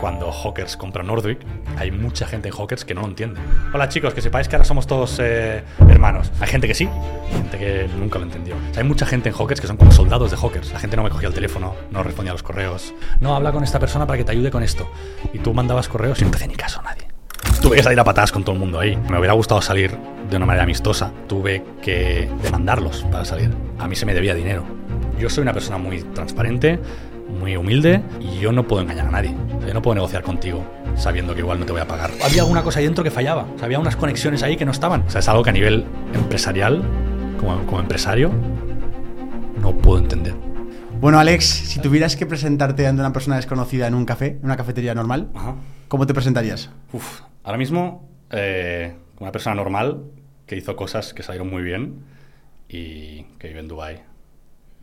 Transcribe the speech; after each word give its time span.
cuando 0.00 0.32
Hawkers 0.32 0.76
compra 0.76 1.02
Nordwick, 1.02 1.40
hay 1.76 1.90
mucha 1.90 2.26
gente 2.26 2.48
en 2.48 2.54
Hawkers 2.54 2.84
que 2.84 2.94
no 2.94 3.02
lo 3.02 3.08
entiende. 3.08 3.40
Hola 3.72 3.88
chicos, 3.88 4.14
que 4.14 4.22
sepáis 4.22 4.48
que 4.48 4.56
ahora 4.56 4.64
somos 4.64 4.86
todos 4.86 5.18
eh, 5.20 5.62
hermanos. 5.88 6.32
Hay 6.40 6.48
gente 6.48 6.66
que 6.66 6.74
sí, 6.74 6.88
gente 7.32 7.58
que 7.58 7.88
nunca 7.98 8.18
lo 8.18 8.24
entendió. 8.24 8.56
O 8.56 8.72
sea, 8.72 8.82
hay 8.82 8.88
mucha 8.88 9.04
gente 9.04 9.28
en 9.28 9.34
Hawkers 9.34 9.60
que 9.60 9.66
son 9.66 9.76
como 9.76 9.92
soldados 9.92 10.30
de 10.30 10.36
Hawkers. 10.36 10.72
La 10.72 10.78
gente 10.78 10.96
no 10.96 11.02
me 11.02 11.10
cogía 11.10 11.28
el 11.28 11.34
teléfono, 11.34 11.74
no 11.90 12.02
respondía 12.02 12.32
a 12.32 12.34
los 12.34 12.42
correos. 12.42 12.94
No, 13.20 13.36
habla 13.36 13.52
con 13.52 13.62
esta 13.62 13.78
persona 13.78 14.06
para 14.06 14.16
que 14.16 14.24
te 14.24 14.32
ayude 14.32 14.50
con 14.50 14.62
esto. 14.62 14.90
Y 15.32 15.38
tú 15.38 15.52
mandabas 15.52 15.88
correos 15.88 16.20
y 16.20 16.24
no 16.24 16.30
te 16.30 16.36
hacía 16.36 16.48
ni 16.48 16.56
caso 16.56 16.80
a 16.80 16.84
nadie. 16.84 17.06
Tuve 17.60 17.76
que 17.76 17.82
salir 17.82 18.00
a 18.00 18.04
patadas 18.04 18.32
con 18.32 18.42
todo 18.42 18.54
el 18.54 18.60
mundo 18.60 18.80
ahí. 18.80 18.96
Me 18.96 19.18
hubiera 19.18 19.34
gustado 19.34 19.60
salir 19.60 19.96
de 20.30 20.36
una 20.36 20.46
manera 20.46 20.64
amistosa. 20.64 21.12
Tuve 21.28 21.62
que 21.82 22.30
demandarlos 22.42 23.02
para 23.10 23.24
salir. 23.26 23.50
A 23.78 23.86
mí 23.86 23.96
se 23.96 24.06
me 24.06 24.14
debía 24.14 24.34
dinero. 24.34 24.64
Yo 25.18 25.28
soy 25.28 25.42
una 25.42 25.52
persona 25.52 25.76
muy 25.76 26.02
transparente, 26.02 26.78
muy 27.38 27.56
humilde 27.56 28.02
y 28.20 28.38
yo 28.38 28.52
no 28.52 28.66
puedo 28.66 28.82
engañar 28.82 29.06
a 29.06 29.10
nadie. 29.10 29.34
O 29.56 29.58
sea, 29.60 29.68
yo 29.68 29.74
no 29.74 29.82
puedo 29.82 29.94
negociar 29.94 30.22
contigo 30.22 30.64
sabiendo 30.96 31.34
que 31.34 31.40
igual 31.40 31.58
no 31.60 31.66
te 31.66 31.72
voy 31.72 31.80
a 31.80 31.86
pagar. 31.86 32.10
Había 32.24 32.42
alguna 32.42 32.62
cosa 32.62 32.80
ahí 32.80 32.84
dentro 32.84 33.04
que 33.04 33.10
fallaba. 33.10 33.44
O 33.54 33.56
sea, 33.56 33.66
había 33.66 33.78
unas 33.78 33.96
conexiones 33.96 34.42
ahí 34.42 34.56
que 34.56 34.64
no 34.64 34.72
estaban. 34.72 35.02
O 35.02 35.10
sea, 35.10 35.20
es 35.20 35.28
algo 35.28 35.42
que 35.42 35.50
a 35.50 35.52
nivel 35.52 35.84
empresarial, 36.12 36.82
como, 37.38 37.64
como 37.66 37.80
empresario, 37.80 38.30
no 39.60 39.76
puedo 39.76 39.98
entender. 39.98 40.34
Bueno, 41.00 41.18
Alex, 41.18 41.44
si 41.44 41.80
tuvieras 41.80 42.14
que 42.14 42.26
presentarte 42.26 42.86
ante 42.86 43.00
una 43.00 43.12
persona 43.12 43.36
desconocida 43.36 43.86
en 43.86 43.94
un 43.94 44.04
café, 44.04 44.38
en 44.38 44.44
una 44.44 44.56
cafetería 44.56 44.94
normal, 44.94 45.30
Ajá. 45.34 45.54
¿cómo 45.88 46.06
te 46.06 46.12
presentarías? 46.12 46.70
Uf, 46.92 47.22
ahora 47.42 47.56
mismo, 47.56 48.06
eh, 48.30 48.96
una 49.18 49.32
persona 49.32 49.54
normal 49.54 50.02
que 50.44 50.56
hizo 50.56 50.76
cosas 50.76 51.14
que 51.14 51.22
salieron 51.22 51.48
muy 51.48 51.62
bien 51.62 52.04
y 52.68 53.22
que 53.38 53.48
vive 53.48 53.60
en 53.60 53.68
Dubai. 53.68 54.02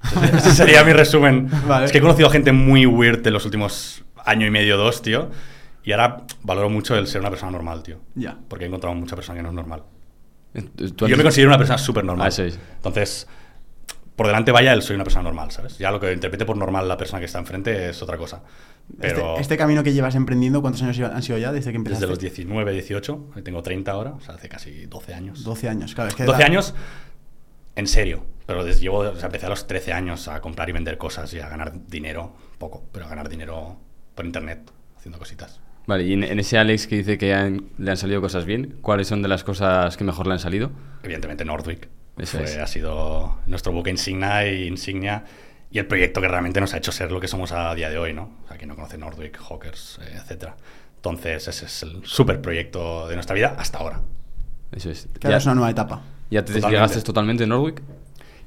Ese 0.37 0.51
sería 0.51 0.83
mi 0.83 0.93
resumen. 0.93 1.49
Vale. 1.67 1.85
Es 1.85 1.91
que 1.91 1.97
he 1.97 2.01
conocido 2.01 2.29
gente 2.29 2.51
muy 2.51 2.85
weird 2.85 3.25
en 3.25 3.33
los 3.33 3.45
últimos 3.45 4.03
año 4.25 4.45
y 4.45 4.51
medio, 4.51 4.77
dos, 4.77 5.01
tío. 5.01 5.29
Y 5.83 5.91
ahora 5.93 6.23
valoro 6.43 6.69
mucho 6.69 6.95
el 6.97 7.07
ser 7.07 7.21
una 7.21 7.29
persona 7.29 7.51
normal, 7.51 7.81
tío. 7.83 7.99
Ya. 8.15 8.37
Porque 8.47 8.65
he 8.65 8.67
encontrado 8.67 8.93
mucha 8.95 9.15
persona 9.15 9.37
que 9.37 9.43
no 9.43 9.49
es 9.49 9.55
normal. 9.55 9.83
Yo 10.53 11.17
me 11.17 11.23
considero 11.23 11.49
una 11.49 11.57
persona 11.57 11.77
súper 11.77 12.03
normal. 12.03 12.25
Ah, 12.37 12.43
es. 12.43 12.59
Entonces, 12.75 13.27
por 14.15 14.25
delante 14.27 14.51
vaya, 14.51 14.73
él 14.73 14.81
soy 14.81 14.95
una 14.95 15.03
persona 15.03 15.23
normal, 15.23 15.51
¿sabes? 15.51 15.77
Ya 15.77 15.91
lo 15.91 15.99
que 15.99 16.11
interprete 16.11 16.45
por 16.45 16.57
normal 16.57 16.87
la 16.87 16.97
persona 16.97 17.19
que 17.19 17.25
está 17.25 17.39
enfrente 17.39 17.89
es 17.89 18.01
otra 18.01 18.17
cosa. 18.17 18.41
Pero 18.99 19.31
Este, 19.31 19.41
este 19.41 19.57
camino 19.57 19.83
que 19.83 19.93
llevas 19.93 20.15
emprendiendo, 20.15 20.61
¿cuántos 20.61 20.81
años 20.81 20.99
han 20.99 21.21
sido 21.21 21.37
ya 21.37 21.51
desde 21.51 21.71
que 21.71 21.77
empezaste? 21.77 22.05
desde 22.05 22.09
los 22.11 22.19
19, 22.19 22.71
18, 22.71 23.27
y 23.35 23.41
tengo 23.43 23.61
30 23.61 23.91
ahora, 23.91 24.11
o 24.11 24.21
sea, 24.21 24.35
hace 24.35 24.49
casi 24.49 24.85
12 24.87 25.13
años. 25.13 25.43
12 25.43 25.69
años, 25.69 25.93
claro. 25.93 26.09
Es 26.09 26.15
que 26.15 26.23
12 26.23 26.39
la- 26.39 26.45
años 26.45 26.73
en 27.75 27.87
serio, 27.87 28.23
pero 28.47 28.63
desde 28.63 28.81
llevo, 28.81 28.99
o 28.99 29.15
sea, 29.15 29.25
empecé 29.27 29.45
a 29.45 29.49
los 29.49 29.67
13 29.67 29.93
años 29.93 30.27
a 30.27 30.41
comprar 30.41 30.67
y 30.69 30.71
vender 30.71 30.97
cosas 30.97 31.31
y 31.35 31.39
a 31.39 31.47
ganar 31.49 31.73
dinero, 31.87 32.33
poco, 32.57 32.83
pero 32.91 33.05
a 33.05 33.09
ganar 33.09 33.29
dinero 33.29 33.77
por 34.15 34.25
internet, 34.25 34.71
haciendo 34.97 35.19
cositas. 35.19 35.61
Vale, 35.85 36.03
y 36.05 36.13
en, 36.13 36.23
en 36.23 36.39
ese 36.39 36.57
Alex 36.57 36.87
que 36.87 36.97
dice 36.97 37.17
que 37.19 37.33
han- 37.35 37.65
le 37.77 37.91
han 37.91 37.97
salido 37.97 38.19
cosas 38.19 38.45
bien, 38.45 38.77
¿cuáles 38.81 39.07
son 39.07 39.21
de 39.21 39.27
las 39.27 39.43
cosas 39.43 39.95
que 39.95 40.03
mejor 40.03 40.25
le 40.27 40.33
han 40.33 40.39
salido? 40.39 40.71
Evidentemente 41.03 41.45
Nordwick 41.45 41.87
Eso 42.17 42.39
fue- 42.39 42.45
es. 42.47 42.57
ha 42.57 42.67
sido 42.67 43.37
nuestro 43.45 43.71
buque 43.71 43.89
insignia 43.91 44.45
y 44.51 44.67
insignia 44.67 45.23
y 45.71 45.79
el 45.79 45.85
proyecto 45.85 46.19
que 46.21 46.27
realmente 46.27 46.59
nos 46.59 46.73
ha 46.73 46.77
hecho 46.77 46.91
ser 46.91 47.11
lo 47.11 47.19
que 47.21 47.27
somos 47.27 47.51
a 47.51 47.73
día 47.75 47.89
de 47.89 47.97
hoy, 47.97 48.11
¿no? 48.13 48.31
O 48.43 48.47
sea, 48.47 48.57
quien 48.57 48.69
no 48.69 48.75
conoce 48.75 48.97
Nordwick, 48.97 49.37
Hawkers, 49.37 49.99
eh, 50.01 50.13
etcétera. 50.15 50.55
Entonces, 50.95 51.47
ese 51.47 51.65
es 51.65 51.83
el 51.83 52.05
super 52.05 52.41
proyecto 52.41 53.07
de 53.07 53.15
nuestra 53.15 53.35
vida 53.35 53.55
hasta 53.57 53.77
ahora. 53.77 54.01
Eso 54.71 54.89
es. 54.89 55.07
que 55.19 55.27
ahora 55.27 55.37
es 55.37 55.45
una 55.45 55.55
nueva 55.55 55.69
etapa. 55.71 56.01
¿Ya 56.29 56.41
te 56.43 56.47
Totalmente. 56.53 56.61
desligaste 56.81 57.01
totalmente 57.05 57.43
de 57.43 57.47
Norwick? 57.47 57.81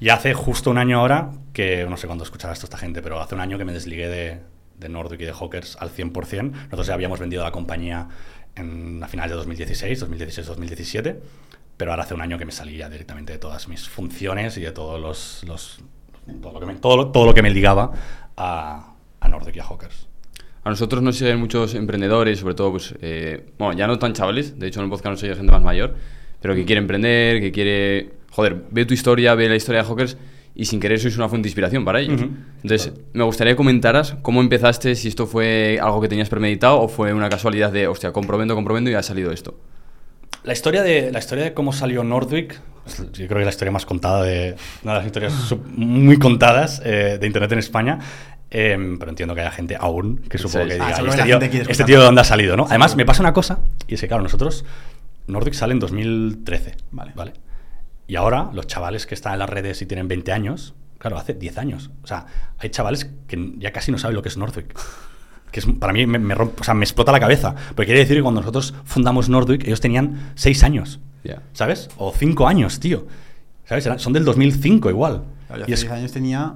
Y 0.00 0.08
hace 0.08 0.32
justo 0.34 0.70
un 0.70 0.78
año 0.78 0.98
ahora, 0.98 1.30
que 1.52 1.86
no 1.88 1.96
sé 1.96 2.06
cuándo 2.06 2.24
escuchará 2.24 2.52
esto 2.54 2.66
esta 2.66 2.78
gente, 2.78 3.02
pero 3.02 3.20
hace 3.20 3.34
un 3.34 3.40
año 3.42 3.58
que 3.58 3.64
me 3.66 3.72
desligué 3.72 4.08
de, 4.08 4.38
de 4.78 4.88
Nordic 4.88 5.20
y 5.20 5.24
de 5.26 5.32
Hawkers 5.32 5.76
al 5.78 5.90
100%. 5.90 6.50
Nosotros 6.52 6.86
ya 6.86 6.94
habíamos 6.94 7.20
vendido 7.20 7.42
la 7.44 7.52
compañía 7.52 8.08
en, 8.56 9.02
a 9.02 9.08
finales 9.08 9.30
de 9.32 9.36
2016, 9.36 10.02
2016-2017, 10.08 11.16
pero 11.76 11.90
ahora 11.90 12.04
hace 12.04 12.14
un 12.14 12.22
año 12.22 12.38
que 12.38 12.44
me 12.46 12.52
salí 12.52 12.76
ya 12.78 12.88
directamente 12.88 13.32
de 13.34 13.38
todas 13.38 13.68
mis 13.68 13.88
funciones 13.88 14.56
y 14.56 14.62
de 14.62 14.72
todos 14.72 15.00
los, 15.00 15.44
los- 15.46 15.80
todo, 16.40 16.52
lo 16.52 16.60
que 16.60 16.66
me, 16.66 16.74
todo, 16.76 17.08
todo 17.10 17.26
lo 17.26 17.34
que 17.34 17.42
me 17.42 17.50
ligaba 17.50 17.92
a, 18.36 18.94
a 19.20 19.28
Nordic 19.28 19.56
y 19.56 19.60
a 19.60 19.64
Hawkers. 19.64 20.06
A 20.62 20.70
nosotros 20.70 21.02
nos 21.02 21.16
siguen 21.16 21.38
muchos 21.40 21.74
emprendedores, 21.74 22.38
sobre 22.38 22.54
todo, 22.54 22.72
pues, 22.72 22.94
eh, 23.00 23.52
bueno, 23.58 23.72
ya 23.76 23.86
no 23.86 23.98
tan 23.98 24.12
chavales, 24.12 24.58
de 24.58 24.66
hecho 24.66 24.80
en 24.80 24.84
el 24.84 24.90
podcast 24.90 25.12
nos 25.12 25.20
sigue 25.20 25.34
gente 25.34 25.50
más 25.52 25.62
mayor, 25.62 25.94
pero 26.40 26.54
que 26.54 26.64
quiere 26.66 26.80
emprender, 26.80 27.40
que 27.40 27.50
quiere, 27.50 28.10
joder, 28.30 28.64
ve 28.70 28.84
tu 28.86 28.94
historia, 28.94 29.34
ve 29.34 29.48
la 29.48 29.56
historia 29.56 29.82
de 29.82 29.88
Hawkers 29.88 30.16
y 30.54 30.64
sin 30.64 30.80
querer 30.80 30.98
sois 30.98 31.16
una 31.16 31.28
fuente 31.28 31.44
de 31.46 31.50
inspiración 31.50 31.84
para 31.84 32.00
ellos. 32.00 32.20
Ujú. 32.20 32.30
Entonces, 32.62 32.92
me 33.12 33.24
gustaría 33.24 33.52
que 33.52 33.56
comentaras 33.56 34.16
cómo 34.22 34.40
empezaste, 34.40 34.94
si 34.96 35.08
esto 35.08 35.26
fue 35.26 35.78
algo 35.80 36.00
que 36.00 36.08
tenías 36.08 36.28
premeditado 36.28 36.80
o 36.80 36.88
fue 36.88 37.12
una 37.14 37.28
casualidad 37.28 37.70
de, 37.72 37.86
hostia, 37.86 38.12
comprobando, 38.12 38.54
comprobando 38.54 38.90
y 38.90 38.94
ha 38.94 39.02
salido 39.02 39.30
esto. 39.32 39.58
La 40.42 40.52
historia 40.52 40.82
de, 40.82 41.12
la 41.12 41.18
historia 41.18 41.44
de 41.44 41.52
cómo 41.54 41.72
salió 41.72 42.02
Nordwick, 42.02 42.58
pues, 42.84 42.96
yo 42.98 43.26
creo 43.26 43.28
que 43.28 43.40
es 43.40 43.44
la 43.44 43.50
historia 43.50 43.72
más 43.72 43.84
contada 43.86 44.22
de. 44.24 44.56
Una 44.82 44.92
de 44.94 44.98
las 44.98 45.06
historias 45.06 45.32
sub- 45.34 45.66
muy 45.76 46.18
contadas 46.18 46.80
eh, 46.84 47.18
de 47.20 47.26
internet 47.26 47.52
en 47.52 47.58
España. 47.58 47.98
em, 48.50 48.98
pero 48.98 49.10
entiendo 49.10 49.34
que 49.34 49.42
haya 49.42 49.50
gente 49.52 49.76
aún 49.78 50.16
que 50.28 50.36
supongo 50.38 50.64
sí. 50.64 50.70
que 50.70 50.74
Ah, 50.80 50.86
diga, 50.86 50.96
seguro 50.96 51.12
"¿Y 51.12 51.16
que 51.16 51.22
este, 51.34 51.48
tío, 51.50 51.70
este 51.70 51.84
tío 51.84 51.98
de 52.00 52.04
dónde 52.06 52.22
ha 52.22 52.24
salido, 52.24 52.56
¿no? 52.56 52.64
Además, 52.68 52.96
me 52.96 53.04
pasa 53.04 53.22
una 53.22 53.32
cosa, 53.32 53.60
y 53.86 53.94
es 53.94 54.00
que, 54.00 54.08
claro, 54.08 54.22
nosotros. 54.24 54.64
Nordwick 55.28 55.54
sale 55.54 55.74
en 55.74 55.78
2013. 55.78 56.74
Vale. 56.90 57.12
¿vale? 57.14 57.32
Y 58.10 58.16
ahora, 58.16 58.50
los 58.52 58.66
chavales 58.66 59.06
que 59.06 59.14
están 59.14 59.34
en 59.34 59.38
las 59.38 59.48
redes 59.48 59.80
y 59.82 59.86
tienen 59.86 60.08
20 60.08 60.32
años, 60.32 60.74
claro, 60.98 61.16
hace 61.16 61.32
10 61.34 61.58
años. 61.58 61.90
O 62.02 62.08
sea, 62.08 62.26
hay 62.58 62.68
chavales 62.70 63.08
que 63.28 63.52
ya 63.58 63.70
casi 63.72 63.92
no 63.92 63.98
saben 63.98 64.16
lo 64.16 64.22
que 64.22 64.28
es 64.30 64.36
Nordwick. 64.36 64.76
Que 65.52 65.60
es, 65.60 65.66
para 65.78 65.92
mí 65.92 66.06
me, 66.08 66.18
me 66.18 66.34
rompe- 66.34 66.60
o 66.60 66.64
sea, 66.64 66.74
me 66.74 66.84
explota 66.84 67.12
la 67.12 67.20
cabeza. 67.20 67.54
Porque 67.76 67.86
quiere 67.86 68.00
decir 68.00 68.16
que 68.16 68.22
cuando 68.22 68.40
nosotros 68.40 68.74
fundamos 68.84 69.28
Nordwick, 69.28 69.64
ellos 69.64 69.80
tenían 69.80 70.32
6 70.34 70.64
años. 70.64 70.98
Ya. 71.22 71.40
¿Sabes? 71.52 71.88
O 71.98 72.12
5 72.12 72.48
años, 72.48 72.80
tío. 72.80 73.06
¿Sabes? 73.64 73.88
Son 74.02 74.12
del 74.12 74.24
2005 74.24 74.90
igual. 74.90 75.22
Claro, 75.46 75.62
yo 75.66 75.70
Y 75.70 75.72
hace 75.74 75.74
es- 75.74 75.80
10 75.82 75.92
años 75.92 76.10
tenía 76.12 76.54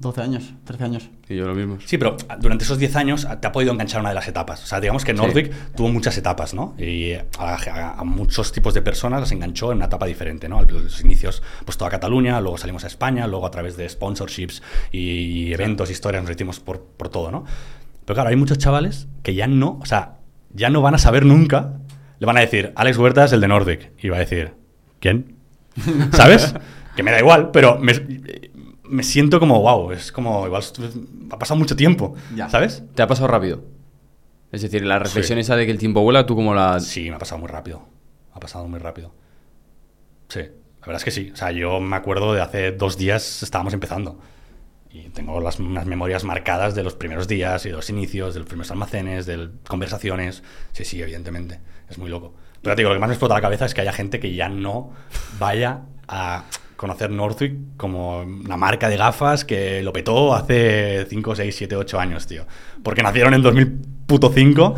12 0.00 0.20
años, 0.22 0.54
13 0.64 0.84
años. 0.84 1.10
Y 1.28 1.36
yo 1.36 1.46
lo 1.46 1.54
mismo. 1.54 1.76
Sí, 1.84 1.98
pero 1.98 2.16
durante 2.40 2.64
esos 2.64 2.78
10 2.78 2.96
años 2.96 3.28
te 3.40 3.46
ha 3.46 3.52
podido 3.52 3.70
enganchar 3.72 4.00
una 4.00 4.08
de 4.08 4.14
las 4.14 4.26
etapas. 4.26 4.62
O 4.62 4.66
sea, 4.66 4.80
digamos 4.80 5.04
que 5.04 5.12
Sí. 5.12 5.16
Nordwick 5.18 5.52
tuvo 5.76 5.88
muchas 5.88 6.16
etapas, 6.16 6.54
¿no? 6.54 6.74
Y 6.78 7.12
a, 7.12 7.26
a- 7.38 8.00
a 8.00 8.04
muchos 8.04 8.50
tipos 8.50 8.72
de 8.72 8.80
personas 8.82 9.20
las 9.20 9.30
enganchó 9.32 9.70
en 9.72 9.76
una 9.76 9.84
etapa 9.86 10.06
diferente, 10.06 10.48
¿no? 10.48 10.58
A 10.58 10.62
los 10.62 11.00
inicios, 11.02 11.42
pues 11.66 11.76
toda 11.76 11.90
Cataluña, 11.90 12.40
luego 12.40 12.56
salimos 12.56 12.82
a 12.84 12.86
España, 12.86 13.26
luego 13.26 13.46
a 13.46 13.50
través 13.50 13.76
de 13.76 13.86
sponsorships 13.88 14.62
y 14.90 15.52
eventos, 15.52 15.90
historias, 15.90 16.22
nos 16.22 16.30
metimos 16.30 16.60
por, 16.60 16.82
por 16.82 17.10
todo, 17.10 17.30
¿no? 17.30 17.44
Pero 18.06 18.14
claro, 18.14 18.30
hay 18.30 18.36
muchos 18.36 18.56
chavales 18.58 19.06
que 19.22 19.34
ya 19.34 19.46
no, 19.46 19.78
o 19.82 19.86
sea, 19.86 20.16
ya 20.54 20.70
no 20.70 20.80
van 20.82 20.94
a 20.94 20.98
saber 20.98 21.26
nunca, 21.26 21.74
le 22.18 22.26
van 22.26 22.38
a 22.38 22.40
decir, 22.40 22.72
Alex 22.74 22.96
Huerta 22.96 23.24
es 23.26 23.32
el 23.32 23.40
de 23.42 23.48
Nordwick. 23.48 23.92
Y 24.02 24.08
va 24.08 24.16
a 24.16 24.20
decir, 24.20 24.54
¿quién? 24.98 25.36
¿Sabes? 26.12 26.54
que 26.96 27.04
me 27.04 27.12
da 27.12 27.20
igual, 27.20 27.50
pero 27.52 27.78
me, 27.78 27.92
me 28.90 29.02
siento 29.02 29.40
como, 29.40 29.60
wow, 29.60 29.92
es 29.92 30.12
como, 30.12 30.46
igual 30.46 30.62
ha 31.30 31.38
pasado 31.38 31.58
mucho 31.58 31.76
tiempo, 31.76 32.14
Ya. 32.34 32.48
¿sabes? 32.48 32.82
¿Te 32.94 33.02
ha 33.02 33.06
pasado 33.06 33.28
rápido? 33.28 33.62
Es 34.52 34.62
decir, 34.62 34.84
la 34.84 34.98
reflexión 34.98 35.36
Sí. 35.36 35.40
esa 35.42 35.56
de 35.56 35.64
que 35.66 35.72
el 35.72 35.78
tiempo 35.78 36.02
vuela, 36.02 36.26
¿tú 36.26 36.34
como 36.34 36.54
la...? 36.54 36.80
Sí, 36.80 37.08
me 37.08 37.16
ha 37.16 37.18
pasado 37.18 37.38
muy 37.40 37.48
rápido. 37.48 37.86
Ha 38.32 38.40
pasado 38.40 38.66
muy 38.66 38.78
rápido. 38.80 39.12
Sí, 40.28 40.40
la 40.40 40.86
verdad 40.86 40.96
es 40.96 41.04
que 41.04 41.10
sí. 41.10 41.30
O 41.32 41.36
sea, 41.36 41.52
yo 41.52 41.80
me 41.80 41.96
acuerdo 41.96 42.34
de 42.34 42.40
hace 42.40 42.72
dos 42.72 42.96
días 42.98 43.42
estábamos 43.42 43.74
empezando. 43.74 44.18
Y 44.92 45.02
tengo 45.10 45.40
las, 45.40 45.60
unas 45.60 45.86
memorias 45.86 46.24
marcadas 46.24 46.74
de 46.74 46.82
los 46.82 46.94
primeros 46.94 47.28
días 47.28 47.64
y 47.64 47.68
de 47.68 47.76
los 47.76 47.88
inicios, 47.90 48.34
de 48.34 48.40
los 48.40 48.48
primeros 48.48 48.70
almacenes, 48.72 49.24
de 49.26 49.50
conversaciones. 49.68 50.42
Sí, 50.72 50.84
sí, 50.84 51.00
evidentemente. 51.00 51.60
Es 51.88 51.96
muy 51.98 52.10
loco. 52.10 52.34
Pero 52.60 52.74
te 52.74 52.82
digo, 52.82 52.90
lo 52.90 52.96
que 52.96 53.00
más 53.00 53.08
me 53.08 53.14
explota 53.14 53.34
la 53.34 53.40
cabeza 53.40 53.66
es 53.66 53.74
que 53.74 53.82
haya 53.82 53.92
gente 53.92 54.18
que 54.18 54.34
ya 54.34 54.48
no 54.48 54.90
vaya 55.38 55.82
a 56.08 56.44
conocer 56.80 57.10
Northwick 57.10 57.76
como 57.76 58.22
una 58.22 58.56
marca 58.56 58.88
de 58.88 58.96
gafas 58.96 59.44
que 59.44 59.82
lo 59.82 59.92
petó 59.92 60.34
hace 60.34 61.04
5, 61.10 61.36
6, 61.36 61.54
7, 61.54 61.76
8 61.76 62.00
años, 62.00 62.26
tío. 62.26 62.46
Porque 62.82 63.02
nacieron 63.02 63.34
en 63.34 63.42
2005 63.42 64.74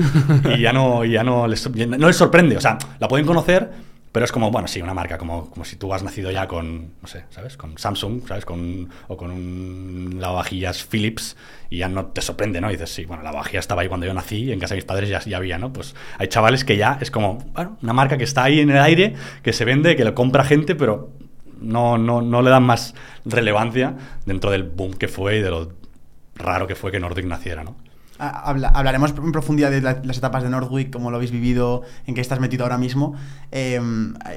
y 0.57 0.63
ya 0.63 0.73
no, 0.73 1.05
ya 1.05 1.23
no, 1.23 1.47
les, 1.47 1.71
no 1.71 2.07
les 2.09 2.17
sorprende. 2.17 2.57
O 2.57 2.61
sea, 2.61 2.77
la 2.99 3.07
pueden 3.07 3.25
conocer, 3.25 3.71
pero 4.11 4.25
es 4.25 4.33
como, 4.33 4.51
bueno, 4.51 4.67
sí, 4.67 4.83
una 4.83 4.95
marca, 4.95 5.17
como, 5.17 5.49
como 5.49 5.65
si 5.65 5.77
tú 5.77 5.95
has 5.95 6.03
nacido 6.03 6.33
ya 6.33 6.49
con, 6.49 6.95
no 7.01 7.07
sé, 7.07 7.27
¿sabes? 7.31 7.57
Con 7.57 7.79
Samsung, 7.79 8.27
¿sabes? 8.27 8.45
Con, 8.45 8.91
o 9.07 9.17
con 9.17 9.31
un 9.31 10.17
lavavajillas 10.19 10.83
Philips 10.83 11.37
y 11.71 11.79
ya 11.79 11.89
no 11.89 12.07
te 12.07 12.21
sorprende, 12.21 12.61
¿no? 12.61 12.69
Y 12.69 12.73
dices, 12.73 12.93
sí, 12.93 13.05
bueno, 13.05 13.23
la 13.23 13.31
lavavajilla 13.31 13.61
estaba 13.61 13.83
ahí 13.83 13.89
cuando 13.89 14.07
yo 14.07 14.13
nací 14.13 14.51
en 14.51 14.59
casa 14.59 14.75
de 14.75 14.79
mis 14.79 14.87
padres 14.87 15.09
ya, 15.09 15.21
ya 15.21 15.37
había, 15.37 15.57
¿no? 15.57 15.73
Pues 15.73 15.95
hay 16.19 16.27
chavales 16.27 16.65
que 16.65 16.77
ya 16.77 16.99
es 17.01 17.13
como, 17.13 17.39
bueno, 17.55 17.79
una 17.81 17.93
marca 17.93 18.19
que 18.19 18.25
está 18.25 18.43
ahí 18.43 18.59
en 18.59 18.71
el 18.71 18.79
aire, 18.79 19.15
que 19.45 19.53
se 19.53 19.65
vende, 19.65 19.95
que 19.95 20.05
lo 20.05 20.17
compra 20.17 20.43
gente, 20.43 20.75
pero 20.75 21.13
no, 21.63 21.99
no, 21.99 22.21
no 22.23 22.43
le 22.43 22.51
dan 22.51 22.63
más 22.65 22.95
relevancia 23.25 23.95
dentro 24.27 24.51
del 24.51 24.65
boom 24.65 24.95
que 24.95 25.09
fue 25.09 25.39
y 25.39 25.41
de 25.43 25.51
lo 25.51 25.73
raro 26.35 26.67
que 26.67 26.75
fue 26.75 26.91
que 26.91 27.01
Nordic 27.01 27.27
naciera, 27.27 27.63
¿no? 27.65 27.77
Ah, 28.19 28.43
habla- 28.47 28.69
hablaremos 28.69 29.13
en 29.17 29.33
profundidad 29.33 29.71
de 29.71 29.81
la- 29.81 30.01
las 30.05 30.19
etapas 30.19 30.43
de 30.45 30.49
Nordwick, 30.51 30.93
cómo 30.93 31.11
lo 31.11 31.17
habéis 31.17 31.33
vivido, 31.33 31.83
en 32.07 32.15
qué 32.15 32.21
estás 32.21 32.39
metido 32.41 32.63
ahora 32.65 32.79
mismo. 32.79 33.15
Eh, 33.51 33.81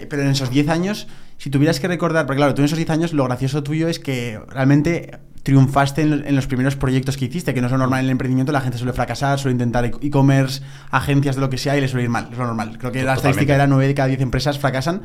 pero 0.09 0.23
en 0.23 0.29
esos 0.29 0.49
10 0.49 0.69
años, 0.69 1.07
si 1.37 1.49
tuvieras 1.49 1.79
que 1.79 1.87
recordar, 1.87 2.25
porque 2.25 2.37
claro, 2.37 2.53
tú 2.55 2.61
en 2.61 2.65
esos 2.65 2.77
10 2.77 2.89
años 2.89 3.13
lo 3.13 3.25
gracioso 3.25 3.61
tuyo 3.63 3.87
es 3.87 3.99
que 3.99 4.39
realmente 4.49 5.19
triunfaste 5.43 6.01
en, 6.01 6.25
en 6.25 6.35
los 6.35 6.47
primeros 6.47 6.75
proyectos 6.75 7.17
que 7.17 7.25
hiciste, 7.25 7.53
que 7.53 7.61
no 7.61 7.67
es 7.67 7.71
lo 7.71 7.77
normal 7.77 7.99
en 7.99 8.05
el 8.05 8.11
emprendimiento, 8.11 8.51
la 8.51 8.61
gente 8.61 8.79
suele 8.79 8.93
fracasar, 8.93 9.37
suele 9.37 9.51
intentar 9.53 9.85
e- 9.85 9.91
e-commerce, 10.01 10.63
agencias 10.89 11.35
de 11.35 11.41
lo 11.41 11.51
que 11.51 11.59
sea 11.59 11.77
y 11.77 11.81
le 11.81 11.87
suele 11.87 12.05
ir 12.05 12.09
mal, 12.09 12.29
es 12.31 12.37
lo 12.39 12.47
normal. 12.47 12.79
Creo 12.79 12.91
que 12.91 13.03
la 13.03 13.13
estadística 13.13 13.53
era 13.53 13.67
9 13.67 13.85
de 13.85 13.93
cada 13.93 14.07
10 14.07 14.21
empresas 14.21 14.57
fracasan, 14.57 15.03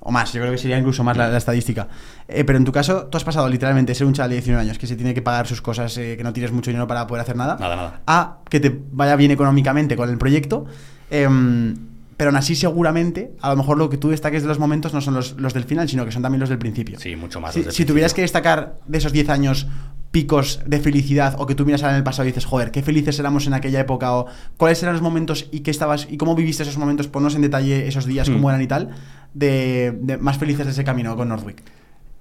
o 0.00 0.10
más, 0.10 0.32
yo 0.32 0.40
creo 0.40 0.52
que 0.52 0.58
sería 0.58 0.78
incluso 0.78 1.04
más 1.04 1.16
la, 1.16 1.28
la 1.28 1.38
estadística. 1.38 1.88
Eh, 2.28 2.44
pero 2.44 2.58
en 2.58 2.64
tu 2.64 2.72
caso, 2.72 3.06
tú 3.06 3.16
has 3.18 3.24
pasado 3.24 3.48
literalmente 3.48 3.90
de 3.92 3.94
ser 3.94 4.06
un 4.06 4.12
chaval 4.14 4.30
de 4.30 4.36
19 4.36 4.62
años 4.62 4.78
que 4.78 4.86
se 4.86 4.96
tiene 4.96 5.12
que 5.14 5.22
pagar 5.22 5.46
sus 5.46 5.60
cosas, 5.62 5.96
eh, 5.98 6.16
que 6.16 6.24
no 6.24 6.32
tienes 6.32 6.52
mucho 6.52 6.70
dinero 6.70 6.86
para 6.86 7.06
poder 7.06 7.22
hacer 7.22 7.36
nada, 7.36 7.56
Nada, 7.60 7.76
nada. 7.76 8.00
a 8.06 8.38
que 8.48 8.60
te 8.60 8.80
vaya 8.92 9.16
bien 9.16 9.30
económicamente 9.30 9.96
con 9.96 10.08
el 10.08 10.18
proyecto. 10.18 10.66
em, 11.10 11.74
pero 12.16 12.28
aún 12.30 12.36
así, 12.36 12.54
seguramente, 12.54 13.32
a 13.40 13.48
lo 13.48 13.56
mejor 13.56 13.78
lo 13.78 13.88
que 13.88 13.96
tú 13.96 14.10
destaques 14.10 14.42
de 14.42 14.48
los 14.48 14.58
momentos 14.58 14.92
no 14.92 15.00
son 15.00 15.14
los, 15.14 15.36
los 15.40 15.54
del 15.54 15.64
final, 15.64 15.88
sino 15.88 16.04
que 16.04 16.12
son 16.12 16.20
también 16.22 16.40
los 16.40 16.50
del 16.50 16.58
principio. 16.58 16.98
Sí, 17.00 17.16
mucho 17.16 17.40
más. 17.40 17.54
Si, 17.70 17.84
tuvieras 17.86 18.12
que 18.12 18.20
destacar 18.20 18.76
de 18.86 18.98
esos 18.98 19.10
10 19.12 19.30
años 19.30 19.66
picos 20.10 20.60
de 20.66 20.80
felicidad 20.80 21.36
o 21.38 21.46
que 21.46 21.54
tú 21.54 21.64
miras 21.64 21.82
ahora 21.82 21.92
en 21.94 21.98
el 21.98 22.04
pasado 22.04 22.24
y 22.28 22.32
dices, 22.32 22.44
joder, 22.44 22.72
qué 22.72 22.82
felices 22.82 23.18
éramos 23.18 23.46
en 23.46 23.54
aquella 23.54 23.80
época 23.80 24.12
o 24.12 24.26
cuáles 24.58 24.82
eran 24.82 24.92
los 24.94 25.02
momentos 25.02 25.46
y 25.50 25.60
qué 25.60 25.70
estabas 25.70 26.08
y 26.10 26.16
cómo 26.18 26.34
viviste 26.34 26.62
esos 26.64 26.76
momentos, 26.76 27.06
ponnos 27.08 27.34
en 27.36 27.40
detalle 27.42 27.88
esos 27.88 28.04
días, 28.04 28.28
Hmm. 28.28 28.34
cómo 28.34 28.50
eran 28.50 28.60
y 28.60 28.66
tal, 28.66 28.90
de, 29.34 29.92
de 30.00 30.18
más 30.18 30.38
felices 30.38 30.66
de 30.66 30.72
ese 30.72 30.84
camino 30.84 31.16
con 31.16 31.28
Northwick. 31.28 31.62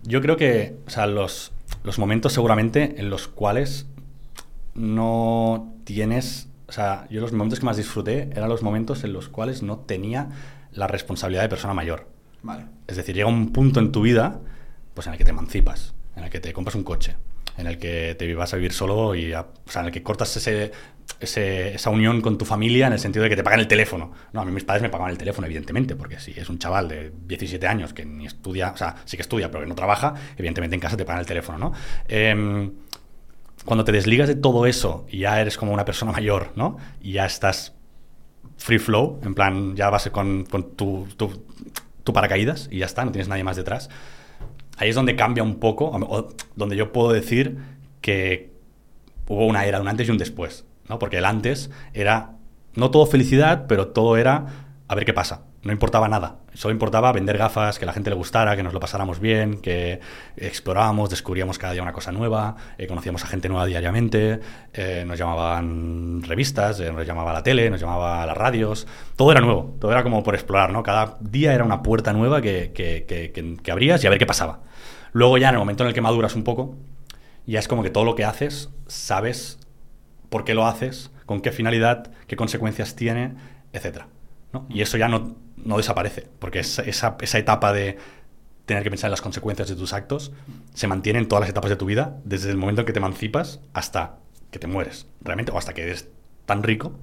Yo 0.04 0.22
creo 0.22 0.38
que, 0.38 0.78
o 0.88 0.90
sea, 0.90 1.08
los, 1.08 1.52
los 1.84 2.00
momentos 2.00 2.34
seguramente 2.34 2.96
en 3.00 3.10
los 3.10 3.28
cuales 3.28 3.88
no 4.76 5.74
tienes, 5.84 6.48
o 6.68 6.72
sea, 6.72 7.08
yo 7.10 7.22
los 7.22 7.34
momentos 7.34 7.60
que 7.60 7.66
más 7.66 7.78
disfruté 7.78 8.30
eran 8.32 8.50
los 8.50 8.64
momentos 8.64 9.04
en 9.04 9.14
los 9.14 9.30
cuales 9.30 9.64
no 9.64 9.78
tenía 9.80 10.30
la 10.72 10.88
responsabilidad 10.88 11.44
de 11.44 11.50
persona 11.50 11.74
mayor. 11.74 12.08
Vale. 12.44 12.66
Es 12.88 12.96
decir, 12.96 13.16
llega 13.16 13.28
un 13.28 13.52
punto 13.52 13.80
en 13.80 13.92
tu 13.92 14.02
vida 14.02 14.40
pues 14.94 15.08
en 15.08 15.14
el 15.14 15.18
que 15.18 15.26
te 15.26 15.32
emancipas, 15.32 15.94
en 16.16 16.24
el 16.24 16.30
que 16.30 16.40
te 16.40 16.54
compras 16.54 16.76
un 16.76 16.84
coche, 16.84 17.16
en 17.60 17.68
el 17.68 17.78
que 17.78 18.16
te 18.18 18.34
vas 18.36 18.54
a 18.54 18.58
vivir 18.58 18.74
solo 18.74 19.16
y 19.16 19.34
a- 19.34 19.42
o 19.42 19.72
sea, 19.72 19.82
en 19.82 19.88
el 19.88 19.94
que 19.94 20.02
cortas 20.04 20.36
ese, 20.38 20.72
ese- 21.20 21.76
esa 21.76 21.90
unión 21.90 22.22
con 22.22 22.38
tu 22.38 22.46
familia 22.46 22.88
en 22.88 22.94
el 22.94 23.00
sentido 23.00 23.24
de 23.24 23.30
que 23.30 23.36
te 23.36 23.44
pagan 23.44 23.60
el 23.60 23.68
teléfono. 23.68 24.12
No, 24.34 24.42
a 24.42 24.46
mí 24.46 24.52
mis 24.52 24.64
padres 24.64 24.82
me 24.84 24.90
pagaban 24.90 25.12
el 25.12 25.18
teléfono, 25.18 25.46
evidentemente, 25.48 25.96
porque 25.96 26.20
si 26.20 26.32
es 26.32 26.50
un 26.50 26.58
chaval 26.60 26.88
de 26.88 27.12
17 27.28 27.68
años 27.68 27.94
que 27.94 28.06
ni 28.06 28.26
estudia, 28.26 28.72
o 28.72 28.78
sea, 28.78 28.96
sí 29.06 29.18
que 29.18 29.22
estudia, 29.24 29.50
pero 29.52 29.64
que 29.64 29.70
no 29.70 29.76
trabaja, 29.76 30.14
evidentemente 30.38 30.76
en 30.76 30.80
casa 30.82 30.96
te 30.98 31.06
pagan 31.06 31.20
el 31.22 31.26
teléfono, 31.28 31.58
¿no? 31.58 31.74
Em, 32.08 32.72
cuando 33.66 33.84
te 33.84 33.92
desligas 33.92 34.28
de 34.28 34.36
todo 34.36 34.66
eso 34.66 35.06
y 35.10 35.20
ya 35.20 35.40
eres 35.42 35.58
como 35.58 35.74
una 35.74 35.86
persona 35.86 36.12
mayor, 36.12 36.52
¿no? 36.56 36.78
Y 37.02 37.14
ya 37.14 37.26
estás 37.26 37.74
free 38.58 38.80
flow, 38.80 39.20
en 39.24 39.36
plan, 39.36 39.76
ya 39.76 39.90
vas 39.90 40.10
con, 40.10 40.46
con 40.46 40.76
tu, 40.76 41.08
tu, 41.18 41.44
tu 42.04 42.14
paracaídas 42.14 42.68
y 42.72 42.80
ya 42.80 42.86
está, 42.86 43.06
no 43.06 43.12
tienes 43.12 43.28
nadie 43.28 43.44
más 43.44 43.58
detrás. 43.58 43.90
Ahí 44.80 44.90
es 44.90 44.96
donde 44.96 45.16
cambia 45.18 45.44
un 45.44 45.60
poco, 45.60 45.92
donde 46.56 46.76
yo 46.78 46.92
puedo 46.94 47.12
decir 47.12 47.58
que 48.02 48.52
hubo 49.28 49.46
una 49.46 49.66
era, 49.66 49.82
un 49.82 49.88
antes 49.90 50.08
y 50.08 50.12
un 50.12 50.18
después, 50.18 50.66
¿no? 50.88 50.98
Porque 51.00 51.18
el 51.18 51.26
antes 51.26 51.70
era 51.94 52.32
no 52.76 52.90
todo 52.90 53.06
felicidad, 53.06 53.66
pero 53.68 53.90
todo 53.90 54.16
era 54.16 54.46
a 54.88 54.96
ver 54.96 55.04
qué 55.04 55.14
pasa. 55.14 55.44
No 55.62 55.74
importaba 55.74 56.08
nada. 56.08 56.38
Solo 56.54 56.72
importaba 56.72 57.12
vender 57.12 57.38
gafas, 57.38 57.78
que 57.78 57.86
la 57.86 57.92
gente 57.92 58.10
le 58.10 58.16
gustara, 58.16 58.56
que 58.56 58.64
nos 58.64 58.72
lo 58.74 58.80
pasáramos 58.80 59.20
bien, 59.20 59.60
que 59.60 60.00
explorábamos, 60.38 61.10
descubríamos 61.10 61.60
cada 61.60 61.74
día 61.74 61.82
una 61.84 61.92
cosa 61.92 62.14
nueva, 62.14 62.56
eh, 62.78 62.88
conocíamos 62.88 63.22
a 63.26 63.28
gente 63.28 63.50
nueva 63.50 63.66
diariamente, 63.66 64.40
eh, 64.74 65.04
nos 65.06 65.20
llamaban 65.20 66.24
revistas, 66.24 66.80
eh, 66.80 66.94
nos 66.94 67.06
llamaba 67.06 67.34
la 67.34 67.44
tele, 67.44 67.70
nos 67.70 67.82
llamaba 67.82 68.26
las 68.26 68.38
radios. 68.38 68.88
Todo 69.18 69.34
era 69.34 69.42
nuevo, 69.42 69.76
todo 69.82 69.92
era 69.92 70.02
como 70.02 70.24
por 70.24 70.34
explorar, 70.34 70.72
¿no? 70.72 70.82
Cada 70.82 71.18
día 71.20 71.54
era 71.54 71.66
una 71.66 71.84
puerta 71.84 72.14
nueva 72.14 72.42
que- 72.42 72.72
que 72.74 73.72
abrías 73.72 74.02
y 74.04 74.08
a 74.08 74.10
ver 74.10 74.20
qué 74.20 74.26
pasaba. 74.26 74.62
Luego 75.12 75.38
ya 75.38 75.50
en 75.50 75.56
el 75.56 75.60
momento 75.60 75.84
en 75.84 75.90
el 75.90 75.94
que 75.94 76.02
maduras 76.02 76.36
un 76.36 76.44
poco, 76.44 76.76
ya 77.46 77.60
es 77.60 77.68
como 77.68 77.84
que 77.84 77.90
todo 77.90 78.04
lo 78.04 78.16
que 78.16 78.26
haces, 78.26 78.70
sabes 78.88 79.60
por 80.30 80.44
qué 80.44 80.54
lo 80.54 80.66
haces, 80.66 81.12
con 81.26 81.42
qué 81.42 81.52
finalidad, 81.52 82.12
qué 82.28 82.36
consecuencias 82.36 82.96
tiene, 82.96 83.36
etc. 83.74 84.04
Y 84.70 84.82
eso 84.82 84.98
ya 84.98 85.08
no, 85.08 85.36
no 85.58 85.78
desaparece, 85.78 86.28
porque 86.40 86.60
esa, 86.60 87.18
esa 87.20 87.38
etapa 87.38 87.74
de 87.74 87.98
tener 88.66 88.84
que 88.84 88.90
pensar 88.90 89.08
en 89.08 89.12
las 89.12 89.22
consecuencias 89.22 89.68
de 89.68 89.76
tus 89.76 89.94
actos 89.94 90.32
se 90.76 90.88
mantiene 90.88 91.20
en 91.20 91.28
todas 91.28 91.42
las 91.42 91.50
etapas 91.50 91.72
de 91.72 91.76
tu 91.76 91.86
vida, 91.86 92.18
desde 92.24 92.52
el 92.52 92.58
momento 92.58 92.82
en 92.82 92.86
que 92.86 92.94
te 92.94 93.00
emancipas 93.00 93.60
hasta 93.74 94.18
que 94.52 94.60
te 94.60 94.68
mueres, 94.68 95.08
realmente, 95.22 95.52
o 95.52 95.58
hasta 95.58 95.74
que 95.74 95.84
eres 95.84 96.10
tan 96.46 96.64
rico 96.64 96.94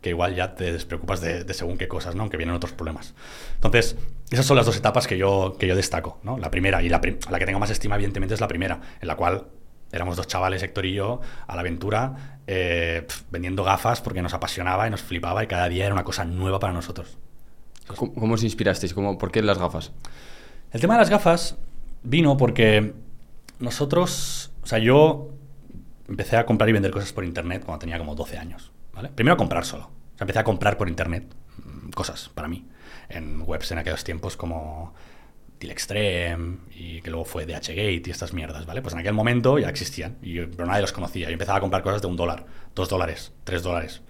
que 0.00 0.10
igual 0.10 0.34
ya 0.34 0.54
te 0.54 0.72
despreocupas 0.72 1.20
de, 1.20 1.44
de 1.44 1.54
según 1.54 1.78
qué 1.78 1.88
cosas, 1.88 2.14
¿no? 2.14 2.22
Aunque 2.22 2.36
vienen 2.36 2.54
otros 2.54 2.72
problemas. 2.72 3.14
Entonces, 3.54 3.96
esas 4.30 4.46
son 4.46 4.56
las 4.56 4.66
dos 4.66 4.76
etapas 4.76 5.06
que 5.06 5.18
yo, 5.18 5.56
que 5.58 5.66
yo 5.66 5.74
destaco, 5.76 6.20
¿no? 6.22 6.38
La 6.38 6.50
primera, 6.50 6.82
y 6.82 6.88
la, 6.88 7.00
prim- 7.00 7.18
la 7.30 7.38
que 7.38 7.46
tengo 7.46 7.58
más 7.58 7.70
estima, 7.70 7.94
evidentemente, 7.96 8.34
es 8.34 8.40
la 8.40 8.48
primera, 8.48 8.80
en 9.00 9.08
la 9.08 9.16
cual 9.16 9.46
éramos 9.92 10.16
dos 10.16 10.26
chavales, 10.26 10.62
Héctor 10.62 10.86
y 10.86 10.94
yo, 10.94 11.20
a 11.46 11.54
la 11.54 11.60
aventura, 11.60 12.40
eh, 12.46 13.04
pf, 13.06 13.24
vendiendo 13.30 13.64
gafas 13.64 14.00
porque 14.00 14.22
nos 14.22 14.34
apasionaba 14.34 14.86
y 14.86 14.90
nos 14.90 15.00
flipaba 15.00 15.42
y 15.44 15.46
cada 15.46 15.68
día 15.68 15.84
era 15.86 15.94
una 15.94 16.04
cosa 16.04 16.24
nueva 16.24 16.58
para 16.58 16.72
nosotros. 16.72 17.16
¿Cómo, 17.96 18.12
cómo 18.14 18.34
os 18.34 18.42
inspirasteis? 18.42 18.92
¿Cómo, 18.94 19.16
¿Por 19.16 19.30
qué 19.30 19.42
las 19.42 19.58
gafas? 19.58 19.92
El 20.72 20.80
tema 20.80 20.94
de 20.94 21.00
las 21.00 21.10
gafas 21.10 21.56
vino 22.02 22.36
porque 22.36 22.94
nosotros, 23.60 24.50
o 24.62 24.66
sea, 24.66 24.78
yo 24.78 25.30
empecé 26.08 26.36
a 26.36 26.46
comprar 26.46 26.68
y 26.68 26.72
vender 26.72 26.90
cosas 26.90 27.12
por 27.12 27.24
internet 27.24 27.62
cuando 27.64 27.80
tenía 27.80 27.98
como 27.98 28.14
12 28.14 28.38
años, 28.38 28.72
¿vale? 28.96 29.10
Primero 29.10 29.36
comprar 29.36 29.64
solo. 29.64 29.90
Empecé 30.18 30.38
a 30.40 30.44
comprar 30.44 30.76
por 30.76 30.88
internet 30.88 31.32
mm, 31.64 31.90
cosas 31.90 32.30
para 32.30 32.48
mí 32.48 32.66
en 33.08 33.42
webs 33.46 33.70
en 33.70 33.78
aquellos 33.78 34.02
tiempos 34.02 34.36
como 34.36 34.94
Deal 35.60 35.70
Extreme 35.70 36.58
y 36.74 37.00
que 37.02 37.10
luego 37.10 37.24
fue 37.24 37.46
DHgate 37.46 38.02
y 38.04 38.10
estas 38.10 38.32
mierdas, 38.32 38.66
¿vale? 38.66 38.82
Pues 38.82 38.94
en 38.94 39.00
aquel 39.00 39.12
momento 39.12 39.58
ya 39.58 39.68
existían, 39.68 40.18
y 40.22 40.40
pero 40.40 40.66
nadie 40.66 40.82
los 40.82 40.92
conocía. 40.92 41.28
Yo 41.28 41.32
empezaba 41.32 41.58
a 41.58 41.60
comprar 41.60 41.82
cosas 41.82 42.02
de 42.02 42.08
un 42.08 42.16
dólar, 42.16 42.46
dos 42.74 42.88
dólares, 42.88 43.32
tres 43.44 43.62
dólares, 43.62 44.02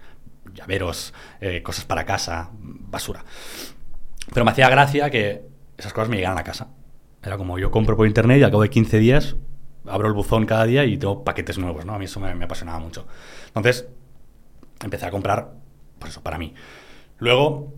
llaveros, 0.53 1.13
eh, 1.41 1.61
cosas 1.61 1.85
para 1.85 2.05
casa, 2.05 2.49
basura. 2.53 3.23
Pero 4.33 4.45
me 4.45 4.51
hacía 4.51 4.69
gracia 4.69 5.09
que 5.09 5.45
esas 5.77 5.93
cosas 5.93 6.09
me 6.09 6.17
llegaran 6.17 6.37
a 6.37 6.43
casa. 6.43 6.69
Era 7.23 7.37
como 7.37 7.59
yo 7.59 7.71
compro 7.71 7.95
por 7.95 8.07
internet 8.07 8.39
y 8.39 8.43
al 8.43 8.51
cabo 8.51 8.63
de 8.63 8.69
15 8.69 8.99
días 8.99 9.35
abro 9.85 10.07
el 10.07 10.13
buzón 10.13 10.45
cada 10.45 10.65
día 10.65 10.83
y 10.83 10.97
tengo 10.97 11.23
paquetes 11.23 11.57
nuevos, 11.57 11.85
¿no? 11.85 11.93
A 11.93 11.99
mí 11.99 12.05
eso 12.05 12.19
me, 12.19 12.33
me 12.35 12.45
apasionaba 12.45 12.79
mucho. 12.79 13.07
Entonces, 13.47 13.87
empecé 14.83 15.05
a 15.05 15.11
comprar, 15.11 15.53
por 15.99 16.09
eso, 16.09 16.21
para 16.21 16.37
mí. 16.37 16.53
Luego, 17.17 17.73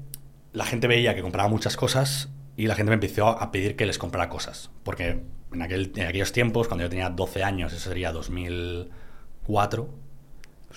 la 0.54 0.66
gente 0.66 0.88
veía 0.88 1.16
que 1.16 1.22
compraba 1.22 1.50
muchas 1.50 1.78
cosas 1.78 2.30
y 2.58 2.68
la 2.68 2.76
gente 2.76 2.90
me 2.90 2.96
empezó 2.96 3.28
a 3.28 3.52
pedir 3.52 3.76
que 3.76 3.86
les 3.86 3.98
comprara 3.98 4.30
cosas. 4.30 4.70
Porque 4.84 5.24
en, 5.54 5.62
aquel, 5.62 5.92
en 5.96 6.08
aquellos 6.08 6.32
tiempos, 6.32 6.68
cuando 6.68 6.84
yo 6.84 6.90
tenía 6.90 7.10
12 7.10 7.44
años, 7.44 7.74
eso 7.74 7.90
sería 7.90 8.12
2004, 8.12 9.90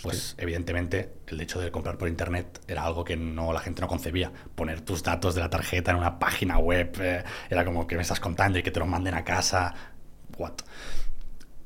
pues 0.00 0.34
evidentemente 0.38 1.12
el 1.26 1.40
hecho 1.40 1.60
de 1.60 1.70
comprar 1.70 1.98
por 1.98 2.08
internet 2.08 2.60
era 2.66 2.84
algo 2.84 3.04
que 3.04 3.16
no 3.16 3.52
la 3.52 3.60
gente 3.60 3.82
no 3.82 3.88
concebía. 3.88 4.32
Poner 4.54 4.80
tus 4.80 5.02
datos 5.02 5.34
de 5.34 5.42
la 5.42 5.50
tarjeta 5.50 5.90
en 5.90 5.98
una 5.98 6.18
página 6.18 6.58
web 6.58 6.96
eh, 7.00 7.24
era 7.50 7.64
como 7.64 7.86
que 7.86 7.96
me 7.96 8.02
estás 8.02 8.20
contando 8.20 8.58
y 8.58 8.62
que 8.62 8.70
te 8.70 8.80
lo 8.80 8.86
manden 8.86 9.14
a 9.14 9.24
casa. 9.24 9.74
What? 10.38 10.54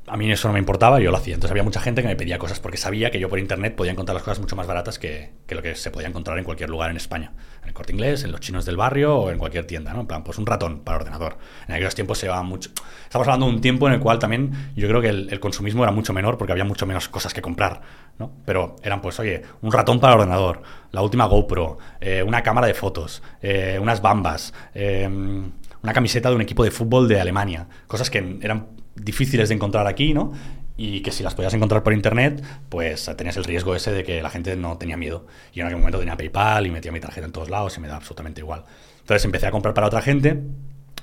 A 0.09 0.17
mí 0.17 0.31
eso 0.31 0.47
no 0.47 0.55
me 0.55 0.61
importaba, 0.61 1.01
yo 1.01 1.11
lo 1.11 1.17
hacía. 1.17 1.35
Entonces 1.35 1.51
había 1.51 1.65
mucha 1.65 1.81
gente 1.81 2.01
que 2.01 2.09
me 2.09 2.15
pedía 2.15 2.39
cosas 2.39 2.61
porque 2.61 2.77
sabía 2.77 3.11
que 3.11 3.19
yo 3.19 3.29
por 3.29 3.41
internet 3.41 3.75
podía 3.75 3.91
encontrar 3.91 4.15
las 4.15 4.23
cosas 4.23 4.39
mucho 4.39 4.55
más 4.55 4.67
baratas 4.67 5.01
que, 5.01 5.33
que 5.47 5.55
lo 5.57 5.63
que 5.63 5.75
se 5.75 5.91
podía 5.91 6.07
encontrar 6.07 6.39
en 6.39 6.45
cualquier 6.45 6.71
lugar 6.71 6.91
en 6.91 6.97
España. 6.97 7.33
En 7.63 7.69
el 7.69 7.75
corte 7.75 7.93
inglés, 7.93 8.23
en 8.23 8.31
los 8.31 8.41
chinos 8.41 8.65
del 8.65 8.77
barrio 8.77 9.17
o 9.17 9.31
en 9.31 9.39
cualquier 9.39 9.67
tienda, 9.67 9.93
¿no? 9.93 10.03
En 10.03 10.07
plan, 10.07 10.23
pues 10.23 10.39
un 10.39 10.47
ratón 10.47 10.81
para 10.81 10.99
ordenador. 10.99 11.39
En 11.67 11.75
aquellos 11.75 11.97
tiempos 11.97 12.19
se 12.19 12.27
llevaba 12.27 12.45
mucho. 12.45 12.71
Estamos 13.03 13.27
hablando 13.27 13.47
de 13.47 13.53
un 13.55 13.61
tiempo 13.61 13.89
en 13.89 13.95
el 13.95 14.01
cual 14.01 14.21
también 14.21 14.73
yo 14.77 14.87
creo 14.87 15.01
que 15.01 15.09
el, 15.09 15.29
el 15.29 15.41
consumismo 15.41 15.83
era 15.83 15.91
mucho 15.91 16.13
menor 16.13 16.39
porque 16.39 16.53
había 16.53 16.65
mucho 16.65 16.87
menos 16.87 17.09
cosas 17.09 17.35
que 17.35 17.43
comprar, 17.43 17.81
¿no? 18.19 18.31
Pero 18.45 18.77
eran 18.85 19.01
pues, 19.01 19.19
oye, 19.19 19.43
un 19.63 19.73
ratón 19.73 19.99
para 19.99 20.15
ordenador, 20.15 20.63
la 20.93 21.03
última 21.03 21.27
GoPro, 21.27 21.79
eh, 22.01 22.23
una 22.23 22.43
cámara 22.43 22.69
de 22.69 22.75
fotos, 22.75 23.25
eh, 23.43 23.79
unas 23.81 24.01
bambas, 24.01 24.55
eh, 24.73 25.09
una 25.09 25.93
camiseta 25.93 26.31
de 26.31 26.37
un 26.37 26.43
equipo 26.43 26.63
de 26.63 26.71
fútbol 26.71 27.09
de 27.09 27.21
Alemania, 27.21 27.67
cosas 27.87 28.09
que 28.09 28.39
eran 28.41 28.76
difíciles 28.97 29.49
de 29.49 29.55
encontrar 29.55 29.87
aquí, 29.87 30.15
¿no? 30.15 30.33
Y 30.77 31.01
que 31.01 31.11
si 31.11 31.23
las 31.23 31.35
podías 31.35 31.55
encontrar 31.55 31.83
por 31.83 31.93
internet, 31.93 32.43
pues 32.69 33.11
tenías 33.17 33.37
el 33.37 33.45
riesgo 33.45 33.75
ese 33.75 33.93
de 33.93 34.05
que 34.05 34.21
la 34.21 34.29
gente 34.29 34.57
no 34.57 34.77
tenía 34.77 34.97
miedo. 34.97 35.27
Y 35.53 35.61
en 35.61 35.67
aquel 35.67 35.79
momento 35.79 35.99
tenía 35.99 36.17
PayPal 36.17 36.67
y 36.67 36.71
metía 36.71 36.93
mi 36.93 37.01
tarjeta 37.01 37.27
en 37.27 37.33
todos 37.33 37.49
lados 37.49 37.77
y 37.79 37.81
me 37.81 37.89
da 37.89 37.97
absolutamente 37.97 38.41
igual. 38.41 38.65
Entonces 39.01 39.25
empecé 39.25 39.47
a 39.47 39.51
comprar 39.51 39.73
para 39.73 39.87
otra 39.87 40.03
gente 40.03 40.43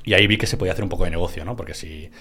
y 0.03 0.13
ahí 0.13 0.27
vi 0.27 0.37
que 0.37 0.45
se 0.45 0.57
podía 0.57 0.73
hacer 0.73 0.83
un 0.83 0.89
poco 0.89 1.05
de 1.05 1.09
negocio, 1.09 1.43
¿no? 1.45 1.55
Porque 1.55 1.73
si 1.73 2.11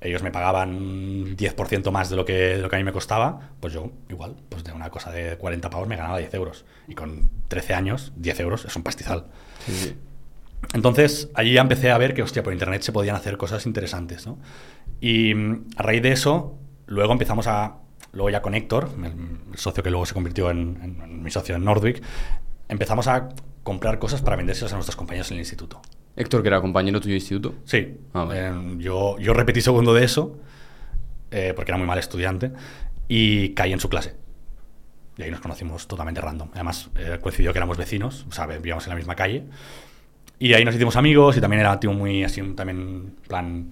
ellos 0.00 0.22
me 0.22 0.30
pagaban 0.30 1.36
10% 1.36 1.90
más 1.90 2.10
de 2.10 2.16
lo, 2.16 2.24
que, 2.24 2.32
de 2.32 2.58
lo 2.58 2.68
que 2.68 2.76
a 2.76 2.78
mí 2.78 2.84
me 2.84 2.92
costaba, 2.92 3.50
pues 3.58 3.72
yo 3.72 3.90
igual, 4.10 4.36
pues 4.48 4.62
de 4.62 4.72
una 4.72 4.90
cosa 4.90 5.10
de 5.10 5.36
40 5.36 5.70
pavos 5.70 5.88
me 5.88 5.96
ganaba 5.96 6.18
10 6.18 6.32
euros. 6.34 6.64
Y 6.86 6.94
con 6.94 7.30
13 7.48 7.74
años, 7.74 8.12
10 8.16 8.40
euros 8.40 8.64
es 8.66 8.76
un 8.76 8.82
pastizal. 8.82 9.26
Sí, 9.64 9.72
sí. 9.72 9.96
Entonces, 10.72 11.30
allí 11.34 11.52
ya 11.52 11.60
empecé 11.60 11.90
a 11.90 11.98
ver 11.98 12.14
que, 12.14 12.22
hostia, 12.22 12.42
por 12.42 12.52
internet 12.52 12.82
se 12.82 12.92
podían 12.92 13.16
hacer 13.16 13.36
cosas 13.36 13.66
interesantes, 13.66 14.26
¿no? 14.26 14.38
Y 15.00 15.34
mm, 15.34 15.66
a 15.76 15.82
raíz 15.82 16.02
de 16.02 16.12
eso, 16.12 16.58
luego 16.86 17.12
empezamos 17.12 17.46
a. 17.46 17.76
Luego 18.12 18.30
ya 18.30 18.42
con 18.42 18.54
Héctor, 18.54 18.90
el, 18.98 19.04
el 19.52 19.58
socio 19.58 19.82
que 19.82 19.90
luego 19.90 20.06
se 20.06 20.14
convirtió 20.14 20.50
en, 20.50 20.78
en- 20.82 21.00
en 21.02 21.22
mi 21.22 21.30
socio 21.32 21.56
en 21.56 21.64
Nordwick, 21.64 22.00
empezamos 22.68 23.08
a 23.08 23.28
comprar 23.64 23.98
cosas 23.98 24.22
para 24.22 24.36
vendérselas 24.36 24.72
a 24.72 24.76
nuestros 24.76 24.94
compañeros 24.94 25.30
en 25.30 25.36
el 25.36 25.40
instituto. 25.40 25.80
Héctor, 26.16 26.42
que 26.42 26.48
era 26.48 26.60
compañero 26.60 27.00
tuyo 27.00 27.12
de 27.14 27.16
instituto. 27.18 27.54
Sí, 27.64 27.96
Ah, 28.12 28.24
vale. 28.24 28.46
eh, 28.48 28.52
yo, 28.78 29.18
yo 29.18 29.34
repetí 29.34 29.60
segundo 29.60 29.92
de 29.94 30.04
eso. 30.04 30.38
eh, 31.32 31.52
porque 31.56 31.72
era 31.72 31.78
muy 31.78 31.86
mal 31.88 31.98
estudiante, 31.98 32.52
y 33.08 33.48
caí 33.54 33.72
en 33.72 33.80
su 33.80 33.88
clase. 33.88 34.14
Y 35.18 35.22
ahí 35.22 35.30
nos 35.32 35.40
conocimos 35.40 35.88
totalmente 35.88 36.20
random. 36.20 36.50
Además, 36.54 36.90
eh, 36.96 37.18
coincidió 37.20 37.52
que 37.52 37.58
éramos 37.58 37.76
vecinos, 37.76 38.24
o 38.28 38.32
sea, 38.32 38.46
vivíamos 38.46 38.84
en 38.86 38.90
la 38.90 38.96
misma 38.96 39.16
calle. 39.16 39.42
Y 40.38 40.52
ahí 40.54 40.64
nos 40.64 40.76
hicimos 40.76 40.94
amigos 40.94 41.36
y 41.36 41.40
también 41.40 41.58
era 41.60 41.72
un 41.72 41.80
tío 41.80 41.92
muy 41.92 42.22
así, 42.22 42.40
también, 42.54 43.16
plan, 43.26 43.66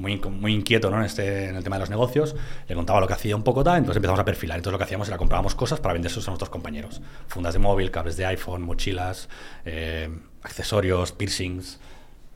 muy, 0.00 0.18
muy 0.18 0.54
inquieto 0.54 0.90
¿no? 0.90 0.98
en, 0.98 1.04
este, 1.04 1.48
en 1.48 1.56
el 1.56 1.62
tema 1.62 1.76
de 1.76 1.80
los 1.80 1.90
negocios. 1.90 2.34
Le 2.66 2.74
contaba 2.74 3.00
lo 3.00 3.06
que 3.06 3.12
hacía 3.12 3.36
un 3.36 3.42
poco 3.42 3.62
tal, 3.62 3.78
entonces 3.78 3.96
empezamos 3.96 4.18
a 4.18 4.24
perfilar. 4.24 4.58
Entonces 4.58 4.72
lo 4.72 4.78
que 4.78 4.84
hacíamos 4.84 5.08
era 5.08 5.18
comprábamos 5.18 5.54
cosas 5.54 5.78
para 5.80 5.92
vendérselos 5.92 6.26
a 6.26 6.30
nuestros 6.30 6.50
compañeros. 6.50 7.02
Fundas 7.28 7.52
de 7.52 7.60
móvil, 7.60 7.90
cables 7.90 8.16
de 8.16 8.26
iPhone, 8.26 8.62
mochilas, 8.62 9.28
eh, 9.64 10.08
accesorios, 10.42 11.12
piercings. 11.12 11.78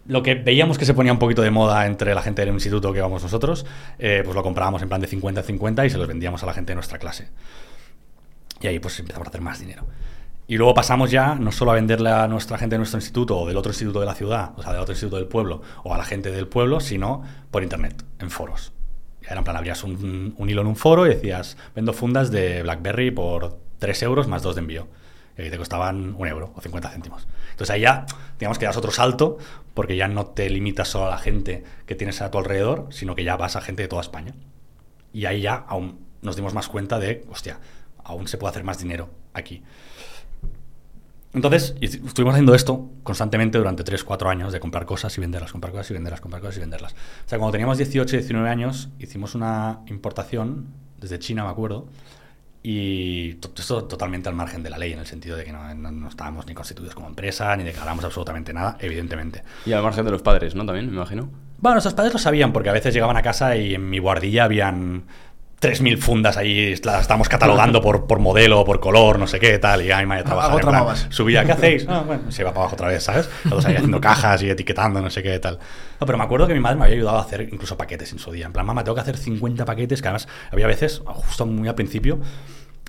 Lo 0.06 0.23
que 0.23 0.35
veíamos 0.35 0.76
que 0.76 0.85
se 0.85 0.92
ponía 0.92 1.12
un 1.12 1.18
poquito 1.18 1.40
de 1.40 1.50
moda 1.50 1.87
entre 1.87 2.14
la 2.14 2.21
gente 2.21 2.44
del 2.44 2.52
instituto 2.52 2.92
que 2.92 2.99
íbamos 2.99 3.23
nosotros, 3.23 3.64
eh, 3.99 4.21
pues 4.23 4.37
lo 4.37 4.42
comprábamos 4.42 4.83
en 4.83 4.88
plan 4.88 5.00
de 5.00 5.09
50-50 5.09 5.87
y 5.87 5.90
se 5.90 5.97
los 5.97 6.06
vendíamos 6.06 6.42
a 6.42 6.47
la 6.47 6.52
gente 6.52 6.73
de 6.73 6.75
nuestra 6.75 6.99
clase. 6.99 7.28
Y 8.61 8.66
ahí 8.66 8.78
pues 8.78 8.99
empezamos 9.00 9.26
a 9.26 9.30
hacer 9.30 9.40
más 9.40 9.59
dinero. 9.61 9.87
Y 10.47 10.59
luego 10.59 10.75
pasamos 10.75 11.11
ya 11.11 11.35
no 11.37 11.53
solo 11.53 11.71
a 11.71 11.75
venderle 11.75 12.11
a 12.11 12.29
nuestra 12.29 12.59
gente 12.59 12.75
de 12.75 12.79
nuestro 12.79 12.99
instituto 12.99 13.39
o 13.39 13.47
del 13.47 13.57
otro 13.57 13.71
instituto 13.71 14.01
de 14.01 14.07
la 14.07 14.15
ciudad, 14.15 14.53
o 14.57 14.63
sea, 14.63 14.73
del 14.73 14.83
otro 14.83 14.93
instituto 14.93 15.17
del 15.17 15.27
pueblo, 15.27 15.63
o 15.85 15.95
a 15.95 15.99
la 15.99 16.05
gente 16.05 16.31
del 16.31 16.49
pueblo, 16.49 16.81
sino 16.81 17.23
por 17.51 17.63
internet, 17.63 18.05
en 18.19 18.31
foros. 18.31 18.73
Ya 19.23 19.31
era 19.31 19.39
en 19.39 19.45
plan, 19.45 19.57
abrías 19.57 19.83
un, 19.85 20.35
hilo 20.47 20.61
en 20.61 20.67
un 20.67 20.77
foro 20.77 21.07
y 21.07 21.11
decías, 21.11 21.57
vendo 21.75 21.95
fundas 21.95 22.31
de 22.31 22.63
BlackBerry 22.63 23.11
por 23.11 23.59
3 23.79 24.03
euros 24.03 24.29
más 24.29 24.43
2 24.43 24.57
de 24.57 24.61
envío. 24.61 24.89
Y 25.37 25.51
te 25.51 25.57
costaban 25.57 26.15
un 26.17 26.29
euro 26.29 26.53
o 26.55 26.61
50 26.61 26.91
céntimos. 26.91 27.27
Entonces 27.51 27.75
ahí 27.75 27.81
ya, 27.81 28.07
digamos 28.39 28.59
que 28.59 28.67
das 28.67 28.77
otro 28.77 28.93
salto, 28.93 29.39
porque 29.73 29.97
ya 29.97 30.07
no 30.09 30.27
te 30.27 30.49
limitas 30.51 30.89
solo 30.89 31.07
a 31.07 31.11
la 31.11 31.19
gente 31.19 31.65
que 31.87 31.95
tienes 31.95 32.21
a 32.23 32.31
tu 32.31 32.39
alrededor, 32.39 32.87
sino 32.91 33.17
que 33.17 33.25
ya 33.25 33.37
vas 33.37 33.57
a 33.57 33.61
gente 33.61 33.83
de 33.83 33.89
toda 33.89 34.03
España. 34.03 34.35
Y 35.13 35.25
ahí 35.25 35.41
ya 35.41 35.55
aún 35.55 36.05
nos 36.23 36.37
dimos 36.37 36.55
más 36.55 36.69
cuenta 36.69 36.99
de, 36.99 37.25
hostia, 37.31 37.59
aún 38.05 38.29
se 38.29 38.39
puede 38.39 38.51
hacer 38.51 38.63
más 38.63 38.79
dinero 38.79 39.11
aquí. 39.33 39.63
Entonces, 41.35 41.75
estuvimos 41.81 42.33
haciendo 42.35 42.55
esto 42.55 42.91
constantemente 43.03 43.59
durante 43.59 43.83
3, 43.85 44.05
4 44.05 44.31
años, 44.31 44.53
de 44.53 44.61
comprar 44.61 44.87
cosas 44.87 45.17
y 45.19 45.21
venderlas, 45.21 45.50
comprar 45.53 45.73
cosas 45.73 45.91
y 45.91 45.95
venderlas, 45.95 46.21
comprar 46.21 46.41
cosas 46.41 46.57
y 46.57 46.61
venderlas. 46.61 46.93
O 46.93 47.29
sea, 47.29 47.38
cuando 47.38 47.53
teníamos 47.53 47.76
18, 47.79 48.17
19 48.17 48.49
años, 48.49 48.88
hicimos 49.00 49.35
una 49.35 49.81
importación 49.88 50.67
desde 51.00 51.19
China, 51.19 51.43
me 51.45 51.50
acuerdo, 51.50 51.88
y 52.62 53.35
to- 53.35 53.53
esto 53.59 53.85
totalmente 53.85 54.29
al 54.29 54.35
margen 54.35 54.62
de 54.62 54.71
la 54.71 54.79
ley, 54.79 54.93
en 54.93 54.99
el 55.00 55.07
sentido 55.07 55.37
de 55.37 55.45
que 55.45 55.53
no, 55.53 55.75
no- 55.75 55.91
no 55.91 56.09
estábamos 56.09 56.47
ni 56.47 56.55
constituidos 56.55 56.95
como 56.95 57.09
empresa, 57.09 57.55
ni 57.57 57.64
declaramos 57.64 58.05
absolutamente 58.05 58.53
nada, 58.55 58.76
evidentemente. 58.81 59.43
Y 59.67 59.73
al 59.73 59.83
margen 59.83 60.05
de 60.05 60.12
los 60.12 60.23
padres, 60.23 60.55
¿no? 60.55 60.64
También, 60.64 60.87
me 60.88 60.95
imagino. 60.97 61.29
Bueno, 61.59 61.75
nuestros 61.75 61.95
padres 61.95 62.12
lo 62.12 62.19
sabían 62.19 62.53
porque 62.53 62.71
a 62.71 62.73
veces 62.73 62.95
llegaban 62.95 63.17
a 63.17 63.23
casa 63.23 63.57
y 63.57 63.75
en 63.75 63.91
mi 63.91 63.99
guardilla 63.99 64.45
habían 64.45 65.05
3.000 65.61 65.97
fundas 65.99 66.37
ahí, 66.37 66.75
las 66.85 67.01
estábamos 67.03 67.29
catalogando 67.29 67.81
por, 67.81 68.07
por 68.07 68.19
modelo, 68.19 68.65
por 68.65 68.81
color, 68.81 69.19
no 69.19 69.27
sé 69.27 69.41
qué, 69.41 69.59
tal, 69.59 69.83
y 69.83 69.91
ay, 69.93 70.05
madre, 70.05 70.25
trabajar. 70.25 70.51
Algo 70.51 70.61
en 70.61 70.85
plan, 70.85 71.13
subía, 71.13 71.45
¿qué 71.45 71.53
hacéis? 71.53 71.87
Ah, 71.89 72.03
bueno, 72.07 72.31
se 72.31 72.43
iba 72.43 72.51
para 72.51 72.63
abajo 72.63 72.75
otra 72.75 72.89
vez, 72.89 73.03
¿sabes? 73.03 73.29
Todos 73.49 73.65
ahí 73.65 73.75
haciendo 73.77 74.01
cajas 74.01 74.43
y 74.43 74.51
etiquetando, 74.51 75.01
no 75.01 75.09
sé 75.11 75.23
qué, 75.23 75.39
tal. 75.39 75.59
No, 76.01 76.07
pero 76.07 76.19
me 76.19 76.25
acuerdo 76.25 76.47
que 76.47 76.55
mi 76.55 76.61
madre 76.61 76.77
me 76.77 76.85
había 76.85 76.97
ayudado 76.97 77.19
a 77.19 77.23
hacer 77.23 77.49
incluso 77.51 77.77
paquetes 77.79 78.13
en 78.13 78.19
su 78.19 78.31
día. 78.33 78.47
En 78.47 78.53
plan, 78.53 78.67
mamá, 78.67 78.85
tengo 78.85 78.95
que 78.97 79.01
hacer 79.01 79.17
50 79.17 79.65
paquetes, 79.65 80.03
que 80.03 80.09
además 80.09 80.29
había 80.51 80.67
veces, 80.67 81.03
justo 81.07 81.47
muy 81.47 81.69
al 81.69 81.75
principio, 81.75 82.19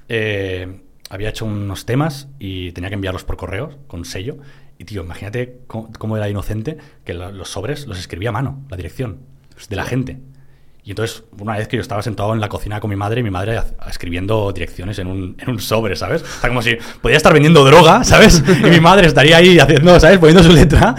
eh, 0.10 0.82
había 1.10 1.30
hecho 1.30 1.46
unos 1.46 1.86
temas 1.86 2.28
y 2.40 2.72
tenía 2.72 2.90
que 2.90 2.96
enviarlos 2.96 3.24
por 3.24 3.38
correo 3.38 3.78
con 3.88 4.06
sello. 4.06 4.38
Y 4.78 4.86
tío, 4.86 5.04
imagínate 5.04 5.60
cómo, 5.68 5.90
cómo 5.98 6.18
era 6.18 6.28
inocente 6.30 6.78
que 7.06 7.14
lo- 7.14 7.32
los 7.32 7.50
sobres 7.50 7.88
los 7.88 7.98
escribía 8.00 8.30
a 8.30 8.34
mano, 8.34 8.66
la 8.70 8.76
dirección 8.78 9.20
de 9.70 9.76
la 9.76 9.86
gente. 9.86 10.18
Y 10.86 10.92
entonces, 10.92 11.24
una 11.40 11.58
vez 11.58 11.68
que 11.68 11.78
yo 11.78 11.82
estaba 11.82 12.04
sentado 12.04 12.32
en 12.36 12.40
la 12.40 12.48
cocina 12.48 12.80
con 12.80 12.92
mi 12.92 12.96
madre, 12.96 13.22
y 13.22 13.24
mi 13.24 13.32
madre 13.32 13.60
escribiendo 13.90 14.52
direcciones 14.52 15.00
en 15.00 15.08
un, 15.08 15.36
en 15.40 15.50
un 15.50 15.60
sobre, 15.60 15.96
¿sabes? 15.96 16.22
O 16.22 16.26
sea, 16.42 16.48
como 16.48 16.62
si 16.62 16.78
podía 17.02 17.18
estar 17.18 17.34
vendiendo 17.34 17.66
droga, 17.66 18.04
¿sabes? 18.04 18.44
Y 18.48 18.70
mi 18.70 18.80
madre 18.80 19.08
estaría 19.08 19.38
ahí 19.38 19.58
haciendo, 19.58 20.00
¿sabes? 20.00 20.20
Poniendo 20.20 20.44
su 20.44 20.52
letra 20.52 20.94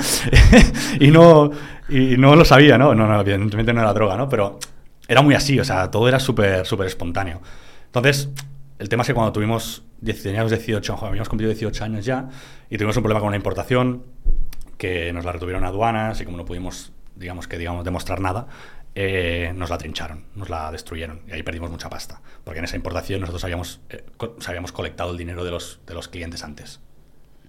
y 1.01 1.13
no, 1.13 1.53
y 1.89 2.17
no 2.17 2.35
lo 2.35 2.45
sabía, 2.45 2.77
¿no? 2.77 2.97
No, 2.97 3.07
no, 3.07 3.21
evidentemente 3.21 3.73
no 3.73 3.81
era 3.81 3.93
droga, 3.93 4.17
¿no? 4.17 4.29
Pero 4.29 4.59
era 5.07 5.23
muy 5.23 5.37
así, 5.37 5.61
o 5.61 5.65
sea, 5.65 5.89
todo 5.89 6.09
era 6.09 6.19
súper, 6.19 6.67
súper 6.67 6.89
espontáneo. 6.89 7.41
Entonces, 7.85 8.29
el 8.81 8.89
tema 8.89 9.03
es 9.03 9.07
que 9.07 9.15
cuando 9.15 9.33
tuvimos, 9.33 9.85
10 10.01 10.21
teníamos 10.21 10.51
18, 10.51 10.97
joder, 10.97 11.11
habíamos 11.11 11.29
cumplido 11.29 11.53
18 11.53 11.85
años 11.85 12.05
ya, 12.05 12.29
y 12.69 12.77
tuvimos 12.77 12.97
un 12.97 13.05
problema 13.05 13.21
con 13.21 13.29
una 13.29 13.37
importación, 13.37 14.03
que 14.79 15.13
nos 15.13 15.25
la 15.25 15.31
retuvieron 15.31 15.65
aduanas, 15.65 16.21
y 16.21 16.25
como 16.25 16.37
no 16.39 16.45
pudimos, 16.45 16.93
digamos 17.15 17.47
que 17.47 17.57
digamos, 17.57 17.85
demostrar 17.85 18.21
nada, 18.21 18.49
eh, 18.99 19.53
nos 19.55 19.69
la 19.71 19.77
trincharon, 19.79 20.25
nos 20.35 20.49
la 20.49 20.73
destruyeron, 20.73 21.21
y 21.29 21.33
ahí 21.33 21.43
perdimos 21.43 21.71
mucha 21.71 21.91
pasta, 21.91 22.21
porque 22.45 22.59
en 22.61 22.65
esa 22.65 22.77
importación 22.77 23.21
nosotros 23.21 23.45
habíamos, 23.45 23.81
eh, 23.91 24.05
co- 24.17 24.37
habíamos 24.49 24.73
colectado 24.73 25.11
el 25.13 25.19
dinero 25.19 25.45
de 25.45 25.51
los, 25.51 25.81
de 25.87 25.93
los 25.95 26.09
clientes 26.09 26.43
antes, 26.43 26.81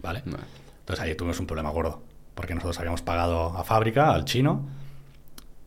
¿vale? 0.02 0.22
Vale. 0.26 0.44
Entonces 0.82 1.04
ahí 1.04 1.16
tuvimos 1.16 1.40
un 1.40 1.48
problema 1.48 1.70
gordo, 1.70 2.04
porque 2.36 2.54
nosotros 2.54 2.78
habíamos 2.80 3.02
pagado 3.02 3.58
a 3.58 3.64
fábrica, 3.64 4.12
al 4.14 4.26
chino, 4.26 4.68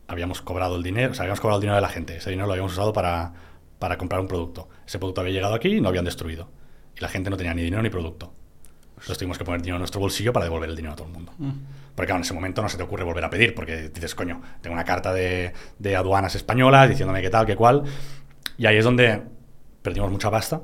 habíamos 0.07 0.41
cobrado 0.41 0.75
el 0.75 0.83
dinero, 0.83 1.11
o 1.11 1.15
sea, 1.15 1.23
habíamos 1.23 1.39
cobrado 1.41 1.57
el 1.59 1.61
dinero 1.61 1.75
de 1.75 1.81
la 1.81 1.89
gente. 1.89 2.17
Ese 2.17 2.29
dinero 2.29 2.45
lo 2.47 2.53
habíamos 2.53 2.73
usado 2.73 2.93
para, 2.93 3.33
para 3.79 3.97
comprar 3.97 4.21
un 4.21 4.27
producto. 4.27 4.67
Ese 4.85 4.99
producto 4.99 5.21
había 5.21 5.33
llegado 5.33 5.53
aquí 5.55 5.69
y 5.69 5.79
lo 5.79 5.89
habían 5.89 6.05
destruido. 6.05 6.49
Y 6.97 6.99
la 7.01 7.07
gente 7.07 7.29
no 7.29 7.37
tenía 7.37 7.53
ni 7.53 7.61
dinero 7.63 7.81
ni 7.81 7.89
producto. 7.89 8.33
Entonces 8.91 9.17
tuvimos 9.17 9.37
que 9.37 9.45
poner 9.45 9.61
dinero 9.61 9.77
en 9.77 9.81
nuestro 9.81 9.99
bolsillo 10.01 10.33
para 10.33 10.45
devolver 10.45 10.69
el 10.69 10.75
dinero 10.75 10.93
a 10.93 10.95
todo 10.97 11.07
el 11.07 11.13
mundo. 11.13 11.33
Porque 11.95 12.07
claro, 12.07 12.17
en 12.19 12.23
ese 12.23 12.33
momento 12.33 12.61
no 12.61 12.69
se 12.69 12.77
te 12.77 12.83
ocurre 12.83 13.03
volver 13.03 13.23
a 13.25 13.29
pedir, 13.29 13.53
porque 13.53 13.89
dices, 13.89 14.15
coño, 14.15 14.41
tengo 14.61 14.73
una 14.73 14.85
carta 14.85 15.13
de, 15.13 15.53
de 15.79 15.95
aduanas 15.95 16.35
españolas 16.35 16.89
diciéndome 16.89 17.21
qué 17.21 17.29
tal, 17.29 17.45
qué 17.45 17.55
cual. 17.55 17.83
Y 18.57 18.65
ahí 18.65 18.77
es 18.77 18.83
donde 18.85 19.21
perdimos 19.81 20.11
mucha 20.11 20.31
pasta, 20.31 20.61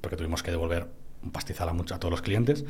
porque 0.00 0.16
tuvimos 0.16 0.42
que 0.42 0.50
devolver 0.50 0.88
un 1.22 1.30
pastizal 1.30 1.68
a, 1.68 1.72
a 1.72 1.98
todos 1.98 2.10
los 2.10 2.22
clientes. 2.22 2.64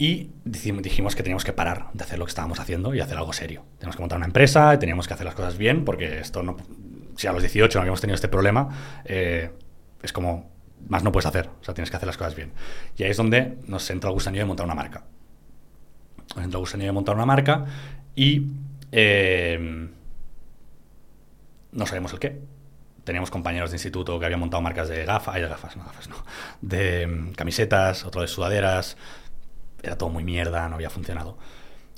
Y 0.00 0.30
dijim- 0.44 0.80
dijimos 0.80 1.16
que 1.16 1.22
teníamos 1.24 1.44
que 1.44 1.52
parar 1.52 1.86
de 1.92 2.04
hacer 2.04 2.18
lo 2.18 2.24
que 2.24 2.30
estábamos 2.30 2.60
haciendo 2.60 2.94
y 2.94 3.00
hacer 3.00 3.16
algo 3.18 3.32
serio. 3.32 3.64
Teníamos 3.78 3.96
que 3.96 4.02
montar 4.02 4.16
una 4.18 4.26
empresa 4.26 4.72
y 4.74 4.78
teníamos 4.78 5.08
que 5.08 5.14
hacer 5.14 5.26
las 5.26 5.34
cosas 5.34 5.58
bien 5.58 5.84
porque 5.84 6.20
esto 6.20 6.42
no... 6.42 6.56
Si 7.16 7.26
a 7.26 7.32
los 7.32 7.42
18 7.42 7.78
no 7.78 7.80
habíamos 7.82 8.00
tenido 8.00 8.14
este 8.14 8.28
problema, 8.28 8.68
eh, 9.04 9.50
es 10.02 10.12
como... 10.12 10.56
Más 10.88 11.02
no 11.02 11.10
puedes 11.10 11.26
hacer. 11.26 11.48
O 11.60 11.64
sea, 11.64 11.74
tienes 11.74 11.90
que 11.90 11.96
hacer 11.96 12.06
las 12.06 12.16
cosas 12.16 12.36
bien. 12.36 12.52
Y 12.96 13.02
ahí 13.02 13.10
es 13.10 13.16
donde 13.16 13.58
nos 13.66 13.90
entra 13.90 14.08
el 14.10 14.14
gusanillo 14.14 14.42
de 14.42 14.46
montar 14.46 14.64
una 14.64 14.76
marca. 14.76 15.02
El 16.36 16.50
gusanillo 16.56 16.88
de 16.88 16.92
montar 16.92 17.14
una 17.14 17.26
marca 17.26 17.64
y... 18.14 18.46
eh, 18.92 19.88
no 21.72 21.86
sabemos 21.86 22.12
el 22.12 22.18
qué. 22.18 22.40
Teníamos 23.04 23.30
compañeros 23.30 23.70
de 23.70 23.76
instituto 23.76 24.18
que 24.18 24.26
habían 24.26 24.40
montado 24.40 24.60
marcas 24.62 24.88
de 24.88 25.04
gafas, 25.04 25.34
ay, 25.34 25.42
de 25.42 25.48
gafas, 25.48 25.76
no 25.76 25.84
gafas, 25.84 26.08
no, 26.08 26.16
de 26.60 27.06
mm, 27.06 27.32
camisetas, 27.32 28.04
otro 28.04 28.20
de 28.20 28.28
sudaderas. 28.28 28.96
Era 29.82 29.96
todo 29.96 30.10
muy 30.10 30.24
mierda, 30.24 30.68
no 30.68 30.74
había 30.74 30.90
funcionado. 30.90 31.38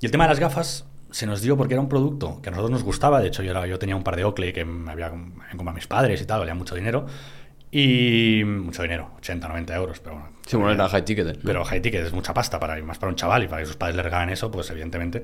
Y 0.00 0.06
el 0.06 0.12
tema 0.12 0.24
de 0.24 0.30
las 0.30 0.40
gafas 0.40 0.86
se 1.10 1.26
nos 1.26 1.40
dio 1.42 1.56
porque 1.56 1.74
era 1.74 1.80
un 1.80 1.88
producto 1.88 2.40
que 2.42 2.48
a 2.48 2.52
nosotros 2.52 2.70
nos 2.70 2.82
gustaba. 2.84 3.20
De 3.20 3.28
hecho, 3.28 3.42
yo, 3.42 3.50
era- 3.50 3.66
yo 3.66 3.78
tenía 3.78 3.96
un 3.96 4.04
par 4.04 4.16
de 4.16 4.24
Oakley 4.24 4.52
que 4.52 4.64
me 4.64 4.92
había, 4.92 5.10
me 5.10 5.42
habían 5.44 5.56
comprado 5.56 5.74
mis 5.74 5.86
padres 5.86 6.20
y 6.20 6.26
tal, 6.26 6.40
valían 6.40 6.58
mucho 6.58 6.74
dinero. 6.74 7.06
Y 7.72 8.42
mucho 8.44 8.82
dinero, 8.82 9.12
80, 9.18 9.46
90 9.46 9.76
euros, 9.76 10.00
pero 10.00 10.16
bueno. 10.16 10.30
Sí, 10.44 10.56
bueno, 10.56 10.72
era 10.72 10.88
high 10.88 11.04
ticket. 11.04 11.36
¿no? 11.36 11.42
Pero 11.44 11.64
high 11.64 11.80
ticket 11.80 12.04
es 12.04 12.12
mucha 12.12 12.34
pasta 12.34 12.58
para 12.58 12.80
más 12.82 12.98
para 12.98 13.10
un 13.10 13.16
chaval 13.16 13.44
y 13.44 13.48
para 13.48 13.62
que 13.62 13.66
sus 13.66 13.76
padres 13.76 13.96
le 13.96 14.02
regalen 14.02 14.30
eso, 14.30 14.50
pues 14.50 14.68
evidentemente. 14.70 15.22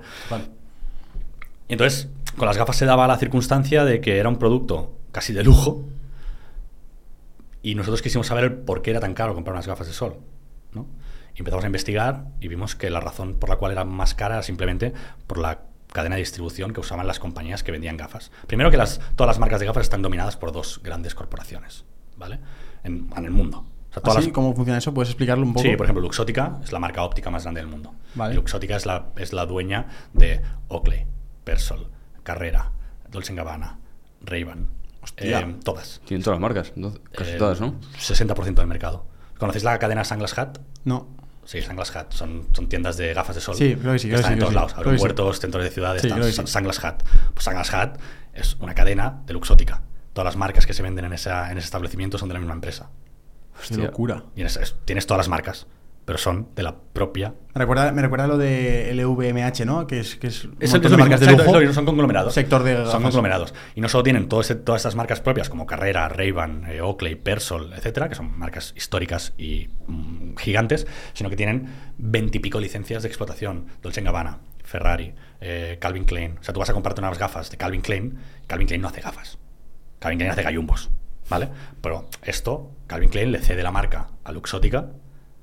Y 1.68 1.72
entonces, 1.72 2.08
con 2.36 2.46
las 2.46 2.56
gafas 2.56 2.76
se 2.76 2.86
daba 2.86 3.08
la 3.08 3.18
circunstancia 3.18 3.84
de 3.84 4.00
que 4.00 4.18
era 4.18 4.28
un 4.28 4.38
producto 4.38 4.96
casi 5.10 5.32
de 5.32 5.42
lujo 5.42 5.84
y 7.62 7.74
nosotros 7.74 8.00
quisimos 8.00 8.28
saber 8.28 8.44
el 8.44 8.52
por 8.52 8.82
qué 8.82 8.90
era 8.92 9.00
tan 9.00 9.14
caro 9.14 9.34
comprar 9.34 9.54
unas 9.54 9.66
gafas 9.66 9.88
de 9.88 9.92
sol. 9.92 10.18
¿no? 10.72 10.86
Y 11.34 11.40
empezamos 11.40 11.64
a 11.64 11.66
investigar 11.66 12.26
y 12.40 12.46
vimos 12.46 12.76
que 12.76 12.90
la 12.90 13.00
razón 13.00 13.34
por 13.40 13.48
la 13.48 13.56
cual 13.56 13.72
era 13.72 13.84
más 13.84 14.14
cara 14.14 14.36
era 14.36 14.42
simplemente 14.44 14.92
por 15.26 15.38
la 15.38 15.62
cadena 15.92 16.14
de 16.14 16.20
distribución 16.20 16.72
que 16.72 16.80
usaban 16.80 17.06
las 17.06 17.18
compañías 17.18 17.64
que 17.64 17.72
vendían 17.72 17.96
gafas. 17.96 18.30
Primero 18.46 18.70
que 18.70 18.76
las, 18.76 19.00
todas 19.16 19.28
las 19.28 19.40
marcas 19.40 19.58
de 19.58 19.66
gafas 19.66 19.82
están 19.82 20.02
dominadas 20.02 20.36
por 20.36 20.52
dos 20.52 20.80
grandes 20.84 21.16
corporaciones, 21.16 21.84
¿vale? 22.16 22.38
En, 22.84 23.08
en 23.16 23.24
el 23.24 23.30
mundo. 23.30 23.58
O 23.90 23.92
sea, 23.92 24.02
todas 24.02 24.18
¿Así? 24.18 24.26
las- 24.28 24.34
¿Cómo 24.34 24.54
funciona 24.54 24.78
eso? 24.78 24.92
¿Puedes 24.92 25.08
explicarlo 25.10 25.44
un 25.44 25.52
poco? 25.54 25.66
Sí, 25.66 25.76
por 25.76 25.86
ejemplo, 25.86 26.02
Luxótica 26.02 26.58
es 26.62 26.72
la 26.72 26.78
marca 26.78 27.02
óptica 27.02 27.30
más 27.30 27.42
grande 27.44 27.60
del 27.60 27.68
mundo. 27.70 27.94
Vale. 28.14 28.34
Y 28.34 28.36
Luxótica 28.36 28.76
es 28.76 28.86
la, 28.86 29.06
es 29.16 29.32
la 29.32 29.46
dueña 29.46 29.86
de 30.12 30.40
Oakley, 30.68 31.06
Persol, 31.44 31.88
Carrera, 32.22 32.70
Dolce 33.10 33.34
Gabbana, 33.34 33.78
Ray-Ban. 34.22 34.68
Eh, 35.18 35.56
todas. 35.62 36.00
Tienen 36.04 36.24
todas 36.24 36.40
las 36.40 36.42
marcas, 36.42 36.72
casi 37.12 37.30
Eh, 37.32 37.36
todas, 37.38 37.60
¿no? 37.60 37.74
60% 37.96 38.54
del 38.54 38.66
mercado. 38.66 39.06
¿Conocéis 39.38 39.62
la 39.62 39.78
cadena 39.78 40.04
Sunglass 40.04 40.36
Hut? 40.36 40.58
No. 40.84 41.06
Sí, 41.44 41.62
Sunglass 41.62 41.94
Hut. 41.94 42.10
Son, 42.10 42.48
son 42.52 42.68
tiendas 42.68 42.96
de 42.96 43.14
gafas 43.14 43.36
de 43.36 43.40
sol. 43.40 43.54
Sí, 43.54 43.76
creo 43.80 43.92
que 43.92 43.98
sí, 44.00 44.08
creo 44.08 44.16
que 44.18 44.22
están 44.22 44.32
sí, 44.32 44.32
en 44.32 44.38
todos 44.40 44.50
sí. 44.50 44.54
lados. 44.56 44.72
Sí. 44.72 44.78
Aeropuertos, 44.78 45.38
centros 45.40 45.62
de 45.62 45.70
ciudades. 45.70 46.02
Sí, 46.02 46.08
están. 46.08 46.46
Sunglass 46.48 46.78
Hut. 46.82 47.02
Pues 47.34 47.44
Sunglass 47.44 47.70
Hut 47.72 48.00
es 48.34 48.56
una 48.58 48.74
cadena 48.74 49.22
de 49.26 49.32
Luxótica. 49.32 49.80
Todas 50.16 50.24
las 50.32 50.36
marcas 50.36 50.64
que 50.64 50.72
se 50.72 50.82
venden 50.82 51.04
en, 51.04 51.12
esa, 51.12 51.50
en 51.52 51.58
ese 51.58 51.66
establecimiento 51.66 52.16
son 52.16 52.28
de 52.28 52.32
la 52.32 52.40
misma 52.40 52.54
empresa. 52.54 52.88
Qué 53.68 53.76
locura. 53.76 54.24
Y 54.34 54.40
en 54.40 54.46
ese- 54.46 54.62
es- 54.62 54.74
tienes 54.86 55.06
todas 55.06 55.18
las 55.18 55.28
marcas. 55.28 55.66
pero 56.06 56.18
son 56.18 56.48
de 56.54 56.62
la 56.62 56.74
propia 56.92 57.34
Me 57.52 57.58
recuerda, 57.58 57.90
me 57.90 58.00
recuerda 58.00 58.28
lo 58.28 58.38
de 58.38 58.92
LVMH, 58.94 59.64
¿no? 59.66 59.88
Que 59.88 59.98
es, 59.98 60.14
que 60.14 60.28
es 60.28 60.44
un 60.44 60.56
Es, 60.60 60.72
de 60.72 60.78
marcas 60.96 61.18
de 61.18 61.26
exacto, 61.26 61.32
es 61.32 61.38
lujo. 61.38 61.52
lo 61.54 61.58
mismo, 61.60 61.74
son 61.74 61.84
conglomerados. 61.84 62.32
Sector 62.32 62.62
de 62.62 62.86
Son 62.86 63.02
conglomerados. 63.02 63.52
Y 63.74 63.80
no 63.80 63.88
solo 63.88 64.04
tienen 64.04 64.28
todo 64.28 64.40
ese- 64.40 64.54
todas 64.54 64.78
estas 64.82 64.94
marcas 64.94 65.20
propias 65.20 65.48
como 65.50 65.66
Carrera, 65.66 66.08
Ray-Ban, 66.08 66.64
eh, 66.70 66.80
Oakley, 66.80 67.16
Persol, 67.16 67.72
etcétera, 67.74 68.08
que 68.08 68.14
son 68.14 68.38
marcas 68.38 68.72
históricas 68.76 69.34
y 69.36 69.68
mm, 69.88 70.36
gigantes, 70.36 70.86
sino 71.12 71.28
que 71.28 71.34
tienen 71.36 71.68
veintipico 71.98 72.60
licencias 72.60 73.02
de 73.02 73.08
explotación. 73.08 73.66
Dolce 73.82 74.00
Gabbana, 74.00 74.38
Ferrari, 74.62 75.12
eh, 75.40 75.76
Calvin 75.80 76.04
Klein. 76.04 76.38
O 76.40 76.42
sea, 76.44 76.54
tú 76.54 76.60
vas 76.60 76.70
a 76.70 76.72
comprarte 76.72 77.00
unas 77.00 77.18
gafas 77.18 77.50
de 77.50 77.56
Calvin 77.56 77.80
Klein, 77.80 78.16
Calvin 78.46 78.68
Klein 78.68 78.80
no 78.80 78.86
hace 78.88 79.00
gafas. 79.00 79.38
Calvin 79.98 80.18
Klein 80.18 80.32
hace 80.32 80.42
gallumbos, 80.42 80.90
¿vale? 81.28 81.48
Pero 81.80 82.06
esto, 82.22 82.70
Calvin 82.86 83.08
Klein 83.08 83.32
le 83.32 83.38
cede 83.40 83.62
la 83.62 83.70
marca 83.72 84.08
a 84.24 84.32
Luxótica 84.32 84.86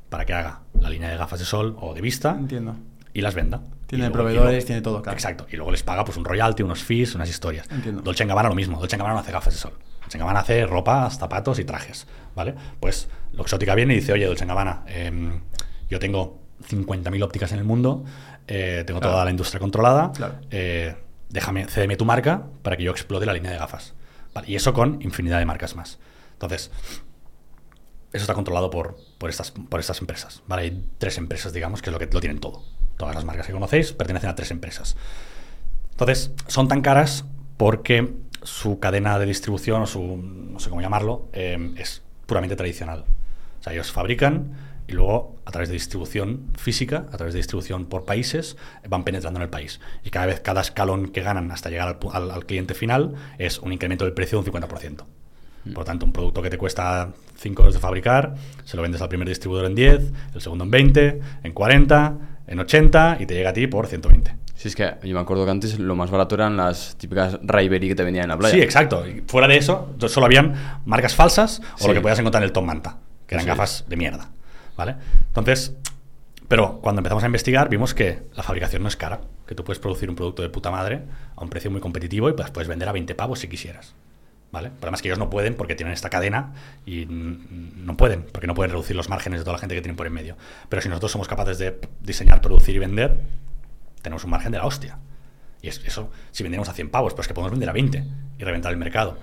para 0.10 0.26
que 0.26 0.34
haga 0.34 0.62
la 0.80 0.90
línea 0.90 1.10
de 1.10 1.18
gafas 1.18 1.40
de 1.40 1.46
sol 1.46 1.76
o 1.80 1.94
de 1.94 2.02
vista 2.02 2.32
Entiendo. 2.38 2.76
y 3.14 3.22
las 3.22 3.34
venda. 3.36 3.62
Tiene 3.88 4.10
proveedores, 4.10 4.52
luego- 4.52 4.66
tiene 4.66 4.82
todo, 4.82 5.02
claro. 5.02 5.16
Exacto. 5.18 5.46
Y 5.52 5.56
luego 5.56 5.72
les 5.72 5.84
paga 5.84 6.04
pues 6.06 6.18
un 6.18 6.26
royalty, 6.26 6.64
unos 6.64 6.84
fees, 6.84 7.14
unas 7.16 7.30
historias. 7.30 7.70
Entiendo. 7.70 8.02
Dolce 8.02 8.26
Gabbana 8.26 8.50
lo 8.50 8.56
mismo. 8.56 8.80
Dolce 8.80 8.98
Gabbana 8.98 9.16
no 9.16 9.20
hace 9.22 9.32
gafas 9.32 9.54
de 9.54 9.60
sol. 9.60 9.74
Dolce 10.02 10.18
Gabbana 10.18 10.40
hace 10.40 10.66
ropa, 10.66 11.10
zapatos 11.12 11.60
y 11.60 11.66
trajes, 11.66 12.08
¿vale? 12.36 12.56
Pues 12.80 13.08
Luxótica 13.34 13.76
viene 13.76 13.94
y 13.94 13.98
dice, 13.98 14.14
oye, 14.14 14.26
Dolce 14.26 14.46
Gabbana, 14.46 14.84
em, 14.88 15.42
yo 15.90 16.00
tengo 16.00 16.40
50.000 16.68 17.22
ópticas 17.24 17.52
en 17.52 17.60
el 17.60 17.66
mundo, 17.66 18.04
eh, 18.48 18.84
tengo 18.88 19.00
Claro. 19.00 19.14
toda 19.16 19.26
la 19.26 19.32
industria 19.32 19.60
controlada, 19.60 20.12
Claro. 20.14 20.36
eh, 20.50 20.96
déjame, 21.30 21.66
cédeme 21.68 21.96
tu 21.96 22.06
marca 22.06 22.44
para 22.64 22.78
que 22.78 22.84
yo 22.84 22.92
explote 22.92 23.26
la 23.26 23.34
línea 23.34 23.52
de 23.52 23.58
gafas. 23.58 23.94
Y 24.46 24.56
eso 24.56 24.74
con 24.74 25.02
infinidad 25.02 25.40
de 25.40 25.46
marcas 25.46 25.76
más. 25.76 26.00
Entonces, 26.34 26.72
eso 28.12 28.24
está 28.24 28.34
controlado 28.34 28.70
por, 28.70 28.98
por, 29.18 29.30
estas, 29.30 29.52
por 29.52 29.80
estas 29.80 30.00
empresas. 30.02 30.44
¿vale? 30.48 30.64
Hay 30.64 30.86
tres 30.98 31.18
empresas, 31.18 31.54
digamos, 31.54 31.82
que 31.82 31.90
es 31.90 31.94
lo 31.94 32.00
que 32.00 32.08
lo 32.12 32.20
tienen 32.20 32.40
todo. 32.40 32.64
Todas 32.98 33.16
las 33.16 33.26
marcas 33.26 33.48
que 33.48 33.54
conocéis 33.54 33.92
pertenecen 33.94 34.30
a 34.30 34.36
tres 34.36 34.52
empresas. 34.52 34.96
Entonces, 35.92 36.32
son 36.48 36.68
tan 36.68 36.82
caras 36.82 37.26
porque 37.58 38.14
su 38.44 38.80
cadena 38.80 39.18
de 39.20 39.26
distribución 39.26 39.82
o 39.82 39.88
su, 39.88 40.18
no 40.18 40.60
sé 40.60 40.70
cómo 40.70 40.82
llamarlo, 40.82 41.30
eh, 41.34 41.74
es 41.78 42.02
puramente 42.26 42.56
tradicional. 42.56 43.06
O 43.60 43.64
sea, 43.64 43.74
ellos 43.74 43.92
fabrican 43.92 44.52
y 44.88 44.94
luego 44.94 45.38
a 45.46 45.52
través 45.52 45.70
de 45.70 45.74
distribución 45.74 46.48
física, 46.58 47.06
a 47.12 47.18
través 47.18 47.34
de 47.34 47.40
distribución 47.40 47.86
por 47.86 48.06
países, 48.06 48.58
van 48.88 49.04
penetrando 49.04 49.40
en 49.40 49.44
el 49.44 49.50
país. 49.50 49.80
Y 50.04 50.10
cada 50.10 50.26
vez, 50.28 50.40
cada 50.42 50.62
escalón 50.62 51.08
que 51.10 51.22
ganan 51.22 51.52
hasta 51.52 51.70
llegar 51.70 51.88
al, 51.88 52.00
pu- 52.00 52.12
al- 52.14 52.32
al 52.32 52.46
cliente 52.46 52.74
final 52.74 53.14
es 53.38 53.60
un 53.60 53.72
incremento 53.74 54.04
del 54.06 54.14
precio 54.14 54.42
de 54.42 54.50
un 54.50 54.54
50%. 54.56 55.04
Por 55.66 55.78
lo 55.78 55.84
tanto, 55.86 56.06
un 56.06 56.12
producto 56.12 56.42
que 56.42 56.50
te 56.50 56.58
cuesta 56.58 57.10
5 57.38 57.62
euros 57.62 57.74
de 57.74 57.80
fabricar, 57.80 58.36
se 58.66 58.76
lo 58.76 58.84
vendes 58.84 59.02
al 59.02 59.08
primer 59.08 59.28
distribuidor 59.30 59.66
en 59.68 59.76
10, 59.76 60.12
el 60.36 60.42
segundo 60.42 60.66
en 60.66 60.72
20, 60.72 61.20
en 61.44 61.52
40, 61.54 62.18
en 62.48 62.60
80 62.60 63.18
y 63.22 63.26
te 63.26 63.34
llega 63.34 63.52
a 63.52 63.54
ti 63.54 63.68
por 63.68 63.88
120. 63.88 64.36
Si 64.56 64.68
es 64.68 64.76
que 64.76 64.94
yo 65.04 65.14
me 65.16 65.22
acuerdo 65.22 65.46
que 65.46 65.52
antes 65.52 65.80
lo 65.80 65.96
más 65.96 66.12
barato 66.12 66.36
eran 66.36 66.58
las 66.58 66.96
típicas 66.98 67.40
Raiberi 67.44 67.88
que 67.88 67.96
te 67.96 68.04
vendían 68.04 68.24
en 68.26 68.30
la 68.30 68.38
playa. 68.38 68.54
Sí, 68.56 68.62
exacto. 68.62 69.08
Y 69.08 69.24
fuera 69.26 69.48
de 69.48 69.56
eso, 69.58 69.96
solo 70.08 70.26
habían 70.26 70.54
marcas 70.86 71.16
falsas 71.16 71.62
o 71.76 71.78
Sí. 71.80 71.88
lo 71.88 71.94
que 71.94 72.02
podías 72.02 72.20
encontrar 72.20 72.44
en 72.44 72.48
el 72.48 72.54
Tom 72.54 72.66
Manta, 72.66 72.98
que 73.26 73.36
eran 73.36 73.46
Sí. 73.46 73.50
gafas 73.50 73.86
de 73.88 73.96
mierda. 73.98 74.30
¿Vale? 74.76 74.96
Entonces, 75.28 75.76
pero 76.48 76.80
cuando 76.82 77.00
empezamos 77.00 77.24
a 77.24 77.28
investigar, 77.28 77.70
vimos 77.70 77.94
que 77.94 78.24
la 78.36 78.44
fabricación 78.44 78.82
no 78.82 78.88
es 78.88 78.96
cara, 78.96 79.22
que 79.48 79.56
tú 79.56 79.64
puedes 79.64 79.80
producir 79.80 80.10
un 80.10 80.16
producto 80.16 80.42
de 80.42 80.50
puta 80.50 80.72
madre 80.72 81.04
a 81.36 81.44
un 81.44 81.50
precio 81.50 81.72
muy 81.72 81.82
competitivo 81.82 82.30
y 82.30 82.34
pues 82.34 82.52
puedes 82.52 82.68
vender 82.68 82.90
a 82.90 82.92
20 82.92 83.16
pavos 83.16 83.40
si 83.40 83.48
quisieras. 83.48 83.96
¿Vale? 84.52 84.68
El 84.68 84.74
problema 84.74 84.96
es 84.98 85.02
que 85.02 85.08
ellos 85.08 85.18
no 85.18 85.32
pueden 85.32 85.56
porque 85.56 85.74
tienen 85.74 85.96
esta 85.96 86.12
cadena 86.12 86.54
y 86.86 87.08
no 87.08 87.98
pueden, 87.98 88.24
porque 88.32 88.46
no 88.46 88.54
pueden 88.54 88.70
reducir 88.70 88.96
los 88.96 89.10
márgenes 89.10 89.40
de 89.40 89.46
toda 89.46 89.54
la 89.54 89.60
gente 89.60 89.74
que 89.74 89.82
tienen 89.82 89.96
por 89.96 90.06
en 90.06 90.14
medio. 90.14 90.38
Pero 90.70 90.80
si 90.80 90.90
nosotros 90.90 91.12
somos 91.12 91.28
capaces 91.28 91.58
de 91.58 91.80
diseñar, 92.02 92.40
producir 92.40 92.76
y 92.76 92.80
vender, 92.80 93.20
tenemos 94.04 94.24
un 94.24 94.30
margen 94.30 94.52
de 94.52 94.60
la 94.60 94.68
hostia. 94.68 95.00
Y 95.64 95.70
es, 95.70 95.82
eso, 95.86 96.12
si 96.30 96.44
vendemos 96.44 96.70
a 96.70 96.74
100 96.74 96.90
pavos, 96.92 97.16
pues 97.16 97.28
que 97.28 97.34
podemos 97.34 97.50
vender 97.50 97.70
a 97.70 97.74
20 97.74 98.04
y 98.38 98.44
reventar 98.44 98.72
el 98.72 98.78
mercado. 98.78 99.18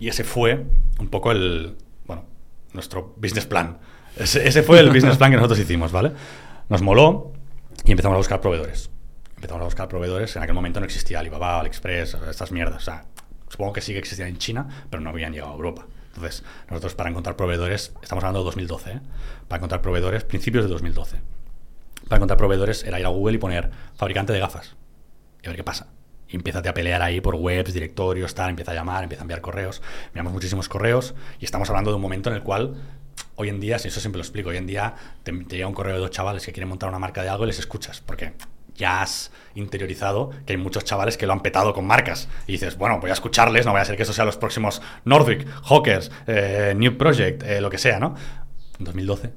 Y 0.00 0.08
ese 0.08 0.24
fue 0.24 0.66
un 0.98 1.08
poco 1.08 1.30
el, 1.30 1.76
bueno, 2.06 2.24
nuestro 2.72 3.14
business 3.16 3.46
plan. 3.46 3.78
Ese, 4.16 4.46
ese 4.46 4.62
fue 4.62 4.80
el 4.80 4.90
business 4.90 5.16
plan 5.16 5.30
que 5.30 5.36
nosotros 5.36 5.58
hicimos, 5.58 5.92
¿vale? 5.92 6.12
Nos 6.68 6.82
moló 6.82 7.32
y 7.84 7.90
empezamos 7.90 8.14
a 8.14 8.18
buscar 8.18 8.40
proveedores. 8.40 8.90
Empezamos 9.36 9.62
a 9.62 9.64
buscar 9.64 9.88
proveedores. 9.88 10.34
En 10.36 10.42
aquel 10.42 10.54
momento 10.54 10.80
no 10.80 10.86
existía 10.86 11.18
Alibaba, 11.18 11.60
AliExpress, 11.60 12.16
estas 12.28 12.52
mierdas. 12.52 12.82
O 12.82 12.84
sea, 12.84 13.04
supongo 13.48 13.72
que 13.72 13.80
sí 13.80 13.92
que 13.92 13.98
existían 13.98 14.28
en 14.28 14.38
China, 14.38 14.86
pero 14.88 15.02
no 15.02 15.10
habían 15.10 15.32
llegado 15.32 15.52
a 15.52 15.56
Europa. 15.56 15.86
Entonces, 16.14 16.44
nosotros 16.68 16.94
para 16.94 17.10
encontrar 17.10 17.36
proveedores, 17.36 17.92
estamos 18.02 18.22
hablando 18.22 18.40
de 18.40 18.44
2012, 18.44 18.90
¿eh? 18.92 19.00
Para 19.48 19.58
encontrar 19.58 19.82
proveedores, 19.82 20.24
principios 20.24 20.64
de 20.64 20.70
2012. 20.70 21.20
Para 22.08 22.16
encontrar 22.18 22.38
proveedores 22.38 22.84
era 22.84 23.00
ir 23.00 23.06
a 23.06 23.08
Google 23.08 23.34
y 23.34 23.38
poner 23.38 23.70
fabricante 23.96 24.32
de 24.32 24.38
gafas 24.38 24.76
y 25.42 25.46
a 25.46 25.50
ver 25.50 25.56
qué 25.56 25.64
pasa. 25.64 25.88
Y 26.28 26.36
empiezas 26.36 26.66
a 26.66 26.74
pelear 26.74 27.02
ahí 27.02 27.20
por 27.20 27.34
webs, 27.34 27.74
directorios, 27.74 28.34
tal, 28.34 28.50
empieza 28.50 28.72
a 28.72 28.74
llamar, 28.74 29.04
empieza 29.04 29.22
a 29.22 29.24
enviar 29.24 29.40
correos. 29.40 29.82
Enviamos 30.06 30.32
muchísimos 30.32 30.68
correos 30.68 31.14
y 31.38 31.44
estamos 31.44 31.68
hablando 31.68 31.90
de 31.90 31.96
un 31.96 32.02
momento 32.02 32.30
en 32.30 32.36
el 32.36 32.42
cual 32.42 32.76
hoy 33.36 33.48
en 33.48 33.60
día, 33.60 33.78
si 33.78 33.88
eso 33.88 34.00
siempre 34.00 34.18
lo 34.18 34.22
explico, 34.22 34.50
hoy 34.50 34.56
en 34.56 34.66
día 34.66 34.94
te, 35.22 35.32
te 35.32 35.56
llega 35.56 35.66
un 35.68 35.74
correo 35.74 35.94
de 35.94 36.00
dos 36.00 36.10
chavales 36.10 36.44
que 36.46 36.52
quieren 36.52 36.68
montar 36.68 36.88
una 36.88 36.98
marca 36.98 37.22
de 37.22 37.28
algo 37.28 37.44
y 37.44 37.48
les 37.48 37.58
escuchas, 37.58 38.00
porque 38.00 38.32
ya 38.76 39.02
has 39.02 39.30
interiorizado 39.54 40.30
que 40.46 40.54
hay 40.54 40.56
muchos 40.56 40.84
chavales 40.84 41.16
que 41.16 41.26
lo 41.26 41.32
han 41.32 41.40
petado 41.40 41.72
con 41.74 41.86
marcas. 41.86 42.28
Y 42.46 42.52
dices, 42.52 42.76
bueno, 42.76 42.98
voy 43.00 43.10
a 43.10 43.12
escucharles, 43.12 43.66
no 43.66 43.72
voy 43.72 43.80
a 43.80 43.84
ser 43.84 43.96
que 43.96 44.02
esos 44.02 44.16
sean 44.16 44.26
los 44.26 44.36
próximos 44.36 44.82
Nordic, 45.04 45.46
Hawkers, 45.64 46.10
eh, 46.26 46.74
New 46.76 46.96
Project, 46.96 47.42
eh, 47.44 47.60
lo 47.60 47.70
que 47.70 47.78
sea, 47.78 48.00
¿no? 48.00 48.14
En 48.78 48.84
2012, 48.84 49.32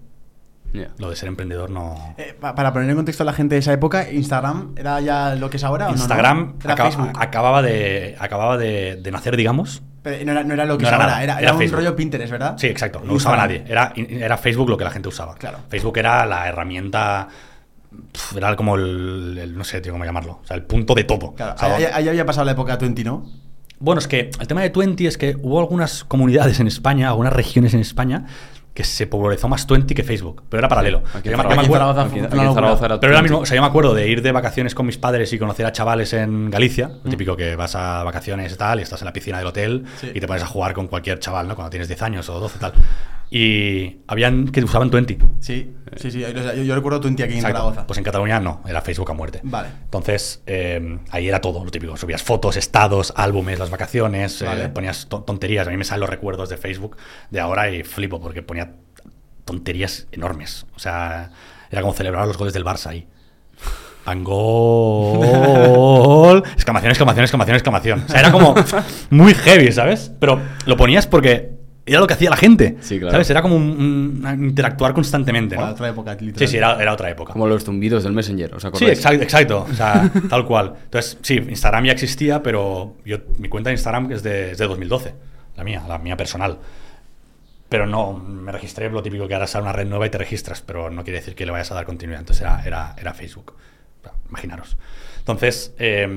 Ya. 0.74 0.90
lo 0.98 1.10
de 1.12 1.16
ser 1.16 1.28
emprendedor 1.30 1.70
no... 1.70 2.16
Eh, 2.18 2.36
pa- 2.40 2.56
para 2.56 2.74
poner 2.74 2.90
en 2.90 2.96
contexto 2.96 3.22
a 3.24 3.26
la 3.28 3.34
gente 3.34 3.54
de 3.56 3.60
esa 3.60 3.74
época, 3.74 4.12
Instagram 4.12 4.74
era 4.76 5.00
ya 5.02 5.36
lo 5.36 5.50
que 5.52 5.58
es 5.58 5.64
ahora. 5.64 5.86
¿o 5.86 5.90
no, 5.90 5.96
no? 5.96 6.02
Instagram 6.02 6.56
Era 6.64 6.74
acaba- 6.74 6.90
Facebook. 6.92 7.12
acababa, 7.20 7.62
de, 7.62 8.16
acababa 8.20 8.58
de, 8.58 8.96
de 8.96 9.12
nacer, 9.12 9.38
digamos. 9.38 9.84
Pero 10.12 10.26
no 10.26 10.32
era, 10.32 10.44
no 10.44 10.54
era 10.54 10.66
lo 10.66 10.78
que 10.78 10.84
No 10.84 10.90
es 10.90 10.94
era 10.96 11.40
era, 11.40 11.52
un 11.54 11.58
Facebook. 11.60 11.78
rollo 11.80 11.96
Pinterest, 11.96 12.32
¿verdad? 12.32 12.56
Sí, 12.58 12.68
exacto. 12.68 13.02
No 13.04 13.14
usaba 13.14 13.36
Instagram. 13.48 13.66
nadie. 13.96 14.10
Era, 14.16 14.26
era 14.26 14.38
Facebook 14.38 14.70
lo 14.70 14.78
que 14.78 14.84
la 14.84 14.92
gente 14.92 15.10
usaba. 15.10 15.36
Claro. 15.36 15.60
Facebook 15.70 15.98
era 15.98 16.26
la 16.26 16.48
herramienta. 16.48 17.28
Era 18.36 18.56
como 18.56 18.76
el, 18.76 19.38
el- 19.42 19.58
No 19.58 19.64
sé, 19.64 19.82
tío, 19.82 19.92
cómo 19.92 20.06
llamarlo. 20.06 20.40
O 20.44 20.48
sea, 20.48 20.56
el 20.56 20.64
punto 20.64 20.94
de 20.94 21.04
todo. 21.04 21.34
Claro, 21.34 21.56
O 21.56 21.58
sea, 21.58 21.76
ahí, 21.76 21.84
ahí 21.86 22.08
había 22.10 22.26
pasado 22.26 22.46
la 22.46 22.52
época 22.52 22.76
20, 22.78 23.04
¿no? 23.04 23.26
Bueno, 23.80 24.00
es 24.00 24.08
que 24.08 24.32
el 24.40 24.48
tema 24.48 24.62
de 24.62 24.70
Twenty 24.72 25.06
es 25.08 25.18
que 25.18 25.36
hubo 25.42 25.60
algunas 25.60 26.04
comunidades 26.04 26.60
en 26.60 26.68
España, 26.68 27.10
algunas 27.10 27.32
regiones 27.34 27.74
en 27.76 27.80
España, 27.80 28.26
que 28.78 28.84
se 28.84 29.08
popularizó 29.08 29.48
más 29.48 29.66
Twenty 29.66 29.96
que 29.96 30.04
Facebook. 30.04 30.44
Pero 30.50 30.60
era 30.60 30.70
paralelo. 30.70 31.02
Aquí 31.16 31.30
Yo 31.30 31.36
Zaragoza- 31.36 32.04
aquí-. 32.04 32.20
Zaragoza 32.54 32.86
era 32.86 33.00
Pero 33.00 33.12
era 33.14 33.22
20. 33.22 33.22
mismo, 33.24 33.40
o 33.40 33.46
sea, 33.48 33.56
yo 33.56 33.62
me 33.64 33.68
acuerdo 33.68 33.96
de 33.96 34.08
ir 34.08 34.22
de 34.22 34.32
vacaciones 34.32 34.76
con 34.76 34.86
mis 34.86 35.00
padres 35.00 35.34
y 35.34 35.40
conocer 35.40 35.66
a 35.66 35.72
chavales 35.72 36.14
en 36.14 36.52
Galicia, 36.52 36.92
lo 37.04 37.10
típico 37.10 37.36
que 37.36 37.56
vas 37.56 37.74
a 37.76 38.04
vacaciones 38.04 38.54
y 38.54 38.56
tal, 38.56 38.80
y 38.80 38.84
estás 38.84 39.02
en 39.02 39.06
la 39.06 39.14
piscina 39.14 39.40
del 39.40 39.48
hotel 39.48 39.86
Sí. 40.00 40.12
y 40.14 40.20
te 40.20 40.28
pones 40.28 40.44
a 40.44 40.46
jugar 40.46 40.74
con 40.76 40.86
cualquier 40.86 41.18
chaval, 41.18 41.48
¿no? 41.48 41.56
Cuando 41.56 41.72
tienes 41.72 41.88
10 41.88 42.04
años 42.04 42.30
o 42.30 42.40
12 42.40 42.60
tal. 42.60 42.74
Y 43.30 43.98
habían 44.08 44.48
que 44.48 44.64
usaban 44.64 44.90
Twenty. 44.90 45.18
Sí, 45.42 45.74
sí, 45.98 46.12
sí. 46.12 46.22
Yo, 46.22 46.64
yo 46.64 46.76
recuerdo 46.76 47.02
20 47.02 47.24
aquí 47.24 47.34
en 47.34 47.40
Exacto. 47.40 47.58
Zaragoza. 47.58 47.86
Pues 47.88 47.98
en 47.98 48.06
Cataluña 48.06 48.40
no, 48.40 48.62
era 48.66 48.82
Facebook 48.82 49.12
a 49.12 49.14
muerte. 49.14 49.42
Vale. 49.44 49.68
Entonces, 49.84 50.42
eh, 50.46 51.00
ahí 51.12 51.28
era 51.28 51.42
todo 51.42 51.64
lo 51.64 51.70
típico. 51.70 51.98
Subías 51.98 52.24
fotos, 52.24 52.56
estados, 52.56 53.12
álbumes, 53.18 53.60
las 53.60 53.70
vacaciones, 53.70 54.42
eh, 54.42 54.70
ponías 54.74 55.08
to- 55.10 55.24
tonterías. 55.24 55.68
A 55.68 55.72
mí 55.72 55.78
me 55.78 55.84
salen 55.84 56.02
los 56.02 56.10
recuerdos 56.10 56.48
de 56.48 56.56
Facebook 56.58 56.96
de 57.30 57.40
ahora 57.42 57.70
y 57.70 57.84
flipo 57.84 58.22
porque 58.22 58.42
ponía 58.44 58.72
tonterías 59.44 60.08
enormes. 60.14 60.66
O 60.76 60.80
sea, 60.80 61.32
era 61.70 61.82
como 61.82 61.94
celebrar 61.94 62.26
los 62.28 62.38
goles 62.38 62.54
del 62.54 62.64
Barça 62.64 62.88
ahí. 62.92 63.08
Van 64.06 64.24
gol. 64.24 66.44
Exclamación, 66.54 66.92
exclamación, 66.92 67.24
exclamación, 67.26 67.56
exclamación. 67.56 68.04
O 68.08 68.10
sea, 68.10 68.22
era 68.22 68.32
como 68.32 68.56
muy 69.10 69.34
heavy, 69.34 69.70
¿sabes? 69.74 70.14
Pero 70.18 70.40
lo 70.66 70.78
ponías 70.78 71.08
porque 71.08 71.57
era 71.88 72.00
lo 72.02 72.08
que 72.08 72.14
hacía 72.14 72.30
la 72.30 72.38
gente. 72.38 72.78
Sí, 72.82 73.00
claro. 73.00 73.12
¿Sabes? 73.14 73.30
Era 73.30 73.42
como 73.42 73.56
un, 73.56 74.24
un- 74.26 74.44
interactuar 74.44 74.94
constantemente. 74.94 75.56
¿no? 75.56 75.62
Joder, 75.62 75.74
otra 75.74 75.90
época, 75.90 76.14
literal. 76.16 76.38
Sí, 76.40 76.48
sí, 76.48 76.58
era, 76.58 76.82
era 76.82 76.94
otra 76.94 77.10
época. 77.10 77.34
Como 77.34 77.48
los 77.48 77.64
zumbidos 77.64 78.04
del 78.04 78.14
Messenger, 78.14 78.54
¿os 78.56 78.62
Sí, 78.62 78.68
acordáis? 78.68 78.92
exacto, 78.98 79.24
exacto. 79.24 79.68
O 79.70 79.74
sea, 79.74 80.12
tal 80.30 80.46
cual. 80.46 80.74
Entonces, 80.84 81.18
sí, 81.22 81.36
Instagram 81.36 81.86
ya 81.86 81.92
existía, 81.94 82.44
pero 82.44 82.96
yo, 83.06 83.18
mi 83.40 83.50
cuenta 83.50 83.70
de 83.70 83.76
Instagram 83.76 84.12
es 84.12 84.22
de, 84.24 84.52
es 84.52 84.58
de 84.58 84.68
2012. 84.68 85.14
La 85.56 85.64
mía, 85.64 85.84
la 85.88 85.98
mía 85.98 86.16
personal. 86.18 86.58
Pero 87.70 87.86
no, 87.86 88.14
me 88.14 88.52
registré 88.52 88.90
lo 88.90 89.04
típico 89.04 89.28
que 89.28 89.34
ahora 89.34 89.48
sale 89.48 89.64
una 89.64 89.74
red 89.74 89.88
nueva 89.88 90.06
y 90.08 90.10
te 90.10 90.18
registras, 90.18 90.62
pero 90.62 90.90
no 90.90 91.04
quiere 91.04 91.20
decir 91.20 91.36
que 91.36 91.46
le 91.46 91.52
vayas 91.52 91.70
a 91.72 91.76
dar 91.76 91.86
continuidad. 91.86 92.22
Entonces 92.22 92.42
era, 92.42 92.62
era, 92.66 92.96
era 92.98 93.14
Facebook. 93.14 93.54
Imaginaros. 94.30 94.78
Entonces, 95.20 95.74
eh, 95.80 96.08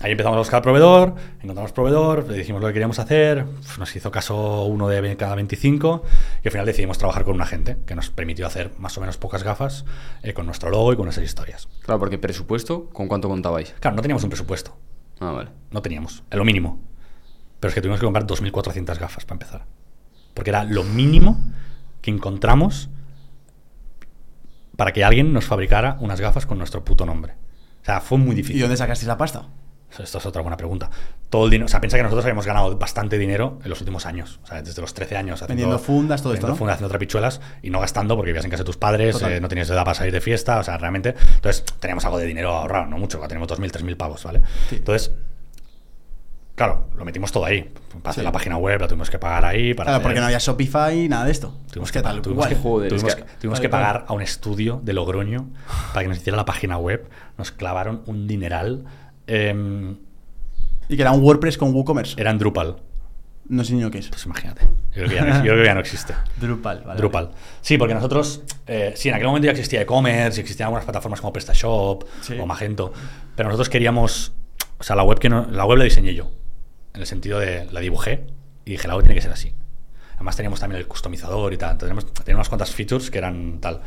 ahí 0.00 0.12
empezamos 0.12 0.36
a 0.36 0.40
buscar 0.40 0.62
proveedor, 0.62 1.14
encontramos 1.40 1.72
proveedor, 1.72 2.28
le 2.28 2.36
dijimos 2.36 2.60
lo 2.60 2.66
que 2.68 2.74
queríamos 2.74 2.98
hacer, 2.98 3.46
nos 3.78 3.96
hizo 3.96 4.10
caso 4.10 4.64
uno 4.64 4.88
de 4.88 5.16
cada 5.16 5.34
25 5.34 6.02
y 6.44 6.48
al 6.48 6.52
final 6.52 6.66
decidimos 6.66 6.98
trabajar 6.98 7.24
con 7.24 7.34
un 7.34 7.40
agente 7.42 7.78
que 7.86 7.94
nos 7.94 8.10
permitió 8.10 8.46
hacer 8.46 8.72
más 8.78 8.96
o 8.98 9.00
menos 9.00 9.16
pocas 9.16 9.42
gafas 9.42 9.84
eh, 10.22 10.34
con 10.34 10.46
nuestro 10.46 10.70
logo 10.70 10.92
y 10.92 10.96
con 10.96 11.06
nuestras 11.06 11.24
historias. 11.26 11.68
Claro, 11.82 11.98
porque 11.98 12.18
presupuesto, 12.18 12.90
¿con 12.90 13.08
cuánto 13.08 13.28
contabais? 13.28 13.74
Claro, 13.80 13.96
no 13.96 14.02
teníamos 14.02 14.22
un 14.24 14.30
presupuesto, 14.30 14.76
Ah, 15.20 15.32
vale. 15.32 15.50
no 15.70 15.80
teníamos, 15.82 16.22
es 16.30 16.36
lo 16.38 16.44
mínimo. 16.44 16.78
Pero 17.58 17.70
es 17.70 17.74
que 17.74 17.80
tuvimos 17.80 17.98
que 18.00 18.04
comprar 18.06 18.26
2.400 18.26 18.98
gafas 18.98 19.24
para 19.24 19.34
empezar. 19.36 19.64
Porque 20.34 20.50
era 20.50 20.64
lo 20.64 20.84
mínimo 20.84 21.40
que 22.02 22.10
encontramos 22.10 22.90
para 24.76 24.92
que 24.92 25.02
alguien 25.04 25.32
nos 25.32 25.46
fabricara 25.46 25.96
unas 26.00 26.20
gafas 26.20 26.44
con 26.44 26.58
nuestro 26.58 26.84
puto 26.84 27.06
nombre. 27.06 27.32
O 27.80 27.84
sea, 27.86 28.02
fue 28.02 28.18
muy 28.18 28.32
¿Y 28.32 28.34
difícil. 28.36 28.60
dónde 28.60 28.76
sacasteis 28.76 29.08
la 29.08 29.16
pasta? 29.16 29.46
Esto 29.98 30.18
es 30.18 30.26
otra 30.26 30.42
buena 30.42 30.56
pregunta. 30.58 30.90
Todo 31.30 31.44
el 31.46 31.50
dinero, 31.50 31.66
o 31.66 31.68
sea, 31.68 31.80
piensa 31.80 31.96
que 31.96 32.02
nosotros 32.02 32.24
habíamos 32.24 32.44
ganado 32.46 32.76
bastante 32.76 33.16
dinero 33.18 33.58
en 33.64 33.70
los 33.70 33.80
últimos 33.80 34.04
años. 34.04 34.40
O 34.42 34.46
sea, 34.46 34.60
desde 34.60 34.82
los 34.82 34.92
13 34.92 35.16
años. 35.16 35.40
haciendo- 35.42 35.48
Vendiendo 35.62 35.78
fundas, 35.78 36.20
todo 36.22 36.34
esto, 36.34 36.42
vendiendo 36.46 36.54
¿no? 36.54 36.58
fundas, 36.58 36.74
haciendo 36.74 36.88
trapichuelas 36.90 37.40
y 37.62 37.70
no 37.70 37.80
gastando 37.80 38.14
porque 38.16 38.30
vivías 38.30 38.44
en 38.44 38.50
casa 38.50 38.62
de 38.62 38.66
tus 38.66 38.76
padres, 38.76 39.22
eh, 39.22 39.40
no 39.40 39.48
tenías 39.48 39.70
edad 39.70 39.84
para 39.84 39.94
salir 39.94 40.12
de 40.12 40.20
fiesta. 40.20 40.58
O 40.58 40.62
sea, 40.64 40.76
realmente. 40.76 41.14
Entonces, 41.36 41.64
teníamos 41.80 42.04
algo 42.04 42.18
de 42.18 42.26
dinero 42.26 42.50
ahorrado, 42.52 42.86
no 42.86 42.98
mucho, 42.98 43.18
teníamos 43.20 43.48
2.000, 43.48 43.70
3.000 43.72 43.96
pavos, 43.96 44.22
¿vale? 44.24 44.42
Sí. 44.68 44.76
Entonces, 44.76 45.12
claro, 46.54 46.88
lo 46.96 47.04
metimos 47.04 47.32
todo 47.32 47.44
ahí. 47.44 47.62
Para 48.02 48.10
hacer 48.10 48.22
Sí. 48.22 48.24
la 48.24 48.32
página 48.32 48.56
web, 48.56 48.80
la 48.80 48.88
tuvimos 48.88 49.10
que 49.10 49.18
pagar 49.18 49.44
ahí. 49.44 49.74
Para 49.74 49.86
Claro, 49.86 49.96
hacer- 49.96 50.02
porque 50.02 50.20
no 50.20 50.26
había 50.26 50.38
Shopify 50.38 51.04
y 51.04 51.08
nada 51.08 51.24
de 51.24 51.32
esto. 51.32 51.54
Tuvimos 51.70 51.92
que, 51.92 52.02
tal 52.02 52.22
tuvimos 52.22 52.46
que- 52.46 52.56
Joder, 52.56 52.88
tuvimos 52.90 53.14
que- 53.14 53.22
que- 53.22 53.28
tuvimos 53.40 53.58
tal 53.58 53.62
que 53.62 53.70
cual. 53.70 53.82
pagar 53.82 54.04
a 54.08 54.12
un 54.12 54.22
estudio 54.22 54.80
de 54.82 54.92
Logroño 54.92 55.48
para 55.92 56.02
que 56.02 56.08
nos 56.08 56.18
hiciera 56.18 56.36
la 56.36 56.44
página 56.44 56.78
web. 56.78 57.08
Nos 57.38 57.50
clavaron 57.52 58.02
un 58.06 58.26
dineral. 58.26 58.84
Em, 59.26 59.96
Y 60.88 60.96
que 60.96 61.02
era 61.02 61.12
un 61.12 61.22
WordPress 61.22 61.58
con 61.58 61.74
WooCommerce. 61.74 62.20
era 62.20 62.30
en 62.30 62.38
Drupal. 62.38 62.76
No 63.48 63.62
sé 63.62 63.74
ni 63.74 63.90
que 63.90 63.98
es. 63.98 64.08
Pues 64.08 64.24
imagínate. 64.26 64.62
Yo 64.92 65.04
creo 65.04 65.08
que 65.08 65.14
ya 65.14 65.24
no, 65.24 65.36
yo 65.36 65.42
creo 65.52 65.56
que 65.58 65.64
ya 65.64 65.74
no 65.74 65.80
existe. 65.80 66.14
Drupal, 66.40 66.82
vale. 66.84 66.98
Drupal. 66.98 67.30
Sí, 67.60 67.78
porque 67.78 67.94
nosotros, 67.94 68.42
eh, 68.66 68.92
sí, 68.96 69.08
en 69.08 69.14
aquel 69.14 69.28
momento 69.28 69.46
ya 69.46 69.52
existía 69.52 69.80
e-commerce 69.82 70.40
existían 70.40 70.66
algunas 70.66 70.84
plataformas 70.84 71.20
como 71.20 71.32
PrestaShop 71.32 72.04
Sí. 72.22 72.36
o 72.40 72.46
Magento, 72.46 72.92
pero 73.36 73.48
nosotros 73.48 73.68
queríamos, 73.68 74.32
o 74.78 74.82
sea, 74.82 74.96
la 74.96 75.04
web 75.04 75.18
que 75.20 75.28
no- 75.28 75.46
la 75.50 75.64
web 75.64 75.78
la 75.78 75.84
diseñé 75.84 76.12
yo, 76.14 76.30
en 76.94 77.00
el 77.00 77.06
sentido 77.06 77.38
de 77.38 77.66
la 77.70 77.78
dibujé 77.80 78.26
y 78.64 78.72
dije, 78.72 78.88
la 78.88 78.94
web 78.96 79.04
tiene 79.04 79.14
que 79.14 79.22
ser 79.22 79.30
así. 79.32 79.54
Además 80.16 80.34
teníamos 80.34 80.58
también 80.58 80.80
el 80.80 80.88
customizador 80.88 81.52
y 81.52 81.56
tal, 81.58 81.78
teníamos, 81.78 82.06
teníamos 82.12 82.38
unas 82.40 82.48
cuantas 82.48 82.70
features 82.74 83.10
que 83.10 83.18
eran 83.18 83.58
tal. 83.60 83.80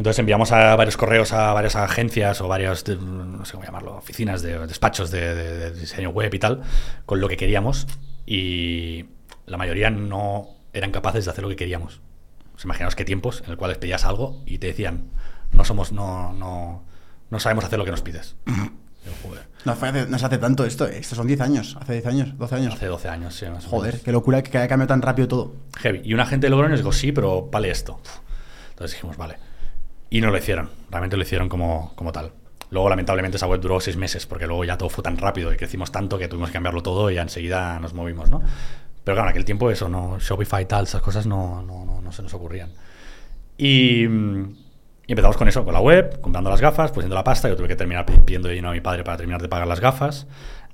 Entonces 0.00 0.18
enviamos 0.18 0.50
a 0.50 0.74
varios 0.76 0.96
correos 0.96 1.34
a 1.34 1.52
varias 1.52 1.76
agencias 1.76 2.40
o 2.40 2.48
varias, 2.48 2.88
no 2.88 3.44
sé 3.44 3.52
cómo 3.52 3.64
llamarlo, 3.66 3.96
oficinas 3.96 4.40
de 4.40 4.58
despachos 4.66 5.10
de, 5.10 5.34
de- 5.34 5.56
de 5.58 5.78
diseño 5.78 6.08
web 6.08 6.32
y 6.32 6.38
tal, 6.38 6.62
con 7.04 7.20
lo 7.20 7.28
que 7.28 7.36
queríamos 7.36 7.86
y 8.24 9.04
la 9.44 9.58
mayoría 9.58 9.90
no 9.90 10.48
eran 10.72 10.90
capaces 10.90 11.26
de 11.26 11.32
hacer 11.32 11.42
lo 11.42 11.50
que 11.50 11.56
queríamos. 11.56 12.00
Os 12.56 12.64
imaginaos 12.64 12.96
qué 12.96 13.04
tiempos 13.04 13.42
en 13.44 13.50
el 13.50 13.58
cual 13.58 13.72
les 13.72 13.76
pedías 13.78 14.06
algo 14.06 14.40
y 14.46 14.56
te 14.56 14.68
decían, 14.68 15.10
no 15.52 15.66
somos, 15.66 15.92
no, 15.92 16.32
no, 16.32 16.82
no 17.28 17.38
sabemos 17.38 17.66
hacer 17.66 17.78
lo 17.78 17.84
que 17.84 17.90
nos 17.90 18.00
pides. 18.00 18.36
Joder, 19.22 19.48
No, 19.66 19.76
fue 19.76 19.88
hace- 19.90 20.06
no 20.06 20.18
se 20.18 20.24
hace 20.24 20.38
tanto 20.38 20.64
esto, 20.64 20.88
eh. 20.88 20.96
Estos 20.96 21.18
son 21.18 21.26
10 21.26 21.42
años. 21.42 21.76
Hace 21.78 21.92
10 21.92 22.06
años, 22.06 22.38
12 22.38 22.54
años. 22.54 22.72
hace 22.74 22.86
12 22.86 23.08
años, 23.10 23.34
sí, 23.34 23.44
más 23.50 23.66
Joder, 23.66 23.92
menos. 23.92 24.04
qué 24.06 24.12
locura 24.12 24.42
que 24.42 24.56
haya 24.56 24.66
cambiado 24.68 24.88
tan 24.88 25.02
rápido 25.02 25.28
todo. 25.28 25.52
Heavy. 25.78 26.00
Y 26.04 26.14
una 26.14 26.24
gente 26.24 26.46
de 26.46 26.50
Logroño 26.52 26.70
nos 26.70 26.78
dijo, 26.80 26.92
sí, 26.92 27.12
pero 27.12 27.50
vale 27.52 27.70
esto. 27.70 28.00
Entonces 28.70 28.96
dijimos, 28.96 29.18
vale. 29.18 29.36
Y 30.10 30.20
no 30.20 30.30
lo 30.30 30.36
hicieron. 30.38 30.68
Realmente 30.90 31.16
lo 31.16 31.22
hicieron 31.22 31.48
como, 31.48 31.92
como 31.94 32.12
tal. 32.12 32.32
Luego, 32.70 32.88
lamentablemente, 32.88 33.36
esa 33.36 33.46
web 33.46 33.60
duró 33.60 33.80
seis 33.80 33.96
meses, 33.96 34.26
porque 34.26 34.46
luego 34.46 34.64
ya 34.64 34.76
todo 34.76 34.88
fue 34.90 35.02
tan 35.02 35.16
rápido 35.16 35.52
y 35.52 35.56
crecimos 35.56 35.90
tanto 35.90 36.18
que 36.18 36.28
tuvimos 36.28 36.50
que 36.50 36.54
cambiarlo 36.54 36.82
todo 36.82 37.10
y 37.10 37.18
enseguida 37.18 37.78
nos 37.80 37.94
movimos, 37.94 38.30
¿no? 38.30 38.40
Pero 39.02 39.14
claro, 39.16 39.28
en 39.28 39.30
aquel 39.30 39.44
tiempo 39.44 39.70
eso, 39.70 39.88
no 39.88 40.18
Shopify 40.20 40.66
tal, 40.68 40.84
esas 40.84 41.02
cosas 41.02 41.26
no, 41.26 41.62
no, 41.62 41.84
no, 41.84 42.00
no 42.00 42.12
se 42.12 42.22
nos 42.22 42.32
ocurrían. 42.34 42.70
Y, 43.56 44.06
mm, 44.08 44.54
y 45.06 45.12
empezamos 45.12 45.36
con 45.36 45.48
eso, 45.48 45.64
con 45.64 45.74
la 45.74 45.80
web, 45.80 46.20
comprando 46.20 46.50
las 46.50 46.60
gafas, 46.60 46.92
pusiendo 46.92 47.14
la 47.14 47.24
pasta. 47.24 47.48
Yo 47.48 47.56
tuve 47.56 47.68
que 47.68 47.76
terminar 47.76 48.06
pi- 48.06 48.18
pidiendo 48.24 48.48
dinero 48.48 48.68
a 48.70 48.72
mi 48.72 48.80
padre 48.80 49.02
para 49.04 49.16
terminar 49.16 49.42
de 49.42 49.48
pagar 49.48 49.66
las 49.66 49.80
gafas. 49.80 50.26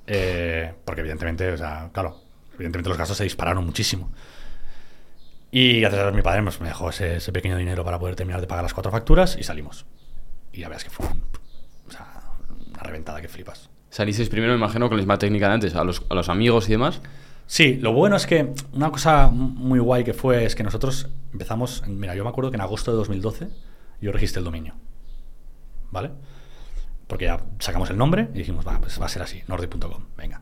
eh, 0.09 0.73
porque 0.85 1.01
evidentemente, 1.01 1.51
o 1.53 1.57
sea, 1.57 1.91
claro, 1.93 2.17
evidentemente 2.55 2.89
los 2.89 2.97
gastos 2.99 3.17
se 3.17 3.25
dispararon 3.25 3.65
muchísimo. 3.67 4.11
Y 5.51 5.81
gracias 5.81 6.01
a 6.01 6.05
Dios 6.05 6.15
mi 6.17 6.23
padre 6.23 6.43
pues, 6.43 6.61
me 6.61 6.69
dejó 6.69 6.91
ese, 6.91 7.17
ese 7.17 7.33
pequeño 7.33 7.57
dinero 7.57 7.85
para 7.85 7.99
poder 7.99 8.17
terminar 8.17 8.41
de 8.41 8.47
pagar 8.47 8.65
las 8.65 8.75
cuatro 8.75 8.91
facturas 8.93 9.37
y 9.39 9.43
salimos. 9.45 9.87
Y 10.53 10.61
ya 10.61 10.69
veas 10.69 10.85
que 10.85 10.91
fue 10.91 11.07
un- 11.07 11.23
o 11.89 11.91
sea, 11.91 12.23
una 12.69 12.83
reventada 12.83 13.21
que 13.23 13.29
flipas. 13.29 13.71
Salisteis 13.91 14.29
primero, 14.29 14.53
me 14.53 14.59
imagino, 14.59 14.89
con 14.89 14.97
la 14.99 15.03
misma 15.03 15.19
técnica 15.19 15.49
de 15.49 15.55
antes, 15.55 15.75
a 15.75 15.85
los, 15.85 16.03
a 16.11 16.15
los 16.15 16.29
amigos 16.29 16.69
y 16.69 16.73
demás. 16.73 17.01
Sí, 17.47 17.77
lo 17.77 17.93
bueno 17.93 18.17
es 18.17 18.27
que 18.27 18.53
una 18.73 18.91
cosa 18.91 19.29
muy 19.29 19.79
guay 19.79 20.03
que 20.05 20.13
fue 20.13 20.45
es 20.45 20.55
que 20.57 20.65
nosotros 20.65 21.09
empezamos, 21.33 21.85
mira, 21.87 22.15
yo 22.17 22.25
me 22.25 22.31
acuerdo 22.31 22.51
que 22.51 22.57
en 22.57 22.61
agosto 22.61 22.91
de 22.91 22.97
2012 22.97 23.49
yo 24.01 24.11
registré 24.13 24.41
el 24.41 24.45
dominio, 24.45 24.75
¿vale? 25.93 26.11
Porque 27.07 27.27
ya 27.27 27.41
sacamos 27.61 27.89
el 27.91 27.97
nombre 27.97 28.29
y 28.35 28.39
dijimos, 28.39 28.67
va, 28.67 28.81
pues 28.81 29.01
va 29.01 29.07
a 29.07 29.09
ser 29.09 29.23
así, 29.23 29.43
nordi.com, 29.47 30.07
venga, 30.17 30.41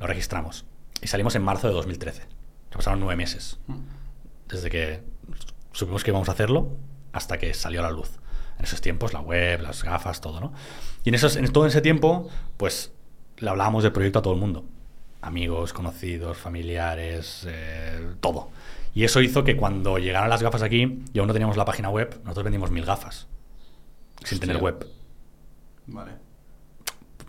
lo 0.00 0.06
registramos. 0.06 0.64
Y 1.02 1.08
salimos 1.08 1.34
en 1.36 1.42
marzo 1.42 1.68
de 1.68 1.74
2013. 1.74 2.22
Se 2.22 2.76
pasaron 2.76 3.00
nueve 3.00 3.16
meses. 3.16 3.58
Desde 4.48 4.70
que 4.70 5.02
supimos 5.72 6.04
que 6.04 6.10
íbamos 6.10 6.28
a 6.28 6.32
hacerlo 6.32 6.76
hasta 7.12 7.38
que 7.38 7.52
salió 7.54 7.80
a 7.80 7.82
la 7.84 7.90
luz. 7.90 8.18
En 8.58 8.64
esos 8.64 8.80
tiempos, 8.80 9.12
la 9.12 9.20
web, 9.20 9.60
las 9.60 9.84
gafas, 9.84 10.20
todo, 10.20 10.40
¿no? 10.40 10.52
Y 11.04 11.10
en, 11.10 11.14
esos, 11.14 11.36
en 11.36 11.52
todo 11.52 11.66
ese 11.66 11.80
tiempo, 11.80 12.28
pues 12.56 12.92
le 13.38 13.50
hablábamos 13.50 13.82
del 13.82 13.92
proyecto 13.92 14.18
a 14.18 14.22
todo 14.22 14.34
el 14.34 14.40
mundo. 14.40 14.64
Amigos, 15.20 15.72
conocidos, 15.72 16.36
familiares, 16.38 17.46
eh, 17.48 18.14
todo. 18.20 18.50
Y 18.94 19.04
eso 19.04 19.20
hizo 19.20 19.44
que 19.44 19.56
cuando 19.56 19.98
llegaron 19.98 20.30
las 20.30 20.42
gafas 20.42 20.62
aquí 20.62 21.04
y 21.12 21.18
aún 21.18 21.28
no 21.28 21.34
teníamos 21.34 21.56
la 21.56 21.64
página 21.64 21.90
web, 21.90 22.18
nosotros 22.24 22.44
vendimos 22.44 22.70
mil 22.70 22.84
gafas. 22.84 23.26
Sin 24.24 24.40
tener 24.40 24.56
web. 24.56 24.86
Vale. 25.86 26.12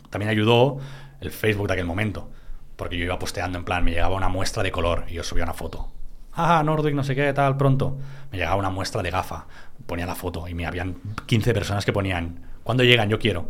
También 0.10 0.30
ayudó 0.30 0.80
el 1.20 1.32
Facebook 1.32 1.68
de 1.68 1.74
aquel 1.74 1.86
momento. 1.86 2.30
Porque 2.78 2.98
yo 2.98 3.04
iba 3.04 3.20
posteando 3.20 3.58
en 3.58 3.66
plan, 3.66 3.84
me 3.84 3.92
llegaba 3.92 4.16
una 4.16 4.30
muestra 4.30 4.64
de 4.64 4.72
color 4.72 5.06
y 5.10 5.16
yo 5.16 5.24
subía 5.24 5.44
una 5.44 5.54
foto. 5.54 5.92
Ah, 6.40 6.62
Nordic, 6.64 6.94
no 6.94 7.04
sé 7.04 7.16
qué, 7.16 7.34
tal, 7.34 7.58
pronto. 7.58 7.98
Me 8.32 8.38
llegaba 8.38 8.56
una 8.58 8.70
muestra 8.70 9.02
de 9.02 9.10
gafa, 9.10 9.48
ponía 9.88 10.06
la 10.06 10.14
foto 10.14 10.48
y 10.48 10.54
me 10.54 10.68
habían 10.68 10.98
15 11.26 11.52
personas 11.52 11.84
que 11.84 11.92
ponían, 11.92 12.42
¿cuándo 12.64 12.84
llegan? 12.84 13.10
Yo 13.10 13.18
quiero. 13.18 13.50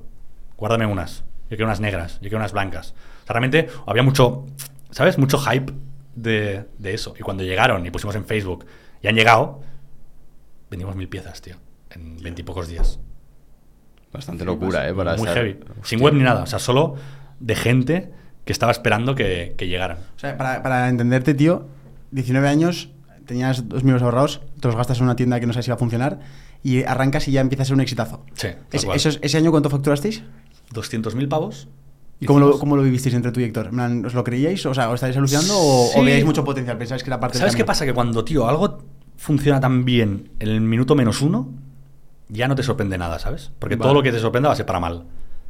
Guárdame 0.56 0.86
unas. 0.86 1.26
Yo 1.50 1.58
quiero 1.58 1.66
unas 1.66 1.82
negras, 1.82 2.16
yo 2.16 2.22
quiero 2.22 2.38
unas 2.38 2.54
blancas. 2.54 2.96
O 3.24 3.26
sea, 3.28 3.34
realmente 3.34 3.68
había 3.86 4.04
mucho, 4.04 4.46
¿sabes? 4.90 5.18
Mucho 5.18 5.38
hype 5.38 5.74
de, 6.16 6.66
de 6.78 6.94
eso. 6.94 7.14
Y 7.20 7.24
cuando 7.24 7.44
llegaron 7.44 7.86
y 7.86 7.92
pusimos 7.92 8.16
en 8.16 8.26
Facebook 8.26 8.66
y 9.02 9.08
han 9.08 9.16
llegado, 9.16 9.62
vendimos 10.70 10.96
mil 10.96 11.10
piezas, 11.10 11.42
tío, 11.42 11.58
en 11.90 12.18
veintipocos 12.22 12.70
días. 12.70 13.00
Bastante 14.14 14.46
locura, 14.46 14.88
¿eh? 14.88 14.94
Para 14.94 15.18
Muy 15.18 15.28
heavy. 15.28 15.60
Hostia. 15.60 15.76
Sin 15.84 16.02
web 16.02 16.14
ni 16.14 16.24
nada. 16.24 16.44
O 16.44 16.48
sea, 16.48 16.60
solo 16.60 16.96
de 17.40 17.56
gente 17.56 18.12
que 18.46 18.54
estaba 18.54 18.72
esperando 18.72 19.14
que, 19.14 19.56
que 19.58 19.68
llegaran. 19.68 19.98
O 20.16 20.20
sea, 20.20 20.38
para, 20.38 20.64
para 20.64 20.88
entenderte, 20.88 21.34
tío, 21.34 21.68
19 22.12 22.48
años, 22.48 22.90
tenías 23.26 23.68
dos 23.68 23.84
millones 23.84 24.04
ahorrados, 24.04 24.42
te 24.60 24.68
los 24.68 24.76
gastas 24.78 24.98
en 25.00 25.06
una 25.06 25.16
tienda 25.16 25.40
que 25.40 25.46
no 25.48 25.54
sabes 25.54 25.66
si 25.66 25.72
va 25.72 25.76
a 25.76 25.80
funcionar 25.80 26.20
y 26.64 26.84
arrancas 26.84 27.28
y 27.28 27.32
ya 27.32 27.42
empieza 27.42 27.64
a 27.64 27.66
ser 27.66 27.76
un 27.76 27.82
exitazo. 27.82 28.24
Sí, 28.34 28.48
Es- 28.72 29.20
¿Ese 29.22 29.38
año 29.38 29.52
cuánto 29.52 29.70
facturasteis? 29.70 30.24
200.000 30.74 31.28
pavos. 31.28 31.68
¿Y 32.20 32.26
cómo 32.26 32.40
lo, 32.40 32.58
cómo 32.58 32.76
lo 32.76 32.82
vivisteis 32.82 33.14
entre 33.14 33.32
tú 33.32 33.40
y 33.40 33.44
Héctor? 33.44 33.70
¿Os 34.06 34.14
lo 34.16 34.24
creíais? 34.24 34.66
O 34.66 34.74
sea, 34.74 34.90
¿os 34.90 34.96
estáis 34.96 35.16
alucinando 35.16 35.54
o, 35.56 35.90
Sí. 35.94 36.00
o 36.00 36.04
veíais 36.04 36.26
mucho 36.26 36.44
potencial? 36.44 36.78
¿Pensáis 36.78 37.04
que 37.04 37.10
era 37.10 37.20
parte 37.20 37.38
¿Sabes 37.38 37.56
qué 37.56 37.64
pasa? 37.64 37.86
Que 37.86 37.94
cuando, 37.94 38.24
tío, 38.26 38.48
algo 38.48 38.80
funciona 39.18 39.60
tan 39.60 39.86
bien 39.86 40.32
en 40.40 40.50
el 40.50 40.62
minuto 40.62 40.96
menos 40.96 41.22
uno, 41.22 41.50
ya 42.30 42.48
no 42.48 42.56
te 42.56 42.64
sorprende 42.64 42.98
nada, 42.98 43.20
¿sabes? 43.20 43.52
Porque 43.60 43.76
Vale. 43.76 43.84
todo 43.86 43.94
lo 43.94 44.02
que 44.04 44.12
te 44.12 44.20
sorprenda 44.20 44.50
va 44.50 44.54
a 44.54 44.56
ser 44.58 44.66
para 44.66 44.80
mal. 44.80 45.04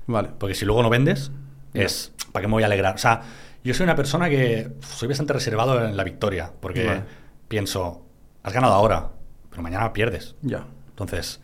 Vale. 0.08 0.30
Porque 0.38 0.56
si 0.56 0.65
luego 0.65 0.84
no 0.84 0.89
vendes, 0.89 1.32
es 1.74 2.12
¿para 2.34 2.41
qué 2.41 2.48
me 2.48 2.54
voy 2.54 2.63
a 2.63 2.65
alegrar? 2.67 2.96
O 2.96 2.98
sea, 2.98 3.22
yo 3.67 3.73
soy 3.73 3.84
una 3.84 3.95
persona 3.95 4.30
que 4.30 4.69
soy 4.80 5.10
bastante 5.10 5.34
reservado 5.34 5.84
en 5.86 5.97
la 5.97 6.06
victoria, 6.06 6.51
porque 6.60 6.86
Vale. 6.86 7.03
pienso, 7.49 8.06
has 8.41 8.53
ganado 8.53 8.73
ahora, 8.73 9.10
pero 9.49 9.62
mañana 9.62 9.91
pierdes. 9.91 10.36
Ya. 10.41 10.65
Entonces, 10.89 11.41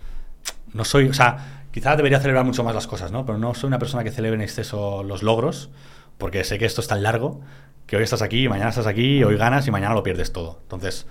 no 0.73 0.85
soy, 0.85 1.09
o 1.09 1.13
sea, 1.13 1.65
quizás 1.71 1.97
debería 1.97 2.21
celebrar 2.21 2.45
mucho 2.45 2.63
más 2.63 2.73
las 2.73 2.87
cosas, 2.87 3.11
¿no? 3.11 3.25
Pero 3.25 3.37
no 3.37 3.53
soy 3.53 3.67
una 3.67 3.77
persona 3.77 4.05
que 4.05 4.11
celebre 4.11 4.35
en 4.35 4.41
exceso 4.41 5.03
los 5.03 5.21
logros, 5.21 5.69
porque 6.17 6.45
sé 6.45 6.57
que 6.57 6.65
esto 6.65 6.79
es 6.79 6.87
tan 6.87 7.03
largo, 7.03 7.41
que 7.87 7.97
hoy 7.97 8.03
estás 8.03 8.21
aquí, 8.21 8.47
mañana 8.47 8.69
estás 8.69 8.87
aquí, 8.87 9.21
hoy 9.21 9.35
ganas 9.35 9.67
y 9.67 9.71
mañana 9.71 9.93
lo 9.93 10.01
pierdes 10.01 10.31
todo. 10.31 10.59
Entonces, 10.63 11.05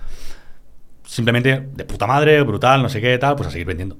simplemente 1.05 1.69
de 1.73 1.85
puta 1.85 2.07
madre, 2.07 2.41
brutal, 2.41 2.81
no 2.81 2.89
sé 2.89 3.01
qué, 3.01 3.15
tal, 3.19 3.35
pues 3.35 3.47
a 3.47 3.51
seguir 3.51 3.67
vendiendo. 3.67 3.97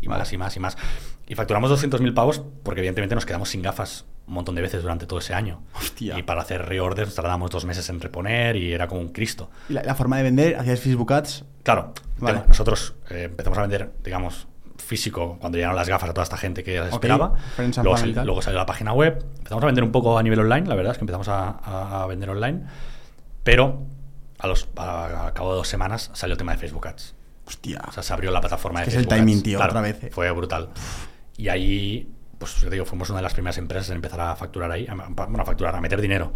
Y 0.00 0.06
más, 0.06 0.32
y 0.32 0.38
más, 0.38 0.56
y 0.56 0.60
más. 0.60 0.78
Y 1.26 1.34
facturamos 1.34 1.72
200.000 1.72 2.14
pavos 2.14 2.40
porque 2.62 2.82
evidentemente 2.82 3.16
nos 3.16 3.26
quedamos 3.26 3.48
sin 3.48 3.62
gafas 3.62 4.04
un 4.26 4.34
montón 4.34 4.54
de 4.54 4.62
veces 4.62 4.82
durante 4.82 5.06
todo 5.06 5.18
ese 5.20 5.34
año. 5.34 5.62
Hostia. 5.74 6.18
Y 6.18 6.22
para 6.22 6.42
hacer 6.42 6.66
reorders 6.66 7.14
tardamos 7.14 7.50
dos 7.50 7.64
meses 7.64 7.88
en 7.90 8.00
reponer 8.00 8.56
y 8.56 8.72
era 8.72 8.88
como 8.88 9.00
un 9.00 9.08
Cristo. 9.10 9.50
¿Y 9.68 9.74
la, 9.74 9.82
la 9.82 9.94
forma 9.94 10.16
de 10.16 10.24
vender? 10.24 10.56
¿Hacías 10.56 10.80
Facebook 10.80 11.12
Ads? 11.12 11.44
Claro, 11.62 11.92
Vale. 12.18 12.42
nosotros 12.48 12.94
eh, 13.10 13.24
empezamos 13.24 13.58
a 13.58 13.62
vender, 13.62 13.92
digamos, 14.04 14.46
físico 14.78 15.36
cuando 15.40 15.56
llegaron 15.56 15.74
las 15.76 15.88
gafas 15.88 16.10
a 16.10 16.12
toda 16.12 16.22
esta 16.24 16.36
gente 16.36 16.62
que 16.62 16.78
las 16.78 16.92
esperaba. 16.92 17.34
Luego, 17.82 17.96
sal- 17.96 18.42
salió 18.42 18.58
la 18.58 18.66
página 18.66 18.92
web. 18.92 19.24
Empezamos 19.38 19.62
a 19.62 19.66
vender 19.66 19.82
un 19.84 19.90
poco 19.92 20.18
a 20.18 20.22
nivel 20.22 20.40
online, 20.40 20.66
la 20.66 20.74
verdad 20.74 20.92
es 20.92 20.98
que 20.98 21.02
empezamos 21.02 21.28
a, 21.28 22.04
vender 22.08 22.30
online. 22.30 22.62
Pero 23.42 23.82
a, 24.38 24.46
los, 24.46 24.68
a, 24.76 25.26
a 25.28 25.34
cabo 25.34 25.50
de 25.52 25.56
dos 25.58 25.68
semanas 25.68 26.10
salió 26.14 26.32
el 26.34 26.38
tema 26.38 26.52
de 26.52 26.58
Facebook 26.58 26.86
Ads. 26.88 27.14
Hostia. 27.46 27.80
O 27.88 27.92
sea, 27.92 28.02
se 28.02 28.12
abrió 28.12 28.30
la 28.32 28.40
plataforma 28.40 28.80
Es 28.82 28.86
de 28.86 28.90
que 28.92 28.96
es 28.98 29.02
el 29.04 29.08
Facebook 29.08 29.18
timing, 29.20 29.36
Ads. 29.36 29.42
tío, 29.44 29.58
Claro, 29.58 29.70
otra 29.70 29.80
vez, 29.82 30.02
eh. 30.04 30.10
Fue 30.12 30.30
brutal. 30.32 30.68
Y 31.36 31.48
ahí, 31.48 32.08
pues 32.38 32.56
yo 32.60 32.70
digo, 32.70 32.84
fuimos 32.84 33.08
una 33.10 33.18
de 33.18 33.22
las 33.24 33.32
primeras 33.34 33.58
empresas 33.58 33.90
en 33.90 33.96
empezar 33.96 34.20
a 34.20 34.36
facturar 34.36 34.70
ahí. 34.70 34.86
a- 34.88 34.94
Bueno, 34.94 35.42
a 35.42 35.46
facturar, 35.46 35.74
a 35.74 35.80
meter 35.80 36.00
dinero. 36.00 36.32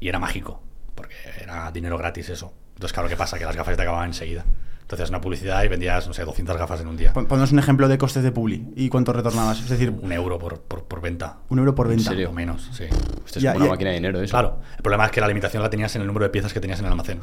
Y 0.00 0.08
era 0.08 0.18
mágico, 0.18 0.62
porque 0.94 1.14
era 1.40 1.70
dinero 1.70 1.96
gratis 1.98 2.28
eso. 2.28 2.52
Entonces, 2.74 2.92
claro, 2.92 3.08
¿qué 3.08 3.16
pasa? 3.16 3.38
Que 3.38 3.44
las 3.44 3.56
gafas 3.56 3.76
te 3.76 3.82
acababan 3.82 4.08
enseguida. 4.08 4.44
Entonces, 4.92 5.08
una 5.10 5.20
publicidad 5.22 5.62
y 5.64 5.68
vendías, 5.68 6.06
no 6.06 6.12
sé, 6.12 6.22
200 6.24 6.56
gafas 6.58 6.80
en 6.82 6.88
un 6.88 6.96
día. 6.98 7.12
Pon- 7.14 7.26
Ponnos 7.26 7.50
un 7.52 7.58
ejemplo 7.58 7.88
de 7.88 7.96
costes 7.96 8.22
de 8.22 8.30
publi 8.30 8.68
y 8.76 8.88
cuánto 8.90 9.12
retornabas. 9.12 9.58
Es 9.60 9.68
decir, 9.70 9.90
Un 10.02 10.12
euro 10.12 10.38
por, 10.38 10.60
por, 10.60 10.84
por 10.84 11.00
venta. 11.00 11.38
un 11.48 11.58
euro 11.58 11.74
por 11.74 11.88
venta. 11.88 12.10
serio? 12.10 12.28
O 12.30 12.32
menos, 12.32 12.68
sí. 12.72 12.84
Esto 12.84 13.38
es 13.38 13.42
Ya, 13.42 13.52
como 13.54 13.64
una 13.64 13.66
ya. 13.66 13.72
máquina 13.72 13.90
de 13.90 13.96
dinero, 13.96 14.20
eso. 14.20 14.30
Claro. 14.32 14.60
El 14.76 14.82
problema 14.82 15.06
es 15.06 15.10
que 15.12 15.20
la 15.22 15.28
limitación 15.28 15.62
la 15.62 15.70
tenías 15.70 15.94
en 15.96 16.02
el 16.02 16.06
número 16.06 16.24
de 16.24 16.30
piezas 16.30 16.52
que 16.52 16.60
tenías 16.60 16.78
en 16.80 16.84
el 16.86 16.90
almacén. 16.92 17.20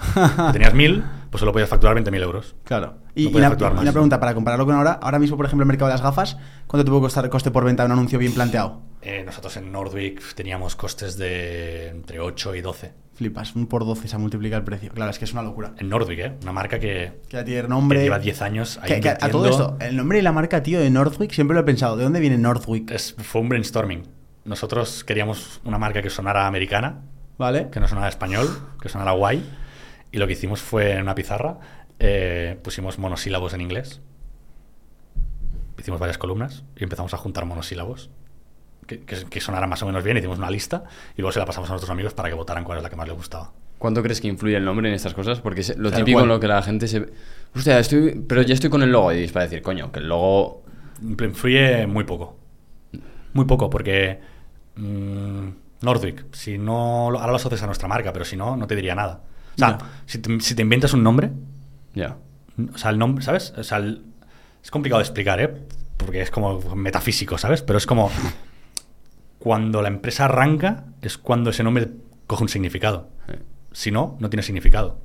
si 0.47 0.51
tenías 0.53 0.73
1000, 0.73 1.03
pues 1.29 1.39
solo 1.39 1.51
podías 1.51 1.69
facturar 1.69 1.95
20.000 1.95 2.21
euros. 2.23 2.55
Claro. 2.63 2.95
Y, 3.13 3.25
No 3.25 3.29
y 3.29 3.35
una, 3.35 3.49
facturar 3.49 3.71
y 3.73 3.75
más. 3.75 3.81
una 3.83 3.91
pregunta 3.91 4.19
para 4.19 4.33
compararlo 4.33 4.65
con 4.65 4.75
ahora. 4.75 4.93
Ahora 5.01 5.19
mismo, 5.19 5.37
por 5.37 5.45
ejemplo, 5.45 5.63
el 5.63 5.67
mercado 5.67 5.87
de 5.89 5.93
las 5.93 6.01
gafas, 6.01 6.37
¿cuánto 6.65 6.83
te 6.85 6.89
puede 6.89 7.01
costar 7.03 7.23
el 7.25 7.29
coste 7.29 7.51
por 7.51 7.65
venta 7.65 7.83
de 7.83 7.87
un 7.87 7.91
anuncio 7.93 8.17
bien 8.17 8.33
planteado? 8.33 8.81
Eh, 9.01 9.23
nosotros 9.25 9.55
en 9.57 9.71
Nordwick 9.71 10.33
teníamos 10.35 10.75
costes 10.75 11.17
de 11.17 11.89
entre 11.89 12.19
8 12.19 12.55
y 12.55 12.61
12. 12.61 12.93
Flipas, 13.19 13.53
un 13.53 13.67
por 13.67 13.85
12 13.85 14.07
se 14.07 14.17
multiplica 14.17 14.55
el 14.55 14.63
precio. 14.63 14.91
Claro, 14.93 15.11
es 15.11 15.19
que 15.19 15.25
es 15.25 15.33
una 15.33 15.41
locura. 15.43 15.73
En 15.77 15.89
Nordwick, 15.89 16.19
¿eh? 16.19 16.33
Una 16.41 16.53
marca 16.53 16.79
que, 16.79 17.19
Que 17.27 17.35
ya 17.35 17.43
tiene 17.43 17.63
que 17.63 17.67
nombre. 17.67 18.01
lleva 18.01 18.17
10 18.17 18.41
años 18.41 18.79
ahí 18.81 18.87
Que- 18.93 19.01
que 19.01 19.09
a 19.09 19.17
todo 19.29 19.45
esto, 19.49 19.75
el 19.81 19.97
nombre 19.97 20.19
y 20.19 20.21
la 20.21 20.31
marca, 20.31 20.63
tío, 20.63 20.79
de 20.79 20.89
Northwick, 20.89 21.31
siempre 21.33 21.53
lo 21.53 21.59
he 21.59 21.63
pensado. 21.65 21.97
¿De 21.97 22.03
dónde 22.05 22.21
viene 22.21 22.37
Northwick? 22.37 22.89
Es- 22.91 23.15
fue 23.17 23.41
un 23.41 23.49
brainstorming. 23.49 24.03
Nosotros 24.45 25.03
queríamos 25.03 25.59
una 25.65 25.77
marca 25.77 26.01
que 26.01 26.09
sonara 26.09 26.47
americana, 26.47 27.01
¿Vale? 27.37 27.67
que 27.69 27.81
no 27.81 27.89
sonara 27.89 28.07
español, 28.07 28.47
que 28.81 28.87
sonara 28.87 29.11
guay. 29.11 29.43
Y 30.13 30.17
lo 30.17 30.25
que 30.25 30.31
hicimos 30.33 30.61
fue 30.61 30.93
en 30.93 31.01
una 31.01 31.13
pizarra, 31.13 31.59
eh, 31.99 32.57
pusimos 32.63 32.99
monosílabos 32.99 33.53
en 33.53 33.59
inglés. 33.59 34.01
Hicimos 35.77 35.99
varias 35.99 36.17
columnas 36.17 36.63
y 36.77 36.83
empezamos 36.85 37.13
a 37.13 37.17
juntar 37.17 37.43
monosílabos 37.43 38.11
que, 38.97 39.25
que, 39.29 39.39
sonaran 39.41 39.69
más 39.69 39.81
o 39.83 39.85
menos 39.85 40.03
bien. 40.03 40.17
Hicimos 40.17 40.37
una 40.37 40.49
lista 40.49 40.83
y 41.15 41.21
luego 41.21 41.31
se 41.31 41.39
la 41.39 41.45
pasamos 41.45 41.69
a 41.69 41.73
nuestros 41.73 41.89
amigos 41.91 42.13
para 42.13 42.29
que 42.29 42.35
votaran 42.35 42.63
cuál 42.63 42.77
es 42.79 42.83
la 42.83 42.89
que 42.89 42.95
más 42.95 43.07
les 43.07 43.15
gustaba. 43.15 43.51
¿Cuánto 43.77 44.01
crees 44.03 44.19
que 44.19 44.27
influye 44.27 44.57
el 44.57 44.65
nombre 44.65 44.89
en 44.89 44.95
estas 44.95 45.13
cosas? 45.13 45.39
Porque 45.39 45.61
es 45.61 45.77
lo 45.77 45.91
típico 45.91 46.21
en 46.21 46.27
lo 46.27 46.39
que 46.39 46.47
la 46.47 46.61
gente 46.61 46.87
se... 46.87 47.09
Hostia, 47.55 47.79
estoy... 47.79 48.21
Pero 48.27 48.41
ya 48.41 48.53
estoy 48.53 48.69
con 48.69 48.81
el 48.81 48.91
logo. 48.91 49.13
Y 49.13 49.23
es 49.23 49.31
para 49.31 49.45
decir, 49.45 49.61
coño, 49.61 49.91
que 49.91 49.99
el 49.99 50.09
logo... 50.09 50.63
Influye 51.01 51.87
muy 51.87 52.03
poco. 52.03 52.37
Muy 53.33 53.45
poco, 53.45 53.69
porque 53.69 54.19
mm, 54.75 55.47
Nordwick, 55.81 56.25
si 56.33 56.57
no, 56.57 57.05
ahora 57.05 57.27
lo 57.27 57.35
asocias 57.35 57.63
a 57.63 57.67
nuestra 57.67 57.87
marca, 57.87 58.11
pero 58.11 58.25
si 58.25 58.35
no, 58.35 58.57
no 58.57 58.67
te 58.67 58.75
diría 58.75 58.95
nada. 58.95 59.21
O 59.55 59.57
sea, 59.59 59.77
si 60.05 60.17
te, 60.19 60.39
si 60.41 60.55
te 60.55 60.61
inventas 60.61 60.93
un 60.93 61.03
nombre, 61.03 61.31
Ya. 61.93 62.17
o 62.73 62.77
sea, 62.77 62.91
el 62.91 62.97
nombre, 62.97 63.23
¿sabes? 63.23 63.53
O 63.57 63.63
sea, 63.63 63.77
el- 63.77 64.03
es 64.63 64.71
complicado 64.71 64.99
de 64.99 65.03
explicar, 65.03 65.39
¿eh? 65.39 65.53
Porque 65.95 66.21
es 66.21 66.31
como 66.31 66.59
metafísico, 66.75 67.37
¿sabes? 67.37 67.61
Pero 67.61 67.77
es 67.77 67.85
como 67.85 68.09
cuando 69.39 69.81
la 69.81 69.87
empresa 69.87 70.25
arranca 70.25 70.83
es 71.01 71.17
cuando 71.17 71.49
ese 71.49 71.63
nombre 71.63 71.89
coge 72.27 72.43
un 72.43 72.49
significado. 72.49 73.09
Eh. 73.27 73.39
Si 73.71 73.91
no, 73.91 74.17
no 74.19 74.29
tiene 74.29 74.43
significado. 74.43 74.99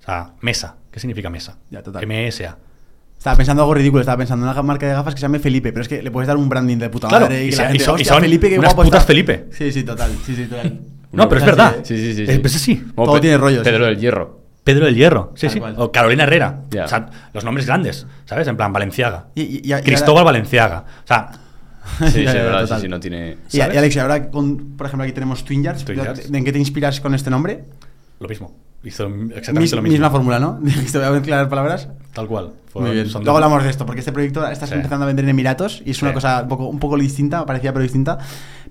O 0.00 0.04
sea, 0.04 0.32
mesa. 0.40 0.76
¿Qué 0.90 1.00
significa 1.00 1.28
mesa? 1.30 1.58
Ya, 1.70 1.82
total. 1.82 2.02
M-S-A. 2.04 2.56
Estaba 3.18 3.36
pensando 3.36 3.62
algo 3.62 3.74
ridículo, 3.74 4.00
estaba 4.00 4.18
pensando 4.18 4.44
en 4.46 4.52
una 4.52 4.62
marca 4.62 4.86
de 4.86 4.92
gafas 4.92 5.14
que 5.14 5.18
se 5.20 5.22
llame 5.22 5.38
Felipe, 5.38 5.72
pero 5.72 5.82
es 5.82 5.88
que 5.88 6.02
le 6.02 6.10
puedes 6.10 6.28
dar 6.28 6.36
un 6.36 6.48
branding 6.48 6.76
de 6.76 6.90
puta 6.90 7.08
Claro, 7.08 7.24
madre 7.26 7.44
y 7.46 7.52
se- 7.52 7.62
la 7.62 7.64
y 7.64 7.68
gente, 7.72 7.84
son- 7.84 7.92
y 7.98 8.02
"Hostia, 8.02 8.12
son 8.12 8.22
Felipe, 8.22 8.48
qué 8.50 8.58
unas 8.58 8.74
guapo 8.74 8.86
putas 8.86 9.00
está". 9.00 9.06
Felipe. 9.06 9.46
Sí, 9.50 9.72
sí, 9.72 9.82
total. 9.82 10.10
Sí, 10.24 10.34
sí, 10.36 10.44
total. 10.46 10.80
No, 11.12 11.28
pero 11.28 11.40
es 11.40 11.46
verdad. 11.46 11.76
es. 11.80 11.86
Sí, 11.88 11.96
sí, 11.96 12.12
sí. 12.14 12.22
Es, 12.24 12.28
sí. 12.36 12.42
es 12.44 12.56
así. 12.56 12.76
Como 12.94 13.06
Todo 13.06 13.14
Pe- 13.14 13.20
tiene 13.22 13.38
rollos. 13.38 13.62
Pedro 13.62 13.86
del 13.86 13.96
Hierro. 13.98 14.40
Pedro 14.64 14.86
del 14.86 14.96
Hierro, 14.96 15.32
sí, 15.36 15.42
Tal 15.46 15.50
sí. 15.54 15.60
cual. 15.60 15.74
O 15.78 15.92
Carolina 15.92 16.24
Herrera. 16.24 16.62
Ya. 16.70 16.84
O 16.86 16.88
sea, 16.88 17.06
los 17.32 17.44
nombres 17.44 17.66
grandes, 17.66 18.04
¿sabes? 18.24 18.48
En 18.48 18.56
plan, 18.56 18.72
Valenciaga. 18.72 19.28
Y, 19.36 19.42
y- 19.42 19.60
y- 19.64 19.74
y 19.74 19.82
Cristóbal 19.82 20.24
Valenciaga. 20.24 20.84
O 21.04 21.06
sea, 21.06 21.30
Sí, 21.98 22.10
sí, 22.10 22.24
verdad, 22.24 22.66
sí, 22.76 22.82
sí, 22.82 22.88
no 22.88 22.98
tiene... 23.00 23.36
Y, 23.52 23.58
y. 23.58 23.60
Alex, 23.60 23.96
ahora, 23.98 24.30
con, 24.30 24.76
por 24.76 24.86
ejemplo, 24.86 25.04
aquí 25.04 25.12
tenemos 25.12 25.44
Twin 25.44 25.62
Yards. 25.62 25.84
Twin 25.84 25.98
Yards. 26.02 26.30
¿En 26.32 26.44
qué 26.44 26.52
te 26.52 26.58
inspiras 26.58 27.00
con 27.00 27.14
este 27.14 27.30
nombre? 27.30 27.64
lo 28.20 28.28
mismo. 28.28 28.54
Hizo 28.84 29.06
exactamente 29.06 29.60
Mis- 29.60 29.72
lo 29.72 29.82
mismo. 29.82 29.92
misma 29.92 30.10
fórmula, 30.10 30.38
¿no? 30.38 30.58
Voy 30.60 31.02
a 31.04 31.10
mezclar 31.10 31.48
palabras. 31.48 31.88
Tal 32.12 32.26
cual. 32.26 32.52
Muy 32.74 32.90
bien. 32.90 33.08
Luego 33.12 33.36
hablamos 33.36 33.62
de 33.64 33.70
esto, 33.70 33.86
porque 33.86 34.00
este 34.00 34.12
proyecto 34.12 34.46
estás 34.48 34.68
Sí. 34.68 34.74
empezando 34.74 35.04
a 35.04 35.06
vender 35.06 35.24
en 35.24 35.30
Emiratos 35.30 35.82
y 35.84 35.90
es 35.92 36.02
una 36.02 36.10
Sí. 36.10 36.14
cosa 36.14 36.42
un 36.42 36.48
poco, 36.48 36.66
un 36.68 36.78
poco 36.78 36.96
distinta, 36.98 37.44
parecida 37.46 37.72
pero 37.72 37.82
distinta. 37.82 38.18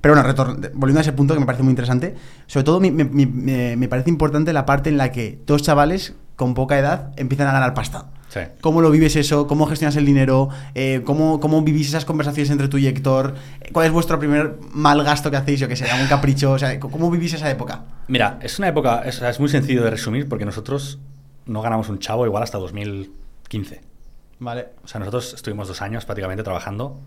Pero 0.02 0.15
bueno, 0.15 0.34
volviendo 0.73 0.99
a 0.99 1.02
ese 1.02 1.13
punto 1.13 1.34
que 1.34 1.39
me 1.39 1.45
parece 1.45 1.63
muy 1.63 1.71
interesante, 1.71 2.15
sobre 2.47 2.63
todo 2.63 2.80
me, 2.80 2.91
mi- 2.91 3.26
me- 3.26 3.76
me 3.76 3.88
parece 3.88 4.10
importante 4.10 4.54
la 4.54 4.65
parte 4.65 4.89
en 4.89 4.97
la 4.97 5.12
que 5.12 5.39
dos 5.47 5.62
chavales 5.63 6.13
con 6.36 6.54
poca 6.54 6.78
edad 6.78 7.12
empiezan 7.17 7.47
a 7.47 7.52
ganar 7.54 7.73
pasta. 7.73 8.08
Sí. 8.34 8.39
¿Cómo 8.62 8.82
lo 8.82 8.89
vives 8.89 9.15
eso? 9.15 9.46
¿Cómo 9.46 9.67
gestionas 9.67 9.96
el 9.96 10.06
dinero? 10.08 10.50
Eh, 10.74 11.02
¿cómo, 11.06 11.39
¿Cómo 11.39 11.62
vivís 11.62 11.89
esas 11.89 12.04
conversaciones 12.04 12.50
entre 12.50 12.67
tú 12.67 12.80
y 12.80 12.88
Héctor? 12.88 13.36
Eh, 13.62 13.69
¿Cuál 13.72 13.86
es 13.86 13.91
vuestro 13.91 14.17
primer 14.17 14.58
mal 14.72 15.04
gasto 15.04 15.30
que 15.30 15.38
hacéis? 15.38 15.60
Yo 15.60 15.67
que 15.67 15.76
sé, 15.76 15.86
algún 15.91 16.08
capricho. 16.08 16.52
O 16.54 16.58
sea, 16.58 16.80
¿cómo 16.80 17.12
vivís 17.12 17.34
esa 17.34 17.52
época? 17.52 17.84
Mira, 18.08 18.39
es 18.41 18.58
una 18.58 18.69
época, 18.69 19.04
es, 19.06 19.22
es 19.22 19.39
muy 19.39 19.50
sencillo 19.50 19.84
de 19.84 19.91
resumir 19.91 20.28
porque 20.28 20.46
nosotros 20.46 20.98
no 21.46 21.62
ganamos 21.62 21.89
un 21.89 22.00
chavo 22.00 22.26
igual 22.26 22.41
hasta 22.41 22.58
2015. 22.58 23.82
Vale. 24.39 24.67
O 24.84 24.88
sea, 24.88 24.98
nosotros 25.00 25.34
estuvimos 25.36 25.67
dos 25.67 25.82
años 25.84 26.04
prácticamente 26.06 26.41
trabajando 26.43 27.00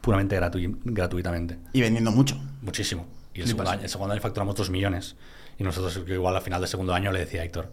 puramente 0.00 0.38
gratu- 0.40 0.78
gratuitamente. 0.84 1.58
Y 1.72 1.80
vendiendo 1.80 2.12
mucho. 2.12 2.40
Muchísimo. 2.60 3.06
Y 3.34 3.40
el 3.40 3.48
segundo, 3.48 3.70
año, 3.70 3.82
el 3.82 3.88
segundo 3.88 4.12
año 4.12 4.22
facturamos 4.22 4.54
dos 4.54 4.70
millones. 4.70 5.16
Y 5.58 5.64
nosotros 5.64 6.00
igual 6.06 6.36
al 6.36 6.42
final 6.42 6.60
del 6.60 6.68
segundo 6.68 6.94
año 6.94 7.10
le 7.10 7.18
decía 7.18 7.40
a 7.40 7.44
Héctor, 7.44 7.70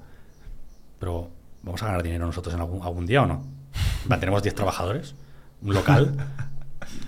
pero 1.00 1.30
¿vamos 1.64 1.82
a 1.84 1.88
ganar 1.88 2.04
dinero 2.04 2.26
nosotros 2.26 2.54
en 2.56 2.62
algún, 2.62 2.82
algún 2.84 3.06
día 3.06 3.24
o 3.24 3.26
no? 3.26 3.46
Tenemos 4.20 4.42
10 4.44 4.56
trabajadores, 4.56 5.16
un 5.62 5.74
local, 5.74 6.16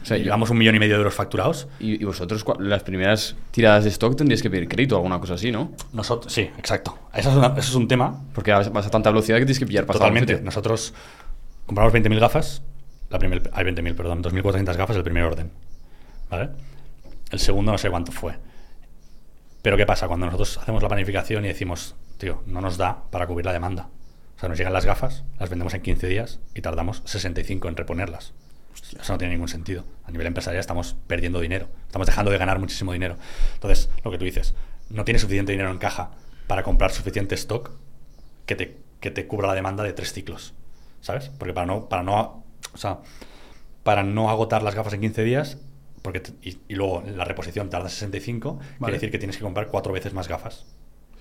O 0.03 0.05
sea, 0.05 0.17
yo- 0.17 0.25
llevamos 0.25 0.49
un 0.51 0.57
millón 0.59 0.75
y 0.75 0.79
medio 0.79 0.93
de 0.93 0.97
euros 0.99 1.13
facturados. 1.15 1.67
Y, 1.79 1.99
y 2.01 2.03
vosotros, 2.05 2.45
las 2.59 2.83
primeras 2.83 3.35
tiradas 3.51 3.83
de 3.83 3.89
stock 3.89 4.15
tendríais 4.15 4.41
que 4.43 4.49
pedir 4.49 4.67
crédito 4.67 4.95
o 4.95 4.97
alguna 4.99 5.19
cosa 5.19 5.35
así, 5.35 5.51
¿no? 5.51 5.71
Nosotros, 5.93 6.31
sí, 6.31 6.41
exacto. 6.57 6.99
Eso 7.13 7.29
es, 7.31 7.35
una- 7.37 7.47
eso 7.47 7.59
es 7.59 7.73
un 7.75 7.87
tema 7.87 8.21
Porque 8.35 8.51
vas, 8.51 8.67
a 8.67 8.89
tanta 8.91 9.09
velocidad 9.09 9.37
que 9.37 9.45
tienes 9.45 9.57
que 9.59 9.65
pillar 9.65 9.85
para 9.87 9.97
Totalmente. 9.97 10.39
Nosotros 10.41 10.93
compramos 11.65 11.93
20.000 11.93 12.19
gafas. 12.19 12.61
La 13.09 13.17
primer, 13.17 13.49
hay 13.53 13.65
20.000, 13.65 13.95
perdón. 13.95 14.21
2.400 14.23 14.75
gafas 14.75 14.95
el 14.97 15.03
primer 15.03 15.23
orden. 15.23 15.51
¿Vale? 16.29 16.49
El 17.31 17.39
segundo 17.39 17.71
no 17.71 17.77
sé 17.79 17.89
cuánto 17.89 18.11
fue. 18.11 18.35
Pero 19.63 19.77
¿qué 19.77 19.85
pasa? 19.85 20.07
Cuando 20.07 20.25
nosotros 20.27 20.57
hacemos 20.59 20.83
la 20.83 20.89
planificación 20.89 21.45
y 21.45 21.47
decimos, 21.47 21.95
tío, 22.17 22.43
no 22.45 22.61
nos 22.61 22.77
da 22.77 23.03
para 23.09 23.25
cubrir 23.25 23.45
la 23.45 23.53
demanda. 23.53 23.87
Sea, 24.41 24.49
nos 24.49 24.57
llegan 24.57 24.73
las 24.73 24.87
gafas, 24.87 25.23
las 25.39 25.51
vendemos 25.51 25.75
en 25.75 25.83
15 25.83 26.07
días 26.07 26.39
y 26.55 26.61
tardamos 26.61 27.03
65 27.05 27.67
en 27.67 27.77
reponerlas. 27.77 28.33
Eso 28.99 29.13
no 29.13 29.19
tiene 29.19 29.35
ningún 29.35 29.49
sentido. 29.49 29.85
A 30.03 30.09
nivel 30.09 30.25
empresarial 30.25 30.59
estamos 30.59 30.95
perdiendo 31.05 31.39
dinero. 31.39 31.67
Estamos 31.85 32.07
dejando 32.07 32.31
de 32.31 32.39
ganar 32.39 32.57
muchísimo 32.57 32.91
dinero. 32.91 33.17
Entonces, 33.53 33.91
lo 34.03 34.09
que 34.09 34.17
tú 34.17 34.25
dices, 34.25 34.55
no 34.89 35.05
tienes 35.05 35.21
suficiente 35.21 35.51
dinero 35.51 35.69
en 35.69 35.77
caja 35.77 36.09
para 36.47 36.63
comprar 36.63 36.91
suficiente 36.91 37.35
stock 37.35 37.69
que 38.47 38.55
te, 38.55 38.77
que 38.99 39.11
te 39.11 39.27
cubra 39.27 39.47
la 39.47 39.53
demanda 39.53 39.83
de 39.83 39.93
tres 39.93 40.11
ciclos. 40.11 40.55
¿Sabes? 41.01 41.29
Porque 41.37 41.53
para 41.53 41.67
no, 41.67 41.87
para 41.87 42.01
no, 42.01 42.43
o 42.73 42.77
sea, 42.77 43.01
para 43.83 44.01
no 44.01 44.31
agotar 44.31 44.63
las 44.63 44.73
gafas 44.73 44.93
en 44.93 45.01
15 45.01 45.23
días, 45.23 45.59
porque 46.01 46.23
y 46.41 46.73
luego 46.73 47.03
la 47.05 47.25
reposición 47.25 47.69
tarda 47.69 47.89
65, 47.89 48.55
Vale. 48.55 48.77
quiere 48.79 48.93
decir 48.93 49.11
que 49.11 49.19
tienes 49.19 49.37
que 49.37 49.43
comprar 49.43 49.67
cuatro 49.67 49.93
veces 49.93 50.15
más 50.15 50.27
gafas. 50.27 50.65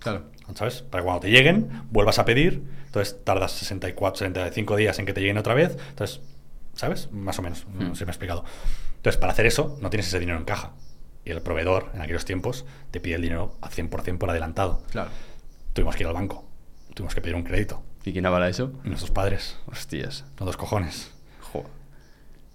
Claro. 0.01 0.25
¿Sabes? 0.55 0.83
Para 0.83 1.03
que 1.03 1.05
cuando 1.05 1.21
te 1.21 1.31
lleguen, 1.31 1.69
vuelvas 1.91 2.19
a 2.19 2.25
pedir, 2.25 2.65
entonces 2.87 3.23
tardas 3.25 3.53
64, 3.53 4.19
65 4.19 4.75
días 4.77 4.99
en 4.99 5.07
que 5.07 5.13
te 5.13 5.21
lleguen 5.21 5.39
otra 5.39 5.55
vez. 5.55 5.77
Entonces, 5.91 6.21
¿sabes? 6.75 7.09
Más 7.13 7.39
o 7.39 7.43
menos, 7.43 7.67
no 7.73 7.87
Hmm. 7.91 7.93
sé 7.93 8.01
si 8.01 8.05
me 8.05 8.09
he 8.11 8.13
explicado. 8.13 8.45
Entonces, 8.97 9.17
para 9.21 9.33
hacer 9.33 9.47
eso, 9.47 9.79
no 9.81 9.91
tienes 9.91 10.09
ese 10.09 10.19
dinero 10.19 10.37
en 10.39 10.45
caja. 10.45 10.73
Y 11.25 11.31
el 11.31 11.41
proveedor, 11.43 11.91
en 11.95 12.01
aquellos 12.03 12.25
tiempos, 12.25 12.65
te 12.91 12.99
pide 13.01 13.15
el 13.15 13.23
dinero 13.23 13.55
al 13.61 13.71
100% 13.71 14.19
por 14.19 14.31
adelantado. 14.31 14.83
Claro. 14.91 15.11
Tuvimos 15.73 15.95
que 15.95 16.03
ir 16.03 16.09
al 16.09 16.15
banco, 16.15 16.45
tuvimos 16.95 17.15
que 17.15 17.21
pedir 17.21 17.37
un 17.37 17.45
crédito. 17.45 17.83
¿Y 18.05 18.13
quién 18.13 18.27
avala 18.27 18.49
eso? 18.49 18.73
Nuestros 18.83 19.11
padres, 19.13 19.57
Hostias. 19.67 20.25
no 20.41 20.47
dos 20.47 20.57
cojones. 20.57 21.13
Joder. 21.53 21.69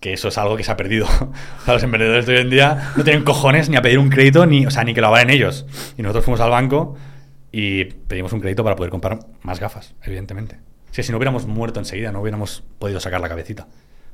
Que 0.02 0.12
eso 0.14 0.28
es 0.28 0.38
algo 0.38 0.58
que 0.58 0.64
se 0.64 0.72
ha 0.72 0.76
perdido. 0.78 1.08
O 1.62 1.66
sea, 1.66 1.74
los 1.76 1.84
emprendedores 1.84 2.26
de 2.26 2.36
hoy 2.36 2.42
en 2.42 2.50
día 2.50 2.92
no 2.98 3.04
tienen 3.04 3.24
cojones 3.24 3.70
ni 3.70 3.78
a 3.78 3.82
pedir 3.82 4.00
un 4.00 4.10
crédito, 4.10 4.46
ni, 4.46 4.66
o 4.66 4.72
sea, 4.72 4.84
ni 4.84 4.94
que 4.94 5.02
lo 5.02 5.08
avalen 5.08 5.30
ellos. 5.30 5.66
Y 5.98 6.02
nosotros 6.02 6.26
fuimos 6.26 6.42
al 6.42 6.50
banco 6.52 6.98
y 7.58 7.86
pedimos 7.86 8.34
un 8.34 8.42
crédito 8.42 8.66
para 8.66 8.76
poder 8.76 8.92
comprar 8.92 9.20
más 9.42 9.62
gafas, 9.62 9.94
evidentemente. 10.04 10.58
Si, 10.92 11.04
si 11.04 11.12
no 11.14 11.18
hubiéramos 11.18 11.46
muerto 11.46 11.80
enseguida, 11.80 12.12
no 12.12 12.20
hubiéramos 12.20 12.64
podido 12.80 13.00
sacar 13.00 13.22
la 13.22 13.30
cabecita. 13.30 13.66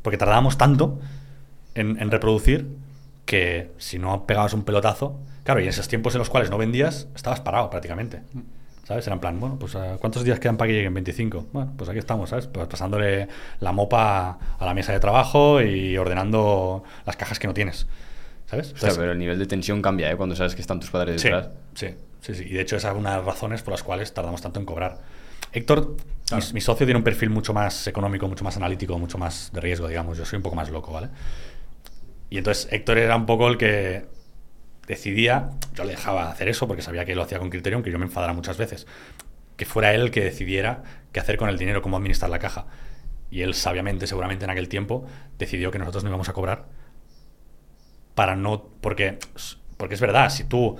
Porque 0.03 0.19
tardábamos 0.19 0.59
tanto 0.59 0.99
en, 1.73 1.99
en 1.99 2.11
reproducir 2.11 2.67
que 3.25 3.71
si 3.79 3.97
no 3.97 4.27
pegabas 4.27 4.53
un 4.53 4.61
pelotazo, 4.61 5.19
claro, 5.43 5.59
y 5.59 5.63
en 5.63 5.69
esos 5.69 5.87
tiempos 5.87 6.13
en 6.13 6.19
los 6.19 6.29
cuales 6.29 6.51
no 6.51 6.59
vendías, 6.59 7.07
estabas 7.15 7.39
parado 7.39 7.71
prácticamente. 7.71 8.21
¿Sabes? 8.83 9.07
Era 9.07 9.15
en 9.15 9.19
plan, 9.19 9.39
bueno, 9.39 9.57
pues 9.57 9.75
¿a 9.75 9.97
¿cuántos 9.97 10.23
días 10.23 10.39
quedan 10.39 10.57
para 10.57 10.67
que 10.67 10.75
lleguen? 10.75 10.93
25. 10.93 11.47
Bueno, 11.51 11.73
pues 11.75 11.89
aquí 11.89 11.97
estamos, 11.97 12.29
¿sabes? 12.29 12.45
Pues 12.45 12.67
pasándole 12.67 13.27
la 13.59 13.71
mopa 13.71 14.37
a 14.59 14.65
la 14.67 14.75
mesa 14.75 14.93
de 14.93 14.99
trabajo 14.99 15.63
y 15.63 15.97
ordenando 15.97 16.83
las 17.07 17.15
cajas 17.15 17.39
que 17.39 17.47
no 17.47 17.55
tienes. 17.55 17.87
¿Sabes? 18.45 18.67
Entonces, 18.67 18.99
pero 18.99 19.13
el 19.13 19.17
nivel 19.17 19.39
de 19.39 19.47
tensión 19.47 19.81
cambia, 19.81 20.11
¿eh? 20.11 20.15
Cuando 20.15 20.35
sabes 20.35 20.53
que 20.53 20.61
están 20.61 20.79
tus 20.79 20.91
padres 20.91 21.23
detrás. 21.23 21.49
sí, 21.73 21.87
sí, 21.87 21.95
sí. 22.21 22.43
Y 22.45 22.53
de 22.53 22.61
hecho 22.61 22.75
esa 22.77 22.91
es 22.91 22.97
una 22.97 23.11
de 23.11 23.17
las 23.17 23.25
razones 23.25 23.61
por 23.61 23.71
las 23.73 23.83
cuales 23.83 24.13
tardamos 24.13 24.41
tanto 24.41 24.59
en 24.59 24.65
cobrar. 24.65 24.99
Héctor, 25.51 25.97
Claro. 26.27 26.45
mi, 26.47 26.53
mi 26.53 26.61
socio 26.61 26.85
tiene 26.85 26.97
un 26.97 27.03
perfil 27.03 27.29
mucho 27.29 27.53
más 27.53 27.87
económico, 27.87 28.27
mucho 28.27 28.43
más 28.43 28.55
analítico, 28.57 28.97
mucho 28.97 29.17
más 29.17 29.51
de 29.53 29.59
riesgo, 29.61 29.87
digamos. 29.87 30.17
Yo 30.17 30.25
soy 30.25 30.37
un 30.37 30.43
poco 30.43 30.55
más 30.55 30.69
loco, 30.69 30.93
¿vale? 30.93 31.09
Y 32.29 32.37
entonces 32.37 32.71
Héctor 32.71 32.97
era 32.99 33.15
un 33.17 33.25
poco 33.25 33.47
el 33.49 33.57
que 33.57 34.05
decidía, 34.87 35.51
yo 35.73 35.83
le 35.83 35.91
dejaba 35.91 36.29
hacer 36.29 36.47
eso 36.49 36.67
porque 36.67 36.81
sabía 36.81 37.03
que 37.05 37.15
lo 37.15 37.23
hacía 37.23 37.39
con 37.39 37.49
criterio, 37.49 37.77
aunque 37.77 37.91
yo 37.91 37.99
me 37.99 38.05
enfadara 38.05 38.33
muchas 38.33 38.57
veces. 38.57 38.87
que 39.57 39.65
fuera 39.65 39.93
él 39.93 40.01
el 40.01 40.11
que 40.11 40.23
decidiera 40.23 40.83
qué 41.11 41.19
hacer 41.19 41.37
con 41.37 41.47
el 41.49 41.57
dinero, 41.57 41.81
cómo 41.81 41.97
administrar 41.97 42.31
la 42.31 42.39
caja. 42.39 42.65
Y 43.29 43.41
él 43.41 43.53
sabiamente, 43.53 44.07
seguramente 44.07 44.45
en 44.45 44.51
aquel 44.51 44.67
tiempo, 44.69 45.05
decidió 45.37 45.69
que 45.71 45.79
nosotros 45.79 46.03
no 46.03 46.09
íbamos 46.09 46.29
a 46.29 46.33
cobrar 46.33 46.65
para 48.15 48.35
no... 48.35 48.63
Porque, 48.81 49.19
porque 49.77 49.95
es 49.95 50.01
verdad, 50.01 50.29
si 50.29 50.45
tú 50.45 50.77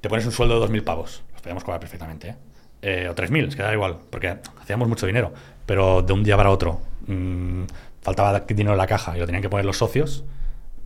te 0.00 0.08
pones 0.08 0.24
un 0.26 0.32
sueldo 0.32 0.60
de 0.60 0.72
2.000 0.72 0.84
pavos, 0.84 1.22
los 1.32 1.42
podíamos 1.42 1.64
cobrar 1.64 1.80
perfectamente, 1.80 2.28
¿eh? 2.30 2.36
Eh, 2.80 3.08
o 3.08 3.14
3.000, 3.14 3.48
es 3.48 3.56
que 3.56 3.62
da 3.62 3.72
igual, 3.72 3.96
porque 4.10 4.36
hacíamos 4.60 4.88
mucho 4.88 5.06
dinero, 5.06 5.32
pero 5.66 6.02
de 6.02 6.12
un 6.12 6.22
día 6.22 6.36
para 6.36 6.50
otro 6.50 6.80
mmm, 7.06 7.64
faltaba 8.02 8.40
dinero 8.40 8.72
en 8.72 8.78
la 8.78 8.86
caja 8.86 9.16
y 9.16 9.20
lo 9.20 9.26
tenían 9.26 9.42
que 9.42 9.48
poner 9.48 9.66
los 9.66 9.78
socios, 9.78 10.24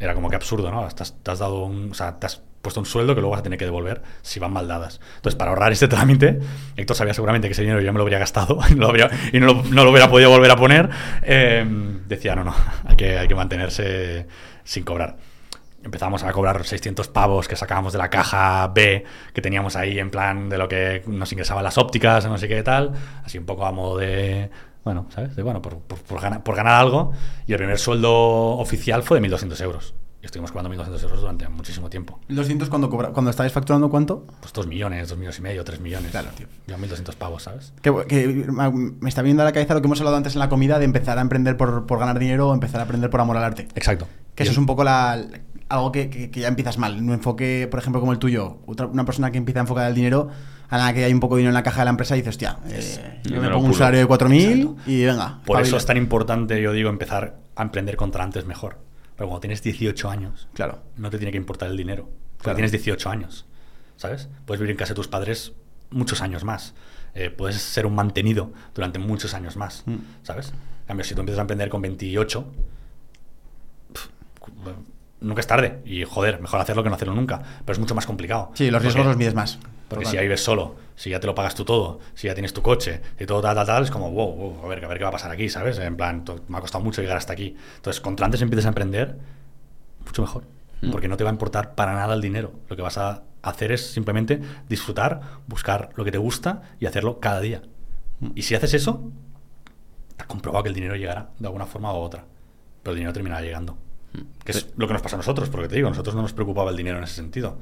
era 0.00 0.14
como 0.14 0.30
que 0.30 0.36
absurdo, 0.36 0.70
¿no? 0.70 0.86
Te 0.88 1.02
has, 1.02 1.14
te 1.22 1.30
has 1.30 1.38
dado 1.38 1.64
un, 1.64 1.90
o 1.90 1.94
sea, 1.94 2.18
te 2.18 2.26
has 2.26 2.42
puesto 2.62 2.80
un 2.80 2.86
sueldo 2.86 3.14
que 3.14 3.20
luego 3.20 3.32
vas 3.32 3.40
a 3.40 3.42
tener 3.42 3.58
que 3.58 3.64
devolver 3.64 4.02
si 4.22 4.40
van 4.40 4.52
mal 4.52 4.66
dadas. 4.66 5.00
Entonces, 5.16 5.36
para 5.36 5.50
ahorrar 5.50 5.72
este 5.72 5.88
trámite, 5.88 6.40
Héctor 6.76 6.96
sabía 6.96 7.12
seguramente 7.12 7.48
que 7.48 7.52
ese 7.52 7.62
dinero 7.62 7.80
yo 7.80 7.92
me 7.92 7.98
lo 7.98 8.04
habría 8.04 8.18
gastado 8.18 8.58
y 8.70 8.74
no 8.74 8.80
lo, 8.80 8.88
habría, 8.88 9.10
y 9.32 9.38
no 9.38 9.46
lo, 9.46 9.62
no 9.64 9.84
lo 9.84 9.90
hubiera 9.90 10.08
podido 10.08 10.30
volver 10.30 10.50
a 10.50 10.56
poner. 10.56 10.88
Eh, 11.22 11.64
decía, 12.08 12.34
no, 12.34 12.44
no, 12.44 12.54
hay 12.86 12.96
que, 12.96 13.18
hay 13.18 13.28
que 13.28 13.34
mantenerse 13.34 14.26
sin 14.64 14.84
cobrar 14.84 15.16
empezamos 15.84 16.22
a 16.22 16.32
cobrar 16.32 16.64
600 16.64 17.08
pavos 17.08 17.48
que 17.48 17.56
sacábamos 17.56 17.92
de 17.92 17.98
la 17.98 18.10
caja 18.10 18.68
B 18.68 19.04
que 19.32 19.42
teníamos 19.42 19.76
ahí 19.76 19.98
en 19.98 20.10
plan 20.10 20.48
de 20.48 20.58
lo 20.58 20.68
que 20.68 21.02
nos 21.06 21.32
ingresaban 21.32 21.64
las 21.64 21.78
ópticas, 21.78 22.26
no 22.26 22.38
sé 22.38 22.48
qué 22.48 22.62
tal, 22.62 22.92
así 23.24 23.38
un 23.38 23.46
poco 23.46 23.66
a 23.66 23.72
modo 23.72 23.98
de, 23.98 24.50
bueno, 24.84 25.06
¿sabes? 25.10 25.36
De, 25.36 25.42
bueno, 25.42 25.62
por, 25.62 25.78
por, 25.78 25.98
por, 26.00 26.20
ganar, 26.20 26.42
por 26.42 26.56
ganar 26.56 26.80
algo. 26.80 27.12
Y 27.46 27.52
el 27.52 27.58
primer 27.58 27.78
sueldo 27.78 28.12
oficial 28.12 29.02
fue 29.02 29.20
de 29.20 29.28
1.200 29.28 29.60
euros. 29.62 29.94
Y 30.20 30.26
estuvimos 30.26 30.52
cobrando 30.52 30.76
1.200 30.76 31.02
euros 31.02 31.20
durante 31.20 31.48
muchísimo 31.48 31.90
tiempo. 31.90 32.20
¿1.200 32.28 32.68
cuando, 32.68 32.88
cobra, 32.88 33.10
cuando 33.10 33.30
estabais 33.30 33.52
facturando 33.52 33.90
cuánto? 33.90 34.24
Pues 34.40 34.52
2 34.52 34.68
millones, 34.68 35.08
2 35.08 35.18
millones 35.18 35.38
y 35.38 35.42
medio, 35.42 35.64
3 35.64 35.80
millones. 35.80 36.10
Claro, 36.12 36.28
tío. 36.36 36.46
Ya 36.68 36.78
1.200 36.78 37.14
pavos, 37.16 37.42
¿sabes? 37.42 37.72
Que, 37.82 37.92
que, 38.06 38.46
me 38.48 39.08
está 39.08 39.22
viendo 39.22 39.42
a 39.42 39.44
la 39.44 39.52
cabeza 39.52 39.74
lo 39.74 39.80
que 39.82 39.86
hemos 39.86 40.00
hablado 40.00 40.16
antes 40.16 40.34
en 40.34 40.38
la 40.38 40.48
comida 40.48 40.78
de 40.78 40.84
empezar 40.84 41.18
a 41.18 41.22
emprender 41.22 41.56
por, 41.56 41.86
por 41.86 41.98
ganar 41.98 42.20
dinero 42.20 42.50
o 42.50 42.54
empezar 42.54 42.80
a 42.80 42.84
aprender 42.84 43.10
por 43.10 43.20
amor 43.20 43.36
al 43.36 43.44
arte. 43.44 43.66
Exacto. 43.74 44.06
Que 44.36 44.44
eso 44.44 44.52
es 44.52 44.58
un 44.58 44.66
poco 44.66 44.84
la, 44.84 45.24
algo 45.72 45.90
que, 45.90 46.10
que, 46.10 46.30
que, 46.30 46.40
ya 46.40 46.48
empiezas 46.48 46.78
mal. 46.78 46.96
Un 46.96 47.12
enfoque, 47.12 47.66
por 47.70 47.80
ejemplo, 47.80 48.00
como 48.00 48.12
el 48.12 48.18
tuyo, 48.18 48.58
otra, 48.66 48.86
una 48.86 49.04
persona 49.04 49.30
que 49.30 49.38
empieza 49.38 49.60
a 49.60 49.62
enfocar 49.62 49.88
el 49.88 49.94
dinero, 49.94 50.28
a 50.68 50.76
nada 50.76 50.92
que 50.92 51.04
hay 51.04 51.12
un 51.12 51.20
poco 51.20 51.36
de 51.36 51.40
dinero 51.40 51.50
en 51.50 51.54
la 51.54 51.62
caja 51.62 51.80
de 51.80 51.84
la 51.86 51.90
empresa, 51.90 52.14
y 52.14 52.20
dices, 52.20 52.34
hostia, 52.34 52.58
eh, 52.68 53.20
yo 53.24 53.40
me 53.40 53.48
pongo 53.48 53.66
un 53.66 53.74
salario 53.74 54.00
de 54.00 54.06
4.000 54.06 54.76
y 54.86 55.04
venga. 55.04 55.40
Por 55.44 55.60
eso 55.60 55.76
es 55.76 55.86
tan 55.86 55.96
importante, 55.96 56.60
yo 56.60 56.72
digo, 56.72 56.90
empezar 56.90 57.38
a 57.56 57.62
emprender 57.62 57.96
contra 57.96 58.22
antes 58.22 58.44
mejor. 58.44 58.78
Pero 59.16 59.28
cuando 59.28 59.40
tienes 59.40 59.62
18 59.62 60.10
años, 60.10 60.48
claro. 60.54 60.82
no 60.96 61.10
te 61.10 61.18
tiene 61.18 61.32
que 61.32 61.38
importar 61.38 61.70
el 61.70 61.76
dinero. 61.76 62.04
Cuando 62.04 62.42
claro. 62.42 62.56
tienes 62.56 62.72
18 62.72 63.10
años, 63.10 63.46
¿sabes? 63.96 64.28
Puedes 64.44 64.60
vivir 64.60 64.72
en 64.72 64.76
casa 64.76 64.90
de 64.90 64.96
tus 64.96 65.08
padres 65.08 65.52
muchos 65.90 66.22
años 66.22 66.44
más. 66.44 66.74
Eh, 67.14 67.30
puedes 67.30 67.56
ser 67.56 67.86
un 67.86 67.94
mantenido 67.94 68.52
durante 68.74 68.98
muchos 68.98 69.34
años 69.34 69.56
más, 69.56 69.84
mm. 69.86 69.96
¿sabes? 70.22 70.48
En 70.48 70.86
cambio, 70.86 71.04
si 71.04 71.14
tú 71.14 71.20
empiezas 71.20 71.38
a 71.38 71.42
emprender 71.42 71.68
con 71.68 71.82
28, 71.82 72.44
pff, 72.44 72.62
nunca 75.22 75.40
es 75.40 75.46
tarde. 75.46 75.80
Y 75.84 76.04
joder, 76.04 76.40
mejor 76.40 76.60
hacerlo 76.60 76.82
que 76.82 76.88
no 76.88 76.94
hacerlo 76.94 77.14
nunca. 77.14 77.42
Pero 77.64 77.72
es 77.72 77.78
mucho 77.78 77.94
más 77.94 78.06
complicado. 78.06 78.50
Sí, 78.54 78.70
los 78.70 78.82
riesgos 78.82 79.02
porque, 79.02 79.08
los 79.08 79.16
mides 79.16 79.34
más. 79.34 79.58
Porque 79.88 80.06
si 80.06 80.16
ya 80.16 80.22
vives 80.22 80.42
solo, 80.42 80.76
si 80.96 81.10
ya 81.10 81.20
te 81.20 81.26
lo 81.26 81.34
pagas 81.34 81.54
tú 81.54 81.64
todo, 81.64 82.00
si 82.14 82.26
ya 82.26 82.34
tienes 82.34 82.52
tu 82.52 82.62
coche 82.62 83.00
y 83.18 83.26
todo 83.26 83.40
tal, 83.40 83.54
tal, 83.54 83.66
tal, 83.66 83.84
es 83.84 83.90
como, 83.90 84.10
wow, 84.10 84.34
wow, 84.34 84.64
a 84.64 84.68
ver, 84.68 84.84
a 84.84 84.88
ver 84.88 84.98
qué 84.98 85.04
va 85.04 85.10
a 85.10 85.12
pasar 85.12 85.30
aquí, 85.30 85.48
¿sabes? 85.48 85.78
En 85.78 85.96
plan, 85.96 86.24
me 86.48 86.58
ha 86.58 86.60
costado 86.60 86.82
mucho 86.82 87.02
llegar 87.02 87.16
hasta 87.16 87.32
aquí. 87.32 87.56
Entonces, 87.76 88.00
contra 88.00 88.26
antes 88.26 88.40
empieces 88.42 88.66
a 88.66 88.68
emprender, 88.68 89.18
mucho 90.04 90.22
mejor. 90.22 90.44
Mm. 90.80 90.90
Porque 90.90 91.08
no 91.08 91.16
te 91.16 91.24
va 91.24 91.30
a 91.30 91.32
importar 91.32 91.74
para 91.74 91.94
nada 91.94 92.14
el 92.14 92.20
dinero. 92.20 92.52
Lo 92.68 92.76
que 92.76 92.82
vas 92.82 92.98
a 92.98 93.22
hacer 93.42 93.72
es 93.72 93.92
simplemente 93.92 94.40
disfrutar, 94.68 95.20
buscar 95.46 95.90
lo 95.96 96.04
que 96.04 96.12
te 96.12 96.18
gusta 96.18 96.62
y 96.80 96.86
hacerlo 96.86 97.20
cada 97.20 97.40
día. 97.40 97.62
Mm. 98.20 98.30
Y 98.34 98.42
si 98.42 98.54
haces 98.54 98.74
eso, 98.74 99.10
te 100.16 100.22
has 100.22 100.26
comprobado 100.26 100.62
que 100.62 100.68
el 100.68 100.74
dinero 100.74 100.96
llegará 100.96 101.30
de 101.38 101.46
alguna 101.46 101.66
forma 101.66 101.92
u 101.92 101.96
otra. 101.96 102.24
Pero 102.82 102.92
el 102.92 102.96
dinero 102.96 103.12
terminará 103.12 103.42
llegando. 103.42 103.76
Que 104.44 104.52
es 104.52 104.68
lo 104.76 104.86
que 104.86 104.92
nos 104.92 105.02
pasa 105.02 105.16
a 105.16 105.18
nosotros, 105.18 105.48
porque 105.48 105.68
te 105.68 105.76
digo, 105.76 105.88
a 105.88 105.90
nosotros 105.90 106.14
no 106.14 106.22
nos 106.22 106.32
preocupaba 106.32 106.70
el 106.70 106.76
dinero 106.76 106.98
en 106.98 107.04
ese 107.04 107.14
sentido. 107.14 107.58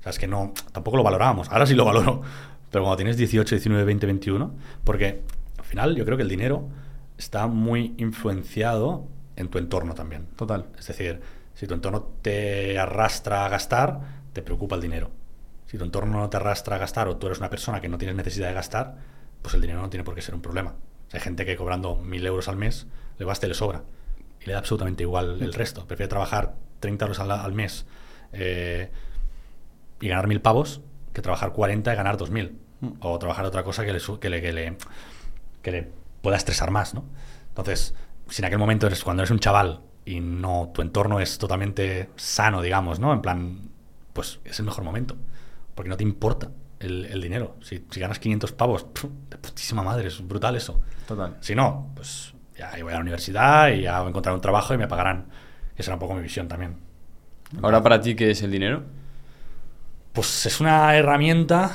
O 0.00 0.02
sea, 0.02 0.10
es 0.10 0.18
que 0.18 0.26
no, 0.26 0.52
tampoco 0.72 0.96
lo 0.96 1.02
valorábamos. 1.02 1.48
Ahora 1.50 1.66
sí 1.66 1.74
lo 1.74 1.84
valoro. 1.84 2.22
Pero 2.70 2.84
cuando 2.84 2.96
tienes 2.96 3.16
18, 3.18 3.54
19, 3.54 3.84
20, 3.84 4.06
21, 4.06 4.54
porque 4.84 5.22
al 5.58 5.64
final 5.64 5.94
yo 5.94 6.04
creo 6.06 6.16
que 6.16 6.22
el 6.22 6.28
dinero 6.28 6.68
está 7.18 7.46
muy 7.46 7.94
influenciado 7.98 9.06
en 9.36 9.48
tu 9.48 9.58
entorno 9.58 9.94
también. 9.94 10.26
Total. 10.36 10.66
Es 10.78 10.86
decir, 10.86 11.20
si 11.54 11.66
tu 11.66 11.74
entorno 11.74 12.02
te 12.22 12.78
arrastra 12.78 13.44
a 13.44 13.48
gastar, 13.50 14.00
te 14.32 14.40
preocupa 14.40 14.76
el 14.76 14.80
dinero. 14.80 15.10
Si 15.66 15.76
tu 15.76 15.84
entorno 15.84 16.18
no 16.18 16.30
te 16.30 16.38
arrastra 16.38 16.76
a 16.76 16.78
gastar 16.78 17.08
o 17.08 17.16
tú 17.16 17.26
eres 17.26 17.38
una 17.38 17.50
persona 17.50 17.82
que 17.82 17.88
no 17.88 17.98
tienes 17.98 18.16
necesidad 18.16 18.48
de 18.48 18.54
gastar, 18.54 18.96
pues 19.42 19.54
el 19.54 19.60
dinero 19.60 19.82
no 19.82 19.90
tiene 19.90 20.04
por 20.04 20.14
qué 20.14 20.22
ser 20.22 20.34
un 20.34 20.40
problema. 20.40 20.70
O 20.70 21.10
sea, 21.10 21.20
hay 21.20 21.24
gente 21.24 21.44
que 21.44 21.56
cobrando 21.56 21.96
mil 21.96 22.24
euros 22.24 22.48
al 22.48 22.56
mes 22.56 22.86
le 23.18 23.26
basta 23.26 23.46
y 23.46 23.50
le 23.50 23.54
sobra 23.54 23.82
y 24.42 24.46
le 24.46 24.52
da 24.52 24.58
absolutamente 24.58 25.02
igual 25.02 25.40
el 25.40 25.52
resto. 25.52 25.86
Prefiere 25.86 26.08
trabajar 26.08 26.54
30 26.80 27.04
euros 27.04 27.20
al, 27.20 27.30
al 27.30 27.52
mes 27.52 27.86
eh, 28.32 28.90
y 30.00 30.08
ganar 30.08 30.26
mil 30.26 30.40
pavos 30.40 30.80
que 31.12 31.22
trabajar 31.22 31.52
40 31.52 31.92
y 31.92 31.96
ganar 31.96 32.16
2000. 32.16 32.58
Mm. 32.80 32.88
O 33.00 33.18
trabajar 33.18 33.44
otra 33.44 33.62
cosa 33.62 33.84
que 33.84 33.92
le, 33.92 34.00
que 34.20 34.30
le, 34.30 34.42
que 34.42 34.52
le, 34.52 34.76
que 35.62 35.70
le 35.70 35.90
pueda 36.20 36.36
estresar 36.36 36.70
más, 36.70 36.94
¿no? 36.94 37.04
Entonces, 37.48 37.94
si 38.28 38.42
en 38.42 38.46
aquel 38.46 38.58
momento 38.58 38.86
eres 38.86 39.04
cuando 39.04 39.22
eres 39.22 39.30
un 39.30 39.38
chaval 39.38 39.80
y 40.04 40.20
no 40.20 40.72
tu 40.74 40.82
entorno 40.82 41.20
es 41.20 41.38
totalmente 41.38 42.10
sano, 42.16 42.62
digamos, 42.62 42.98
¿no? 42.98 43.12
En 43.12 43.22
plan, 43.22 43.70
pues 44.12 44.40
es 44.44 44.58
el 44.58 44.64
mejor 44.64 44.84
momento. 44.84 45.16
Porque 45.74 45.88
no 45.88 45.96
te 45.96 46.02
importa 46.02 46.50
el, 46.80 47.06
el 47.06 47.20
dinero. 47.20 47.56
Si, 47.62 47.86
si, 47.90 48.00
ganas 48.00 48.18
500 48.18 48.52
pavos, 48.52 48.86
de 49.30 49.38
putísima 49.38 49.82
madre, 49.82 50.08
es 50.08 50.26
brutal 50.26 50.56
eso. 50.56 50.80
Total. 51.06 51.36
Si 51.40 51.54
no, 51.54 51.92
pues 51.94 52.34
ya 52.70 52.82
voy 52.82 52.92
a 52.92 52.96
la 52.96 53.00
universidad 53.00 53.68
y 53.70 53.82
ya 53.82 53.98
voy 53.98 54.06
a 54.06 54.10
encontrar 54.10 54.34
un 54.34 54.40
trabajo 54.40 54.74
y 54.74 54.78
me 54.78 54.88
pagarán. 54.88 55.26
Esa 55.76 55.90
era 55.90 55.96
un 55.96 56.00
poco 56.00 56.14
mi 56.14 56.22
visión 56.22 56.48
también. 56.48 56.76
¿Ahora 57.60 57.82
para 57.82 58.00
ti 58.00 58.14
qué 58.14 58.30
es 58.30 58.42
el 58.42 58.50
dinero? 58.50 58.84
Pues 60.12 60.46
es 60.46 60.60
una 60.60 60.94
herramienta 60.96 61.72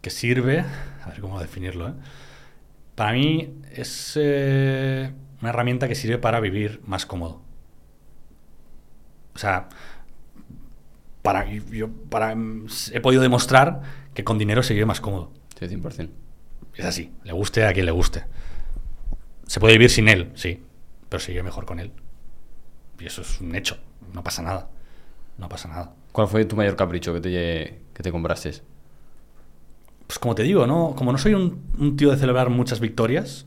que 0.00 0.10
sirve, 0.10 0.64
a 1.04 1.08
ver 1.08 1.20
cómo 1.20 1.40
definirlo, 1.40 1.88
¿eh? 1.88 1.92
para 2.94 3.12
mí 3.12 3.54
es 3.72 4.18
eh, 4.20 5.12
una 5.40 5.50
herramienta 5.50 5.88
que 5.88 5.94
sirve 5.94 6.18
para 6.18 6.40
vivir 6.40 6.80
más 6.84 7.06
cómodo. 7.06 7.42
O 9.34 9.38
sea, 9.38 9.68
para, 11.22 11.46
yo 11.50 11.88
para, 12.10 12.36
he 12.92 13.00
podido 13.00 13.22
demostrar 13.22 13.80
que 14.12 14.24
con 14.24 14.38
dinero 14.38 14.62
se 14.62 14.74
vive 14.74 14.86
más 14.86 15.00
cómodo. 15.00 15.32
Sí, 15.58 15.66
100%. 15.66 16.10
Es 16.74 16.84
así, 16.84 17.12
le 17.24 17.32
guste 17.32 17.64
a 17.64 17.72
quien 17.72 17.86
le 17.86 17.92
guste. 17.92 18.24
Se 19.52 19.60
puede 19.60 19.74
vivir 19.74 19.90
sin 19.90 20.08
él, 20.08 20.32
sí, 20.34 20.62
pero 21.10 21.20
se 21.20 21.30
vive 21.30 21.42
mejor 21.42 21.66
con 21.66 21.78
él. 21.78 21.92
Y 22.98 23.04
eso 23.04 23.20
es 23.20 23.38
un 23.38 23.54
hecho, 23.54 23.76
no 24.14 24.24
pasa 24.24 24.40
nada. 24.40 24.70
No 25.36 25.46
pasa 25.50 25.68
nada. 25.68 25.92
¿Cuál 26.10 26.26
fue 26.26 26.46
tu 26.46 26.56
mayor 26.56 26.74
capricho 26.74 27.12
que 27.12 27.20
te, 27.20 27.82
que 27.92 28.02
te 28.02 28.10
compraste? 28.10 28.62
Pues 30.06 30.18
como 30.18 30.34
te 30.34 30.42
digo, 30.42 30.66
¿no? 30.66 30.94
Como 30.96 31.12
no 31.12 31.18
soy 31.18 31.34
un, 31.34 31.66
un 31.78 31.98
tío 31.98 32.10
de 32.10 32.16
celebrar 32.16 32.48
muchas 32.48 32.80
victorias, 32.80 33.44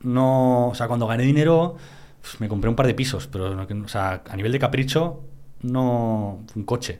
no. 0.00 0.70
O 0.70 0.74
sea, 0.74 0.88
cuando 0.88 1.06
gané 1.06 1.22
dinero, 1.22 1.76
pues 2.20 2.40
me 2.40 2.48
compré 2.48 2.68
un 2.68 2.74
par 2.74 2.88
de 2.88 2.94
pisos, 2.94 3.28
pero 3.28 3.52
o 3.52 3.88
sea, 3.88 4.24
a 4.28 4.34
nivel 4.34 4.50
de 4.50 4.58
capricho, 4.58 5.20
no. 5.60 6.44
Un 6.56 6.64
coche. 6.64 6.98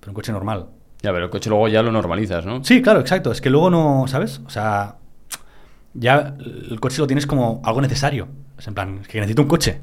Pero 0.00 0.12
un 0.12 0.14
coche 0.14 0.32
normal. 0.32 0.70
Ya, 1.02 1.12
pero 1.12 1.26
el 1.26 1.30
coche 1.30 1.50
luego 1.50 1.68
ya 1.68 1.82
lo 1.82 1.92
normalizas, 1.92 2.46
¿no? 2.46 2.64
Sí, 2.64 2.80
claro, 2.80 3.00
exacto. 3.00 3.30
Es 3.30 3.42
que 3.42 3.50
luego 3.50 3.68
no, 3.68 4.06
¿sabes? 4.08 4.40
O 4.46 4.48
sea, 4.48 4.96
ya 5.94 6.36
el 6.40 6.78
coche 6.80 6.98
lo 6.98 7.06
tienes 7.06 7.26
como 7.26 7.60
algo 7.64 7.80
necesario. 7.80 8.28
Es 8.58 8.66
en 8.68 8.74
plan, 8.74 8.98
es 9.02 9.08
que 9.08 9.18
necesito 9.18 9.42
un 9.42 9.48
coche, 9.48 9.80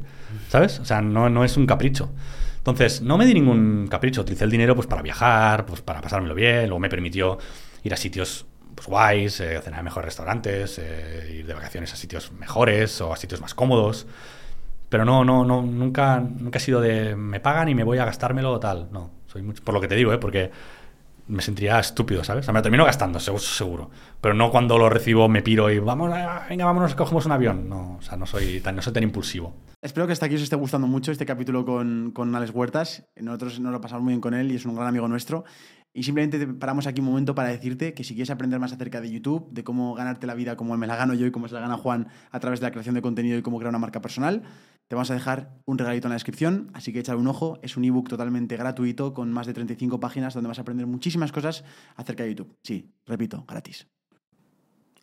¿sabes? 0.50 0.80
O 0.80 0.86
sea, 0.86 1.02
no, 1.02 1.30
no 1.30 1.44
es 1.44 1.58
un 1.58 1.66
capricho. 1.66 2.12
Entonces, 2.58 3.02
no 3.02 3.18
me 3.18 3.26
di 3.26 3.34
ningún 3.34 3.88
capricho. 3.88 4.22
Utilicé 4.22 4.44
el 4.44 4.52
dinero 4.52 4.76
pues 4.76 4.88
para 4.88 5.02
viajar, 5.02 5.66
pues 5.66 5.82
para 5.82 6.02
pasármelo 6.02 6.36
bien. 6.36 6.64
Luego 6.64 6.80
me 6.80 6.90
permitió 6.90 7.38
ir 7.84 7.94
a 7.94 7.98
sitios 7.98 8.46
pues, 8.76 8.88
guays, 8.88 9.40
eh, 9.40 9.60
cenar 9.62 9.80
en 9.80 9.86
mejores 9.86 10.06
restaurantes, 10.06 10.80
eh, 10.80 11.38
ir 11.40 11.48
de 11.48 11.54
vacaciones 11.54 11.92
a 11.94 11.96
sitios 11.96 12.32
mejores 12.32 13.02
o 13.02 13.14
a 13.14 13.18
sitios 13.18 13.42
más 13.42 13.54
cómodos. 13.54 14.08
Pero 14.90 15.06
no, 15.06 15.24
no, 15.24 15.46
no, 15.46 15.62
nunca, 15.62 16.20
nunca 16.20 16.58
ha 16.58 16.62
sido 16.62 16.82
de 16.82 17.16
me 17.16 17.40
pagan 17.40 17.70
y 17.70 17.76
me 17.76 17.84
voy 17.84 18.00
a 18.00 18.06
gastármelo 18.06 18.54
o 18.54 18.60
tal. 18.60 18.88
No, 18.92 19.12
soy 19.28 19.42
mucho, 19.42 19.64
por 19.64 19.74
lo 19.74 19.82
que 19.82 19.88
te 19.88 19.96
digo, 19.96 20.14
¿eh? 20.14 20.18
porque 20.18 20.52
me 21.30 21.44
sentiría 21.44 21.80
estúpido, 21.80 22.24
¿sabes? 22.24 22.44
O 22.44 22.46
sea, 22.46 22.54
me 22.54 22.60
lo 22.60 22.64
termino 22.64 22.86
gastando, 22.86 23.20
seguro. 23.20 23.92
Pero 24.20 24.34
no 24.34 24.50
cuando 24.50 24.78
lo 24.78 24.90
recibo 24.90 25.30
me 25.30 25.42
piro 25.42 25.70
y 25.70 25.80
vamos, 25.80 26.12
venga, 26.50 26.66
vámonos, 26.66 26.96
cogemos 26.96 27.26
un 27.26 27.32
avión. 27.32 27.70
No, 27.70 27.98
o 27.98 28.02
sea, 28.02 28.18
no 28.18 28.26
soy 28.26 28.60
tan, 28.62 28.76
no 28.76 28.82
soy 28.82 28.94
tan 28.94 29.04
impulsivo. 29.04 29.54
Espero 29.82 30.08
que 30.08 30.14
hasta 30.14 30.26
aquí 30.26 30.36
os 30.36 30.42
esté 30.42 30.56
gustando 30.56 30.88
mucho 30.88 31.12
este 31.12 31.26
capítulo 31.26 31.64
con, 31.66 32.12
con 32.12 32.36
Alex 32.36 32.52
Huertas. 32.54 33.08
Nosotros 33.16 33.60
nos 33.60 33.72
lo 33.72 33.80
pasamos 33.80 34.04
muy 34.04 34.12
bien 34.12 34.22
con 34.22 34.34
él 34.34 34.52
y 34.52 34.56
es 34.56 34.66
un 34.66 34.76
gran 34.76 34.88
amigo 34.88 35.08
nuestro. 35.08 35.46
Y 35.94 36.04
simplemente 36.04 36.38
te 36.38 36.48
paramos 36.48 36.86
aquí 36.86 37.02
un 37.02 37.08
momento 37.08 37.34
para 37.34 37.50
decirte 37.50 37.94
que 37.94 38.04
si 38.04 38.14
quieres 38.14 38.30
aprender 38.30 38.60
más 38.60 38.74
acerca 38.74 39.02
de 39.02 39.10
YouTube, 39.12 39.50
de 39.52 39.64
cómo 39.64 39.96
ganarte 39.96 40.28
la 40.28 40.36
vida 40.36 40.56
como 40.56 40.78
me 40.78 40.86
la 40.86 40.96
gano 40.96 41.14
yo 41.14 41.26
y 41.26 41.32
cómo 41.32 41.48
se 41.48 41.56
la 41.56 41.62
gana 41.62 41.78
Juan 41.78 42.08
a 42.32 42.40
través 42.40 42.60
de 42.60 42.68
la 42.68 42.72
creación 42.72 42.96
de 42.96 43.02
contenido 43.02 43.38
y 43.38 43.42
cómo 43.42 43.58
crear 43.58 43.70
una 43.70 43.80
marca 43.80 44.02
personal, 44.02 44.44
te 44.90 44.96
vamos 44.96 45.10
a 45.12 45.14
dejar 45.14 45.54
un 45.66 45.78
regalito 45.78 46.08
en 46.08 46.10
la 46.10 46.16
descripción, 46.16 46.72
así 46.74 46.92
que 46.92 47.00
échale 47.00 47.20
un 47.20 47.28
ojo. 47.28 47.60
Es 47.62 47.78
un 47.78 47.86
ebook 47.86 48.10
totalmente 48.10 48.58
gratuito 48.58 49.14
con 49.14 49.32
más 49.32 49.46
de 49.48 49.54
35 49.54 50.00
páginas 50.00 50.34
donde 50.34 50.48
vas 50.48 50.58
a 50.58 50.64
aprender 50.64 50.88
muchísimas 50.88 51.32
cosas 51.32 51.64
acerca 51.96 52.24
de 52.24 52.30
YouTube. 52.32 52.58
Sí, 52.64 52.92
repito, 53.06 53.46
gratis. 53.48 53.88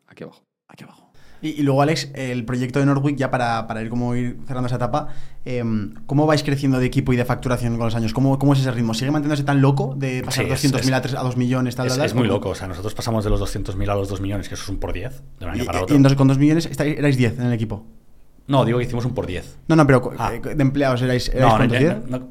Aquí 0.09 0.24
abajo. 0.24 0.43
Aquí 0.68 0.82
abajo. 0.84 1.12
Y, 1.43 1.51
y 1.51 1.62
luego, 1.62 1.82
Alex, 1.82 2.11
el 2.14 2.45
proyecto 2.45 2.80
de 2.80 2.87
Nordwick, 2.87 3.16
ya 3.16 3.30
para, 3.30 3.66
para 3.68 3.80
ir 3.82 3.89
como 3.91 4.16
ir 4.16 4.39
cerrando 4.47 4.66
esa 4.66 4.76
etapa, 4.76 5.09
em, 5.45 5.95
¿cómo 6.07 6.26
vais 6.26 6.43
creciendo 6.43 6.80
de 6.80 6.87
equipo 6.87 7.12
y 7.12 7.16
de 7.16 7.24
facturación 7.24 7.76
con 7.76 7.84
los 7.84 7.95
años? 7.95 8.12
¿Cómo, 8.12 8.39
cómo 8.41 8.55
es 8.55 8.61
ese 8.61 8.70
ritmo? 8.72 8.93
¿Sigue 8.95 9.11
manteniéndose 9.12 9.45
tan 9.45 9.61
loco 9.61 9.95
de 9.97 10.22
pasar 10.24 10.47
Sí, 10.47 10.51
es- 10.66 10.72
200.000 10.74 10.95
a, 11.14 11.20
a 11.20 11.22
2 11.22 11.37
millones? 11.37 11.76
Tal, 11.76 11.87
Es, 11.87 11.93
tal, 11.93 11.99
tal? 11.99 12.07
es 12.07 12.14
muy 12.14 12.26
loco. 12.26 12.49
O 12.49 12.55
sea, 12.57 12.66
nosotros 12.66 12.95
pasamos 12.95 13.22
de 13.22 13.30
los 13.30 13.41
200.000 13.41 13.89
a 13.91 13.95
los 13.95 14.09
2 14.09 14.20
millones, 14.20 14.49
que 14.49 14.55
eso 14.55 14.64
es 14.64 14.68
un 14.70 14.78
por 14.78 14.93
10 14.93 15.22
de 15.39 15.45
un 15.45 15.53
año 15.53 15.62
Y, 15.62 15.66
para 15.66 15.78
y 15.78 15.82
otro. 15.82 15.95
entonces 15.95 16.16
con 16.16 16.26
2 16.26 16.39
millones 16.39 16.66
estáis- 16.68 16.99
erais 16.99 17.16
10 17.16 17.39
en 17.39 17.47
el 17.47 17.53
equipo. 17.53 17.87
No, 18.49 18.64
digo 18.64 18.78
que 18.78 18.84
hicimos 18.84 19.05
un 19.05 19.14
por 19.14 19.26
10. 19.26 19.59
No, 19.68 19.76
no, 19.76 19.86
pero 19.86 20.12
Ah. 20.18 20.32
eh, 20.34 20.40
de 20.40 20.62
empleados 20.62 21.03
erais, 21.03 21.28
erais 21.28 21.40
No, 21.42 21.49
no, 21.51 21.57
cuántos, 21.57 21.80
no, 21.80 21.84
10? 21.84 22.07
no, 22.09 22.28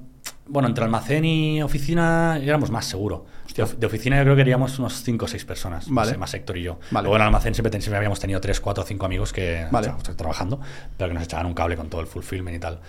bueno, 0.48 0.68
entre 0.68 0.84
almacén 0.86 1.26
y 1.26 1.62
oficina 1.62 2.38
éramos 2.42 2.72
más 2.72 2.86
seguro. 2.86 3.26
De, 3.56 3.64
of- 3.64 3.76
de 3.76 3.86
oficina 3.88 4.18
yo 4.18 4.24
creo 4.24 4.36
que 4.36 4.42
eríamos 4.42 4.78
unos 4.80 5.02
5 5.04 5.26
o 5.26 5.28
6 5.28 5.46
personas, 5.46 5.90
Vale. 5.90 6.12
más, 6.12 6.20
más 6.20 6.34
Héctor 6.34 6.58
y 6.58 6.64
yo. 6.64 6.80
Vale. 6.92 7.04
Luego 7.06 7.16
en 7.18 7.22
almacén 7.24 7.54
siempre, 7.56 7.72
siempre 7.82 7.98
habíamos 7.98 8.20
tenido 8.20 8.40
3, 8.42 8.60
4 8.60 8.84
o 8.84 8.88
5 8.88 9.06
amigos 9.06 9.32
que 9.34 9.66
Vale. 9.72 9.92
trabajando, 10.16 10.60
pero 10.98 11.10
que 11.10 11.14
nos 11.16 11.24
echaban 11.24 11.46
un 11.46 11.54
cable 11.54 11.76
con 11.78 11.90
todo 11.90 12.02
el 12.02 12.08
fulfillment 12.08 12.56
y 12.58 12.60
tal. 12.60 12.80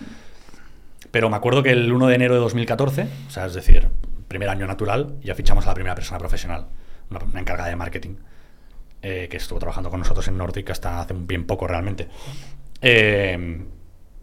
Pero 1.11 1.29
me 1.29 1.35
acuerdo 1.37 1.63
que 1.63 1.71
el 1.71 1.91
1 1.91 2.07
de 2.07 2.15
enero 2.15 2.33
de 2.33 2.39
2014, 2.41 3.07
o 3.27 3.31
sea, 3.31 3.45
es 3.45 3.53
decir, 3.53 3.87
primer 4.27 4.49
año 4.49 4.67
natural, 4.67 5.15
ya 5.23 5.35
fichamos 5.35 5.65
a 5.65 5.69
la 5.69 5.73
primera 5.73 5.95
persona 5.95 6.17
profesional, 6.19 6.67
una, 7.09 7.19
una 7.23 7.39
encargada 7.39 7.69
de 7.69 7.75
marketing, 7.77 8.15
eh, 9.01 9.27
que 9.31 9.37
estuvo 9.37 9.57
trabajando 9.59 9.89
con 9.89 9.99
nosotros 9.99 10.27
en 10.27 10.37
Nordic 10.37 10.69
hasta 10.71 10.99
hace 10.99 11.13
un 11.13 11.27
bien 11.27 11.45
poco 11.45 11.65
realmente. 11.67 12.09
Eh, 12.81 13.65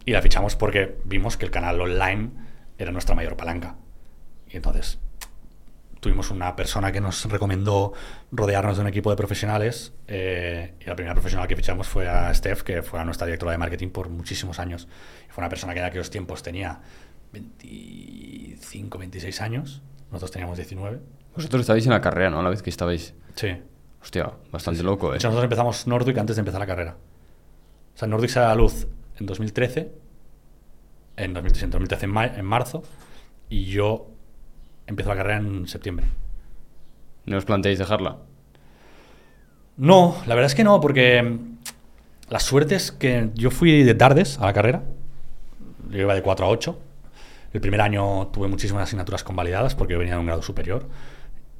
y 0.05 0.13
la 0.13 0.23
fichamos 0.23 0.57
porque 0.57 0.99
vimos 1.05 1.37
que 1.37 1.45
el 1.47 1.51
canal 1.51 1.81
online 1.81 2.31
era 2.79 2.93
nuestra 2.93 3.15
mayor 3.15 3.37
palanca. 3.37 3.77
Y 4.51 4.57
entonces 4.57 4.99
tuvimos 6.01 6.31
una 6.31 6.55
persona 6.55 6.93
que 6.93 7.01
nos 7.01 7.25
recomendó 7.31 7.95
rodearnos 8.31 8.77
de 8.77 8.83
un 8.83 8.89
equipo 8.89 9.09
de 9.09 9.17
profesionales 9.17 9.95
eh, 10.07 10.75
y 10.79 10.85
la 10.85 10.95
primera 10.95 11.15
profesional 11.15 11.49
que 11.49 11.57
fichamos 11.57 11.89
fue 11.89 12.07
a 12.07 12.33
Steph, 12.35 12.61
que 12.63 12.83
fue 12.83 13.03
nuestra 13.07 13.27
directora 13.27 13.53
de 13.53 13.59
marketing 13.59 13.89
por 13.89 14.11
muchísimos 14.11 14.59
años. 14.59 14.87
Fue 15.31 15.41
una 15.41 15.49
persona 15.49 15.73
que 15.73 15.81
en 15.81 15.87
aquellos 15.87 16.11
tiempos 16.11 16.43
tenía 16.43 16.81
25, 17.33 18.99
26 18.99 19.41
años, 19.41 19.83
nosotros 20.11 20.31
teníamos 20.31 20.59
19. 20.59 21.01
Vosotros 21.35 21.63
estabais 21.63 21.87
en 21.87 21.93
la 21.93 22.01
carrera, 22.03 22.31
¿no? 22.31 22.41
A 22.41 22.43
la 22.43 22.51
vez 22.51 22.63
que 22.63 22.71
estabais. 22.71 23.15
Sí. 23.35 23.57
Hostia, 24.03 24.31
bastante 24.53 24.83
loco, 24.83 25.09
De 25.09 25.15
¿eh? 25.15 25.17
hecho, 25.17 25.29
nosotros 25.29 25.45
empezamos 25.45 25.87
Nordic 25.87 26.19
antes 26.19 26.37
de 26.37 26.41
empezar 26.41 26.61
la 26.61 26.67
carrera. 26.67 26.97
O 27.95 27.99
sea, 27.99 28.09
Nordic 28.09 28.31
sale 28.31 28.47
a 28.47 28.49
la 28.51 28.55
luz 28.57 28.87
en 29.19 29.27
2013, 29.27 29.93
en 31.17 31.35
2013, 31.35 31.65
en 31.67 31.71
2013 31.71 32.05
en, 32.07 32.11
ma- 32.11 32.27
en 32.27 32.45
marzo, 32.45 32.83
y 33.49 33.67
yo 33.67 34.09
empiezo 34.87 35.11
la 35.11 35.17
carrera 35.17 35.39
en 35.39 35.69
septiembre. 35.69 36.07
¿No 37.27 37.37
os 37.39 37.45
planteáis 37.45 37.79
dejarla? 37.79 38.19
No, 39.77 40.17
la 40.27 40.35
verdad 40.35 40.47
es 40.47 40.55
que 40.55 40.65
no, 40.65 40.81
porque 40.81 41.23
mm, 41.23 41.39
la 42.31 42.41
suerte 42.41 42.75
es 42.77 42.93
que 42.93 43.31
yo 43.35 43.51
fui 43.51 43.83
de 43.83 43.95
tardes 43.95 44.39
a 44.39 44.47
la 44.47 44.53
carrera. 44.53 44.83
Yo 45.91 45.99
iba 46.01 46.15
de 46.15 46.23
4 46.23 46.47
a 46.47 46.49
8. 46.49 46.79
El 47.53 47.61
primer 47.61 47.81
año 47.81 48.29
tuve 48.29 48.49
muchísimas 48.49 48.85
asignaturas 48.85 49.23
convalidadas 49.23 49.75
porque 49.75 49.93
yo 49.93 49.99
venía 49.99 50.15
de 50.15 50.21
un 50.21 50.27
grado 50.27 50.43
superior. 50.43 50.87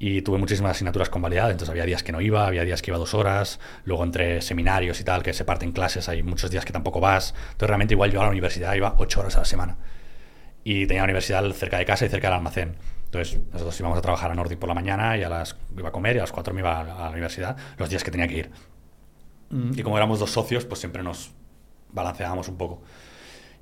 Y 0.07 0.21
tuve 0.21 0.37
muchísimas 0.37 0.73
asignaturas 0.73 1.09
convalidadas, 1.09 1.53
entonces 1.53 1.71
había 1.71 1.87
días 1.87 2.03
que 2.03 2.13
no 2.13 2.21
iba, 2.21 2.47
había 2.47 2.63
días 2.63 2.83
que 2.83 2.91
iba 2.91 2.99
dos 2.99 3.15
horas, 3.15 3.59
luego 3.87 4.05
entre 4.05 4.43
seminarios 4.43 5.01
y 5.01 5.05
tal, 5.05 5.23
que 5.23 5.33
se 5.33 5.47
parten 5.47 5.73
clases, 5.73 6.11
hay 6.11 6.23
muchos 6.23 6.51
días 6.51 6.67
que 6.67 6.75
tampoco 6.75 7.01
vas. 7.01 7.35
Entonces 7.53 7.69
realmente 7.69 7.95
igual 7.95 8.13
yo 8.13 8.21
a 8.21 8.25
la 8.25 8.31
universidad 8.31 8.75
iba 8.75 8.97
ocho 8.99 9.21
horas 9.21 9.35
a 9.37 9.39
la 9.39 9.45
semana. 9.47 9.79
Y 10.63 10.87
tenía 10.87 11.01
la 11.01 11.05
universidad 11.05 11.51
cerca 11.53 11.79
de 11.79 11.87
casa 11.87 12.05
y 12.05 12.11
cerca 12.11 12.27
del 12.27 12.37
almacén. 12.37 12.77
Entonces 13.07 13.41
nosotros 13.51 13.81
íbamos 13.81 13.97
a 13.97 14.03
trabajar 14.03 14.31
a 14.31 14.35
Nordic 14.35 14.59
por 14.59 14.69
la 14.69 14.75
mañana 14.75 15.17
y 15.17 15.23
a 15.23 15.31
las 15.31 15.57
iba 15.75 15.89
a 15.89 15.93
comer 15.93 16.17
y 16.17 16.19
a 16.19 16.23
las 16.25 16.33
4 16.33 16.53
me 16.53 16.61
iba 16.61 16.81
a 16.81 16.85
la, 16.85 16.97
a 16.97 17.05
la 17.05 17.11
universidad 17.11 17.57
los 17.79 17.89
días 17.89 18.05
que 18.05 18.11
tenía 18.11 18.29
que 18.29 18.37
ir. 18.37 18.51
Y 19.75 19.83
como 19.83 19.97
éramos 19.97 20.19
dos 20.19 20.31
socios, 20.31 20.67
pues 20.67 20.81
siempre 20.81 21.03
nos 21.03 21.33
balanceábamos 21.93 22.47
un 22.49 22.59
poco. 22.59 22.83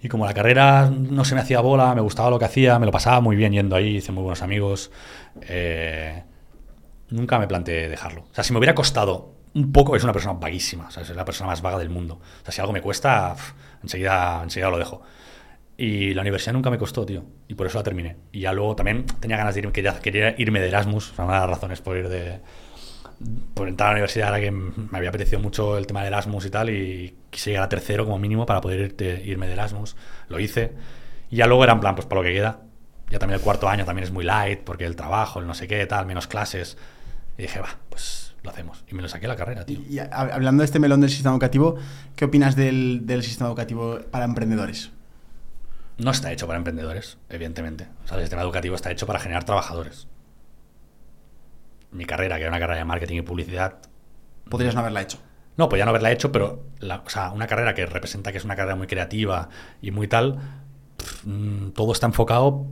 Y 0.03 0.09
como 0.09 0.27
la 0.27 0.35
carrera 0.35 0.91
no 0.91 1.25
se 1.25 1.37
me 1.37 1.41
hacía 1.41 1.61
bola, 1.61 1.95
me 1.95 2.01
gustaba 2.01 2.31
lo 2.31 2.41
que 2.41 2.47
hacía, 2.47 2.81
me 2.81 2.87
lo 2.87 2.91
pasaba 2.91 3.21
muy 3.21 3.37
bien 3.37 3.53
yendo 3.53 3.77
ahí, 3.77 3.99
hice 3.99 4.11
muy 4.11 4.25
buenos 4.25 4.43
amigos, 4.43 4.91
eh, 5.43 6.25
nunca 7.13 7.39
me 7.39 7.47
planteé 7.47 7.89
dejarlo. 7.89 8.23
O 8.23 8.35
sea, 8.35 8.43
si 8.45 8.53
me 8.53 8.59
hubiera 8.59 8.75
costado 8.75 9.35
un 9.55 9.71
poco, 9.73 9.95
es 9.97 10.05
una 10.05 10.13
persona 10.13 10.35
vaguísima, 10.39 10.87
o 10.89 10.91
sea, 10.91 11.03
es 11.03 11.11
la 11.11 11.25
persona 11.25 11.49
más 11.51 11.61
vaga 11.63 11.79
del 11.79 11.91
mundo. 11.91 12.15
O 12.15 12.45
sea, 12.45 12.53
si 12.53 12.61
algo 12.61 12.73
me 12.73 12.81
cuesta, 12.81 13.35
pf, 13.35 13.53
enseguida, 13.83 14.41
enseguida 14.43 14.71
lo 14.71 14.79
dejo. 14.79 15.03
Y 15.77 16.15
la 16.15 16.21
universidad 16.23 16.53
nunca 16.53 16.71
me 16.71 16.79
costó, 16.79 17.05
tío. 17.05 17.25
Y 17.49 17.55
por 17.55 17.67
eso 17.67 17.79
la 17.79 17.85
terminé. 17.85 18.17
Y 18.31 18.41
ya 18.41 18.53
luego 18.53 18.77
también 18.77 19.05
tenía 19.21 19.37
ganas 19.37 19.55
de 19.55 19.61
irme, 19.61 19.73
quería, 19.73 19.99
quería 20.01 20.35
irme 20.39 20.61
de 20.61 20.69
Erasmus. 20.69 21.13
O 21.13 21.15
sea, 21.17 21.25
una 21.25 21.35
de 21.35 21.41
las 21.41 21.51
razones 21.51 21.81
por 21.81 21.97
ir 21.97 22.09
de. 22.09 22.41
Por 23.55 23.69
entrar 23.69 23.89
a 23.89 23.93
la 23.93 23.95
universidad 23.97 24.29
era 24.29 24.41
que 24.41 24.51
me 24.51 24.99
había 24.99 25.09
apetecido 25.11 25.39
mucho 25.41 25.79
el 25.79 25.87
tema 25.87 26.03
de 26.03 26.09
Erasmus 26.09 26.47
y 26.47 26.51
tal. 26.51 26.71
Y 26.71 27.17
quise 27.31 27.51
llegar 27.51 27.65
a 27.65 27.69
tercero 27.69 28.05
como 28.05 28.19
mínimo 28.19 28.47
para 28.47 28.61
poder 28.61 28.97
irte- 28.97 29.25
irme 29.25 29.47
de 29.47 29.55
Erasmus. 29.55 29.97
Lo 30.29 30.39
hice. 30.41 30.73
Y 31.31 31.37
ya 31.37 31.47
luego 31.47 31.65
era 31.65 31.73
en 31.73 31.81
plan, 31.81 31.95
pues 31.95 32.07
para 32.07 32.21
lo 32.21 32.27
que 32.27 32.35
queda. 32.35 32.61
Ya 33.11 33.19
también 33.19 33.39
el 33.41 33.45
cuarto 33.45 33.69
año 33.69 33.85
también 33.85 34.05
es 34.05 34.13
muy 34.13 34.25
light, 34.25 34.61
porque 34.61 34.85
el 34.85 34.95
trabajo, 34.97 35.41
el 35.41 35.47
no 35.47 35.55
sé 35.55 35.67
qué, 35.69 35.85
tal, 35.87 36.07
menos 36.07 36.27
clases. 36.27 36.77
Y 37.39 37.43
dije, 37.43 37.61
va, 37.61 37.79
pues 37.89 38.35
lo 38.43 38.51
hacemos. 38.51 38.85
Y 38.89 38.95
me 38.95 39.03
lo 39.03 39.09
saqué 39.09 39.27
la 39.29 39.37
carrera, 39.37 39.65
tío. 39.65 39.79
Y, 39.81 39.95
y 39.95 39.97
hab- 39.99 40.33
hablando 40.33 40.63
de 40.63 40.65
este 40.67 40.79
melón 40.79 41.01
del 41.01 41.11
sistema 41.11 41.33
educativo, 41.33 41.77
¿qué 42.17 42.25
opinas 42.25 42.57
del, 42.57 43.03
del 43.07 43.23
sistema 43.23 43.49
educativo 43.49 43.99
para 44.11 44.25
emprendedores? 44.25 44.91
No 45.99 46.11
está 46.11 46.33
hecho 46.33 46.47
para 46.47 46.57
emprendedores, 46.59 47.19
evidentemente. 47.29 47.87
O 48.05 48.09
sea, 48.09 48.17
el 48.17 48.25
sistema 48.25 48.43
educativo 48.43 48.75
está 48.75 48.91
hecho 48.91 49.07
para 49.07 49.19
generar 49.21 49.45
trabajadores. 49.45 50.09
Mi 51.91 52.05
carrera, 52.07 52.37
que 52.37 52.43
era 52.43 52.51
una 52.51 52.59
carrera 52.59 52.79
de 52.79 52.85
marketing 52.85 53.17
y 53.19 53.23
publicidad, 53.23 53.77
Podrías 54.49 54.75
no 54.75 54.81
haberla 54.81 55.03
hecho. 55.03 55.19
no, 55.57 55.69
podía 55.69 55.85
no 55.85 55.91
haberla 55.91 56.11
hecho, 56.11 56.33
pero 56.33 56.65
la- 56.81 57.03
o 57.07 57.09
sea, 57.11 57.31
una 57.31 57.47
carrera 57.47 57.75
que 57.75 57.87
representa 57.87 58.33
que 58.33 58.39
es 58.39 58.45
una 58.45 58.57
carrera 58.57 58.75
muy 58.77 58.87
creativa 58.87 59.49
y 59.83 59.91
muy 59.91 60.09
tal, 60.09 60.39
pff, 60.97 61.25
mm, 61.27 61.71
todo 61.73 61.93
está 61.93 62.07
enfocado 62.07 62.67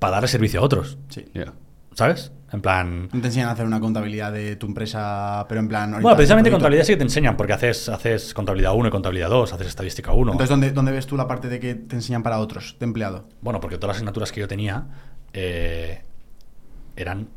para 0.00 0.12
darle 0.14 0.28
servicio 0.28 0.60
a 0.60 0.64
otros, 0.64 0.98
Sí. 1.08 1.24
Ya. 1.34 1.52
¿Sabes? 1.94 2.32
En 2.50 2.62
plan... 2.62 3.10
No 3.12 3.20
te 3.20 3.26
enseñan 3.26 3.48
a 3.48 3.52
hacer 3.52 3.66
una 3.66 3.78
contabilidad 3.78 4.32
de 4.32 4.56
tu 4.56 4.66
empresa, 4.66 5.44
pero 5.48 5.60
en 5.60 5.68
plan. 5.68 5.90
Bueno, 6.00 6.16
precisamente 6.16 6.50
contabilidad 6.50 6.84
sí 6.84 6.92
que 6.92 6.96
te 6.96 7.02
enseñan, 7.02 7.36
porque 7.36 7.52
haces, 7.52 7.88
haces 7.90 8.32
contabilidad 8.32 8.72
1 8.74 8.88
y 8.88 8.90
contabilidad 8.90 9.28
2, 9.28 9.52
haces 9.52 9.66
estadística 9.66 10.12
1. 10.12 10.32
Entonces, 10.32 10.48
¿dónde, 10.48 10.70
¿dónde 10.70 10.92
ves 10.92 11.06
tú 11.06 11.16
la 11.18 11.26
parte 11.28 11.48
de 11.48 11.60
que 11.60 11.74
te 11.74 11.96
enseñan 11.96 12.22
para 12.22 12.38
otros, 12.38 12.76
de 12.80 12.84
empleado? 12.84 13.28
Bueno, 13.42 13.60
porque 13.60 13.76
todas 13.76 13.88
las 13.88 13.96
asignaturas 13.98 14.32
que 14.32 14.40
yo 14.40 14.48
tenía 14.48 14.86
eh, 15.34 16.02
eran 16.96 17.28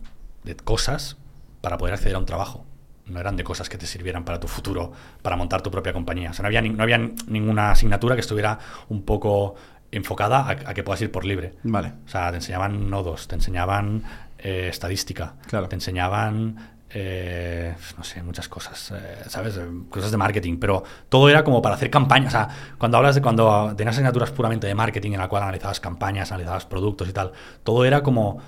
de 0.43 0.55
cosas 0.55 1.17
para 1.59 1.77
poder 1.77 1.93
acceder 1.93 2.15
a 2.15 2.19
un 2.19 2.25
trabajo. 2.25 2.65
No 3.07 3.19
eran 3.19 3.35
de 3.35 3.43
cosas 3.43 3.67
que 3.67 3.77
te 3.77 3.85
sirvieran 3.87 4.23
para 4.23 4.39
tu 4.39 4.47
futuro, 4.47 4.93
para 5.21 5.35
montar 5.35 5.61
tu 5.61 5.69
propia 5.71 5.91
compañía. 5.91 6.29
O 6.29 6.33
sea, 6.33 6.43
no 6.43 6.47
había, 6.47 6.61
ni- 6.61 6.69
no 6.69 6.83
había 6.83 6.97
ninguna 7.27 7.71
asignatura 7.71 8.15
que 8.15 8.21
estuviera 8.21 8.57
un 8.87 9.03
poco 9.03 9.55
enfocada 9.91 10.39
a, 10.39 10.49
a 10.51 10.73
que 10.73 10.83
puedas 10.83 11.01
ir 11.01 11.11
por 11.11 11.25
libre. 11.25 11.55
Vale. 11.63 11.93
O 12.05 12.09
sea, 12.09 12.29
te 12.29 12.37
enseñaban 12.37 12.89
nodos, 12.89 13.27
te 13.27 13.35
enseñaban 13.35 14.03
eh, 14.43 14.67
estadística, 14.69 15.35
Claro. 15.47 15.67
te 15.67 15.75
enseñaban, 15.75 16.55
eh, 16.93 17.73
no 17.97 18.03
sé, 18.03 18.21
muchas 18.23 18.47
cosas, 18.49 18.91
eh, 18.95 19.23
¿sabes? 19.27 19.59
Cosas 19.89 20.11
de 20.11 20.17
marketing, 20.17 20.57
pero 20.57 20.83
todo 21.09 21.29
era 21.29 21.43
como 21.43 21.61
para 21.61 21.75
hacer 21.75 21.89
campañas. 21.89 22.33
O 22.33 22.37
sea, 22.37 22.49
cuando 22.77 22.97
hablas 22.97 23.15
de 23.15 23.21
cuando 23.21 23.73
tenías 23.77 23.95
asignaturas 23.95 24.31
puramente 24.31 24.67
de 24.67 24.75
marketing 24.75 25.13
en 25.13 25.19
la 25.19 25.27
cual 25.29 25.43
analizabas 25.43 25.79
campañas, 25.79 26.31
analizabas 26.31 26.65
productos 26.65 27.07
y 27.09 27.13
tal, 27.13 27.31
todo 27.63 27.85
era 27.85 28.03
como. 28.03 28.39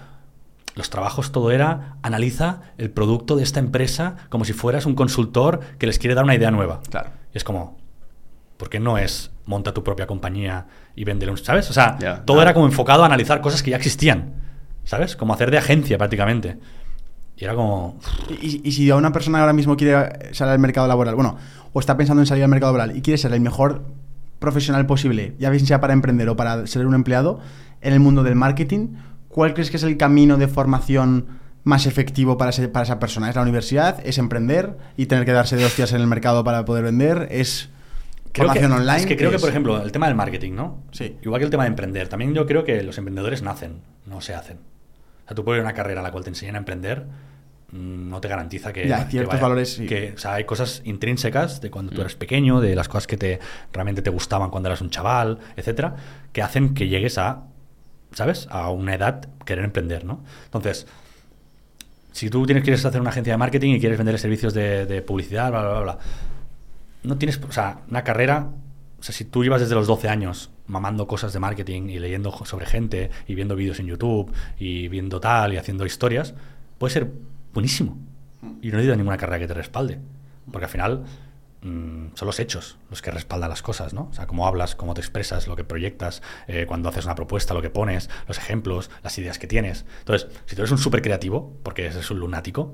Los 0.76 0.90
trabajos, 0.90 1.32
todo 1.32 1.52
era 1.52 1.98
analiza 2.02 2.62
el 2.80 2.90
producto 2.90 3.36
de 3.36 3.44
esta 3.44 3.60
empresa 3.60 4.16
como 4.30 4.44
si 4.44 4.54
fueras 4.54 4.88
un 4.88 4.96
consultor 4.96 5.60
que 5.78 5.86
les 5.86 6.00
quiere 6.00 6.16
dar 6.16 6.24
una 6.24 6.34
idea 6.34 6.50
nueva. 6.50 6.82
Claro. 6.90 7.12
Y 7.32 7.38
es 7.38 7.44
como, 7.44 7.78
¿por 8.58 8.70
qué 8.70 8.80
no 8.80 8.98
es 8.98 9.30
monta 9.46 9.72
tu 9.76 9.84
propia 9.84 10.08
compañía 10.08 10.66
y 10.96 11.04
véndele 11.04 11.32
un... 11.32 11.38
¿Sabes? 11.38 11.70
O 11.70 11.74
sea, 11.74 12.24
todo 12.26 12.42
era 12.42 12.56
como 12.56 12.66
enfocado 12.66 13.04
a 13.04 13.06
analizar 13.06 13.40
cosas 13.40 13.62
que 13.62 13.70
ya 13.70 13.78
existían. 13.78 14.34
¿Sabes? 14.86 15.16
Como 15.16 15.34
hacer 15.34 15.52
de 15.52 15.58
agencia 15.58 15.98
prácticamente. 15.98 16.58
Y 17.38 17.44
era 17.46 17.56
como... 17.56 18.00
Y, 18.42 18.68
y 18.68 18.72
si 18.72 18.90
a 18.90 18.96
una 18.96 19.12
persona 19.12 19.40
ahora 19.40 19.54
mismo 19.54 19.76
quiere 19.76 20.34
salir 20.34 20.54
al 20.54 20.60
mercado 20.60 20.88
laboral, 20.88 21.16
bueno, 21.16 21.38
o 21.74 21.80
está 21.80 21.98
pensando 21.98 22.22
en 22.22 22.28
salir 22.28 22.44
al 22.44 22.50
mercado 22.50 22.74
laboral 22.74 22.96
y 22.96 23.02
quiere 23.02 23.18
ser 23.18 23.34
el 23.34 23.42
mejor 23.42 23.84
profesional 24.40 24.86
posible, 24.86 25.36
ya 25.40 25.50
bien 25.50 25.66
sea 25.66 25.80
para 25.80 25.94
emprender 25.94 26.30
o 26.30 26.36
para 26.36 26.68
ser 26.68 26.86
un 26.86 26.94
empleado, 26.94 27.40
en 27.82 27.94
el 27.94 28.00
mundo 28.00 28.24
del 28.24 28.36
marketing, 28.36 28.90
¿cuál 29.28 29.54
crees 29.54 29.72
que 29.72 29.78
es 29.78 29.84
el 29.84 29.98
camino 29.98 30.38
de 30.38 30.48
formación 30.48 31.28
más 31.64 31.86
efectivo 31.86 32.38
para, 32.38 32.52
para 32.72 32.84
esa 32.84 33.00
persona? 33.00 33.30
¿Es 33.30 33.36
la 33.36 33.42
universidad? 33.42 34.06
¿Es 34.06 34.18
emprender 34.18 34.78
y 34.98 35.06
tener 35.06 35.26
que 35.26 35.32
darse 35.32 35.56
de 35.56 35.66
hostias 35.66 35.94
en 35.94 36.02
el 36.02 36.08
mercado 36.08 36.44
para 36.44 36.66
poder 36.66 36.84
vender? 36.84 37.28
¿Es 37.32 37.70
Creo 38.34 38.48
que, 38.52 38.60
formación 38.60 38.72
online? 38.72 38.98
Es 38.98 39.06
que 39.06 39.16
creo 39.16 39.30
¿Qué 39.30 39.38
que, 39.38 39.42
por 39.42 39.50
ejemplo, 39.50 39.82
el 39.82 39.92
tema 39.92 40.08
del 40.08 40.16
marketing, 40.16 40.54
¿no? 40.54 40.84
Sí. 40.92 41.18
Igual 41.22 41.40
que 41.40 41.46
el 41.46 41.52
tema 41.52 41.64
de 41.64 41.70
emprender. 41.70 42.08
También 42.08 42.34
yo 42.34 42.46
creo 42.46 42.64
que 42.64 42.82
los 42.84 42.98
emprendedores 42.98 43.44
nacen, 43.44 43.82
no 44.06 44.22
se 44.22 44.34
hacen. 44.34 44.58
O 45.24 45.28
sea, 45.28 45.36
tú 45.36 45.44
puedes 45.44 45.60
ir 45.60 45.66
a 45.66 45.70
una 45.70 45.74
carrera 45.74 46.02
en 46.02 46.04
la 46.04 46.12
cual 46.12 46.24
te 46.24 46.30
enseñan 46.30 46.56
a 46.56 46.58
emprender, 46.60 47.06
mm, 47.72 48.10
no 48.10 48.20
te 48.22 48.28
garantiza 48.28 48.74
que... 48.74 48.88
Ya, 48.88 49.06
que 49.06 49.12
ciertos 49.12 49.40
valores, 49.40 49.74
sí. 49.74 49.86
Que, 49.86 50.14
o 50.16 50.18
sea, 50.18 50.34
hay 50.34 50.44
cosas 50.44 50.82
intrínsecas 50.86 51.62
de 51.62 51.72
cuando 51.72 51.94
tú 51.94 52.02
eres 52.02 52.16
pequeño, 52.16 52.62
de 52.62 52.76
las 52.76 52.88
cosas 52.88 53.08
que 53.08 53.18
te 53.18 53.40
realmente 53.72 54.02
te 54.02 54.10
gustaban 54.10 54.50
cuando 54.50 54.70
eras 54.70 54.82
un 54.82 54.90
chaval, 54.90 55.40
etcétera, 55.56 55.96
que 56.32 56.42
hacen 56.42 56.74
que 56.74 56.88
llegues 56.88 57.18
a, 57.18 57.44
¿sabes? 58.12 58.48
A 58.50 58.70
una 58.70 58.96
edad 58.96 59.28
querer 59.46 59.66
emprender, 59.66 60.06
¿no? 60.06 60.24
Entonces, 60.46 60.88
si 62.12 62.30
tú 62.30 62.46
tienes, 62.46 62.64
quieres 62.64 62.86
hacer 62.86 63.02
una 63.02 63.10
agencia 63.10 63.34
de 63.34 63.38
marketing 63.38 63.76
y 63.76 63.80
quieres 63.80 63.98
vender 63.98 64.20
servicios 64.20 64.54
de, 64.54 64.86
de 64.86 65.02
publicidad, 65.02 65.50
bla, 65.50 65.62
bla, 65.62 65.72
bla, 65.72 65.82
bla, 65.82 65.98
no 67.04 67.18
tienes, 67.18 67.40
o 67.48 67.52
sea, 67.52 67.80
una 67.90 68.04
carrera, 68.04 68.50
o 69.00 69.04
sea, 69.04 69.14
si 69.14 69.26
tú 69.26 69.44
llevas 69.44 69.62
desde 69.62 69.76
los 69.76 69.88
12 69.88 70.10
años 70.10 70.53
mamando 70.68 71.08
cosas 71.08 71.34
de 71.34 71.40
marketing 71.40 71.90
y 71.90 72.00
leyendo 72.00 72.32
sobre 72.46 72.66
gente 72.66 73.10
y 73.28 73.36
viendo 73.36 73.56
vídeos 73.56 73.80
en 73.80 73.88
YouTube 73.88 74.32
y 74.58 74.88
viendo 74.88 75.20
tal 75.20 75.54
y 75.54 75.58
haciendo 75.58 75.86
historias, 75.86 76.34
puede 76.78 76.94
ser 76.94 77.12
buenísimo. 77.54 77.98
Y 78.62 78.68
no 78.68 78.78
necesitas 78.78 78.98
ninguna 78.98 79.18
carrera 79.18 79.40
que 79.40 79.48
te 79.48 79.54
respalde. 79.54 80.00
Porque 80.52 80.66
al 80.66 80.72
final 80.72 81.04
mm, 81.62 82.08
son 82.14 82.26
los 82.26 82.40
hechos 82.40 82.78
los 82.90 83.02
que 83.02 83.12
respaldan 83.12 83.50
las 83.50 83.62
cosas, 83.62 83.94
¿no? 83.94 84.10
O 84.12 84.14
sea, 84.14 84.28
cómo 84.28 84.48
hablas, 84.48 84.76
cómo 84.76 84.94
te 84.94 85.02
expresas, 85.02 85.48
lo 85.48 85.56
que 85.56 85.64
proyectas, 85.64 86.22
eh, 86.48 86.66
cuando 86.68 86.90
haces 86.90 87.06
una 87.06 87.16
propuesta, 87.16 87.54
lo 87.54 87.62
que 87.62 87.70
pones, 87.70 88.10
los 88.28 88.38
ejemplos, 88.38 88.90
las 89.04 89.18
ideas 89.18 89.40
que 89.40 89.48
tienes. 89.48 89.86
Entonces, 90.00 90.30
si 90.46 90.56
tú 90.56 90.62
eres 90.62 90.72
un 90.72 90.78
súper 90.78 91.02
creativo, 91.02 91.54
porque 91.64 91.86
eres 91.86 92.12
un 92.12 92.20
lunático, 92.20 92.74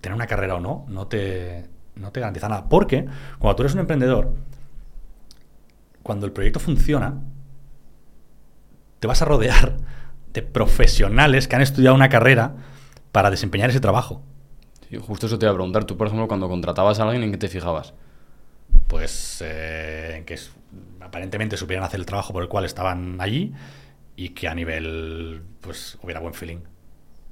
tener 0.00 0.14
una 0.14 0.26
carrera 0.26 0.56
o 0.56 0.60
no, 0.60 0.84
no 0.88 1.06
te, 1.06 1.66
no 1.94 2.12
te 2.12 2.20
garantiza 2.20 2.48
nada. 2.48 2.68
Porque 2.68 3.06
cuando 3.38 3.56
tú 3.56 3.62
eres 3.62 3.74
un 3.74 3.80
emprendedor, 3.80 4.34
cuando 6.08 6.24
el 6.24 6.32
proyecto 6.32 6.58
funciona, 6.58 7.20
te 8.98 9.06
vas 9.06 9.20
a 9.20 9.26
rodear 9.26 9.76
de 10.32 10.40
profesionales 10.40 11.46
que 11.46 11.56
han 11.56 11.60
estudiado 11.60 11.94
una 11.94 12.08
carrera 12.08 12.54
para 13.12 13.30
desempeñar 13.30 13.68
ese 13.68 13.80
trabajo. 13.80 14.22
Sí, 14.88 14.96
justo 14.96 15.26
eso 15.26 15.38
te 15.38 15.44
iba 15.44 15.50
a 15.50 15.54
preguntar. 15.54 15.84
Tú, 15.84 15.98
por 15.98 16.06
ejemplo, 16.06 16.26
cuando 16.26 16.48
contratabas 16.48 16.98
a 16.98 17.02
alguien, 17.02 17.24
¿en 17.24 17.32
qué 17.32 17.36
te 17.36 17.48
fijabas? 17.48 17.92
Pues 18.86 19.44
eh, 19.44 20.14
en 20.16 20.24
que 20.24 20.38
aparentemente 21.00 21.58
supieran 21.58 21.84
hacer 21.84 22.00
el 22.00 22.06
trabajo 22.06 22.32
por 22.32 22.42
el 22.42 22.48
cual 22.48 22.64
estaban 22.64 23.20
allí 23.20 23.52
y 24.16 24.30
que 24.30 24.48
a 24.48 24.54
nivel, 24.54 25.42
pues, 25.60 25.98
hubiera 26.00 26.20
buen 26.20 26.32
feeling. 26.32 26.60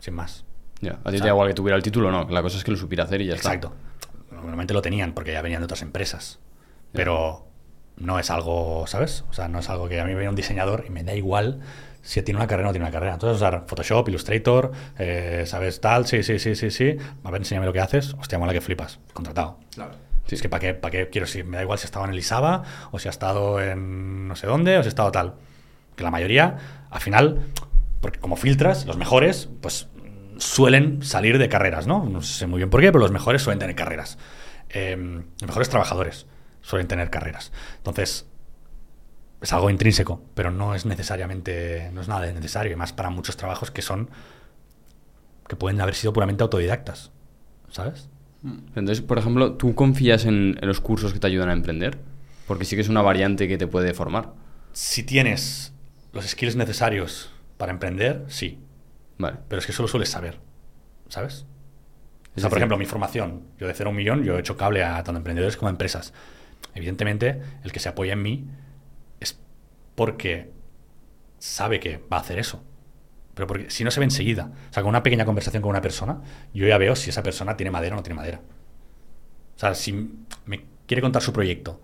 Sin 0.00 0.12
más. 0.12 0.44
Ya, 0.82 0.98
a 1.02 1.10
ti 1.10 1.16
te 1.16 1.24
da 1.24 1.28
igual 1.28 1.48
que 1.48 1.54
tuviera 1.54 1.78
el 1.78 1.82
título 1.82 2.08
o 2.08 2.12
no. 2.12 2.28
La 2.28 2.42
cosa 2.42 2.58
es 2.58 2.64
que 2.64 2.72
lo 2.72 2.76
supiera 2.76 3.04
hacer 3.04 3.22
y 3.22 3.26
ya 3.26 3.36
Exacto. 3.36 3.72
Normalmente 4.30 4.74
lo 4.74 4.82
tenían 4.82 5.14
porque 5.14 5.32
ya 5.32 5.40
venían 5.40 5.62
de 5.62 5.64
otras 5.64 5.80
empresas. 5.80 6.40
Pero 6.92 7.46
no 7.96 8.18
es 8.18 8.30
algo, 8.30 8.86
¿sabes? 8.86 9.24
O 9.30 9.32
sea, 9.32 9.48
no 9.48 9.58
es 9.58 9.70
algo 9.70 9.88
que 9.88 10.00
a 10.00 10.04
mí 10.04 10.10
me 10.10 10.18
viene 10.18 10.30
un 10.30 10.36
diseñador 10.36 10.84
y 10.86 10.90
me 10.90 11.02
da 11.02 11.14
igual 11.14 11.60
si 12.02 12.22
tiene 12.22 12.38
una 12.38 12.46
carrera 12.46 12.68
o 12.68 12.70
no 12.70 12.72
tiene 12.72 12.84
una 12.84 12.92
carrera. 12.92 13.14
Entonces, 13.14 13.36
usar 13.36 13.64
Photoshop, 13.66 14.08
Illustrator, 14.08 14.70
eh, 14.98 15.44
¿sabes? 15.46 15.80
Tal, 15.80 16.06
sí, 16.06 16.22
sí, 16.22 16.38
sí, 16.38 16.54
sí, 16.54 16.70
sí. 16.70 16.96
A 17.24 17.30
ver, 17.30 17.40
enséñame 17.40 17.66
lo 17.66 17.72
que 17.72 17.80
haces. 17.80 18.14
Hostia, 18.14 18.38
mola 18.38 18.52
que 18.52 18.60
flipas. 18.60 19.00
Contratado. 19.12 19.58
Claro. 19.74 19.92
Sí. 20.26 20.36
Es 20.36 20.42
que 20.42 20.48
¿para 20.48 20.60
qué, 20.60 20.74
para 20.74 20.90
qué 20.90 21.08
quiero 21.08 21.26
si 21.26 21.42
Me 21.42 21.56
da 21.56 21.62
igual 21.62 21.78
si 21.78 21.84
ha 21.84 21.86
estado 21.86 22.04
en 22.04 22.12
el 22.12 22.18
ISABA 22.18 22.62
o 22.90 22.98
si 22.98 23.08
ha 23.08 23.10
estado 23.10 23.60
en 23.60 24.28
no 24.28 24.36
sé 24.36 24.46
dónde 24.46 24.76
o 24.78 24.82
si 24.82 24.86
ha 24.86 24.88
estado 24.88 25.10
tal. 25.10 25.34
Que 25.96 26.04
la 26.04 26.10
mayoría, 26.10 26.58
al 26.90 27.00
final, 27.00 27.40
porque 28.00 28.20
como 28.20 28.36
filtras, 28.36 28.86
los 28.86 28.96
mejores, 28.96 29.48
pues 29.60 29.88
suelen 30.38 31.02
salir 31.02 31.38
de 31.38 31.48
carreras, 31.48 31.86
¿no? 31.86 32.04
No 32.04 32.22
sé 32.22 32.46
muy 32.46 32.58
bien 32.58 32.70
por 32.70 32.80
qué, 32.82 32.92
pero 32.92 33.00
los 33.00 33.12
mejores 33.12 33.42
suelen 33.42 33.58
tener 33.58 33.74
carreras. 33.74 34.18
Eh, 34.68 34.96
los 34.96 35.48
mejores 35.48 35.70
trabajadores 35.70 36.26
suelen 36.66 36.88
tener 36.88 37.10
carreras. 37.10 37.52
Entonces, 37.76 38.26
es 39.40 39.52
algo 39.52 39.70
intrínseco, 39.70 40.20
pero 40.34 40.50
no 40.50 40.74
es 40.74 40.84
necesariamente, 40.84 41.90
no 41.92 42.00
es 42.00 42.08
nada 42.08 42.22
de 42.22 42.32
necesario, 42.32 42.72
y 42.72 42.76
más 42.76 42.92
para 42.92 43.08
muchos 43.10 43.36
trabajos 43.36 43.70
que 43.70 43.82
son, 43.82 44.10
que 45.46 45.54
pueden 45.54 45.80
haber 45.80 45.94
sido 45.94 46.12
puramente 46.12 46.42
autodidactas, 46.42 47.12
¿sabes? 47.70 48.08
Entonces, 48.42 49.00
por 49.00 49.18
ejemplo, 49.18 49.54
¿tú 49.54 49.74
confías 49.74 50.24
en, 50.24 50.58
en 50.60 50.68
los 50.68 50.80
cursos 50.80 51.12
que 51.12 51.20
te 51.20 51.26
ayudan 51.28 51.50
a 51.50 51.52
emprender? 51.52 51.98
Porque 52.48 52.64
sí 52.64 52.74
que 52.74 52.82
es 52.82 52.88
una 52.88 53.02
variante 53.02 53.46
que 53.46 53.58
te 53.58 53.66
puede 53.66 53.94
formar. 53.94 54.32
Si 54.72 55.04
tienes 55.04 55.72
los 56.12 56.26
skills 56.26 56.56
necesarios 56.56 57.30
para 57.56 57.72
emprender, 57.72 58.24
sí. 58.28 58.58
Vale. 59.18 59.38
Pero 59.48 59.60
es 59.60 59.66
que 59.66 59.72
solo 59.72 59.88
sueles 59.88 60.10
saber, 60.10 60.38
¿sabes? 61.08 61.46
O 62.36 62.40
sea, 62.40 62.50
por 62.50 62.58
ejemplo, 62.58 62.76
mi 62.76 62.84
formación, 62.84 63.44
yo 63.58 63.66
de 63.66 63.74
cero 63.74 63.88
a 63.88 63.90
un 63.90 63.96
millón, 63.96 64.22
yo 64.22 64.36
he 64.36 64.40
hecho 64.40 64.56
cable 64.56 64.84
a 64.84 65.02
tanto 65.02 65.16
emprendedores 65.16 65.56
como 65.56 65.68
a 65.68 65.70
empresas. 65.70 66.12
Evidentemente, 66.76 67.40
el 67.64 67.72
que 67.72 67.80
se 67.80 67.88
apoya 67.88 68.12
en 68.12 68.22
mí 68.22 68.44
es 69.18 69.38
porque 69.94 70.52
sabe 71.38 71.80
que 71.80 71.98
va 72.12 72.18
a 72.18 72.20
hacer 72.20 72.38
eso. 72.38 72.62
Pero 73.34 73.46
porque 73.46 73.70
si 73.70 73.84
no 73.84 73.90
se 73.90 74.00
ve 74.00 74.04
enseguida. 74.04 74.50
O 74.70 74.72
sea, 74.72 74.82
con 74.82 74.90
una 74.90 75.02
pequeña 75.02 75.24
conversación 75.24 75.62
con 75.62 75.70
una 75.70 75.82
persona, 75.82 76.22
yo 76.54 76.66
ya 76.66 76.78
veo 76.78 76.96
si 76.96 77.10
esa 77.10 77.22
persona 77.22 77.56
tiene 77.56 77.70
madera 77.70 77.94
o 77.94 77.98
no 77.98 78.02
tiene 78.02 78.16
madera. 78.16 78.40
O 79.56 79.58
sea, 79.58 79.74
si 79.74 79.92
me 80.44 80.64
quiere 80.86 81.02
contar 81.02 81.22
su 81.22 81.32
proyecto 81.32 81.80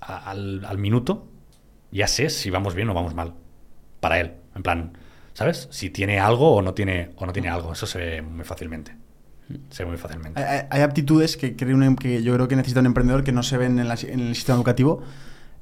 al, 0.00 0.64
al 0.64 0.78
minuto, 0.78 1.28
ya 1.90 2.06
sé 2.06 2.30
si 2.30 2.50
vamos 2.50 2.74
bien 2.74 2.88
o 2.90 2.94
vamos 2.94 3.14
mal. 3.14 3.34
Para 4.00 4.20
él. 4.20 4.34
En 4.54 4.62
plan, 4.62 4.92
¿sabes? 5.32 5.68
Si 5.70 5.90
tiene 5.90 6.20
algo 6.20 6.54
o 6.54 6.62
no 6.62 6.74
tiene, 6.74 7.12
o 7.16 7.26
no 7.26 7.32
tiene 7.32 7.48
algo. 7.48 7.72
Eso 7.72 7.86
se 7.86 7.98
ve 7.98 8.22
muy 8.22 8.44
fácilmente. 8.44 8.94
Ve 9.48 9.84
muy 9.86 9.96
fácilmente. 9.96 10.42
Hay, 10.42 10.62
hay- 10.70 10.82
aptitudes 10.82 11.36
que, 11.36 11.56
creo 11.56 11.76
un- 11.76 11.96
que 11.96 12.22
yo 12.22 12.34
creo 12.34 12.48
que 12.48 12.56
necesita 12.56 12.80
un 12.80 12.86
emprendedor 12.86 13.24
que 13.24 13.32
no 13.32 13.42
se 13.42 13.56
ven 13.56 13.78
en, 13.78 13.88
la- 13.88 13.96
en 14.00 14.20
el 14.20 14.34
sistema 14.34 14.56
educativo. 14.56 15.02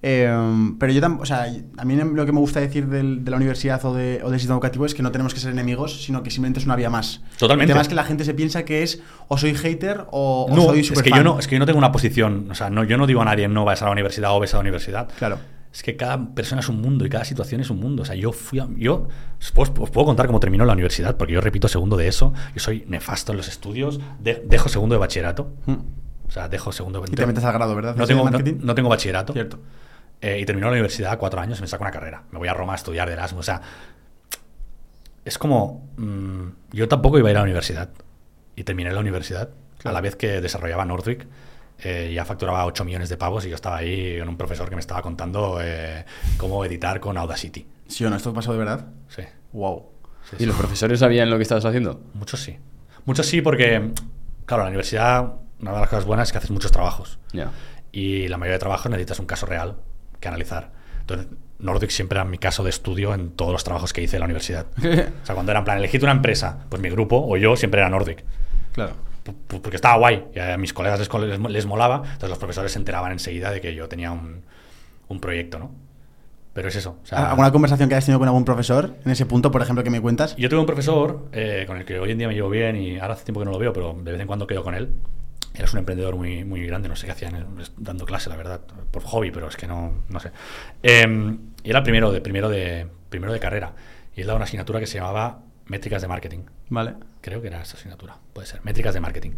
Eh, 0.03 0.31
pero 0.79 0.93
yo 0.93 1.01
también, 1.01 1.23
o 1.23 1.27
sea, 1.27 1.47
a 1.79 1.85
mí 1.85 1.97
lo 1.97 2.27
que 2.27 2.33
me 2.33 2.39
gusta 2.39 2.61
decir 2.61 2.87
del- 2.87 3.25
de 3.25 3.31
la 3.31 3.37
universidad 3.39 3.83
o, 3.85 3.95
de- 3.95 4.21
o 4.23 4.31
del 4.31 4.39
sistema 4.39 4.57
educativo 4.57 4.85
es 4.87 4.95
que 4.95 5.03
no 5.03 5.11
tenemos 5.11 5.33
que 5.35 5.41
ser 5.41 5.51
enemigos, 5.53 6.03
sino 6.05 6.23
que 6.23 6.31
simplemente 6.31 6.61
es 6.61 6.67
una 6.67 6.77
vía 6.77 6.91
más. 6.91 7.23
Totalmente. 7.39 7.65
El 7.71 7.75
tema 7.75 7.83
es 7.83 7.89
que 7.89 7.95
la 7.95 8.05
gente 8.05 8.25
se 8.25 8.35
piensa 8.35 8.65
que 8.65 8.83
es 8.83 9.01
o 9.29 9.39
soy 9.39 9.55
hater 9.55 10.05
o, 10.11 10.47
o 10.51 10.55
No, 10.55 10.63
soy 10.65 10.81
es 10.81 10.87
super 10.89 11.03
que 11.03 11.11
yo 11.11 11.25
no, 11.25 11.39
es 11.39 11.49
que 11.49 11.55
yo 11.55 11.59
no 11.59 11.67
tengo 11.67 11.79
una 11.79 11.93
posición, 11.93 12.49
o 12.51 12.55
sea, 12.55 12.71
no, 12.71 12.85
yo 12.85 12.99
no 12.99 13.07
digo 13.07 13.23
a 13.23 13.25
nadie 13.25 13.49
no 13.49 13.65
vayas 13.65 13.83
a 13.83 13.87
la 13.87 13.93
universidad 13.93 14.33
o 14.37 14.41
ves 14.41 14.53
a 14.55 14.59
la 14.59 14.61
universidad. 14.63 15.09
Claro. 15.19 15.39
Es 15.77 15.83
que 15.83 15.95
cada 15.95 16.35
persona 16.35 16.63
es 16.63 16.71
un 16.71 16.81
mundo 16.81 17.05
y 17.05 17.11
cada 17.11 17.27
situación 17.27 17.61
es 17.61 17.69
un 17.69 17.79
mundo. 17.79 18.01
O 18.01 18.07
sea, 18.07 18.15
yo 18.15 18.33
fui 18.33 18.61
a, 18.61 18.67
yo 18.77 19.09
os 19.39 19.53
puedo, 19.53 19.83
os 19.83 19.91
puedo 19.91 20.07
contar 20.07 20.27
cómo 20.27 20.41
terminó 20.41 20.65
la 20.65 20.73
universidad, 20.73 21.19
porque 21.19 21.35
yo 21.35 21.43
repito 21.43 21.69
segundo 21.69 21.99
de 21.99 22.09
eso, 22.09 22.33
yo 22.55 22.61
soy 22.61 22.85
nefasto 22.89 23.33
en 23.33 23.37
los 23.37 23.47
estudios, 23.47 24.01
de- 24.19 24.43
dejo 24.47 24.71
segundo 24.71 24.95
de 24.95 25.01
bachillerato. 25.01 25.53
O 26.27 26.31
sea, 26.31 26.49
dejo 26.49 26.73
segundo 26.73 27.05
Y 27.07 27.11
te 27.15 27.27
metes 27.27 27.45
al 27.45 27.53
grado, 27.53 27.75
¿verdad? 27.77 27.95
No 27.95 28.07
¿De 28.07 28.15
tengo, 28.15 28.31
no, 28.31 28.39
no 28.39 28.75
tengo 28.75 28.89
bachillerato. 28.89 29.35
Cierto. 29.35 29.59
Eh, 30.23 30.39
y 30.41 30.47
terminó 30.47 30.69
la 30.69 30.73
universidad 30.73 31.19
cuatro 31.19 31.41
años 31.41 31.59
y 31.59 31.61
me 31.61 31.69
saco 31.69 31.85
una 31.85 31.91
carrera. 31.91 32.23
Me 32.31 32.39
voy 32.39 32.49
a 32.49 32.55
Roma 32.55 32.73
a 32.73 32.77
estudiar 32.77 33.07
de 33.07 33.13
Erasmus. 33.13 33.41
O 33.41 33.43
sea, 33.43 33.61
es 35.25 35.39
como. 35.39 35.89
mm, 35.97 36.47
yo 36.73 36.89
tampoco 36.89 37.19
iba 37.19 37.29
a 37.29 37.33
ir 37.33 37.37
a 37.37 37.41
la 37.41 37.45
universidad. 37.45 37.91
Y 38.55 38.65
terminé 38.65 38.93
la 38.93 39.01
universidad. 39.01 39.51
A 39.85 39.93
la 39.93 40.01
vez 40.01 40.17
que 40.17 40.41
desarrollaba 40.41 40.85
Nordic. 40.87 41.27
Eh, 41.83 42.11
ya 42.15 42.25
facturaba 42.25 42.65
8 42.67 42.85
millones 42.85 43.09
de 43.09 43.17
pavos 43.17 43.45
y 43.47 43.51
yo 43.51 43.55
estaba 43.55 43.77
ahí 43.79 44.19
con 44.19 44.29
un 44.29 44.37
profesor 44.37 44.69
que 44.69 44.75
me 44.77 44.81
estaba 44.81 45.03
contando 45.03 45.59
eh, 45.63 46.05
cómo 46.37 46.65
editar 46.65 47.01
con 47.01 47.17
Audacity. 47.19 47.67
¿Sí 47.87 48.05
o 48.05 48.11
no? 48.11 48.17
¿Esto 48.17 48.33
pasó 48.33 48.53
de 48.53 48.59
verdad? 48.59 48.87
Sí. 49.09 49.23
Wow. 49.53 49.87
sí, 50.31 50.37
¿Y 50.37 50.39
sí. 50.41 50.47
los 50.47 50.57
profesores 50.57 51.01
sabían 51.01 51.31
lo 51.31 51.37
que 51.37 51.43
estabas 51.43 51.65
haciendo? 51.65 52.01
Muchos 52.15 52.41
sí. 52.41 52.59
Muchos 53.05 53.27
sí, 53.27 53.41
porque, 53.43 53.91
claro, 54.47 54.65
la 54.65 54.69
universidad, 54.69 55.35
una 55.61 55.73
de 55.73 55.81
las 55.81 55.89
cosas 55.89 56.05
buenas 56.05 56.29
es 56.29 56.33
que 56.33 56.39
haces 56.39 56.51
muchos 56.51 56.73
trabajos. 56.73 57.19
Y 57.93 58.29
la 58.29 58.37
mayoría 58.37 58.55
de 58.55 58.61
trabajos 58.61 58.91
necesitas 58.91 59.21
un 59.21 59.27
caso 59.27 59.47
real 59.47 59.77
que 60.19 60.29
analizar. 60.29 60.73
Entonces, 61.01 61.29
Nordic 61.59 61.91
siempre 61.91 62.19
era 62.19 62.25
mi 62.25 62.39
caso 62.39 62.65
de 62.65 62.71
estudio 62.71 63.15
en 63.15 63.31
todos 63.31 63.53
los 63.53 63.65
trabajos 63.65 63.93
que 63.93 64.03
hice 64.03 64.17
en 64.17 64.21
la 64.21 64.25
universidad. 64.27 64.67
O 64.77 65.27
sea, 65.27 65.35
cuando 65.35 65.53
era 65.53 65.61
en 65.61 65.65
plan, 65.65 65.79
elegid 65.79 66.03
una 66.03 66.13
empresa, 66.13 66.67
pues 66.69 66.83
mi 66.83 66.91
grupo 66.91 67.25
o 67.27 67.37
yo 67.37 67.57
siempre 67.57 67.81
era 67.81 67.89
Nordic. 67.89 68.25
claro. 68.73 68.95
Porque 69.47 69.77
estaba 69.77 69.97
guay 69.97 70.25
y 70.35 70.39
a 70.39 70.57
mis 70.57 70.73
colegas 70.73 70.99
les, 70.99 71.09
les, 71.11 71.41
les 71.41 71.67
molaba, 71.67 71.97
entonces 71.97 72.29
los 72.29 72.39
profesores 72.39 72.73
se 72.73 72.79
enteraban 72.79 73.13
enseguida 73.13 73.51
de 73.51 73.61
que 73.61 73.75
yo 73.75 73.89
tenía 73.89 74.13
un, 74.13 74.43
un 75.09 75.21
proyecto, 75.21 75.59
¿no? 75.59 75.71
Pero 76.53 76.69
es 76.69 76.77
eso. 76.77 76.97
o 77.03 77.07
sea, 77.07 77.31
¿Alguna 77.31 77.53
conversación 77.53 77.89
que 77.89 77.95
hayas 77.95 78.07
tenido 78.07 78.19
con 78.19 78.29
algún 78.29 78.47
profesor 78.47 78.95
en 79.05 79.11
ese 79.11 79.27
punto, 79.27 79.51
por 79.51 79.61
ejemplo, 79.61 79.85
que 79.85 79.91
me 79.91 80.01
cuentas? 80.01 80.35
Yo 80.37 80.49
tuve 80.49 80.61
un 80.61 80.67
profesor 80.67 81.29
eh, 81.33 81.65
con 81.67 81.77
el 81.77 81.85
que 81.85 81.99
hoy 81.99 82.13
en 82.13 82.19
día 82.19 82.29
me 82.29 82.35
llevo 82.35 82.49
bien 82.49 82.77
y 82.77 82.99
ahora 82.99 83.13
hace 83.13 83.25
tiempo 83.25 83.41
que 83.41 83.45
no 83.45 83.51
lo 83.51 83.59
veo, 83.59 83.75
pero 83.75 83.95
de 84.03 84.13
vez 84.13 84.21
en 84.21 84.27
cuando 84.27 84.47
quedo 84.47 84.65
con 84.65 84.75
él. 84.75 84.89
Él 85.55 85.65
es 85.65 85.73
un 85.73 85.81
emprendedor 85.81 86.17
muy, 86.17 86.45
muy 86.45 86.67
grande, 86.67 86.89
no 86.89 86.97
sé 86.97 87.07
qué 87.07 87.13
hacía 87.13 87.31
dando 87.77 88.07
clase, 88.07 88.31
la 88.31 88.37
verdad, 88.37 88.61
por 88.91 89.03
hobby, 89.03 89.31
pero 89.31 89.49
es 89.49 89.57
que 89.57 89.67
no, 89.67 90.03
no 90.09 90.21
sé. 90.21 90.31
Eh, 90.83 91.37
y 91.63 91.71
era 91.71 91.83
primero 91.83 92.11
de, 92.11 92.23
primero, 92.23 92.49
de, 92.49 92.87
primero 93.11 93.33
de 93.33 93.41
carrera 93.41 93.73
y 94.17 94.23
él 94.23 94.27
daba 94.27 94.37
una 94.37 94.45
asignatura 94.45 94.81
que 94.81 94.87
se 94.87 94.99
llamaba 94.99 95.41
Métricas 95.67 96.01
de 96.03 96.09
Marketing. 96.09 96.41
Vale. 96.69 96.95
Creo 97.21 97.41
que 97.43 97.49
era 97.49 97.61
esa 97.61 97.77
asignatura, 97.77 98.17
puede 98.33 98.47
ser, 98.47 98.65
métricas 98.65 98.95
de 98.95 99.01
marketing, 99.01 99.33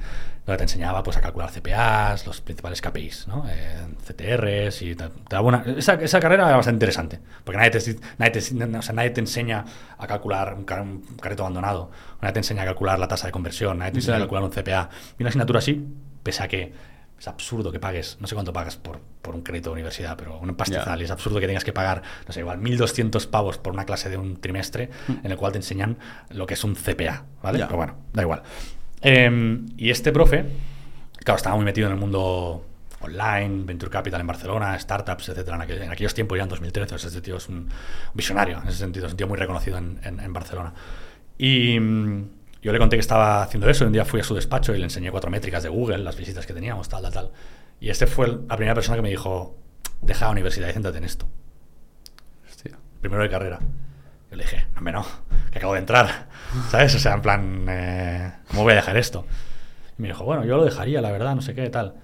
donde 0.44 0.58
te 0.58 0.64
enseñaba 0.64 1.02
pues, 1.02 1.16
a 1.16 1.22
calcular 1.22 1.50
CPAs, 1.50 2.26
los 2.26 2.42
principales 2.42 2.82
KPIs, 2.82 3.28
¿no? 3.28 3.46
Eh, 3.48 3.86
CTRs 4.06 4.82
y 4.82 4.94
te, 4.94 5.08
te 5.08 5.12
daba 5.30 5.48
una- 5.48 5.64
esa, 5.78 5.94
esa 5.94 6.20
carrera 6.20 6.46
era 6.46 6.56
bastante 6.56 6.76
interesante, 6.76 7.18
porque 7.44 7.56
nadie 7.56 7.70
te, 7.70 7.96
nadie 8.18 8.32
te, 8.32 8.38
o 8.78 8.82
sea, 8.82 8.94
nadie 8.94 9.10
te 9.10 9.20
enseña 9.20 9.64
a 9.96 10.06
calcular 10.06 10.52
un, 10.54 10.64
car- 10.64 10.82
un 10.82 11.02
abandonado, 11.38 11.90
nadie 12.20 12.34
te 12.34 12.40
enseña 12.40 12.62
a 12.62 12.66
calcular 12.66 12.98
la 12.98 13.08
tasa 13.08 13.26
de 13.26 13.32
conversión, 13.32 13.78
nadie 13.78 13.92
te 13.92 13.98
enseña 13.98 14.16
a 14.16 14.20
calcular 14.20 14.44
un 14.44 14.50
CPA. 14.50 14.90
Y 15.18 15.22
una 15.22 15.30
asignatura 15.30 15.60
así, 15.60 15.86
pese 16.22 16.42
a 16.42 16.48
que 16.48 16.72
Es 17.18 17.26
absurdo 17.28 17.72
que 17.72 17.80
pagues, 17.80 18.16
no 18.20 18.26
sé 18.28 18.34
cuánto 18.36 18.52
pagas 18.52 18.76
por, 18.76 19.00
por 19.22 19.34
un 19.34 19.42
crédito 19.42 19.70
de 19.70 19.74
universidad, 19.74 20.16
pero 20.16 20.38
un 20.38 20.54
pastizal. 20.54 20.96
Ya. 20.98 21.02
Y 21.02 21.04
es 21.04 21.10
absurdo 21.10 21.40
que 21.40 21.46
tengas 21.48 21.64
que 21.64 21.72
pagar, 21.72 22.02
no 22.26 22.32
sé, 22.32 22.40
igual 22.40 22.60
1.200 22.60 23.26
pavos 23.28 23.58
por 23.58 23.72
una 23.72 23.84
clase 23.84 24.08
de 24.08 24.16
un 24.16 24.40
trimestre 24.40 24.88
en 25.24 25.30
el 25.30 25.36
cual 25.36 25.50
te 25.52 25.58
enseñan 25.58 25.98
lo 26.30 26.46
que 26.46 26.54
es 26.54 26.62
un 26.62 26.74
CPA, 26.76 27.24
¿vale? 27.42 27.58
Pero 27.66 27.76
bueno, 27.76 27.94
da 28.12 28.22
igual. 28.22 28.42
Em, 29.00 29.66
y 29.76 29.90
este 29.90 30.12
profe, 30.12 30.44
claro, 31.24 31.36
estaba 31.36 31.56
muy 31.56 31.64
metido 31.64 31.88
en 31.88 31.94
el 31.94 31.98
mundo 31.98 32.64
online, 33.00 33.64
Venture 33.64 33.90
Capital 33.90 34.20
en 34.20 34.26
Barcelona, 34.26 34.78
startups, 34.78 35.28
etcétera, 35.28 35.56
en, 35.56 35.62
aquel- 35.62 35.82
en 35.82 35.90
aquellos 35.90 36.14
tiempos 36.14 36.36
ya 36.36 36.42
en 36.44 36.48
2013. 36.48 36.94
o 36.94 36.98
sea, 36.98 37.08
este 37.08 37.20
tío 37.20 37.36
es 37.36 37.48
un 37.48 37.68
visionario 38.14 38.60
en 38.62 38.68
ese 38.68 38.78
sentido, 38.78 39.06
es 39.06 39.12
un 39.12 39.16
tío 39.16 39.28
muy 39.28 39.38
reconocido 39.38 39.78
en, 39.78 40.00
en- 40.02 40.18
en 40.20 40.32
Barcelona. 40.32 40.72
Y 41.36 41.78
mm, 41.78 42.28
yo 42.62 42.72
le 42.72 42.78
conté 42.78 42.96
que 42.96 43.00
estaba 43.00 43.42
haciendo 43.42 43.68
eso. 43.68 43.84
y 43.84 43.86
Un 43.86 43.92
día 43.92 44.04
fui 44.04 44.20
a 44.20 44.24
su 44.24 44.34
despacho 44.34 44.74
y 44.74 44.78
le 44.78 44.84
enseñé 44.84 45.10
cuatro 45.10 45.30
métricas 45.30 45.62
de 45.62 45.68
Google, 45.68 45.98
las 45.98 46.16
visitas 46.16 46.46
que 46.46 46.52
teníamos, 46.52 46.88
tal, 46.88 47.02
tal, 47.02 47.12
tal. 47.12 47.30
Y 47.80 47.90
este 47.90 48.06
fue 48.06 48.26
la 48.28 48.56
primera 48.56 48.74
persona 48.74 48.96
que 48.96 49.02
me 49.02 49.10
dijo: 49.10 49.56
Deja 50.00 50.26
la 50.26 50.32
universidad 50.32 50.68
y 50.68 50.72
céntrate 50.72 50.98
en 50.98 51.04
esto. 51.04 51.26
Hostia. 52.48 52.78
Primero 53.00 53.22
de 53.22 53.30
carrera. 53.30 53.58
Yo 54.30 54.36
le 54.36 54.42
dije: 54.42 54.66
Hombre, 54.76 54.92
no, 54.92 55.06
que 55.52 55.58
acabo 55.58 55.74
de 55.74 55.80
entrar. 55.80 56.28
¿Sabes? 56.70 56.94
O 56.94 56.98
sea, 56.98 57.14
en 57.14 57.22
plan, 57.22 57.66
eh, 57.68 58.32
¿cómo 58.48 58.64
voy 58.64 58.72
a 58.72 58.76
dejar 58.76 58.96
esto? 58.96 59.24
Y 59.96 60.02
me 60.02 60.08
dijo: 60.08 60.24
Bueno, 60.24 60.44
yo 60.44 60.56
lo 60.56 60.64
dejaría, 60.64 61.00
la 61.00 61.12
verdad, 61.12 61.34
no 61.34 61.42
sé 61.42 61.54
qué, 61.54 61.70
tal. 61.70 61.94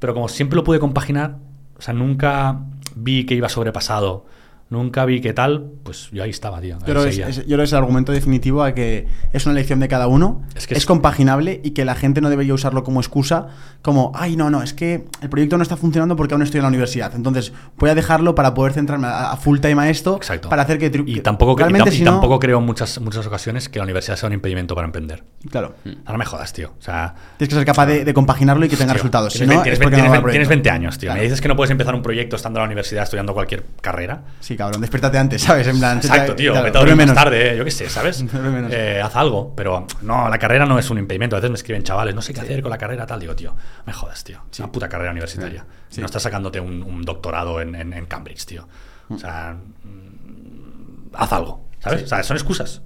Pero 0.00 0.14
como 0.14 0.28
siempre 0.28 0.56
lo 0.56 0.64
pude 0.64 0.80
compaginar, 0.80 1.36
o 1.76 1.82
sea, 1.82 1.94
nunca 1.94 2.58
vi 2.96 3.26
que 3.26 3.34
iba 3.34 3.48
sobrepasado, 3.48 4.26
nunca 4.70 5.04
vi 5.04 5.20
que 5.20 5.32
tal, 5.32 5.66
pues 5.82 6.08
yo 6.12 6.22
ahí 6.22 6.30
estaba, 6.30 6.60
tío. 6.60 6.76
ahí 6.76 6.80
Yo 6.80 6.86
creo, 6.86 7.02
que 7.02 7.08
es, 7.10 7.16
yo 7.38 7.42
creo 7.44 7.58
que 7.58 7.62
es 7.64 7.72
el 7.72 7.78
argumento 7.78 8.12
definitivo 8.12 8.62
a 8.62 8.72
que 8.72 9.06
es 9.32 9.44
una 9.44 9.52
elección 9.52 9.80
de 9.80 9.88
cada 9.88 10.06
uno, 10.06 10.42
Es 10.54 10.62
es, 10.62 10.66
que 10.68 10.74
es- 10.74 10.86
compaginable 10.86 11.60
y 11.64 11.72
que 11.72 11.84
la 11.84 11.94
gente 11.94 12.20
no 12.20 12.30
debería 12.30 12.54
usarlo 12.54 12.84
como 12.84 13.00
excusa, 13.00 13.48
como, 13.82 14.12
ay, 14.14 14.36
no, 14.36 14.48
no, 14.50 14.62
es 14.62 14.72
que 14.72 15.04
el 15.22 15.28
proyecto 15.28 15.56
no 15.56 15.62
está 15.62 15.76
funcionando 15.76 16.14
porque 16.16 16.34
aún 16.34 16.42
estoy 16.42 16.58
en 16.58 16.62
la 16.62 16.68
universidad. 16.68 17.12
Entonces 17.14 17.52
voy 17.76 17.90
a 17.90 17.94
dejarlo 17.94 18.34
para 18.34 18.54
poder 18.54 18.72
centrarme 18.72 19.06
a, 19.08 19.32
a 19.32 19.36
full 19.36 19.58
time 19.58 19.82
a 19.82 19.90
esto, 19.90 20.16
Exacto. 20.16 20.48
para 20.48 20.62
hacer 20.62 20.78
que... 20.78 20.86
Y 21.06 21.14
que- 21.14 21.20
tampoco, 21.20 21.56
y 21.60 21.90
si 21.90 22.04
no- 22.04 22.12
tampoco 22.12 22.38
creo 22.38 22.58
en 22.58 22.64
muchas, 22.66 23.00
muchas 23.00 23.26
ocasiones 23.26 23.68
que 23.68 23.78
la 23.78 23.84
universidad 23.84 24.16
sea 24.16 24.28
un 24.28 24.34
impedimento 24.34 24.74
para 24.74 24.86
emprender. 24.86 25.24
Claro. 25.50 25.74
Ahora 26.06 26.18
me 26.18 26.24
jodas, 26.24 26.52
tío. 26.52 26.74
O 26.78 26.82
sea, 26.82 27.14
Tienes 27.38 27.48
que 27.48 27.56
ser 27.56 27.64
capaz 27.66 27.86
de, 27.86 28.04
de 28.04 28.14
compaginarlo 28.14 28.64
y 28.64 28.68
que 28.68 28.76
tenga 28.76 28.92
tío, 28.92 28.98
resultados. 28.98 29.32
Si 29.32 29.40
Tienes, 29.40 29.56
no, 29.56 29.62
tienes 29.62 29.80
no 29.80 29.86
va 29.86 29.90
ve- 29.90 29.96
el 29.96 30.00
tienes 30.10 30.20
proyecto. 30.22 30.48
20 30.48 30.70
años, 30.70 30.98
tío. 30.98 31.08
Claro. 31.08 31.18
Me 31.18 31.24
dices 31.24 31.40
que 31.40 31.48
no 31.48 31.56
puedes 31.56 31.70
empezar 31.70 31.94
un 31.94 32.02
proyecto 32.02 32.36
estando 32.36 32.58
en 32.58 32.62
la 32.62 32.66
universidad 32.66 33.02
estudiando 33.04 33.34
cualquier 33.34 33.64
carrera. 33.80 34.22
Sí, 34.40 34.56
cabrón, 34.60 34.80
despiértate 34.80 35.18
antes, 35.18 35.42
¿sabes? 35.42 35.66
En 35.66 35.78
plan, 35.78 35.98
Exacto, 35.98 36.36
tío. 36.36 36.52
claro, 36.52 36.64
vete 36.66 36.78
a 36.78 36.80
dormir 36.80 36.96
duerme 36.96 37.12
más 37.12 37.16
menos. 37.16 37.24
tarde, 37.24 37.52
eh, 37.54 37.56
yo 37.58 37.64
qué 37.64 37.70
sé, 37.70 37.88
¿sabes? 37.88 38.22
Menos. 38.32 38.72
Eh, 38.72 39.00
haz 39.02 39.16
algo. 39.16 39.52
Pero 39.56 39.86
no, 40.02 40.28
la 40.28 40.38
carrera 40.38 40.64
no 40.66 40.78
es 40.78 40.88
un 40.90 40.98
impedimento. 40.98 41.36
A 41.36 41.38
veces 41.40 41.50
me 41.50 41.56
escriben 41.56 41.82
chavales, 41.82 42.14
no 42.14 42.22
sé 42.22 42.32
qué 42.32 42.40
hacer 42.40 42.62
con 42.62 42.70
la 42.70 42.78
carrera, 42.78 43.06
tal. 43.06 43.18
Digo, 43.20 43.34
tío, 43.34 43.54
me 43.86 43.92
jodas, 43.92 44.22
tío. 44.24 44.40
Es 44.50 44.58
una 44.60 44.70
puta 44.70 44.88
carrera 44.88 45.10
universitaria. 45.10 45.66
Sí. 45.88 46.00
No 46.00 46.06
estás 46.06 46.22
sacándote 46.22 46.60
un, 46.60 46.82
un 46.82 47.02
doctorado 47.04 47.60
en, 47.60 47.74
en- 47.74 47.92
en 47.92 48.06
Cambridge, 48.06 48.44
tío. 48.46 48.68
O 49.08 49.18
sea, 49.18 49.56
mm, 49.84 51.14
haz 51.14 51.32
algo, 51.32 51.66
¿sabes? 51.80 52.04
O 52.04 52.06
sea, 52.06 52.22
son 52.22 52.36
excusas. 52.36 52.82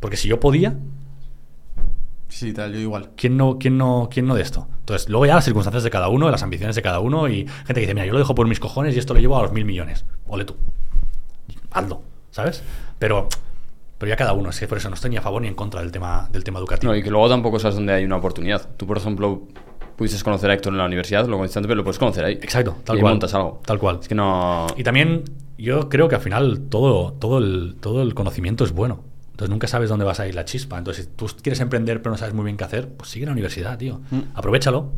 Porque 0.00 0.16
si 0.16 0.28
yo 0.28 0.38
podía, 0.40 0.74
Sí, 2.28 2.52
tal, 2.54 2.72
yo 2.72 2.78
igual. 2.80 3.10
¿quién 3.14 3.36
no, 3.36 3.58
quién 3.58 3.76
no, 3.76 4.08
quién 4.10 4.26
no 4.26 4.34
de 4.34 4.40
esto? 4.42 4.66
Entonces, 4.80 5.08
luego 5.10 5.26
ya 5.26 5.34
las 5.34 5.44
circunstancias 5.44 5.82
de 5.84 5.90
cada 5.90 6.08
uno, 6.08 6.30
las 6.30 6.42
ambiciones 6.42 6.74
de 6.74 6.80
cada 6.82 6.98
uno 6.98 7.28
y 7.28 7.46
gente 7.46 7.74
que 7.74 7.80
dice, 7.80 7.92
mira, 7.94 8.06
yo 8.06 8.12
lo 8.14 8.18
dejo 8.18 8.34
por 8.34 8.48
mis 8.48 8.58
cojones 8.58 8.96
y 8.96 8.98
esto 8.98 9.12
lo 9.12 9.20
llevo 9.20 9.38
a 9.38 9.42
los 9.42 9.52
mil 9.52 9.66
millones. 9.66 10.06
Ole 10.26 10.46
tú. 10.46 10.56
Hazlo, 11.72 12.02
¿sabes? 12.30 12.62
Pero, 12.98 13.28
pero 13.98 14.10
ya 14.10 14.16
cada 14.16 14.32
uno, 14.32 14.50
es 14.50 14.58
que 14.58 14.68
por 14.68 14.78
eso 14.78 14.88
no 14.88 14.94
estoy 14.94 15.10
ni 15.10 15.16
a 15.16 15.22
favor 15.22 15.42
ni 15.42 15.48
en 15.48 15.54
contra 15.54 15.80
del 15.80 15.92
tema, 15.92 16.28
del 16.30 16.44
tema 16.44 16.58
educativo. 16.58 16.92
No, 16.92 16.98
y 16.98 17.02
que 17.02 17.10
luego 17.10 17.28
tampoco 17.28 17.58
sabes 17.58 17.76
dónde 17.76 17.92
hay 17.94 18.04
una 18.04 18.16
oportunidad. 18.16 18.68
Tú, 18.76 18.86
por 18.86 18.98
ejemplo, 18.98 19.42
pudiste 19.96 20.22
conocer 20.22 20.50
a 20.50 20.54
Héctor 20.54 20.72
en 20.72 20.78
la 20.78 20.86
universidad, 20.86 21.26
lo 21.26 21.36
conociste 21.36 21.58
antes, 21.60 21.68
pero 21.68 21.76
lo 21.76 21.84
puedes 21.84 21.98
conocer 21.98 22.24
ahí. 22.24 22.34
Exacto, 22.34 22.76
tal 22.84 22.98
y 22.98 23.00
cual. 23.00 23.12
montas 23.14 23.34
algo. 23.34 23.60
Tal 23.64 23.78
cual. 23.78 23.98
Es 24.00 24.08
que 24.08 24.14
no... 24.14 24.66
Y 24.76 24.82
también 24.82 25.24
yo 25.58 25.88
creo 25.88 26.08
que 26.08 26.16
al 26.16 26.20
final 26.20 26.62
todo, 26.68 27.12
todo, 27.12 27.38
el, 27.38 27.76
todo 27.80 28.02
el 28.02 28.14
conocimiento 28.14 28.64
es 28.64 28.72
bueno. 28.72 29.04
Entonces 29.30 29.50
nunca 29.50 29.66
sabes 29.66 29.88
dónde 29.88 30.04
vas 30.04 30.20
a 30.20 30.26
ir 30.26 30.34
la 30.34 30.44
chispa. 30.44 30.78
Entonces, 30.78 31.06
si 31.06 31.10
tú 31.12 31.26
quieres 31.42 31.60
emprender 31.60 32.02
pero 32.02 32.12
no 32.12 32.18
sabes 32.18 32.34
muy 32.34 32.44
bien 32.44 32.56
qué 32.56 32.64
hacer, 32.64 32.88
pues 32.88 33.10
sigue 33.10 33.26
la 33.26 33.32
universidad, 33.32 33.78
tío. 33.78 34.00
Mm. 34.10 34.20
Aprovechalo. 34.34 34.92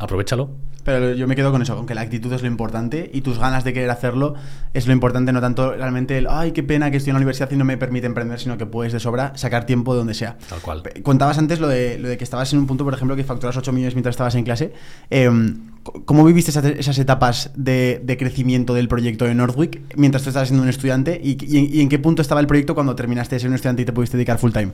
Aprovechalo. 0.00 0.50
Pero 0.82 1.12
yo 1.12 1.28
me 1.28 1.36
quedo 1.36 1.52
con 1.52 1.60
eso, 1.60 1.76
con 1.76 1.84
que 1.84 1.94
la 1.94 2.00
actitud 2.00 2.32
es 2.32 2.40
lo 2.40 2.48
importante 2.48 3.10
y 3.12 3.20
tus 3.20 3.38
ganas 3.38 3.64
de 3.64 3.74
querer 3.74 3.90
hacerlo 3.90 4.34
es 4.72 4.86
lo 4.86 4.94
importante, 4.94 5.30
no 5.30 5.42
tanto 5.42 5.72
realmente 5.72 6.16
el, 6.16 6.26
ay, 6.26 6.52
qué 6.52 6.62
pena 6.62 6.90
que 6.90 6.96
estoy 6.96 7.10
en 7.10 7.16
la 7.16 7.18
universidad 7.18 7.50
y 7.50 7.56
no 7.56 7.66
me 7.66 7.76
permite 7.76 8.06
emprender, 8.06 8.40
sino 8.40 8.56
que 8.56 8.64
puedes 8.64 8.94
de 8.94 8.98
sobra 8.98 9.36
sacar 9.36 9.66
tiempo 9.66 9.92
de 9.92 9.98
donde 9.98 10.14
sea. 10.14 10.38
Tal 10.48 10.60
cual. 10.60 10.82
Contabas 11.02 11.36
antes 11.36 11.60
lo 11.60 11.68
de, 11.68 11.98
lo 11.98 12.08
de 12.08 12.16
que 12.16 12.24
estabas 12.24 12.50
en 12.54 12.60
un 12.60 12.66
punto, 12.66 12.84
por 12.84 12.94
ejemplo, 12.94 13.14
que 13.14 13.24
facturas 13.24 13.58
8 13.58 13.72
millones 13.72 13.94
mientras 13.94 14.14
estabas 14.14 14.34
en 14.36 14.44
clase. 14.44 14.72
Em, 15.10 15.70
¿Cómo 16.06 16.24
viviste 16.24 16.50
esas, 16.50 16.64
esas 16.64 16.98
etapas 16.98 17.50
de, 17.54 18.00
de 18.02 18.16
crecimiento 18.16 18.72
del 18.72 18.88
proyecto 18.88 19.26
de 19.26 19.34
Northwick 19.34 19.82
mientras 19.96 20.22
tú 20.22 20.30
estabas 20.30 20.48
siendo 20.48 20.62
un 20.62 20.70
estudiante? 20.70 21.20
¿Y, 21.22 21.36
y 21.46 21.82
en 21.82 21.90
qué 21.90 21.98
punto 21.98 22.22
estaba 22.22 22.40
el 22.40 22.46
proyecto 22.46 22.74
cuando 22.74 22.96
terminaste 22.96 23.36
de 23.36 23.40
ser 23.40 23.50
un 23.50 23.54
estudiante 23.54 23.82
y 23.82 23.84
te 23.84 23.92
pudiste 23.92 24.16
dedicar 24.16 24.38
full 24.38 24.52
time? 24.52 24.72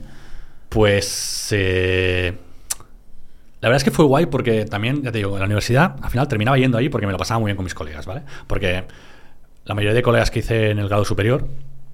Pues 0.69 1.49
eh, 1.51 2.33
la 3.61 3.69
verdad 3.69 3.77
es 3.77 3.83
que 3.83 3.91
fue 3.91 4.05
guay 4.05 4.25
porque 4.27 4.65
también, 4.65 5.01
ya 5.03 5.11
te 5.11 5.17
digo, 5.19 5.33
en 5.33 5.39
la 5.39 5.45
universidad 5.45 5.95
al 6.01 6.09
final 6.09 6.27
terminaba 6.27 6.57
yendo 6.57 6.77
ahí 6.77 6.89
porque 6.89 7.05
me 7.07 7.11
lo 7.11 7.17
pasaba 7.17 7.39
muy 7.39 7.49
bien 7.49 7.55
con 7.57 7.63
mis 7.63 7.73
colegas, 7.73 8.05
¿vale? 8.05 8.21
Porque 8.47 8.85
la 9.65 9.75
mayoría 9.75 9.93
de 9.93 10.01
colegas 10.03 10.29
que 10.31 10.39
hice 10.39 10.69
en 10.71 10.79
el 10.79 10.87
grado 10.87 11.03
superior 11.05 11.47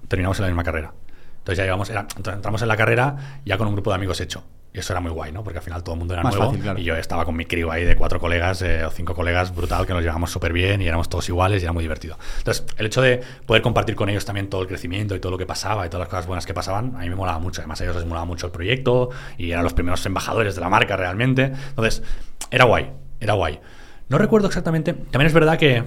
terminamos 0.08 0.38
en 0.38 0.42
la 0.42 0.48
misma 0.48 0.62
carrera. 0.64 0.92
Entonces 1.38 1.58
ya 1.58 1.64
llevamos, 1.64 1.90
era- 1.90 2.06
entramos 2.16 2.62
en 2.62 2.68
la 2.68 2.76
carrera 2.76 3.40
ya 3.44 3.56
con 3.58 3.66
un 3.66 3.74
grupo 3.74 3.90
de 3.90 3.96
amigos 3.96 4.20
hecho. 4.20 4.44
Y 4.74 4.80
eso 4.80 4.92
era 4.92 4.98
muy 5.00 5.12
guay, 5.12 5.30
¿no? 5.30 5.44
Porque 5.44 5.58
al 5.60 5.64
final 5.64 5.84
todo 5.84 5.94
el 5.94 6.00
mundo 6.00 6.14
era 6.14 6.24
Más 6.24 6.34
nuevo. 6.34 6.50
fácil, 6.50 6.62
claro. 6.62 6.80
Y 6.80 6.82
yo 6.82 6.96
estaba 6.96 7.24
con 7.24 7.36
mi 7.36 7.44
crew 7.46 7.70
ahí 7.70 7.84
de 7.84 7.94
cuatro 7.94 8.18
colegas 8.18 8.60
eh, 8.62 8.84
o 8.84 8.90
cinco 8.90 9.14
colegas, 9.14 9.54
brutal, 9.54 9.86
que 9.86 9.92
nos 9.92 10.02
llevamos 10.02 10.32
súper 10.32 10.52
bien 10.52 10.82
y 10.82 10.88
éramos 10.88 11.08
todos 11.08 11.28
iguales 11.28 11.62
y 11.62 11.64
era 11.64 11.72
muy 11.72 11.84
divertido. 11.84 12.18
Entonces, 12.38 12.66
el 12.76 12.86
hecho 12.86 13.00
de 13.00 13.20
poder 13.46 13.62
compartir 13.62 13.94
con 13.94 14.08
ellos 14.08 14.24
también 14.24 14.48
todo 14.50 14.62
el 14.62 14.66
crecimiento 14.66 15.14
y 15.14 15.20
todo 15.20 15.30
lo 15.30 15.38
que 15.38 15.46
pasaba 15.46 15.86
y 15.86 15.90
todas 15.90 16.00
las 16.00 16.08
cosas 16.08 16.26
buenas 16.26 16.44
que 16.44 16.54
pasaban, 16.54 16.96
a 16.96 16.98
mí 17.00 17.08
me 17.08 17.14
molaba 17.14 17.38
mucho. 17.38 17.60
Además, 17.60 17.80
a 17.80 17.84
ellos 17.84 17.94
les 17.94 18.04
molaba 18.04 18.26
mucho 18.26 18.46
el 18.46 18.52
proyecto 18.52 19.10
y 19.38 19.52
eran 19.52 19.62
los 19.62 19.74
primeros 19.74 20.04
embajadores 20.06 20.56
de 20.56 20.60
la 20.60 20.68
marca 20.68 20.96
realmente. 20.96 21.52
Entonces, 21.68 22.02
era 22.50 22.64
guay, 22.64 22.90
era 23.20 23.34
guay. 23.34 23.60
No 24.08 24.18
recuerdo 24.18 24.48
exactamente. 24.48 24.92
También 24.92 25.28
es 25.28 25.32
verdad 25.34 25.56
que 25.56 25.84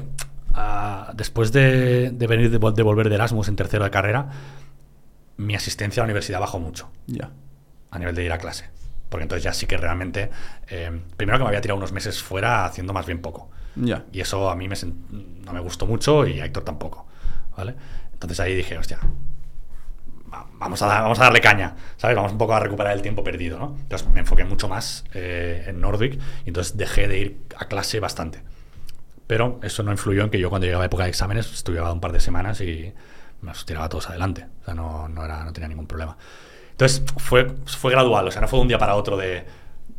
ah, 0.54 1.12
después 1.14 1.52
de, 1.52 2.12
de 2.12 2.28
venir 2.28 2.50
de 2.52 2.84
volver 2.84 3.10
de 3.10 3.16
Erasmus 3.16 3.50
en 3.50 3.58
tercero 3.58 3.84
de 3.84 3.92
carrera, 3.92 4.30
mi 5.36 5.56
asistencia 5.56 6.02
a 6.02 6.04
la 6.04 6.06
universidad 6.06 6.40
bajó 6.40 6.58
mucho 6.60 6.90
Ya. 7.06 7.32
A 7.92 8.00
nivel 8.00 8.16
de 8.16 8.24
ir 8.24 8.32
a 8.32 8.38
clase. 8.38 8.70
Porque 9.10 9.24
entonces 9.24 9.44
ya 9.44 9.54
sí 9.54 9.66
que 9.68 9.78
realmente. 9.78 10.30
eh, 10.70 11.02
primero 11.16 11.38
que 11.38 11.44
me 11.44 11.48
había 11.50 11.62
tirado 11.62 11.78
unos 11.78 11.92
meses 11.92 12.22
fuera 12.22 12.66
haciendo 12.66 12.94
más 12.94 13.06
bien 13.06 13.22
poco. 13.22 13.50
Y 14.12 14.20
eso 14.22 14.50
a 14.50 14.56
mí 14.56 14.68
me 14.68 14.76
no 15.46 15.54
me 15.54 15.60
gustó 15.60 15.86
mucho 15.86 16.26
y 16.28 16.40
a 16.42 16.46
Héctor 16.46 16.64
tampoco. 16.64 17.08
¿Vale? 17.56 17.76
Entonces 18.14 18.40
ahí 18.40 18.54
dije, 18.56 18.78
hostia, 18.78 19.00
va- 20.34 20.46
vamos 20.60 20.82
a, 20.82 20.88
vamos 21.02 21.20
a 21.20 21.24
darle 21.24 21.42
caña, 21.42 21.76
¿sabes? 21.98 22.16
Vamos 22.16 22.32
un 22.32 22.38
poco 22.38 22.54
a 22.54 22.60
recuperar 22.60 22.94
el 22.94 23.02
tiempo 23.02 23.24
perdido, 23.24 23.58
¿no? 23.60 23.76
Entonces 23.80 24.08
me 24.10 24.20
enfoqué 24.20 24.44
mucho 24.46 24.68
más 24.68 25.04
eh, 25.14 25.66
en 25.68 25.80
Nordic 25.82 26.20
y 26.46 26.50
entonces 26.50 26.78
dejé 26.78 27.08
de 27.08 27.20
ir 27.20 27.42
a 27.58 27.66
clase 27.66 28.00
bastante. 28.00 28.42
Pero 29.28 29.60
eso 29.64 29.84
no 29.84 29.92
influyó 29.92 30.24
en 30.24 30.30
que 30.30 30.40
yo 30.40 30.50
cuando 30.50 30.66
llegaba 30.68 30.86
época 30.86 31.04
de 31.04 31.10
exámenes 31.10 31.52
estudiaba 31.54 31.92
un 31.92 32.00
par 32.00 32.12
de 32.14 32.20
semanas 32.20 32.62
y 32.62 32.94
me 33.42 33.50
los 33.52 33.66
tiraba 33.66 33.90
todos 33.90 34.10
adelante. 34.10 34.46
O 34.62 34.66
sea, 34.66 34.74
no, 34.74 35.08
no, 35.10 35.26
era, 35.26 35.44
no 35.44 35.52
tenía 35.54 35.68
ningún 35.68 35.88
problema. 35.88 36.18
Entonces 36.78 37.04
fue, 37.18 37.56
fue 37.66 37.92
gradual, 37.92 38.28
o 38.28 38.32
sea, 38.32 38.42
no 38.42 38.48
fue 38.48 38.58
de 38.60 38.62
un 38.62 38.68
día 38.68 38.78
para 38.78 38.96
otro 38.96 39.18
de 39.18 39.44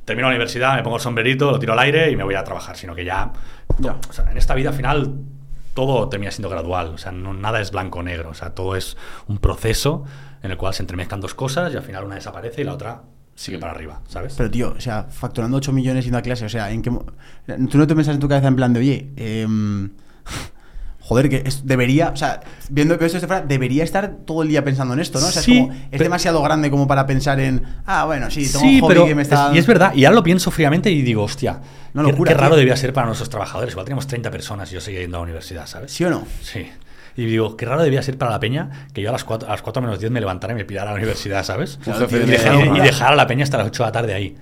termino 0.04 0.28
la 0.28 0.34
universidad, 0.34 0.76
me 0.76 0.82
pongo 0.82 0.96
el 0.96 1.02
sombrerito, 1.02 1.50
lo 1.50 1.58
tiro 1.58 1.72
al 1.72 1.78
aire 1.80 2.10
y 2.10 2.16
me 2.16 2.22
voy 2.24 2.34
a 2.36 2.44
trabajar, 2.44 2.76
sino 2.76 2.94
que 2.94 3.04
ya, 3.04 3.32
Ya. 3.78 3.96
o 4.08 4.12
sea, 4.12 4.30
en 4.30 4.38
esta 4.38 4.54
vida 4.54 4.70
al 4.70 4.74
final 4.76 5.12
todo 5.74 6.08
termina 6.08 6.30
siendo 6.30 6.48
gradual, 6.48 6.88
o 6.94 6.98
sea, 6.98 7.12
no, 7.12 7.34
nada 7.34 7.60
es 7.60 7.72
blanco 7.72 7.98
o 7.98 8.02
negro, 8.02 8.30
o 8.30 8.34
sea, 8.34 8.50
todo 8.54 8.74
es 8.76 8.96
un 9.26 9.38
proceso 9.38 10.04
en 10.42 10.50
el 10.52 10.56
cual 10.56 10.72
se 10.72 10.82
entremezclan 10.84 11.20
dos 11.20 11.34
cosas 11.34 11.72
y 11.74 11.76
al 11.76 11.82
final 11.82 12.04
una 12.04 12.14
desaparece 12.14 12.60
y 12.60 12.64
la 12.64 12.74
otra 12.74 13.02
sigue 13.34 13.58
para 13.58 13.72
arriba, 13.72 14.00
¿sabes? 14.08 14.34
Pero 14.38 14.50
tío, 14.50 14.74
o 14.76 14.80
sea, 14.80 15.04
facturando 15.10 15.56
8 15.58 15.72
millones 15.72 16.04
yendo 16.04 16.18
a 16.18 16.22
clase, 16.22 16.44
o 16.46 16.48
sea, 16.48 16.70
¿en 16.70 16.80
qué 16.82 16.90
mo- 16.90 17.04
tú 17.70 17.76
no 17.78 17.86
te 17.86 17.94
pensas 17.94 18.14
en 18.14 18.20
tu 18.20 18.28
cabeza 18.28 18.48
en 18.48 18.56
plan 18.56 18.72
de, 18.72 18.80
oye, 18.80 19.12
em, 19.16 19.90
joder, 21.09 21.30
que 21.30 21.42
es- 21.46 21.64
debería, 21.66 22.11
o 22.11 22.16
sea, 22.16 22.40
viendo 22.68 22.98
que 22.98 23.06
esto 23.06 23.16
esté 23.16 23.26
fuera, 23.26 23.40
debería 23.46 23.82
estar 23.82 24.11
todo 24.26 24.42
el 24.42 24.48
día 24.48 24.62
pensando 24.62 24.92
en 24.92 25.00
esto, 25.00 25.18
¿no? 25.20 25.28
O 25.28 25.30
sea, 25.30 25.40
Sí, 25.40 25.56
es 25.56 25.62
como, 25.62 25.72
es 25.72 25.80
pero- 25.92 26.04
demasiado 26.04 26.42
grande 26.42 26.70
como 26.70 26.86
para 26.86 27.06
pensar 27.06 27.40
en, 27.40 27.62
ah, 27.86 28.04
bueno, 28.04 28.30
sí, 28.30 28.46
tengo 28.46 28.61
Sí, 28.61 28.74
un 28.74 28.80
hobby 28.82 28.88
pero 28.88 29.06
que 29.06 29.14
me 29.14 29.22
es- 29.22 29.28
está... 29.28 29.50
y 29.54 29.59
es 29.59 29.66
verdad, 29.66 29.94
y 29.94 30.04
ahora 30.04 30.16
lo 30.16 30.22
pienso 30.22 30.50
fríamente 30.50 30.90
y 30.90 31.00
digo, 31.00 31.22
hostia, 31.22 31.61
qué, 31.94 32.02
locura, 32.02 32.32
qué 32.32 32.38
raro 32.38 32.56
debía 32.56 32.76
ser 32.76 32.92
para 32.92 33.06
nuestros 33.06 33.30
trabajadores. 33.30 33.72
Igual 33.72 33.86
tenemos 33.86 34.06
30 34.06 34.30
personas 34.30 34.70
y 34.70 34.74
yo 34.74 34.80
seguía 34.82 35.00
yendo 35.00 35.16
a 35.16 35.20
la 35.20 35.24
universidad, 35.24 35.66
¿sabes? 35.66 35.90
¿Sí 35.92 36.04
o 36.04 36.11
no? 36.11 36.24
Sí. 36.42 36.68
Y 37.16 37.24
digo, 37.24 37.56
qué 37.56 37.64
raro 37.64 37.82
debía 37.82 38.02
ser 38.02 38.16
para 38.18 38.30
la 38.30 38.38
peña 38.38 38.68
que 38.92 39.00
yo 39.02 39.09
a 39.09 39.12
las 39.12 39.24
4, 39.24 39.48
a 39.48 39.52
las 39.52 39.62
4 39.62 39.80
menos 39.82 39.98
10 39.98 40.12
me 40.12 40.20
levantara 40.20 40.52
y 40.52 40.56
me 40.56 40.64
pirara 40.64 40.90
a 40.90 40.92
la 40.92 40.98
universidad, 40.98 41.42
¿sabes? 41.42 41.78
Claro, 41.82 42.00
jefe 42.00 42.20
tío, 42.20 42.76
y, 42.76 42.80
dejar 42.80 43.12
a 43.12 43.16
la 43.16 43.26
peña 43.26 43.42
hasta 43.44 43.56
las 43.59 43.66
8 43.68 43.82
de 43.82 43.88
la 43.88 43.92
tarde 43.92 44.14
ahí. 44.14 44.36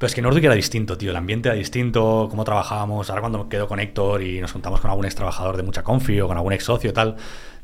Pero 0.00 0.06
es 0.06 0.14
que 0.14 0.22
Nordic 0.22 0.44
era 0.44 0.54
distinto, 0.54 0.96
tío. 0.96 1.10
El 1.10 1.16
ambiente 1.16 1.50
era 1.50 1.58
distinto, 1.58 2.26
cómo 2.30 2.42
trabajábamos. 2.42 3.10
Ahora 3.10 3.20
cuando 3.20 3.44
me 3.44 3.50
quedo 3.50 3.68
con 3.68 3.80
Héctor 3.80 4.22
y 4.22 4.40
nos 4.40 4.50
juntamos 4.50 4.80
con 4.80 4.88
algún 4.88 5.04
ex 5.04 5.14
trabajador 5.14 5.58
de 5.58 5.62
mucha 5.62 5.82
confi 5.82 6.18
o 6.22 6.26
con 6.26 6.38
algún 6.38 6.54
ex 6.54 6.64
socio 6.64 6.94
tal, 6.94 7.16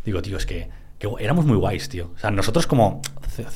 digo, 0.05 0.21
tío, 0.21 0.37
es 0.37 0.45
que, 0.45 0.69
que 0.99 1.09
éramos 1.19 1.47
muy 1.47 1.57
guays, 1.57 1.89
tío. 1.89 2.11
O 2.15 2.19
sea, 2.19 2.31
nosotros 2.31 2.67
como 2.67 3.01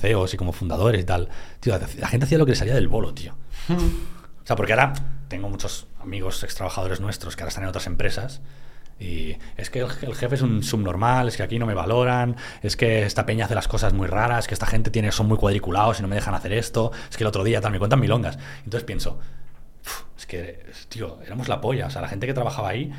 CEOs 0.01 0.33
y 0.33 0.39
como 0.39 0.53
fundadores 0.53 1.03
y 1.03 1.05
tal, 1.05 1.29
tío, 1.61 1.79
la 1.99 2.09
gente 2.09 2.25
hacía 2.25 2.39
lo 2.39 2.47
que 2.47 2.53
le 2.53 2.57
salía 2.57 2.75
del 2.75 2.89
bolo, 2.89 3.13
tío. 3.13 3.35
O 3.69 4.47
sea, 4.47 4.57
porque 4.57 4.73
ahora 4.73 4.95
tengo 5.29 5.51
muchos 5.51 5.87
amigos 6.01 6.43
ex 6.43 6.55
trabajadores 6.55 7.01
nuestros 7.01 7.37
que 7.37 7.43
ahora 7.43 7.51
están 7.51 7.65
en 7.65 7.69
otras 7.69 7.87
empresas. 7.87 8.41
Y 9.01 9.37
es 9.57 9.71
que 9.71 9.81
el, 9.81 10.15
jefe 10.15 10.35
es 10.35 10.43
un 10.43 10.63
subnormal, 10.63 11.29
es 11.29 11.37
que 11.39 11.43
aquí 11.43 11.59
no 11.59 11.65
me 11.65 11.73
valoran, 11.73 12.37
es 12.63 12.77
que 12.77 13.05
esta 13.05 13.25
peña 13.25 13.47
hace 13.47 13.55
las 13.55 13.67
cosas 13.67 13.95
muy 13.95 14.07
raras, 14.07 14.47
que 14.47 14.53
esta 14.53 14.67
gente 14.67 14.91
tiene, 14.91 15.11
son 15.11 15.27
muy 15.27 15.39
cuadriculados 15.39 15.99
y 15.99 16.03
no 16.03 16.09
me 16.09 16.17
dejan 16.17 16.35
hacer 16.35 16.53
esto, 16.53 16.93
es 17.09 17.17
que 17.17 17.25
el 17.25 17.29
otro 17.29 17.43
día 17.43 17.63
tal, 17.63 17.73
me 17.73 17.79
cuentan 17.79 17.99
milongas. 17.99 18.39
Entonces 18.63 18.85
pienso, 18.85 19.19
es 20.19 20.27
que, 20.27 20.67
tío, 20.91 21.19
éramos 21.25 21.49
la 21.49 21.63
polla. 21.63 21.87
O 21.87 21.91
sea, 21.91 22.03
la 22.03 22.09
gente 22.09 22.27
que 22.27 22.35
trabajaba 22.35 22.69
ahí, 22.69 22.93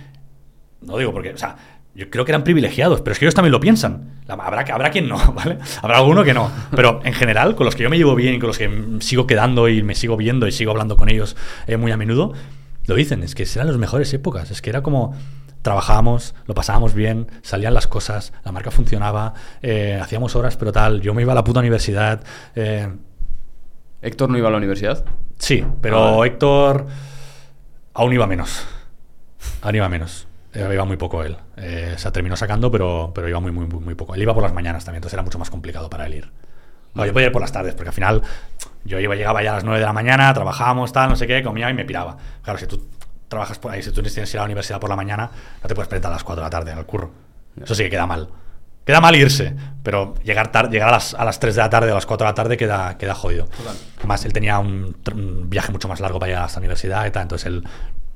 no 0.82 0.98
digo 0.98 1.14
porque, 1.14 1.34
o 1.34 1.38
sea, 1.38 1.56
yo 1.94 2.10
creo 2.10 2.26
que 2.26 2.32
eran 2.32 2.44
privilegiados, 2.44 3.02
pero 3.02 3.12
es 3.12 3.20
que 3.20 3.26
ellos 3.26 3.36
también 3.36 3.52
lo 3.52 3.60
piensan. 3.60 4.22
Habrá, 4.28 4.62
habrá 4.74 4.92
quien 4.92 5.08
no, 5.08 5.18
¿vale? 5.36 5.60
Habrá 5.82 5.98
alguno 5.98 6.24
que 6.24 6.34
no. 6.34 6.52
Pero 6.76 7.02
en 7.04 7.14
general, 7.14 7.56
con 7.56 7.66
los 7.66 7.76
que 7.76 7.84
yo 7.84 7.90
me 7.90 7.98
llevo 7.98 8.16
bien 8.16 8.36
y 8.36 8.40
con 8.40 8.48
los 8.48 8.58
que 8.58 8.70
sigo 9.02 9.28
quedando 9.28 9.68
y 9.70 9.84
me 9.84 9.94
sigo 9.94 10.18
viendo 10.18 10.48
y 10.48 10.52
sigo 10.52 10.72
hablando 10.72 10.96
con 10.98 11.10
ellos 11.10 11.36
eh, 11.68 11.78
muy 11.78 11.92
a 11.92 11.98
menudo, 11.98 12.34
lo 12.88 12.96
dicen, 12.96 13.24
es 13.24 13.36
que 13.36 13.44
eran 13.44 13.68
las 13.68 13.78
mejores 13.78 14.14
épocas. 14.14 14.52
Es 14.52 14.62
que 14.62 14.70
era 14.70 14.82
como 14.82 15.14
trabajábamos, 15.62 16.36
lo 16.48 16.54
pasábamos 16.54 16.94
bien, 16.94 17.28
salían 17.42 17.74
las 17.74 17.88
cosas, 17.88 18.34
la 18.44 18.52
marca 18.52 18.72
funcionaba, 18.72 19.34
eh, 19.62 20.00
hacíamos 20.02 20.36
horas, 20.36 20.58
pero 20.58 20.72
tal, 20.72 21.02
yo 21.02 21.14
me 21.14 21.22
iba 21.22 21.32
a 21.32 21.36
la 21.36 21.44
puta 21.44 21.60
universidad. 21.60 22.24
Eh, 22.56 22.90
¿Héctor 24.02 24.30
no 24.30 24.38
iba 24.38 24.48
a 24.48 24.52
la 24.52 24.58
universidad? 24.58 25.06
Sí, 25.38 25.64
pero 25.82 26.22
ah, 26.22 26.26
Héctor 26.28 26.88
aún 27.94 28.14
iba 28.14 28.26
menos. 28.28 28.66
Aún 29.62 29.76
iba 29.76 29.90
menos. 29.90 30.28
Eh, 30.54 30.68
iba 30.74 30.86
muy 30.86 30.98
poco 30.98 31.24
él. 31.24 31.38
Se 31.96 32.12
terminó 32.12 32.36
sacando, 32.36 32.72
pero, 32.72 33.12
pero 33.14 33.30
iba 33.30 33.40
muy, 33.40 33.52
muy, 33.52 33.68
muy 33.68 33.96
poco. 33.96 34.16
Él 34.16 34.22
iba 34.22 34.34
por 34.34 34.44
las 34.44 34.54
mañanas 34.54 34.84
también, 34.84 34.98
entonces 34.98 35.14
era 35.14 35.24
mucho 35.24 35.40
más 35.40 35.50
complicado 35.50 35.90
para 35.90 36.08
él 36.08 36.16
ir. 36.16 36.32
No, 36.94 37.06
yo 37.06 37.14
podía 37.14 37.28
ir 37.28 37.32
por 37.32 37.42
las 37.42 37.52
tardes, 37.52 37.74
porque 37.74 37.90
al 37.90 37.94
final 37.94 38.22
yo 38.84 39.00
iba, 39.00 39.16
llegaba 39.16 39.42
ya 39.44 39.52
a 39.52 39.56
las 39.56 39.64
9 39.64 39.80
de 39.80 39.86
la 39.86 39.94
mañana, 39.94 40.34
trabajábamos, 40.34 40.92
tal, 40.92 41.10
no 41.10 41.16
sé 41.16 41.26
qué, 41.26 41.42
comía 41.42 41.70
y 41.70 41.74
me 41.74 41.86
piraba. 41.86 42.18
Claro, 42.42 42.60
si 42.60 42.68
tú 42.68 42.86
trabajas 43.32 43.58
por 43.58 43.72
ahí, 43.72 43.82
si 43.82 43.92
tú 43.92 44.04
tienes 44.04 44.14
que 44.14 44.36
ir 44.36 44.40
a 44.40 44.42
la 44.42 44.46
universidad 44.46 44.80
por 44.80 44.90
la 44.90 44.96
mañana, 44.96 45.32
no 45.64 45.68
te 45.68 45.74
puedes 45.74 45.88
presentar 45.88 46.12
a 46.12 46.16
las 46.16 46.24
4 46.24 46.44
de 46.44 46.46
la 46.46 46.50
tarde 46.50 46.72
en 46.72 46.78
el 46.78 46.86
curro. 46.86 47.12
Eso 47.60 47.74
sí 47.74 47.84
que 47.84 47.90
queda 47.90 48.06
mal. 48.06 48.30
Queda 48.86 49.00
mal 49.00 49.16
irse, 49.16 49.56
pero 49.84 50.16
llegar, 50.24 50.52
llegar 50.70 50.90
a, 50.90 50.92
las, 50.92 51.14
a 51.14 51.24
las 51.24 51.40
3 51.40 51.56
de 51.56 51.62
la 51.62 51.70
tarde 51.70 51.90
o 51.90 51.94
a 51.94 51.96
las 51.96 52.06
4 52.06 52.26
de 52.26 52.30
la 52.32 52.36
tarde 52.36 52.58
queda, 52.58 52.98
queda 52.98 53.16
jodido. 53.16 53.48
Además, 54.00 54.26
él 54.26 54.34
tenía 54.34 54.60
un, 54.60 54.98
un, 55.16 55.50
viaje 55.50 55.72
mucho 55.72 55.88
más 55.88 56.02
largo 56.02 56.20
para 56.20 56.32
llegar 56.32 56.50
a 56.50 56.52
la 56.52 56.58
universidad 56.58 57.06
y 57.06 57.12
tal, 57.12 57.24
entonces 57.24 57.46
él 57.48 57.64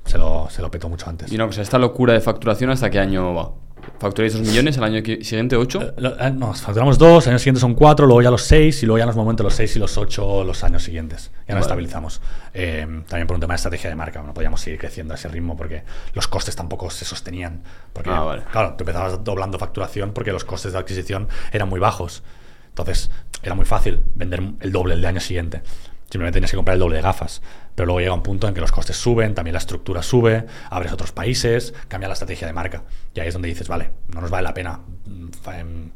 se 0.04 0.18
lo, 0.18 0.50
se 0.50 0.62
lo 0.62 0.70
petó 0.70 0.90
mucho 0.90 1.10
antes. 1.10 1.32
Y 1.32 1.38
no, 1.38 1.46
pues 1.46 1.60
esta 1.60 1.78
locura 1.78 2.14
de 2.14 2.20
facturación, 2.20 2.72
¿hasta 2.72 2.90
qué 2.90 3.00
año 3.00 3.34
va? 3.34 3.52
¿Facturáis 4.00 4.34
2 4.34 4.42
millones, 4.42 4.78
el 4.78 4.84
año 4.84 5.04
siguiente 5.24 5.56
8? 5.56 5.82
Eh, 5.82 6.16
eh, 6.20 6.32
no, 6.32 6.54
facturamos 6.54 6.98
2, 6.98 7.26
el 7.28 7.30
año 7.32 7.40
siguiente 7.40 7.62
son 7.62 7.76
4, 7.76 8.06
luego 8.06 8.22
ya 8.22 8.30
los 8.30 8.42
6 8.44 8.84
y 8.84 8.86
luego 8.86 8.98
ya 9.00 9.06
nos 9.06 9.16
momentos 9.16 9.44
los 9.44 9.54
6 9.56 9.76
y 9.76 9.80
los 9.80 9.98
8 9.98 10.44
los 10.44 10.64
años 10.64 10.84
siguientes. 10.84 11.32
Ya 11.48 11.56
nos 11.56 11.64
estabilizamos. 11.64 12.22
Eh, 12.54 12.86
también 13.08 13.28
por 13.28 13.36
un 13.36 13.42
tema 13.42 13.54
de 13.54 13.58
estrategia 13.58 13.90
de 13.90 13.96
marca, 13.96 14.22
no 14.22 14.34
podíamos 14.34 14.62
seguir 14.62 14.80
creciendo 14.80 15.14
a 15.14 15.16
ese 15.18 15.28
ritmo 15.30 15.56
porque 15.56 15.84
los 16.14 16.28
costes 16.28 16.56
tampoco 16.56 16.90
se 16.90 17.06
sostenían. 17.06 17.64
Porque, 17.94 18.10
Ah, 18.10 18.22
vale. 18.22 18.44
claro, 18.52 18.76
tú 18.78 18.84
empezabas 18.84 19.24
doblando 19.24 19.58
facturación 19.58 20.12
porque 20.12 20.32
los 20.32 20.44
costes 20.44 20.74
de 20.74 20.80
adquisición 20.80 21.28
eran 21.52 21.70
muy 21.70 21.80
bajos. 21.80 22.24
Entonces, 22.70 23.10
era 23.42 23.56
muy 23.56 23.66
fácil 23.66 24.02
vender 24.16 24.42
el 24.60 24.72
doble 24.72 24.96
el 24.96 25.02
de 25.02 25.08
año 25.08 25.20
siguiente. 25.22 25.62
Simplemente 26.10 26.36
tenías 26.38 26.52
que 26.52 26.58
comprar 26.58 26.76
el 26.76 26.80
doble 26.80 26.98
de 26.98 27.02
gafas. 27.02 27.42
Pero 27.76 27.86
luego 27.88 28.00
llega 28.00 28.14
un 28.14 28.24
punto 28.24 28.48
en 28.48 28.54
que 28.54 28.62
los 28.62 28.72
costes 28.72 28.96
suben, 28.96 29.36
también 29.36 29.54
la 29.54 29.60
estructura 29.60 30.02
sube, 30.02 30.46
abres 30.70 30.92
otros 30.94 31.12
países, 31.12 31.74
cambia 31.88 32.08
la 32.08 32.14
estrategia 32.14 32.48
de 32.48 32.54
marca. 32.54 32.84
Y 33.14 33.20
ahí 33.20 33.28
es 33.28 33.34
donde 33.34 33.50
dices, 33.50 33.68
vale, 33.68 33.92
no 34.14 34.22
nos 34.22 34.32
vale 34.32 34.44
la 34.44 34.54
pena 34.54 34.80
mm, 35.06 35.28
em, 35.54 35.92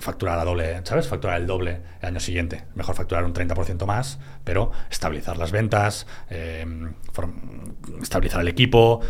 facturar 0.00 0.38
a 0.38 0.44
doble, 0.44 0.80
¿sabes? 0.84 1.08
Facturar 1.08 1.40
el 1.40 1.46
doble 1.46 1.80
el 2.00 2.08
año 2.08 2.20
siguiente. 2.20 2.64
Mejor 2.74 2.94
facturar 2.94 3.24
un 3.24 3.34
30% 3.34 3.86
más, 3.86 4.18
pero 4.44 4.72
estabilizar 4.90 5.36
las 5.36 5.52
ventas, 5.52 6.06
em, 6.30 6.94
estabilizar 8.00 8.40
el 8.40 8.48
equipo, 8.48 9.00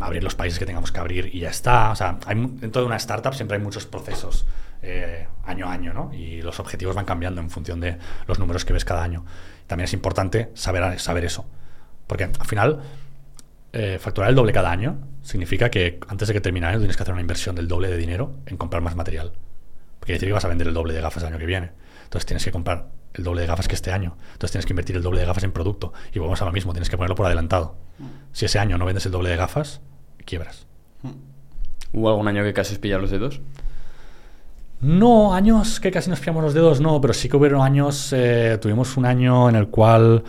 abrir 0.00 0.24
los 0.24 0.34
países 0.34 0.58
que 0.58 0.66
tengamos 0.66 0.92
que 0.92 1.00
abrir 1.00 1.34
y 1.34 1.40
ya 1.40 1.50
está. 1.50 1.90
O 1.90 1.96
sea, 1.96 2.18
hay, 2.26 2.36
dentro 2.36 2.82
de 2.82 2.86
una 2.86 2.96
startup 2.96 3.34
siempre 3.34 3.56
hay 3.56 3.62
muchos 3.62 3.86
procesos 3.86 4.46
eh, 4.82 5.26
año 5.44 5.66
a 5.66 5.72
año, 5.72 5.92
¿no? 5.92 6.12
Y 6.12 6.42
los 6.42 6.60
objetivos 6.60 6.94
van 6.94 7.04
cambiando 7.04 7.40
en 7.40 7.50
función 7.50 7.80
de 7.80 7.98
los 8.26 8.38
números 8.38 8.64
que 8.64 8.72
ves 8.72 8.84
cada 8.84 9.02
año. 9.02 9.24
También 9.66 9.84
es 9.84 9.92
importante 9.92 10.50
saber, 10.54 10.98
saber 11.00 11.24
eso. 11.24 11.46
Porque 12.06 12.24
al 12.24 12.46
final, 12.46 12.80
eh, 13.72 13.98
facturar 14.00 14.30
el 14.30 14.36
doble 14.36 14.52
cada 14.52 14.70
año 14.70 14.98
significa 15.22 15.70
que 15.70 15.98
antes 16.08 16.28
de 16.28 16.34
que 16.34 16.40
termine 16.40 16.66
el 16.66 16.70
año 16.70 16.78
tienes 16.78 16.96
que 16.96 17.02
hacer 17.02 17.12
una 17.12 17.20
inversión 17.20 17.56
del 17.56 17.68
doble 17.68 17.88
de 17.88 17.96
dinero 17.96 18.34
en 18.46 18.56
comprar 18.56 18.82
más 18.82 18.94
material. 18.94 19.32
Porque 19.98 20.12
quiere 20.12 20.18
decir 20.18 20.28
que 20.28 20.34
vas 20.34 20.44
a 20.44 20.48
vender 20.48 20.68
el 20.68 20.74
doble 20.74 20.94
de 20.94 21.00
gafas 21.00 21.22
el 21.22 21.30
año 21.30 21.38
que 21.38 21.46
viene. 21.46 21.72
Entonces 22.04 22.26
tienes 22.26 22.44
que 22.44 22.52
comprar 22.52 22.90
el 23.14 23.24
doble 23.24 23.40
de 23.40 23.46
gafas 23.46 23.66
que 23.66 23.74
este 23.74 23.92
año. 23.92 24.16
Entonces 24.32 24.52
tienes 24.52 24.66
que 24.66 24.72
invertir 24.72 24.96
el 24.96 25.02
doble 25.02 25.20
de 25.20 25.26
gafas 25.26 25.42
en 25.42 25.52
producto. 25.52 25.92
Y 26.12 26.18
volvemos 26.18 26.40
a 26.42 26.44
lo 26.44 26.52
mismo, 26.52 26.72
tienes 26.72 26.88
que 26.88 26.96
ponerlo 26.96 27.16
por 27.16 27.26
adelantado. 27.26 27.76
Si 28.32 28.44
ese 28.44 28.58
año 28.58 28.78
no 28.78 28.84
vendes 28.84 29.04
el 29.06 29.12
doble 29.12 29.30
de 29.30 29.36
gafas, 29.36 29.80
quiebras. 30.24 30.66
¿Hubo 31.92 32.10
algún 32.10 32.28
año 32.28 32.42
que 32.44 32.52
casi 32.52 32.74
os 32.74 32.78
pillar 32.78 33.00
los 33.00 33.10
dedos? 33.10 33.40
No, 34.80 35.34
años 35.34 35.80
que 35.80 35.90
casi 35.90 36.10
nos 36.10 36.20
pillamos 36.20 36.42
los 36.44 36.54
dedos, 36.54 36.80
no, 36.80 37.00
pero 37.00 37.14
sí 37.14 37.28
que 37.28 37.36
hubieron 37.36 37.62
años, 37.62 38.12
eh, 38.12 38.58
tuvimos 38.60 38.96
un 38.96 39.06
año 39.06 39.48
en 39.48 39.56
el 39.56 39.68
cual 39.68 40.22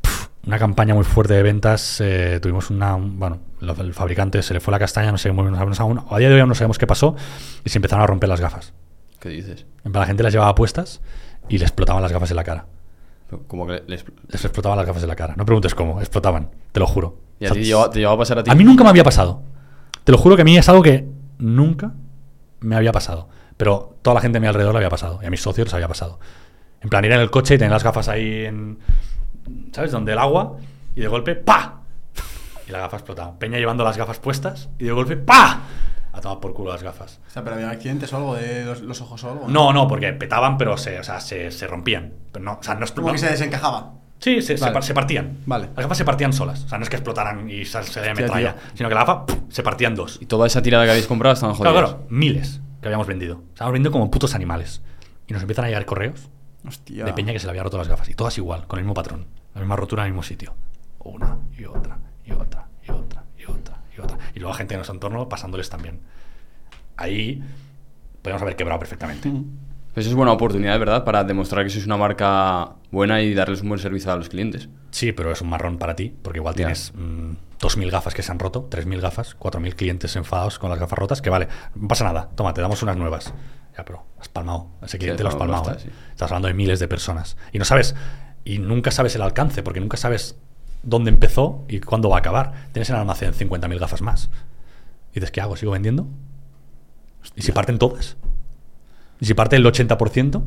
pf, 0.00 0.28
una 0.46 0.58
campaña 0.58 0.94
muy 0.94 1.04
fuerte 1.04 1.34
de 1.34 1.42
ventas, 1.42 2.00
eh, 2.00 2.38
tuvimos 2.40 2.70
una, 2.70 2.94
un- 2.94 3.18
bueno, 3.18 3.38
el 3.60 3.92
fabricante 3.92 4.42
se 4.42 4.54
le 4.54 4.60
fue 4.60 4.70
la 4.72 4.78
castaña, 4.78 5.10
no 5.10 5.18
sé, 5.18 5.32
muy- 5.32 5.50
no 5.50 5.56
sabemos 5.56 5.80
aún, 5.80 6.00
a 6.08 6.18
día 6.18 6.28
de 6.28 6.34
hoy 6.34 6.40
aún 6.40 6.48
no 6.48 6.54
sabemos 6.54 6.78
qué 6.78 6.86
pasó 6.86 7.16
y 7.64 7.70
se 7.70 7.78
empezaron 7.78 8.04
a 8.04 8.06
romper 8.06 8.28
las 8.28 8.40
gafas. 8.40 8.72
¿Qué 9.18 9.30
dices? 9.30 9.66
En 9.84 9.90
plan, 9.92 10.02
la 10.02 10.06
gente 10.06 10.22
las 10.22 10.32
llevaba 10.32 10.54
puestas 10.54 11.00
y 11.48 11.58
le 11.58 11.64
explotaban 11.64 12.02
las 12.02 12.12
gafas 12.12 12.30
en 12.30 12.36
la 12.36 12.44
cara. 12.44 12.66
Como 13.48 13.66
que 13.66 13.82
les... 13.88 14.04
Les 14.28 14.44
explotaban 14.44 14.78
las 14.78 14.86
gafas 14.86 15.02
en 15.02 15.08
la 15.08 15.16
cara. 15.16 15.34
No 15.36 15.44
preguntes 15.44 15.74
cómo, 15.74 15.98
explotaban, 16.00 16.50
te 16.70 16.78
lo 16.78 16.86
juro. 16.86 17.18
¿Y 17.40 17.46
a 17.46 17.50
O 17.50 17.54
sea, 17.54 17.90
te 17.90 17.98
llegó 17.98 18.12
a 18.12 18.18
pasar 18.18 18.38
a 18.38 18.44
ti? 18.44 18.50
a 18.50 18.54
mí 18.54 18.62
nunca 18.62 18.84
me 18.84 18.90
había 18.90 19.02
pasado. 19.02 19.42
Te 20.04 20.12
lo 20.12 20.18
juro 20.18 20.36
que 20.36 20.42
a 20.42 20.44
mí 20.44 20.56
es 20.56 20.68
algo 20.68 20.82
que 20.82 21.08
nunca 21.38 21.92
me 22.60 22.76
había 22.76 22.92
pasado. 22.92 23.28
Pero 23.56 23.96
toda 24.02 24.14
la 24.14 24.20
gente 24.20 24.38
a 24.38 24.40
mi 24.40 24.46
alrededor 24.46 24.72
le 24.74 24.78
había 24.78 24.90
pasado. 24.90 25.18
Y 25.22 25.26
a 25.26 25.30
mis 25.30 25.40
socios 25.40 25.66
les 25.66 25.74
había 25.74 25.88
pasado. 25.88 26.18
En 26.82 26.88
plan, 26.90 27.04
ir 27.04 27.12
en 27.12 27.20
el 27.20 27.30
coche 27.30 27.54
y 27.54 27.58
tener 27.58 27.72
las 27.72 27.82
gafas 27.84 28.08
ahí 28.08 28.44
en. 28.44 28.78
¿Sabes? 29.72 29.90
Donde 29.92 30.12
el 30.12 30.18
agua. 30.18 30.56
Y 30.94 31.00
de 31.00 31.08
golpe, 31.08 31.34
¡pa! 31.36 31.80
Y 32.68 32.72
la 32.72 32.78
gafa 32.80 32.96
explotaba. 32.96 33.38
Peña 33.38 33.58
llevando 33.58 33.84
las 33.84 33.96
gafas 33.96 34.18
puestas. 34.18 34.68
Y 34.78 34.84
de 34.84 34.92
golpe, 34.92 35.16
¡pa! 35.16 35.60
A 36.12 36.20
tomar 36.20 36.40
por 36.40 36.54
culo 36.54 36.72
las 36.72 36.82
gafas. 36.82 37.20
O 37.28 37.30
sea, 37.30 37.44
pero 37.44 37.56
había 37.56 37.70
accidentes 37.70 38.12
o 38.12 38.16
algo 38.16 38.34
de 38.34 38.64
los, 38.64 38.80
los 38.80 39.00
ojos 39.02 39.22
o 39.24 39.30
algo. 39.32 39.48
No, 39.48 39.72
no, 39.72 39.86
porque 39.86 40.12
petaban, 40.14 40.56
pero 40.58 40.76
se, 40.78 40.98
o 40.98 41.04
sea, 41.04 41.20
se, 41.20 41.50
se 41.50 41.66
rompían. 41.66 42.12
Pero 42.32 42.44
no, 42.44 42.52
o 42.58 42.62
sea, 42.62 42.74
no 42.74 42.78
Como 42.80 42.84
explotaban. 42.84 43.14
que 43.14 43.18
se 43.20 43.28
desencajaba. 43.30 43.92
Sí, 44.18 44.40
se, 44.40 44.56
se 44.56 44.62
Vale. 44.62 44.72
par- 44.72 44.82
se 44.82 44.94
partían. 44.94 45.38
Vale. 45.44 45.66
Las 45.76 45.84
gafas 45.84 45.98
se 45.98 46.04
partían 46.06 46.32
solas. 46.32 46.64
O 46.64 46.68
sea, 46.70 46.78
no 46.78 46.84
es 46.84 46.88
que 46.90 46.96
explotaran 46.96 47.48
y 47.50 47.66
se, 47.66 47.82
se 47.82 48.14
metralla, 48.14 48.56
sino 48.74 48.88
que 48.88 48.94
la 48.94 49.02
gafa 49.02 49.26
¡pum! 49.26 49.40
se 49.50 49.62
partían 49.62 49.94
dos. 49.94 50.18
Y 50.22 50.24
toda 50.26 50.46
esa 50.46 50.62
tirada 50.62 50.84
que 50.86 50.90
habéis 50.92 51.06
comprado 51.06 51.34
estaban 51.34 51.54
jodidas. 51.54 51.72
Claro, 51.74 51.86
claro, 51.88 52.06
miles 52.08 52.60
que 52.80 52.88
habíamos 52.88 53.06
vendido. 53.06 53.36
O 53.36 53.56
sea, 53.56 53.66
habíamos 53.66 53.72
vendido 53.74 53.92
como 53.92 54.10
putos 54.10 54.34
animales. 54.34 54.82
Y 55.26 55.32
nos 55.32 55.42
empiezan 55.42 55.64
a 55.64 55.68
llegar 55.68 55.84
correos 55.86 56.28
Hostia. 56.66 57.04
de 57.04 57.12
peña 57.12 57.32
que 57.32 57.38
se 57.38 57.46
le 57.46 57.50
había 57.50 57.62
roto 57.62 57.78
las 57.78 57.88
gafas. 57.88 58.08
Y 58.08 58.14
todas 58.14 58.36
igual, 58.38 58.66
con 58.66 58.78
el 58.78 58.84
mismo 58.84 58.94
patrón. 58.94 59.26
La 59.54 59.60
misma 59.60 59.76
rotura 59.76 60.02
en 60.02 60.08
el 60.08 60.12
mismo 60.12 60.22
sitio. 60.22 60.54
Una 61.00 61.38
y 61.56 61.64
otra, 61.64 61.98
y 62.24 62.32
otra, 62.32 62.68
y 62.86 62.90
otra, 62.90 63.24
y 63.38 63.50
otra, 63.50 63.82
y 63.96 64.00
otra. 64.00 64.18
Y 64.34 64.40
luego 64.40 64.54
gente 64.54 64.74
en 64.74 64.78
nuestro 64.78 64.94
entorno 64.94 65.28
pasándoles 65.28 65.68
también. 65.70 66.00
Ahí 66.96 67.42
podríamos 68.22 68.42
haber 68.42 68.56
quebrado 68.56 68.78
perfectamente. 68.78 69.30
Pues 69.94 70.06
es 70.06 70.14
buena 70.14 70.32
oportunidad, 70.32 70.78
¿verdad? 70.78 71.04
Para 71.04 71.24
demostrar 71.24 71.64
que 71.64 71.70
sois 71.70 71.86
una 71.86 71.96
marca 71.96 72.74
buena 72.90 73.22
y 73.22 73.32
darles 73.32 73.62
un 73.62 73.68
buen 73.70 73.80
servicio 73.80 74.12
a 74.12 74.16
los 74.16 74.28
clientes. 74.28 74.68
Sí, 74.90 75.12
pero 75.12 75.32
es 75.32 75.40
un 75.40 75.48
marrón 75.48 75.78
para 75.78 75.96
ti, 75.96 76.14
porque 76.22 76.38
igual 76.38 76.54
tienes 76.54 76.92
mm, 76.94 77.30
2.000 77.60 77.90
gafas 77.90 78.14
que 78.14 78.22
se 78.22 78.32
han 78.32 78.38
roto, 78.38 78.68
3.000 78.70 79.00
gafas, 79.00 79.36
4.000 79.38 79.74
clientes 79.74 80.16
enfadados 80.16 80.58
con 80.58 80.70
las 80.70 80.78
gafas 80.78 80.98
rotas, 80.98 81.22
que 81.22 81.30
vale, 81.30 81.48
no 81.74 81.88
pasa 81.88 82.04
nada, 82.04 82.28
toma, 82.34 82.52
te 82.54 82.60
damos 82.60 82.82
unas 82.82 82.96
nuevas. 82.96 83.32
Ya, 83.76 83.84
pero 83.84 84.04
has 84.18 84.28
palmado, 84.28 84.68
ese 84.82 84.98
cliente 84.98 85.22
lo 85.22 85.28
has 85.28 85.36
palmado. 85.36 85.64
basta, 85.64 85.78
¿eh? 85.78 85.90
sí. 85.90 85.98
Estás 86.10 86.30
hablando 86.30 86.48
de 86.48 86.54
miles 86.54 86.80
de 86.80 86.88
personas. 86.88 87.36
Y 87.52 87.58
no 87.58 87.64
sabes, 87.64 87.94
y 88.44 88.58
nunca 88.58 88.90
sabes 88.90 89.14
el 89.16 89.22
alcance, 89.22 89.62
porque 89.62 89.80
nunca 89.80 89.96
sabes 89.96 90.36
dónde 90.82 91.10
empezó 91.10 91.64
y 91.68 91.80
cuándo 91.80 92.08
va 92.08 92.16
a 92.16 92.18
acabar. 92.20 92.52
Tienes 92.72 92.88
en 92.90 92.96
el 92.96 93.00
almacén 93.00 93.32
50.000 93.32 93.78
gafas 93.78 94.02
más. 94.02 94.30
Y 95.12 95.14
dices, 95.14 95.30
¿qué 95.30 95.40
hago? 95.40 95.56
¿Sigo 95.56 95.72
vendiendo? 95.72 96.06
¿Y 97.34 97.42
si 97.42 97.52
parten 97.52 97.78
todas? 97.78 98.16
¿Y 99.20 99.26
si 99.26 99.34
parte 99.34 99.56
el 99.56 99.64
80%? 99.64 100.42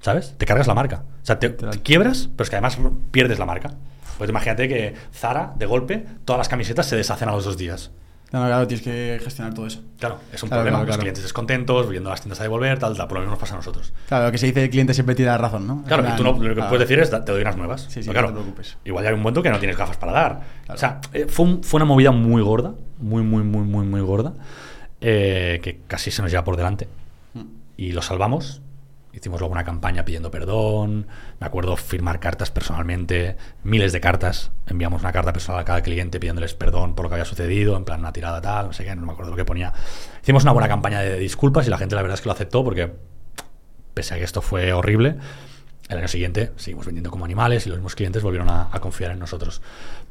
¿Sabes? 0.00 0.34
Te 0.36 0.46
cargas 0.46 0.66
la 0.66 0.74
marca. 0.74 1.04
O 1.22 1.26
sea, 1.26 1.38
te, 1.38 1.50
te 1.50 1.82
quiebras, 1.82 2.28
pero 2.36 2.44
es 2.44 2.50
que 2.50 2.56
además 2.56 2.78
pierdes 3.10 3.38
la 3.38 3.46
marca. 3.46 3.70
Pues 4.18 4.30
imagínate 4.30 4.68
que 4.68 4.94
Zara, 5.12 5.52
de 5.56 5.66
golpe, 5.66 6.04
todas 6.24 6.38
las 6.38 6.48
camisetas 6.48 6.86
se 6.86 6.96
deshacen 6.96 7.28
a 7.28 7.32
los 7.32 7.44
dos 7.44 7.56
días. 7.56 7.90
Claro, 8.30 8.46
claro, 8.46 8.66
tienes 8.66 8.82
que 8.84 9.20
gestionar 9.22 9.54
todo 9.54 9.66
eso. 9.66 9.80
Claro, 9.98 10.18
es 10.32 10.42
un 10.42 10.48
Claro, 10.48 10.62
problema. 10.62 10.78
claro, 10.78 10.86
Los 10.86 10.96
claro. 10.96 11.00
clientes 11.02 11.22
descontentos, 11.22 11.88
viendo 11.88 12.10
las 12.10 12.20
tiendas 12.20 12.40
a 12.40 12.42
devolver, 12.42 12.78
tal, 12.80 12.96
tal. 12.96 13.06
Por 13.06 13.16
lo 13.18 13.20
mismo 13.20 13.32
nos 13.32 13.38
pasa 13.40 13.54
a 13.54 13.58
nosotros. 13.58 13.92
Claro, 14.08 14.24
lo 14.26 14.32
que 14.32 14.38
se 14.38 14.46
dice 14.46 14.64
el 14.64 14.70
cliente 14.70 14.92
siempre 14.92 15.14
tiene 15.14 15.30
la 15.30 15.38
razón, 15.38 15.66
¿no? 15.68 15.84
Claro, 15.84 16.04
En 16.04 16.12
y 16.14 16.16
tú 16.16 16.24
no, 16.24 16.32
plan, 16.32 16.42
lo 16.42 16.48
que 16.48 16.54
claro. 16.56 16.68
puedes 16.70 16.88
decir 16.88 17.00
es, 17.00 17.10
"Da- 17.12 17.24
te 17.24 17.30
doy 17.30 17.42
unas 17.42 17.56
nuevas. 17.56 17.82
Sí, 17.82 18.02
sí, 18.02 18.08
Pero 18.08 18.12
no 18.12 18.12
claro, 18.12 18.28
te 18.28 18.32
preocupes. 18.34 18.76
Igual 18.84 19.06
hay 19.06 19.12
un 19.14 19.20
momento 19.20 19.40
que 19.40 19.50
no 19.50 19.58
tienes 19.60 19.76
gafas 19.76 19.96
para 19.98 20.10
dar. 20.12 20.40
Claro. 20.64 20.74
O 20.74 20.78
sea, 20.78 21.00
eh, 21.12 21.26
fue, 21.28 21.46
un- 21.46 21.62
fue 21.62 21.78
una 21.78 21.84
movida 21.84 22.10
muy 22.10 22.42
gorda, 22.42 22.74
muy, 22.98 23.22
muy, 23.22 23.44
muy, 23.44 23.62
muy, 23.62 23.86
muy 23.86 24.00
gorda, 24.00 24.32
eh, 25.00 25.60
que 25.62 25.80
casi 25.86 26.10
se 26.10 26.20
nos 26.22 26.30
lleva 26.32 26.42
por 26.42 26.56
delante. 26.56 26.88
Mm. 27.34 27.42
Y 27.76 27.92
lo 27.92 28.02
salvamos 28.02 28.62
Hicimos 29.14 29.40
luego 29.40 29.52
una 29.52 29.64
campaña 29.64 30.04
pidiendo 30.04 30.30
perdón. 30.30 31.06
Me 31.40 31.46
acuerdo 31.46 31.76
firmar 31.76 32.20
cartas 32.20 32.50
personalmente, 32.50 33.36
miles 33.62 33.92
de 33.92 34.00
cartas. 34.00 34.50
Enviamos 34.66 35.02
una 35.02 35.12
carta 35.12 35.32
personal 35.32 35.60
a 35.60 35.64
cada 35.64 35.82
cliente 35.82 36.18
pidiéndoles 36.18 36.54
perdón 36.54 36.94
por 36.94 37.04
lo 37.04 37.08
que 37.08 37.14
había 37.14 37.24
sucedido, 37.24 37.76
en 37.76 37.84
plan 37.84 38.00
una 38.00 38.12
tirada 38.12 38.40
tal, 38.40 38.66
no 38.66 38.72
sé 38.72 38.84
qué, 38.84 38.94
no 38.94 39.06
me 39.06 39.12
acuerdo 39.12 39.30
lo 39.30 39.36
que 39.36 39.44
ponía. 39.44 39.72
Hicimos 40.22 40.42
una 40.42 40.52
buena 40.52 40.68
campaña 40.68 41.00
de 41.00 41.18
disculpas 41.18 41.66
y 41.66 41.70
la 41.70 41.78
gente 41.78 41.94
la 41.94 42.02
verdad 42.02 42.14
es 42.14 42.20
que 42.22 42.28
lo 42.28 42.32
aceptó 42.32 42.64
porque, 42.64 42.92
pese 43.94 44.14
a 44.14 44.18
que 44.18 44.24
esto 44.24 44.42
fue 44.42 44.72
horrible, 44.72 45.16
el 45.88 45.98
año 45.98 46.08
siguiente 46.08 46.52
seguimos 46.56 46.86
vendiendo 46.86 47.10
como 47.10 47.24
animales 47.24 47.66
y 47.66 47.68
los 47.68 47.78
mismos 47.78 47.94
clientes 47.94 48.22
volvieron 48.22 48.48
a, 48.48 48.68
a 48.72 48.80
confiar 48.80 49.12
en 49.12 49.18
nosotros. 49.18 49.62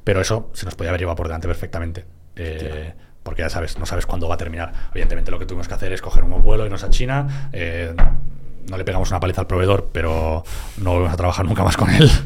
Pero 0.03 0.21
eso 0.21 0.49
se 0.53 0.65
nos 0.65 0.75
podía 0.75 0.89
haber 0.91 1.01
llevado 1.01 1.15
por 1.15 1.27
delante 1.27 1.47
perfectamente. 1.47 2.05
Eh, 2.35 2.93
porque 3.23 3.41
ya 3.41 3.49
sabes, 3.49 3.79
no 3.79 3.85
sabes 3.85 4.05
cuándo 4.05 4.27
va 4.27 4.35
a 4.35 4.37
terminar. 4.37 4.73
Evidentemente 4.91 5.31
lo 5.31 5.39
que 5.39 5.45
tuvimos 5.45 5.67
que 5.67 5.73
hacer 5.73 5.93
es 5.93 6.01
coger 6.01 6.23
un 6.23 6.43
vuelo, 6.43 6.65
irnos 6.65 6.83
a 6.83 6.89
China, 6.89 7.49
eh, 7.53 7.95
no 8.69 8.77
le 8.77 8.83
pegamos 8.83 9.09
una 9.09 9.19
paliza 9.19 9.41
al 9.41 9.47
proveedor, 9.47 9.89
pero 9.91 10.43
no 10.77 10.91
volvemos 10.91 11.13
a 11.13 11.17
trabajar 11.17 11.45
nunca 11.45 11.63
más 11.63 11.77
con 11.77 11.89
él. 11.89 12.09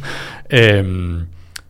Eh, 0.49 1.25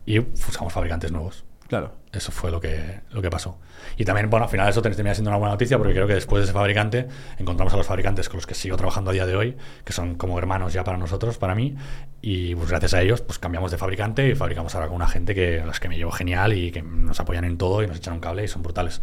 y 0.06 0.20
buscamos 0.20 0.72
fabricantes 0.72 1.10
nuevos. 1.10 1.44
Claro. 1.66 1.92
Eso 2.12 2.32
fue 2.32 2.50
lo 2.50 2.60
que, 2.60 3.00
lo 3.10 3.20
que 3.20 3.28
pasó. 3.28 3.58
Y 3.98 4.04
también, 4.04 4.30
bueno, 4.30 4.44
al 4.44 4.50
final 4.50 4.68
eso 4.68 4.80
termina 4.80 5.14
siendo 5.14 5.30
una 5.30 5.36
buena 5.36 5.52
noticia 5.52 5.76
porque 5.76 5.92
creo 5.92 6.06
que 6.06 6.14
después 6.14 6.40
de 6.40 6.44
ese 6.44 6.54
fabricante 6.54 7.06
encontramos 7.36 7.74
a 7.74 7.76
los 7.76 7.86
fabricantes 7.86 8.28
con 8.30 8.38
los 8.38 8.46
que 8.46 8.54
sigo 8.54 8.76
trabajando 8.76 9.10
a 9.10 9.12
día 9.12 9.26
de 9.26 9.36
hoy, 9.36 9.56
que 9.84 9.92
son 9.92 10.14
como 10.14 10.38
hermanos 10.38 10.72
ya 10.72 10.84
para 10.84 10.96
nosotros, 10.96 11.36
para 11.36 11.54
mí, 11.54 11.76
y 12.22 12.54
pues 12.54 12.70
gracias 12.70 12.94
a 12.94 13.02
ellos 13.02 13.20
pues 13.20 13.38
cambiamos 13.38 13.70
de 13.70 13.76
fabricante 13.76 14.26
y 14.26 14.34
fabricamos 14.34 14.74
ahora 14.74 14.86
con 14.86 14.96
una 14.96 15.08
gente 15.08 15.34
que 15.34 15.62
las 15.66 15.80
que 15.80 15.90
me 15.90 15.98
llevo 15.98 16.10
genial 16.10 16.54
y 16.54 16.72
que 16.72 16.80
nos 16.80 17.20
apoyan 17.20 17.44
en 17.44 17.58
todo 17.58 17.82
y 17.82 17.86
nos 17.86 17.98
echan 17.98 18.14
un 18.14 18.20
cable 18.20 18.44
y 18.44 18.48
son 18.48 18.62
brutales. 18.62 19.02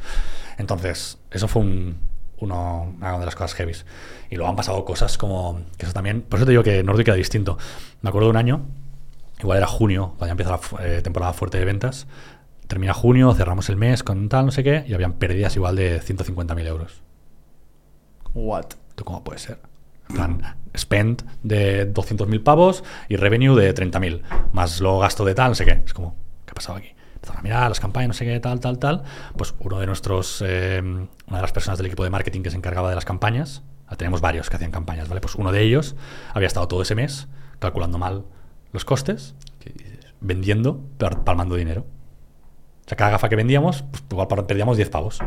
Entonces, 0.57 1.19
eso 1.29 1.47
fue 1.47 1.61
un, 1.61 1.97
uno, 2.39 2.95
una 2.97 3.19
de 3.19 3.25
las 3.25 3.35
cosas 3.35 3.53
heavies. 3.53 3.85
Y 4.29 4.35
luego 4.35 4.49
han 4.49 4.55
pasado 4.55 4.83
cosas 4.85 5.17
como, 5.17 5.61
que 5.77 5.85
eso 5.85 5.93
también, 5.93 6.21
por 6.21 6.39
eso 6.39 6.45
te 6.45 6.51
digo 6.51 6.63
que 6.63 6.83
Nordic 6.83 7.07
era 7.07 7.17
distinto. 7.17 7.57
Me 8.01 8.09
acuerdo 8.09 8.27
de 8.27 8.31
un 8.31 8.37
año, 8.37 8.65
igual 9.39 9.57
era 9.57 9.67
junio, 9.67 10.13
cuando 10.17 10.27
ya 10.27 10.31
empieza 10.31 10.51
la 10.51 10.85
eh, 10.85 11.01
temporada 11.01 11.33
fuerte 11.33 11.57
de 11.57 11.65
ventas, 11.65 12.07
termina 12.67 12.93
junio, 12.93 13.33
cerramos 13.33 13.69
el 13.69 13.77
mes 13.77 14.03
con 14.03 14.29
tal, 14.29 14.45
no 14.45 14.51
sé 14.51 14.63
qué, 14.63 14.83
y 14.87 14.93
habían 14.93 15.13
pérdidas 15.13 15.55
igual 15.55 15.75
de 15.75 16.01
150.000 16.01 16.67
euros. 16.67 17.01
What? 18.33 18.65
¿Tú 18.95 19.03
cómo 19.03 19.23
puede 19.23 19.39
ser? 19.39 19.59
En 20.09 20.15
plan, 20.15 20.57
spend 20.77 21.23
de 21.41 21.91
200.000 21.91 22.43
pavos 22.43 22.83
y 23.09 23.15
revenue 23.15 23.55
de 23.55 23.73
30.000, 23.73 24.21
más 24.53 24.79
luego 24.79 24.99
gasto 24.99 25.25
de 25.25 25.33
tal, 25.33 25.49
no 25.49 25.55
sé 25.55 25.65
qué. 25.65 25.81
Es 25.85 25.93
como, 25.93 26.15
¿qué 26.45 26.51
ha 26.51 26.53
pasado 26.53 26.77
aquí? 26.77 26.94
Empezaron 27.25 27.39
a 27.39 27.43
mirar 27.43 27.69
las 27.69 27.79
campañas, 27.79 28.07
no 28.09 28.13
sé 28.13 28.25
qué, 28.25 28.39
tal, 28.39 28.59
tal, 28.59 28.77
tal. 28.77 29.03
Pues 29.35 29.55
uno 29.59 29.79
de 29.79 29.87
nuestros, 29.87 30.43
eh, 30.45 30.79
una 30.83 31.37
de 31.37 31.41
las 31.41 31.51
personas 31.51 31.77
del 31.79 31.87
equipo 31.87 32.03
de 32.03 32.09
marketing 32.11 32.41
que 32.43 32.51
se 32.51 32.57
encargaba 32.57 32.89
de 32.89 32.95
las 32.95 33.05
campañas, 33.05 33.63
ah, 33.87 33.95
tenemos 33.95 34.21
varios 34.21 34.49
que 34.49 34.55
hacían 34.57 34.71
campañas, 34.71 35.09
¿vale? 35.09 35.21
Pues 35.21 35.35
uno 35.35 35.51
de 35.51 35.61
ellos 35.61 35.95
había 36.33 36.47
estado 36.47 36.67
todo 36.67 36.81
ese 36.83 36.93
mes 36.95 37.27
calculando 37.59 37.97
mal 37.97 38.25
los 38.73 38.85
costes, 38.85 39.33
vendiendo, 40.21 40.81
par- 40.97 41.23
palmando 41.23 41.55
dinero. 41.55 41.85
O 42.85 42.87
sea, 42.89 42.95
cada 42.97 43.11
gafa 43.11 43.29
que 43.29 43.35
vendíamos, 43.35 43.83
pues 43.89 44.03
igual 44.11 44.27
perdíamos 44.45 44.77
10 44.77 44.89
pavos. 44.89 45.19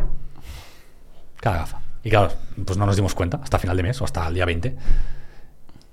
Cada 1.40 1.58
gafa. 1.58 1.80
Y 2.04 2.10
claro, 2.10 2.32
pues 2.64 2.78
no 2.78 2.86
nos 2.86 2.94
dimos 2.96 3.14
cuenta 3.14 3.40
hasta 3.42 3.58
final 3.58 3.76
de 3.76 3.82
mes 3.82 4.00
o 4.00 4.04
hasta 4.04 4.26
el 4.28 4.34
día 4.34 4.44
20. 4.44 4.76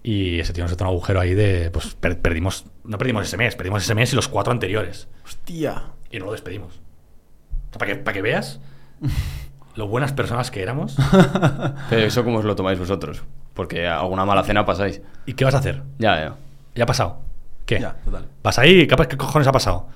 Y 0.07 0.39
ese 0.39 0.53
tío 0.53 0.63
nos 0.63 0.71
hizo 0.71 0.83
un 0.83 0.89
agujero 0.91 1.19
ahí 1.19 1.33
de, 1.33 1.71
pues 1.71 1.95
per- 1.95 2.21
perdimos, 2.21 2.65
no 2.83 2.99
perdimos 2.99 3.25
ese 3.25 3.37
mes, 3.37 3.55
perdimos 3.55 3.81
ese 3.81 3.95
mes 3.95 4.13
y 4.13 4.15
los 4.15 4.27
cuatro 4.27 4.51
anteriores. 4.53 5.07
Hostia. 5.23 5.85
Y 6.11 6.19
no 6.19 6.25
lo 6.25 6.31
despedimos. 6.31 6.75
O 6.75 7.69
sea, 7.71 7.79
para 7.79 7.91
que, 7.93 7.95
para 7.97 8.13
que 8.13 8.21
veas 8.21 8.59
lo 9.75 9.87
buenas 9.87 10.13
personas 10.13 10.51
que 10.51 10.61
éramos. 10.61 10.95
Pero 11.89 12.01
eso 12.05 12.23
cómo 12.23 12.37
os 12.37 12.45
lo 12.45 12.55
tomáis 12.55 12.77
vosotros. 12.77 13.23
Porque 13.55 13.87
alguna 13.87 14.25
mala 14.25 14.43
cena 14.43 14.63
pasáis. 14.63 15.01
¿Y 15.25 15.33
qué 15.33 15.43
vas 15.43 15.55
a 15.55 15.59
hacer? 15.59 15.81
Ya, 15.97 16.15
ya. 16.19 16.35
¿Ya 16.75 16.83
ha 16.83 16.87
pasado? 16.87 17.21
¿Qué? 17.65 17.79
Ya, 17.79 17.95
total. 18.05 18.27
¿Vas 18.43 18.59
ahí? 18.59 18.85
¿Qué, 18.85 18.95
qué 19.07 19.17
cojones 19.17 19.47
ha 19.47 19.51
pasado? 19.51 19.87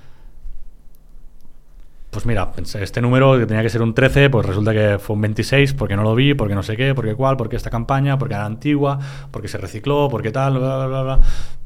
Pues 2.10 2.26
mira, 2.26 2.50
este 2.80 3.00
número 3.00 3.38
que 3.38 3.46
tenía 3.46 3.62
que 3.62 3.68
ser 3.68 3.82
un 3.82 3.94
13, 3.94 4.30
pues 4.30 4.44
resulta 4.44 4.72
que 4.72 4.98
fue 4.98 5.14
un 5.14 5.22
26 5.22 5.74
porque 5.74 5.94
no 5.94 6.02
lo 6.02 6.14
vi, 6.16 6.34
porque 6.34 6.56
no 6.56 6.62
sé 6.64 6.76
qué, 6.76 6.92
porque 6.94 7.14
cuál, 7.14 7.36
porque 7.36 7.54
esta 7.54 7.70
campaña, 7.70 8.18
porque 8.18 8.34
era 8.34 8.44
antigua, 8.44 8.98
porque 9.30 9.46
se 9.46 9.58
recicló, 9.58 10.08
porque 10.10 10.32
tal, 10.32 10.58
bla, 10.58 10.76
bla, 10.76 10.86
bla, 10.88 11.02
bla. 11.02 11.20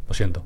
Lo 0.07 0.12
siento. 0.14 0.45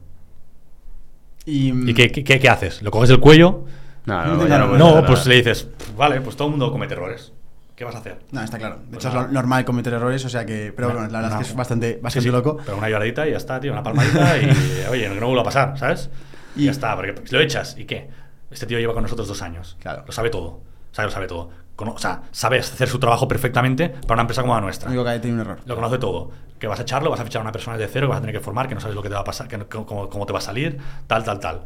Y, 1.45 1.91
¿Y 1.91 1.95
qué, 1.95 2.11
qué- 2.13 2.23
qué- 2.23 2.39
qué 2.39 2.49
haces? 2.49 2.81
¿Lo 2.83 2.91
coges 2.91 3.09
del 3.09 3.19
cuello? 3.21 3.65
No, 4.07 4.25
No, 4.47 4.77
no, 4.79 5.05
pues 5.07 5.27
le 5.27 5.37
dices, 5.37 5.69
vale, 5.97 6.21
pues 6.21 6.37
todo 6.37 6.47
el 6.49 6.53
mundo 6.53 6.71
comete 6.71 6.95
errores. 6.95 7.33
¿Qué 7.75 7.85
vas 7.85 7.95
a 7.95 7.99
hacer? 7.99 8.19
No, 8.33 8.43
está 8.43 8.59
claro. 8.59 8.77
De 8.77 8.83
Pues 8.91 8.99
hecho, 8.99 9.09
es 9.09 9.15
nada. 9.15 9.27
lo 9.29 9.33
normal 9.33 9.65
cometer 9.65 9.93
errores, 9.95 10.25
o 10.25 10.29
sea 10.29 10.45
que. 10.45 10.73
Pero 10.75 10.89
Una- 10.89 10.97
bueno, 10.97 11.13
la 11.13 11.19
verdad 11.21 11.33
una- 11.37 11.41
es 11.43 11.47
que 11.47 11.53
es 11.53 11.57
bastante, 11.57 12.01
bastante 12.03 12.29
sí, 12.29 12.33
loco. 12.33 12.57
Pero 12.65 12.77
una 12.77 12.89
lloradita 12.89 13.27
y 13.29 13.31
ya 13.31 13.37
está, 13.37 13.61
tío, 13.61 13.73
una 13.73 13.85
palmadita 13.85 14.37
y 14.39 14.51
oye, 14.91 15.09
no 15.11 15.27
vuelva 15.27 15.43
a 15.43 15.45
pasar, 15.45 15.79
¿sabes? 15.79 16.11
Y, 16.57 16.63
Y- 16.63 16.65
ya 16.67 16.71
está, 16.73 16.97
porque 16.97 17.15
si 17.25 17.33
lo 17.35 17.41
echas, 17.41 17.77
¿y 17.79 17.85
qué? 17.85 18.09
Este 18.51 18.67
tío 18.67 18.79
lleva 18.79 18.95
con 18.95 19.03
nosotros 19.03 19.29
dos 19.29 19.43
años. 19.43 19.77
Claro. 19.81 20.05
Lo 20.07 20.13
sabe 20.13 20.31
todo. 20.31 20.61
Sabe, 20.93 21.07
lo 21.09 21.13
sabe 21.13 21.27
todo. 21.27 21.51
Cono- 21.77 21.93
o 21.93 21.99
sea, 21.99 22.23
sabe 22.33 22.59
hacer 22.59 22.89
su 22.89 22.99
trabajo 22.99 23.29
perfectamente 23.29 23.89
para 23.89 24.15
una 24.15 24.23
empresa 24.23 24.41
como 24.43 24.55
la 24.55 24.61
nuestra. 24.61 24.89
Lo 24.89 24.93
único 24.95 25.05
que 25.05 25.11
hay 25.11 25.21
tiene 25.21 25.35
un 25.37 25.41
error. 25.43 25.61
Lo 25.65 25.75
conoce 25.77 25.99
todo. 25.99 26.31
Que 26.59 26.67
vas 26.67 26.79
a 26.81 26.83
echarlo, 26.83 27.11
vas 27.11 27.21
a 27.21 27.25
fichar 27.25 27.41
a 27.41 27.43
una 27.43 27.53
persona 27.53 27.77
de 27.77 27.87
cero, 27.87 28.07
que 28.07 28.11
vas 28.11 28.19
a 28.19 28.21
tener 28.21 28.35
que 28.35 28.41
formar, 28.41 28.67
que 28.69 28.75
no 28.75 28.81
sabes 28.81 28.97
lo 28.97 29.03
que 29.03 29.09
te 29.09 29.15
va 29.15 29.21
a 29.21 29.25
pasar, 29.25 29.47
que 29.49 29.59
no- 29.59 29.69
cómo, 29.69 30.09
cómo 30.09 30.27
te 30.27 30.33
va 30.33 30.39
a 30.41 30.43
salir, 30.43 30.79
tal, 31.07 31.23
tal, 31.25 31.39
tal. 31.41 31.65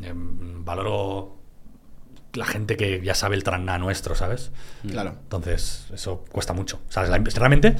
Em, 0.00 0.64
valoro 0.64 1.36
la 2.32 2.46
gente 2.46 2.76
que 2.76 3.00
ya 3.04 3.14
sabe 3.14 3.36
el 3.36 3.44
traná 3.44 3.78
nuestro, 3.78 4.14
¿sabes? 4.14 4.50
Claro. 4.90 5.10
Entonces, 5.10 5.86
eso 5.92 6.24
cuesta 6.32 6.52
mucho. 6.54 6.80
O 6.88 6.92
sea, 6.92 7.04
realmente 7.04 7.76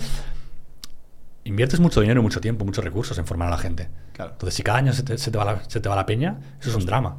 inviertes 1.44 1.80
mucho 1.80 2.00
dinero 2.00 2.22
mucho 2.22 2.40
tiempo, 2.40 2.64
muchos 2.64 2.84
recursos 2.84 3.18
en 3.18 3.26
formar 3.26 3.48
a 3.48 3.52
la 3.52 3.58
gente. 3.58 3.88
Claro. 4.12 4.32
Entonces, 4.32 4.54
si 4.54 4.62
cada 4.62 4.78
año 4.78 4.92
se 4.92 5.02
te, 5.02 5.18
se 5.18 5.30
te 5.30 5.38
va 5.38 5.44
la, 5.44 5.64
se 5.68 5.80
te 5.80 5.88
va 5.88 5.96
la 5.96 6.06
peña, 6.06 6.38
eso 6.60 6.70
es 6.70 6.76
un 6.76 6.86
drama. 6.86 7.16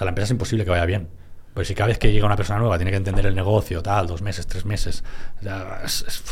Sea, 0.00 0.04
la 0.06 0.10
empresa 0.10 0.24
es 0.26 0.30
imposible 0.30 0.64
que 0.64 0.70
vaya 0.70 0.86
bien. 0.86 1.08
Pues 1.52 1.68
si 1.68 1.74
cada 1.74 1.88
vez 1.88 1.98
que 1.98 2.10
llega 2.12 2.24
una 2.26 2.36
persona 2.36 2.58
nueva 2.58 2.78
tiene 2.78 2.90
que 2.90 2.96
entender 2.96 3.26
el 3.26 3.34
negocio, 3.34 3.82
tal, 3.82 4.06
dos 4.06 4.22
meses, 4.22 4.46
tres 4.46 4.64
meses, 4.64 5.04
ya, 5.42 5.80
es- 5.84 6.04
es- 6.08 6.22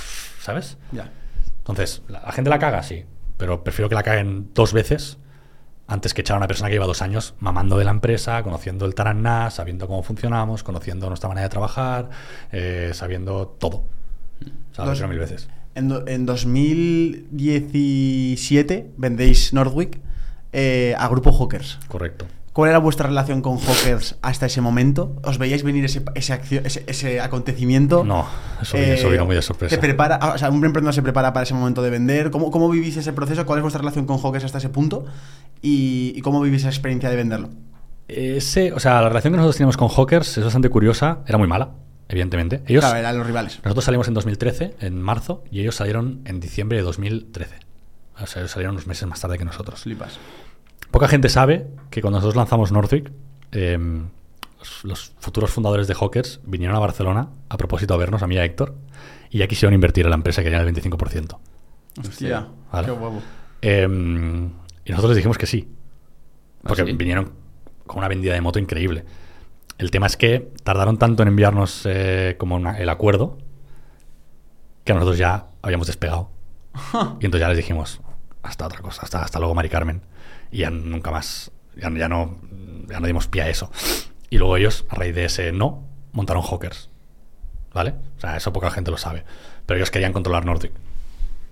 ¿sabes? 0.40 0.78
Ya. 0.92 1.10
Entonces, 1.58 2.00
¿la, 2.08 2.22
la 2.22 2.32
gente 2.32 2.48
la 2.50 2.58
caga? 2.58 2.82
Sí, 2.82 3.04
pero 3.36 3.62
prefiero 3.62 3.88
que 3.90 3.94
la 3.94 4.02
caguen 4.02 4.50
dos 4.54 4.72
veces 4.72 5.18
antes 5.86 6.14
que 6.14 6.22
echar 6.22 6.36
a 6.36 6.38
una 6.38 6.46
persona 6.48 6.68
que 6.70 6.74
lleva 6.76 6.86
dos 6.86 7.02
años 7.02 7.34
mamando 7.40 7.76
de 7.78 7.84
la 7.84 7.90
empresa, 7.90 8.42
conociendo 8.42 8.86
el 8.86 8.94
taraná, 8.94 9.50
sabiendo 9.50 9.86
cómo 9.86 10.02
funcionamos, 10.02 10.62
conociendo 10.62 11.08
nuestra 11.08 11.28
manera 11.28 11.42
de 11.44 11.50
trabajar, 11.50 12.08
eh, 12.52 12.92
sabiendo 12.94 13.48
todo. 13.48 13.84
O 14.70 14.74
sea, 14.74 14.84
Dos- 14.86 15.02
mil 15.08 15.18
veces. 15.18 15.48
En, 15.74 15.88
do- 15.88 16.06
en 16.06 16.24
2017 16.26 18.92
vendéis 18.96 19.52
Nordwick 19.52 20.00
eh, 20.52 20.94
a 20.98 21.06
Grupo 21.08 21.32
Hawkers. 21.32 21.78
Correcto. 21.88 22.26
¿Cuál 22.58 22.70
era 22.70 22.80
vuestra 22.80 23.06
relación 23.06 23.40
con 23.40 23.56
Hawkers 23.56 24.16
hasta 24.20 24.46
ese 24.46 24.60
momento? 24.60 25.14
¿Os 25.22 25.38
veíais 25.38 25.62
venir 25.62 25.84
ese, 25.84 26.02
ese, 26.16 26.40
ese, 26.64 26.82
ese 26.88 27.20
acontecimiento? 27.20 28.02
No, 28.02 28.26
eso, 28.60 29.08
vino 29.08 29.24
muy 29.26 29.36
de 29.36 29.42
sorpresa. 29.42 29.76
¿Te 29.76 29.80
prepara, 29.80 30.18
o 30.34 30.38
sea, 30.38 30.50
un 30.50 30.64
emprendedor 30.64 30.92
se 30.92 31.00
prepara 31.00 31.32
para 31.32 31.44
ese 31.44 31.54
momento 31.54 31.82
de 31.82 31.90
vender? 31.90 32.32
¿Cómo, 32.32 32.50
cómo 32.50 32.68
vivís 32.68 32.96
ese 32.96 33.12
proceso? 33.12 33.46
¿Cuál 33.46 33.60
es 33.60 33.62
vuestra 33.62 33.78
relación 33.78 34.06
con 34.06 34.18
Hawkers 34.18 34.42
hasta 34.42 34.58
ese 34.58 34.70
punto? 34.70 35.04
¿Y, 35.62 36.12
y 36.16 36.20
cómo 36.20 36.40
vivís 36.40 36.62
esa 36.62 36.70
experiencia 36.70 37.08
de 37.08 37.14
venderlo? 37.14 37.50
Ese, 38.08 38.72
o 38.72 38.80
sea, 38.80 39.02
la 39.02 39.08
relación 39.08 39.34
que 39.34 39.36
nosotros 39.36 39.54
teníamos 39.54 39.76
con 39.76 39.86
Hawkers 39.86 40.38
es 40.38 40.42
bastante 40.42 40.68
curiosa. 40.68 41.20
Era 41.28 41.38
muy 41.38 41.46
mala, 41.46 41.74
evidentemente. 42.08 42.64
Ellos, 42.66 42.82
Claro, 42.82 42.98
eran 42.98 43.18
los 43.18 43.24
rivales. 43.24 43.60
Nosotros 43.62 43.84
salimos 43.84 44.08
en 44.08 44.14
2013, 44.14 44.74
en 44.80 45.00
marzo, 45.00 45.44
y 45.52 45.60
ellos 45.60 45.76
salieron 45.76 46.22
en 46.24 46.40
diciembre 46.40 46.78
de 46.78 46.82
2013. 46.82 47.54
O 48.20 48.26
sea, 48.26 48.42
ellos 48.42 48.50
salieron 48.50 48.74
unos 48.74 48.88
meses 48.88 49.06
más 49.06 49.20
tarde 49.20 49.38
que 49.38 49.44
nosotros. 49.44 49.82
Flipas. 49.82 50.18
Poca 50.90 51.08
gente 51.08 51.28
sabe 51.28 51.66
que 51.90 52.00
cuando 52.00 52.18
nosotros 52.18 52.36
lanzamos 52.36 52.72
Northwick, 52.72 53.10
eh, 53.52 53.78
los, 54.58 54.84
los 54.84 55.12
futuros 55.18 55.50
fundadores 55.50 55.86
de 55.86 55.94
Hawkers 55.94 56.40
vinieron 56.44 56.76
a 56.76 56.80
Barcelona 56.80 57.28
a 57.48 57.56
propósito 57.56 57.94
a 57.94 57.96
vernos, 57.96 58.22
a 58.22 58.26
mí 58.26 58.34
y 58.34 58.38
a 58.38 58.44
Héctor, 58.44 58.74
y 59.30 59.38
ya 59.38 59.46
quisieron 59.46 59.74
invertir 59.74 60.04
en 60.06 60.10
la 60.10 60.16
empresa, 60.16 60.42
querían 60.42 60.66
el 60.66 60.74
25%. 60.74 61.38
Hostia, 62.00 62.48
Vale. 62.72 62.86
qué 62.86 62.92
guapo. 62.92 63.22
Eh, 63.62 63.86
y 64.84 64.90
nosotros 64.90 65.10
les 65.10 65.16
dijimos 65.16 65.36
que 65.38 65.46
sí, 65.46 65.68
porque 66.62 66.82
¿Ah, 66.82 66.86
sí? 66.86 66.92
vinieron 66.92 67.32
con 67.86 67.98
una 67.98 68.08
vendida 68.08 68.32
de 68.34 68.40
moto 68.40 68.58
increíble. 68.58 69.04
El 69.78 69.90
tema 69.90 70.06
es 70.06 70.16
que 70.16 70.50
tardaron 70.64 70.98
tanto 70.98 71.22
en 71.22 71.28
enviarnos 71.28 71.82
eh, 71.84 72.36
como 72.38 72.56
una- 72.56 72.78
el 72.78 72.88
acuerdo 72.88 73.38
que 74.84 74.92
nosotros 74.94 75.18
ya 75.18 75.46
habíamos 75.62 75.86
despegado. 75.86 76.30
Y 77.20 77.24
entonces 77.26 77.40
ya 77.40 77.48
les 77.48 77.56
dijimos, 77.58 78.00
hasta 78.42 78.66
otra 78.66 78.80
cosa, 78.80 79.02
hasta, 79.02 79.22
hasta 79.22 79.38
luego, 79.38 79.54
Mari 79.54 79.68
Carmen. 79.68 80.02
Y 80.50 80.58
ya 80.58 80.70
nunca 80.70 81.10
más, 81.10 81.50
ya, 81.76 81.90
ya 81.90 82.08
no, 82.08 82.38
ya 82.88 83.00
no 83.00 83.06
dimos 83.06 83.26
pie 83.28 83.42
a 83.42 83.48
eso. 83.48 83.70
Y 84.30 84.38
luego 84.38 84.56
ellos, 84.56 84.84
a 84.88 84.94
raíz 84.94 85.14
de 85.14 85.24
ese 85.24 85.52
no, 85.52 85.84
montaron 86.12 86.42
Hawkers. 86.42 86.90
¿Vale? 87.72 87.94
O 88.16 88.20
sea, 88.20 88.36
eso 88.36 88.52
poca 88.52 88.70
gente 88.70 88.90
lo 88.90 88.96
sabe. 88.96 89.24
Pero 89.66 89.78
ellos 89.78 89.90
querían 89.90 90.12
controlar 90.12 90.44
Nordic. 90.44 90.72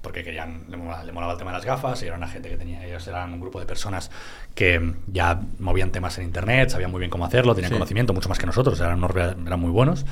Porque 0.00 0.22
querían, 0.24 0.64
le 0.68 0.76
molaba, 0.76 1.04
le 1.04 1.12
molaba 1.12 1.32
el 1.32 1.38
tema 1.38 1.50
de 1.50 1.56
las 1.58 1.66
gafas, 1.66 2.02
y 2.02 2.06
era 2.06 2.16
una 2.16 2.28
gente 2.28 2.48
que 2.48 2.56
tenía, 2.56 2.84
ellos 2.86 3.06
eran 3.08 3.32
un 3.32 3.40
grupo 3.40 3.58
de 3.58 3.66
personas 3.66 4.10
que 4.54 4.94
ya 5.08 5.40
movían 5.58 5.90
temas 5.90 6.16
en 6.18 6.24
internet, 6.24 6.70
sabían 6.70 6.90
muy 6.92 7.00
bien 7.00 7.10
cómo 7.10 7.24
hacerlo, 7.26 7.54
tenían 7.54 7.70
Sí. 7.70 7.74
conocimiento 7.74 8.14
mucho 8.14 8.28
más 8.28 8.38
que 8.38 8.46
nosotros, 8.46 8.78
eran, 8.80 9.02
unos 9.02 9.14
eran 9.16 9.60
muy 9.60 9.70
buenos. 9.70 10.06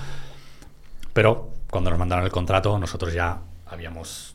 Pero 1.12 1.50
cuando 1.70 1.90
nos 1.90 1.98
mandaron 1.98 2.24
el 2.24 2.32
contrato, 2.32 2.76
nosotros 2.78 3.14
ya 3.14 3.40
habíamos 3.66 4.33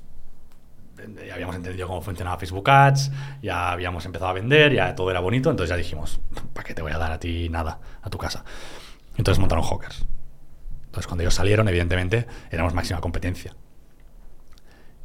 ya 1.25 1.33
habíamos 1.33 1.55
entendido 1.55 1.87
cómo 1.87 2.01
funcionaba 2.01 2.37
Facebook 2.37 2.69
Ads, 2.69 3.11
ya 3.41 3.71
habíamos 3.71 4.05
empezado 4.05 4.31
a 4.31 4.33
vender, 4.33 4.73
ya 4.73 4.95
todo 4.95 5.11
era 5.11 5.19
bonito, 5.19 5.49
entonces 5.49 5.69
ya 5.69 5.77
dijimos, 5.77 6.19
¿para 6.53 6.67
qué 6.67 6.73
te 6.73 6.81
voy 6.81 6.91
a 6.91 6.97
dar 6.97 7.11
a 7.11 7.19
ti 7.19 7.49
nada 7.49 7.79
a 8.01 8.09
tu 8.09 8.17
casa? 8.17 8.43
Entonces 9.17 9.39
montaron 9.39 9.63
Hawkers. 9.63 10.05
Entonces 10.85 11.07
cuando 11.07 11.23
ellos 11.23 11.35
salieron, 11.35 11.67
evidentemente, 11.67 12.25
éramos 12.51 12.73
máxima 12.73 12.99
competencia. 12.99 13.55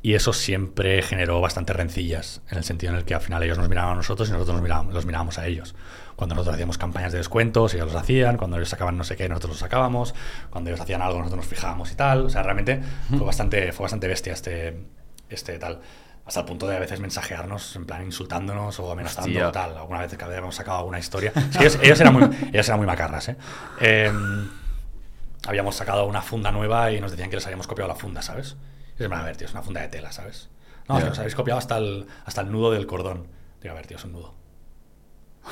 Y 0.04 0.12
eso 0.12 0.34
siempre 0.34 1.00
generó 1.00 1.40
bastantes 1.40 1.74
rencillas, 1.74 2.42
en 2.50 2.58
el 2.58 2.64
sentido 2.64 2.92
en 2.92 2.98
el 2.98 3.06
que 3.06 3.14
al 3.14 3.22
final 3.22 3.42
ellos 3.42 3.56
nos 3.56 3.70
miraban 3.70 3.92
a 3.92 3.94
nosotros 3.94 4.28
y 4.28 4.32
nosotros 4.32 4.56
nos 4.56 4.62
mirábamos, 4.62 4.92
los 4.92 5.06
mirábamos 5.06 5.38
a 5.38 5.46
ellos. 5.46 5.74
Cuando 6.14 6.34
nosotros 6.34 6.54
hacíamos 6.56 6.76
campañas 6.76 7.12
de 7.12 7.18
descuentos, 7.18 7.72
ellos 7.72 7.86
los 7.86 7.96
hacían, 7.96 8.36
cuando 8.36 8.58
ellos 8.58 8.68
sacaban 8.68 8.98
no 8.98 9.04
sé 9.04 9.16
qué, 9.16 9.28
nosotros 9.30 9.52
los 9.52 9.58
sacábamos, 9.60 10.14
cuando 10.50 10.68
ellos 10.68 10.80
hacían 10.82 11.00
algo, 11.00 11.20
nosotros 11.20 11.38
nos 11.38 11.46
fijábamos 11.46 11.90
y 11.90 11.94
tal. 11.94 12.26
O 12.26 12.28
sea, 12.28 12.42
realmente 12.42 12.82
fue 13.08 13.24
bastante, 13.24 13.72
fue 13.72 13.84
bastante 13.84 14.06
bestia 14.06 14.34
este, 14.34 14.76
este 15.28 15.58
tal. 15.58 15.80
Hasta 16.26 16.40
el 16.40 16.46
punto 16.46 16.66
de 16.66 16.76
a 16.76 16.80
veces 16.80 17.00
mensajearnos, 17.00 17.76
en 17.76 17.84
plan 17.84 18.02
insultándonos 18.02 18.80
o 18.80 18.90
amenazando 18.90 19.28
Hostia. 19.28 19.48
o 19.48 19.52
tal. 19.52 19.76
Alguna 19.76 20.00
vez 20.00 20.16
que 20.16 20.24
habíamos 20.24 20.54
sacado 20.54 20.78
alguna 20.78 20.98
historia. 20.98 21.32
Es 21.36 21.56
que 21.56 21.64
ellos, 21.64 21.78
ellos 21.82 22.00
eran 22.00 22.14
muy, 22.14 22.22
ellos 22.52 22.66
eran 22.66 22.78
muy 22.78 22.86
macarras, 22.86 23.28
¿eh? 23.28 23.36
Em, 23.80 24.48
habíamos 25.46 25.76
sacado 25.76 26.06
una 26.06 26.22
funda 26.22 26.50
nueva 26.50 26.90
y 26.92 27.00
nos 27.00 27.10
decían 27.10 27.28
que 27.28 27.36
les 27.36 27.44
habíamos 27.44 27.66
copiado 27.66 27.88
la 27.88 27.94
funda, 27.94 28.22
¿sabes? 28.22 28.56
Y 28.98 29.04
a 29.04 29.08
ver, 29.08 29.36
tío, 29.36 29.46
es 29.46 29.52
una 29.52 29.62
funda 29.62 29.82
de 29.82 29.88
tela, 29.88 30.12
¿sabes? 30.12 30.48
No, 30.88 30.98
Ya. 30.98 31.06
nos 31.06 31.18
habéis 31.18 31.34
copiado 31.34 31.58
hasta 31.58 31.76
el, 31.76 32.06
hasta 32.24 32.40
el 32.40 32.50
nudo 32.50 32.70
del 32.70 32.86
cordón. 32.86 33.26
Digo, 33.60 33.72
a 33.72 33.76
ver, 33.76 33.86
tío, 33.86 33.96
es 33.98 34.04
un 34.04 34.12
nudo. 34.12 34.34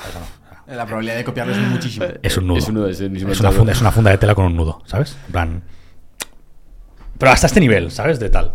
Eso 0.09 0.19
no, 0.19 0.25
o 0.25 0.65
sea, 0.65 0.75
La 0.75 0.85
probabilidad 0.85 1.17
de 1.17 1.23
copiarlo 1.23 1.53
es 1.53 1.59
muchísimo. 1.59 2.05
es 2.23 2.37
un 2.37 2.47
nudo. 2.47 2.57
Es 2.57 2.67
un 2.67 2.73
nudo, 2.75 2.87
es 2.89 2.99
el 2.99 3.11
mismo 3.11 3.31
Es 3.31 3.39
una, 3.39 3.51
funda, 3.51 3.73
es 3.73 3.81
una 3.81 3.91
funda 3.91 4.09
de 4.09 4.17
tela 4.17 4.33
con 4.33 4.45
un 4.45 4.55
nudo, 4.55 4.81
¿sabes? 4.87 5.17
En 5.27 5.31
plan. 5.31 5.63
Pero 7.19 7.31
hasta 7.31 7.45
este 7.47 7.59
nivel, 7.59 7.91
¿sabes? 7.91 8.19
De 8.19 8.29
tal. 8.31 8.53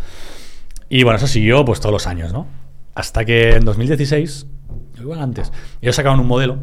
Y 0.88 1.02
bueno, 1.02 1.18
eso 1.18 1.26
siguió 1.26 1.64
pues 1.64 1.80
todos 1.80 1.92
los 1.92 2.06
años, 2.06 2.32
¿no? 2.32 2.46
Hasta 2.94 3.24
que 3.24 3.50
en 3.50 3.64
2016, 3.64 4.46
igual 4.98 5.20
antes, 5.20 5.52
ellos 5.80 5.94
sacaron 5.94 6.20
un 6.20 6.26
modelo 6.26 6.58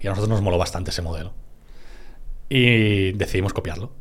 y 0.00 0.06
a 0.06 0.10
nosotros 0.10 0.30
nos 0.30 0.42
moló 0.42 0.58
bastante 0.58 0.90
ese 0.90 1.02
modelo. 1.02 1.32
Y 2.48 3.12
decidimos 3.12 3.52
copiarlo. 3.52 3.92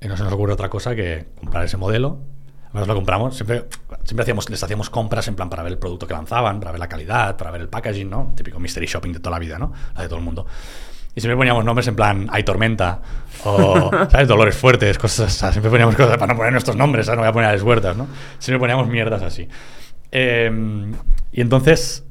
Y 0.00 0.08
no 0.08 0.16
se 0.16 0.24
nos 0.24 0.32
ocurre 0.32 0.52
otra 0.52 0.68
cosa 0.68 0.94
que 0.94 1.26
comprar 1.40 1.64
ese 1.64 1.76
modelo. 1.76 2.18
Además 2.66 2.88
lo 2.88 2.94
compramos, 2.96 3.34
siempre, 3.34 3.64
siempre 4.04 4.22
hacíamos, 4.22 4.50
les 4.50 4.62
hacíamos 4.62 4.90
compras 4.90 5.26
en 5.28 5.36
plan 5.36 5.48
para 5.48 5.62
ver 5.62 5.72
el 5.72 5.78
producto 5.78 6.06
que 6.06 6.12
lanzaban, 6.12 6.60
para 6.60 6.70
ver 6.70 6.80
la 6.80 6.88
calidad, 6.88 7.36
para 7.36 7.50
ver 7.50 7.62
el 7.62 7.68
packaging, 7.68 8.10
¿no? 8.10 8.32
Típico 8.36 8.60
mystery 8.60 8.86
shopping 8.86 9.12
de 9.12 9.20
toda 9.20 9.36
la 9.36 9.38
vida, 9.38 9.58
¿no? 9.58 9.72
La 9.94 10.02
de 10.02 10.08
todo 10.08 10.18
el 10.18 10.24
mundo. 10.24 10.46
Y 11.18 11.20
siempre 11.20 11.36
poníamos 11.36 11.64
nombres 11.64 11.88
en 11.88 11.96
plan 11.96 12.28
Hay 12.30 12.44
Tormenta 12.44 13.02
o, 13.42 13.90
¿sabes? 14.08 14.28
Dolores 14.28 14.56
Fuertes, 14.56 14.98
cosas. 14.98 15.32
Siempre 15.32 15.68
poníamos 15.68 15.96
cosas 15.96 16.16
para 16.16 16.32
no 16.32 16.36
poner 16.36 16.52
nuestros 16.52 16.76
nombres, 16.76 17.06
¿sabes? 17.06 17.16
No 17.16 17.22
voy 17.22 17.30
a 17.30 17.32
poner 17.32 17.58
a 17.58 17.64
huertas, 17.64 17.96
¿no? 17.96 18.06
Siempre 18.38 18.60
poníamos 18.60 18.86
mierdas 18.86 19.20
así. 19.22 19.48
Eh, 20.12 20.48
y 21.32 21.40
entonces, 21.40 22.06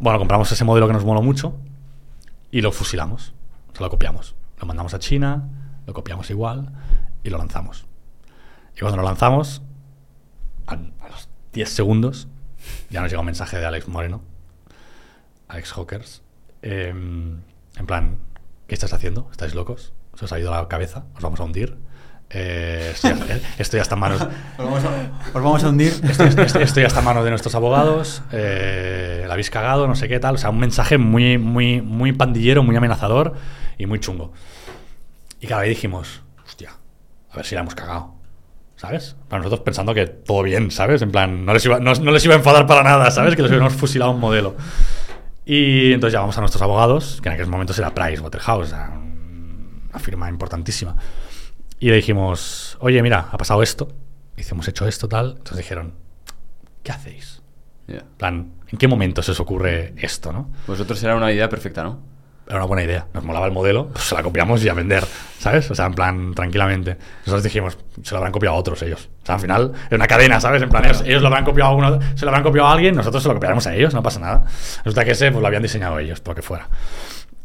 bueno, 0.00 0.18
compramos 0.18 0.50
ese 0.50 0.64
modelo 0.64 0.88
que 0.88 0.92
nos 0.92 1.04
moló 1.04 1.22
mucho 1.22 1.56
y 2.50 2.62
lo 2.62 2.72
fusilamos. 2.72 3.32
Se 3.74 3.80
lo 3.80 3.88
copiamos. 3.90 4.34
Lo 4.60 4.66
mandamos 4.66 4.92
a 4.94 4.98
China, 4.98 5.48
lo 5.86 5.94
copiamos 5.94 6.30
igual 6.30 6.68
y 7.22 7.30
lo 7.30 7.38
lanzamos. 7.38 7.86
Y 8.76 8.80
cuando 8.80 8.96
lo 8.96 9.04
lanzamos, 9.04 9.62
a, 10.66 10.74
los 10.74 11.28
10 11.52 11.68
segundos, 11.68 12.26
ya 12.90 13.02
nos 13.02 13.08
llega 13.12 13.20
un 13.20 13.26
mensaje 13.26 13.56
de 13.56 13.66
Alex 13.66 13.86
Moreno, 13.86 14.20
Alex 15.46 15.70
Hawkers, 15.74 16.22
eh, 16.62 16.92
en 17.78 17.86
plan, 17.86 18.18
¿qué 18.66 18.74
estás 18.74 18.92
haciendo? 18.92 19.28
¿Estáis 19.30 19.54
locos? 19.54 19.92
¿Se 20.14 20.24
os 20.26 20.32
ha 20.32 20.38
ido 20.38 20.50
la 20.50 20.68
cabeza? 20.68 21.04
¿Os 21.16 21.22
vamos 21.22 21.40
a 21.40 21.44
hundir? 21.44 21.76
Eh, 22.34 22.90
esto, 22.94 23.08
ya, 23.08 23.40
esto 23.58 23.76
ya 23.76 23.82
está 23.82 23.94
en 23.94 24.00
manos... 24.00 24.22
Os 24.22 24.28
vamos 24.64 24.82
a, 24.84 24.88
os 25.28 25.42
vamos 25.42 25.64
a 25.64 25.68
hundir. 25.68 25.92
Esto, 26.02 26.24
esto- 26.24 26.60
esto 26.60 26.80
ya 26.80 26.86
está 26.86 27.00
en 27.00 27.04
manos 27.04 27.24
de 27.24 27.30
nuestros 27.30 27.54
abogados. 27.54 28.22
eh, 28.32 29.24
la 29.26 29.32
habéis 29.34 29.50
cagado, 29.50 29.86
no 29.86 29.94
sé 29.94 30.08
qué 30.08 30.18
tal. 30.18 30.36
O 30.36 30.38
sea, 30.38 30.50
un 30.50 30.58
mensaje 30.58 30.96
muy, 30.98 31.36
muy, 31.38 31.82
muy 31.82 32.12
pandillero, 32.12 32.62
muy 32.62 32.74
amenazador 32.76 33.34
y 33.78 33.86
muy 33.86 34.00
chungo. 34.00 34.32
Y 35.40 35.46
claro, 35.46 35.62
ahí 35.62 35.68
dijimos, 35.70 36.22
hostia, 36.46 36.70
a 37.30 37.36
ver 37.36 37.44
si 37.44 37.54
la 37.54 37.62
hemos 37.62 37.74
cagado. 37.74 38.14
¿Sabes? 38.76 39.14
Para 39.28 39.40
nosotros 39.42 39.60
pensando 39.60 39.94
que 39.94 40.06
todo 40.06 40.42
bien, 40.42 40.70
¿sabes? 40.72 41.02
En 41.02 41.12
plan, 41.12 41.44
no 41.44 41.52
les 41.52 41.64
iba, 41.66 41.78
no, 41.78 41.94
no 41.94 42.10
les 42.10 42.24
iba 42.24 42.34
a 42.34 42.38
enfadar 42.38 42.66
para 42.66 42.82
nada, 42.82 43.10
¿sabes? 43.12 43.36
Que 43.36 43.42
les 43.42 43.50
hubiéramos 43.50 43.74
fusilado 43.74 44.10
un 44.10 44.18
modelo. 44.18 44.56
Y 45.44 45.92
entonces 45.92 46.14
llamamos 46.14 46.36
a 46.38 46.40
nuestros 46.40 46.62
abogados, 46.62 47.20
que 47.20 47.28
en 47.28 47.34
aquellos 47.34 47.50
momentos 47.50 47.78
era 47.78 47.94
Price 47.94 48.20
Waterhouse, 48.20 48.72
una 48.72 49.98
firma 49.98 50.28
importantísima. 50.28 50.96
Y 51.80 51.88
le 51.88 51.96
dijimos, 51.96 52.76
oye, 52.80 53.02
mira, 53.02 53.28
ha 53.30 53.36
pasado 53.36 53.62
esto, 53.62 53.88
y 54.36 54.42
hemos 54.48 54.68
hecho 54.68 54.86
esto, 54.86 55.08
tal. 55.08 55.30
Entonces 55.30 55.58
dijeron, 55.58 55.94
¿qué 56.82 56.92
hacéis? 56.92 57.42
En 57.88 58.04
plan, 58.16 58.52
¿en 58.68 58.78
qué 58.78 58.86
momento 58.88 59.22
se 59.22 59.32
os 59.32 59.40
ocurre 59.40 59.94
esto, 59.96 60.32
no? 60.32 60.50
Vosotros 60.66 61.02
era 61.02 61.16
una 61.16 61.32
idea 61.32 61.48
perfecta, 61.48 61.82
¿no? 61.82 62.00
Era 62.46 62.56
una 62.56 62.66
buena 62.66 62.82
idea. 62.82 63.06
Nos 63.14 63.24
molaba 63.24 63.46
el 63.46 63.52
modelo, 63.52 63.88
pues 63.88 64.04
se 64.04 64.14
la 64.14 64.22
copiamos 64.22 64.64
y 64.64 64.68
a 64.68 64.74
vender, 64.74 65.04
¿sabes? 65.38 65.70
O 65.70 65.74
sea, 65.74 65.86
en 65.86 65.94
plan, 65.94 66.34
tranquilamente. 66.34 66.96
Nosotros 67.20 67.42
dijimos, 67.42 67.78
se 68.02 68.10
lo 68.12 68.18
habrán 68.18 68.32
copiado 68.32 68.56
a 68.56 68.58
otros 68.58 68.82
ellos. 68.82 69.08
O 69.22 69.26
sea, 69.26 69.36
al 69.36 69.40
final, 69.40 69.72
es 69.86 69.92
una 69.92 70.06
cadena, 70.06 70.40
¿sabes? 70.40 70.62
En 70.62 70.68
plan, 70.68 70.84
ellos, 70.84 71.02
ellos 71.06 71.22
lo 71.22 71.28
habrán 71.28 71.44
copiado 71.44 71.70
a 71.70 71.74
uno, 71.74 72.00
se 72.14 72.24
lo 72.24 72.30
habrán 72.30 72.42
copiado 72.42 72.68
a 72.68 72.72
alguien, 72.72 72.94
nosotros 72.94 73.22
se 73.22 73.28
lo 73.28 73.34
copiaremos 73.34 73.66
a 73.66 73.74
ellos, 73.74 73.94
no 73.94 74.02
pasa 74.02 74.20
nada. 74.20 74.44
Resulta 74.78 75.04
que 75.04 75.12
ese, 75.12 75.30
pues 75.30 75.40
lo 75.40 75.46
habían 75.46 75.62
diseñado 75.62 75.98
ellos, 75.98 76.20
por 76.20 76.34
que 76.34 76.42
fuera. 76.42 76.68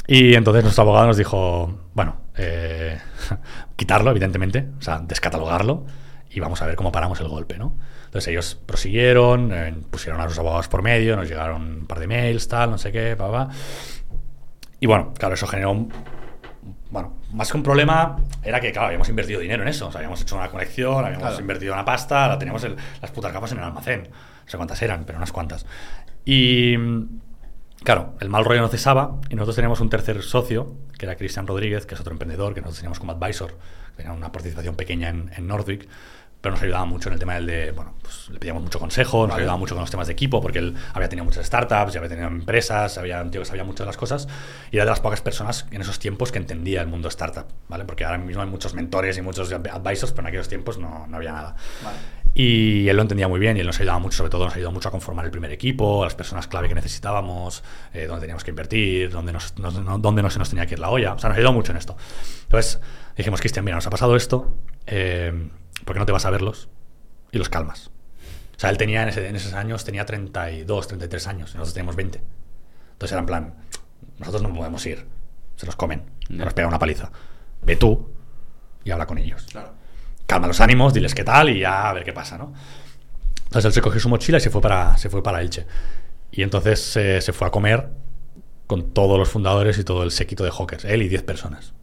Y 0.07 0.35
entonces 0.35 0.63
nuestro 0.63 0.83
abogado 0.83 1.07
nos 1.07 1.17
dijo, 1.17 1.79
bueno, 1.93 2.15
eh, 2.37 2.97
quitarlo, 3.75 4.11
evidentemente, 4.11 4.67
o 4.79 4.81
sea, 4.81 4.99
descatalogarlo 4.99 5.85
y 6.29 6.39
vamos 6.39 6.61
a 6.61 6.65
ver 6.65 6.75
cómo 6.75 6.91
paramos 6.91 7.19
el 7.19 7.27
golpe, 7.27 7.57
¿no? 7.57 7.75
Entonces 8.05 8.29
ellos 8.29 8.57
prosiguieron, 8.65 9.51
eh, 9.51 9.75
pusieron 9.91 10.21
a 10.21 10.25
los 10.25 10.39
abogados 10.39 10.69
por 10.69 10.81
medio, 10.81 11.17
nos 11.17 11.27
llegaron 11.27 11.61
un 11.61 11.87
par 11.87 11.99
de 11.99 12.07
mails, 12.07 12.47
tal, 12.47 12.71
no 12.71 12.77
sé 12.77 12.91
qué, 12.91 13.15
pa, 13.17 13.29
pa. 13.29 13.49
Y 14.79 14.85
bueno, 14.87 15.13
claro, 15.17 15.33
eso 15.35 15.47
generó 15.47 15.71
un, 15.71 15.91
bueno, 16.91 17.15
más 17.33 17.51
que 17.51 17.57
un 17.57 17.63
problema, 17.63 18.17
era 18.43 18.59
que, 18.59 18.71
claro, 18.71 18.87
habíamos 18.87 19.09
invertido 19.09 19.39
dinero 19.39 19.63
en 19.63 19.69
eso. 19.69 19.87
O 19.87 19.91
sea, 19.91 19.99
habíamos 19.99 20.21
hecho 20.21 20.35
una 20.37 20.49
colección, 20.49 21.03
habíamos 21.03 21.27
Claro. 21.27 21.39
invertido 21.41 21.73
una 21.73 21.83
pasta, 21.85 22.27
la 22.27 22.37
teníamos 22.39 22.63
el- 22.63 22.75
las 23.01 23.11
putas 23.11 23.33
gafas 23.33 23.51
en 23.53 23.57
el 23.59 23.63
almacén. 23.63 24.03
No 24.03 24.49
sé 24.51 24.57
cuántas 24.57 24.81
eran, 24.81 25.03
pero 25.05 25.17
unas 25.17 25.31
cuantas. 25.31 25.65
Y, 26.25 26.75
claro, 27.83 28.15
el 28.19 28.29
mal 28.29 28.45
rollo 28.45 28.61
no 28.61 28.67
cesaba 28.67 29.19
y 29.29 29.35
nosotros 29.35 29.55
teníamos 29.55 29.79
un 29.81 29.89
tercer 29.89 30.21
socio, 30.21 30.75
que 30.97 31.05
era 31.05 31.15
Cristian 31.15 31.47
Rodríguez, 31.47 31.85
que 31.85 31.95
es 31.95 32.01
otro 32.01 32.13
emprendedor 32.13 32.53
que 32.53 32.61
nosotros 32.61 32.77
teníamos 32.79 32.99
como 32.99 33.11
advisor, 33.13 33.57
que 33.95 34.03
tenía 34.03 34.11
una 34.13 34.31
participación 34.31 34.75
pequeña 34.75 35.09
en, 35.09 35.31
en 35.35 35.47
Nordic, 35.47 35.87
pero 36.41 36.53
nos 36.53 36.61
ayudaba 36.63 36.85
mucho 36.85 37.09
en 37.09 37.13
el 37.13 37.19
tema 37.19 37.33
del 37.35 37.45
de, 37.47 37.71
bueno, 37.71 37.95
pues 38.01 38.29
le 38.29 38.39
pedíamos 38.39 38.61
mucho 38.63 38.79
consejo, 38.79 39.21
nos 39.21 39.29
Vale. 39.31 39.41
ayudaba 39.41 39.57
mucho 39.57 39.73
con 39.75 39.81
los 39.81 39.89
temas 39.91 40.07
de 40.07 40.13
equipo, 40.13 40.39
porque 40.41 40.59
él 40.59 40.75
había 40.93 41.09
tenido 41.09 41.25
muchas 41.25 41.45
startups, 41.45 41.93
ya 41.93 41.99
había 41.99 42.09
tenido 42.09 42.27
empresas, 42.27 42.97
había 42.97 43.21
un 43.21 43.31
tío 43.31 43.41
que 43.41 43.45
sabía 43.45 43.63
mucho 43.63 43.83
de 43.83 43.87
las 43.87 43.97
cosas, 43.97 44.27
y 44.71 44.75
era 44.77 44.85
de 44.85 44.91
las 44.91 44.99
pocas 44.99 45.21
personas 45.21 45.65
en 45.71 45.81
esos 45.81 45.99
tiempos 45.99 46.31
que 46.31 46.37
entendía 46.37 46.81
el 46.81 46.87
mundo 46.87 47.07
startup, 47.09 47.45
¿vale? 47.67 47.85
Porque 47.85 48.05
ahora 48.05 48.17
mismo 48.19 48.41
hay 48.43 48.49
muchos 48.49 48.73
mentores 48.75 49.17
y 49.17 49.21
muchos 49.21 49.51
advisors, 49.51 50.11
pero 50.11 50.21
en 50.21 50.27
aquellos 50.27 50.47
tiempos 50.47 50.77
no, 50.77 51.07
no 51.07 51.17
había 51.17 51.31
nada. 51.31 51.55
Vale. 51.83 51.97
Y 52.33 52.87
él 52.87 52.95
lo 52.95 53.01
entendía 53.01 53.27
muy 53.27 53.39
bien 53.39 53.57
y 53.57 53.61
él 53.61 53.65
nos 53.65 53.79
ayudaba 53.79 53.97
mucho, 53.97 54.17
sobre 54.17 54.29
todo 54.29 54.45
nos 54.45 54.55
ayudó 54.55 54.71
mucho 54.71 54.89
a 54.89 54.91
conformar 54.91 55.25
el 55.25 55.31
primer 55.31 55.51
equipo, 55.51 56.03
a 56.03 56.05
las 56.05 56.13
personas 56.13 56.45
clave 56.47 56.67
que 56.69 56.75
necesitábamos, 56.75 57.63
eh, 57.93 58.05
dónde 58.05 58.21
teníamos 58.21 58.43
que 58.43 58.51
invertir, 58.51 59.09
dónde, 59.09 59.33
nos, 59.33 59.57
nos- 59.57 59.73
no, 59.81 59.97
dónde 59.97 60.21
no 60.21 60.29
se 60.29 60.37
nos 60.37 60.47
tenía 60.49 60.67
que 60.67 60.75
ir 60.75 60.79
la 60.79 60.89
olla. 60.91 61.13
O 61.13 61.19
sea, 61.19 61.29
nos 61.29 61.37
ayudó 61.39 61.51
mucho 61.51 61.71
en 61.71 61.79
esto. 61.79 61.97
Entonces 62.43 62.79
dijimos, 63.15 63.39
Cristian, 63.39 63.65
mira, 63.65 63.75
nos 63.77 63.87
ha 63.87 63.89
pasado 63.89 64.15
esto, 64.15 64.55
eh, 64.85 65.49
¿por 65.85 65.93
qué 65.95 65.99
no 65.99 66.05
te 66.05 66.11
vas 66.11 66.25
a 66.25 66.29
verlos 66.29 66.69
y 67.31 67.37
los 67.37 67.49
calmas? 67.49 67.91
O 68.55 68.59
sea, 68.59 68.69
él 68.71 68.77
tenía 68.77 69.03
en, 69.03 69.09
ese- 69.09 69.27
en 69.27 69.35
esos 69.35 69.53
años, 69.53 69.83
tenía 69.85 70.05
32, 70.05 70.87
33 70.87 71.27
años, 71.27 71.51
y 71.51 71.53
nosotros 71.53 71.73
teníamos 71.73 71.95
20. 71.95 72.21
Entonces 72.93 73.11
era 73.11 73.19
en 73.19 73.25
plan, 73.27 73.53
nosotros 74.19 74.41
no 74.41 74.53
podemos 74.53 74.83
ir, 74.87 75.05
se 75.55 75.65
los 75.65 75.75
comen, 75.75 76.03
No. 76.29 76.45
nos 76.45 76.53
pega 76.53 76.67
una 76.67 76.79
paliza. 76.79 77.11
Ve 77.61 77.75
tú 77.75 78.09
y 78.83 78.91
habla 78.91 79.05
con 79.05 79.17
ellos 79.17 79.45
Claro. 79.51 79.73
calma 80.25 80.47
los 80.47 80.59
ánimos, 80.61 80.93
diles 80.93 81.13
qué 81.13 81.23
tal 81.23 81.49
y 81.49 81.59
ya 81.59 81.89
a 81.89 81.93
ver 81.93 82.03
qué 82.03 82.13
pasa, 82.13 82.37
¿no? 82.37 82.53
Entonces 83.45 83.65
él 83.65 83.73
se 83.73 83.81
cogió 83.81 83.99
su 83.99 84.09
mochila 84.09 84.39
y 84.39 84.41
se 84.41 84.49
fue 84.49 84.61
para, 84.61 84.97
se 84.97 85.09
fue 85.09 85.21
para 85.23 85.41
Elche. 85.41 85.65
Y 86.31 86.41
entonces 86.43 86.97
eh, 86.97 87.21
se 87.21 87.31
fue 87.33 87.47
a 87.47 87.51
comer 87.51 87.89
con 88.65 88.91
todos 88.91 89.17
los 89.17 89.29
fundadores 89.29 89.77
y 89.77 89.83
todo 89.83 90.03
el 90.03 90.11
séquito 90.11 90.43
de 90.43 90.51
Hawkers, 90.51 90.83
él 90.85 91.01
y 91.03 91.07
10 91.07 91.23
personas, 91.23 91.73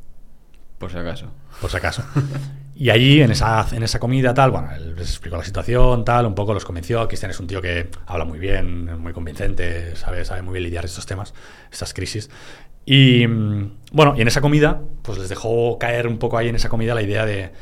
Por 0.78 0.90
si 0.90 0.98
acaso. 0.98 1.30
por 1.60 1.70
si 1.70 1.76
acaso. 1.76 2.04
Y 2.76 2.90
allí, 2.90 3.22
en 3.22 3.30
esa, 3.30 3.68
en 3.70 3.84
esa 3.84 4.00
comida, 4.00 4.34
tal, 4.34 4.50
bueno, 4.50 4.72
él 4.74 4.96
les 4.96 5.08
explicó 5.10 5.36
la 5.36 5.44
situación, 5.44 6.04
tal, 6.04 6.26
un 6.26 6.34
poco 6.34 6.52
los 6.52 6.64
convenció. 6.64 7.06
Cristian 7.06 7.30
es 7.30 7.38
un 7.38 7.46
tío 7.46 7.62
que 7.62 7.88
habla 8.06 8.24
muy 8.24 8.40
bien, 8.40 9.00
muy 9.00 9.12
convincente, 9.12 9.94
sabe, 9.94 10.24
sabe 10.24 10.42
muy 10.42 10.54
bien 10.54 10.64
lidiar 10.64 10.84
estos 10.84 11.06
temas, 11.06 11.34
estas 11.70 11.94
crisis. 11.94 12.30
Y 12.84 13.26
mm, 13.28 13.78
bueno, 13.92 14.14
y 14.16 14.22
en 14.22 14.28
esa 14.28 14.40
comida, 14.40 14.80
pues 15.02 15.18
les 15.18 15.28
dejó 15.28 15.78
caer 15.78 16.08
un 16.08 16.18
poco 16.18 16.36
ahí 16.36 16.48
en 16.48 16.56
esa 16.56 16.68
comida 16.68 16.96
la 16.96 17.02
idea 17.02 17.24
de, 17.24 17.52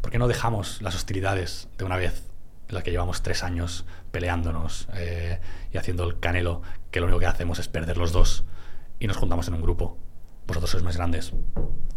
¿por 0.00 0.10
qué 0.10 0.18
no 0.18 0.26
dejamos 0.26 0.82
las 0.82 0.96
hostilidades 0.96 1.68
de 1.78 1.84
una 1.84 1.96
vez? 1.96 2.24
En 2.68 2.74
las 2.74 2.82
que 2.82 2.90
llevamos 2.90 3.22
tres 3.22 3.44
años 3.44 3.84
peleándonos 4.10 4.88
eh, 4.94 5.40
y 5.72 5.78
haciendo 5.78 6.04
el 6.04 6.18
canelo, 6.18 6.62
que 6.90 6.98
lo 6.98 7.06
único 7.06 7.20
que 7.20 7.26
hacemos 7.26 7.60
es 7.60 7.68
perder 7.68 7.98
los 7.98 8.10
dos 8.10 8.44
y 8.98 9.06
nos 9.06 9.16
juntamos 9.16 9.46
en 9.46 9.54
un 9.54 9.62
grupo. 9.62 9.96
Vosotros 10.48 10.70
sois 10.70 10.82
más 10.82 10.96
grandes. 10.96 11.32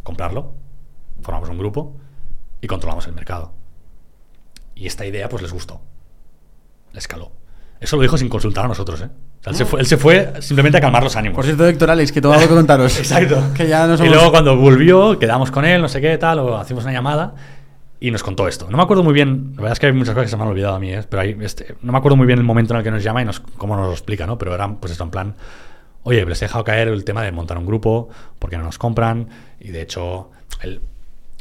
Comprarlo, 0.03 0.53
formamos 1.21 1.49
un 1.49 1.57
grupo 1.57 1.97
y 2.63 2.67
controlamos 2.67 3.05
el 3.07 3.13
mercado. 3.13 3.51
Y 4.73 4.87
esta 4.87 5.05
idea 5.05 5.27
pues 5.29 5.41
les 5.41 5.51
gustó. 5.51 5.81
escaló. 6.93 7.31
Eso 7.79 7.97
lo 7.97 8.01
dijo 8.03 8.17
sin 8.17 8.29
consultar 8.29 8.63
a 8.65 8.67
nosotros, 8.69 9.01
¿eh? 9.01 9.09
O 9.41 9.43
sea, 9.43 9.51
él, 9.51 9.55
se 9.57 9.65
fue, 9.65 9.79
él 9.81 9.85
se 9.85 9.97
fue 9.97 10.33
simplemente 10.41 10.77
a 10.77 10.81
calmar 10.81 11.03
los 11.03 11.15
ánimos. 11.17 11.35
Por 11.35 11.43
cierto, 11.43 11.67
Héctor 11.67 11.89
Alex, 11.91 12.13
que 12.13 12.21
todo 12.21 12.31
algo 12.31 12.47
que 12.47 12.53
contaros. 12.55 12.97
Exacto. 12.99 13.43
Que 13.53 13.67
ya 13.67 13.85
no 13.87 13.95
Y 13.95 13.97
somos... 13.97 14.13
luego 14.13 14.31
cuando 14.31 14.55
volvió, 14.55 15.19
quedamos 15.19 15.51
con 15.51 15.65
él, 15.65 15.81
no 15.81 15.89
sé 15.89 15.99
qué, 15.99 16.17
tal, 16.17 16.39
o 16.39 16.55
hacíamos 16.57 16.85
una 16.85 16.93
llamada 16.93 17.35
y 17.99 18.09
nos 18.11 18.23
contó 18.23 18.47
esto. 18.47 18.69
No 18.69 18.77
me 18.77 18.83
acuerdo 18.83 19.03
muy 19.03 19.13
bien, 19.13 19.51
la 19.55 19.63
verdad 19.63 19.73
es 19.73 19.79
que 19.79 19.87
hay 19.87 19.91
muchas 19.93 20.13
cosas 20.13 20.27
que 20.27 20.29
se 20.31 20.37
me 20.37 20.43
han 20.43 20.49
olvidado 20.49 20.75
a 20.75 20.79
mí, 20.79 20.93
¿eh? 20.93 21.03
pero 21.09 21.23
hay, 21.23 21.35
este, 21.41 21.75
no 21.81 21.91
me 21.91 21.97
acuerdo 21.97 22.15
muy 22.15 22.25
bien 22.25 22.39
el 22.39 22.45
momento 22.45 22.73
en 22.73 22.77
el 22.77 22.83
que 22.85 22.91
nos 22.91 23.03
llama 23.03 23.21
y 23.21 23.25
nos, 23.25 23.41
cómo 23.41 23.75
nos 23.75 23.87
lo 23.87 23.91
explica, 23.91 24.25
¿no? 24.25 24.37
Pero 24.37 24.53
era 24.55 24.67
pues 24.75 24.91
esto 24.93 25.03
en 25.03 25.09
plan, 25.11 25.35
oye, 26.03 26.25
les 26.25 26.41
he 26.41 26.45
dejado 26.45 26.63
caer 26.63 26.87
el 26.87 27.03
tema 27.03 27.21
de 27.23 27.31
montar 27.33 27.57
un 27.57 27.65
grupo 27.65 28.07
porque 28.39 28.57
no 28.57 28.63
nos 28.63 28.77
compran 28.77 29.27
y 29.59 29.69
de 29.71 29.81
hecho 29.81 30.31
el- 30.61 30.81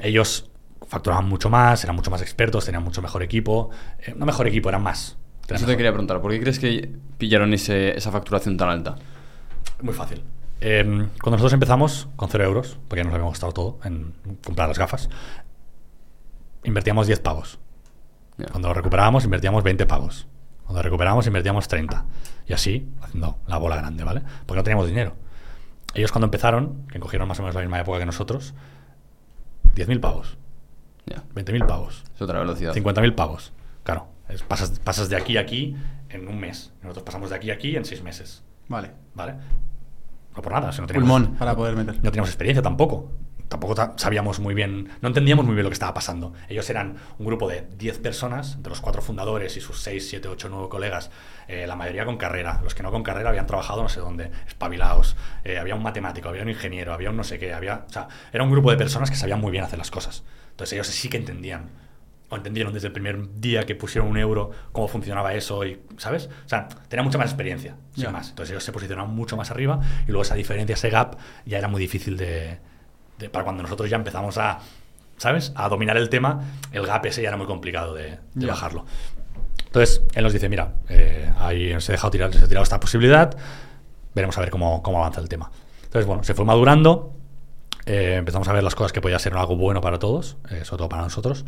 ellos 0.00 0.50
facturaban 0.92 1.26
mucho 1.26 1.48
más, 1.48 1.82
eran 1.84 1.96
mucho 1.96 2.10
más 2.10 2.20
expertos, 2.20 2.66
tenían 2.66 2.82
mucho 2.84 3.00
mejor 3.00 3.22
equipo, 3.22 3.70
eh, 3.98 4.14
no 4.14 4.26
mejor 4.26 4.46
equipo, 4.46 4.68
eran 4.68 4.82
más. 4.82 5.16
Eso 5.48 5.66
te 5.66 5.76
quería 5.76 5.90
preguntar, 5.90 6.20
¿por 6.20 6.30
qué 6.30 6.40
crees 6.40 6.58
que 6.58 6.90
pillaron 7.18 7.52
ese- 7.54 7.96
esa 7.96 8.10
facturación 8.12 8.56
tan 8.56 8.68
alta? 8.68 8.96
Muy 9.82 9.94
fácil. 9.94 10.22
Eh, 10.60 10.82
cuando 10.84 11.30
nosotros 11.32 11.52
empezamos 11.54 12.08
con 12.16 12.28
0 12.28 12.44
euros, 12.44 12.78
porque 12.88 13.02
nos 13.04 13.12
había 13.14 13.26
gastado 13.26 13.52
todo 13.52 13.78
en 13.84 14.14
comprar 14.44 14.68
las 14.68 14.78
gafas, 14.78 15.08
invertíamos 16.64 17.06
10 17.06 17.20
pavos. 17.20 17.58
Ya. 18.38 18.46
Cuando 18.46 18.68
lo 18.68 18.74
recuperábamos, 18.74 19.24
invertíamos 19.24 19.62
20 19.64 19.86
pavos. 19.86 20.26
Cuando 20.64 20.82
recuperábamos, 20.82 21.26
invertíamos 21.26 21.68
30. 21.68 22.04
Y 22.46 22.52
así, 22.52 22.88
haciendo 23.02 23.38
la 23.46 23.56
bola 23.58 23.76
grande, 23.76 24.04
¿vale? 24.04 24.22
Porque 24.46 24.58
no 24.58 24.64
teníamos 24.64 24.86
dinero. 24.86 25.16
Ellos 25.94 26.12
cuando 26.12 26.26
empezaron, 26.26 26.86
que 26.86 26.98
cogieron 27.00 27.28
más 27.28 27.38
o 27.38 27.42
menos 27.42 27.54
la 27.54 27.60
misma 27.62 27.80
época 27.80 27.98
que 27.98 28.06
nosotros, 28.06 28.54
10.000 29.74 30.00
pavos, 30.00 30.38
Ya, 31.06 31.22
20.000 31.34 31.66
pavos, 31.66 32.04
es 32.14 32.22
otra 32.22 32.38
velocidad. 32.38 32.72
50.000 32.74 33.14
pavos. 33.14 33.52
Claro, 33.84 34.06
es- 34.28 34.42
pasas, 34.42 34.78
pasas 34.78 35.08
de 35.08 35.16
aquí 35.16 35.36
a 35.36 35.40
aquí 35.40 35.76
en 36.08 36.28
un 36.28 36.38
mes. 36.38 36.72
Nosotros 36.82 37.04
pasamos 37.04 37.30
de 37.30 37.36
aquí 37.36 37.50
a 37.50 37.54
aquí 37.54 37.76
en 37.76 37.84
6 37.84 38.02
meses, 38.02 38.42
Vale. 38.68 38.92
¿vale? 39.14 39.34
No 40.36 40.40
por 40.42 40.52
nada, 40.52 40.72
si 40.72 40.80
no 40.80 40.86
teníamos, 40.86 41.10
Pulmón 41.10 41.36
para 41.36 41.54
poder 41.56 41.76
meter. 41.76 41.96
no 41.96 42.10
teníamos 42.10 42.28
experiencia 42.30 42.62
tampoco. 42.62 43.10
Tampoco 43.48 43.74
ta- 43.74 43.92
sabíamos 43.96 44.40
muy 44.40 44.54
bien, 44.54 44.88
no 45.02 45.08
entendíamos 45.08 45.44
muy 45.44 45.54
bien 45.54 45.64
lo 45.64 45.68
que 45.68 45.74
estaba 45.74 45.92
pasando. 45.92 46.32
Ellos 46.48 46.70
eran 46.70 46.96
un 47.18 47.26
grupo 47.26 47.50
de 47.50 47.68
10 47.76 47.98
personas, 47.98 48.62
de 48.62 48.70
los 48.70 48.80
cuatro 48.80 49.02
fundadores 49.02 49.58
y 49.58 49.60
sus 49.60 49.78
6, 49.82 50.08
7, 50.08 50.26
8, 50.28 50.48
9 50.50 50.68
colegas, 50.70 51.10
eh, 51.48 51.66
la 51.66 51.76
mayoría 51.76 52.06
con 52.06 52.16
carrera. 52.16 52.60
Los 52.62 52.74
que 52.74 52.82
no 52.82 52.90
con 52.90 53.02
carrera 53.02 53.28
habían 53.28 53.46
trabajado 53.46 53.82
no 53.82 53.90
sé 53.90 54.00
dónde, 54.00 54.30
espabilados. 54.46 55.16
Eh, 55.44 55.58
había 55.58 55.74
un 55.74 55.82
matemático, 55.82 56.30
había 56.30 56.42
un 56.44 56.48
ingeniero, 56.48 56.94
había 56.94 57.10
un 57.10 57.16
no 57.18 57.24
sé 57.24 57.38
qué. 57.38 57.52
Había, 57.52 57.84
o 57.86 57.92
sea, 57.92 58.08
era 58.32 58.42
un 58.42 58.50
grupo 58.50 58.70
de 58.70 58.78
personas 58.78 59.10
que 59.10 59.16
sabían 59.16 59.40
muy 59.40 59.50
bien 59.50 59.64
hacer 59.64 59.78
las 59.78 59.90
cosas. 59.90 60.24
Entonces 60.52 60.74
ellos 60.74 60.86
sí 60.86 61.08
que 61.08 61.16
entendían. 61.18 61.82
O 62.30 62.36
entendieron 62.36 62.72
desde 62.72 62.86
el 62.86 62.94
primer 62.94 63.40
día 63.40 63.64
que 63.66 63.74
pusieron 63.74 64.08
un 64.08 64.16
euro 64.16 64.50
cómo 64.72 64.88
funcionaba 64.88 65.34
eso 65.34 65.66
y, 65.66 65.82
¿sabes? 65.98 66.30
O 66.46 66.48
sea, 66.48 66.66
tenían 66.88 67.04
mucha 67.04 67.18
más 67.18 67.26
experiencia, 67.28 67.76
sin 67.94 68.04
Ya. 68.04 68.10
más. 68.10 68.30
Entonces 68.30 68.52
ellos 68.52 68.64
se 68.64 68.72
posicionaban 68.72 69.14
mucho 69.14 69.36
más 69.36 69.50
arriba 69.50 69.80
y 70.04 70.06
luego 70.06 70.22
esa 70.22 70.34
diferencia, 70.34 70.72
ese 70.72 70.88
gap, 70.88 71.16
ya 71.44 71.58
era 71.58 71.68
muy 71.68 71.78
difícil 71.80 72.16
de, 72.16 72.58
de- 73.18 73.28
para 73.28 73.44
cuando 73.44 73.62
nosotros 73.62 73.90
ya 73.90 73.96
empezamos 73.96 74.38
a, 74.38 74.60
¿sabes? 75.18 75.52
A 75.56 75.68
dominar 75.68 75.98
el 75.98 76.08
tema, 76.08 76.40
el 76.72 76.86
gap 76.86 77.04
ese 77.04 77.20
ya 77.20 77.28
era 77.28 77.36
muy 77.36 77.46
complicado 77.46 77.92
de, 77.92 78.12
de 78.12 78.46
Ya. 78.46 78.48
bajarlo. 78.48 78.86
Entonces 79.66 80.02
él 80.14 80.22
nos 80.24 80.32
dice, 80.32 80.48
mira, 80.48 80.72
eh, 80.88 81.30
ahí 81.38 81.78
se 81.82 81.92
ha 81.92 81.94
dejado 81.94 82.10
tirar, 82.10 82.32
se 82.32 82.44
ha 82.44 82.48
tirado 82.48 82.62
esta 82.64 82.80
posibilidad, 82.80 83.36
veremos 84.14 84.36
a 84.38 84.40
ver 84.40 84.48
cómo, 84.50 84.82
cómo 84.82 84.98
avanza 84.98 85.20
el 85.20 85.28
tema. 85.28 85.50
Entonces, 85.84 86.06
bueno, 86.06 86.24
se 86.24 86.32
fue 86.32 86.44
madurando, 86.46 87.14
eh, 87.86 88.16
empezamos 88.18 88.48
a 88.48 88.52
ver 88.52 88.62
las 88.62 88.74
cosas 88.74 88.92
que 88.92 89.00
podía 89.00 89.18
ser 89.18 89.34
algo 89.34 89.56
bueno 89.56 89.80
para 89.80 89.98
todos, 89.98 90.36
eh, 90.50 90.64
sobre 90.64 90.78
todo 90.78 90.88
para 90.88 91.02
nosotros. 91.02 91.44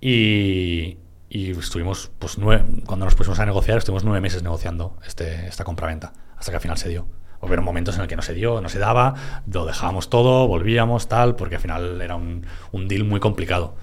Y, 0.00 0.98
y 1.28 1.50
estuvimos, 1.52 2.10
pues, 2.18 2.38
nueve, 2.38 2.64
cuando 2.86 3.04
nos 3.04 3.14
pusimos 3.14 3.38
a 3.38 3.46
negociar, 3.46 3.78
estuvimos 3.78 4.04
nueve 4.04 4.20
meses 4.20 4.42
negociando 4.42 4.96
este, 5.06 5.46
esta 5.46 5.64
compraventa, 5.64 6.12
hasta 6.36 6.52
que 6.52 6.56
al 6.56 6.62
final 6.62 6.78
se 6.78 6.88
dio. 6.88 7.06
Hubieron 7.40 7.64
momentos 7.64 7.96
en 7.96 8.02
el 8.02 8.08
que 8.08 8.16
no 8.16 8.22
se 8.22 8.34
dio, 8.34 8.60
no 8.60 8.68
se 8.68 8.78
daba, 8.78 9.14
lo 9.52 9.66
dejábamos 9.66 10.08
todo, 10.08 10.48
volvíamos, 10.48 11.08
tal, 11.08 11.36
porque 11.36 11.56
al 11.56 11.60
final 11.60 12.00
era 12.00 12.16
un, 12.16 12.46
un 12.72 12.88
deal 12.88 13.04
muy 13.04 13.20
complicado. 13.20 13.74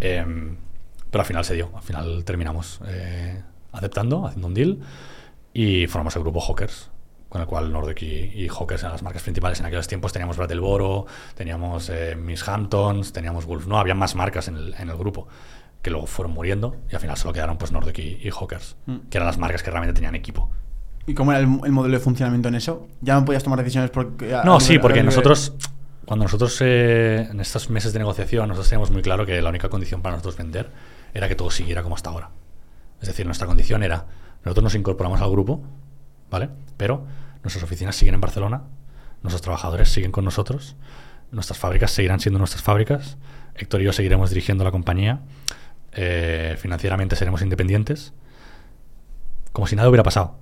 Em, 0.00 0.56
pero 1.10 1.22
al 1.22 1.26
final 1.26 1.44
se 1.44 1.54
dio, 1.54 1.70
al 1.74 1.82
final 1.82 2.24
terminamos 2.24 2.80
eh, 2.86 3.42
aceptando, 3.72 4.26
haciendo 4.26 4.46
un 4.46 4.54
deal 4.54 4.78
y 5.52 5.86
formamos 5.86 6.14
el 6.16 6.22
grupo 6.22 6.40
Hawkers, 6.40 6.90
con 7.28 7.40
el 7.40 7.46
cual 7.46 7.70
Nordic 7.72 8.02
y, 8.02 8.44
y 8.44 8.48
Hawkers 8.48 8.82
eran 8.82 8.92
las 8.92 9.02
marcas 9.02 9.22
principales. 9.22 9.60
En 9.60 9.66
aquellos 9.66 9.86
tiempos 9.88 10.12
teníamos 10.12 10.36
Brattleboro, 10.36 11.06
teníamos 11.34 11.90
eh, 11.90 12.16
Miss 12.16 12.46
Hamptons, 12.48 13.12
teníamos 13.12 13.44
Wolf. 13.46 13.66
No, 13.66 13.78
había 13.78 13.94
más 13.94 14.14
marcas 14.14 14.48
en 14.48 14.56
el, 14.56 14.74
en 14.78 14.88
el 14.88 14.96
grupo 14.96 15.28
que 15.82 15.90
luego 15.90 16.06
fueron 16.06 16.32
muriendo 16.34 16.74
y 16.90 16.94
al 16.94 17.00
final 17.00 17.16
solo 17.16 17.32
quedaron 17.32 17.56
pues 17.58 17.70
Nordic 17.70 17.98
y, 17.98 18.18
y 18.26 18.30
Hawkers, 18.30 18.76
Mm. 18.86 18.96
que 19.10 19.18
eran 19.18 19.26
las 19.26 19.38
marcas 19.38 19.62
que 19.62 19.70
realmente 19.70 19.94
tenían 19.94 20.14
equipo. 20.14 20.50
¿Y 21.06 21.14
cómo 21.14 21.30
era 21.32 21.40
el, 21.40 21.46
el 21.64 21.72
modelo 21.72 21.94
de 21.96 22.00
funcionamiento 22.02 22.48
en 22.48 22.54
eso? 22.56 22.86
¿Ya 23.00 23.14
no 23.14 23.24
podías 23.24 23.42
tomar 23.42 23.58
decisiones 23.60 23.90
porque... 23.90 24.34
a- 24.34 24.42
No, 24.44 24.56
a 24.56 24.60
sí, 24.60 24.78
porque 24.78 25.02
nosotros, 25.02 25.54
cuando 26.04 26.24
nosotros 26.24 26.58
eh, 26.62 27.28
en 27.30 27.40
estos 27.40 27.70
meses 27.70 27.92
de 27.92 27.98
negociación, 28.00 28.48
nosotros 28.48 28.68
teníamos 28.68 28.90
muy 28.90 29.02
claro 29.02 29.24
que 29.24 29.40
la 29.40 29.48
única 29.50 29.68
condición 29.68 30.02
para 30.02 30.16
nosotros 30.16 30.36
vender 30.36 30.70
era 31.14 31.28
que 31.28 31.34
todo 31.34 31.50
siguiera 31.50 31.82
como 31.82 31.94
hasta 31.94 32.10
ahora. 32.10 32.30
Es 33.00 33.08
decir, 33.08 33.24
nuestra 33.24 33.46
condición 33.46 33.82
era, 33.82 34.04
nosotros 34.44 34.64
nos 34.64 34.74
incorporamos 34.74 35.20
al 35.20 35.30
grupo, 35.30 35.62
¿vale? 36.30 36.50
Pero 36.76 37.06
nuestras 37.42 37.62
oficinas 37.62 37.96
siguen 37.96 38.14
en 38.14 38.20
Barcelona, 38.20 38.64
nuestros 39.22 39.42
trabajadores 39.42 39.88
siguen 39.88 40.12
con 40.12 40.24
nosotros, 40.24 40.76
nuestras 41.30 41.58
fábricas 41.58 41.90
seguirán 41.90 42.20
siendo 42.20 42.38
nuestras 42.38 42.62
fábricas, 42.62 43.18
Héctor 43.54 43.80
y 43.80 43.84
yo 43.84 43.92
seguiremos 43.92 44.30
dirigiendo 44.30 44.64
la 44.64 44.70
compañía, 44.70 45.22
eh, 45.92 46.56
financieramente 46.58 47.16
seremos 47.16 47.42
independientes, 47.42 48.12
como 49.52 49.66
si 49.66 49.76
nada 49.76 49.88
hubiera 49.88 50.04
pasado. 50.04 50.38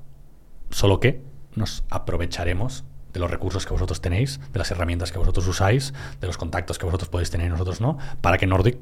Solo 0.70 1.00
que 1.00 1.22
nos 1.54 1.84
aprovecharemos 1.88 2.84
de 3.12 3.20
los 3.20 3.30
recursos 3.30 3.64
que 3.64 3.72
vosotros 3.72 4.00
tenéis, 4.02 4.40
de 4.52 4.58
las 4.58 4.70
herramientas 4.70 5.10
que 5.10 5.18
vosotros 5.18 5.46
usáis, 5.46 5.94
de 6.20 6.26
los 6.26 6.36
contactos 6.36 6.78
que 6.78 6.84
vosotros 6.84 7.08
podéis 7.08 7.30
tener 7.30 7.46
y 7.46 7.50
nosotros 7.50 7.80
no, 7.80 7.96
para 8.20 8.36
que 8.36 8.46
Nordic 8.46 8.78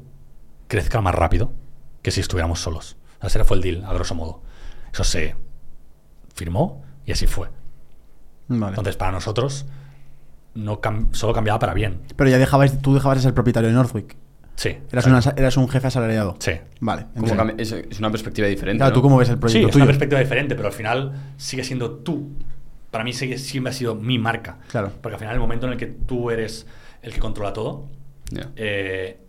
crezca 0.67 0.99
más 0.99 1.15
rápido 1.15 1.53
que 2.01 2.11
si 2.11 2.19
estuviéramos 2.19 2.59
solos. 2.59 2.97
Ese 3.21 3.43
fue 3.45 3.57
el 3.57 3.63
deal, 3.63 3.85
a 3.85 3.93
grosso 3.93 4.13
modo. 4.13 4.41
Eso 4.91 5.03
se 5.03 5.35
firmó 6.33 6.83
y 7.05 7.11
así 7.11 7.27
fue. 7.27 7.49
Vale. 8.47 8.69
Entonces, 8.71 8.95
para 8.95 9.11
nosotros, 9.11 9.65
no 10.53 10.81
cam- 10.81 11.13
solo 11.13 11.33
cambiaba 11.33 11.59
para 11.59 11.73
bien. 11.73 12.01
Pero 12.15 12.29
ya 12.29 12.37
dejabas, 12.37 12.81
tú 12.81 12.93
dejabas 12.93 13.17
de 13.17 13.23
ser 13.23 13.33
propietario 13.33 13.69
de 13.69 13.75
Northwick. 13.75 14.15
Sí. 14.55 14.77
Eras, 14.91 15.05
una- 15.07 15.19
eras 15.35 15.57
un 15.57 15.67
jefe 15.67 15.87
asalariado. 15.87 16.37
Sí. 16.39 16.53
Vale. 16.79 17.07
Es, 17.57 17.71
es 17.73 17.99
una 17.99 18.09
perspectiva 18.11 18.47
diferente. 18.47 18.77
Claro, 18.79 18.91
¿no? 18.91 18.95
¿tú 18.95 19.01
cómo 19.01 19.17
ves 19.17 19.29
el 19.29 19.35
Sí, 19.35 19.39
proyecto 19.41 19.67
es 19.69 19.75
una 19.75 19.83
tuyo? 19.83 19.85
perspectiva 19.87 20.19
diferente, 20.21 20.55
pero 20.55 20.67
al 20.67 20.73
final 20.73 21.33
sigue 21.37 21.63
siendo 21.63 21.91
tú. 21.97 22.29
Para 22.89 23.03
mí 23.03 23.11
sigue, 23.11 23.37
siempre 23.37 23.71
ha 23.71 23.73
sido 23.73 23.95
mi 23.95 24.17
marca. 24.17 24.59
Claro. 24.69 24.91
Porque 25.01 25.15
al 25.15 25.19
final, 25.19 25.33
el 25.33 25.41
momento 25.41 25.65
en 25.67 25.73
el 25.73 25.77
que 25.77 25.87
tú 25.87 26.29
eres 26.31 26.65
el 27.01 27.13
que 27.13 27.19
controla 27.19 27.51
todo, 27.51 27.89
Ya. 28.31 28.49
eh, 28.55 29.19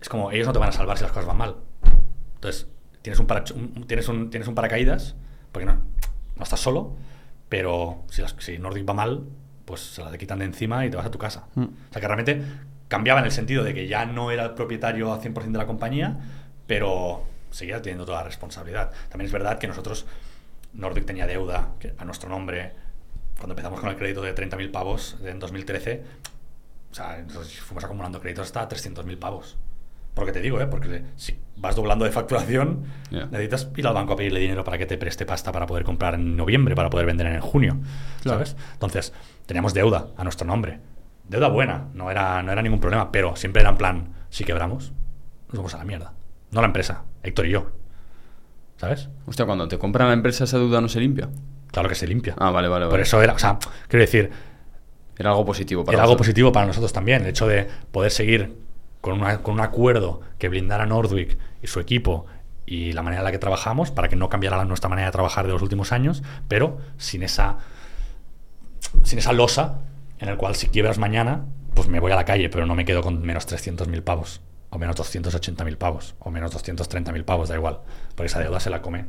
es 0.00 0.08
como 0.08 0.30
ellos 0.30 0.46
no 0.46 0.52
te 0.52 0.58
van 0.58 0.68
a 0.68 0.72
salvar 0.72 0.96
si 0.98 1.02
las 1.04 1.12
cosas 1.12 1.26
van 1.26 1.38
mal. 1.38 1.56
Entonces, 2.34 2.66
tienes 3.00 3.18
un, 3.18 3.26
paracho- 3.26 3.54
un- 3.54 3.86
tienes 3.86 4.08
un, 4.08 4.28
tienes 4.30 4.46
un 4.48 4.54
paracaídas, 4.54 5.16
porque 5.52 5.64
no, 5.66 5.78
no 6.36 6.42
estás 6.42 6.60
solo, 6.60 6.92
pero 7.48 8.02
si, 8.10 8.22
las- 8.22 8.34
si 8.38 8.58
Nordic 8.58 8.88
va 8.88 8.94
mal, 8.94 9.24
pues 9.64 9.80
se 9.80 10.02
la 10.02 10.10
te 10.10 10.18
quitan 10.18 10.38
de 10.40 10.44
encima 10.46 10.84
y 10.86 10.90
te 10.90 10.96
vas 10.96 11.06
a 11.06 11.10
tu 11.10 11.18
casa. 11.18 11.46
Mm. 11.54 11.62
O 11.62 11.92
sea 11.92 12.00
que 12.00 12.06
realmente 12.06 12.42
cambiaba 12.88 13.20
en 13.20 13.26
el 13.26 13.32
sentido 13.32 13.64
de 13.64 13.72
que 13.74 13.86
ya 13.88 14.04
no 14.04 14.30
era 14.30 14.44
el 14.44 14.50
propietario 14.54 15.12
al 15.12 15.20
100% 15.20 15.52
de 15.52 15.58
la 15.58 15.66
compañía, 15.66 16.18
pero 16.66 17.24
seguía 17.50 17.80
teniendo 17.80 18.04
toda 18.04 18.18
la 18.18 18.24
responsabilidad. 18.24 18.92
También 19.08 19.26
es 19.26 19.32
verdad 19.32 19.58
que 19.58 19.66
nosotros, 19.66 20.06
Nordic 20.74 21.06
tenía 21.06 21.26
deuda 21.26 21.70
que- 21.78 21.94
a 21.98 22.04
nuestro 22.04 22.28
nombre. 22.28 22.72
Cuando 23.38 23.52
empezamos 23.52 23.80
con 23.80 23.88
el 23.90 23.96
crédito 23.96 24.22
de 24.22 24.32
30.000 24.32 24.70
pavos 24.70 25.16
en 25.24 25.38
2013, 25.38 26.04
o 26.90 26.94
sea, 26.94 27.18
nosotros 27.22 27.58
fuimos 27.60 27.84
acumulando 27.84 28.20
créditos 28.20 28.46
hasta 28.46 28.68
300.000 28.68 29.18
pavos. 29.18 29.56
Porque 30.14 30.32
te 30.32 30.40
digo, 30.40 30.60
¿eh? 30.60 30.66
Porque 30.66 31.02
si 31.16 31.38
vas 31.56 31.74
doblando 31.76 32.04
de 32.04 32.12
facturación, 32.12 32.84
Ya. 33.10 33.26
necesitas 33.26 33.68
ir 33.76 33.86
al 33.86 33.94
banco 33.94 34.12
a 34.12 34.16
pedirle 34.16 34.40
dinero 34.40 34.62
para 34.64 34.78
que 34.78 34.86
te 34.86 34.96
preste 34.96 35.26
pasta 35.26 35.50
para 35.52 35.66
poder 35.66 35.84
comprar 35.84 36.14
en 36.14 36.36
noviembre, 36.36 36.74
para 36.74 36.88
poder 36.90 37.06
vender 37.06 37.26
en 37.26 37.40
junio. 37.40 37.78
Claro. 38.22 38.38
¿Sabes? 38.38 38.56
Entonces, 38.74 39.12
teníamos 39.46 39.74
deuda 39.74 40.08
a 40.16 40.22
nuestro 40.24 40.46
nombre. 40.46 40.78
Deuda 41.28 41.48
buena, 41.48 41.86
no 41.94 42.10
era, 42.10 42.42
no 42.42 42.52
era 42.52 42.62
ningún 42.62 42.80
problema, 42.80 43.10
pero 43.10 43.34
siempre 43.34 43.60
era 43.62 43.70
en 43.70 43.76
plan, 43.76 44.14
si 44.30 44.44
quebramos, 44.44 44.92
nos 45.48 45.56
vamos 45.56 45.74
a 45.74 45.78
la 45.78 45.84
mierda. 45.84 46.12
No 46.50 46.60
la 46.60 46.66
empresa, 46.66 47.02
Héctor 47.22 47.46
y 47.46 47.50
yo. 47.50 47.70
¿Sabes? 48.76 49.08
Hostia, 49.26 49.46
cuando 49.46 49.66
te 49.68 49.78
compran 49.78 50.08
la 50.08 50.14
empresa, 50.14 50.44
esa 50.44 50.58
deuda 50.58 50.80
no 50.80 50.88
se 50.88 51.00
limpia. 51.00 51.28
Claro 51.72 51.88
que 51.88 51.94
se 51.94 52.06
limpia. 52.06 52.34
Ah, 52.38 52.50
vale, 52.50 52.68
vale. 52.68 52.84
Por 52.84 52.92
vale. 52.92 53.02
eso 53.04 53.20
era, 53.22 53.32
o 53.32 53.38
sea, 53.38 53.58
quiero 53.88 54.02
decir, 54.02 54.30
Era 55.16 55.30
algo 55.30 55.44
positivo 55.44 55.84
para 55.84 55.96
era 55.96 56.02
algo 56.04 56.16
positivo 56.16 56.52
para 56.52 56.66
nosotros 56.66 56.92
también, 56.92 57.22
el 57.22 57.28
hecho 57.28 57.46
de 57.46 57.68
poder 57.92 58.10
seguir 58.10 58.52
con, 59.04 59.20
una- 59.20 59.42
con 59.42 59.54
un 59.54 59.60
acuerdo 59.60 60.22
que 60.38 60.48
blindara 60.48 60.86
Nordwick 60.86 61.36
y 61.62 61.66
su 61.66 61.78
equipo 61.78 62.24
y 62.66 62.92
la 62.94 63.02
manera 63.02 63.20
en 63.20 63.24
la 63.26 63.32
que 63.32 63.38
trabajamos 63.38 63.90
para 63.90 64.08
que 64.08 64.16
no 64.16 64.30
cambiara 64.30 64.64
nuestra 64.64 64.88
manera 64.88 65.08
de 65.08 65.12
trabajar 65.12 65.46
de 65.46 65.52
los 65.52 65.60
últimos 65.60 65.92
años, 65.92 66.22
pero 66.48 66.78
sin 66.96 67.22
esa, 67.22 67.58
sin 69.02 69.18
esa 69.18 69.32
losa 69.32 69.80
en 70.18 70.28
el 70.30 70.36
cual 70.38 70.54
si 70.54 70.68
quiebras 70.68 70.96
mañana, 70.98 71.44
pues 71.74 71.88
me 71.88 72.00
voy 72.00 72.12
a 72.12 72.16
la 72.16 72.24
calle, 72.24 72.48
pero 72.48 72.64
no 72.66 72.74
me 72.74 72.84
quedo 72.86 73.02
con 73.02 73.20
menos 73.20 73.46
300.000 73.46 74.02
pavos 74.02 74.40
o 74.70 74.78
menos 74.78 74.96
280.000 74.96 75.76
pavos, 75.76 76.14
o 76.18 76.30
menos 76.32 76.50
230.000 76.52 77.24
pavos, 77.24 77.48
da 77.48 77.54
igual, 77.54 77.80
porque 78.16 78.26
esa 78.26 78.40
deuda 78.40 78.58
se 78.58 78.70
la 78.70 78.82
come 78.82 79.04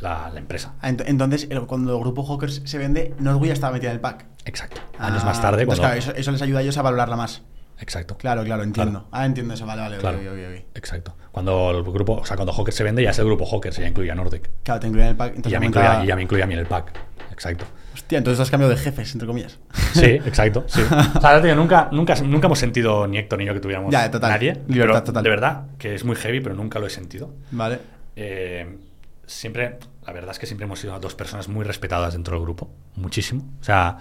la, 0.00 0.28
la 0.32 0.40
empresa. 0.40 0.74
Ah, 0.80 0.90
ent- 0.90 1.04
Entonces, 1.06 1.46
el- 1.50 1.66
cuando 1.66 1.94
el 1.94 2.00
grupo 2.00 2.24
Hawkers 2.24 2.62
se 2.64 2.78
vende, 2.78 3.14
Norway 3.20 3.48
ya 3.48 3.52
estaba 3.54 3.74
metida 3.74 3.90
en 3.90 3.96
el 3.96 4.00
pack. 4.00 4.24
Exacto. 4.44 4.80
Años 4.98 5.22
Ah, 5.22 5.26
más 5.26 5.40
tarde, 5.40 5.62
entonces, 5.62 5.80
cuando... 5.80 5.82
claro, 5.82 6.10
eso, 6.12 6.20
eso 6.20 6.32
les 6.32 6.42
ayuda 6.42 6.58
a 6.58 6.62
ellos 6.62 6.76
a 6.78 6.82
valorarla 6.82 7.14
más. 7.16 7.42
Exacto. 7.84 8.16
Claro, 8.16 8.42
claro, 8.44 8.62
entiendo. 8.62 8.92
Claro. 9.00 9.08
Ah, 9.12 9.26
entiendo 9.26 9.52
eso, 9.52 9.66
vale, 9.66 9.82
vale, 9.82 9.98
Claro. 9.98 10.16
ok, 10.16 10.24
ok. 10.24 10.64
Exacto. 10.74 11.14
Cuando 11.30 11.70
el 11.70 11.82
grupo, 11.84 12.14
o 12.14 12.24
sea, 12.24 12.34
cuando 12.36 12.52
Hawkers 12.54 12.74
se 12.76 12.82
vende, 12.82 13.02
ya 13.02 13.10
es 13.10 13.18
el 13.18 13.26
grupo 13.26 13.44
Hawkers, 13.44 13.78
y 13.78 13.82
ya 13.82 13.88
incluye 13.88 14.10
a 14.10 14.14
Nordic. 14.14 14.50
Claro, 14.62 14.80
te 14.80 14.86
incluyen 14.86 15.06
en 15.08 15.10
el 15.10 15.16
pack. 15.16 15.32
Y 15.34 15.36
Entonces 15.36 15.52
ya, 15.52 15.60
me 15.60 15.66
incluye, 15.66 16.04
y 16.04 16.06
ya 16.06 16.16
me 16.16 16.22
incluye 16.22 16.42
a 16.42 16.46
mí 16.46 16.54
en 16.54 16.60
el 16.60 16.66
pack. 16.66 16.92
Exacto. 17.30 17.66
Hostia, 17.92 18.18
entonces 18.18 18.40
has 18.40 18.50
cambiado 18.50 18.72
de 18.74 18.80
jefes, 18.80 19.12
entre 19.12 19.26
comillas. 19.28 19.58
Sí, 19.92 20.06
exacto. 20.06 20.64
Sí. 20.66 20.80
O 21.16 21.20
sea, 21.20 21.42
tío, 21.42 21.54
nunca, 21.54 21.88
nunca, 21.92 22.14
nunca 22.22 22.46
hemos 22.46 22.58
sentido, 22.58 23.06
ni 23.06 23.18
Héctor 23.18 23.38
ni 23.38 23.44
yo, 23.44 23.52
que 23.54 23.60
tuviéramos 23.60 23.92
Ya, 23.92 24.10
total. 24.10 24.30
nadie. 24.30 24.62
Libertad 24.66 24.94
pero 24.94 25.04
total. 25.04 25.22
De 25.22 25.30
verdad, 25.30 25.66
que 25.78 25.94
es 25.94 26.04
muy 26.04 26.16
heavy, 26.16 26.40
pero 26.40 26.54
nunca 26.54 26.78
lo 26.78 26.86
he 26.86 26.90
sentido. 26.90 27.34
Vale. 27.50 27.78
Eh, 28.16 28.78
siempre, 29.26 29.78
la 30.06 30.12
verdad 30.12 30.30
es 30.30 30.38
que 30.38 30.46
siempre 30.46 30.64
hemos 30.64 30.78
sido 30.80 30.98
dos 30.98 31.14
personas 31.14 31.48
muy 31.48 31.64
respetadas 31.64 32.14
dentro 32.14 32.34
del 32.36 32.42
grupo. 32.44 32.70
Muchísimo. 32.96 33.44
O 33.60 33.64
sea, 33.64 33.98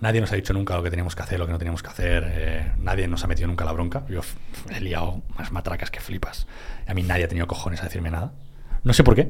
nadie 0.00 0.20
nos 0.20 0.30
ha 0.32 0.36
dicho 0.36 0.52
nunca 0.52 0.76
lo 0.76 0.82
que 0.82 0.90
teníamos 0.90 1.14
que 1.16 1.22
hacer, 1.22 1.38
lo 1.38 1.46
que 1.46 1.52
no 1.52 1.58
teníamos 1.58 1.82
que 1.82 1.88
hacer. 1.90 2.24
eh, 2.28 2.72
nadie 2.78 3.08
nos 3.08 3.22
ha 3.24 3.26
metido 3.26 3.48
nunca 3.48 3.64
la 3.64 3.72
bronca. 3.72 4.04
Yo 4.08 4.20
he 4.70 4.80
liado 4.80 5.22
más 5.36 5.52
matracas 5.52 5.90
que 5.90 6.00
flipas. 6.00 6.46
A 6.86 6.94
mí 6.94 7.02
nadie 7.02 7.24
ha 7.24 7.28
tenido 7.28 7.46
cojones 7.46 7.80
a 7.80 7.84
decirme 7.84 8.10
nada. 8.10 8.32
No 8.84 8.92
sé 8.92 9.02
por 9.04 9.14
qué. 9.14 9.22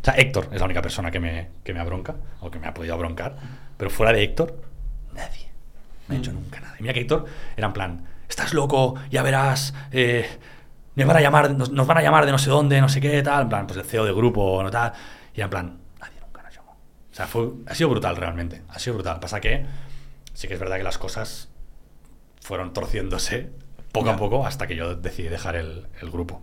O 0.00 0.04
sea, 0.04 0.14
Héctor 0.14 0.48
es 0.52 0.58
la 0.58 0.64
única 0.64 0.82
persona 0.82 1.10
que 1.10 1.20
me, 1.20 1.50
que 1.62 1.72
me 1.74 1.80
abronca, 1.80 2.16
o 2.40 2.50
que 2.50 2.58
me 2.58 2.66
ha 2.66 2.74
podido 2.74 2.94
abroncar. 2.94 3.36
Pero 3.76 3.90
fuera 3.90 4.12
de 4.12 4.22
Héctor, 4.24 4.60
nadie 5.12 5.50
me 6.08 6.16
ha 6.16 6.18
Mm. 6.18 6.20
hecho 6.20 6.32
nunca 6.32 6.60
nada. 6.60 6.74
Y 6.78 6.82
mira 6.82 6.92
que 6.94 7.00
Héctor 7.00 7.24
era 7.56 7.68
en 7.68 7.72
plan, 7.72 8.04
estás 8.28 8.52
loco, 8.54 8.96
ya 9.10 9.22
verás, 9.22 9.72
eh, 9.92 10.26
me 10.96 11.04
van 11.04 11.16
a 11.16 11.20
llamar, 11.20 11.52
nos, 11.54 11.70
nos 11.70 11.86
van 11.86 11.98
a 11.98 12.02
llamar 12.02 12.26
de 12.26 12.32
no 12.32 12.38
sé 12.38 12.50
dónde, 12.50 12.80
no 12.80 12.88
sé 12.88 13.00
qué, 13.00 13.22
tal, 13.22 13.42
en 13.44 13.48
plan, 13.48 13.66
pues 13.66 13.78
el 13.78 13.84
CEO 13.84 14.04
de 14.04 14.12
grupo, 14.12 14.60
no 14.62 14.70
tal. 14.70 14.92
Y 15.34 15.36
era 15.38 15.44
en 15.44 15.50
plan, 15.50 15.78
nadie 16.00 16.20
nunca 16.20 16.42
nos 16.42 16.54
llamó. 16.54 16.72
O 16.72 17.14
sea, 17.14 17.26
fue, 17.28 17.48
ha 17.66 17.74
sido 17.74 17.88
brutal 17.90 18.16
realmente, 18.16 18.62
ha 18.68 18.78
sido 18.80 18.94
brutal. 18.94 19.20
Pasa 19.20 19.40
que 19.40 19.64
sí 20.34 20.48
que 20.48 20.54
es 20.54 20.60
verdad 20.60 20.76
que 20.78 20.82
las 20.84 20.98
cosas 20.98 21.48
fueron 22.40 22.72
torciéndose 22.72 23.50
poco 23.92 24.06
Ya. 24.06 24.14
a 24.14 24.16
poco 24.16 24.46
hasta 24.46 24.66
que 24.66 24.74
yo 24.76 24.96
decidí 24.96 25.28
dejar 25.28 25.56
el, 25.56 25.86
el 26.00 26.10
grupo. 26.10 26.40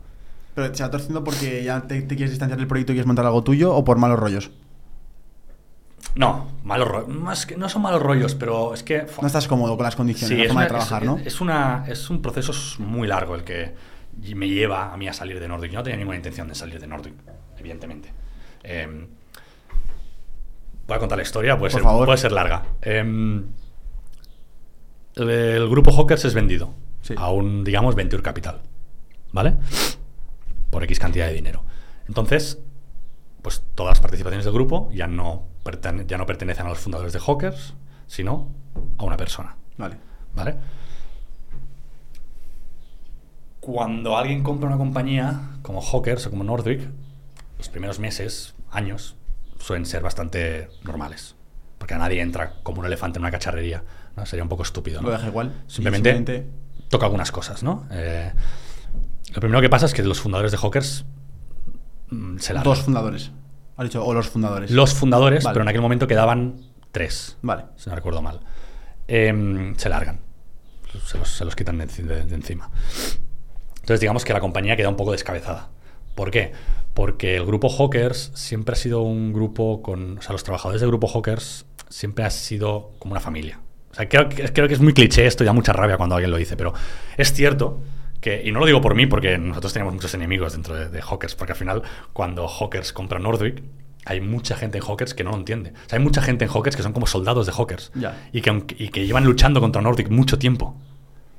Pero 0.56 0.74
se 0.74 0.84
va 0.84 0.92
torciendo 0.92 1.24
porque 1.24 1.64
ya 1.64 1.82
te, 1.82 2.02
te 2.02 2.16
quieres 2.16 2.32
distanciar 2.32 2.58
del 2.58 2.68
proyecto 2.68 2.92
y 2.92 2.96
quieres 2.96 3.08
montar 3.08 3.26
algo 3.26 3.44
tuyo 3.44 3.74
o 3.74 3.84
por 3.84 3.98
malos 3.98 4.20
rollos. 4.20 4.52
No, 6.16 6.48
malos 6.64 6.88
rollos. 6.88 7.08
Más 7.10 7.46
que, 7.46 7.56
no 7.56 7.70
son 7.70 7.82
malos 7.82 8.02
rollos, 8.02 8.36
pero 8.36 8.74
es 8.74 8.84
que. 8.84 9.06
No 9.22 9.28
estás 9.28 9.48
cómodo 9.48 9.76
con 9.78 9.84
las 9.84 9.96
condiciones, 9.96 10.38
la 10.38 10.44
es, 10.44 10.48
forma 10.50 10.62
una- 10.62 10.66
de 10.66 10.70
trabajar, 10.70 11.04
es- 11.04 11.08
¿no? 11.08 11.18
es 11.18 11.42
una, 11.42 11.86
es 11.88 12.10
un 12.10 12.22
proceso 12.22 12.52
muy 12.82 13.08
largo 13.08 13.36
el 13.36 13.44
que 13.44 13.74
me 14.36 14.50
lleva 14.50 14.92
a 14.94 14.98
mí 14.98 15.08
a 15.08 15.14
salir 15.14 15.40
de 15.40 15.48
Nordic. 15.48 15.72
Yo 15.72 15.80
no 15.80 15.84
tenía 15.84 15.98
ninguna 15.98 16.18
intención 16.18 16.48
de 16.48 16.56
salir 16.56 16.80
de 16.80 16.88
Nordic, 16.88 17.14
evidentemente. 17.58 18.12
Eh, 18.64 19.08
voy 20.88 20.96
a 20.96 21.00
contar 21.00 21.18
la 21.18 21.24
historia, 21.24 21.58
puede, 21.58 21.72
Por 21.72 21.80
ser, 21.80 21.84
favor. 21.84 22.06
puede 22.06 22.18
ser 22.18 22.32
larga. 22.32 22.64
Eh, 22.82 23.44
el, 25.20 25.70
grupo 25.70 25.92
Hawkers 25.92 26.26
es 26.26 26.34
vendido 26.34 26.74
Sí. 27.02 27.16
a 27.18 27.32
un, 27.32 27.64
digamos, 27.64 27.96
Venture 27.96 28.22
Capital, 28.22 28.62
¿vale? 29.32 29.56
Por 30.70 30.84
X 30.84 31.00
cantidad 31.00 31.28
de 31.28 31.34
dinero. 31.34 31.64
Entonces, 32.08 32.60
pues 33.42 33.64
todas 33.76 33.92
las 33.92 34.02
participaciones 34.02 34.46
del 34.46 34.54
grupo 34.54 34.90
ya 34.92 35.08
no, 35.08 35.48
ya 36.08 36.18
no 36.18 36.26
pertenecen 36.26 36.66
a 36.66 36.70
los 36.70 36.80
fundadores 36.80 37.14
de 37.14 37.20
Hawkers, 37.20 37.74
sino 38.08 38.50
a 38.98 39.06
una 39.06 39.18
persona. 39.18 39.56
Vale. 39.78 39.98
¿Vale? 40.36 40.56
Cuando 43.60 44.18
alguien 44.18 44.44
compra 44.44 44.68
una 44.68 44.78
compañía 44.78 45.42
como 45.62 45.82
Hawkers 45.82 46.28
o 46.28 46.30
como 46.30 46.44
Nordic, 46.44 46.90
los 47.58 47.70
primeros 47.70 48.00
meses, 48.00 48.56
años, 48.72 49.16
suelen 49.60 49.86
ser 49.86 50.02
bastante 50.02 50.70
normales. 50.84 51.36
Porque 51.78 51.94
a 51.94 51.98
nadie 51.98 52.22
entra 52.22 52.62
como 52.64 52.80
un 52.80 52.86
elefante 52.86 53.20
en 53.20 53.24
una 53.24 53.32
cacharrería. 53.32 53.84
¿No? 54.20 54.26
Sería 54.26 54.44
un 54.44 54.50
poco 54.50 54.64
estúpido. 54.64 55.02
¿no? 55.02 55.08
Lo 55.08 55.14
deja 55.14 55.28
igual. 55.28 55.64
Simplemente, 55.68 56.48
toca 56.90 57.06
algunas 57.06 57.32
cosas, 57.32 57.64
¿no? 57.64 57.86
Eh, 57.92 58.32
lo 59.34 59.40
primero 59.42 59.62
que 59.62 59.70
pasa 59.70 59.86
es 59.86 59.94
que 59.94 60.04
los 60.04 60.20
fundadores 60.20 60.52
de 60.52 60.58
Hawkers 60.58 61.06
mm, 62.10 62.38
se 62.38 62.54
largan. 62.54 62.64
Dos 62.72 62.82
fundadores. 62.84 63.32
Has 63.78 63.86
dicho, 63.86 64.06
o 64.06 64.14
los 64.14 64.28
fundadores. 64.28 64.72
Los 64.72 64.94
fundadores, 64.94 65.44
Vale. 65.44 65.54
pero 65.54 65.64
en 65.64 65.70
aquel 65.70 65.82
momento 65.82 66.08
quedaban 66.08 66.62
tres 66.92 67.38
Vale. 67.42 67.66
si 67.78 67.90
no 67.90 67.96
recuerdo 67.96 68.22
mal, 68.22 68.40
em, 69.08 69.76
se 69.78 69.88
largan. 69.90 70.20
Se 71.06 71.18
los, 71.18 71.30
se 71.30 71.46
los 71.46 71.56
quitan 71.56 71.78
de, 71.78 71.88
enci- 71.88 72.04
de- 72.04 72.24
de 72.26 72.36
encima. 72.36 72.70
Entonces, 73.76 74.00
digamos 74.02 74.26
que 74.26 74.34
la 74.34 74.40
compañía 74.40 74.76
queda 74.76 74.90
un 74.90 74.96
poco 74.98 75.12
descabezada. 75.12 75.70
¿Por 76.16 76.32
qué? 76.32 76.52
Porque 76.94 77.36
el 77.38 77.46
grupo 77.46 77.70
Hawkers 77.70 78.32
siempre 78.34 78.74
ha 78.74 78.76
sido 78.76 79.02
un 79.02 79.32
grupo 79.32 79.82
con. 79.82 80.18
O 80.18 80.22
sea, 80.22 80.32
los 80.34 80.44
trabajadores 80.44 80.82
del 80.82 80.90
grupo 80.90 81.08
Hawkers 81.08 81.66
siempre 81.90 82.26
ha 82.26 82.30
sido 82.32 82.92
como 83.00 83.14
una 83.14 83.22
familia. 83.22 83.60
O 83.92 83.96
sea, 83.96 84.08
creo, 84.08 84.30
que- 84.30 84.44
creo 84.54 84.68
que 84.68 84.74
es 84.76 84.80
muy 84.82 84.94
cliché 84.94 85.26
esto 85.26 85.44
y 85.44 85.48
da 85.48 85.54
mucha 85.54 85.74
rabia 85.74 85.98
cuando 85.98 86.16
alguien 86.16 86.32
lo 86.32 86.38
dice, 86.38 86.56
pero 86.58 86.74
es 87.18 87.34
cierto 87.34 87.82
que, 88.22 88.42
y 88.46 88.52
no 88.52 88.60
lo 88.60 88.66
digo 88.66 88.82
por 88.82 88.96
mí, 88.96 89.06
porque 89.08 89.38
nosotros 89.38 89.74
teníamos 89.74 89.94
muchos 89.94 90.14
enemigos 90.14 90.54
dentro 90.54 90.76
de, 90.76 90.90
de 90.90 91.02
Hawkers, 91.02 91.36
porque 91.36 91.54
al 91.54 91.58
final, 91.58 91.82
cuando 92.14 92.48
Hawkers 92.48 92.94
compra 92.94 93.18
Nordic, 93.20 93.64
hay 94.06 94.22
mucha 94.22 94.56
gente 94.56 94.78
en 94.78 94.84
Hawkers 94.84 95.14
que 95.14 95.24
no 95.24 95.32
lo 95.32 95.38
entiende. 95.38 95.72
O 95.72 95.90
sea, 95.90 95.98
hay 96.00 96.04
mucha 96.04 96.22
gente 96.22 96.46
en 96.46 96.52
Hawkers 96.52 96.76
que 96.76 96.84
son 96.84 96.94
como 96.94 97.08
soldados 97.08 97.46
de 97.46 97.52
Hawkers 97.54 97.92
y, 98.34 98.42
que, 98.42 98.64
y 98.78 98.90
que 98.90 99.06
llevan 99.06 99.26
luchando 99.26 99.60
contra 99.62 99.82
Nordic 99.82 100.10
mucho 100.10 100.38
tiempo, 100.40 100.76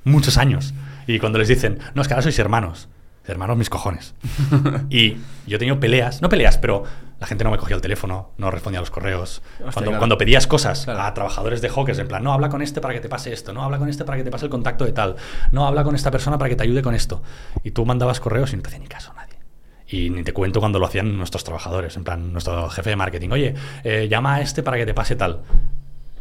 muchos 0.04 0.36
años. 0.38 0.74
Y 1.06 1.18
cuando 1.18 1.38
les 1.38 1.48
dicen, 1.48 1.78
no, 1.94 2.02
es 2.02 2.08
que 2.08 2.14
ahora 2.14 2.22
sois 2.22 2.38
hermanos. 2.38 2.88
Hermanos 3.26 3.56
mis 3.56 3.70
cojones. 3.70 4.14
y 4.90 5.16
yo 5.46 5.56
he 5.56 5.58
tenido 5.58 5.78
peleas, 5.78 6.20
no 6.22 6.28
peleas, 6.28 6.58
pero 6.58 6.84
la 7.20 7.26
gente 7.26 7.44
no 7.44 7.50
me 7.50 7.58
cogía 7.58 7.76
el 7.76 7.82
teléfono, 7.82 8.30
no 8.38 8.50
respondía 8.50 8.78
a 8.78 8.82
los 8.82 8.90
correos. 8.90 9.42
Hostia, 9.52 9.72
cuando, 9.72 9.80
claro. 9.82 9.98
cuando 9.98 10.18
pedías 10.18 10.46
cosas 10.46 10.84
Claro. 10.84 11.02
a 11.02 11.12
trabajadores 11.12 11.60
de 11.60 11.68
Hawkers, 11.68 11.98
en 11.98 12.08
plan, 12.08 12.24
no, 12.24 12.32
habla 12.32 12.48
con 12.48 12.62
este 12.62 12.80
para 12.80 12.94
que 12.94 13.00
te 13.00 13.08
pase 13.10 13.32
esto, 13.32 13.52
no, 13.52 13.62
habla 13.62 13.78
con 13.78 13.88
este 13.90 14.04
para 14.04 14.16
que 14.16 14.24
te 14.24 14.30
pase 14.30 14.46
el 14.46 14.50
contacto 14.50 14.84
de 14.86 14.92
tal, 14.92 15.16
no, 15.52 15.66
habla 15.66 15.84
con 15.84 15.94
esta 15.94 16.10
persona 16.10 16.38
para 16.38 16.48
que 16.48 16.56
te 16.56 16.62
ayude 16.62 16.80
con 16.82 16.94
esto. 16.94 17.22
Y 17.62 17.72
tú 17.72 17.84
mandabas 17.84 18.20
correos 18.20 18.52
y 18.52 18.56
no 18.56 18.62
te 18.62 18.68
hacía 18.68 18.80
ni 18.80 18.86
caso 18.88 19.12
nadie. 19.14 19.34
Y 19.86 20.08
ni 20.08 20.22
te 20.22 20.32
cuento 20.32 20.60
cuando 20.60 20.78
lo 20.78 20.86
hacían 20.86 21.16
nuestros 21.18 21.44
trabajadores, 21.44 21.96
en 21.96 22.04
plan, 22.04 22.32
nuestro 22.32 22.70
jefe 22.70 22.90
de 22.90 22.96
marketing, 22.96 23.28
oye, 23.30 23.54
eh, 23.84 24.08
llama 24.08 24.36
a 24.36 24.40
este 24.40 24.62
para 24.62 24.78
que 24.78 24.86
te 24.86 24.94
pase 24.94 25.14
tal. 25.14 25.42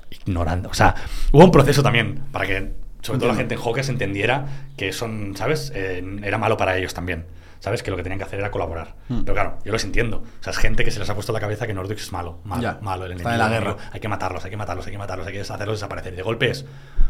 Ignorando. 0.09 0.69
O 0.69 0.73
sea, 0.73 0.95
hubo 1.31 1.43
un 1.45 1.51
proceso 1.51 1.81
también 1.83 2.23
para 2.31 2.45
que, 2.45 2.73
sobre 3.01 3.19
todo 3.19 3.29
la 3.29 3.35
gente 3.35 3.55
en 3.55 3.61
Hawkers, 3.61 3.89
entendiera 3.89 4.45
que 4.77 4.91
son, 4.91 5.35
¿sabes? 5.35 5.71
Eh, 5.75 6.03
era 6.23 6.37
malo 6.37 6.57
para 6.57 6.77
ellos 6.77 6.93
también. 6.93 7.25
¿Sabes? 7.61 7.83
Que 7.83 7.91
lo 7.91 7.97
que 7.97 8.03
tenían 8.03 8.19
que 8.19 8.23
hacer 8.23 8.39
era 8.39 8.51
colaborar. 8.51 8.95
Hmm. 9.09 9.23
Pero 9.23 9.33
claro, 9.33 9.57
yo 9.65 9.73
los 9.73 9.83
entiendo. 9.83 10.23
O 10.39 10.43
sea, 10.43 10.51
es 10.51 10.57
gente 10.57 10.85
que 10.85 10.91
se 10.91 10.99
les 10.99 11.09
ha 11.09 11.13
puesto 11.13 11.33
en 11.33 11.33
la 11.33 11.39
cabeza 11.41 11.67
que 11.67 11.73
Nordic 11.73 11.97
es 11.97 12.13
malo. 12.13 12.39
Malo, 12.45 12.61
Ya, 12.61 12.79
malo. 12.81 13.05
El 13.05 13.11
está 13.11 13.35
enemigo, 13.35 13.45
en 13.45 13.51
la 13.51 13.59
guerra. 13.59 13.89
Hay 13.91 13.99
que 13.99 14.07
matarlos, 14.07 14.45
hay 14.45 14.51
que 14.51 14.55
matarlos, 14.55 14.85
hay 14.85 14.93
que 14.93 14.97
matarlos, 14.97 15.27
hay 15.27 15.33
que 15.33 15.41
hacerlos 15.41 15.75
desaparecer. 15.75 16.13
Y 16.13 16.15
de 16.15 16.21
golpe 16.21 16.49
es, 16.49 16.65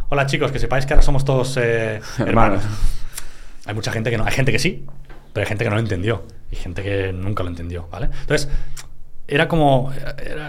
hola 0.09 0.25
chicos, 0.25 0.51
que 0.51 0.57
sepáis 0.57 0.87
que 0.87 0.93
ahora 0.93 1.03
somos 1.03 1.23
todos 1.23 1.55
eh, 1.57 2.01
hermanos. 2.17 2.63
Hermanos. 2.63 2.65
Hay 3.67 3.75
mucha 3.75 3.91
gente 3.91 4.09
que 4.09 4.17
no, 4.17 4.25
hay 4.25 4.31
gente 4.31 4.51
que 4.51 4.57
sí, 4.57 4.87
pero 5.33 5.43
hay 5.43 5.47
gente 5.47 5.63
que 5.65 5.69
no 5.69 5.75
lo 5.75 5.81
entendió 5.81 6.25
y 6.49 6.55
gente 6.55 6.81
que 6.81 7.13
nunca 7.13 7.43
lo 7.43 7.49
entendió, 7.49 7.87
¿vale? 7.91 8.09
Entonces, 8.21 8.49
era 9.30 9.47
como 9.47 9.91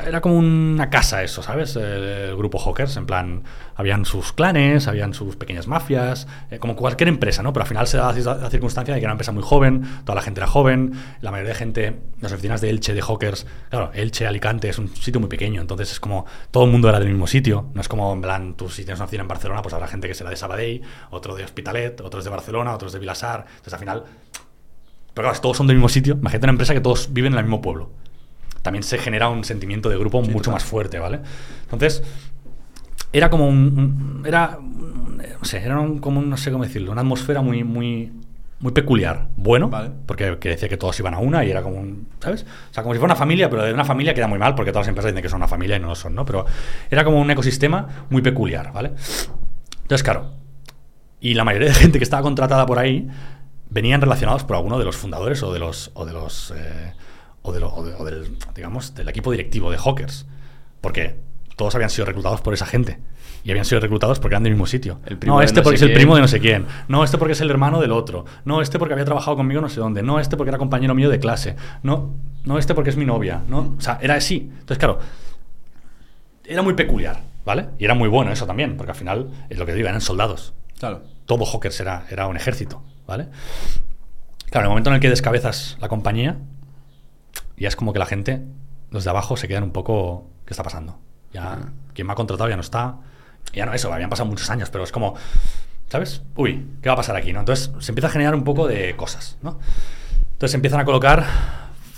era, 0.07 0.21
como 0.21 0.37
una 0.37 0.91
casa 0.91 1.23
eso, 1.23 1.43
¿sabes? 1.43 1.77
El, 1.77 2.37
grupo 2.37 2.59
Hawkers, 2.59 2.97
en 2.97 3.07
plan, 3.07 3.43
habían 3.75 4.05
sus 4.05 4.33
clanes, 4.33 4.89
habían 4.89 5.13
sus 5.13 5.37
pequeñas 5.37 5.67
mafias, 5.67 6.27
eh, 6.51 6.59
como 6.59 6.77
cualquier 6.77 7.09
empresa, 7.09 7.43
¿no? 7.43 7.53
Pero 7.53 7.63
al 7.63 7.69
final 7.69 7.87
se 7.87 7.99
da 7.99 8.13
la, 8.13 8.35
la 8.37 8.51
circunstancia 8.51 8.95
de 8.95 9.01
que 9.01 9.05
era 9.05 9.11
una 9.11 9.15
empresa 9.15 9.33
muy 9.33 9.43
joven, 9.43 9.83
toda 10.05 10.17
la 10.17 10.23
gente 10.23 10.41
era 10.41 10.47
joven, 10.47 10.93
la 11.21 11.31
mayoría 11.31 11.51
de 11.51 11.59
gente, 11.59 12.01
las 12.21 12.33
oficinas 12.33 12.61
de 12.61 12.71
Elche 12.71 12.95
de 12.95 13.03
Hawkers, 13.03 13.47
claro, 13.69 13.91
Elche, 13.93 14.27
Alicante 14.27 14.69
es 14.69 14.79
un 14.79 14.89
sitio 14.97 15.21
muy 15.21 15.29
pequeño, 15.29 15.61
entonces 15.61 15.93
es 15.93 16.01
como 16.01 16.25
todo 16.51 16.65
el 16.65 16.71
mundo 16.71 16.89
era 16.89 16.99
del 16.99 17.09
mismo 17.09 17.27
sitio, 17.27 17.71
no 17.75 17.81
es 17.81 17.89
como 17.89 18.13
en 18.13 18.23
plan, 18.23 18.55
tú 18.55 18.69
si 18.69 18.85
tienes 18.85 18.99
una 18.99 19.05
oficina 19.05 19.23
en 19.23 19.29
Barcelona, 19.29 19.63
pues 19.63 19.75
habrá 19.75 19.89
gente 19.89 20.09
que 20.09 20.15
será 20.15 20.31
de 20.31 20.37
Sabadell, 20.37 20.83
otro 21.11 21.35
de 21.35 21.45
Hospitalet, 21.45 22.01
otros 22.01 22.25
de 22.25 22.31
Barcelona, 22.31 22.75
otros 22.75 22.93
de 22.93 22.99
Vilasar, 22.99 23.45
entonces 23.49 23.73
al 23.75 23.81
final 23.81 24.05
pero 25.15 25.29
claro, 25.29 25.41
todos 25.41 25.57
son 25.57 25.67
del 25.67 25.77
mismo 25.77 25.89
sitio. 25.89 26.15
Imagínate 26.15 26.47
una 26.47 26.53
empresa 26.53 26.73
que 26.73 26.81
todos 26.81 27.13
viven 27.13 27.33
en 27.33 27.39
el 27.41 27.45
mismo 27.45 27.61
pueblo. 27.61 27.91
También 28.63 28.83
se 28.83 28.99
genera 28.99 29.29
un 29.29 29.45
sentimiento 29.45 29.89
de 29.89 29.97
grupo 29.99 30.23
Sí, 30.25 30.31
mucho 30.31 30.51
más 30.53 30.65
fuerte, 30.65 30.99
¿vale? 30.99 31.21
Entonces, 31.63 32.03
era 33.13 33.31
como 33.31 33.49
un. 33.49 33.57
un- 34.21 34.27
era. 34.27 34.59
No 34.61 35.45
sé, 35.45 35.59
era 35.63 35.79
un- 35.81 35.99
como 35.99 36.21
un, 36.21 36.29
no 36.31 36.37
sé 36.37 36.51
cómo 36.53 36.65
decirlo, 36.65 36.93
una 36.93 37.01
atmósfera 37.01 37.41
muy, 37.41 37.65
muy, 37.65 38.13
muy 38.61 38.73
peculiar. 38.73 39.29
Bueno, 39.37 39.69
Vale. 39.71 39.91
porque 40.07 40.39
que 40.39 40.51
decía 40.51 40.69
que 40.69 40.77
todos 40.77 40.99
iban 41.01 41.15
a 41.15 41.19
una 41.19 41.45
y 41.45 41.51
era 41.51 41.63
como 41.63 41.77
un. 41.81 42.09
¿Sabes? 42.21 42.45
O 42.71 42.75
sea, 42.75 42.83
como 42.83 42.95
si 42.95 42.99
fuera 42.99 43.13
una 43.15 43.19
familia, 43.19 43.49
pero 43.49 43.65
de 43.65 43.73
una 43.73 43.85
familia 43.85 44.13
queda 44.15 44.27
muy 44.29 44.39
mal 44.39 44.55
porque 44.55 44.71
todas 44.73 44.85
las 44.87 44.89
empresas 44.89 45.13
dicen 45.13 45.23
que 45.23 45.29
son 45.31 45.39
una 45.39 45.49
familia 45.49 45.77
y 45.77 45.81
no 45.81 45.89
lo 45.89 45.95
son, 45.95 46.15
¿no? 46.15 46.25
Pero 46.27 46.45
era 46.91 47.03
como 47.05 47.21
un 47.21 47.31
ecosistema 47.31 48.07
muy 48.11 48.21
peculiar, 48.23 48.73
¿vale? 48.73 48.89
Entonces, 49.83 50.03
claro, 50.03 50.33
y 51.21 51.35
la 51.35 51.45
mayoría 51.45 51.69
de 51.69 51.75
gente 51.75 51.99
que 51.99 52.05
estaba 52.05 52.23
contratada 52.23 52.67
por 52.67 52.79
ahí 52.79 53.09
venían 53.71 54.01
relacionados 54.01 54.45
por 54.45 54.57
alguno 54.57 54.79
de 54.79 54.85
los 54.85 54.97
fundadores 54.97 55.43
o 55.43 55.53
de 55.53 55.59
los 55.59 55.91
o 55.95 56.05
de 56.05 56.13
los 56.13 56.53
eh, 56.57 56.93
o, 57.43 57.53
de 57.53 57.61
lo- 57.61 57.73
o 57.75 57.85
de- 57.85 57.95
o 57.95 58.05
del 58.05 58.37
digamos 58.55 58.95
del 58.95 59.09
equipo 59.09 59.31
directivo 59.31 59.71
de 59.71 59.79
Hawkers 59.79 60.27
porque 60.81 61.17
todos 61.57 61.75
habían 61.75 61.91
sido 61.91 62.07
reclutados 62.07 62.41
por 62.41 62.55
esa 62.55 62.67
gente. 62.67 62.99
Y 63.43 63.51
habían 63.51 63.65
sido 63.65 63.81
reclutados 63.81 64.19
porque 64.19 64.35
eran 64.35 64.43
del 64.43 64.53
mismo 64.53 64.67
sitio. 64.67 65.01
El 65.07 65.19
no, 65.27 65.41
este 65.41 65.61
no 65.61 65.63
porque 65.65 65.77
es 65.77 65.83
el 65.83 65.89
quién. 65.89 65.99
primo 65.99 66.15
de 66.15 66.21
no 66.21 66.29
sé 66.29 66.41
quién. 66.41 66.67
No, 66.89 67.05
este 67.05 67.17
porque 67.17 67.33
es 67.33 67.41
el 67.41 67.49
hermano 67.51 67.81
del 67.81 67.93
otro. 67.93 68.27
No, 68.45 68.61
este 68.61 68.79
porque 68.79 68.93
había 68.93 69.05
trabajado 69.07 69.37
conmigo 69.39 69.61
no 69.63 69.69
sé 69.71 69.81
dónde. 69.81 70.03
No, 70.03 70.21
este 70.21 70.37
porque 70.37 70.51
era 70.51 70.59
compañero 70.59 70.95
mío 70.95 71.09
de 71.09 71.19
clase. 71.19 71.57
No, 71.83 72.15
no 72.45 72.59
este 72.59 72.75
porque 72.75 72.91
es 72.91 72.97
mi 72.97 73.07
novia. 73.07 73.43
No, 73.49 73.77
o 73.79 73.81
sea, 73.81 73.99
era 74.03 74.15
así. 74.15 74.51
Entonces, 74.53 74.77
claro, 74.79 74.99
era 76.45 76.63
muy 76.63 76.75
peculiar, 76.75 77.23
¿vale? 77.45 77.69
Y 77.79 77.85
era 77.85 77.95
muy 77.95 78.09
bueno 78.09 78.33
eso 78.33 78.47
también, 78.47 78.77
porque 78.77 78.93
al 78.93 78.97
final, 78.99 79.31
es 79.49 79.59
lo 79.59 79.65
que 79.67 79.75
digo, 79.75 79.89
eran 79.89 80.01
soldados. 80.01 80.53
Claro. 80.79 81.03
Todo 81.27 81.45
Hawkers 81.47 81.79
era, 81.81 82.05
era 82.11 82.27
un 82.27 82.37
ejército, 82.37 82.83
¿vale? 83.07 83.29
Claro, 84.51 84.65
en 84.65 84.65
el 84.65 84.69
momento 84.71 84.91
en 84.91 84.95
el 84.97 85.01
que 85.01 85.09
descabezas 85.11 85.77
la 85.81 85.89
compañía, 85.89 86.39
ya 87.61 87.69
es 87.69 87.77
como 87.77 87.93
que 87.93 87.99
la 87.99 88.07
gente, 88.07 88.43
los 88.91 89.05
de 89.05 89.11
abajo, 89.11 89.37
se 89.37 89.47
quedan 89.47 89.63
un 89.63 89.73
poco. 89.73 90.29
¿Qué 90.47 90.53
está 90.53 90.63
pasando? 90.63 90.99
Ya, 91.33 91.59
quien 91.95 92.07
me 92.07 92.13
ha 92.13 92.17
contratado 92.17 92.49
ya 92.49 92.57
no 92.57 92.63
está. 92.63 92.97
Ya 93.53 93.67
no 93.67 93.73
eso, 93.73 93.93
habían 93.93 94.11
pasado 94.11 94.29
muchos 94.29 94.51
años, 94.51 94.71
pero 94.71 94.85
es 94.85 94.93
como. 94.93 95.15
¿Sabes? 95.89 96.23
Uy, 96.37 96.67
¿qué 96.83 96.89
va 96.89 96.95
a 96.95 96.97
pasar 96.97 97.17
aquí? 97.17 97.33
¿no? 97.33 97.41
Entonces 97.41 97.71
se 97.81 97.91
empieza 97.91 98.07
a 98.07 98.11
generar 98.11 98.35
un 98.35 98.45
poco 98.45 98.67
de 98.69 98.95
cosas, 98.97 99.39
¿no? 99.43 99.59
Entonces 100.33 100.53
se 100.53 100.57
empiezan 100.57 100.81
a 100.81 100.85
colocar 100.85 101.27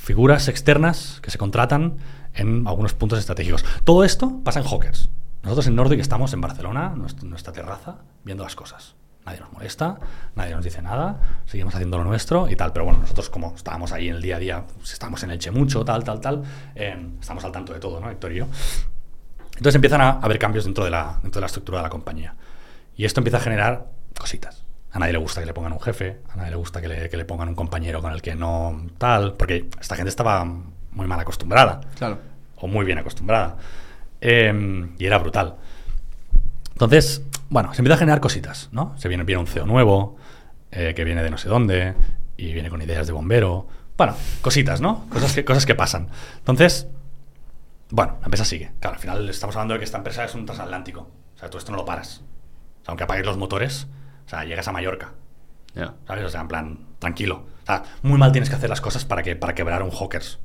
figuras 0.02 0.48
externas 0.48 1.20
que 1.22 1.30
se 1.30 1.38
contratan 1.38 1.98
en 2.34 2.66
algunos 2.66 2.94
puntos 2.94 3.18
estratégicos. 3.18 3.64
Todo 3.84 4.04
esto 4.04 4.40
pasa 4.44 4.60
en 4.60 4.66
Hawkers. 4.66 5.10
Nosotros 5.42 5.66
en 5.66 5.76
Nordic 5.76 6.00
estamos 6.00 6.32
en 6.32 6.40
Barcelona, 6.40 6.94
nuestra 7.22 7.52
terraza, 7.52 7.98
viendo 8.24 8.44
las 8.44 8.56
cosas. 8.56 8.94
Nadie 9.24 9.40
nos 9.40 9.52
molesta, 9.52 9.98
nadie 10.34 10.52
nos 10.54 10.64
dice 10.64 10.82
nada, 10.82 11.20
seguimos 11.46 11.74
haciendo 11.74 11.96
lo 11.98 12.04
nuestro 12.04 12.48
y 12.50 12.56
tal. 12.56 12.72
Pero 12.72 12.84
bueno, 12.86 12.98
nosotros 13.00 13.30
como 13.30 13.54
estábamos 13.54 13.92
ahí 13.92 14.08
en 14.08 14.16
el 14.16 14.22
día 14.22 14.36
a 14.36 14.38
día, 14.40 14.64
pues, 14.78 14.92
estábamos 14.92 15.22
en 15.22 15.30
Elche 15.30 15.50
mucho, 15.52 15.84
tal, 15.84 16.02
tal, 16.02 16.20
tal, 16.20 16.42
eh, 16.74 17.08
estamos 17.20 17.44
al 17.44 17.52
tanto 17.52 17.72
de 17.72 17.78
todo, 17.80 18.00
¿no, 18.00 18.10
Héctor 18.10 18.32
y 18.32 18.36
yo? 18.36 18.46
Entonces 19.56 19.74
empiezan 19.76 20.00
a 20.00 20.10
haber 20.12 20.38
cambios 20.38 20.64
dentro 20.64 20.84
de, 20.84 20.90
la, 20.90 21.18
dentro 21.22 21.38
de 21.38 21.42
la 21.42 21.46
estructura 21.46 21.78
de 21.78 21.82
la 21.84 21.90
compañía. 21.90 22.34
Y 22.96 23.04
esto 23.04 23.20
empieza 23.20 23.36
a 23.36 23.40
generar 23.40 23.86
cositas. 24.18 24.64
A 24.90 24.98
nadie 24.98 25.12
le 25.12 25.18
gusta 25.18 25.40
que 25.40 25.46
le 25.46 25.54
pongan 25.54 25.72
un 25.72 25.80
jefe, 25.80 26.20
a 26.30 26.36
nadie 26.36 26.50
le 26.50 26.56
gusta 26.56 26.80
que 26.80 26.88
le, 26.88 27.08
que 27.08 27.16
le 27.16 27.24
pongan 27.24 27.48
un 27.48 27.54
compañero 27.54 28.02
con 28.02 28.12
el 28.12 28.20
que 28.20 28.34
no 28.34 28.86
tal, 28.98 29.34
porque 29.34 29.68
esta 29.80 29.94
gente 29.94 30.08
estaba 30.10 30.44
muy 30.44 31.06
mal 31.06 31.18
acostumbrada 31.20 31.80
Claro. 31.96 32.18
o 32.56 32.66
muy 32.66 32.84
bien 32.84 32.98
acostumbrada. 32.98 33.56
Eh, 34.20 34.90
y 34.98 35.06
era 35.06 35.18
brutal. 35.18 35.56
Entonces, 36.72 37.22
bueno, 37.52 37.74
se 37.74 37.82
empieza 37.82 37.96
a 37.96 37.98
generar 37.98 38.20
cositas, 38.20 38.70
¿no? 38.72 38.94
Se 38.96 39.08
viene, 39.08 39.24
viene 39.24 39.40
un 39.40 39.46
CEO 39.46 39.66
nuevo, 39.66 40.16
eh, 40.70 40.94
que 40.96 41.04
viene 41.04 41.22
de 41.22 41.28
no 41.28 41.36
sé 41.36 41.50
dónde, 41.50 41.94
y 42.34 42.54
viene 42.54 42.70
con 42.70 42.80
ideas 42.80 43.06
de 43.06 43.12
bombero. 43.12 43.68
Bueno, 43.98 44.16
cositas, 44.40 44.80
¿no? 44.80 45.06
Cosas 45.10 45.34
que, 45.34 45.44
cosas 45.44 45.66
que 45.66 45.74
pasan. 45.74 46.08
Entonces, 46.38 46.88
bueno, 47.90 48.16
la 48.20 48.24
empresa 48.24 48.46
sigue. 48.46 48.72
Claro, 48.80 48.94
al 48.94 49.00
final 49.02 49.28
estamos 49.28 49.54
hablando 49.54 49.74
de 49.74 49.80
que 49.80 49.84
esta 49.84 49.98
empresa 49.98 50.24
es 50.24 50.34
un 50.34 50.46
transatlántico. 50.46 51.10
O 51.34 51.38
sea, 51.38 51.50
tú 51.50 51.58
esto 51.58 51.72
no 51.72 51.76
lo 51.76 51.84
paras. 51.84 52.22
O 52.80 52.84
sea, 52.84 52.92
aunque 52.92 53.04
apagues 53.04 53.26
los 53.26 53.36
motores, 53.36 53.86
o 54.24 54.28
sea, 54.30 54.44
llegas 54.44 54.66
a 54.68 54.72
Mallorca. 54.72 55.12
Ya. 55.74 55.92
¿Sabes? 56.06 56.24
O 56.24 56.30
sea, 56.30 56.40
en 56.40 56.48
plan, 56.48 56.78
tranquilo. 57.00 57.44
O 57.64 57.66
sea, 57.66 57.82
muy 58.00 58.18
mal 58.18 58.32
tienes 58.32 58.48
que 58.48 58.56
hacer 58.56 58.70
las 58.70 58.80
cosas 58.80 59.04
para, 59.04 59.22
que, 59.22 59.36
para 59.36 59.54
quebrar 59.54 59.82
un 59.82 59.90
Hawkers 59.90 60.38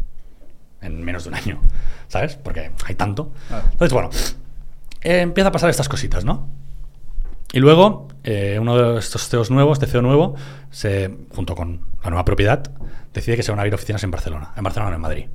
en 0.81 1.05
menos 1.05 1.23
de 1.23 1.29
un 1.29 1.35
año. 1.35 1.61
¿Sabes? 2.09 2.35
Porque 2.35 2.71
hay 2.85 2.95
tanto. 2.95 3.31
Entonces, 3.49 3.93
bueno, 3.93 4.09
eh, 5.03 5.21
empieza 5.21 5.47
a 5.47 5.51
pasar 5.53 5.69
estas 5.69 5.88
cositas, 5.88 6.25
¿no? 6.25 6.49
Y 7.53 7.59
luego, 7.59 8.09
eh, 8.23 8.57
uno 8.59 8.77
de 8.77 8.99
estos 8.99 9.29
CEOs 9.29 9.51
nuevos, 9.51 9.77
este 9.77 9.87
CEO 9.87 10.01
nuevo, 10.01 10.35
se, 10.69 11.15
junto 11.33 11.55
con 11.55 11.81
la 12.03 12.09
nueva 12.09 12.25
propiedad, 12.25 12.69
decide 13.13 13.37
que 13.37 13.43
se 13.43 13.51
van 13.51 13.59
a 13.59 13.61
abrir 13.61 13.73
oficinas 13.73 14.03
en 14.03 14.11
Barcelona. 14.11 14.53
En 14.55 14.63
Barcelona, 14.63 14.91
no 14.91 14.95
en 14.97 15.01
Madrid. 15.01 15.25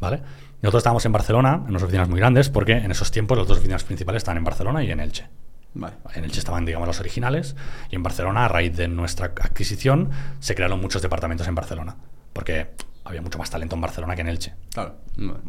¿Vale? 0.00 0.22
Nosotros 0.62 0.80
estábamos 0.80 1.04
en 1.04 1.12
Barcelona, 1.12 1.60
en 1.62 1.70
unas 1.70 1.82
oficinas 1.82 2.08
muy 2.08 2.18
grandes, 2.18 2.48
porque 2.48 2.72
en 2.72 2.90
esos 2.90 3.10
tiempos 3.10 3.36
las 3.36 3.46
dos 3.46 3.58
oficinas 3.58 3.84
principales 3.84 4.20
estaban 4.20 4.38
en 4.38 4.44
Barcelona 4.44 4.82
y 4.82 4.90
en 4.90 5.00
Elche. 5.00 5.28
Vale. 5.74 5.96
En 6.14 6.24
Elche 6.24 6.38
estaban, 6.38 6.64
digamos, 6.64 6.88
los 6.88 7.00
originales 7.00 7.54
y 7.90 7.96
en 7.96 8.02
Barcelona, 8.02 8.46
a 8.46 8.48
raíz 8.48 8.74
de 8.74 8.88
nuestra 8.88 9.26
adquisición, 9.26 10.10
se 10.40 10.54
crearon 10.54 10.80
muchos 10.80 11.02
departamentos 11.02 11.46
en 11.46 11.54
Barcelona. 11.54 11.96
Porque 12.32 12.70
había 13.06 13.22
mucho 13.22 13.38
más 13.38 13.48
talento 13.50 13.74
en 13.76 13.80
Barcelona 13.80 14.14
que 14.14 14.22
en 14.22 14.28
Elche, 14.28 14.54
Claro. 14.72 14.96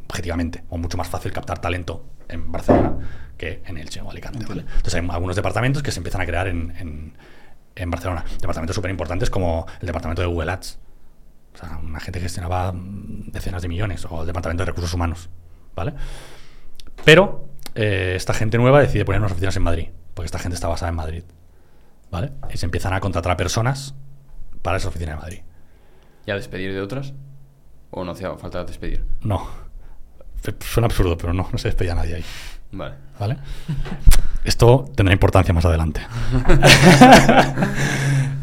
Objetivamente. 0.08 0.64
O 0.70 0.78
mucho 0.78 0.98
más 0.98 1.08
fácil 1.08 1.32
captar 1.32 1.60
talento 1.60 2.06
en 2.30 2.52
Barcelona 2.52 2.98
que 3.38 3.62
en 3.66 3.78
Elche 3.78 4.02
o 4.02 4.10
Alicante. 4.10 4.46
¿vale? 4.46 4.62
Entonces 4.62 4.96
hay 4.96 5.08
algunos 5.10 5.36
departamentos 5.36 5.84
que 5.84 5.92
se 5.92 6.00
empiezan 6.00 6.22
a 6.22 6.26
crear 6.26 6.48
en, 6.48 6.74
en, 6.78 7.18
en 7.76 7.92
Barcelona. 7.92 8.24
Departamentos 8.40 8.76
súper 8.76 8.92
importantes 8.92 9.30
como 9.30 9.66
el 9.80 9.88
departamento 9.88 10.22
de 10.22 10.28
Google 10.28 10.52
Ads. 10.52 10.80
O 11.54 11.58
sea, 11.58 11.78
una 11.78 12.00
gente 12.00 12.20
que 12.20 12.24
gestionaba 12.26 12.72
mm, 12.72 13.32
decenas 13.32 13.62
de 13.62 13.68
millones. 13.68 14.06
O 14.10 14.22
el 14.22 14.28
departamento 14.28 14.62
de 14.64 14.66
recursos 14.68 14.94
humanos. 14.94 15.30
¿Vale? 15.76 15.94
Pero 17.06 17.50
eh, 17.76 18.14
esta 18.16 18.34
gente 18.34 18.58
nueva 18.58 18.82
decide 18.82 19.06
poner 19.06 19.22
unas 19.22 19.32
oficinas 19.32 19.56
en 19.56 19.64
Madrid, 19.64 19.90
porque 20.14 20.26
esta 20.26 20.40
gente 20.40 20.56
está 20.56 20.68
basada 20.68 20.90
en 20.90 20.96
Madrid. 20.96 21.24
¿Vale? 22.12 22.32
Y 22.54 22.58
se 22.58 22.66
empiezan 22.66 22.94
a 22.94 23.00
contratar 23.00 23.32
a 23.32 23.38
personas 23.38 23.96
para 24.62 24.78
esa 24.78 24.88
oficina 24.88 25.12
de 25.12 25.18
Madrid. 25.18 25.40
¿Y 26.26 26.32
a 26.32 26.36
despedir 26.36 26.74
de 26.74 26.82
otras? 26.82 27.14
¿O 27.91 28.03
no 28.03 28.11
hacía 28.11 28.35
falta 28.35 28.64
despedir? 28.64 29.03
No. 29.22 29.47
Suena 30.59 30.88
absurdo, 30.88 31.18
pero 31.18 31.34
no, 31.34 31.47
no 31.51 31.57
se 31.57 31.69
despedía 31.69 31.95
nadie 31.95 32.15
ahí. 32.15 32.26
Vale. 32.72 32.95
¿Vale? 33.19 33.38
Esto 34.43 34.85
tendrá 34.95 35.14
importancia 35.14 35.53
más 35.53 35.65
adelante. 35.65 36.01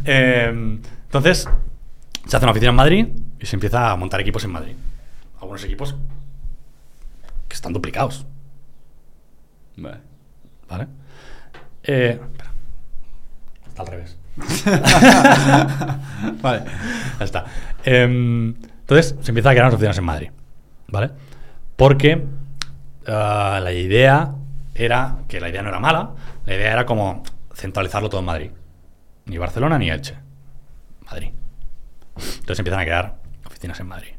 Eh, 0.06 0.50
entonces, 1.06 1.48
se 2.26 2.36
hace 2.36 2.44
una 2.44 2.50
oficina 2.50 2.68
en 2.68 2.76
Madrid 2.76 3.08
y 3.40 3.46
se 3.46 3.56
empieza 3.56 3.90
a 3.90 3.96
montar 3.96 4.20
equipos 4.20 4.44
en 4.44 4.52
Madrid. 4.52 4.74
Algunos 5.40 5.64
equipos 5.64 5.94
que 7.48 7.54
están 7.54 7.72
duplicados. 7.72 8.26
Vale. 9.78 9.96
¿Vale? 10.68 10.88
Eh, 11.84 12.20
espera. 12.20 12.50
Está 13.66 13.80
al 13.80 13.88
revés. 13.88 14.18
Vale. 16.42 16.64
Ya 17.18 17.24
está. 17.24 17.46
Em, 17.82 18.54
entonces 18.85 19.16
se 19.23 19.31
empieza 19.31 19.48
a 19.48 19.52
crear 19.55 19.73
oficinas 19.73 19.97
en 19.97 20.05
Madrid. 20.05 20.31
¿Vale? 20.89 21.11
Porque 21.74 22.23
ah, 23.06 23.59
la 23.62 23.73
idea 23.73 24.35
era, 24.74 25.20
que 25.27 25.40
la 25.40 25.48
idea 25.48 25.62
no 25.62 25.70
era 25.70 25.81
mala, 25.81 26.11
la 26.44 26.55
idea 26.55 26.73
era 26.73 26.85
como 26.85 27.23
centralizarlo 27.55 28.11
todo 28.11 28.20
en 28.20 28.27
Madrid. 28.27 28.51
Ni 29.24 29.39
Barcelona 29.39 29.78
ni 29.78 29.89
Elche. 29.89 30.19
Madrid. 31.06 31.31
Entonces 32.15 32.59
empiezan 32.59 32.81
a 32.81 32.85
crear 32.85 33.16
oficinas 33.47 33.81
en 33.81 33.86
Madrid. 33.86 34.12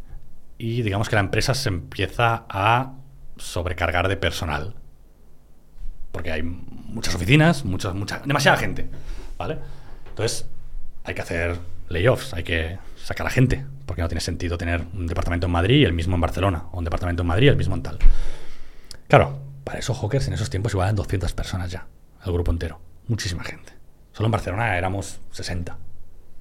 Y 0.58 0.82
digamos 0.82 1.10
que 1.10 1.16
la 1.16 1.22
empresa 1.22 1.54
se 1.54 1.70
empieza 1.70 2.46
a 2.50 2.94
sobrecargar 3.38 4.08
de 4.08 4.18
personal. 4.18 4.74
Porque 6.12 6.32
hay 6.32 6.42
muchas 6.42 7.14
oficinas, 7.14 7.66
muchas, 7.66 7.94
mucha, 7.94 8.20
demasiada 8.26 8.58
gente. 8.58 8.90
¿Vale? 9.38 9.60
Entonces, 10.10 10.50
hay 11.04 11.14
que 11.14 11.22
hacer 11.22 11.60
layoffs, 11.90 12.34
hay 12.34 12.44
que 12.44 12.80
sacar 12.96 13.28
a 13.28 13.30
gente, 13.30 13.66
porque 13.86 14.02
no 14.02 14.08
tiene 14.08 14.22
sentido 14.22 14.58
tener 14.58 14.86
un 14.94 15.08
departamento 15.08 15.48
en 15.48 15.52
Madrid 15.52 15.82
y 15.82 15.86
el 15.86 15.94
mismo 15.94 16.16
en 16.16 16.22
Barcelona, 16.22 16.66
o 16.72 16.80
un 16.80 16.84
departamento 16.84 17.22
en 17.22 17.28
Madrid 17.28 17.48
y 17.48 17.50
el 17.50 17.58
mismo 17.58 17.76
en 17.76 17.84
tal. 17.84 18.00
Claro, 19.08 19.40
para 19.64 19.80
esos 19.80 19.98
Hawkers 19.98 20.28
en 20.28 20.34
esos 20.34 20.50
tiempos 20.50 20.74
igual 20.74 20.88
eran 20.88 20.96
200 20.96 21.32
personas 21.34 21.72
ya, 21.72 21.88
el 22.26 22.32
grupo 22.32 22.52
entero, 22.52 22.80
muchísima 23.08 23.44
gente. 23.44 23.74
Solo 24.12 24.28
en 24.28 24.32
Barcelona 24.32 24.78
éramos 24.78 25.20
60, 25.32 25.78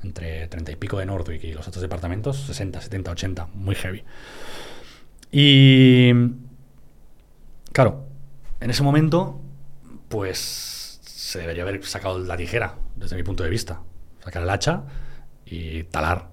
entre 0.05 0.47
30 0.49 0.73
y 0.73 0.77
pico 0.77 0.99
de 0.99 1.07
Nordic 1.07 1.43
y 1.45 1.53
los 1.53 1.67
otros 1.67 1.83
departamentos, 1.83 2.39
60, 2.47 2.81
70, 2.81 3.11
80, 3.11 3.49
muy 3.55 3.75
heavy. 3.75 4.05
Y 5.33 6.13
claro, 7.73 8.07
en 8.61 8.71
ese 8.71 8.83
momento, 8.83 9.41
pues 10.09 11.01
se 11.03 11.41
debería 11.41 11.65
haber 11.65 11.85
sacado 11.85 12.19
la 12.19 12.37
tijera, 12.37 12.77
desde 12.95 13.17
mi 13.17 13.25
punto 13.25 13.43
de 13.43 13.51
vista. 13.51 13.81
Sacar 14.23 14.43
el 14.43 14.51
hacha 14.51 14.85
y 15.45 15.83
talar 15.85 16.29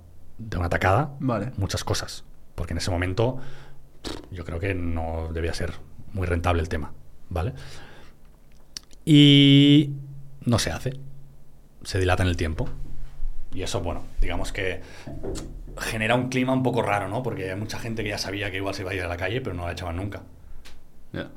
de 0.50 0.58
una 0.58 0.70
tacada 0.70 1.12
Vale. 1.20 1.52
muchas 1.58 1.84
cosas. 1.84 2.24
Porque 2.56 2.74
en 2.74 2.78
ese 2.78 2.92
momento 2.92 3.40
yo 4.32 4.44
creo 4.46 4.60
que 4.60 4.74
no 4.74 5.30
debía 5.34 5.54
ser 5.54 5.74
muy 6.14 6.28
rentable 6.28 6.62
el 6.62 6.70
tema. 6.70 6.94
¿Vale? 7.30 7.54
Y 9.06 9.92
no 10.46 10.60
se 10.60 10.72
hace. 10.72 11.00
Se 11.84 12.00
dilata 12.00 12.24
en 12.24 12.30
el 12.30 12.38
tiempo. 12.38 12.68
Y 13.54 13.64
eso, 13.64 13.82
bueno, 13.82 14.04
digamos 14.20 14.52
que 14.52 14.82
genera 15.78 16.16
un 16.16 16.30
clima 16.30 16.54
un 16.54 16.64
poco 16.64 16.82
raro, 16.82 17.08
¿no? 17.08 17.24
Porque 17.24 17.52
hay 17.52 17.58
mucha 17.58 17.80
gente 17.80 18.04
que 18.04 18.10
ya 18.10 18.18
sabía 18.18 18.52
que 18.52 18.58
igual 18.58 18.74
se 18.76 18.82
iba 18.84 18.92
a 18.92 18.94
ir 18.94 19.02
a 19.02 19.08
la 19.08 19.18
calle, 19.18 19.42
pero 19.42 19.56
no 19.56 19.66
la 19.66 19.74
echaban 19.74 19.96
nunca. 19.98 20.22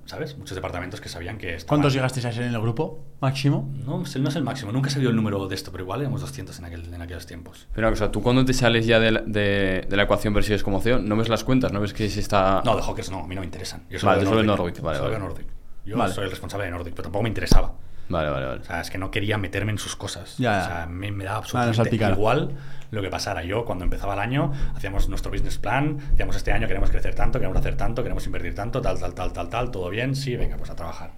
¿Sabes? 0.05 0.39
Muchos 0.39 0.55
departamentos 0.55 1.01
que 1.01 1.09
sabían 1.09 1.37
que... 1.37 1.57
¿Cuántos 1.67 1.93
llegasteis 1.93 2.25
a 2.27 2.33
ser 2.33 2.45
en 2.45 2.55
el 2.55 2.61
grupo? 2.61 3.05
¿Máximo? 3.21 3.69
No, 3.85 3.99
no 3.99 4.05
es 4.05 4.37
el 4.37 4.43
máximo. 4.45 4.71
Nunca 4.71 4.89
se 4.89 5.01
dio 5.01 5.11
el 5.11 5.17
número 5.17 5.49
de 5.49 5.55
esto, 5.55 5.73
pero 5.73 5.83
igual 5.83 6.01
éramos 6.01 6.21
200 6.21 6.57
en, 6.59 6.65
aquel, 6.65 6.95
en 6.95 7.03
aquellos 7.03 7.27
tiempos. 7.27 7.67
Pero 7.75 7.89
una 7.89 7.93
cosa, 7.95 8.13
tú 8.13 8.23
cuando 8.23 8.45
te 8.45 8.53
sales 8.53 8.87
ya 8.87 9.01
de 9.01 9.11
la, 9.11 9.21
de, 9.23 9.87
de 9.89 9.97
la 9.97 10.05
ecuación 10.05 10.33
pero 10.33 10.45
sigues 10.45 10.63
como 10.63 10.81
CEO, 10.81 11.01
no 11.01 11.17
ves 11.17 11.29
las 11.29 11.43
cuentas, 11.43 11.73
no 11.73 11.81
ves 11.81 11.93
que 11.93 12.09
se 12.09 12.21
está... 12.21 12.63
No, 12.65 12.77
de 12.77 12.83
Hawkers 12.83 13.11
no, 13.11 13.21
a 13.21 13.27
mí 13.27 13.35
no 13.35 13.41
me 13.41 13.47
interesan. 13.47 13.85
Yo 13.91 13.99
Vale, 14.03 14.25
de 14.25 14.45
Nordic, 14.45 14.81
vale, 14.81 15.01
vale. 15.01 15.19
Nordic. 15.19 15.47
Yo 15.85 15.99
Vale. 15.99 16.15
soy 16.15 16.25
el 16.25 16.31
responsable 16.31 16.67
de 16.67 16.71
Nordic, 16.71 16.95
pero 16.95 17.05
tampoco 17.05 17.23
me 17.25 17.29
interesaba. 17.29 17.75
Vale, 18.09 18.29
vale, 18.29 18.47
vale. 18.47 18.61
O 18.61 18.65
sea, 18.65 18.81
es 18.81 18.91
que 18.91 18.99
no 18.99 19.11
quería 19.11 19.39
meterme 19.39 19.73
en 19.73 19.79
sus 19.79 19.97
cosas. 19.97 20.37
Ya, 20.39 20.59
ya. 20.59 20.63
O 20.63 20.67
sea, 20.67 20.87
me, 20.87 21.11
me 21.11 21.25
daba 21.25 21.39
absolutamente 21.39 21.97
igual 21.97 22.51
lo 22.91 23.03
que 23.03 23.11
pasara. 23.11 23.43
Yo, 23.45 23.65
cuando 23.65 23.85
empezaba 23.85 24.15
el 24.15 24.21
año, 24.21 24.53
hacíamos 24.75 25.09
nuestro 25.09 25.31
business 25.31 25.59
plan, 25.59 25.99
decíamos 26.11 26.37
este 26.37 26.53
año 26.53 26.67
queremos 26.67 26.91
crecer 26.91 27.15
tanto, 27.15 27.39
queremos 27.39 27.59
hacer 27.59 27.77
tanto, 27.77 28.03
queremos 28.03 28.25
invertir 28.27 28.55
tanto, 28.55 28.81
tal, 28.81 28.99
tal, 28.99 29.15
tal, 29.15 29.33
tal, 29.33 29.49
tal, 29.49 29.71
todo 29.71 29.91
bien, 29.91 30.15
sí, 30.15 30.37
venga, 30.37 30.57
pues 30.57 30.71
a 30.71 30.77
trabajar. 30.77 31.13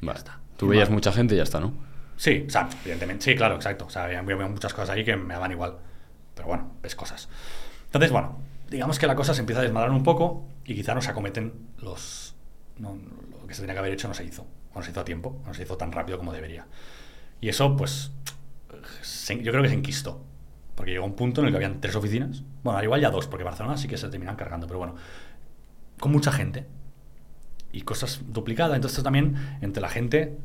Vale. 0.00 0.18
está. 0.18 0.40
Tú 0.56 0.68
veías 0.68 0.90
mucha 0.90 1.12
gente 1.12 1.34
y 1.34 1.38
ya 1.38 1.42
está, 1.42 1.60
¿no? 1.60 1.74
Sí, 2.16 2.44
o 2.46 2.50
sea, 2.50 2.68
evidentemente, 2.82 3.24
sí, 3.24 3.34
claro, 3.34 3.56
exacto. 3.56 3.86
O 3.86 3.90
sea, 3.90 4.04
había, 4.04 4.20
había 4.20 4.36
muchas 4.48 4.72
cosas 4.72 4.90
ahí 4.90 5.04
que 5.04 5.16
me 5.16 5.34
daban 5.34 5.52
igual. 5.52 5.76
Pero 6.34 6.48
bueno, 6.48 6.72
ves 6.82 6.96
cosas. 6.96 7.28
Entonces, 7.86 8.10
bueno, 8.10 8.38
digamos 8.70 8.98
que 8.98 9.06
la 9.06 9.14
cosa 9.14 9.34
se 9.34 9.40
empieza 9.40 9.60
a 9.60 9.64
desmadrar 9.64 9.90
un 9.90 10.02
poco 10.02 10.48
y 10.64 10.74
quizá 10.74 10.94
nos 10.94 11.08
acometen 11.08 11.52
los. 11.78 12.34
no, 12.78 12.98
lo 13.40 13.46
que 13.46 13.54
se 13.54 13.60
tenía 13.60 13.74
que 13.74 13.80
haber 13.80 13.92
hecho 13.92 14.08
no 14.08 14.14
se 14.14 14.24
hizo. 14.24 14.46
No 14.76 14.82
se 14.82 14.90
hizo 14.90 15.00
a 15.00 15.04
tiempo, 15.04 15.40
no 15.46 15.54
se 15.54 15.62
hizo 15.62 15.76
tan 15.76 15.90
rápido 15.90 16.18
como 16.18 16.32
debería. 16.32 16.66
Y 17.40 17.48
eso, 17.48 17.76
pues, 17.76 18.12
yo 18.70 19.50
creo 19.50 19.62
que 19.62 19.68
se 19.68 19.74
enquistó. 19.74 20.22
Porque 20.74 20.92
llegó 20.92 21.06
un 21.06 21.16
punto 21.16 21.40
en 21.40 21.46
el 21.46 21.52
que 21.52 21.56
habían 21.56 21.80
tres 21.80 21.96
oficinas. 21.96 22.42
Bueno, 22.62 22.78
al 22.78 22.84
igual 22.84 23.00
ya 23.00 23.10
dos, 23.10 23.26
porque 23.26 23.44
Barcelona 23.44 23.78
sí 23.78 23.88
que 23.88 23.96
se 23.96 24.08
terminan 24.08 24.36
cargando, 24.36 24.66
pero 24.66 24.78
bueno, 24.78 24.94
con 25.98 26.12
mucha 26.12 26.30
gente 26.30 26.66
y 27.72 27.82
cosas 27.82 28.20
duplicadas. 28.28 28.76
Entonces 28.76 29.02
también 29.02 29.58
entre 29.62 29.80
la 29.80 29.88
gente, 29.88 30.36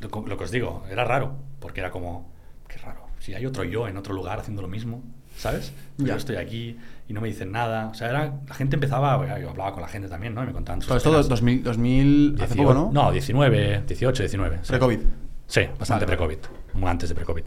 lo 0.00 0.36
que 0.36 0.44
os 0.44 0.50
digo, 0.50 0.84
era 0.90 1.04
raro, 1.04 1.36
porque 1.60 1.80
era 1.80 1.92
como, 1.92 2.28
qué 2.66 2.78
raro, 2.78 3.06
si 3.20 3.34
hay 3.34 3.46
otro 3.46 3.64
yo 3.64 3.88
en 3.88 3.96
otro 3.96 4.12
lugar 4.12 4.40
haciendo 4.40 4.60
lo 4.62 4.68
mismo, 4.68 5.02
¿sabes? 5.36 5.72
Pero 5.96 6.08
Ya. 6.08 6.16
Estoy 6.16 6.36
aquí 6.36 6.76
y 7.08 7.12
no 7.12 7.20
me 7.20 7.28
dicen 7.28 7.52
nada. 7.52 7.88
O 7.88 7.94
sea, 7.94 8.08
era, 8.08 8.34
la 8.48 8.54
gente 8.54 8.76
empezaba, 8.76 9.38
yo 9.38 9.50
hablaba 9.50 9.72
con 9.72 9.82
la 9.82 9.88
gente 9.88 10.08
también, 10.08 10.34
¿no? 10.34 10.42
Y 10.42 10.46
me 10.46 10.52
contaban 10.52 10.80
sus 10.80 10.88
Todo 10.88 10.98
esto 10.98 11.10
penas. 11.10 11.28
2000, 11.28 11.62
2000 11.62 12.36
hace 12.42 12.56
poco, 12.56 12.74
¿no? 12.74 12.90
No, 12.92 13.12
19, 13.12 13.82
18, 13.86 14.22
19. 14.22 14.58
sí. 14.62 14.68
Pre-COVID. 14.68 15.00
Sí, 15.46 15.60
bastante 15.78 16.06
Vale, 16.06 16.16
pre-COVID, 16.16 16.38
muy 16.74 16.88
antes 16.88 17.10
de 17.10 17.14
pre-COVID. 17.14 17.44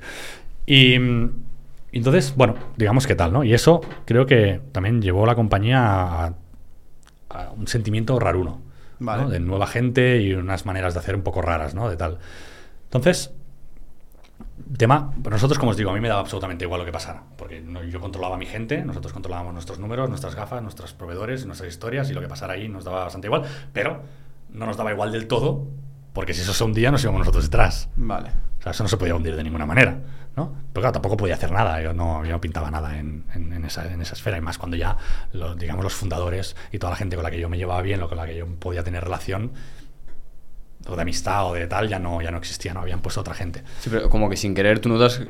Y 0.68 0.94
entonces, 1.92 2.34
bueno, 2.36 2.56
digamos 2.76 3.08
que 3.08 3.16
tal, 3.16 3.34
¿no? 3.34 3.44
Y 3.44 3.54
eso 3.54 3.82
creo 4.06 4.26
que 4.26 4.62
también 4.72 5.02
llevó 5.02 5.24
a 5.24 5.28
la 5.28 5.36
compañía 5.36 5.80
a, 5.82 6.34
a 7.30 7.52
un 7.58 7.68
sentimiento 7.68 8.20
raruno, 8.20 8.62
Vale. 9.00 9.24
¿no? 9.24 9.30
De 9.30 9.40
nueva 9.40 9.66
gente 9.68 10.22
y 10.22 10.34
unas 10.34 10.66
maneras 10.66 10.94
de 10.94 11.00
hacer 11.00 11.16
un 11.16 11.24
poco 11.24 11.42
raras, 11.42 11.74
¿no? 11.74 11.90
De 11.90 11.98
tal. 11.98 12.20
Entonces, 12.84 13.34
tema, 14.78 15.12
pues 15.22 15.32
nosotros, 15.32 15.58
como 15.60 15.72
os 15.72 15.78
digo, 15.78 15.90
a 15.92 15.94
mí 15.94 16.00
me 16.00 16.08
daba 16.10 16.22
absolutamente 16.22 16.66
igual 16.66 16.80
lo 16.82 16.86
que 16.86 16.92
pasara, 16.92 17.24
porque 17.38 17.62
no- 17.62 17.84
yo 17.84 18.00
controlaba 18.00 18.36
a 18.36 18.38
mi 18.38 18.46
gente, 18.46 18.84
nosotros 18.84 19.14
controlábamos 19.14 19.54
nuestros 19.54 19.80
números, 19.80 20.10
nuestras 20.10 20.36
gafas, 20.36 20.62
nuestros 20.62 20.94
proveedores, 20.94 21.46
nuestras 21.46 21.70
historias, 21.70 22.10
y 22.10 22.14
lo 22.14 22.22
que 22.22 22.28
pasara 22.28 22.54
ahí 22.54 22.68
nos 22.68 22.84
daba 22.84 23.04
bastante 23.04 23.28
igual, 23.28 23.44
pero 23.74 24.02
no 24.50 24.66
nos 24.66 24.78
daba 24.78 24.92
igual 24.92 25.12
del 25.12 25.28
todo, 25.28 25.68
porque 26.14 26.34
si 26.34 26.42
eso 26.42 26.54
se 26.54 26.64
hundía, 26.64 26.92
nos 26.92 27.04
íbamos 27.04 27.20
nosotros 27.20 27.46
detrás. 27.46 27.90
Vale. 27.96 28.30
O 28.60 28.62
sea, 28.62 28.72
eso 28.72 28.84
no 28.84 28.90
se 28.90 28.98
podía 28.98 29.16
hundir 29.16 29.36
de 29.36 29.44
ninguna 29.44 29.66
manera, 29.68 30.00
¿no? 30.36 30.52
Pero 30.74 30.82
claro, 30.82 30.94
tampoco 30.94 31.16
podía 31.18 31.36
hacer 31.36 31.52
nada, 31.52 31.82
yo 31.82 31.94
no, 31.94 32.26
yo 32.26 32.32
no 32.32 32.42
pintaba 32.42 32.72
nada 32.72 32.98
en, 32.98 33.24
en- 33.36 33.54
en 33.54 33.66
esa, 33.66 33.92
en 33.92 34.02
esa 34.02 34.14
esfera, 34.14 34.38
y 34.38 34.42
más 34.42 34.58
cuando 34.58 34.76
ya, 34.78 34.98
los, 35.32 35.58
digamos, 35.58 35.84
los 35.84 35.94
fundadores 35.94 36.56
y 36.72 36.80
toda 36.80 36.92
la 36.92 36.98
gente 36.98 37.16
con 37.16 37.24
la 37.24 37.32
que 37.32 37.40
yo 37.40 37.50
me 37.50 37.58
llevaba 37.58 37.82
bien, 37.84 38.00
con 38.02 38.18
la 38.18 38.26
que 38.26 38.36
yo 38.36 38.48
podía 38.48 38.84
tener 38.84 39.04
relación, 39.04 39.52
o 40.90 40.96
de 40.96 41.02
amistad 41.02 41.48
o 41.50 41.54
de 41.54 41.68
tal, 41.68 41.88
ya 41.90 42.00
no, 42.00 42.22
ya 42.22 42.32
no 42.32 42.38
existía, 42.38 42.74
no 42.74 42.82
habían 42.82 43.02
puesto 43.02 43.22
otra 43.22 43.34
gente. 43.34 43.64
Sí, 43.80 43.90
pero 43.92 44.10
como 44.10 44.30
que 44.30 44.38
sin 44.38 44.54
querer 44.56 44.80
tú 44.80 44.90
notas... 44.90 45.22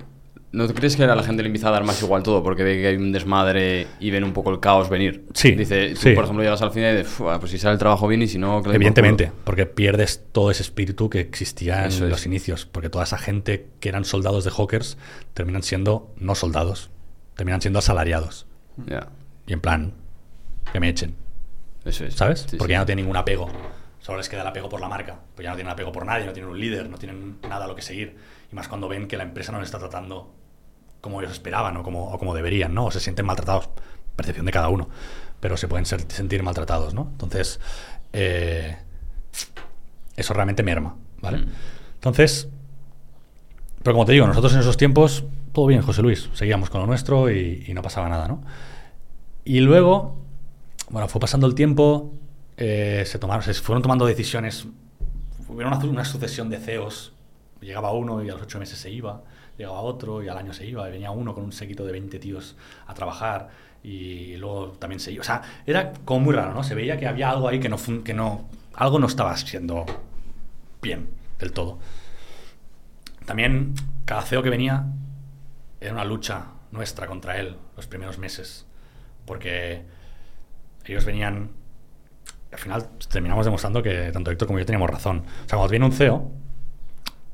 ¿No 0.54 0.66
crees 0.70 0.96
que 0.96 1.04
a 1.04 1.14
la 1.14 1.24
gente 1.24 1.44
le 1.44 1.48
empieza 1.48 1.68
a 1.68 1.72
dar 1.72 1.84
más 1.84 2.02
igual 2.02 2.24
todo? 2.24 2.42
Porque 2.42 2.64
ve 2.64 2.78
que 2.80 2.88
hay 2.88 2.96
un 2.96 3.12
desmadre 3.12 3.86
y 4.00 4.12
ven 4.12 4.24
un 4.24 4.32
poco 4.32 4.50
el 4.50 4.62
caos 4.62 4.90
venir. 4.90 5.26
Sí, 5.34 5.52
Dice, 5.52 5.90
tú, 5.90 5.96
sí. 5.98 6.14
por 6.14 6.24
ejemplo, 6.24 6.42
llegas 6.42 6.62
al 6.62 6.72
final 6.72 6.94
y 6.94 6.98
dices, 7.00 7.12
"Fua, 7.12 7.38
pues 7.38 7.52
si 7.52 7.58
sale 7.58 7.74
el 7.74 7.80
trabajo 7.80 8.08
bien 8.08 8.22
y 8.22 8.28
si 8.30 8.38
no... 8.40 8.64
por 8.64 8.74
Evidentemente, 8.74 9.26
culo". 9.26 9.42
porque 9.44 9.66
pierdes 9.66 10.24
todo 10.32 10.50
ese 10.50 10.64
espíritu 10.64 11.10
que 11.10 11.20
existía 11.20 11.82
en 11.82 11.88
Eso 11.90 12.06
es. 12.06 12.10
los 12.12 12.26
inicios, 12.26 12.66
porque 12.66 12.90
toda 12.90 13.04
esa 13.04 13.18
gente 13.18 13.68
que 13.82 13.90
eran 13.90 14.06
soldados 14.06 14.46
de 14.46 14.52
Hawkers 14.52 14.98
terminan 15.34 15.64
siendo 15.64 16.14
no 16.18 16.34
soldados, 16.34 16.92
terminan 17.36 17.60
siendo 17.62 17.80
asalariados. 17.80 18.48
Ya, 18.86 19.10
Y 19.48 19.54
en 19.54 19.60
plan, 19.60 19.94
que 20.72 20.80
me 20.80 20.88
echen. 20.88 21.14
eso 21.84 22.06
es. 22.06 22.16
¿Sabes? 22.16 22.46
Sí, 22.50 22.56
Porque 22.56 22.72
sí. 22.72 22.76
ya 22.76 22.80
no 22.80 22.86
tienen 22.86 23.04
ningún 23.04 23.18
apego. 23.18 23.50
Solo 24.08 24.20
les 24.20 24.30
queda 24.30 24.40
el 24.44 24.48
apego 24.48 24.70
por 24.70 24.80
la 24.80 24.88
marca. 24.88 25.20
Pues 25.36 25.44
ya 25.44 25.50
no 25.50 25.58
tienen 25.58 25.74
apego 25.74 25.92
por 25.92 26.06
nadie, 26.06 26.26
no 26.26 26.32
tienen 26.32 26.50
un 26.50 26.58
líder, 26.58 26.88
no 26.90 26.98
tienen 26.98 27.40
nada 27.42 27.66
a 27.66 27.68
lo 27.68 27.76
que 27.76 27.82
seguir. 27.82 28.16
Y 28.50 28.56
más 28.56 28.70
cuando 28.70 28.88
ven 28.88 29.06
que 29.10 29.18
la 29.18 29.24
empresa 29.24 29.52
no 29.52 29.60
les 29.60 29.68
está 29.68 29.80
tratando 29.80 30.34
como 31.02 31.20
ellos 31.20 31.34
esperaban 31.34 31.76
o 31.76 31.84
como, 31.84 32.14
o 32.14 32.18
como 32.18 32.34
deberían, 32.34 32.74
¿no? 32.74 32.86
O 32.86 32.92
se 32.92 33.02
sienten 33.02 33.26
maltratados. 33.26 33.68
Percepción 34.16 34.46
de 34.46 34.54
cada 34.54 34.70
uno. 34.70 34.88
Pero 35.42 35.58
se 35.58 35.68
pueden 35.68 35.86
ser- 35.86 36.10
sentir 36.10 36.42
maltratados, 36.42 36.94
¿no? 36.94 37.10
Entonces, 37.12 37.60
eh, 38.14 38.78
eso 40.16 40.34
realmente 40.34 40.64
merma, 40.64 40.96
¿vale? 41.22 41.40
Mm. 41.40 41.50
Entonces, 41.96 42.48
pero 43.84 43.94
como 43.94 44.06
te 44.06 44.14
digo, 44.14 44.26
nosotros 44.26 44.54
en 44.54 44.62
esos 44.62 44.78
tiempos, 44.78 45.26
todo 45.52 45.66
bien, 45.66 45.82
José 45.82 46.02
Luis. 46.02 46.30
Seguíamos 46.34 46.70
con 46.70 46.80
lo 46.80 46.88
nuestro 46.88 47.30
y, 47.30 47.66
y 47.68 47.74
no 47.74 47.82
pasaba 47.82 48.08
nada, 48.08 48.30
¿no? 48.30 48.42
Y 49.44 49.60
luego, 49.60 50.16
bueno, 50.90 51.10
fue 51.10 51.20
pasando 51.20 51.46
el 51.46 51.56
tiempo, 51.56 52.14
eh, 52.58 53.04
se, 53.06 53.20
tomaron, 53.20 53.44
se 53.44 53.54
fueron 53.54 53.82
tomando 53.82 54.06
decisiones. 54.06 54.68
Hubo 55.48 55.56
una, 55.56 56.06
sucesión 56.06 56.50
de 56.50 56.58
CEOs. 56.58 57.14
Llegaba 57.62 57.92
uno 57.92 58.24
y 58.24 58.30
a 58.30 58.34
los 58.34 58.44
ocho 58.44 58.60
meses 58.60 58.78
se 58.78 58.92
iba, 58.92 59.24
llegaba 59.58 59.82
otro 59.82 60.22
y 60.22 60.28
al 60.28 60.38
año 60.38 60.54
se 60.54 60.68
iba, 60.68 60.88
y 60.88 60.92
venía 60.92 61.10
uno 61.10 61.34
con 61.34 61.44
un 61.44 61.52
séquito 61.52 61.86
de 61.86 61.92
20 61.92 62.20
tíos 62.20 62.56
a 62.86 62.94
trabajar 62.94 63.50
y 63.82 64.38
luego 64.38 64.74
también 64.74 65.00
se 65.00 65.12
iba. 65.12 65.22
O 65.22 65.24
sea, 65.24 65.42
era 65.66 65.92
como 66.06 66.20
muy 66.20 66.36
raro, 66.36 66.54
¿no? 66.54 66.64
Se 66.64 66.76
veía 66.76 66.98
que 66.98 67.08
había 67.08 67.32
algo 67.32 67.48
ahí 67.48 67.60
que 67.60 67.68
no, 67.68 67.78
que 68.04 68.14
no 68.14 68.48
algo 68.78 69.00
no 69.00 69.08
estaba 69.08 69.36
siendo 69.38 69.86
bien 70.82 71.10
del 71.40 71.52
todo. 71.52 71.80
También 73.26 73.74
cada 74.06 74.22
CEO 74.22 74.44
que 74.44 74.50
venía 74.50 74.86
era 75.82 75.94
una 75.94 76.06
lucha 76.06 76.46
nuestra 76.72 77.08
contra 77.08 77.40
él 77.40 77.58
los 77.76 77.88
primeros 77.88 78.20
meses, 78.20 78.66
porque 79.26 79.84
ellos 80.86 81.06
venían, 81.06 81.50
al 82.52 82.60
final 82.60 82.90
terminamos 83.10 83.45
demostrando 83.45 83.84
que 83.84 84.11
tanto 84.11 84.32
Héctor 84.32 84.48
como 84.48 84.60
yo 84.60 84.65
teníamos 84.65 84.90
razón. 84.90 85.19
O 85.19 85.49
sea, 85.49 85.57
cuando 85.57 85.69
viene 85.69 85.86
un 85.86 85.91
CEO 85.91 86.32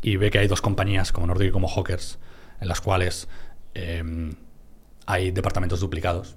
y 0.01 0.17
ve 0.17 0.31
que 0.31 0.39
hay 0.39 0.47
dos 0.47 0.61
compañías 0.61 1.11
como 1.11 1.27
Nordic 1.27 1.49
y 1.49 1.51
como 1.51 1.67
Hawkers, 1.67 2.19
en 2.59 2.67
las 2.67 2.81
cuales 2.81 3.27
eh, 3.73 4.33
hay 5.05 5.31
departamentos 5.31 5.79
duplicados, 5.79 6.35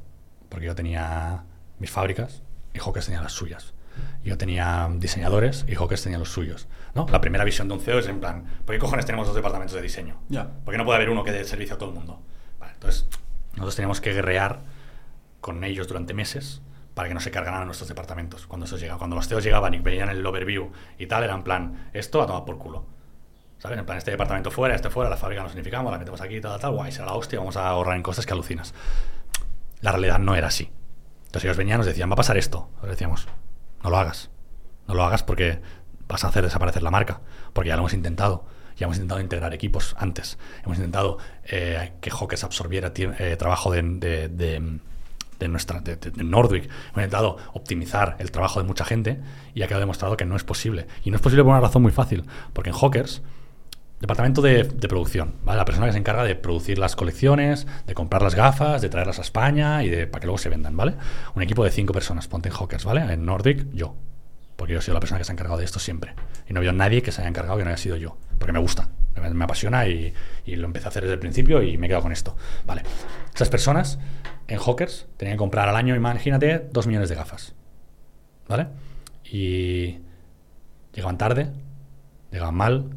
porque 0.49 0.67
yo 0.67 0.75
tenía 0.75 1.45
mis 1.79 1.91
fábricas 1.91 2.43
y 2.75 2.79
Hawkers 2.79 3.07
tenía 3.07 3.21
las 3.21 3.33
suyas. 3.33 3.75
Yo 4.23 4.37
tenía 4.37 4.91
diseñadores 4.99 5.65
y 5.69 5.75
Hawkers 5.75 6.03
tenía 6.03 6.19
los 6.19 6.29
suyos. 6.29 6.69
¿no? 6.95 7.07
La 7.11 7.21
primera 7.21 7.45
visión 7.45 7.69
de 7.69 7.75
un 7.75 7.81
CEO 7.81 7.99
es 7.99 8.09
en 8.09 8.21
plan, 8.21 8.45
¿por 8.65 8.75
qué 8.75 8.79
cojones 8.79 9.07
tenemos 9.07 9.27
dos 9.27 9.37
departamentos 9.37 9.75
de 9.75 9.83
diseño? 9.83 10.21
Ya. 10.29 10.51
¿Por 10.65 10.73
qué 10.73 10.79
no 10.79 10.85
puede 10.85 10.97
haber 10.97 11.11
uno 11.11 11.25
que 11.25 11.33
dé 11.33 11.45
servicio 11.45 11.77
a 11.77 11.79
todo 11.79 11.91
el 11.91 11.95
mundo? 11.95 12.21
Vale, 12.61 12.75
entonces, 12.75 13.07
nosotros 13.53 13.77
teníamos 13.77 14.01
que 14.01 14.13
guerrear 14.13 14.61
con 15.41 15.65
ellos 15.65 15.89
durante 15.89 16.13
meses 16.13 16.61
para 16.97 17.09
que 17.09 17.15
no 17.15 17.21
se 17.21 17.31
cargaran 17.31 17.67
nuestros 17.67 17.89
departamentos. 17.89 18.47
Cuando, 18.47 18.65
eso 18.65 18.79
llega, 18.79 18.97
cuando 18.97 19.15
los 19.17 19.29
CEOs 19.29 19.45
llegaban 19.45 19.75
y 19.75 19.81
veían 19.81 20.09
el 20.09 20.25
overview 20.25 20.73
y 20.97 21.07
tal, 21.07 21.23
era 21.25 21.35
en 21.35 21.43
plan, 21.43 21.91
esto 21.93 22.23
a 22.23 22.27
tomar 22.27 22.47
por 22.47 22.57
culo. 22.57 22.87
¿Sabes? 23.59 23.79
En 23.79 23.85
plan, 23.85 23.99
este 23.99 24.11
departamento 24.13 24.51
fuera, 24.51 24.75
este 24.75 24.89
fuera, 24.89 25.11
la 25.11 25.17
fábrica 25.19 25.43
nos 25.43 25.53
unificamos, 25.53 25.93
la 25.93 25.99
metemos 25.99 26.23
aquí, 26.23 26.41
tal, 26.41 26.59
tal, 26.59 26.73
guay, 26.73 26.91
será 26.93 27.05
la 27.07 27.13
hostia, 27.13 27.39
vamos 27.39 27.57
a 27.59 27.69
ahorrar 27.69 27.97
en 27.97 28.03
cosas 28.03 28.25
que 28.25 28.33
alucinas. 28.33 28.73
La 29.83 29.93
realidad 29.93 30.19
no 30.19 30.35
era 30.35 30.49
así. 30.49 30.71
Entonces 31.27 31.45
ellos 31.45 31.57
venían 31.59 31.77
nos 31.79 31.87
decían, 31.87 32.09
va 32.09 32.15
a 32.15 32.17
pasar 32.17 32.39
esto. 32.39 32.69
Nosotros 32.77 32.91
decíamos, 32.93 33.29
no 33.85 33.91
lo 33.91 33.99
hagas. 33.99 34.31
No 34.89 34.95
lo 34.95 35.05
hagas 35.05 35.23
porque 35.23 35.61
vas 36.09 36.25
a 36.25 36.29
hacer 36.29 36.43
desaparecer 36.45 36.83
la 36.83 36.91
marca. 36.91 37.21
Porque 37.53 37.69
ya 37.69 37.77
lo 37.77 37.81
hemos 37.83 37.93
intentado. 37.93 38.47
Ya 38.77 38.85
hemos 38.85 38.97
intentado 38.97 39.21
integrar 39.21 39.53
equipos 39.53 39.95
antes. 39.99 40.39
Hemos 40.65 40.79
intentado 40.79 41.19
eh, 41.45 41.93
que 42.01 42.11
Hawkers 42.11 42.45
absorbiera 42.45 42.93
eh, 42.97 43.37
trabajo 43.39 43.71
de- 43.73 43.83
de- 44.29 44.79
de 45.39 45.49
nuestra 45.49 45.81
de, 45.81 45.97
de- 45.97 46.25
Nordwick. 46.25 46.65
Hemos 46.65 46.97
intentado 46.97 47.37
optimizar 47.53 48.17
el 48.19 48.31
trabajo 48.31 48.61
de 48.61 48.67
mucha 48.67 48.85
gente 48.85 49.21
y 49.55 49.63
ha 49.63 49.67
quedado 49.67 49.81
demostrado 49.81 50.17
que 50.17 50.25
no 50.25 50.37
es 50.37 50.45
posible. 50.45 50.87
Y 51.05 51.11
no 51.11 51.17
es 51.17 51.23
posible 51.23 51.43
por 51.45 51.53
una 51.53 51.61
razón 51.61 51.83
muy 51.83 51.93
fácil. 51.93 52.25
Porque 52.53 52.71
en 52.71 52.77
Hawkers 52.77 53.23
Departamento 54.01 54.43
de, 54.43 54.65
de 54.65 54.89
producción, 54.89 55.37
¿vale? 55.43 55.57
La 55.57 55.65
persona 55.65 55.87
que 55.87 55.93
se 55.93 55.99
encarga 55.99 56.23
de 56.23 56.35
producir 56.35 56.79
las 56.79 56.95
colecciones, 56.97 57.67
de 57.87 57.95
comprar 57.95 58.21
las 58.21 58.35
gafas, 58.35 58.83
de 58.83 58.91
traerlas 58.91 59.19
a 59.19 59.23
España 59.23 59.83
y 59.85 59.89
de 59.89 60.07
para 60.07 60.21
que 60.21 60.27
luego 60.27 60.37
se 60.37 60.51
vendan, 60.51 60.77
¿vale? 60.77 60.97
Un 61.35 61.43
equipo 61.43 61.65
de 61.65 61.71
cinco 61.71 61.95
personas, 61.95 62.29
ponte 62.29 62.51
en 62.51 62.55
Hawkers, 62.55 62.85
¿vale? 62.85 63.01
En 63.11 63.25
Nordic, 63.25 63.67
yo. 63.73 63.97
Porque 64.57 64.75
yo 64.75 64.81
he 64.81 64.83
sido 64.83 64.93
la 64.93 65.01
persona 65.01 65.17
que 65.17 65.25
se 65.25 65.33
ha 65.33 65.35
encargado 65.35 65.59
de 65.59 65.65
esto 65.65 65.79
siempre. 65.79 66.15
Y 66.47 66.53
no 66.53 66.59
había 66.61 66.73
nadie 66.73 67.01
que 67.01 67.11
se 67.11 67.23
haya 67.23 67.29
encargado 67.31 67.57
que 67.57 67.65
no 67.65 67.71
haya 67.71 67.79
sido 67.79 67.97
yo. 67.97 68.19
Porque 68.39 68.53
me 68.53 68.59
gusta, 68.59 68.91
me 69.33 69.45
apasiona 69.45 69.89
y, 69.89 70.13
y 70.45 70.57
lo 70.57 70.67
empecé 70.67 70.85
a 70.85 70.89
hacer 70.91 71.05
desde 71.05 71.15
el 71.15 71.21
principio 71.21 71.63
y 71.63 71.79
me 71.79 71.87
he 71.87 71.89
quedado 71.89 72.03
con 72.03 72.13
esto. 72.13 72.37
Vale. 72.67 72.83
Esas 73.35 73.49
personas 73.49 73.99
en 74.49 74.59
Hawkers 74.59 75.07
tenían 75.17 75.37
que 75.37 75.39
comprar 75.39 75.69
al 75.69 75.77
año, 75.77 75.95
imagínate, 75.95 76.69
dos 76.73 76.87
millones 76.87 77.09
de 77.09 77.15
gafas. 77.15 77.55
¿Vale? 78.49 78.69
Y 79.25 79.99
llegaban 80.93 81.19
tarde, 81.19 81.51
llegaban 82.31 82.55
mal, 82.55 82.91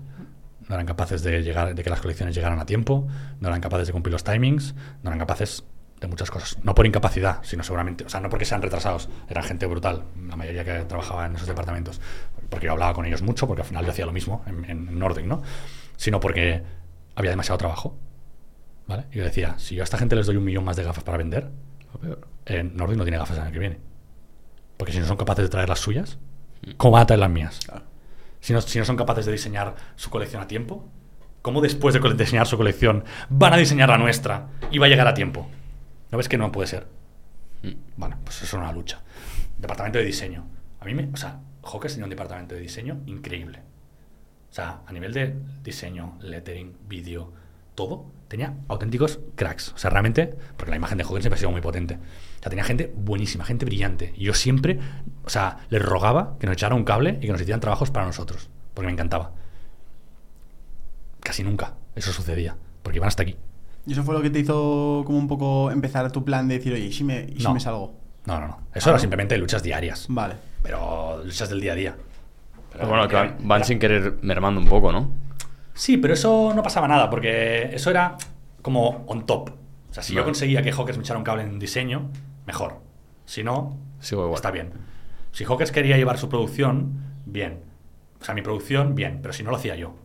no 0.67 0.76
eran 0.76 0.85
capaces 0.85 1.23
de 1.23 1.41
llegar, 1.41 1.73
de 1.73 1.84
que 1.84 1.89
las 1.89 2.01
colecciones 2.01 2.35
llegaran 2.35 2.59
a 2.59 2.65
tiempo, 2.65 3.07
no 3.39 3.47
eran 3.47 3.59
capaces 3.59 3.88
de 3.88 3.93
cumplir 3.93 4.13
los 4.13 4.23
timings, 4.23 4.76
no 5.01 5.09
eran 5.09 5.19
capaces 5.19 5.63
de 5.99 6.07
muchas 6.07 6.30
cosas. 6.30 6.57
No 6.63 6.76
por 6.76 6.85
incapacidad, 6.85 7.39
sino 7.43 7.63
seguramente, 7.63 8.05
o 8.05 8.09
sea, 8.09 8.19
no 8.19 8.30
porque 8.30 8.45
sean 8.45 8.61
retrasados, 8.61 9.09
eran 9.27 9.43
gente 9.43 9.65
brutal, 9.65 10.05
la 10.27 10.35
mayoría 10.35 10.63
que 10.63 10.85
trabajaba 10.85 11.26
en 11.26 11.35
esos 11.35 11.47
departamentos. 11.47 11.99
porque 12.49 12.67
yo 12.67 12.73
hablaba 12.73 12.93
con 12.93 13.05
ellos 13.05 13.21
mucho, 13.21 13.47
porque 13.47 13.63
al 13.63 13.67
final 13.67 13.85
yo 13.85 13.91
hacía 13.91 14.05
lo 14.05 14.13
mismo 14.13 14.43
en, 14.45 14.65
en 14.65 14.99
¿no? 15.27 15.41
Sino 15.97 16.19
porque 16.19 16.63
había 17.15 17.31
demasiado 17.31 17.57
trabajo. 17.57 17.97
¿Vale? 18.90 19.06
Y 19.11 19.20
yo 19.20 19.24
decía, 19.24 19.53
si 19.60 19.76
yo 19.76 19.84
a 19.84 19.86
esta 19.86 19.99
gente 19.99 20.16
les 20.16 20.26
doy 20.26 20.36
un 20.36 20.44
millón 20.44 20.64
más 20.64 20.76
de 20.76 20.84
gafas 20.84 21.03
para 21.03 21.20
vender, 21.20 21.52
eh, 22.48 22.64
Nordic 22.64 22.98
no 22.98 23.03
tiene 23.03 23.20
gafas 23.20 23.38
el 23.38 23.44
año 23.44 23.52
que 23.52 23.60
viene. 23.60 23.78
Porque 24.78 24.91
si 24.91 24.99
no 24.99 25.06
son 25.06 25.16
capaces 25.16 25.45
de 25.45 25.49
traer 25.49 25.70
las 25.70 25.78
suyas, 25.78 26.18
¿cómo 26.76 26.94
van 26.94 27.03
a 27.03 27.06
traer 27.06 27.20
las 27.20 27.30
mías? 27.30 27.60
Si, 28.40 28.52
no, 28.52 28.61
si 28.61 28.80
no 28.80 28.86
son 28.86 28.98
capaces 28.98 29.28
de 29.28 29.32
diseñar 29.32 29.76
su 29.95 30.10
colección 30.10 30.41
a 30.41 30.48
tiempo, 30.48 30.90
¿cómo 31.44 31.61
después 31.61 31.94
de 31.94 31.99
diseñar 32.16 32.48
su 32.48 32.57
colección 32.57 33.03
van 33.30 33.53
a 33.53 33.57
diseñar 33.57 33.90
la 33.90 33.99
nuestra 33.99 34.48
y 34.72 34.80
va 34.80 34.88
a 34.88 34.90
llegar 34.90 35.07
a 35.07 35.14
tiempo? 35.14 35.48
¿No 36.10 36.18
ves 36.18 36.28
que 36.28 36.40
no 36.40 36.52
puede 36.52 36.66
ser? 36.66 36.88
Bueno, 37.95 38.18
pues 38.24 38.38
eso 38.38 38.45
es 38.45 38.53
una 38.53 38.72
lucha. 38.72 39.03
Departamento 39.60 39.99
de 39.99 40.06
diseño. 40.06 40.48
A 40.80 40.86
mí 40.86 40.95
me. 40.95 41.11
O 41.14 41.18
sea, 41.18 41.40
Hawkers 41.64 41.94
tenía 41.94 42.06
un 42.06 42.10
departamento 42.10 42.56
de 42.56 42.61
diseño 42.61 43.03
increíble. 43.06 43.60
O 44.49 44.53
sea, 44.53 44.82
a 44.88 44.91
nivel 44.91 45.14
de 45.14 45.36
diseño, 45.61 46.18
lettering, 46.22 46.76
vídeo, 46.88 47.32
todo, 47.76 48.18
tenía 48.30 48.53
auténticos 48.69 49.19
cracks. 49.35 49.73
O 49.73 49.77
sea, 49.77 49.89
realmente, 49.89 50.34
porque 50.56 50.69
la 50.72 50.77
imagen 50.77 50.97
de 50.97 51.03
Hawkers 51.03 51.23
siempre 51.23 51.35
ha 51.35 51.39
sido 51.39 51.51
muy 51.51 51.60
potente. 51.61 51.95
O 51.95 52.41
sea, 52.41 52.49
tenía 52.49 52.64
gente 52.64 52.93
buenísima, 52.95 53.43
gente 53.43 53.65
brillante. 53.65 54.14
Y 54.15 54.23
yo 54.23 54.34
siempre, 54.34 54.80
o 55.26 55.30
sea, 55.30 55.57
les 55.69 55.81
rogaba 55.84 56.38
que 56.39 56.45
nos 56.47 56.53
echaran 56.53 56.77
un 56.77 56.85
cable 56.85 57.18
y 57.22 57.26
que 57.26 57.31
nos 57.34 57.41
hicieran 57.41 57.60
trabajos 57.60 57.91
para 57.91 58.06
nosotros. 58.06 58.49
Porque 58.73 58.85
me 58.85 58.93
encantaba. 58.93 59.34
Casi 61.19 61.43
nunca 61.43 61.73
eso 61.95 62.11
sucedía. 62.14 62.56
Porque 62.81 62.97
iban 62.97 63.07
hasta 63.10 63.23
aquí. 63.23 63.35
¿Y 63.85 63.91
eso 63.93 64.03
fue 64.03 64.14
lo 64.14 64.22
que 64.22 64.30
te 64.30 64.39
hizo 64.39 65.03
como 65.06 65.18
un 65.18 65.27
poco 65.27 65.72
empezar 65.72 66.10
tu 66.11 66.23
plan 66.23 66.47
de 66.47 66.56
decir, 66.60 66.73
oye, 66.73 66.85
¿y 66.85 66.93
si 66.93 67.03
me, 67.03 67.23
y 67.30 67.38
si 67.38 67.43
No. 67.43 67.53
me 67.53 67.60
salgo? 67.60 67.93
No, 68.26 68.39
no, 68.39 68.47
no. 68.47 68.60
Eso 68.73 68.89
Ah, 68.89 68.91
era 68.91 68.93
¿no? 68.93 68.99
simplemente 68.99 69.38
luchas 69.38 69.64
diarias. 69.64 70.06
Vale. 70.10 70.35
Pero 70.61 71.22
luchas 71.26 71.49
del 71.49 71.60
día 71.61 71.73
a 71.73 71.76
día. 71.76 71.95
Pero 71.95 72.72
Pero 72.73 72.88
bueno, 72.89 73.07
que 73.07 73.15
van, 73.15 73.38
van 73.43 73.64
sin 73.65 73.80
querer 73.80 74.18
mermando 74.22 74.61
un 74.61 74.68
poco, 74.68 74.91
¿no? 74.91 75.11
Sí, 75.80 75.95
pero 75.95 76.14
eso 76.14 76.51
no 76.53 76.61
pasaba 76.61 76.89
nada, 76.89 77.10
porque 77.10 77.69
eso 77.73 77.89
era 77.89 78.18
como 78.61 79.06
on 79.07 79.26
top. 79.26 79.51
O 79.89 79.93
sea, 79.93 80.03
si 80.03 80.14
yo 80.14 80.26
conseguía 80.26 80.61
que 80.61 80.73
Hawkers 80.73 80.97
me 80.97 81.03
echara 81.03 81.18
un 81.18 81.23
cable 81.23 81.43
en 81.43 81.57
diseño, 81.57 82.11
mejor. 82.45 82.81
Si 83.23 83.45
no, 83.45 83.77
Sigo 84.01 84.35
está 84.35 84.51
bien. 84.51 84.73
Si 85.31 85.45
Hawkers 85.45 85.72
quería 85.72 85.95
llevar 85.95 86.18
su 86.18 86.27
producción, 86.27 87.22
bien. 87.26 87.61
O 88.19 88.26
sea, 88.26 88.35
mi 88.35 88.41
producción, 88.41 88.93
bien, 88.93 89.19
pero 89.22 89.34
si 89.34 89.41
no 89.41 89.51
lo 89.51 89.56
hacía 89.56 89.77
yo. 89.77 89.95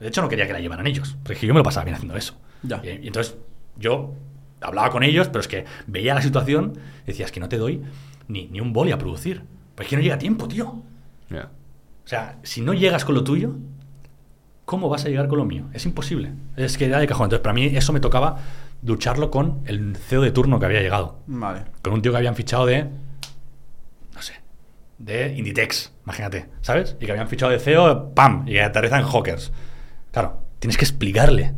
De 0.00 0.08
hecho, 0.08 0.20
no 0.20 0.28
quería 0.28 0.48
que 0.48 0.52
la 0.52 0.58
llevaran 0.58 0.88
ellos, 0.88 1.16
porque 1.22 1.34
es 1.34 1.38
que 1.38 1.46
yo 1.46 1.54
me 1.54 1.60
lo 1.60 1.64
pasaba 1.64 1.84
bien 1.84 1.94
haciendo 1.94 2.16
eso. 2.16 2.34
Ya. 2.64 2.80
Y, 2.82 3.04
y 3.04 3.06
entonces 3.06 3.36
yo 3.76 4.14
hablaba 4.60 4.90
con 4.90 5.04
ellos, 5.04 5.28
pero 5.28 5.38
es 5.38 5.46
que 5.46 5.64
veía 5.86 6.12
la 6.12 6.22
situación 6.22 6.72
y 7.04 7.06
decía, 7.06 7.26
es 7.26 7.30
que 7.30 7.38
no 7.38 7.48
te 7.48 7.56
doy 7.56 7.84
ni, 8.26 8.48
ni 8.48 8.60
un 8.60 8.72
boli 8.72 8.90
a 8.90 8.98
producir. 8.98 9.44
Porque 9.76 9.84
es 9.84 9.90
que 9.90 9.96
no 9.96 10.02
llega 10.02 10.18
tiempo, 10.18 10.48
tío. 10.48 10.82
Ya. 11.28 11.50
O 12.04 12.08
sea, 12.08 12.40
si 12.42 12.62
no 12.62 12.74
llegas 12.74 13.04
con 13.04 13.14
lo 13.14 13.22
tuyo, 13.22 13.54
¿cómo 14.70 14.88
vas 14.88 15.04
a 15.04 15.08
llegar 15.08 15.26
con 15.26 15.38
lo 15.38 15.44
mío? 15.44 15.64
Es 15.72 15.84
imposible. 15.84 16.30
Es 16.56 16.78
que 16.78 16.84
era 16.84 17.00
de 17.00 17.08
cajón. 17.08 17.24
Entonces, 17.24 17.42
para 17.42 17.52
mí 17.52 17.64
eso 17.74 17.92
me 17.92 17.98
tocaba 17.98 18.38
lucharlo 18.84 19.28
con 19.28 19.62
el 19.64 19.96
CEO 19.96 20.22
de 20.22 20.30
turno 20.30 20.60
que 20.60 20.66
había 20.66 20.80
llegado. 20.80 21.18
Vale. 21.26 21.62
Con 21.82 21.92
un 21.92 22.02
tío 22.02 22.12
que 22.12 22.18
habían 22.18 22.36
fichado 22.36 22.66
de. 22.66 22.84
No 24.14 24.22
sé. 24.22 24.34
De 24.96 25.34
Inditex, 25.36 25.92
imagínate. 26.04 26.46
¿Sabes? 26.60 26.96
Y 27.00 27.04
que 27.04 27.10
habían 27.10 27.26
fichado 27.26 27.50
de 27.50 27.58
CEO, 27.58 28.14
¡pam! 28.14 28.44
Y 28.46 28.52
que 28.52 28.62
aterriza 28.62 29.00
en 29.00 29.06
Hawkers. 29.06 29.50
Claro, 30.12 30.40
tienes 30.60 30.76
que 30.76 30.84
explicarle. 30.84 31.52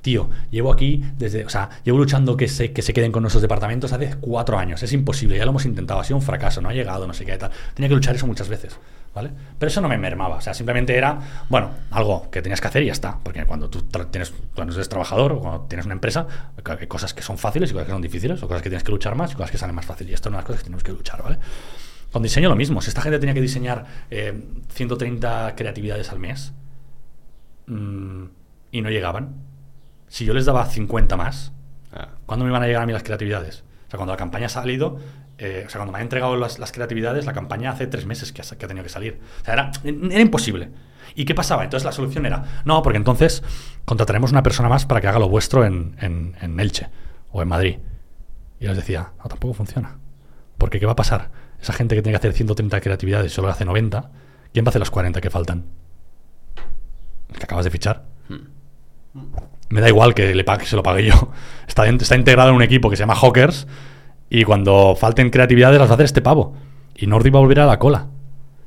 Tío, 0.00 0.30
llevo 0.50 0.72
aquí 0.72 1.04
desde. 1.18 1.44
O 1.44 1.50
sea, 1.50 1.68
llevo 1.84 1.98
luchando 1.98 2.34
que 2.34 2.48
se, 2.48 2.72
que 2.72 2.80
se 2.80 2.94
queden 2.94 3.12
con 3.12 3.22
nuestros 3.22 3.42
departamentos 3.42 3.92
hace 3.92 4.14
cuatro 4.22 4.58
años. 4.58 4.82
Es 4.82 4.94
imposible, 4.94 5.36
ya 5.36 5.44
lo 5.44 5.50
hemos 5.50 5.66
intentado, 5.66 6.00
ha 6.00 6.04
sido 6.04 6.16
un 6.16 6.22
fracaso, 6.22 6.62
no 6.62 6.70
ha 6.70 6.72
llegado, 6.72 7.06
no 7.06 7.12
sé 7.12 7.26
qué 7.26 7.36
tal. 7.36 7.50
Tenía 7.74 7.90
que 7.90 7.94
luchar 7.94 8.14
eso 8.16 8.26
muchas 8.26 8.48
veces, 8.48 8.78
¿vale? 9.18 9.30
Pero 9.58 9.68
eso 9.68 9.80
no 9.80 9.88
me 9.88 9.98
mermaba, 9.98 10.36
o 10.36 10.40
sea, 10.40 10.54
simplemente 10.54 10.96
era, 10.96 11.18
bueno, 11.48 11.70
algo 11.90 12.30
que 12.30 12.40
tenías 12.40 12.60
que 12.60 12.68
hacer 12.68 12.82
y 12.82 12.86
ya 12.86 12.92
está. 12.92 13.18
Porque 13.22 13.44
cuando 13.44 13.68
tú 13.68 13.82
tienes, 14.10 14.32
cuando 14.54 14.74
eres 14.74 14.88
trabajador 14.88 15.32
o 15.32 15.40
cuando 15.40 15.60
tienes 15.62 15.86
una 15.86 15.94
empresa, 15.94 16.26
hay 16.64 16.86
cosas 16.86 17.14
que 17.14 17.22
son 17.22 17.36
fáciles 17.36 17.70
y 17.70 17.72
cosas 17.72 17.86
que 17.86 17.92
son 17.92 18.02
difíciles, 18.02 18.42
o 18.42 18.46
cosas 18.48 18.62
que 18.62 18.68
tienes 18.68 18.84
que 18.84 18.92
luchar 18.92 19.14
más 19.14 19.32
y 19.32 19.34
cosas 19.34 19.50
que 19.50 19.58
salen 19.58 19.74
más 19.74 19.86
fácil. 19.86 20.08
Y 20.08 20.14
esto 20.14 20.28
es 20.28 20.30
una 20.30 20.38
de 20.38 20.42
las 20.42 20.46
cosas 20.46 20.60
que 20.60 20.64
tenemos 20.64 20.84
que 20.84 20.92
luchar, 20.92 21.22
¿vale? 21.22 21.38
Con 22.12 22.22
diseño 22.22 22.48
lo 22.48 22.56
mismo. 22.56 22.80
Si 22.80 22.88
esta 22.88 23.02
gente 23.02 23.18
tenía 23.18 23.34
que 23.34 23.40
diseñar 23.40 23.84
eh, 24.10 24.40
130 24.70 25.54
creatividades 25.56 26.10
al 26.10 26.18
mes 26.20 26.52
mm, 27.66 28.24
y 28.72 28.80
no 28.80 28.90
llegaban, 28.90 29.34
si 30.06 30.24
yo 30.24 30.32
les 30.32 30.46
daba 30.46 30.64
50 30.64 31.16
más, 31.16 31.52
Ah. 31.92 32.08
¿cuándo 32.26 32.44
me 32.44 32.50
iban 32.50 32.62
a 32.62 32.66
llegar 32.66 32.82
a 32.82 32.86
mí 32.86 32.92
las 32.92 33.02
creatividades? 33.02 33.64
O 33.86 33.90
sea, 33.90 33.96
cuando 33.96 34.12
la 34.12 34.18
campaña 34.18 34.46
ha 34.46 34.50
salido, 34.50 34.98
eh, 35.38 35.64
o 35.66 35.70
sea, 35.70 35.78
cuando 35.78 35.92
me 35.92 35.98
han 35.98 36.02
entregado 36.02 36.36
las, 36.36 36.58
las 36.58 36.72
creatividades, 36.72 37.24
la 37.26 37.32
campaña 37.32 37.70
hace 37.70 37.86
tres 37.86 38.06
meses 38.06 38.32
que 38.32 38.42
ha, 38.42 38.44
que 38.44 38.64
ha 38.64 38.68
tenido 38.68 38.82
que 38.84 38.90
salir. 38.90 39.20
O 39.40 39.44
sea, 39.44 39.54
era, 39.54 39.70
era 39.84 40.20
imposible. 40.20 40.70
¿Y 41.14 41.24
qué 41.24 41.34
pasaba? 41.34 41.64
Entonces 41.64 41.84
la 41.84 41.92
solución 41.92 42.26
era, 42.26 42.62
no, 42.64 42.82
porque 42.82 42.96
entonces 42.98 43.42
contrataremos 43.84 44.30
una 44.32 44.42
persona 44.42 44.68
más 44.68 44.84
para 44.86 45.00
que 45.00 45.08
haga 45.08 45.18
lo 45.18 45.28
vuestro 45.28 45.64
en, 45.64 45.96
en- 46.00 46.36
en 46.40 46.60
Elche 46.60 46.88
o 47.32 47.40
en 47.42 47.48
Madrid. 47.48 47.78
Y 48.60 48.66
les 48.66 48.76
decía, 48.76 49.12
no, 49.18 49.24
tampoco 49.28 49.54
funciona. 49.54 49.96
Porque 50.58 50.80
¿qué 50.80 50.86
va 50.86 50.92
a 50.92 50.96
pasar? 50.96 51.30
Esa 51.60 51.72
gente 51.72 51.94
que 51.94 52.02
tiene 52.02 52.12
que 52.18 52.18
hacer 52.18 52.32
130 52.32 52.80
creatividades 52.80 53.32
y 53.32 53.34
solo 53.34 53.48
hace 53.48 53.64
90, 53.64 54.10
¿quién 54.52 54.64
va 54.64 54.68
a 54.68 54.70
hacer 54.70 54.80
las 54.80 54.90
40 54.90 55.20
que 55.20 55.30
faltan? 55.30 55.64
El 57.32 57.38
que 57.38 57.44
acabas 57.44 57.64
de 57.64 57.70
fichar. 57.70 58.04
Me 59.70 59.80
da 59.80 59.88
igual 59.88 60.14
que, 60.14 60.34
le 60.34 60.44
pague, 60.44 60.64
se 60.66 60.76
lo 60.76 60.82
pague 60.82 61.04
yo. 61.04 61.32
Está, 61.68 61.86
está 61.86 62.16
integrado 62.16 62.50
en 62.50 62.56
un 62.56 62.62
equipo 62.62 62.88
que 62.90 62.96
se 62.96 63.00
llama 63.02 63.14
Hawkers 63.14 63.66
y 64.30 64.44
cuando 64.44 64.94
falten 64.96 65.30
creatividades 65.30 65.78
las 65.78 65.88
va 65.88 65.92
a 65.92 65.94
hacer 65.94 66.06
este 66.06 66.22
pavo. 66.22 66.54
Y 66.94 67.06
Nordi 67.06 67.30
va 67.30 67.38
a 67.38 67.42
volver 67.42 67.60
a 67.60 67.66
la 67.66 67.78
cola. 67.78 68.08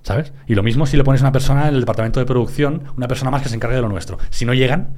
¿Sabes? 0.03 0.33
Y 0.47 0.55
lo 0.55 0.63
mismo 0.63 0.87
si 0.87 0.97
le 0.97 1.03
pones 1.03 1.21
una 1.21 1.31
persona 1.31 1.67
en 1.67 1.75
el 1.75 1.81
departamento 1.81 2.19
de 2.19 2.25
producción, 2.25 2.83
una 2.97 3.07
persona 3.07 3.29
más 3.29 3.43
que 3.43 3.49
se 3.49 3.55
encargue 3.55 3.75
de 3.75 3.83
lo 3.83 3.89
nuestro. 3.89 4.17
Si 4.31 4.45
no 4.45 4.53
llegan, 4.53 4.95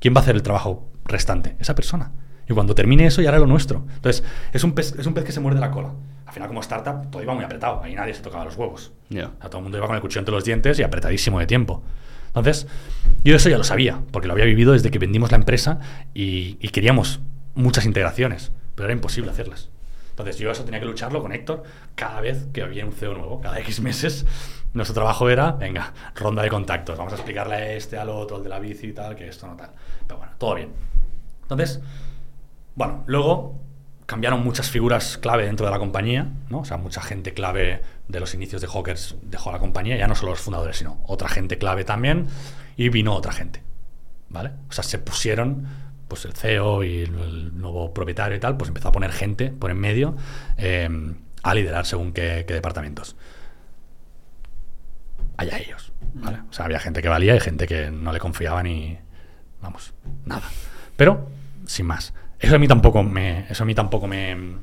¿quién 0.00 0.14
va 0.14 0.20
a 0.20 0.22
hacer 0.22 0.34
el 0.34 0.42
trabajo 0.42 0.88
restante? 1.04 1.56
Esa 1.58 1.74
persona. 1.74 2.12
Y 2.48 2.54
cuando 2.54 2.74
termine 2.74 3.06
eso, 3.06 3.20
ya 3.20 3.28
hará 3.28 3.38
lo 3.38 3.46
nuestro. 3.46 3.84
Entonces, 3.96 4.24
es 4.52 4.64
un 4.64 4.72
pez, 4.72 4.94
es 4.98 5.06
un 5.06 5.12
pez 5.12 5.24
que 5.24 5.32
se 5.32 5.40
muerde 5.40 5.60
la 5.60 5.70
cola. 5.70 5.90
Al 6.24 6.32
final, 6.32 6.48
como 6.48 6.60
startup, 6.60 7.10
todo 7.10 7.22
iba 7.22 7.34
muy 7.34 7.44
apretado. 7.44 7.82
Ahí 7.82 7.94
nadie 7.94 8.14
se 8.14 8.22
tocaba 8.22 8.44
los 8.44 8.56
huevos. 8.56 8.92
Ya. 9.10 9.26
O 9.26 9.40
sea, 9.40 9.50
todo 9.50 9.58
el 9.58 9.64
mundo 9.64 9.78
iba 9.78 9.86
con 9.86 9.96
el 9.96 10.02
cuchillo 10.02 10.20
entre 10.20 10.34
los 10.34 10.44
dientes 10.44 10.78
y 10.78 10.82
apretadísimo 10.82 11.38
de 11.38 11.46
tiempo. 11.46 11.82
Entonces, 12.28 12.66
yo 13.24 13.34
eso 13.34 13.48
ya 13.48 13.58
lo 13.58 13.64
sabía, 13.64 14.00
porque 14.10 14.28
lo 14.28 14.32
había 14.32 14.44
vivido 14.44 14.72
desde 14.72 14.90
que 14.90 14.98
vendimos 14.98 15.32
la 15.32 15.38
empresa 15.38 15.80
y, 16.14 16.56
y 16.60 16.68
queríamos 16.68 17.20
muchas 17.54 17.84
integraciones, 17.84 18.52
pero 18.74 18.86
era 18.86 18.94
imposible 18.94 19.30
hacerlas. 19.30 19.70
Entonces, 20.16 20.38
yo 20.38 20.50
eso 20.50 20.64
tenía 20.64 20.80
que 20.80 20.86
lucharlo 20.86 21.20
con 21.20 21.30
Héctor 21.32 21.62
cada 21.94 22.22
vez 22.22 22.46
que 22.50 22.62
había 22.62 22.86
un 22.86 22.92
CEO 22.92 23.12
nuevo, 23.12 23.38
cada 23.38 23.60
X 23.60 23.80
meses. 23.80 24.24
Nuestro 24.72 24.94
trabajo 24.94 25.28
era, 25.28 25.52
venga, 25.52 25.92
ronda 26.14 26.42
de 26.42 26.48
contactos, 26.48 26.96
vamos 26.96 27.12
a 27.12 27.16
explicarle 27.16 27.54
a 27.54 27.72
este, 27.74 27.98
al 27.98 28.08
otro, 28.08 28.38
al 28.38 28.42
de 28.42 28.48
la 28.48 28.58
bici 28.58 28.88
y 28.88 28.92
tal, 28.94 29.14
que 29.14 29.28
esto 29.28 29.46
no 29.46 29.56
tal. 29.56 29.72
Pero 30.06 30.18
bueno, 30.18 30.32
todo 30.38 30.54
bien. 30.54 30.70
Entonces, 31.42 31.80
bueno, 32.74 33.04
luego 33.06 33.60
cambiaron 34.06 34.42
muchas 34.42 34.70
figuras 34.70 35.18
clave 35.18 35.44
dentro 35.44 35.66
de 35.66 35.72
la 35.72 35.78
compañía, 35.78 36.28
¿no? 36.48 36.60
O 36.60 36.64
sea, 36.64 36.78
mucha 36.78 37.02
gente 37.02 37.34
clave 37.34 37.82
de 38.08 38.20
los 38.20 38.32
inicios 38.34 38.62
de 38.62 38.68
Hawkers 38.68 39.16
dejó 39.22 39.52
la 39.52 39.58
compañía, 39.58 39.96
ya 39.96 40.08
no 40.08 40.14
solo 40.14 40.30
los 40.30 40.40
fundadores, 40.40 40.78
sino 40.78 41.02
otra 41.06 41.28
gente 41.28 41.58
clave 41.58 41.84
también, 41.84 42.28
y 42.76 42.88
vino 42.88 43.14
otra 43.14 43.32
gente, 43.32 43.62
¿vale? 44.28 44.52
O 44.70 44.72
sea, 44.72 44.84
se 44.84 44.98
pusieron, 44.98 45.66
pues 46.08 46.24
el 46.24 46.34
CEO 46.34 46.84
y 46.84 47.02
el, 47.02 47.58
nuevo 47.58 47.92
propietario 47.92 48.36
y 48.36 48.40
tal, 48.40 48.56
pues 48.56 48.68
empezó 48.68 48.88
a 48.88 48.92
poner 48.92 49.12
gente 49.12 49.50
por 49.50 49.70
en 49.70 49.78
medio 49.78 50.16
eh, 50.56 50.88
a 51.42 51.54
liderar 51.54 51.86
según 51.86 52.12
qué, 52.12 52.44
qué 52.46 52.54
departamentos. 52.54 53.16
Allá 55.36 55.58
ellos, 55.58 55.92
¿vale? 56.14 56.38
O 56.48 56.52
sea, 56.52 56.64
había 56.64 56.78
gente 56.78 57.02
que 57.02 57.08
valía 57.08 57.36
y 57.36 57.40
gente 57.40 57.66
que 57.66 57.90
no 57.90 58.12
le 58.12 58.18
confiaba 58.18 58.62
ni, 58.62 58.98
vamos, 59.60 59.92
nada. 60.24 60.48
Pero, 60.96 61.28
sin 61.66 61.86
más. 61.86 62.14
Eso 62.38 62.56
a 62.56 62.58
mí 62.58 62.68
tampoco 62.68 63.02
me. 63.02 63.46
Eso 63.50 63.64
a 63.64 63.66
mí 63.66 63.74
tampoco 63.74 64.06
me. 64.06 64.56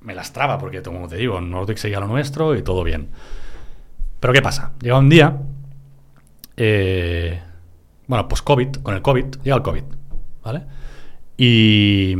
Me 0.00 0.14
lastraba, 0.14 0.58
porque 0.58 0.82
como 0.82 1.08
te 1.08 1.16
digo, 1.16 1.40
Nordic 1.40 1.78
seguía 1.78 2.00
lo 2.00 2.06
nuestro 2.06 2.54
y 2.54 2.62
todo 2.62 2.84
bien. 2.84 3.08
Pero 4.20 4.32
¿qué 4.32 4.42
pasa? 4.42 4.72
Llega 4.80 4.98
un 4.98 5.08
día. 5.08 5.38
eh, 6.56 7.42
bueno, 8.06 8.28
pues 8.28 8.42
COVID, 8.42 8.76
con 8.82 8.94
el 8.94 9.02
COVID, 9.02 9.24
llega 9.42 9.56
el 9.56 9.62
COVID, 9.62 9.84
¿vale? 10.42 10.62
Y 11.36 12.12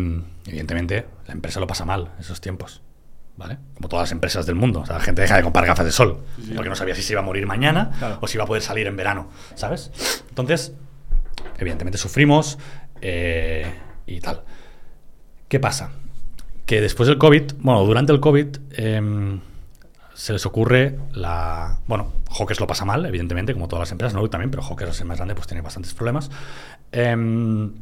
evidentemente 0.47 1.07
la 1.27 1.33
empresa 1.35 1.61
lo 1.61 1.67
pasa 1.67 1.85
mal 1.85 2.11
en 2.17 2.21
esos 2.21 2.41
tiempos, 2.41 2.83
¿vale? 3.37 3.59
Como 3.75 3.89
todas 3.89 4.05
las 4.05 4.13
empresas 4.13 4.47
del 4.47 4.55
mundo. 4.57 4.81
O 4.81 4.87
sea, 4.87 4.97
la 4.97 5.03
gente 5.03 5.23
deja 5.23 5.37
de 5.37 5.43
comprar 5.43 5.67
gafas 5.67 5.85
de 5.87 5.93
sol, 5.93 6.25
porque 6.55 6.69
no 6.69 6.77
sabía 6.77 6.95
si 6.95 7.03
se 7.03 7.13
iba 7.13 7.21
a 7.21 7.25
morir 7.25 7.47
mañana 7.47 7.91
Claro. 7.99 8.19
o 8.21 8.27
si 8.27 8.37
iba 8.37 8.45
a 8.45 8.47
poder 8.47 8.63
salir 8.63 8.87
en 8.87 8.97
verano, 8.97 9.29
¿sabes? 9.55 9.91
Entonces, 10.29 10.73
evidentemente 11.59 11.99
sufrimos 11.99 12.59
eh, 13.01 13.73
y 14.07 14.21
tal. 14.21 14.43
¿Qué 15.49 15.61
pasa? 15.61 15.93
Que 16.67 16.81
después 16.81 17.07
del 17.09 17.19
COVID, 17.19 17.53
bueno, 17.59 17.85
durante 17.85 18.13
el 18.13 18.21
COVID, 18.21 18.57
em, 18.73 19.41
se 20.15 20.33
les 20.33 20.47
ocurre 20.47 20.99
la. 21.13 21.81
Bueno, 21.87 22.13
Hawkers 22.31 22.61
lo 22.61 22.67
pasa 22.67 22.85
mal, 22.85 23.05
evidentemente, 23.05 23.53
como 23.53 23.69
todas 23.69 23.83
las 23.83 23.93
empresas, 23.93 24.15
no 24.15 24.29
también, 24.31 24.51
pero 24.51 24.63
Hawkers, 24.63 24.91
al 24.91 24.95
ser 24.95 25.07
más 25.07 25.19
grande, 25.19 25.35
pues 25.35 25.47
tiene 25.47 25.61
bastantes 25.61 25.93
problemas. 25.93 26.31
Em, 26.93 27.75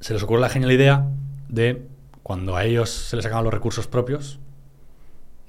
se 0.00 0.12
les 0.12 0.22
ocurre 0.22 0.40
la 0.40 0.50
genial 0.50 0.72
idea 0.72 1.08
de, 1.48 1.88
cuando 2.22 2.56
a 2.56 2.64
ellos 2.64 2.90
se 2.90 3.16
les 3.16 3.24
acaban 3.24 3.44
los 3.44 3.54
recursos 3.54 3.86
propios, 3.86 4.38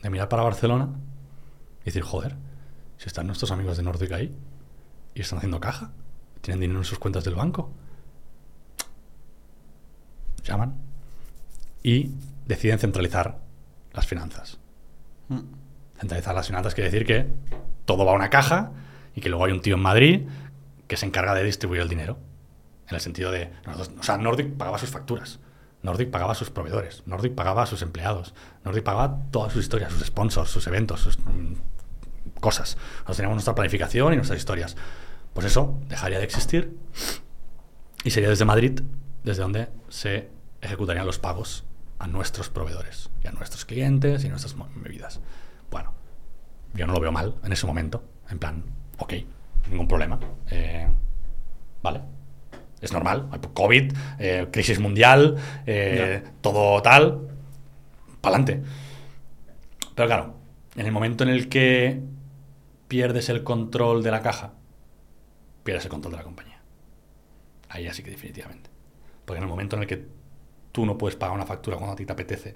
de 0.02 0.10
mirar 0.10 0.30
para 0.30 0.44
Barcelona 0.44 0.90
y 1.82 1.86
decir, 1.86 2.04
joder, 2.04 2.36
Si 2.98 3.06
están 3.06 3.28
nuestros 3.28 3.52
amigos 3.52 3.78
de 3.78 3.84
Nordic 3.84 4.12
ahí 4.12 4.36
y 5.14 5.22
están 5.22 5.38
haciendo 5.38 5.60
caja, 5.60 5.92
tienen 6.42 6.62
dinero 6.62 6.80
en 6.80 6.86
sus 6.86 6.98
cuentas 6.98 7.24
del 7.24 7.36
banco, 7.36 7.72
llaman 10.44 10.76
y 11.84 12.12
deciden 12.48 12.80
centralizar 12.80 13.40
las 13.94 14.08
finanzas. 14.08 14.58
Mm. 15.30 15.57
Centralizar 16.00 16.36
las 16.36 16.48
finanzas 16.48 16.76
quiere 16.76 16.90
decir 16.90 17.06
que 17.06 17.28
todo 17.86 18.06
va 18.06 18.12
a 18.12 18.16
una 18.16 18.30
caja 18.30 18.72
y 19.16 19.22
que 19.22 19.30
luego 19.30 19.46
hay 19.46 19.52
un 19.52 19.62
tío 19.62 19.76
en 19.76 19.82
Madrid 19.82 20.28
que 20.88 20.98
se 20.98 21.06
encarga 21.06 21.34
de 21.34 21.44
distribuir 21.44 21.82
el 21.82 21.90
dinero. 21.90 22.18
En 22.88 22.96
el 22.96 23.02
sentido 23.02 23.32
de. 23.32 23.52
O 24.00 24.04
sea, 24.04 24.18
Nordic 24.18 24.56
pagaba 24.56 24.78
sus 24.78 24.90
facturas. 24.90 25.40
Nordic 25.82 26.10
pagaba 26.10 26.32
a 26.32 26.36
sus 26.36 26.50
proveedores. 26.50 27.04
Nordic 27.06 27.34
pagaba 27.34 27.64
a 27.64 27.66
sus 27.66 27.82
empleados. 27.82 28.34
Nordic 28.64 28.84
pagaba 28.84 29.20
todas 29.32 29.54
sus 29.54 29.64
historias, 29.64 29.92
sus 29.92 30.06
sponsors, 30.06 30.50
sus 30.50 30.66
eventos, 30.68 31.02
sus 31.02 31.20
mm, 31.20 31.54
cosas. 32.40 32.78
Nosotros 32.78 33.18
teníamos 33.18 33.36
nuestra 33.36 33.56
planificación 33.56 34.14
y 34.14 34.16
nuestras 34.16 34.40
historias. 34.40 34.78
Pues 35.34 35.46
eso 35.46 35.80
dejaría 35.88 36.18
de 36.18 36.24
existir 36.24 36.78
y 38.04 38.12
sería 38.12 38.30
desde 38.30 38.46
Madrid 38.46 38.82
desde 39.24 39.42
donde 39.42 39.70
se 39.90 40.30
ejecutarían 40.62 41.06
los 41.06 41.20
pagos 41.20 41.66
a 42.00 42.08
nuestros 42.08 42.50
proveedores 42.50 43.10
y 43.24 43.28
a 43.28 43.32
nuestros 43.32 43.66
clientes 43.66 44.24
y 44.24 44.30
nuestras 44.30 44.56
bebidas. 44.76 45.20
Bueno, 45.72 45.94
yo 46.74 46.88
no 46.88 46.94
lo 46.94 47.00
veo 47.00 47.12
mal 47.12 47.36
en 47.44 47.52
ese 47.52 47.66
momento. 47.66 48.04
En 48.30 48.40
plan, 48.40 48.64
ok, 48.98 49.14
ningún 49.70 49.88
problema. 49.88 50.20
Eh, 50.50 50.88
vale. 51.82 52.02
Es 52.82 52.94
normal. 52.94 53.28
Hay 53.32 53.40
COVID, 53.40 53.94
eh, 54.20 54.48
crisis 54.52 54.80
mundial, 54.80 55.38
eh, 55.66 56.24
todo 56.42 56.82
tal. 56.82 57.28
Pa'lante. 58.22 58.62
Pero 59.96 60.08
claro, 60.08 60.36
en 60.76 60.86
el 60.86 60.92
momento 60.92 61.24
en 61.24 61.32
el 61.32 61.50
que 61.50 62.02
pierdes 62.88 63.30
el 63.30 63.44
control 63.44 64.04
de 64.04 64.12
la 64.12 64.22
caja, 64.22 64.54
pierdes 65.64 65.86
el 65.86 65.90
control 65.90 66.12
de 66.14 66.18
la 66.18 66.24
compañía. 66.24 66.62
Ahí 67.70 67.86
ya 67.86 67.94
sí 67.94 68.04
que 68.04 68.12
definitivamente. 68.12 68.70
Porque 69.26 69.38
en 69.38 69.44
el 69.44 69.50
momento 69.50 69.76
en 69.76 69.82
el 69.82 69.88
que 69.88 70.06
tú 70.72 70.86
no 70.86 70.98
puedes 70.98 71.16
pagar 71.16 71.36
una 71.36 71.46
factura 71.46 71.78
cuando 71.78 71.94
a 71.94 71.96
ti 71.96 72.06
te 72.06 72.14
apetece, 72.14 72.56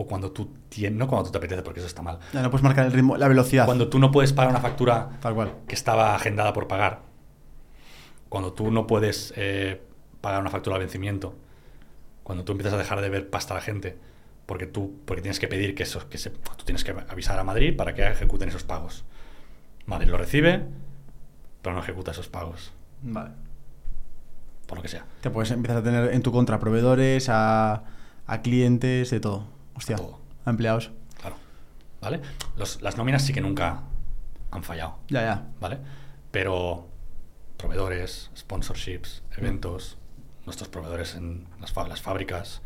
o 0.00 0.06
cuando 0.06 0.30
tú 0.30 0.48
tienes, 0.68 0.96
no 0.96 1.08
cuando 1.08 1.24
tú 1.26 1.32
te 1.32 1.38
apetece, 1.38 1.62
porque 1.62 1.80
eso 1.80 1.88
está 1.88 2.02
mal, 2.02 2.20
Ya 2.32 2.40
no 2.40 2.50
puedes 2.50 2.62
marcar 2.62 2.86
el 2.86 2.92
ritmo, 2.92 3.16
la 3.16 3.26
velocidad. 3.26 3.66
cuando 3.66 3.88
tú 3.88 3.98
no 3.98 4.12
puedes 4.12 4.32
pagar 4.32 4.50
una 4.52 4.60
factura 4.60 5.18
Tal 5.20 5.34
cual. 5.34 5.54
que 5.66 5.74
estaba 5.74 6.14
agendada 6.14 6.52
por 6.52 6.68
pagar, 6.68 7.00
cuando 8.28 8.52
tú 8.52 8.70
no 8.70 8.86
puedes 8.86 9.32
eh, 9.36 9.82
pagar 10.20 10.40
una 10.40 10.50
factura 10.50 10.76
al 10.76 10.80
vencimiento, 10.80 11.34
cuando 12.22 12.44
tú 12.44 12.52
empiezas 12.52 12.74
a 12.74 12.76
dejar 12.78 13.00
de 13.00 13.08
ver 13.08 13.28
pasta 13.28 13.54
a 13.54 13.56
la 13.56 13.60
gente, 13.62 13.96
porque 14.46 14.66
tú 14.66 15.00
porque 15.04 15.20
tienes 15.22 15.40
que 15.40 15.48
pedir 15.48 15.74
que 15.74 15.82
eso, 15.82 16.08
que 16.08 16.16
se, 16.18 16.30
tú 16.30 16.64
tienes 16.64 16.84
que 16.84 16.92
avisar 17.08 17.38
a 17.38 17.44
Madrid 17.44 17.76
para 17.76 17.92
que 17.94 18.06
ejecuten 18.06 18.48
esos 18.50 18.62
pagos. 18.64 19.04
Madrid 19.86 20.08
lo 20.10 20.16
recibe, 20.18 20.64
pero 21.62 21.74
no 21.74 21.82
ejecuta 21.82 22.12
esos 22.12 22.28
pagos, 22.28 22.72
Vale. 23.02 23.30
por 24.66 24.78
lo 24.78 24.82
que 24.82 24.88
sea. 24.88 25.04
Te 25.22 25.30
puedes 25.30 25.50
empezar 25.50 25.78
a 25.78 25.82
tener 25.82 26.12
en 26.12 26.22
tu 26.22 26.30
contra 26.30 26.60
proveedores, 26.60 27.28
a, 27.30 27.82
a 28.26 28.42
clientes, 28.42 29.10
de 29.10 29.20
todo. 29.20 29.44
Hostia, 29.78 29.96
A 29.96 29.98
todo. 29.98 30.20
a 30.44 30.50
empleados. 30.50 30.90
Claro. 31.20 31.36
¿Vale? 32.02 32.20
Los- 32.56 32.82
las 32.82 32.96
nóminas 32.98 33.22
sí 33.22 33.32
que 33.32 33.40
nunca 33.40 33.82
han 34.50 34.62
fallado. 34.62 34.98
Ya, 35.08 35.22
ya. 35.22 35.46
¿vale? 35.60 35.78
Pero 36.30 36.88
proveedores, 37.56 38.30
sponsorships, 38.36 39.22
eventos, 39.36 39.96
nuestros 40.46 40.68
proveedores 40.68 41.14
en 41.14 41.46
las, 41.60 41.72
fábricas, 42.02 42.60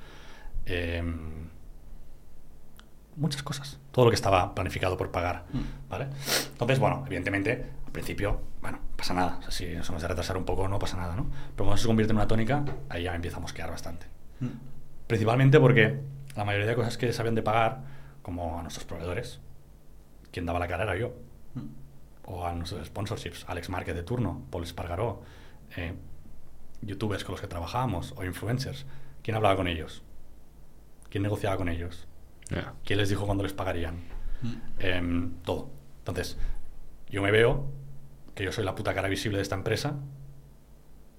em, 0.67 1.49
muchas 3.17 3.43
cosas. 3.43 3.79
Todo 3.91 4.07
lo 4.07 4.11
que 4.11 4.15
estaba 4.17 4.55
planificado 4.55 4.97
por 4.97 5.11
pagar, 5.11 5.45
¿vale? 5.89 6.09
Entonces, 6.53 6.79
bueno, 6.79 7.05
evidentemente, 7.07 7.71
al 7.87 7.93
principio, 7.93 8.41
bueno, 8.61 8.79
no 8.79 8.97
pasa 8.97 9.15
nada. 9.15 9.37
O 9.39 9.43
sea, 9.43 9.51
si 9.51 9.67
nos 9.75 9.89
hemos 9.89 10.03
de 10.03 10.09
retrasar 10.09 10.37
un 10.37 10.45
poco, 10.45 10.67
no 10.69 10.79
pasa 10.79 10.97
nada, 10.97 11.15
¿no? 11.17 11.25
Pero 11.55 11.65
cuando 11.67 11.77
se 11.77 11.87
convierte 11.87 12.13
en 12.13 12.17
una 12.17 12.27
tónica, 12.29 12.65
ahí 12.89 13.05
ya 13.05 13.15
empieza 13.15 13.37
a 13.37 13.41
mosquear 13.41 13.71
bastante. 13.71 14.07
Mm. 14.41 14.47
Principalmente 15.07 15.61
porque 15.61 16.01
la 16.37 16.45
mayoría 16.45 16.67
de 16.67 16.75
cosas 16.75 16.97
que 16.97 17.13
se 17.13 17.21
habían 17.21 17.35
de 17.35 17.43
pagar, 17.43 17.83
como 18.23 18.59
a 18.59 18.63
nuestros 18.63 18.85
proveedores, 18.85 19.41
quien 20.31 20.47
daba 20.47 20.59
la 20.59 20.69
cara 20.69 20.85
era 20.85 20.97
yo. 20.97 21.15
O 22.25 22.47
a 22.47 22.53
nuestros 22.53 22.87
sponsorships, 22.87 23.45
Alex 23.49 23.69
Márquez 23.69 23.95
de 23.95 24.03
turno, 24.03 24.43
Paul 24.51 24.65
Espargaró, 24.65 25.23
eh, 25.77 25.95
youtubers 26.81 27.25
con 27.25 27.33
los 27.33 27.41
que 27.41 27.49
trabajábamos, 27.49 28.15
o 28.17 28.25
influencers. 28.25 28.87
¿Quién 29.23 29.37
hablaba 29.37 29.57
con 29.57 29.69
ellos? 29.69 30.03
¿Quién 31.11 31.23
negociaba 31.23 31.57
con 31.57 31.69
ellos? 31.69 32.07
¿Quién 32.85 32.99
les 32.99 33.09
dijo 33.09 33.27
cuándo 33.27 33.43
les 33.43 33.53
pagarían? 33.53 33.97
Em, 34.79 35.35
todo. 35.45 35.71
Entonces, 35.99 36.39
yo 37.09 37.23
me 37.23 37.31
veo 37.31 37.67
que 38.35 38.45
yo 38.45 38.53
soy 38.53 38.65
la 38.65 38.75
puta 38.75 38.95
cara 38.95 39.09
visible 39.09 39.39
de 39.39 39.43
esta 39.43 39.55
empresa 39.55 39.97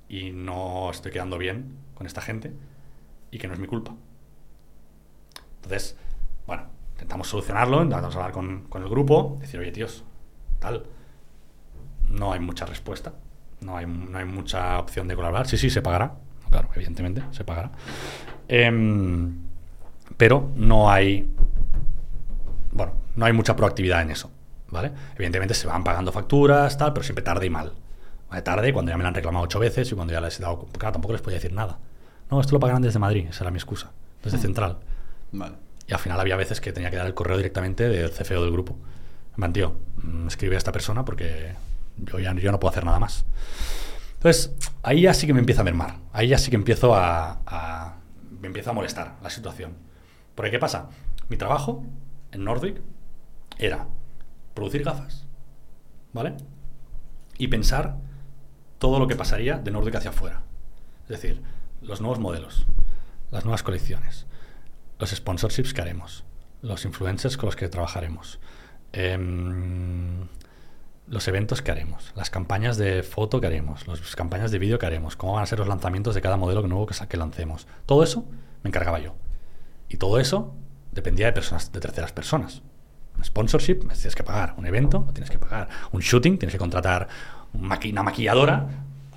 y 0.09 0.31
no 0.31 0.89
estoy 0.91 1.11
quedando 1.11 1.37
bien 1.37 1.77
con 1.93 2.07
esta 2.07 2.21
gente 2.21 2.53
y 3.31 3.37
que 3.37 3.47
no 3.47 3.53
es 3.53 3.59
mi 3.59 3.67
culpa. 3.67 3.95
Entonces, 5.63 5.97
bueno, 6.45 6.63
intentamos 6.91 7.27
solucionarlo, 7.27 7.83
intentamos 7.83 8.15
hablar 8.15 8.31
con, 8.31 8.63
con 8.65 8.83
el 8.83 8.89
grupo, 8.89 9.37
decir, 9.39 9.59
oye, 9.59 9.71
tíos, 9.71 10.03
tal, 10.59 10.83
no 12.09 12.33
hay 12.33 12.39
mucha 12.39 12.65
respuesta, 12.65 13.13
no 13.61 13.77
hay, 13.77 13.85
no 13.85 14.17
hay 14.17 14.25
mucha 14.25 14.79
opción 14.79 15.07
de 15.07 15.15
colaborar. 15.15 15.47
Sí, 15.47 15.57
sí, 15.57 15.69
se 15.69 15.81
pagará, 15.81 16.15
claro, 16.49 16.69
evidentemente, 16.75 17.23
se 17.31 17.43
pagará. 17.43 17.71
Em, 18.47 19.41
pero 20.17 20.51
no 20.55 20.91
hay 20.91 21.33
bueno, 22.73 22.93
no 23.15 23.25
hay 23.25 23.33
mucha 23.33 23.55
proactividad 23.55 24.01
en 24.01 24.11
eso, 24.11 24.31
¿vale? 24.69 24.91
Evidentemente 25.15 25.53
se 25.53 25.67
van 25.67 25.83
pagando 25.83 26.11
facturas, 26.11 26.77
tal, 26.77 26.93
pero 26.93 27.03
siempre 27.03 27.23
tarde 27.23 27.45
y 27.45 27.49
mal. 27.49 27.73
¿Vale? 28.29 28.41
Tarde 28.41 28.73
cuando 28.73 28.91
ya 28.91 28.97
me 28.97 29.03
lo 29.03 29.09
han 29.09 29.13
reclamado 29.13 29.45
ocho 29.45 29.59
veces 29.59 29.91
y 29.91 29.95
cuando 29.95 30.11
ya 30.11 30.21
les 30.21 30.39
he 30.39 30.43
dado... 30.43 30.67
Claro, 30.77 30.93
tampoco 30.93 31.13
les 31.13 31.21
podía 31.21 31.37
decir 31.37 31.53
nada. 31.53 31.77
No, 32.31 32.41
esto 32.41 32.53
lo 32.53 32.59
pagarán 32.59 32.81
desde 32.81 32.97
Madrid, 32.97 33.27
esa 33.29 33.43
era 33.43 33.51
mi 33.51 33.57
excusa, 33.57 33.91
desde 34.23 34.39
Central. 34.39 34.77
Y 35.87 35.93
al 35.93 35.99
final 35.99 36.19
había 36.19 36.35
veces 36.37 36.61
que 36.61 36.71
tenía 36.71 36.89
que 36.89 36.95
dar 36.97 37.05
el 37.07 37.13
correo 37.13 37.37
directamente 37.37 37.89
del 37.89 38.11
CFO 38.11 38.41
del 38.43 38.51
grupo. 38.51 38.77
Plan, 39.35 39.51
tío, 39.51 39.75
mm, 40.03 40.27
escribe 40.27 40.55
a 40.55 40.57
esta 40.57 40.71
persona 40.71 41.03
porque 41.03 41.53
yo 41.97 42.19
ya 42.19 42.33
no 42.33 42.59
puedo 42.59 42.71
hacer 42.71 42.85
nada 42.85 42.99
más. 42.99 43.25
Entonces, 44.13 44.53
ahí 44.83 45.01
ya 45.01 45.13
sí 45.13 45.27
que 45.27 45.33
me 45.33 45.39
empieza 45.39 45.61
a 45.61 45.65
mermar. 45.65 45.97
Ahí 46.13 46.29
ya 46.29 46.37
sí 46.37 46.49
que 46.49 46.55
empiezo 46.55 46.95
a, 46.95 47.39
a- 47.45 47.95
me 48.39 48.47
empieza 48.47 48.69
a 48.69 48.73
molestar 48.73 49.15
la 49.21 49.29
situación. 49.29 49.73
Porque, 50.35 50.51
¿qué 50.51 50.59
pasa? 50.59 50.89
Mi 51.29 51.37
trabajo 51.37 51.83
en 52.31 52.43
Nordic 52.45 52.81
era 53.57 53.87
producir 54.53 54.83
gafas, 54.83 55.25
¿vale? 56.13 56.35
Y 57.37 57.47
pensar 57.47 57.97
todo 58.79 58.99
lo 58.99 59.07
que 59.07 59.15
pasaría 59.15 59.57
de 59.57 59.71
Nordic 59.71 59.95
hacia 59.95 60.11
afuera. 60.11 60.43
Es 61.03 61.09
decir, 61.09 61.41
los 61.81 61.99
nuevos 62.01 62.19
modelos, 62.19 62.65
las 63.31 63.43
nuevas 63.45 63.63
colecciones, 63.63 64.25
los 65.03 65.11
sponsorships 65.11 65.73
que 65.73 65.81
haremos, 65.81 66.23
los 66.61 66.85
influencers 66.85 67.35
con 67.35 67.47
los 67.47 67.57
que 67.57 67.67
trabajaremos, 67.67 68.39
em, 68.93 70.29
los 71.07 71.27
eventos 71.27 71.61
que 71.61 71.71
haremos, 71.71 72.13
las 72.15 72.29
campañas 72.29 72.77
de 72.77 73.03
foto 73.03 73.41
que 73.41 73.47
haremos, 73.47 73.85
las 73.85 74.15
campañas 74.15 74.49
de 74.51 74.59
vídeo 74.59 74.79
que 74.79 74.85
haremos, 74.85 75.17
cómo 75.17 75.33
van 75.33 75.43
a 75.43 75.45
ser 75.45 75.59
los 75.59 75.67
lanzamientos 75.67 76.15
de 76.15 76.21
cada 76.21 76.37
modelo 76.37 76.65
nuevo 76.65 76.85
que, 76.85 76.95
que 77.07 77.17
lancemos. 77.17 77.67
Todo 77.85 78.01
eso 78.01 78.25
me 78.63 78.69
encargaba 78.69 78.99
yo. 78.99 79.13
Y 79.89 79.97
todo 79.97 80.21
eso 80.21 80.55
dependía 80.93 81.25
de 81.25 81.33
personas, 81.33 81.69
de 81.73 81.81
terceras 81.81 82.13
personas. 82.13 82.61
Un 83.17 83.25
sponsorship, 83.25 83.79
tienes 83.79 84.15
que 84.15 84.23
pagar. 84.23 84.55
Un 84.57 84.65
evento, 84.65 85.05
tienes 85.13 85.29
que 85.29 85.37
pagar. 85.37 85.67
Un 85.91 85.99
shooting, 85.99 86.37
tienes 86.37 86.53
que 86.53 86.59
contratar 86.59 87.09
una 87.51 88.03
maquilladora, 88.03 88.69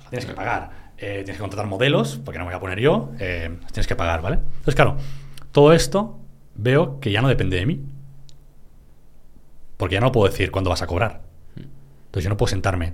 la 0.03 0.09
tienes 0.09 0.25
que 0.25 0.33
pagar. 0.33 0.87
Eh, 0.97 1.21
tienes 1.23 1.37
que 1.37 1.41
contratar 1.41 1.67
modelos, 1.67 2.19
porque 2.25 2.39
no 2.39 2.43
me 2.43 2.51
voy 2.51 2.57
a 2.57 2.59
poner 2.59 2.79
yo, 2.79 3.11
eh, 3.19 3.57
tienes 3.71 3.87
que 3.87 3.95
pagar, 3.95 4.21
¿vale? 4.21 4.37
Entonces, 4.37 4.75
claro, 4.75 4.97
todo 5.57 5.73
esto 5.73 6.19
veo 6.53 6.99
que 6.99 7.11
ya 7.11 7.19
no 7.23 7.29
depende 7.29 7.57
de 7.57 7.65
mí. 7.65 7.81
Porque 9.75 9.95
ya 9.95 10.01
no 10.01 10.11
puedo 10.11 10.27
decir 10.29 10.51
cuándo 10.51 10.69
vas 10.69 10.83
a 10.83 10.85
cobrar. 10.87 11.21
Entonces 11.55 12.23
yo 12.25 12.29
no 12.29 12.37
puedo 12.37 12.47
sentarme 12.51 12.93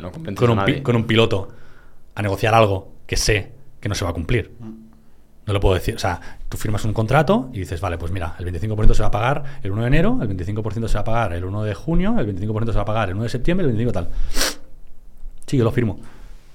no 0.00 0.12
con 0.12 0.50
un, 0.50 0.64
pi- 0.64 0.72
nadie. 0.72 0.82
con 0.84 0.94
un 0.94 1.04
piloto 1.08 1.48
a 2.14 2.22
negociar 2.22 2.54
algo 2.54 2.92
que 3.04 3.16
sé 3.16 3.50
que 3.80 3.88
no 3.88 3.96
se 3.96 4.04
va 4.04 4.12
a 4.12 4.14
cumplir. 4.14 4.52
No 5.46 5.52
lo 5.52 5.58
puedo 5.58 5.74
decir. 5.74 5.96
O 5.96 5.98
sea, 5.98 6.20
tú 6.48 6.56
firmas 6.56 6.84
un 6.84 6.92
contrato 6.92 7.50
y 7.52 7.58
dices, 7.58 7.80
vale, 7.80 7.98
pues 7.98 8.12
mira, 8.12 8.36
el 8.38 8.46
25% 8.46 8.94
se 8.94 9.02
va 9.02 9.08
a 9.08 9.10
pagar 9.10 9.44
el 9.64 9.72
1 9.72 9.80
de 9.82 9.86
enero, 9.88 10.18
el 10.22 10.28
25% 10.36 10.86
se 10.86 10.94
va 10.94 11.00
a 11.00 11.04
pagar 11.04 11.32
el 11.32 11.44
1 11.44 11.62
de 11.64 11.74
junio, 11.74 12.14
el 12.16 12.32
25% 12.32 12.66
se 12.66 12.76
va 12.76 12.82
a 12.82 12.84
pagar 12.84 13.08
el 13.08 13.14
1 13.16 13.24
de 13.24 13.28
septiembre, 13.28 13.66
el 13.66 13.76
25% 13.76 13.92
tal. 13.92 14.08
Sí, 15.46 15.56
yo 15.56 15.64
lo 15.64 15.72
firmo. 15.72 15.98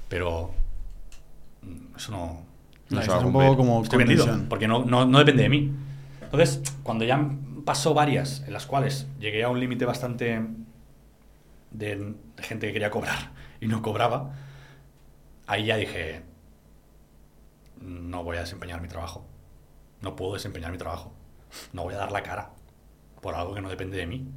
Pero 0.07 0.51
eso 1.97 2.11
no... 2.13 2.42
No 2.93 2.99
Ahí 2.99 3.05
se 3.05 3.11
va 3.11 3.17
a 3.17 3.19
estás 3.19 3.25
un 3.25 3.33
poco 3.33 3.57
como 3.57 3.83
Estoy 3.83 3.99
vendido, 3.99 4.27
porque 4.49 4.67
no, 4.67 4.85
no, 4.85 5.05
no 5.05 5.19
depende 5.19 5.43
de 5.43 5.49
mí. 5.49 5.71
Entonces, 6.21 6.61
cuando 6.83 7.05
ya 7.05 7.29
pasó 7.65 7.93
varias 7.93 8.43
en 8.47 8.53
las 8.53 8.65
cuales 8.65 9.07
llegué 9.19 9.43
a 9.43 9.49
un 9.49 9.59
límite 9.59 9.85
bastante 9.85 10.41
de, 11.71 11.95
de 11.95 12.43
gente 12.43 12.67
que 12.67 12.73
quería 12.73 12.91
cobrar 12.91 13.31
y 13.59 13.67
no 13.67 13.81
cobraba, 13.81 14.33
ahí 15.47 15.65
ya 15.65 15.77
dije, 15.77 16.23
no 17.81 18.23
voy 18.23 18.37
a 18.37 18.41
desempeñar 18.41 18.81
mi 18.81 18.87
trabajo. 18.87 19.25
No 20.01 20.15
puedo 20.15 20.33
desempeñar 20.33 20.71
mi 20.71 20.77
trabajo. 20.77 21.13
No 21.71 21.83
voy 21.83 21.93
a 21.93 21.97
dar 21.97 22.11
la 22.11 22.23
cara 22.23 22.51
por 23.21 23.35
algo 23.35 23.53
que 23.53 23.61
no 23.61 23.69
depende 23.69 23.97
de 23.97 24.05
mí. 24.05 24.27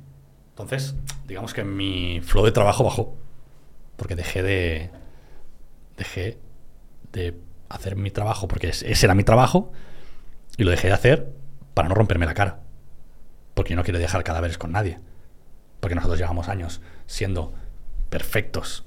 Entonces, 0.50 0.94
digamos 1.26 1.52
que 1.52 1.64
mi 1.64 2.20
flow 2.22 2.44
de 2.44 2.52
trabajo 2.52 2.84
bajó. 2.84 3.16
Porque 3.96 4.14
dejé 4.14 4.42
de. 4.42 4.90
Dejé 5.96 6.38
de 7.12 7.38
hacer 7.68 7.96
mi 7.96 8.10
trabajo, 8.10 8.48
porque 8.48 8.68
ese 8.68 9.06
era 9.06 9.14
mi 9.14 9.24
trabajo, 9.24 9.72
y 10.56 10.64
lo 10.64 10.70
dejé 10.70 10.88
de 10.88 10.94
hacer 10.94 11.32
para 11.74 11.88
no 11.88 11.94
romperme 11.94 12.26
la 12.26 12.34
cara. 12.34 12.60
Porque 13.54 13.70
yo 13.70 13.76
no 13.76 13.84
quiero 13.84 13.98
dejar 13.98 14.24
cadáveres 14.24 14.58
con 14.58 14.72
nadie. 14.72 14.98
Porque 15.80 15.94
nosotros 15.94 16.18
llevamos 16.18 16.48
años 16.48 16.80
siendo 17.06 17.54
perfectos 18.08 18.84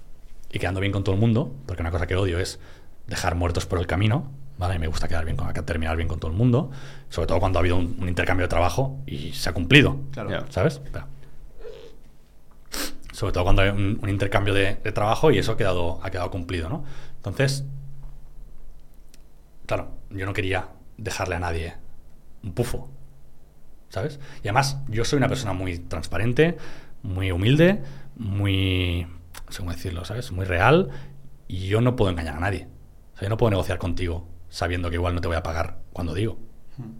y 0.51 0.59
quedando 0.59 0.79
bien 0.79 0.91
con 0.91 1.03
todo 1.03 1.13
el 1.15 1.21
mundo, 1.21 1.53
porque 1.65 1.81
una 1.81 1.91
cosa 1.91 2.07
que 2.07 2.15
odio 2.15 2.39
es 2.39 2.59
dejar 3.07 3.35
muertos 3.35 3.65
por 3.65 3.79
el 3.79 3.87
camino, 3.87 4.31
¿vale? 4.57 4.75
Y 4.75 4.79
me 4.79 4.87
gusta 4.87 5.07
quedar 5.07 5.25
bien 5.25 5.37
con, 5.37 5.51
terminar 5.53 5.95
bien 5.95 6.07
con 6.07 6.19
todo 6.19 6.31
el 6.31 6.37
mundo, 6.37 6.71
sobre 7.09 7.27
todo 7.27 7.39
cuando 7.39 7.59
ha 7.59 7.61
habido 7.61 7.77
un, 7.77 8.07
intercambio 8.07 8.45
de 8.45 8.49
trabajo 8.49 8.99
y 9.05 9.33
se 9.33 9.49
ha 9.49 9.53
cumplido, 9.53 9.97
Claro. 10.11 10.45
¿sabes? 10.49 10.81
Sobre 13.11 13.33
todo 13.33 13.43
cuando 13.43 13.61
hay 13.61 13.69
un, 13.69 13.99
intercambio 14.07 14.53
de, 14.53 14.75
trabajo 14.91 15.31
y 15.31 15.37
eso 15.37 15.53
ha 15.53 15.57
quedado, 15.57 15.99
ha 16.03 16.09
quedado 16.09 16.31
cumplido, 16.31 16.69
¿no? 16.69 16.83
Entonces, 17.17 17.65
claro, 19.69 19.91
yo 20.09 20.25
no 20.25 20.33
quería 20.33 20.69
dejarle 20.97 21.35
a 21.35 21.39
nadie 21.39 21.75
un 22.41 22.53
pufo, 22.53 22.89
¿sabes? 23.89 24.19
Y 24.37 24.47
además, 24.47 24.79
yo 24.87 25.05
soy 25.05 25.17
una 25.17 25.27
persona 25.27 25.53
muy 25.53 25.77
transparente, 25.77 26.57
muy 27.03 27.31
humilde, 27.31 27.83
muy, 28.15 29.05
no 29.45 29.51
sé 29.51 29.59
cómo 29.59 29.71
decirlo, 29.71 30.05
¿sabes? 30.05 30.31
Muy 30.31 30.45
real 30.45 30.89
y 31.47 31.67
yo 31.67 31.81
no 31.81 31.95
puedo 31.95 32.09
engañar 32.09 32.37
a 32.37 32.39
nadie. 32.39 32.67
O 33.13 33.17
sea, 33.17 33.27
yo 33.27 33.29
no 33.29 33.37
puedo 33.37 33.51
negociar 33.51 33.77
contigo 33.77 34.27
sabiendo 34.49 34.89
que 34.89 34.95
igual 34.95 35.13
no 35.13 35.21
te 35.21 35.27
voy 35.27 35.37
a 35.37 35.43
pagar 35.43 35.77
cuando 35.93 36.15
digo. 36.15 36.39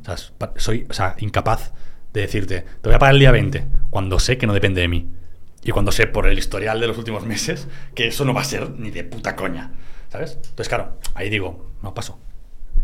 O 0.02 0.06
sea, 0.06 0.18
soy 0.58 0.86
o 0.88 0.94
sea, 0.94 1.16
incapaz 1.18 1.74
de 2.14 2.22
decirte, 2.22 2.62
te 2.62 2.90
voy 2.90 2.94
a 2.94 3.00
pagar 3.00 3.16
el 3.16 3.20
día 3.20 3.32
20 3.32 3.66
cuando 3.90 4.20
sé 4.20 4.38
que 4.38 4.46
no 4.46 4.54
depende 4.54 4.82
de 4.82 4.90
mí. 4.90 5.10
Y 5.64 5.72
cuando 5.72 5.92
sé 5.92 6.06
por 6.06 6.28
el 6.28 6.38
historial 6.38 6.80
de 6.80 6.86
los 6.86 7.00
últimos 7.00 7.26
meses 7.26 7.68
que 7.96 8.10
eso 8.10 8.26
no 8.26 8.36
va 8.36 8.42
a 8.42 8.46
ser 8.46 8.70
ni 8.78 8.92
de 8.92 9.04
puta 9.06 9.36
coña. 9.36 9.72
¿Sabes? 10.10 10.34
Entonces, 10.36 10.70
claro, 10.70 11.00
ahí 11.16 11.32
digo, 11.32 11.74
no 11.82 11.96
paso. 11.96 12.20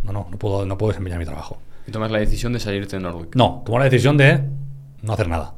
No, 0.06 0.14
no, 0.14 0.27
no 0.30 0.38
puedo, 0.38 0.65
no 0.65 0.77
puedo 0.77 0.91
desempeñar 0.91 1.19
mi 1.19 1.26
trabajo. 1.26 1.57
Y 1.88 1.91
tomas 1.91 2.11
la 2.11 2.19
decisión 2.19 2.53
de 2.53 2.60
salirte 2.60 2.95
de 2.95 3.02
Norwick. 3.02 3.36
No, 3.36 3.64
tomo 3.65 3.80
la 3.80 3.86
decisión 3.86 4.18
de 4.18 4.44
no 5.02 5.14
hacer 5.14 5.27
nada. 5.27 5.56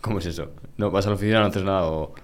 ¿Cómo 0.00 0.18
es 0.18 0.26
eso? 0.26 0.52
¿No 0.76 0.90
vas 0.90 1.06
a 1.06 1.10
la 1.10 1.16
oficina, 1.16 1.40
no 1.40 1.46
haces 1.46 1.64
nada 1.64 1.86
o...? 1.86 2.14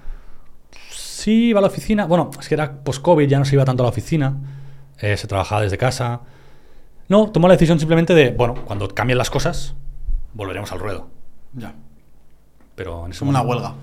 Sí, 0.91 1.49
iba 1.49 1.59
a 1.59 1.63
la 1.63 1.69
oficina. 1.69 2.07
Bueno, 2.07 2.31
es 2.39 2.49
que 2.49 2.55
era 2.55 2.83
post-COVID, 2.83 3.29
ya 3.29 3.39
no 3.39 3.45
se 3.45 3.55
iba 3.55 3.65
tanto 3.65 3.83
a 3.83 3.87
la 3.87 3.91
oficina. 3.91 4.37
Eh, 4.99 5.17
se 5.17 5.27
trabajaba 5.27 5.63
desde 5.63 5.79
casa. 5.79 6.21
No, 7.09 7.31
tomó 7.31 7.49
la 7.49 7.55
decisión 7.55 7.79
simplemente 7.79 8.15
de, 8.15 8.31
bueno, 8.31 8.55
cuando 8.65 8.89
cambien 8.89 9.19
las 9.19 9.31
cosas, 9.31 9.75
volveremos 10.35 10.71
al 10.73 10.79
ruedo. 10.79 11.09
Ya. 11.55 11.75
Pero 12.75 13.07
en 13.07 13.13
ese 13.13 13.21
Como 13.21 13.31
una 13.31 13.43
huelga. 13.43 13.75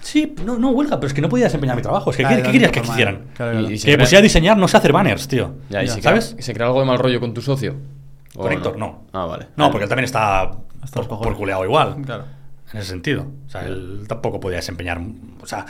Sí, 0.00 0.34
no, 0.44 0.58
no 0.58 0.70
huelga, 0.70 0.96
pero 0.96 1.08
es 1.08 1.14
que 1.14 1.20
no 1.20 1.28
podía 1.28 1.44
desempeñar 1.46 1.76
mi 1.76 1.82
trabajo. 1.82 2.10
Es 2.10 2.16
que, 2.16 2.24
¿qué, 2.24 2.42
querías 2.42 2.70
que 2.70 2.80
hicieran? 2.80 3.26
Claro, 3.34 3.60
Y- 3.60 3.74
y 3.74 3.78
se 3.78 3.86
que 3.86 3.94
crea- 3.94 4.04
pusiera 4.04 4.20
a 4.20 4.22
diseñar, 4.22 4.56
no 4.56 4.68
sé 4.68 4.76
hacer 4.76 4.92
banners, 4.92 5.28
tío. 5.28 5.56
Ya, 5.70 5.82
¿y 5.82 5.86
Ya. 5.86 5.92
se 5.94 6.00
crea- 6.00 6.10
¿Sabes? 6.20 6.36
¿Se 6.38 6.54
crea 6.54 6.66
algo 6.68 6.80
de 6.80 6.86
mal 6.86 6.98
rollo 6.98 7.20
con 7.20 7.34
tu 7.34 7.42
socio? 7.42 7.74
¿O 8.36 8.42
Con 8.42 8.52
Héctor, 8.52 8.78
no. 8.78 9.04
Ah, 9.12 9.26
vale. 9.26 9.48
No, 9.56 9.70
porque 9.70 9.84
él 9.84 9.88
también 9.88 10.04
está 10.04 10.42
Hasta 10.82 11.02
por, 11.02 11.20
por 11.20 11.36
culeado 11.36 11.64
igual. 11.64 11.96
Claro. 12.04 12.24
En 12.72 12.78
ese 12.80 12.88
sentido. 12.90 13.26
O 13.46 13.50
sea, 13.50 13.66
él 13.66 14.04
tampoco 14.06 14.38
podía 14.40 14.56
desempeñar. 14.58 15.00
O 15.42 15.46
sea, 15.46 15.66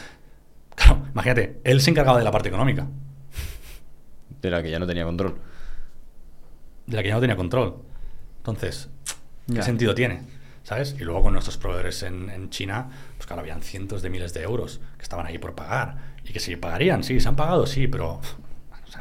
claro, 0.74 1.02
imagínate, 1.12 1.60
él 1.64 1.80
se 1.80 1.90
encargaba 1.90 2.18
de 2.18 2.24
la 2.24 2.30
parte 2.30 2.48
económica, 2.48 2.86
De 4.42 4.50
la 4.50 4.62
que 4.62 4.70
ya 4.70 4.78
no 4.78 4.86
tenía 4.86 5.04
control. 5.04 5.36
de 6.86 6.96
la 6.96 7.02
que 7.02 7.08
ya 7.08 7.14
no 7.14 7.20
tenía 7.20 7.36
control. 7.36 7.76
Entonces, 8.38 8.88
¿qué 9.46 9.54
Ya. 9.54 9.62
sentido 9.62 9.94
tiene? 9.94 10.22
¿Sabes? 10.68 10.96
Y 11.00 11.04
luego 11.04 11.22
con 11.22 11.32
nuestros 11.32 11.56
proveedores 11.56 12.02
en, 12.02 12.28
en 12.28 12.50
China, 12.50 12.88
pues 13.16 13.26
claro, 13.26 13.40
habían 13.40 13.62
cientos 13.62 14.02
de 14.02 14.10
miles 14.10 14.34
de 14.34 14.42
euros 14.42 14.82
que 14.98 15.02
estaban 15.02 15.24
ahí 15.24 15.38
por 15.38 15.54
pagar. 15.54 15.96
Y 16.28 16.32
que 16.34 16.40
sí, 16.40 16.56
pagarían, 16.56 17.02
sí, 17.02 17.18
se 17.20 17.26
han 17.28 17.36
pagado, 17.36 17.66
sí, 17.66 17.88
pero. 17.88 18.20
bueno, 18.68 18.84
o 18.86 18.90
sea, 18.92 19.00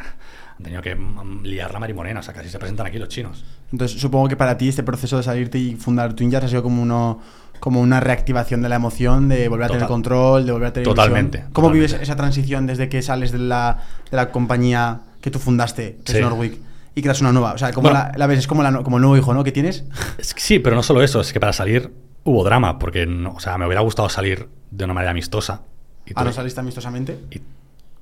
han 0.58 0.64
tenido 0.64 0.82
que 0.82 0.96
mm, 0.96 1.44
liar 1.44 1.74
la 1.74 1.80
marimorena, 1.80 2.22
o 2.22 2.24
sea, 2.24 2.34
casi 2.34 2.48
se 2.48 2.58
presentan 2.58 2.88
aquí 2.88 2.98
los 3.00 3.10
chinos. 3.10 3.44
Entonces, 3.70 4.00
supongo 4.00 4.30
que 4.30 4.38
para 4.38 4.58
ti 4.58 4.70
este 4.70 4.82
proceso 4.82 5.18
de 5.18 5.24
salirte 5.24 5.58
y 5.58 5.76
fundar 5.76 6.14
Twin 6.14 6.32
Jars 6.32 6.46
ha 6.46 6.48
sido 6.48 6.64
como 6.64 6.82
uno 6.82 7.20
como 7.60 7.82
una 7.82 8.00
reactivación 8.00 8.62
de 8.62 8.70
la 8.70 8.76
emoción, 8.76 9.28
de 9.28 9.50
volver 9.50 9.66
a 9.66 9.70
tener 9.74 9.88
control, 9.88 10.46
de 10.46 10.52
volver 10.54 10.68
a 10.70 10.74
tener 10.74 10.88
Totalmente, 10.88 11.40
ilusión. 11.40 11.54
¿Cómo 11.54 11.68
totalmente. 11.68 11.94
vives 11.96 12.02
esa 12.08 12.16
transición 12.16 12.66
desde 12.68 12.88
que 12.88 13.02
sales 13.02 13.32
de 13.34 13.40
la, 13.40 13.84
de 14.10 14.16
la 14.16 14.32
compañía 14.32 15.02
que 15.20 15.32
tú 15.32 15.40
fundaste, 15.40 15.98
que 16.06 16.12
Sí. 16.14 16.18
es 16.20 16.24
Norwick, 16.24 16.60
y 16.98 17.02
creas 17.04 17.22
una 17.22 17.32
nueva? 17.32 17.54
O 17.54 17.58
sea, 17.58 17.72
¿cómo 17.74 17.90
Bueno. 17.90 18.06
la, 18.12 18.18
la 18.18 18.28
ves? 18.28 18.40
Es 18.40 18.48
como, 18.48 18.64
la, 18.64 18.82
como 18.84 18.98
el 18.98 19.02
nuevo 19.02 19.16
hijo, 19.18 19.34
¿no? 19.34 19.44
Que 19.44 19.52
tienes. 19.52 19.86
Es 20.18 20.34
que 20.34 20.42
sí, 20.42 20.60
pero 20.60 20.76
no 20.76 20.82
solo 20.84 21.04
eso, 21.04 21.22
es 21.22 21.32
que 21.32 21.40
para 21.40 21.54
salir 21.54 21.94
hubo 22.24 22.44
drama, 22.44 22.80
porque 22.80 23.06
no, 23.06 23.34
o 23.34 23.40
sea, 23.40 23.58
me 23.58 23.66
hubiera 23.68 23.82
gustado 23.82 24.10
salir 24.10 24.50
de 24.72 24.84
una 24.86 24.94
manera 24.94 25.12
amistosa. 25.12 25.62
Y 26.06 26.14
Ah, 26.16 26.24
no 26.24 26.32
saliste 26.34 26.60
amistosamente. 26.60 27.20
y 27.32 27.42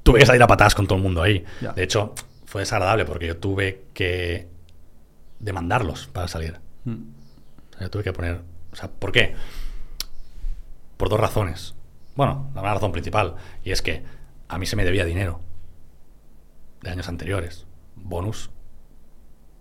tuve 0.03 0.19
que 0.19 0.25
salir 0.25 0.41
a 0.43 0.47
patadas 0.47 0.75
con 0.75 0.87
todo 0.87 0.97
el 0.97 1.03
mundo 1.03 1.21
ahí. 1.21 1.43
Ya. 1.61 1.73
De 1.73 1.83
hecho, 1.83 2.13
fue 2.45 2.61
desagradable 2.61 3.05
porque 3.05 3.27
yo 3.27 3.37
tuve 3.37 3.85
que 3.93 4.47
demandarlos 5.39 6.07
para 6.07 6.27
salir. 6.27 6.59
Mm. 6.85 6.91
O 6.93 7.77
sea, 7.77 7.81
yo 7.81 7.89
tuve 7.89 8.03
que 8.03 8.13
poner. 8.13 8.41
O 8.71 8.75
sea, 8.75 8.89
¿por 8.89 9.11
qué? 9.11 9.35
Por 10.97 11.09
dos 11.09 11.19
razones. 11.19 11.75
Bueno, 12.15 12.49
la 12.55 12.61
razón 12.61 12.91
principal. 12.91 13.35
Y 13.63 13.71
es 13.71 13.81
que 13.81 14.03
a 14.47 14.57
mí 14.57 14.65
se 14.65 14.75
me 14.77 14.85
debía 14.85 15.03
dinero. 15.05 15.41
De 16.81 16.91
años 16.91 17.09
anteriores. 17.09 17.65
Bonus. 17.95 18.51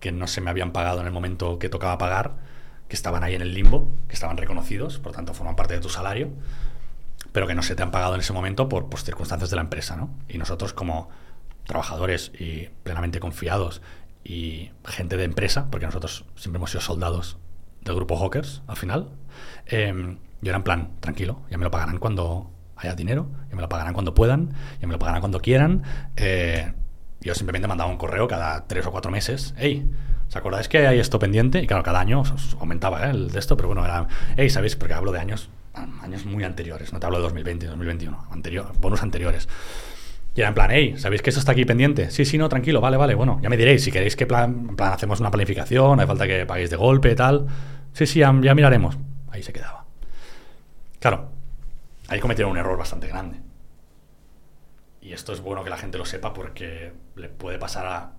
Que 0.05 0.13
no 0.13 0.27
se 0.27 0.43
me 0.43 0.51
habían 0.51 0.73
pagado 0.73 1.01
en 1.01 1.07
el 1.07 1.13
momento 1.13 1.59
que 1.59 1.71
tocaba 1.71 1.97
pagar. 1.97 2.37
Que 2.89 2.95
estaban 2.95 3.25
ahí 3.25 3.35
en 3.35 3.41
el 3.41 3.55
limbo. 3.55 3.89
Que 4.07 4.13
estaban 4.13 4.37
reconocidos. 4.37 4.99
Por 4.99 5.13
tanto, 5.13 5.33
forman 5.33 5.57
parte 5.57 5.73
de 5.73 5.81
tu 5.81 5.89
salario. 5.89 6.29
Pero 7.33 7.47
que 7.47 7.55
no 7.55 7.63
se 7.63 7.75
te 7.75 7.83
han 7.83 7.91
pagado 7.91 8.15
en 8.15 8.21
ese 8.21 8.35
momento 8.35 8.69
por 8.69 8.87
circunstancias 8.99 9.49
de 9.49 9.57
la 9.57 9.63
empresa, 9.63 9.97
¿no? 9.97 10.11
Y 10.29 10.37
nosotros, 10.37 10.75
como 10.75 11.09
trabajadores 11.67 12.33
y 12.39 12.69
plenamente 12.83 13.19
confiados 13.19 13.81
y 14.23 14.71
gente 14.85 15.17
de 15.17 15.25
empresa, 15.25 15.69
porque 15.71 15.87
nosotros 15.87 16.27
siempre 16.37 16.59
hemos 16.59 16.71
sido 16.71 16.83
soldados 16.83 17.39
del 17.81 17.95
grupo 17.95 18.17
Hawkers 18.17 18.63
al 18.67 18.77
final, 18.77 19.11
eh, 19.67 20.19
yo 20.43 20.51
era 20.51 20.59
en 20.59 20.63
plan, 20.63 20.91
tranquilo, 21.01 21.41
ya 21.51 21.57
me 21.57 21.65
lo 21.65 21.71
pagarán 21.71 21.99
cuando 21.99 22.51
haya 22.77 22.95
dinero, 22.95 23.29
ya 23.49 23.57
me 23.57 23.63
lo 23.63 23.69
pagarán 23.69 23.95
cuando 23.95 24.15
puedan, 24.15 24.53
ya 24.81 24.87
me 24.87 24.93
lo 24.93 24.99
pagarán 24.99 25.21
cuando 25.21 25.41
quieran. 25.41 25.83
eh, 26.17 26.73
yo 27.25 27.35
simplemente 27.35 27.67
mandaba 27.67 27.91
un 27.91 27.97
correo 27.97 28.29
cada 28.29 28.67
tres 28.67 28.87
o 28.87 28.93
cuatro 28.93 29.11
meses, 29.11 29.55
hey, 29.57 29.91
¿os 30.29 30.37
acordáis 30.37 30.69
que 30.69 30.87
hay 30.87 30.99
esto 30.99 31.19
pendiente? 31.19 31.61
Y 31.61 31.67
claro, 31.67 31.83
cada 31.83 32.01
año 32.01 32.21
os, 32.21 32.57
aumentaba 32.61 33.07
¿eh? 33.07 33.11
el 33.11 33.31
de 33.31 33.39
esto, 33.39 33.57
pero 33.57 33.69
bueno, 33.69 33.85
era, 33.85 34.07
hey, 34.37 34.51
¿sabéis? 34.51 34.77
Porque 34.77 34.95
hablo 34.95 35.11
de 35.11 35.21
años, 35.21 35.49
años 35.73 36.27
muy 36.27 36.45
anteriores, 36.45 36.93
no 36.93 37.01
te 37.01 37.07
hablo 37.07 37.19
de 37.19 37.23
2020, 37.25 37.67
2021, 37.67 38.27
anterior, 38.31 38.73
bonus 38.79 39.03
anteriores. 39.03 39.49
Y 40.37 40.41
era 40.41 40.49
en 40.49 40.55
plan, 40.55 40.71
hey, 40.71 40.95
¿sabéis 40.99 41.23
que 41.23 41.31
eso 41.31 41.39
está 41.39 41.53
aquí 41.53 41.65
pendiente? 41.65 42.11
Sí, 42.11 42.25
sí, 42.25 42.37
no, 42.37 42.49
tranquilo, 42.49 42.81
vale, 42.81 42.97
vale, 42.97 43.15
bueno, 43.15 43.39
ya 43.43 43.49
me 43.49 43.57
diréis, 43.57 43.85
si 43.85 43.91
queréis 43.91 44.17
que 44.17 44.27
plan, 44.27 44.77
plan 44.77 44.93
hacemos 44.93 45.21
una 45.21 45.31
planificación, 45.31 46.01
hay 46.01 46.07
falta 46.07 46.27
que 46.27 46.45
paguéis 46.45 46.71
de 46.71 46.77
golpe, 46.77 47.15
tal. 47.15 47.47
Sí, 47.93 48.07
sí, 48.07 48.19
ya, 48.19 48.35
ya 48.43 48.55
miraremos. 48.55 48.99
Ahí 49.31 49.43
se 49.43 49.53
quedaba. 49.53 49.85
Claro, 50.99 51.31
ahí 52.09 52.19
cometieron 52.19 52.51
un 52.51 52.59
error 52.59 52.77
bastante 52.77 53.07
grande. 53.07 53.44
Y 55.05 55.13
esto 55.13 55.33
es 55.35 55.41
bueno 55.41 55.63
que 55.63 55.71
la 55.71 55.77
gente 55.77 55.99
lo 55.99 56.07
sepa 56.07 56.33
porque 56.33 56.93
le 57.15 57.29
puede 57.29 57.59
pasar 57.59 57.87
a 57.87 58.13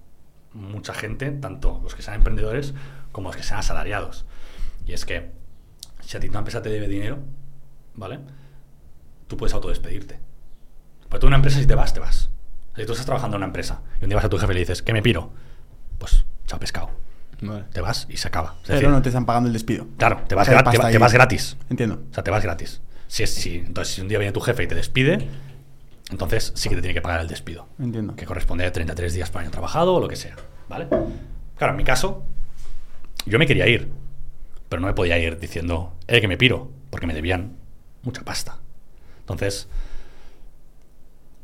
mucha 0.54 0.94
gente, 0.94 1.32
tanto 1.32 1.80
los 1.84 1.96
que 1.96 2.02
sean 2.04 2.18
emprendedores 2.18 2.74
como 3.12 3.30
los 3.30 3.36
que 3.36 3.44
sean 3.44 3.60
asalariados. 3.60 4.26
Y 4.86 4.94
es 4.94 5.04
que 5.04 5.32
si 6.02 6.16
a 6.16 6.20
ti 6.20 6.30
una 6.30 6.40
empresa 6.40 6.62
te 6.62 6.70
debe 6.70 6.88
dinero, 6.88 7.18
¿vale? 7.96 8.20
Tú 9.28 9.36
puedes 9.36 9.54
autodespedirte. 9.56 10.20
Porque 11.10 11.20
tú 11.22 11.26
en 11.26 11.32
una 11.32 11.38
empresa 11.38 11.60
si 11.60 11.66
te 11.66 11.74
vas, 11.76 11.92
te 11.94 12.00
vas. 12.00 12.30
Si 12.76 12.86
tú 12.86 12.92
estás 12.92 13.06
trabajando 13.08 13.36
en 13.38 13.40
una 13.40 13.48
empresa 13.48 13.82
y 14.00 14.04
un 14.04 14.10
día 14.10 14.18
vas 14.18 14.26
a 14.26 14.30
tu 14.30 14.38
jefe 14.38 14.52
y 14.52 14.56
le 14.56 14.60
dices, 14.60 14.84
que 14.84 14.94
me 14.94 15.02
piro, 15.02 15.32
pues 15.98 16.24
chao 16.46 16.60
pescado. 16.60 16.92
Vale. 17.42 17.64
Te 17.74 17.82
vas 17.82 18.06
y 18.12 18.18
se 18.18 18.28
acaba. 18.28 18.56
Es 18.62 18.68
Pero 18.68 18.76
decir, 18.80 18.90
no 18.92 19.02
te 19.02 19.10
están 19.10 19.26
pagando 19.26 19.48
el 19.48 19.54
despido. 19.54 19.88
Claro, 19.98 20.22
te 20.28 20.36
vas, 20.36 20.48
O 20.48 20.52
sea, 20.52 20.64
te 20.64 20.78
va- 20.78 20.92
te 20.92 20.98
vas 21.00 21.14
gratis. 21.14 21.58
Entiendo. 21.70 22.04
O 22.12 22.14
sea, 22.14 22.24
te 22.24 22.30
vas 22.32 22.44
gratis. 22.44 22.82
Si 23.08 23.24
es, 23.24 23.34
si, 23.34 23.56
entonces, 23.58 23.94
si 23.96 24.02
un 24.02 24.08
día 24.08 24.20
viene 24.20 24.32
tu 24.32 24.40
jefe 24.42 24.64
y 24.64 24.68
te 24.68 24.76
despide, 24.76 25.28
entonces 26.12 26.52
sí 26.56 26.70
que 26.70 26.76
te 26.76 26.82
tiene 26.82 26.94
que 26.94 27.02
pagar 27.02 27.22
el 27.22 27.28
despido. 27.28 27.68
Entiendo. 27.80 28.16
Que 28.16 28.26
corresponde 28.26 28.66
a 28.66 28.72
33 28.72 29.14
días 29.14 29.30
por 29.32 29.42
año 29.42 29.52
trabajado 29.52 29.96
o 29.96 30.00
lo 30.00 30.08
que 30.08 30.16
sea. 30.16 30.36
¿Vale? 30.70 30.88
Claro, 31.58 31.74
en 31.74 31.78
mi 31.78 31.84
caso, 31.84 32.24
yo 33.26 33.40
me 33.40 33.48
quería 33.48 33.68
ir. 33.68 33.92
Pero 34.70 34.82
no 34.82 34.88
me 34.88 34.94
podía 34.94 35.18
ir 35.18 35.40
diciendo, 35.40 35.94
eh, 36.08 36.22
que 36.22 36.28
me 36.28 36.38
piro. 36.38 36.72
Porque 36.90 37.08
me 37.08 37.14
debían 37.14 37.58
mucha 38.04 38.24
pasta. 38.24 38.60
Entonces, 39.20 39.68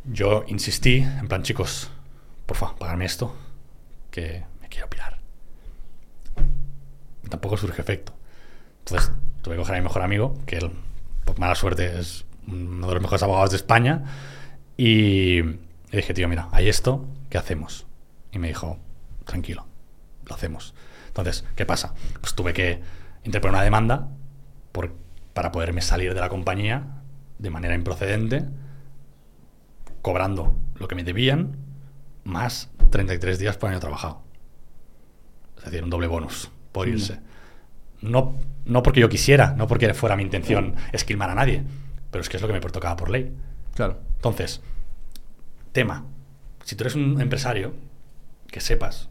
yo 0.05 0.43
insistí, 0.47 0.97
en 0.97 1.27
plan, 1.27 1.43
chicos, 1.43 1.89
porfa, 2.45 2.75
pagarme 2.75 3.05
esto. 3.05 3.35
Que 4.11 4.43
me 4.61 4.69
quiero 4.69 4.89
pirar. 4.89 5.17
Y 7.23 7.29
tampoco 7.29 7.57
surge 7.57 7.81
efecto. 7.81 8.13
Entonces 8.85 9.11
tuve 9.41 9.55
que 9.55 9.59
coger 9.59 9.75
a 9.75 9.77
mi 9.79 9.83
mejor 9.83 10.01
amigo, 10.01 10.35
que 10.45 10.57
él, 10.57 10.71
por 11.25 11.39
mala 11.39 11.55
suerte, 11.55 11.99
es 11.99 12.25
uno 12.47 12.87
de 12.87 12.93
los 12.93 13.01
mejores 13.01 13.23
abogados 13.23 13.51
de 13.51 13.57
España. 13.57 14.03
Y 14.83 15.43
le 15.43 15.57
dije, 15.91 16.11
tío, 16.15 16.27
mira, 16.27 16.49
hay 16.51 16.67
esto, 16.67 17.05
¿qué 17.29 17.37
hacemos? 17.37 17.85
Y 18.31 18.39
me 18.39 18.47
dijo, 18.47 18.79
tranquilo, 19.25 19.67
lo 20.25 20.33
hacemos. 20.33 20.73
Entonces, 21.05 21.45
¿qué 21.55 21.67
pasa? 21.67 21.93
Pues 22.19 22.33
tuve 22.33 22.51
que 22.53 22.81
interponer 23.23 23.53
una 23.57 23.63
demanda 23.63 24.07
por 24.71 24.95
para 25.33 25.51
poderme 25.51 25.83
salir 25.83 26.15
de 26.15 26.19
la 26.19 26.29
compañía 26.29 27.03
de 27.37 27.51
manera 27.51 27.75
improcedente, 27.75 28.45
cobrando 30.01 30.55
lo 30.79 30.87
que 30.87 30.95
me 30.95 31.03
debían, 31.03 31.57
más 32.23 32.71
33 32.89 33.37
días 33.37 33.57
por 33.57 33.69
año 33.69 33.79
trabajado. 33.79 34.23
Es 35.59 35.65
decir, 35.65 35.83
un 35.83 35.91
doble 35.91 36.07
bonus 36.07 36.49
por 36.71 36.87
Sí. 36.87 36.93
irse. 36.93 37.19
No, 38.01 38.35
no 38.65 38.81
porque 38.81 38.99
yo 38.99 39.09
quisiera, 39.09 39.53
no 39.53 39.67
porque 39.67 39.93
fuera 39.93 40.15
mi 40.15 40.23
intención 40.23 40.75
esquilmar 40.91 41.29
a 41.29 41.35
nadie, 41.35 41.63
pero 42.09 42.23
es 42.23 42.29
que 42.29 42.37
es 42.37 42.41
lo 42.41 42.47
que 42.47 42.55
me 42.55 42.59
tocaba 42.61 42.95
por 42.95 43.11
ley. 43.11 43.31
Claro. 43.75 43.99
Entonces, 44.15 44.61
tema. 45.71 46.05
Si 46.63 46.75
tú 46.75 46.83
eres 46.83 46.95
un 46.95 47.19
empresario, 47.21 47.73
que 48.47 48.59
sepas 48.61 49.09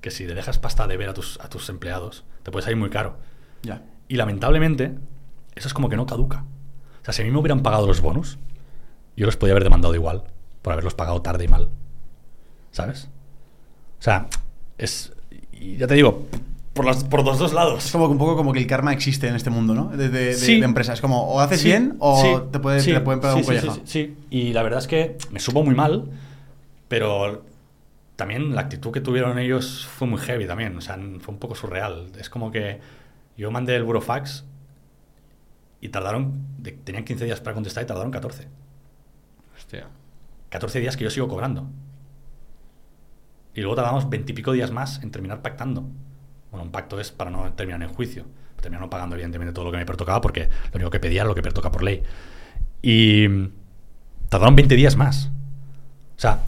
que 0.00 0.10
si 0.10 0.26
le 0.26 0.34
dejas 0.34 0.58
pasta 0.58 0.86
de 0.86 0.96
ver 0.96 1.08
a 1.08 1.14
tus, 1.14 1.40
a 1.40 1.48
tus 1.48 1.68
empleados, 1.70 2.24
te 2.42 2.50
puede 2.50 2.62
salir 2.62 2.76
muy 2.76 2.90
caro. 2.90 3.16
Ya. 3.62 3.82
Y 4.06 4.16
lamentablemente, 4.16 4.94
eso 5.54 5.68
es 5.68 5.74
como 5.74 5.88
que 5.88 5.96
no 5.96 6.06
caduca. 6.06 6.44
O 7.00 7.04
sea, 7.04 7.14
si 7.14 7.22
a 7.22 7.24
mí 7.24 7.30
me 7.30 7.38
hubieran 7.38 7.62
pagado 7.62 7.86
los 7.86 8.00
bonus, 8.00 8.38
yo 9.16 9.26
los 9.26 9.36
podía 9.36 9.52
haber 9.52 9.64
demandado 9.64 9.94
igual, 9.94 10.24
por 10.62 10.72
haberlos 10.72 10.94
pagado 10.94 11.22
tarde 11.22 11.44
y 11.44 11.48
mal. 11.48 11.70
¿Sabes? 12.70 13.08
O 13.98 14.02
sea, 14.02 14.28
es. 14.76 15.12
Y 15.52 15.76
ya 15.76 15.86
te 15.86 15.94
digo, 15.94 16.26
por 16.74 16.84
los, 16.84 17.04
por 17.04 17.24
los 17.24 17.38
dos 17.38 17.52
lados. 17.54 17.86
Es 17.86 17.92
como 17.92 18.06
que 18.06 18.12
un 18.12 18.18
poco 18.18 18.36
como 18.36 18.52
que 18.52 18.58
el 18.58 18.66
karma 18.66 18.92
existe 18.92 19.28
en 19.28 19.36
este 19.36 19.48
mundo, 19.48 19.74
¿no? 19.74 19.88
De, 19.88 20.08
de, 20.08 20.26
de- 20.26 20.34
Sí. 20.34 20.58
de 20.58 20.64
empresas. 20.66 21.00
Como 21.00 21.22
o 21.32 21.40
haces 21.40 21.60
Sí, 21.60 21.68
bien 21.68 21.96
o 22.00 22.20
sí, 22.20 22.28
te, 22.52 22.58
puede- 22.58 22.80
sí, 22.80 22.92
te 22.92 23.00
pueden 23.00 23.20
pegar 23.20 23.34
sí, 23.34 23.38
un 23.38 23.44
sí, 23.44 23.46
collejo. 23.46 23.74
sí, 23.74 23.80
sí, 23.84 24.04
sí. 24.06 24.16
Y 24.30 24.52
la 24.52 24.62
verdad 24.62 24.80
es 24.80 24.86
que 24.88 25.16
me 25.30 25.40
supo 25.40 25.62
muy 25.64 25.74
mal, 25.74 26.10
pero 26.88 27.44
también 28.16 28.54
la 28.54 28.60
actitud 28.62 28.90
que 28.92 29.00
tuvieron 29.00 29.38
ellos 29.38 29.86
fue 29.86 30.06
muy 30.08 30.18
heavy 30.20 30.46
también. 30.46 30.76
O 30.76 30.80
sea, 30.80 30.98
fue 31.20 31.32
un 31.34 31.40
poco 31.40 31.54
surreal. 31.54 32.08
Es 32.18 32.28
como 32.28 32.50
que 32.50 32.80
yo 33.36 33.50
mandé 33.50 33.76
el 33.76 33.84
burofax 33.84 34.44
y 35.80 35.88
tardaron, 35.90 36.32
de- 36.58 36.72
tenían 36.72 37.04
15 37.04 37.24
días 37.24 37.40
para 37.40 37.54
contestar 37.54 37.84
y 37.84 37.86
tardaron 37.86 38.10
14. 38.10 38.48
Hostia. 39.56 39.86
14 40.48 40.80
días 40.80 40.96
que 40.96 41.04
yo 41.04 41.10
sigo 41.10 41.28
cobrando. 41.28 41.68
Y 43.54 43.60
luego 43.60 43.76
tardamos 43.76 44.08
20 44.10 44.32
y 44.32 44.34
pico 44.34 44.50
días 44.52 44.70
más 44.72 45.00
en 45.02 45.10
terminar 45.12 45.40
pactando. 45.42 45.84
Bueno, 46.54 46.66
un 46.66 46.70
pacto 46.70 47.00
es 47.00 47.10
para 47.10 47.30
no 47.32 47.52
terminar 47.54 47.82
en 47.82 47.88
juicio. 47.92 48.26
Terminaron 48.60 48.88
pagando, 48.88 49.16
evidentemente, 49.16 49.52
todo 49.52 49.64
lo 49.64 49.72
que 49.72 49.76
me 49.78 49.84
pertocaba 49.84 50.20
porque 50.20 50.42
lo 50.70 50.76
único 50.76 50.88
que 50.90 51.00
pedía 51.00 51.22
era 51.22 51.28
lo 51.28 51.34
que 51.34 51.42
pertoca 51.42 51.72
por 51.72 51.82
ley. 51.82 52.00
Y 52.80 53.26
tardaron 54.28 54.54
20 54.54 54.76
días 54.76 54.94
más. 54.94 55.32
O 56.16 56.20
sea, 56.20 56.42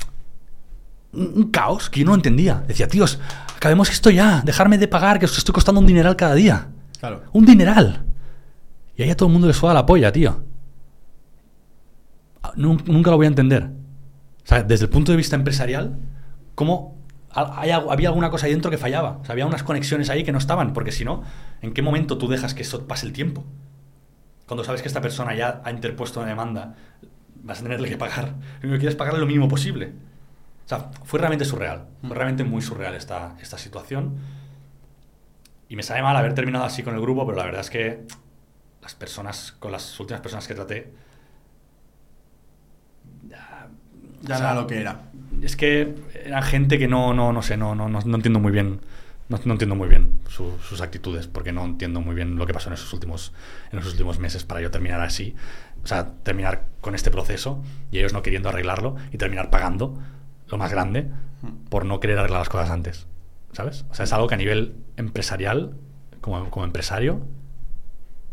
un, 1.12 1.50
caos 1.50 1.90
que 1.90 2.00
yo 2.00 2.06
no 2.06 2.14
entendía. 2.14 2.62
Decía, 2.68 2.86
tíos, 2.86 3.18
acabemos 3.56 3.90
esto 3.90 4.10
ya. 4.10 4.42
Dejarme 4.44 4.78
de 4.78 4.86
pagar, 4.86 5.18
que 5.18 5.24
os 5.24 5.36
estoy 5.36 5.52
costando 5.52 5.80
un 5.80 5.88
dineral 5.88 6.14
cada 6.14 6.34
día. 6.36 6.68
Claro. 7.00 7.24
Un 7.32 7.44
dineral. 7.44 8.04
Y 8.96 9.02
ahí 9.02 9.10
a 9.10 9.16
todo 9.16 9.26
el 9.28 9.32
mundo 9.32 9.48
le 9.48 9.54
suda 9.54 9.74
la 9.74 9.84
polla, 9.84 10.12
tío. 10.12 10.40
Ah, 12.44 12.52
nun- 12.56 12.84
Nunca 12.86 13.10
lo 13.10 13.16
voy 13.16 13.26
a 13.26 13.28
entender. 13.28 13.64
O 13.64 14.46
sea, 14.48 14.62
desde 14.62 14.84
el 14.84 14.90
punto 14.90 15.10
de 15.10 15.16
vista 15.16 15.34
empresarial, 15.34 15.98
¿cómo 16.54 16.95
hay 17.36 17.70
había 17.70 18.08
alguna 18.08 18.30
cosa 18.30 18.46
ahí 18.46 18.52
dentro 18.52 18.70
que 18.70 18.78
fallaba? 18.78 19.18
O 19.20 19.24
sea, 19.24 19.32
había 19.32 19.46
unas 19.46 19.62
conexiones 19.62 20.08
ahí 20.10 20.24
que 20.24 20.32
no 20.32 20.38
estaban, 20.38 20.72
porque 20.72 20.92
si 20.92 21.04
no, 21.04 21.22
¿en 21.60 21.72
qué 21.74 21.82
momento 21.82 22.18
tú 22.18 22.28
dejas 22.28 22.54
que 22.54 22.62
eso 22.62 22.86
pase 22.86 23.06
el 23.06 23.12
tiempo? 23.12 23.44
Cuando 24.46 24.64
sabes 24.64 24.80
que 24.80 24.88
esta 24.88 25.00
persona 25.00 25.34
ya 25.34 25.60
ha 25.64 25.70
interpuesto 25.70 26.20
una 26.20 26.28
demanda, 26.28 26.74
vas 27.42 27.60
a 27.60 27.62
tenerle 27.62 27.88
que 27.88 27.96
pagar. 27.96 28.34
Lo 28.62 28.70
que 28.70 28.78
quieres 28.78 28.90
es 28.90 28.96
pagarle 28.96 29.20
lo 29.20 29.26
mínimo 29.26 29.48
posible. 29.48 29.92
O 30.64 30.68
sea, 30.68 30.90
fue 31.04 31.18
realmente 31.18 31.44
surreal. 31.44 31.86
Fue 32.00 32.16
realmente 32.16 32.44
muy 32.44 32.62
surreal 32.62 32.94
esta, 32.94 33.36
esta 33.40 33.58
situación. 33.58 34.16
Y 35.68 35.76
me 35.76 35.82
sabe 35.82 36.02
mal 36.02 36.16
haber 36.16 36.34
terminado 36.34 36.64
así 36.64 36.82
con 36.82 36.94
el 36.94 37.00
grupo, 37.00 37.26
pero 37.26 37.38
la 37.38 37.44
verdad 37.44 37.60
es 37.60 37.70
que 37.70 38.06
las 38.82 38.94
personas, 38.94 39.52
con 39.58 39.72
las 39.72 39.98
últimas 39.98 40.20
personas 40.20 40.46
que 40.46 40.54
traté, 40.54 40.92
ya, 43.28 43.68
Ya 44.22 44.34
o 44.34 44.38
sea, 44.38 44.50
era 44.52 44.54
lo 44.54 44.66
que 44.66 44.80
era. 44.80 45.00
Es 45.42 45.56
que 45.56 45.94
eran 46.24 46.42
gente 46.42 46.78
que 46.78 46.88
no, 46.88 47.12
no, 47.14 47.32
no 47.32 47.42
sé, 47.42 47.56
no, 47.56 47.74
no, 47.74 47.88
no, 47.88 48.00
no 48.00 48.16
entiendo 48.16 48.40
muy 48.40 48.52
bien. 48.52 48.80
No, 49.28 49.40
no 49.44 49.52
entiendo 49.54 49.74
muy 49.74 49.88
bien 49.88 50.20
su- 50.28 50.56
sus 50.60 50.80
actitudes, 50.80 51.26
porque 51.26 51.50
no 51.50 51.64
entiendo 51.64 52.00
muy 52.00 52.14
bien 52.14 52.36
lo 52.36 52.46
que 52.46 52.52
pasó 52.54 52.68
en 52.68 52.74
esos 52.74 52.92
últimos, 52.92 53.32
en 53.72 53.80
esos 53.80 53.90
últimos 53.92 54.20
meses 54.20 54.44
para 54.44 54.60
yo 54.60 54.70
terminar 54.70 55.00
así. 55.00 55.34
O 55.82 55.86
sea, 55.88 56.12
terminar 56.22 56.66
con 56.80 56.94
este 56.94 57.10
proceso 57.10 57.62
y 57.90 57.98
ellos 57.98 58.12
no 58.12 58.22
queriendo 58.22 58.48
arreglarlo 58.48 58.94
y 59.12 59.18
terminar 59.18 59.50
pagando 59.50 59.98
lo 60.48 60.58
más 60.58 60.70
grande 60.70 61.08
por 61.68 61.84
no 61.86 61.98
querer 61.98 62.18
arreglar 62.18 62.40
las 62.40 62.48
cosas 62.48 62.70
antes. 62.70 63.06
¿Sabes? 63.52 63.84
O 63.90 63.94
sea, 63.94 64.04
es 64.04 64.12
algo 64.12 64.28
que 64.28 64.34
a 64.34 64.38
nivel 64.38 64.76
empresarial, 64.96 65.76
como, 66.20 66.48
como 66.50 66.64
empresario, 66.64 67.20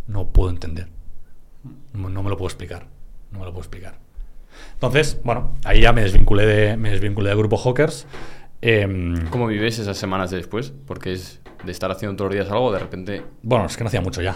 no 0.08 0.28
puedo 0.32 0.50
entender. 0.52 0.90
No, 1.94 2.10
no 2.10 2.24
me 2.24 2.30
lo 2.30 2.38
puedo 2.38 2.48
explicar. 2.50 2.88
No 3.32 3.40
me 3.40 3.46
lo 3.46 3.52
puedo 3.52 3.62
explicar. 3.62 4.00
Entonces, 4.88 5.19
bueno, 5.23 5.53
ahí 5.64 5.81
ya 5.81 5.93
me 5.93 6.01
desvinculé 6.01 6.45
de, 6.45 6.77
me 6.77 6.91
desvinculé 6.91 7.30
del 7.30 7.38
grupo 7.38 7.57
Hawkers. 7.57 8.05
Em, 8.61 9.27
¿Cómo 9.30 9.47
vives 9.47 9.80
esas 9.80 9.97
semanas 9.97 10.30
de 10.31 10.38
después? 10.38 10.73
Porque 10.85 11.14
es 11.14 11.39
de 11.64 11.72
estar 11.72 11.89
haciendo 11.91 12.15
todos 12.18 12.30
los 12.31 12.35
días 12.35 12.51
algo, 12.51 12.72
de 12.72 12.80
repente. 12.80 13.23
bueno, 13.41 13.65
es 13.65 13.77
que 13.77 13.84
no 13.84 13.88
hacía 13.88 14.01
mucho 14.01 14.22
ya. 14.22 14.35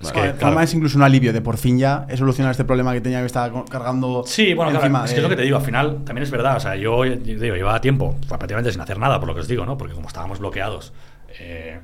Es 0.00 0.12
que, 0.12 0.20
claro, 0.20 0.38
Calma 0.38 0.62
es 0.62 0.72
incluso 0.74 0.96
un 0.96 1.02
alivio 1.02 1.32
de 1.32 1.40
por 1.40 1.56
fin 1.56 1.76
ya 1.76 2.06
he 2.08 2.16
solucionado 2.16 2.52
este 2.52 2.64
problema 2.64 2.92
que 2.92 3.00
tenía 3.00 3.18
que 3.18 3.26
estar 3.26 3.52
cargando 3.68 4.22
Sí, 4.24 4.54
bueno, 4.54 4.70
claro, 4.70 4.86
encima 4.86 5.04
es 5.04 5.10
que 5.10 5.14
de- 5.16 5.18
es 5.18 5.22
lo 5.24 5.28
que 5.28 5.34
te 5.36 5.42
digo, 5.42 5.56
al 5.56 5.62
final 5.64 6.04
también 6.04 6.22
es 6.22 6.30
verdad, 6.30 6.56
o 6.56 6.60
sea, 6.60 6.76
yo, 6.76 7.04
yo 7.04 7.16
digo, 7.16 7.56
llevaba 7.56 7.80
tiempo 7.80 8.12
pues, 8.16 8.28
prácticamente 8.28 8.70
sin 8.70 8.80
hacer 8.80 8.96
nada, 8.98 9.18
por 9.18 9.28
lo 9.28 9.34
que 9.34 9.40
os 9.40 9.48
digo, 9.48 9.66
¿no? 9.66 9.76
Porque 9.76 9.94
como 9.94 10.06
estábamos 10.06 10.38
bloqueados, 10.38 10.92
eh, 11.40 11.80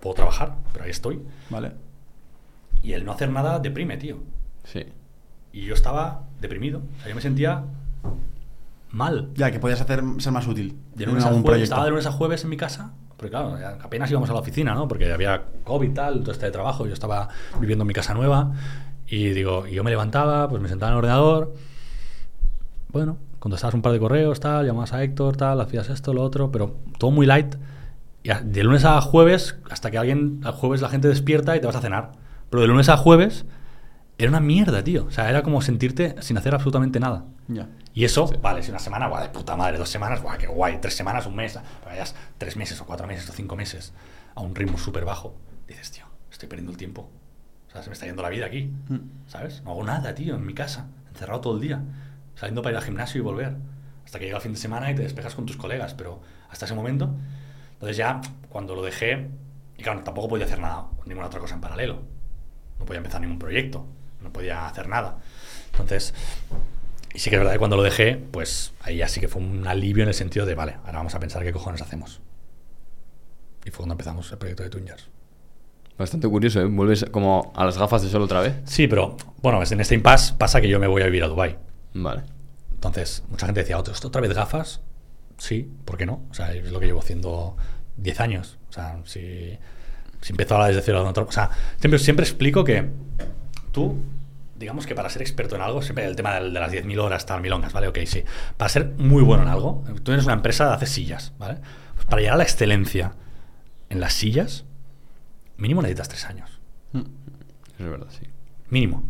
puedo 0.00 0.14
trabajar, 0.16 0.52
pero 0.72 0.84
ahí 0.84 0.90
estoy. 0.90 1.20
Vale. 1.48 1.72
Y 2.82 2.92
el 2.92 3.06
no 3.06 3.12
hacer 3.12 3.30
nada 3.30 3.58
deprime, 3.58 3.96
tío. 3.96 4.18
Sí. 4.64 4.84
Y 5.58 5.64
yo 5.64 5.74
estaba 5.74 6.22
deprimido, 6.40 6.78
o 6.78 7.00
sea, 7.00 7.08
yo 7.08 7.16
me 7.16 7.20
sentía 7.20 7.64
mal. 8.90 9.30
Ya, 9.34 9.50
que 9.50 9.58
podías 9.58 9.80
hacer, 9.80 10.04
ser 10.18 10.32
más 10.32 10.46
útil 10.46 10.78
De 10.94 11.02
en 11.02 11.10
lunes 11.10 11.24
a 11.24 11.32
jueves, 11.32 11.62
estaba 11.64 11.82
de 11.82 11.90
lunes 11.90 12.06
a 12.06 12.12
jueves 12.12 12.44
en 12.44 12.50
mi 12.50 12.56
casa, 12.56 12.92
porque 13.16 13.30
claro, 13.30 13.56
apenas 13.82 14.08
íbamos 14.08 14.30
a 14.30 14.34
la 14.34 14.38
oficina, 14.38 14.72
¿no? 14.76 14.86
Porque 14.86 15.12
había 15.12 15.46
COVID 15.64 15.90
y 15.90 15.94
tal, 15.94 16.20
todo 16.20 16.30
este 16.30 16.46
de 16.46 16.52
trabajo, 16.52 16.86
yo 16.86 16.92
estaba 16.92 17.28
viviendo 17.58 17.82
en 17.82 17.88
mi 17.88 17.92
casa 17.92 18.14
nueva 18.14 18.52
y 19.08 19.30
digo, 19.30 19.66
y 19.66 19.74
yo 19.74 19.82
me 19.82 19.90
levantaba, 19.90 20.48
pues 20.48 20.62
me 20.62 20.68
sentaba 20.68 20.92
en 20.92 20.94
el 20.94 20.98
ordenador, 20.98 21.54
bueno, 22.92 23.16
contestabas 23.40 23.74
un 23.74 23.82
par 23.82 23.92
de 23.92 23.98
correos, 23.98 24.38
tal, 24.38 24.64
llamabas 24.64 24.92
a 24.92 25.02
Héctor, 25.02 25.36
tal, 25.36 25.60
hacías 25.60 25.88
esto, 25.88 26.14
lo 26.14 26.22
otro, 26.22 26.52
pero 26.52 26.76
todo 26.98 27.10
muy 27.10 27.26
light. 27.26 27.56
Y 28.22 28.30
de 28.44 28.62
lunes 28.62 28.84
a 28.84 29.00
jueves, 29.00 29.58
hasta 29.68 29.90
que 29.90 29.98
alguien, 29.98 30.40
al 30.44 30.52
jueves 30.52 30.82
la 30.82 30.88
gente 30.88 31.08
despierta 31.08 31.56
y 31.56 31.60
te 31.60 31.66
vas 31.66 31.74
a 31.74 31.80
cenar. 31.80 32.12
Pero 32.48 32.60
de 32.60 32.68
lunes 32.68 32.88
a 32.88 32.96
jueves 32.96 33.44
era 34.18 34.30
una 34.30 34.40
mierda, 34.40 34.82
tío. 34.82 35.06
O 35.06 35.10
sea, 35.10 35.30
era 35.30 35.42
como 35.42 35.62
sentirte 35.62 36.16
sin 36.20 36.36
hacer 36.36 36.54
absolutamente 36.54 36.98
nada. 37.00 37.24
Y 37.94 38.04
eso, 38.04 38.26
vale, 38.42 38.62
si 38.62 38.70
una 38.70 38.78
semana, 38.78 39.06
guau, 39.08 39.22
de 39.22 39.28
puta 39.30 39.56
madre, 39.56 39.78
dos 39.78 39.88
semanas, 39.88 40.20
guau, 40.22 40.36
qué 40.36 40.46
guay, 40.46 40.78
tres 40.80 40.94
semanas, 40.94 41.26
un 41.26 41.34
mes, 41.36 41.58
vayas 41.84 42.14
tres 42.36 42.56
meses 42.56 42.80
o 42.80 42.84
cuatro 42.86 43.06
meses 43.06 43.28
o 43.30 43.32
cinco 43.32 43.56
meses 43.56 43.92
a 44.34 44.40
un 44.42 44.54
ritmo 44.54 44.76
súper 44.78 45.04
bajo, 45.04 45.34
dices, 45.66 45.90
tío, 45.90 46.04
estoy 46.30 46.48
perdiendo 46.48 46.70
el 46.72 46.78
tiempo. 46.78 47.08
O 47.68 47.70
sea, 47.70 47.82
se 47.82 47.88
me 47.88 47.94
está 47.94 48.06
yendo 48.06 48.22
la 48.22 48.28
vida 48.28 48.46
aquí, 48.46 48.72
Mm. 48.88 48.96
¿sabes? 49.28 49.62
No 49.64 49.70
hago 49.70 49.84
nada, 49.84 50.14
tío, 50.14 50.34
en 50.36 50.44
mi 50.46 50.54
casa, 50.54 50.86
encerrado 51.10 51.40
todo 51.40 51.54
el 51.54 51.60
día, 51.60 51.82
saliendo 52.34 52.62
para 52.62 52.72
ir 52.74 52.76
al 52.78 52.84
gimnasio 52.84 53.18
y 53.20 53.22
volver, 53.22 53.56
hasta 54.04 54.18
que 54.18 54.26
llega 54.26 54.36
el 54.36 54.42
fin 54.42 54.52
de 54.52 54.58
semana 54.58 54.90
y 54.90 54.94
te 54.94 55.02
despejas 55.02 55.34
con 55.34 55.44
tus 55.46 55.56
colegas, 55.56 55.94
pero 55.94 56.20
hasta 56.50 56.66
ese 56.66 56.74
momento, 56.74 57.14
entonces 57.72 57.96
ya, 57.96 58.20
cuando 58.48 58.74
lo 58.74 58.82
dejé, 58.82 59.28
y 59.76 59.82
claro, 59.82 60.02
tampoco 60.02 60.28
podía 60.28 60.44
hacer 60.44 60.60
nada, 60.60 60.86
ninguna 61.04 61.26
otra 61.26 61.40
cosa 61.40 61.54
en 61.56 61.60
paralelo, 61.60 62.02
no 62.78 62.84
podía 62.84 62.98
empezar 62.98 63.20
ningún 63.20 63.38
proyecto, 63.38 63.86
no 64.20 64.32
podía 64.32 64.66
hacer 64.66 64.88
nada. 64.88 65.18
Entonces, 65.72 66.14
y 67.14 67.18
sí 67.20 67.30
que 67.30 67.36
es 67.36 67.40
verdad 67.40 67.52
que 67.52 67.58
cuando 67.58 67.76
lo 67.76 67.82
dejé, 67.82 68.16
pues 68.16 68.72
ahí 68.82 68.98
ya 68.98 69.08
sí 69.08 69.20
que 69.20 69.28
fue 69.28 69.42
un 69.42 69.66
alivio 69.66 70.02
en 70.02 70.08
el 70.08 70.14
sentido 70.14 70.46
de, 70.46 70.54
vale, 70.54 70.74
ahora 70.84 70.98
vamos 70.98 71.14
a 71.14 71.20
pensar 71.20 71.42
qué 71.42 71.52
cojones 71.52 71.82
hacemos. 71.82 72.20
Y 73.64 73.70
fue 73.70 73.78
cuando 73.78 73.94
empezamos 73.94 74.30
el 74.30 74.38
proyecto 74.38 74.62
de 74.62 74.70
Twingers. 74.70 75.08
Bastante 75.98 76.28
curioso, 76.28 76.60
¿eh? 76.60 76.64
Vuelves 76.64 77.06
como 77.10 77.52
a 77.56 77.64
las 77.64 77.76
gafas 77.76 78.02
de 78.02 78.08
sol 78.08 78.22
otra 78.22 78.40
vez. 78.40 78.54
Sí, 78.64 78.86
pero 78.86 79.16
bueno, 79.42 79.60
en 79.68 79.80
este 79.80 79.96
impasse 79.96 80.34
pasa 80.34 80.60
que 80.60 80.68
yo 80.68 80.78
me 80.78 80.86
voy 80.86 81.02
a 81.02 81.06
vivir 81.06 81.24
a 81.24 81.28
Dubai. 81.28 81.58
Vale. 81.94 82.22
Entonces, 82.72 83.24
mucha 83.28 83.46
gente 83.46 83.60
decía, 83.60 83.78
¿otra, 83.78 83.94
otra 84.00 84.20
vez 84.20 84.32
gafas? 84.32 84.80
Sí, 85.38 85.68
¿por 85.84 85.96
qué 85.96 86.06
no? 86.06 86.22
O 86.30 86.34
sea, 86.34 86.52
es 86.52 86.70
lo 86.70 86.78
que 86.78 86.86
llevo 86.86 87.00
haciendo 87.00 87.56
10 87.96 88.20
años. 88.20 88.58
O 88.70 88.72
sea, 88.72 89.00
si, 89.04 89.58
si 90.20 90.32
empiezo 90.32 90.54
ahora 90.54 90.68
desde 90.68 90.82
cero, 90.82 91.12
o 91.12 91.32
sea, 91.32 91.50
siempre, 91.80 91.98
siempre 91.98 92.24
explico 92.24 92.62
que 92.62 92.88
tú, 93.72 93.98
digamos 94.56 94.86
que 94.86 94.94
para 94.94 95.08
ser 95.10 95.22
experto 95.22 95.54
en 95.56 95.62
algo, 95.62 95.82
siempre 95.82 96.04
el 96.04 96.16
tema 96.16 96.34
del- 96.34 96.52
de 96.52 96.60
las 96.60 96.72
10.000 96.72 96.98
horas, 96.98 97.26
tal, 97.26 97.40
milongas, 97.40 97.72
¿vale? 97.72 97.88
Ok, 97.88 97.98
sí. 98.06 98.24
Para 98.56 98.68
ser 98.68 98.94
muy 98.98 99.22
bueno 99.22 99.42
en 99.44 99.48
algo, 99.48 99.84
tú 100.02 100.12
eres 100.12 100.24
una 100.24 100.34
empresa 100.34 100.66
de 100.68 100.74
hacer 100.74 100.88
sillas, 100.88 101.32
¿vale? 101.38 101.58
Pues 101.94 102.06
para 102.06 102.20
llegar 102.20 102.34
a 102.34 102.38
la 102.38 102.42
excelencia 102.44 103.12
en 103.88 104.00
las 104.00 104.12
sillas, 104.14 104.64
mínimo 105.56 105.82
necesitas 105.82 106.08
3 106.08 106.24
años. 106.26 106.60
Mm. 106.92 107.00
Es 107.78 107.86
verdad, 107.90 108.08
sí. 108.10 108.26
Mínimo. 108.70 109.02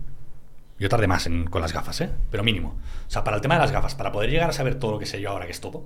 Yo 0.79 0.89
tardé 0.89 1.07
más 1.09 1.27
en- 1.27 1.47
con 1.47 1.61
las 1.63 1.73
gafas, 1.73 2.01
¿eh? 2.03 2.11
Pero 2.31 2.45
mínimo. 2.45 2.77
O 3.07 3.11
sea, 3.11 3.25
para 3.25 3.37
el 3.37 3.43
tema 3.43 3.55
de 3.55 3.61
las 3.63 3.73
gafas, 3.73 3.95
para 3.95 4.13
poder 4.13 4.31
llegar 4.31 4.51
a 4.51 4.53
saber 4.53 4.77
todo 4.77 4.93
lo 4.93 4.99
que 4.99 5.07
sé 5.07 5.21
yo 5.21 5.31
ahora, 5.31 5.47
que 5.47 5.53
es 5.53 5.61
todo, 5.61 5.85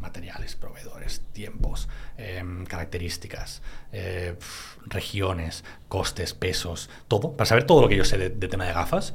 materiales, 0.00 0.56
proveedores, 0.56 1.22
tiempos, 1.32 1.88
em, 2.16 2.64
características, 2.66 3.62
eh, 3.92 4.36
regiones, 4.86 5.64
costes, 5.88 6.34
pesos, 6.34 6.90
todo. 7.08 7.36
Para 7.36 7.46
saber 7.46 7.64
todo 7.64 7.82
lo 7.82 7.88
que 7.88 7.96
yo 7.96 8.04
sé 8.04 8.18
de, 8.18 8.30
de 8.30 8.48
tema 8.48 8.64
de 8.66 8.72
gafas, 8.72 9.14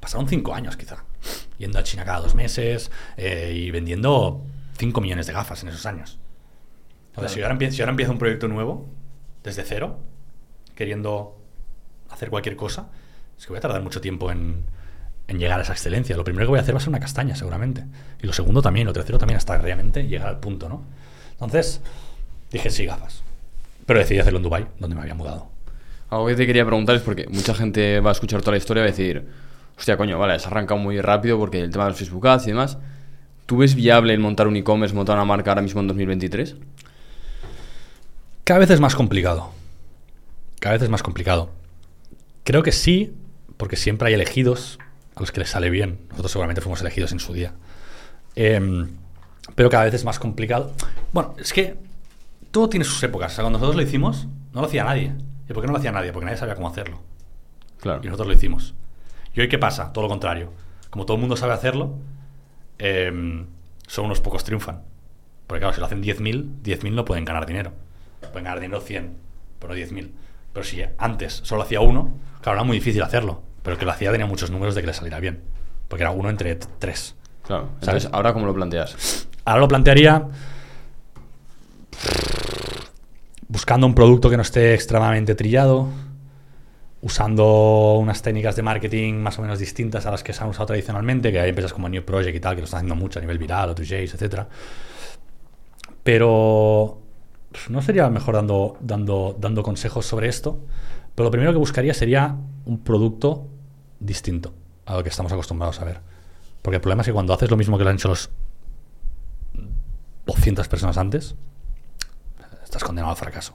pasaron 0.00 0.28
cinco 0.28 0.54
años 0.54 0.76
quizá. 0.76 1.04
Yendo 1.58 1.78
a 1.78 1.84
China 1.84 2.04
cada 2.04 2.20
dos 2.20 2.34
meses 2.34 2.90
eh, 3.16 3.52
y 3.54 3.70
vendiendo 3.70 4.44
5 4.78 5.00
millones 5.00 5.26
de 5.26 5.32
gafas 5.32 5.62
en 5.62 5.68
esos 5.68 5.86
años. 5.86 6.18
Entonces, 7.10 7.12
Claro. 7.14 7.28
si, 7.28 7.38
yo 7.38 7.44
ahora 7.44 7.52
empiezo, 7.52 7.76
si 7.76 7.82
ahora 7.82 7.90
empiezo 7.90 8.12
un 8.12 8.18
proyecto 8.18 8.48
nuevo, 8.48 8.88
desde 9.44 9.62
cero, 9.64 9.98
queriendo 10.74 11.38
hacer 12.10 12.30
cualquier 12.30 12.56
cosa, 12.56 12.90
es 13.38 13.44
que 13.44 13.50
voy 13.50 13.58
a 13.58 13.60
tardar 13.60 13.82
mucho 13.82 14.00
tiempo 14.00 14.30
en, 14.32 14.64
en 15.28 15.38
llegar 15.38 15.58
a 15.58 15.62
esa 15.62 15.72
excelencia. 15.72 16.16
Lo 16.16 16.24
primero 16.24 16.46
que 16.46 16.50
voy 16.50 16.58
a 16.58 16.62
hacer 16.62 16.74
va 16.74 16.78
a 16.78 16.80
ser 16.80 16.90
una 16.90 17.00
castaña, 17.00 17.34
seguramente. 17.34 17.84
Y 18.22 18.26
lo 18.26 18.32
segundo 18.32 18.62
también, 18.62 18.86
lo 18.86 18.92
tercero 18.92 19.18
también, 19.18 19.36
hasta 19.36 19.56
realmente 19.58 20.06
llegar 20.06 20.28
al 20.28 20.40
punto, 20.40 20.68
¿no? 20.68 20.84
Entonces, 21.32 21.80
dije 22.50 22.70
sí, 22.70 22.86
gafas. 22.86 23.22
Pero 23.86 23.98
decidí 23.98 24.18
hacerlo 24.18 24.38
en 24.38 24.42
Dubai, 24.44 24.66
donde 24.78 24.94
me 24.94 25.02
había 25.02 25.14
mudado. 25.14 25.48
Algo 26.10 26.26
que 26.26 26.34
te 26.34 26.46
quería 26.46 26.64
preguntar 26.66 26.94
es 26.96 27.02
porque 27.02 27.26
mucha 27.28 27.54
gente 27.54 28.00
va 28.00 28.10
a 28.10 28.12
escuchar 28.12 28.40
toda 28.40 28.52
la 28.52 28.58
historia 28.58 28.82
y 28.82 28.84
va 28.84 28.88
a 28.88 28.90
decir, 28.90 29.28
hostia, 29.78 29.96
coño, 29.96 30.18
vale, 30.18 30.34
has 30.34 30.46
arrancado 30.46 30.78
muy 30.78 31.00
rápido 31.00 31.38
porque 31.38 31.60
el 31.60 31.70
tema 31.70 31.84
de 31.84 31.90
los 31.90 31.98
Facebook 31.98 32.26
Ads 32.28 32.44
y 32.44 32.50
demás. 32.50 32.78
¿Tú 33.46 33.56
ves 33.56 33.74
viable 33.74 34.12
el 34.14 34.20
montar 34.20 34.46
un 34.46 34.56
e-commerce, 34.56 34.94
montar 34.94 35.16
una 35.16 35.24
marca 35.24 35.50
ahora 35.50 35.62
mismo 35.62 35.80
en 35.80 35.88
2023? 35.88 36.56
Cada 38.44 38.60
vez 38.60 38.70
es 38.70 38.80
más 38.80 38.94
complicado. 38.94 39.50
Cada 40.60 40.74
vez 40.74 40.82
es 40.82 40.90
más 40.90 41.02
complicado. 41.02 41.50
Creo 42.44 42.62
que 42.62 42.72
sí, 42.72 43.14
porque 43.56 43.76
siempre 43.76 44.08
hay 44.08 44.14
elegidos 44.14 44.78
a 45.14 45.20
los 45.20 45.32
que 45.32 45.40
les 45.40 45.50
sale 45.50 45.70
bien. 45.70 46.00
Nosotros 46.10 46.32
seguramente 46.32 46.60
fuimos 46.60 46.80
elegidos 46.80 47.12
en 47.12 47.20
su 47.20 47.32
día. 47.32 47.54
Em, 48.34 48.88
pero 49.54 49.70
cada 49.70 49.84
vez 49.84 49.94
es 49.94 50.04
más 50.04 50.18
complicado. 50.18 50.72
Bueno, 51.12 51.34
es 51.38 51.52
que 51.52 51.76
todo 52.50 52.68
tiene 52.68 52.84
sus 52.84 53.02
épocas. 53.02 53.32
O 53.32 53.34
sea, 53.34 53.44
cuando 53.44 53.58
nosotros 53.58 53.76
lo 53.76 53.82
hicimos, 53.82 54.26
no 54.52 54.60
lo 54.60 54.66
hacía 54.66 54.84
nadie. 54.84 55.14
¿Y 55.48 55.52
por 55.52 55.62
qué 55.62 55.66
no 55.66 55.72
lo 55.72 55.78
hacía 55.78 55.92
nadie? 55.92 56.12
Porque 56.12 56.26
nadie 56.26 56.38
sabía 56.38 56.54
cómo 56.54 56.68
hacerlo. 56.68 57.00
Claro. 57.80 58.00
Y 58.02 58.06
nosotros 58.06 58.28
lo 58.28 58.34
hicimos. 58.34 58.74
¿Y 59.34 59.40
hoy 59.40 59.48
qué 59.48 59.58
pasa? 59.58 59.92
Todo 59.92 60.02
lo 60.02 60.08
contrario. 60.08 60.52
Como 60.90 61.06
todo 61.06 61.16
el 61.16 61.20
mundo 61.20 61.36
sabe 61.36 61.52
hacerlo, 61.52 61.94
em, 62.78 63.46
solo 63.86 64.06
unos 64.06 64.20
pocos 64.20 64.44
triunfan. 64.44 64.82
Porque 65.46 65.60
claro, 65.60 65.74
si 65.74 65.80
lo 65.80 65.86
hacen 65.86 66.02
10.000, 66.02 66.62
10.000 66.62 66.94
no 66.94 67.04
pueden 67.04 67.24
ganar 67.24 67.46
dinero. 67.46 67.72
Pueden 68.20 68.44
ganar 68.44 68.60
dinero 68.60 68.80
100, 68.80 69.16
pero 69.58 69.74
no 69.74 69.78
10.000. 69.78 70.10
Pero 70.52 70.64
si 70.64 70.82
antes 70.98 71.40
solo 71.44 71.62
hacía 71.62 71.80
uno, 71.80 72.18
claro, 72.40 72.58
era 72.58 72.64
muy 72.64 72.76
difícil 72.78 73.02
hacerlo. 73.02 73.42
Pero 73.62 73.74
el 73.74 73.78
que 73.78 73.84
lo 73.84 73.92
hacía 73.92 74.10
tenía 74.10 74.26
muchos 74.26 74.50
números 74.50 74.74
de 74.74 74.80
que 74.80 74.88
le 74.88 74.94
saliera 74.94 75.20
bien. 75.20 75.40
Porque 75.88 76.02
era 76.02 76.10
uno 76.10 76.30
entre 76.30 76.56
tres. 76.56 77.14
Claro. 77.46 77.70
¿Sabes? 77.80 78.04
Entonces, 78.04 78.10
¿ahora 78.12 78.32
cómo 78.32 78.46
lo 78.46 78.54
planteas? 78.54 79.28
Ahora 79.44 79.60
lo 79.60 79.68
plantearía 79.68 80.28
buscando 83.52 83.86
un 83.86 83.94
producto 83.94 84.30
que 84.30 84.36
no 84.36 84.42
esté 84.42 84.72
extremadamente 84.72 85.34
trillado, 85.34 85.88
usando 87.02 87.98
unas 87.98 88.22
técnicas 88.22 88.56
de 88.56 88.62
marketing 88.62 89.14
más 89.14 89.38
o 89.38 89.42
menos 89.42 89.58
distintas 89.58 90.06
a 90.06 90.10
las 90.10 90.22
que 90.22 90.32
se 90.32 90.42
han 90.42 90.48
usado 90.48 90.66
tradicionalmente, 90.66 91.30
que 91.30 91.38
hay 91.38 91.50
empresas 91.50 91.74
como 91.74 91.86
New 91.90 92.02
Project 92.02 92.34
y 92.34 92.40
tal, 92.40 92.54
que 92.54 92.62
lo 92.62 92.64
están 92.64 92.78
haciendo 92.78 92.96
mucho 92.96 93.18
a 93.18 93.22
nivel 93.22 93.36
viral, 93.36 93.68
o 93.68 93.74
2Js, 93.74 94.14
etc. 94.14 94.46
Pero 96.02 96.98
pues, 97.50 97.68
no 97.68 97.82
sería 97.82 98.08
mejor 98.08 98.36
dando, 98.36 98.78
dando, 98.80 99.36
dando 99.38 99.62
consejos 99.62 100.06
sobre 100.06 100.28
esto, 100.28 100.60
pero 101.14 101.24
lo 101.24 101.30
primero 101.30 101.52
que 101.52 101.58
buscaría 101.58 101.92
sería 101.92 102.34
un 102.64 102.82
producto 102.82 103.48
distinto 104.04 104.52
a 104.86 104.94
lo 104.96 105.02
que 105.02 105.08
estamos 105.08 105.32
acostumbrados 105.32 105.80
a 105.80 105.84
ver. 105.84 106.00
Porque 106.62 106.76
el 106.76 106.80
problema 106.80 107.02
es 107.02 107.06
que 107.06 107.12
cuando 107.12 107.32
haces 107.34 107.50
lo 107.50 107.56
mismo 107.56 107.76
que 107.78 107.84
lo 107.84 107.90
han 107.90 107.96
hecho 107.96 108.08
los 108.08 108.30
200 110.26 110.68
personas 110.68 110.96
antes, 110.98 111.34
estás 112.62 112.84
condenado 112.84 113.10
al 113.12 113.16
fracaso. 113.16 113.54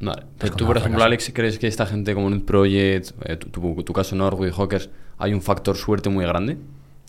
Vale. 0.00 0.24
Pues 0.38 0.52
tú, 0.52 0.66
por 0.66 0.76
ejemplo. 0.76 1.02
Alex, 1.02 1.30
¿crees 1.34 1.58
que 1.58 1.66
esta 1.66 1.86
gente 1.86 2.14
como 2.14 2.28
Nut 2.30 2.44
Project, 2.44 3.12
eh, 3.24 3.36
tu, 3.36 3.48
tu- 3.48 3.82
tu 3.82 3.92
caso 3.92 4.14
Norwood 4.14 4.52
Hawkers, 4.52 4.90
hay 5.18 5.32
un 5.32 5.40
factor 5.42 5.76
suerte 5.76 6.08
muy 6.10 6.24
grande? 6.24 6.58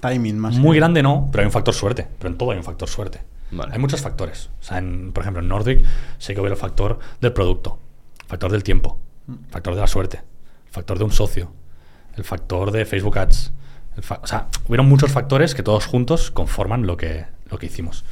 Timing 0.01 0.37
más. 0.37 0.55
Muy 0.55 0.73
que- 0.75 0.79
grande 0.79 1.03
no, 1.03 1.27
pero 1.31 1.41
hay 1.41 1.45
un 1.47 1.51
factor 1.51 1.73
suerte. 1.73 2.07
Pero 2.17 2.29
en 2.31 2.37
todo 2.37 2.51
hay 2.51 2.57
un 2.57 2.63
factor 2.63 2.87
suerte. 2.87 3.21
Vale. 3.51 3.73
Hay 3.73 3.79
muchos 3.79 4.01
factores. 4.01 4.49
O 4.59 4.63
sea, 4.63 4.77
en- 4.77 5.11
por 5.11 5.23
ejemplo, 5.23 5.41
en 5.41 5.47
Nordic 5.49 5.83
sé 6.17 6.33
que 6.33 6.39
hubo 6.39 6.47
el 6.47 6.55
factor 6.55 6.99
del 7.21 7.33
producto, 7.33 7.77
factor 8.25 8.51
del 8.51 8.63
tiempo, 8.63 8.99
el 9.27 9.49
factor 9.49 9.75
de 9.75 9.81
la 9.81 9.87
suerte, 9.87 10.21
factor 10.71 10.97
de 10.97 11.03
un 11.03 11.11
socio, 11.11 11.51
el 12.18 12.23
factor 12.23 12.72
de 12.72 12.85
Facebook 12.85 13.18
Ads. 13.18 13.53
fa- 14.02 14.19
o 14.22 14.27
sea, 14.27 14.48
hubieron 14.68 14.88
muchos 14.89 15.11
factores 15.11 15.56
que 15.56 15.64
todos 15.64 15.85
juntos 15.85 16.30
conforman 16.31 16.85
lo 16.85 16.98
que, 16.98 17.26
lo 17.49 17.57
que 17.57 17.68
hicimos. 17.68 18.03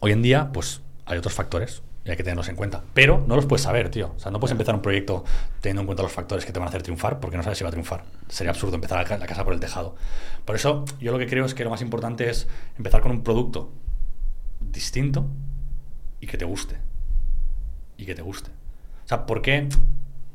Hoy 0.00 0.12
en 0.12 0.22
día, 0.22 0.50
pues 0.52 0.80
hay 1.06 1.18
otros 1.18 1.34
factores 1.34 1.82
y 2.04 2.10
hay 2.10 2.16
que 2.16 2.22
tenerlos 2.22 2.48
en 2.48 2.56
cuenta. 2.56 2.82
Pero 2.94 3.24
no 3.26 3.36
los 3.36 3.46
puedes 3.46 3.62
saber, 3.64 3.90
tío. 3.90 4.12
O 4.16 4.18
sea, 4.20 4.30
no 4.30 4.38
puedes 4.40 4.52
empezar 4.52 4.74
un 4.74 4.80
proyecto 4.82 5.24
teniendo 5.60 5.82
en 5.82 5.86
cuenta 5.86 6.02
los 6.02 6.12
factores 6.12 6.44
que 6.46 6.52
te 6.52 6.58
van 6.60 6.66
a 6.66 6.70
hacer 6.70 6.82
triunfar 6.82 7.20
porque 7.20 7.36
no 7.36 7.42
sabes 7.42 7.58
si 7.58 7.64
va 7.64 7.68
a 7.68 7.72
triunfar. 7.72 8.04
Sería 8.28 8.50
absurdo 8.52 8.76
empezar 8.76 8.98
la 9.18 9.26
casa 9.26 9.44
por 9.44 9.52
el 9.52 9.60
tejado. 9.60 9.96
Por 10.44 10.54
eso, 10.56 10.84
yo 11.00 11.12
lo 11.12 11.18
que 11.18 11.26
creo 11.26 11.44
es 11.44 11.54
que 11.54 11.64
lo 11.64 11.70
más 11.70 11.82
importante 11.82 12.30
es 12.30 12.46
empezar 12.76 13.00
con 13.02 13.10
un 13.10 13.22
producto 13.24 13.70
distinto 14.60 15.26
y 16.20 16.26
que 16.26 16.38
te 16.38 16.44
guste. 16.44 16.76
Y 17.96 18.06
que 18.06 18.14
te 18.14 18.22
guste. 18.22 18.50
O 19.04 19.08
sea, 19.08 19.26
¿por 19.26 19.42
qué 19.42 19.68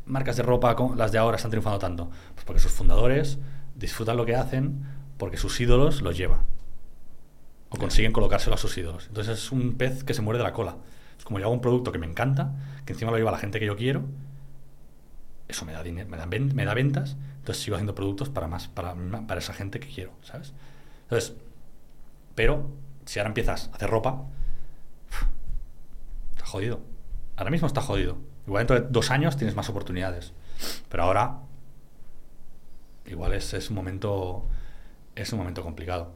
marcas 0.05 0.38
de 0.38 0.43
ropa, 0.43 0.75
como 0.75 0.95
las 0.95 1.11
de 1.11 1.17
ahora, 1.17 1.38
están 1.38 1.51
triunfando 1.51 1.80
tanto? 1.80 2.09
Pues 2.34 2.45
porque 2.45 2.61
sus 2.61 2.71
fundadores 2.71 3.39
disfrutan 3.75 4.17
lo 4.17 4.25
que 4.25 4.35
hacen 4.35 4.84
porque 5.17 5.38
sus 5.38 5.59
ídolos 5.61 6.01
los 6.01 6.17
llevan 6.17 6.41
o 7.69 7.77
consiguen 7.77 8.11
colocárselo 8.11 8.55
a 8.55 8.57
sus 8.57 8.77
ídolos. 8.77 9.07
Entonces 9.07 9.38
es 9.39 9.51
un 9.51 9.73
pez 9.75 10.03
que 10.03 10.13
se 10.13 10.21
muerde 10.21 10.43
la 10.43 10.53
cola. 10.53 10.77
Es 11.17 11.25
como 11.25 11.39
yo 11.39 11.45
hago 11.45 11.53
un 11.53 11.61
producto 11.61 11.91
que 11.91 11.97
me 11.99 12.05
encanta, 12.07 12.53
que 12.85 12.93
encima 12.93 13.11
lo 13.11 13.17
lleva 13.17 13.31
la 13.31 13.38
gente 13.39 13.59
que 13.59 13.65
yo 13.65 13.75
quiero, 13.75 14.03
eso 15.47 15.65
me 15.65 15.73
da 15.73 15.84
dinero, 15.84 16.09
me 16.09 16.17
da, 16.17 16.25
ven- 16.25 16.55
me 16.55 16.65
da 16.65 16.73
ventas, 16.73 17.15
entonces 17.39 17.63
sigo 17.63 17.75
haciendo 17.75 17.95
productos 17.95 18.30
para 18.30 18.47
más, 18.47 18.67
para, 18.67 18.95
para 19.27 19.39
esa 19.39 19.53
gente 19.53 19.80
que 19.80 19.88
quiero, 19.88 20.11
¿sabes? 20.21 20.53
Entonces, 21.03 21.35
pero 22.35 22.69
si 23.05 23.19
ahora 23.19 23.30
empiezas 23.30 23.69
a 23.71 23.75
hacer 23.75 23.89
ropa, 23.89 24.23
está 26.31 26.45
jodido. 26.45 26.81
Ahora 27.35 27.51
mismo 27.51 27.67
está 27.67 27.81
jodido. 27.81 28.17
Igual 28.45 28.61
dentro 28.61 28.80
de 28.80 28.88
dos 28.90 29.11
años 29.11 29.38
tienes 29.38 29.56
más 29.56 29.70
oportunidades. 29.70 30.34
Pero 30.90 31.03
ahora, 31.03 31.40
igual 33.06 33.34
es, 33.34 33.53
es 33.53 33.70
un 33.70 33.76
momento. 33.76 34.48
Es 35.15 35.32
un 35.32 35.40
momento 35.40 35.61
complicado. 35.61 36.14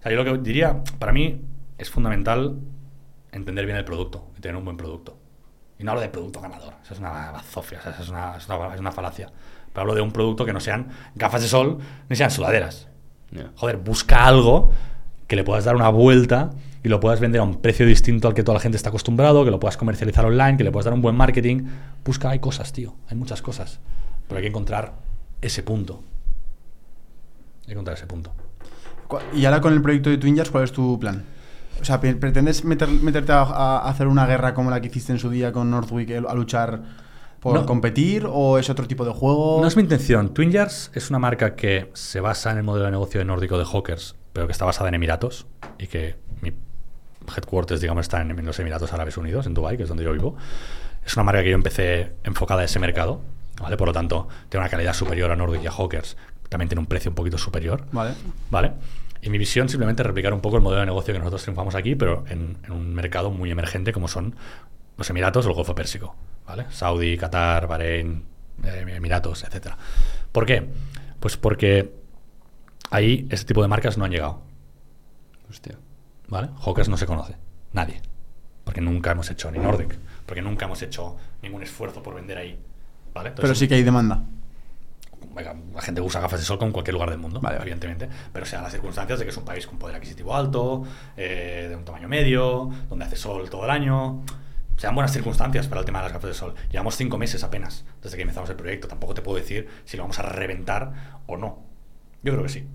O 0.00 0.02
sea, 0.02 0.12
yo 0.12 0.22
lo 0.22 0.24
que 0.24 0.38
diría, 0.38 0.82
para 0.98 1.12
mí, 1.12 1.42
es 1.78 1.90
fundamental 1.90 2.58
entender 3.32 3.66
bien 3.66 3.76
el 3.76 3.84
producto 3.84 4.30
y 4.36 4.40
tener 4.40 4.56
un 4.56 4.64
buen 4.64 4.76
producto. 4.76 5.18
Y 5.78 5.84
no 5.84 5.90
hablo 5.90 6.02
de 6.02 6.08
producto 6.08 6.40
ganador, 6.40 6.74
eso 6.82 6.94
es 6.94 7.00
una 7.00 7.32
bazofia, 7.32 7.80
o 7.80 7.82
sea, 7.82 7.92
eso 7.92 8.02
es 8.02 8.08
una, 8.08 8.36
es 8.36 8.48
una, 8.48 8.74
es 8.74 8.80
una 8.80 8.92
falacia. 8.92 9.30
Pero 9.72 9.80
hablo 9.80 9.94
de 9.94 10.00
un 10.00 10.12
producto 10.12 10.44
que 10.44 10.52
no 10.52 10.60
sean 10.60 10.88
gafas 11.16 11.42
de 11.42 11.48
sol 11.48 11.78
ni 12.08 12.16
sean 12.16 12.30
sudaderas. 12.30 12.88
Ya. 13.32 13.50
Joder, 13.56 13.78
busca 13.78 14.24
algo 14.24 14.70
que 15.34 15.36
le 15.36 15.42
puedas 15.44 15.64
dar 15.64 15.74
una 15.74 15.88
vuelta 15.88 16.50
y 16.84 16.88
lo 16.88 17.00
puedas 17.00 17.18
vender 17.18 17.40
a 17.40 17.44
un 17.44 17.60
precio 17.60 17.84
distinto 17.86 18.28
al 18.28 18.34
que 18.34 18.44
toda 18.44 18.54
la 18.58 18.60
gente 18.60 18.76
está 18.76 18.90
acostumbrado, 18.90 19.44
que 19.44 19.50
lo 19.50 19.58
puedas 19.58 19.76
comercializar 19.76 20.24
online, 20.24 20.56
que 20.56 20.62
le 20.62 20.70
puedas 20.70 20.84
dar 20.84 20.94
un 20.94 21.02
buen 21.02 21.16
marketing. 21.16 21.64
Busca, 22.04 22.30
hay 22.30 22.38
cosas, 22.38 22.72
tío, 22.72 22.94
hay 23.08 23.16
muchas 23.16 23.42
cosas. 23.42 23.80
Pero 24.28 24.36
hay 24.38 24.42
que 24.44 24.48
encontrar 24.50 24.92
ese 25.42 25.64
punto. 25.64 26.02
Hay 27.62 27.66
que 27.66 27.72
encontrar 27.72 27.96
ese 27.96 28.06
punto. 28.06 28.32
Y 29.34 29.44
ahora 29.44 29.60
con 29.60 29.72
el 29.72 29.82
proyecto 29.82 30.08
de 30.10 30.18
Twin 30.18 30.36
Jars, 30.36 30.50
¿cuál 30.50 30.64
es 30.64 30.72
tu 30.72 30.98
plan? 31.00 31.24
O 31.80 31.84
sea, 31.84 32.00
¿pre- 32.00 32.14
¿pretendes 32.14 32.64
meter- 32.64 32.88
meterte 32.88 33.32
a, 33.32 33.42
a 33.42 33.88
hacer 33.88 34.06
una 34.06 34.26
guerra 34.26 34.54
como 34.54 34.70
la 34.70 34.80
que 34.80 34.86
hiciste 34.86 35.12
en 35.12 35.18
su 35.18 35.30
día 35.30 35.50
con 35.50 35.68
Northwick 35.70 36.12
a 36.28 36.34
luchar 36.34 36.80
por 37.40 37.54
No. 37.54 37.66
competir 37.66 38.24
o 38.30 38.58
es 38.58 38.70
otro 38.70 38.86
tipo 38.86 39.04
de 39.04 39.10
juego? 39.12 39.58
No 39.60 39.66
es 39.66 39.74
mi 39.76 39.82
intención. 39.82 40.32
Twin 40.32 40.52
Jars 40.52 40.90
es 40.94 41.10
una 41.10 41.18
marca 41.18 41.56
que 41.56 41.90
se 41.94 42.20
basa 42.20 42.52
en 42.52 42.58
el 42.58 42.62
modelo 42.62 42.84
de 42.86 42.92
negocio 42.92 43.18
de 43.18 43.24
nórdico 43.24 43.58
de 43.58 43.64
Hawkers, 43.64 44.14
pero 44.34 44.46
que 44.46 44.52
está 44.52 44.66
basada 44.66 44.88
en 44.88 44.96
Emiratos 44.96 45.46
y 45.78 45.86
que 45.86 46.16
mi 46.42 46.52
headquarters, 47.34 47.80
digamos, 47.80 48.02
está 48.02 48.20
en, 48.20 48.32
en 48.32 48.44
los 48.44 48.58
Emiratos 48.58 48.92
Árabes 48.92 49.16
Unidos, 49.16 49.46
en 49.46 49.54
Dubai, 49.54 49.78
que 49.78 49.84
es 49.84 49.88
donde 49.88 50.04
yo 50.04 50.12
vivo. 50.12 50.36
Es 51.06 51.16
una 51.16 51.22
marca 51.22 51.42
que 51.42 51.50
yo 51.50 51.54
empecé 51.54 52.12
enfocada 52.24 52.62
a 52.62 52.64
ese 52.64 52.80
mercado, 52.80 53.22
¿vale? 53.60 53.76
Por 53.76 53.88
lo 53.88 53.94
tanto, 53.94 54.28
tiene 54.48 54.64
una 54.64 54.70
calidad 54.70 54.92
superior 54.92 55.30
a 55.30 55.36
Nordic 55.36 55.62
y 55.62 55.66
a 55.68 55.70
Hawkers. 55.70 56.16
También 56.48 56.68
tiene 56.68 56.80
un 56.80 56.86
precio 56.86 57.10
un 57.10 57.14
poquito 57.14 57.38
superior. 57.38 57.86
Vale. 57.92 58.14
¿Vale? 58.50 58.72
Y 59.22 59.30
mi 59.30 59.38
visión 59.38 59.68
simplemente 59.68 60.02
es 60.02 60.06
replicar 60.06 60.34
un 60.34 60.40
poco 60.40 60.56
el 60.56 60.62
modelo 60.62 60.80
de 60.80 60.86
negocio 60.86 61.14
que 61.14 61.20
nosotros 61.20 61.42
triunfamos 61.42 61.76
aquí, 61.76 61.94
pero 61.94 62.24
en, 62.28 62.58
en 62.64 62.72
un 62.72 62.92
mercado 62.92 63.30
muy 63.30 63.50
emergente 63.50 63.92
como 63.92 64.08
son 64.08 64.34
los 64.96 65.08
Emiratos 65.08 65.46
o 65.46 65.48
el 65.48 65.54
Golfo 65.54 65.74
Pérsico, 65.76 66.16
¿vale? 66.44 66.66
Saudi, 66.70 67.16
Qatar, 67.16 67.68
Bahrein, 67.68 68.24
eh, 68.64 68.84
Emiratos, 68.88 69.44
etc. 69.44 69.74
¿Por 70.32 70.44
qué? 70.44 70.68
Pues 71.20 71.36
porque 71.36 72.03
ahí 72.94 73.26
ese 73.28 73.44
tipo 73.44 73.60
de 73.60 73.68
marcas 73.68 73.98
no 73.98 74.04
han 74.04 74.12
llegado, 74.12 74.40
Hostia. 75.50 75.76
¿vale? 76.28 76.48
Hawkers 76.64 76.88
no 76.88 76.96
se 76.96 77.06
conoce, 77.06 77.34
nadie, 77.72 78.00
porque 78.62 78.80
nunca 78.80 79.10
hemos 79.10 79.28
hecho 79.30 79.50
ni 79.50 79.58
Nordic, 79.58 79.96
porque 80.24 80.42
nunca 80.42 80.66
hemos 80.66 80.80
hecho 80.82 81.16
ningún 81.42 81.62
esfuerzo 81.62 82.02
por 82.02 82.14
vender 82.14 82.38
ahí, 82.38 82.58
¿vale? 83.12 83.32
Pero 83.32 83.54
sí 83.54 83.66
que 83.66 83.74
hay 83.74 83.82
demanda. 83.82 84.22
la 85.34 85.82
gente 85.82 86.00
usa 86.00 86.20
gafas 86.20 86.38
de 86.38 86.46
sol 86.46 86.58
con 86.58 86.70
cualquier 86.70 86.94
lugar 86.94 87.10
del 87.10 87.18
mundo, 87.18 87.40
Vale, 87.40 87.58
evidentemente, 87.60 88.08
pero 88.32 88.46
sean 88.46 88.62
las 88.62 88.72
circunstancias 88.72 89.18
de 89.18 89.24
que 89.24 89.32
es 89.32 89.36
un 89.36 89.44
país 89.44 89.66
con 89.66 89.76
poder 89.78 89.96
adquisitivo 89.96 90.34
alto, 90.34 90.84
eh, 91.16 91.66
de 91.68 91.76
un 91.76 91.84
tamaño 91.84 92.08
medio, 92.08 92.70
donde 92.88 93.06
hace 93.06 93.16
sol 93.16 93.50
todo 93.50 93.64
el 93.64 93.70
año. 93.70 94.22
Sean 94.76 94.94
buenas 94.94 95.12
circunstancias 95.12 95.68
para 95.68 95.80
el 95.80 95.84
tema 95.84 96.00
de 96.00 96.04
las 96.04 96.12
gafas 96.12 96.28
de 96.28 96.34
sol. 96.34 96.54
Llevamos 96.70 96.96
cinco 96.96 97.16
meses 97.16 97.44
apenas 97.44 97.84
desde 98.02 98.16
que 98.16 98.22
empezamos 98.22 98.50
el 98.50 98.56
proyecto. 98.56 98.88
Tampoco 98.88 99.14
te 99.14 99.22
puedo 99.22 99.38
decir 99.38 99.68
si 99.84 99.96
lo 99.96 100.02
vamos 100.02 100.18
a 100.18 100.22
reventar 100.22 101.20
o 101.26 101.36
no. 101.36 101.62
Yo 102.24 102.32
creo 102.32 102.42
que 102.42 102.48
sí, 102.48 102.66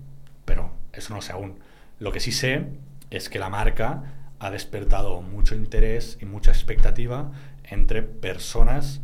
pero 0.50 0.72
eso 0.92 1.10
no 1.10 1.16
lo 1.18 1.22
sé 1.22 1.30
aún. 1.30 1.60
Lo 2.00 2.10
que 2.10 2.18
sí 2.18 2.32
sé 2.32 2.66
es 3.10 3.28
que 3.28 3.38
la 3.38 3.48
marca 3.48 4.02
ha 4.40 4.50
despertado 4.50 5.22
mucho 5.22 5.54
interés 5.54 6.18
y 6.20 6.24
mucha 6.24 6.50
expectativa 6.50 7.30
entre 7.62 8.02
personas 8.02 9.00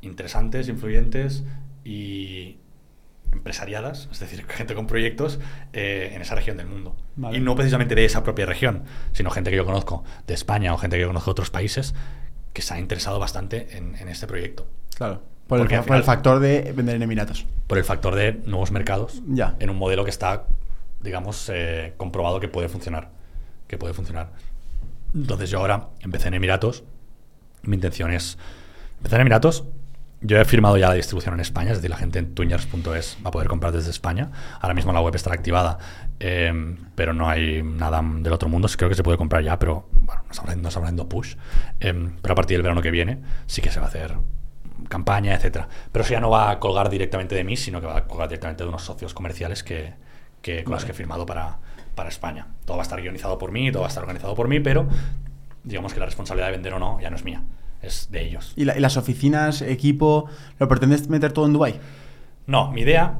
interesantes, 0.00 0.66
influyentes 0.68 1.44
y 1.84 2.56
empresariadas, 3.30 4.08
es 4.10 4.18
decir, 4.18 4.44
gente 4.48 4.74
con 4.74 4.88
proyectos 4.88 5.38
eh, 5.72 6.10
en 6.14 6.20
esa 6.20 6.34
región 6.34 6.56
del 6.56 6.66
mundo. 6.66 6.96
Vale. 7.14 7.38
Y 7.38 7.40
no 7.40 7.54
precisamente 7.54 7.94
de 7.94 8.04
esa 8.04 8.24
propia 8.24 8.44
región, 8.44 8.82
sino 9.12 9.30
gente 9.30 9.50
que 9.50 9.56
yo 9.56 9.64
conozco 9.64 10.02
de 10.26 10.34
España 10.34 10.74
o 10.74 10.78
gente 10.78 10.96
que 10.96 11.02
yo 11.02 11.06
conozco 11.06 11.30
de 11.30 11.32
otros 11.32 11.50
países 11.50 11.94
que 12.52 12.60
se 12.60 12.74
ha 12.74 12.80
interesado 12.80 13.20
bastante 13.20 13.76
en, 13.76 13.94
en 13.94 14.08
este 14.08 14.26
proyecto. 14.26 14.66
Claro. 14.96 15.22
Por 15.46 15.60
el, 15.60 15.84
por 15.84 15.96
el 15.96 16.02
factor 16.02 16.40
de 16.40 16.72
vender 16.74 16.96
en 16.96 17.02
Emiratos. 17.02 17.46
Por 17.68 17.78
el 17.78 17.84
factor 17.84 18.16
de 18.16 18.32
nuevos 18.46 18.72
mercados 18.72 19.22
Ya. 19.28 19.54
en 19.60 19.70
un 19.70 19.76
modelo 19.76 20.02
que 20.02 20.10
está, 20.10 20.46
digamos, 21.02 21.50
eh, 21.52 21.94
comprobado 21.96 22.40
que 22.40 22.48
puede 22.48 22.68
funcionar. 22.68 23.10
Que 23.66 23.78
puede 23.78 23.94
funcionar. 23.94 24.32
Entonces 25.14 25.50
yo 25.50 25.58
ahora 25.58 25.88
empecé 26.00 26.28
en 26.28 26.34
Emiratos. 26.34 26.84
Mi 27.62 27.76
intención 27.76 28.12
es 28.12 28.38
empezar 28.98 29.20
en 29.20 29.22
Emiratos. 29.22 29.64
Yo 30.24 30.38
he 30.38 30.44
firmado 30.44 30.76
ya 30.76 30.88
la 30.88 30.94
distribución 30.94 31.34
en 31.34 31.40
España, 31.40 31.72
es 31.72 31.78
decir, 31.78 31.90
la 31.90 31.96
gente 31.96 32.20
en 32.20 32.32
twingers.es 32.32 33.18
va 33.24 33.28
a 33.28 33.30
poder 33.32 33.48
comprar 33.48 33.72
desde 33.72 33.90
España. 33.90 34.30
Ahora 34.60 34.72
mismo 34.72 34.92
la 34.92 35.00
web 35.00 35.16
está 35.16 35.32
activada, 35.32 35.78
eh, 36.20 36.76
pero 36.94 37.12
no 37.12 37.28
hay 37.28 37.64
nada 37.64 38.00
del 38.20 38.32
otro 38.32 38.48
mundo. 38.48 38.68
Creo 38.76 38.88
que 38.88 38.94
se 38.94 39.02
puede 39.02 39.18
comprar 39.18 39.42
ya, 39.42 39.58
pero 39.58 39.88
bueno, 39.92 40.22
no 40.24 40.30
estamos 40.30 40.48
haciendo, 40.48 40.62
no 40.62 40.68
estamos 40.68 40.86
haciendo 40.86 41.08
push. 41.08 41.34
Eh, 41.80 42.10
pero 42.22 42.32
a 42.32 42.34
partir 42.36 42.56
del 42.56 42.62
verano 42.62 42.80
que 42.82 42.92
viene 42.92 43.20
sí 43.46 43.60
que 43.62 43.72
se 43.72 43.80
va 43.80 43.86
a 43.86 43.88
hacer 43.88 44.14
campaña, 44.88 45.34
etcétera. 45.34 45.68
Pero 45.90 46.04
eso 46.04 46.12
ya 46.12 46.20
no 46.20 46.30
va 46.30 46.52
a 46.52 46.60
colgar 46.60 46.88
directamente 46.88 47.34
de 47.34 47.42
mí, 47.42 47.56
sino 47.56 47.80
que 47.80 47.88
va 47.88 47.96
a 47.96 48.04
colgar 48.06 48.28
directamente 48.28 48.62
de 48.62 48.68
unos 48.68 48.82
socios 48.82 49.14
comerciales 49.14 49.64
que, 49.64 49.94
que- 50.42 50.64
con 50.64 50.72
Vale. 50.74 50.84
que 50.84 50.92
he 50.92 50.94
firmado 50.94 51.24
para, 51.24 51.58
para 51.94 52.08
España. 52.08 52.48
Todo 52.64 52.76
va 52.76 52.82
a 52.82 52.84
estar 52.84 53.00
guionizado 53.00 53.38
por 53.38 53.52
mí, 53.52 53.70
todo 53.72 53.82
va 53.82 53.86
a 53.86 53.88
estar 53.88 54.02
organizado 54.02 54.34
por 54.34 54.48
mí, 54.48 54.60
pero 54.60 54.86
digamos 55.64 55.94
que 55.94 56.00
la 56.00 56.06
responsabilidad 56.06 56.48
de 56.48 56.52
vender 56.52 56.74
o 56.74 56.78
no 56.78 57.00
ya 57.00 57.08
no 57.10 57.16
es 57.16 57.24
mía, 57.24 57.42
es 57.80 58.10
de 58.10 58.22
ellos. 58.26 58.52
¿Y, 58.56 58.64
la- 58.64 58.76
y 58.76 58.80
las 58.80 58.96
oficinas, 58.96 59.62
equipo, 59.62 60.28
lo 60.58 60.68
pretendes 60.68 61.08
meter 61.08 61.32
todo 61.32 61.46
en 61.46 61.52
Dubai? 61.52 61.80
No, 62.46 62.72
mi 62.72 62.80
idea, 62.82 63.18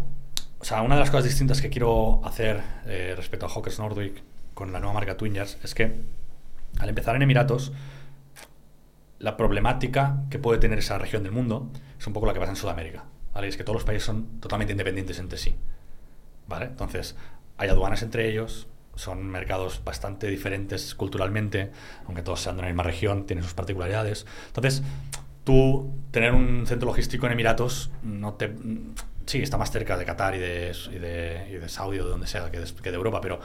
o 0.59 0.65
sea, 0.65 0.83
una 0.83 0.97
de 0.97 1.01
las 1.01 1.11
cosas 1.11 1.25
distintas 1.27 1.63
que 1.63 1.71
quiero 1.71 2.21
hacer 2.25 2.61
eh, 2.87 3.15
respecto 3.17 3.47
a 3.47 3.49
Hawkers 3.49 3.79
Nordic 3.79 4.23
con 4.55 4.73
la 4.73 4.81
nueva 4.81 4.95
marca 4.95 5.17
Twingers 5.17 5.59
es 5.63 5.75
que 5.75 6.01
al 6.79 6.89
empezar 6.89 7.15
en 7.17 7.23
Emiratos, 7.23 7.73
la 9.19 9.37
problemática 9.37 10.25
que 10.31 10.39
puede 10.39 10.59
tener 10.59 10.79
esa 10.79 10.99
región 10.99 11.23
del 11.23 11.33
mundo 11.33 11.71
es 11.99 12.07
un 12.07 12.13
poco 12.13 12.27
la 12.27 12.33
que 12.33 12.41
pasa 12.41 12.51
en 12.53 12.57
Sudamérica. 12.57 13.05
¿vale? 13.33 13.47
Es 13.49 13.57
que 13.57 13.63
todos 13.65 13.77
los 13.77 13.85
países 13.85 14.05
son 14.05 14.41
totalmente 14.41 14.73
independientes 14.73 15.19
entre 15.19 15.39
sí. 15.39 15.55
Entonces, 16.61 17.17
hay 17.57 17.69
aduanas 17.69 18.03
entre 18.03 18.29
ellos, 18.29 18.67
son 18.95 19.27
mercados 19.29 19.83
bastante 19.85 20.27
diferentes 20.27 20.95
culturalmente, 20.95 21.71
aunque 22.07 22.23
todos 22.23 22.41
sean 22.41 22.57
de 22.57 22.63
la 22.63 22.69
misma 22.69 22.83
región, 22.83 23.25
tienen 23.27 23.45
sus 23.45 23.55
particularidades. 23.55 24.27
Entonces, 24.49 24.83
tú 25.45 25.91
tener 26.11 26.35
un 26.35 26.67
centro 26.67 26.87
logístico 26.87 27.27
en 27.27 27.33
Emiratos 27.33 27.91
no 28.03 28.35
te... 28.35 28.55
Sí, 29.25 29.41
está 29.41 29.57
más 29.57 29.71
cerca 29.71 29.97
de 29.97 30.05
Qatar 30.05 30.35
y 30.35 30.39
de, 30.39 30.73
y 30.91 30.99
de, 30.99 31.69
Saudi 31.69 32.01
o 32.01 32.05
de 32.05 32.11
donde 32.11 32.27
sea 32.27 32.51
que 32.51 32.59
de, 32.59 32.67
de 32.67 32.91
Europa, 32.91 33.21
pero 33.21 33.41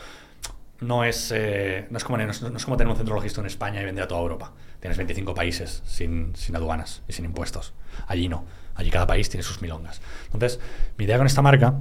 no 0.82 1.04
es, 1.04 1.32
eh, 1.34 1.88
no, 1.90 1.98
es 1.98 2.04
como, 2.04 2.18
no, 2.18 2.30
es, 2.30 2.42
no 2.42 2.58
es 2.58 2.66
como 2.66 2.78
tener 2.78 2.90
un 2.92 2.98
centro 2.98 3.16
logístico 3.16 3.42
en 3.42 3.48
España 3.48 3.82
y 3.82 3.86
vender 3.86 4.04
a 4.04 4.08
toda 4.08 4.22
Europa. 4.22 4.54
Tienes 4.80 4.98
25 4.98 5.34
países 5.34 5.84
sin, 5.86 6.36
sin 6.36 6.56
aduanas 6.56 7.04
y 7.08 7.14
sin 7.14 7.26
impuestos. 7.26 7.74
Allí 8.08 8.28
no. 8.28 8.46
Allí 8.76 8.90
cada 8.90 9.08
país 9.08 9.30
tiene 9.30 9.44
sus 9.44 9.62
milongas. 9.62 10.02
Entonces, 10.26 10.60
mi 10.98 11.06
idea 11.06 11.18
con 11.18 11.28
esta 11.28 11.42
marca 11.42 11.76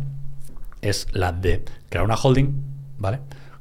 es 0.88 1.06
la 1.12 1.32
de 1.32 1.64
crear 1.88 2.04
una 2.04 2.16
holding, 2.16 2.52
¿vale? 2.98 3.20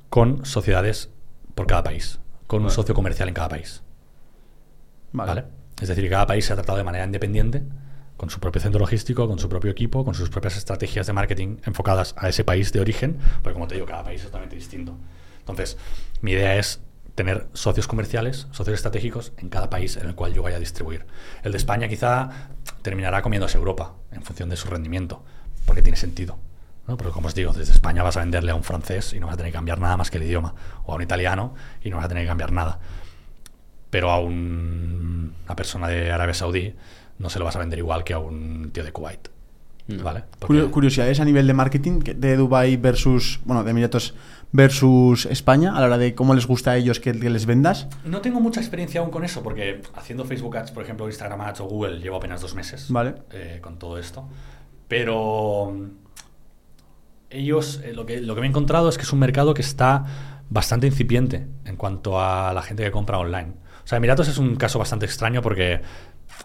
Con 0.10 0.46
sociedades 0.46 1.10
por 1.56 1.68
cada 1.68 1.84
país, 1.84 2.20
con 2.48 2.64
un 2.64 2.70
socio 2.70 2.94
comercial 2.94 3.28
en 3.28 3.34
cada 3.34 3.50
país, 3.50 3.82
Vale. 5.12 5.30
¿vale? 5.30 5.46
Es 5.82 5.90
decir, 5.90 6.10
cada 6.10 6.26
país 6.26 6.46
se 6.46 6.54
ha 6.54 6.56
tratado 6.56 6.78
de 6.78 6.84
manera 6.84 7.06
independiente, 7.06 7.64
con 8.18 8.30
su 8.30 8.40
propio 8.40 8.62
centro 8.62 8.80
logístico, 8.80 9.28
con 9.28 9.40
su 9.40 9.50
propio 9.50 9.72
equipo, 9.72 10.06
con 10.06 10.14
sus 10.14 10.30
propias 10.30 10.58
estrategias 10.58 11.08
de 11.08 11.14
marketing 11.14 11.58
enfocadas 11.66 12.16
a 12.18 12.30
ese 12.30 12.44
país 12.44 12.72
de 12.72 12.80
origen, 12.80 13.18
porque 13.44 13.54
como 13.54 13.68
te 13.68 13.76
digo, 13.76 13.86
cada 13.86 14.04
país 14.04 14.22
es 14.22 14.28
totalmente 14.28 14.56
distinto. 14.56 14.96
Entonces, 15.40 15.78
mi 16.22 16.32
idea 16.32 16.58
es 16.58 16.82
tener 17.14 17.48
socios 17.54 17.88
comerciales, 17.88 18.48
socios 18.52 18.76
estratégicos 18.76 19.34
en 19.38 19.50
cada 19.50 19.70
país 19.70 19.98
en 19.98 20.08
el 20.08 20.16
cual 20.16 20.34
yo 20.34 20.44
vaya 20.44 20.58
a 20.58 20.60
distribuir. 20.60 21.06
El 21.44 21.52
de 21.52 21.58
España 21.58 21.88
quizá 21.88 22.50
terminará 22.82 23.22
comiéndose 23.22 23.58
Europa 23.58 23.96
en 24.12 24.22
función 24.22 24.50
de 24.50 24.58
su 24.58 24.68
rendimiento, 24.68 25.24
porque 25.66 25.82
tiene 25.82 25.98
sentido. 25.98 26.38
¿No? 26.88 26.98
Porque 26.98 27.12
como 27.14 27.28
os 27.28 27.36
digo, 27.36 27.52
desde 27.54 27.72
España 27.74 28.04
vas 28.04 28.18
a 28.18 28.20
venderle 28.20 28.52
a 28.52 28.56
un 28.56 28.64
francés 28.64 29.14
y 29.14 29.20
no 29.20 29.28
vas 29.28 29.34
a 29.34 29.38
tener 29.38 29.52
que 29.52 29.56
cambiar 29.58 29.80
nada 29.80 29.98
más 29.98 30.12
que 30.12 30.18
el 30.18 30.24
idioma, 30.24 30.54
o 30.86 30.92
a 30.94 30.96
un 30.96 31.02
italiano 31.02 31.54
y 31.84 31.90
no 31.90 31.98
vas 31.98 32.06
a 32.06 32.10
tener 32.10 32.24
que 32.24 32.28
cambiar 32.30 32.52
nada. 32.52 32.80
Pero 33.90 34.12
a 34.12 34.20
un- 34.20 35.34
una 35.46 35.56
persona 35.56 35.88
de 35.88 36.12
Arabia 36.12 36.34
Saudí 36.34 36.74
no 37.20 37.30
se 37.30 37.40
lo 37.40 37.46
vas 37.46 37.56
a 37.56 37.60
vender 37.60 37.80
igual 37.80 38.04
que 38.04 38.14
a 38.14 38.20
un 38.20 38.72
tío 38.74 38.84
de 38.84 38.92
Kuwait. 38.92 39.30
No. 39.88 40.04
¿Vale? 40.04 40.24
Porque- 40.40 40.64
Curiosidades 40.66 41.20
a 41.20 41.26
nivel 41.26 41.46
de 41.46 41.54
marketing 41.54 42.00
de 42.00 42.36
Dubai 42.36 42.76
versus, 42.76 43.40
bueno, 43.46 43.64
de 43.64 43.70
Emiratos 43.70 44.16
versus 44.52 45.28
España, 45.28 45.78
a 45.78 45.80
la 45.80 45.86
hora 45.86 45.98
de 46.00 46.16
cómo 46.16 46.34
les 46.34 46.48
gusta 46.48 46.72
a 46.72 46.78
ellos 46.78 47.00
que, 47.00 47.18
que 47.20 47.30
les 47.30 47.46
vendas. 47.46 47.88
No 48.04 48.20
tengo 48.22 48.40
mucha 48.40 48.60
experiencia 48.62 49.02
aún 49.02 49.12
con 49.12 49.24
eso, 49.24 49.44
porque 49.44 49.82
haciendo 49.94 50.26
Facebook 50.26 50.58
Ads, 50.58 50.72
por 50.72 50.82
ejemplo, 50.84 51.06
Instagram 51.08 51.40
Ads 51.42 51.62
o 51.62 51.66
Google, 51.66 52.00
llevo 52.00 52.16
apenas 52.18 52.42
dos 52.42 52.56
meses 52.56 52.88
Vale. 52.90 53.14
eh, 53.32 53.60
con 53.62 53.78
todo 53.78 54.00
esto. 54.00 54.28
Pero 54.88 55.72
ellos, 57.36 57.82
eh, 57.84 57.94
lo, 57.94 58.06
que, 58.06 58.22
lo 58.22 58.36
que 58.36 58.42
me 58.42 58.48
he 58.48 58.50
encontrado 58.50 58.90
es 58.90 58.98
que 58.98 59.04
es 59.04 59.14
un 59.14 59.20
mercado 59.20 59.54
que 59.54 59.62
está 59.62 60.06
bastante 60.50 60.88
incipiente 60.88 61.48
en 61.66 61.76
cuanto 61.76 62.22
a 62.22 62.54
la 62.54 62.62
gente 62.62 62.84
que 62.84 62.92
compra 62.92 63.18
online. 63.18 63.54
O 63.84 63.88
sea, 63.88 63.98
Emiratos 63.98 64.28
es 64.28 64.38
un 64.38 64.56
caso 64.56 64.80
bastante 64.80 65.06
extraño 65.06 65.42
porque 65.42 65.82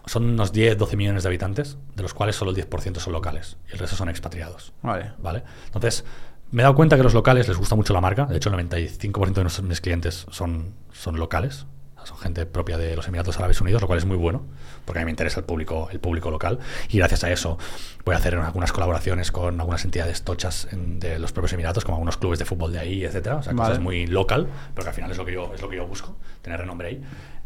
son 0.05 0.25
unos 0.25 0.51
10, 0.51 0.77
12 0.77 0.97
millones 0.97 1.23
de 1.23 1.29
habitantes, 1.29 1.77
de 1.95 2.03
los 2.03 2.13
cuales 2.13 2.35
solo 2.35 2.51
el 2.51 2.57
10% 2.57 2.97
son 2.97 3.13
locales 3.13 3.57
y 3.69 3.73
el 3.73 3.79
resto 3.79 3.95
son 3.95 4.09
expatriados. 4.09 4.73
Vale. 4.81 5.13
¿Vale? 5.19 5.43
Entonces, 5.65 6.05
me 6.51 6.61
he 6.61 6.63
dado 6.63 6.75
cuenta 6.75 6.95
que 6.95 7.01
a 7.01 7.03
los 7.03 7.13
locales 7.13 7.47
les 7.47 7.57
gusta 7.57 7.75
mucho 7.75 7.93
la 7.93 8.01
marca. 8.01 8.25
De 8.25 8.37
hecho, 8.37 8.49
el 8.49 8.55
95% 8.69 9.33
de 9.33 9.41
nuestros, 9.43 9.67
mis 9.67 9.81
clientes 9.81 10.25
son, 10.29 10.75
son 10.91 11.17
locales. 11.17 11.65
Son 12.05 12.17
gente 12.17 12.45
propia 12.45 12.77
de 12.77 12.95
los 12.95 13.07
Emiratos 13.07 13.37
Árabes 13.37 13.61
Unidos, 13.61 13.81
lo 13.81 13.87
cual 13.87 13.99
es 13.99 14.05
muy 14.05 14.17
bueno, 14.17 14.43
porque 14.85 14.99
a 14.99 15.01
mí 15.01 15.05
me 15.05 15.11
interesa 15.11 15.39
el 15.39 15.45
público, 15.45 15.89
el 15.91 15.99
público 15.99 16.31
local. 16.31 16.59
Y 16.89 16.97
gracias 16.97 17.23
a 17.23 17.31
eso 17.31 17.57
voy 18.05 18.15
a 18.15 18.17
hacer 18.17 18.35
algunas 18.35 18.71
colaboraciones 18.71 19.31
con 19.31 19.59
algunas 19.59 19.85
entidades 19.85 20.23
tochas 20.23 20.67
en- 20.71 20.99
de 20.99 21.19
los 21.19 21.31
propios 21.31 21.53
Emiratos, 21.53 21.83
como 21.85 21.97
algunos 21.97 22.17
clubes 22.17 22.39
de 22.39 22.45
fútbol 22.45 22.71
de 22.73 22.79
ahí, 22.79 23.03
etcétera. 23.03 23.37
O 23.37 23.43
sea, 23.43 23.53
Vale. 23.53 23.69
cosas 23.69 23.83
muy 23.83 24.07
local, 24.07 24.47
pero 24.73 24.83
que 24.83 24.89
al 24.89 24.95
final 24.95 25.11
es 25.11 25.17
lo 25.17 25.25
que 25.25 25.33
yo, 25.33 25.51
es 25.53 25.61
lo 25.61 25.69
que 25.69 25.75
yo 25.77 25.85
busco, 25.87 26.15
tener 26.41 26.59
renombre 26.59 26.87
ahí. 26.87 27.01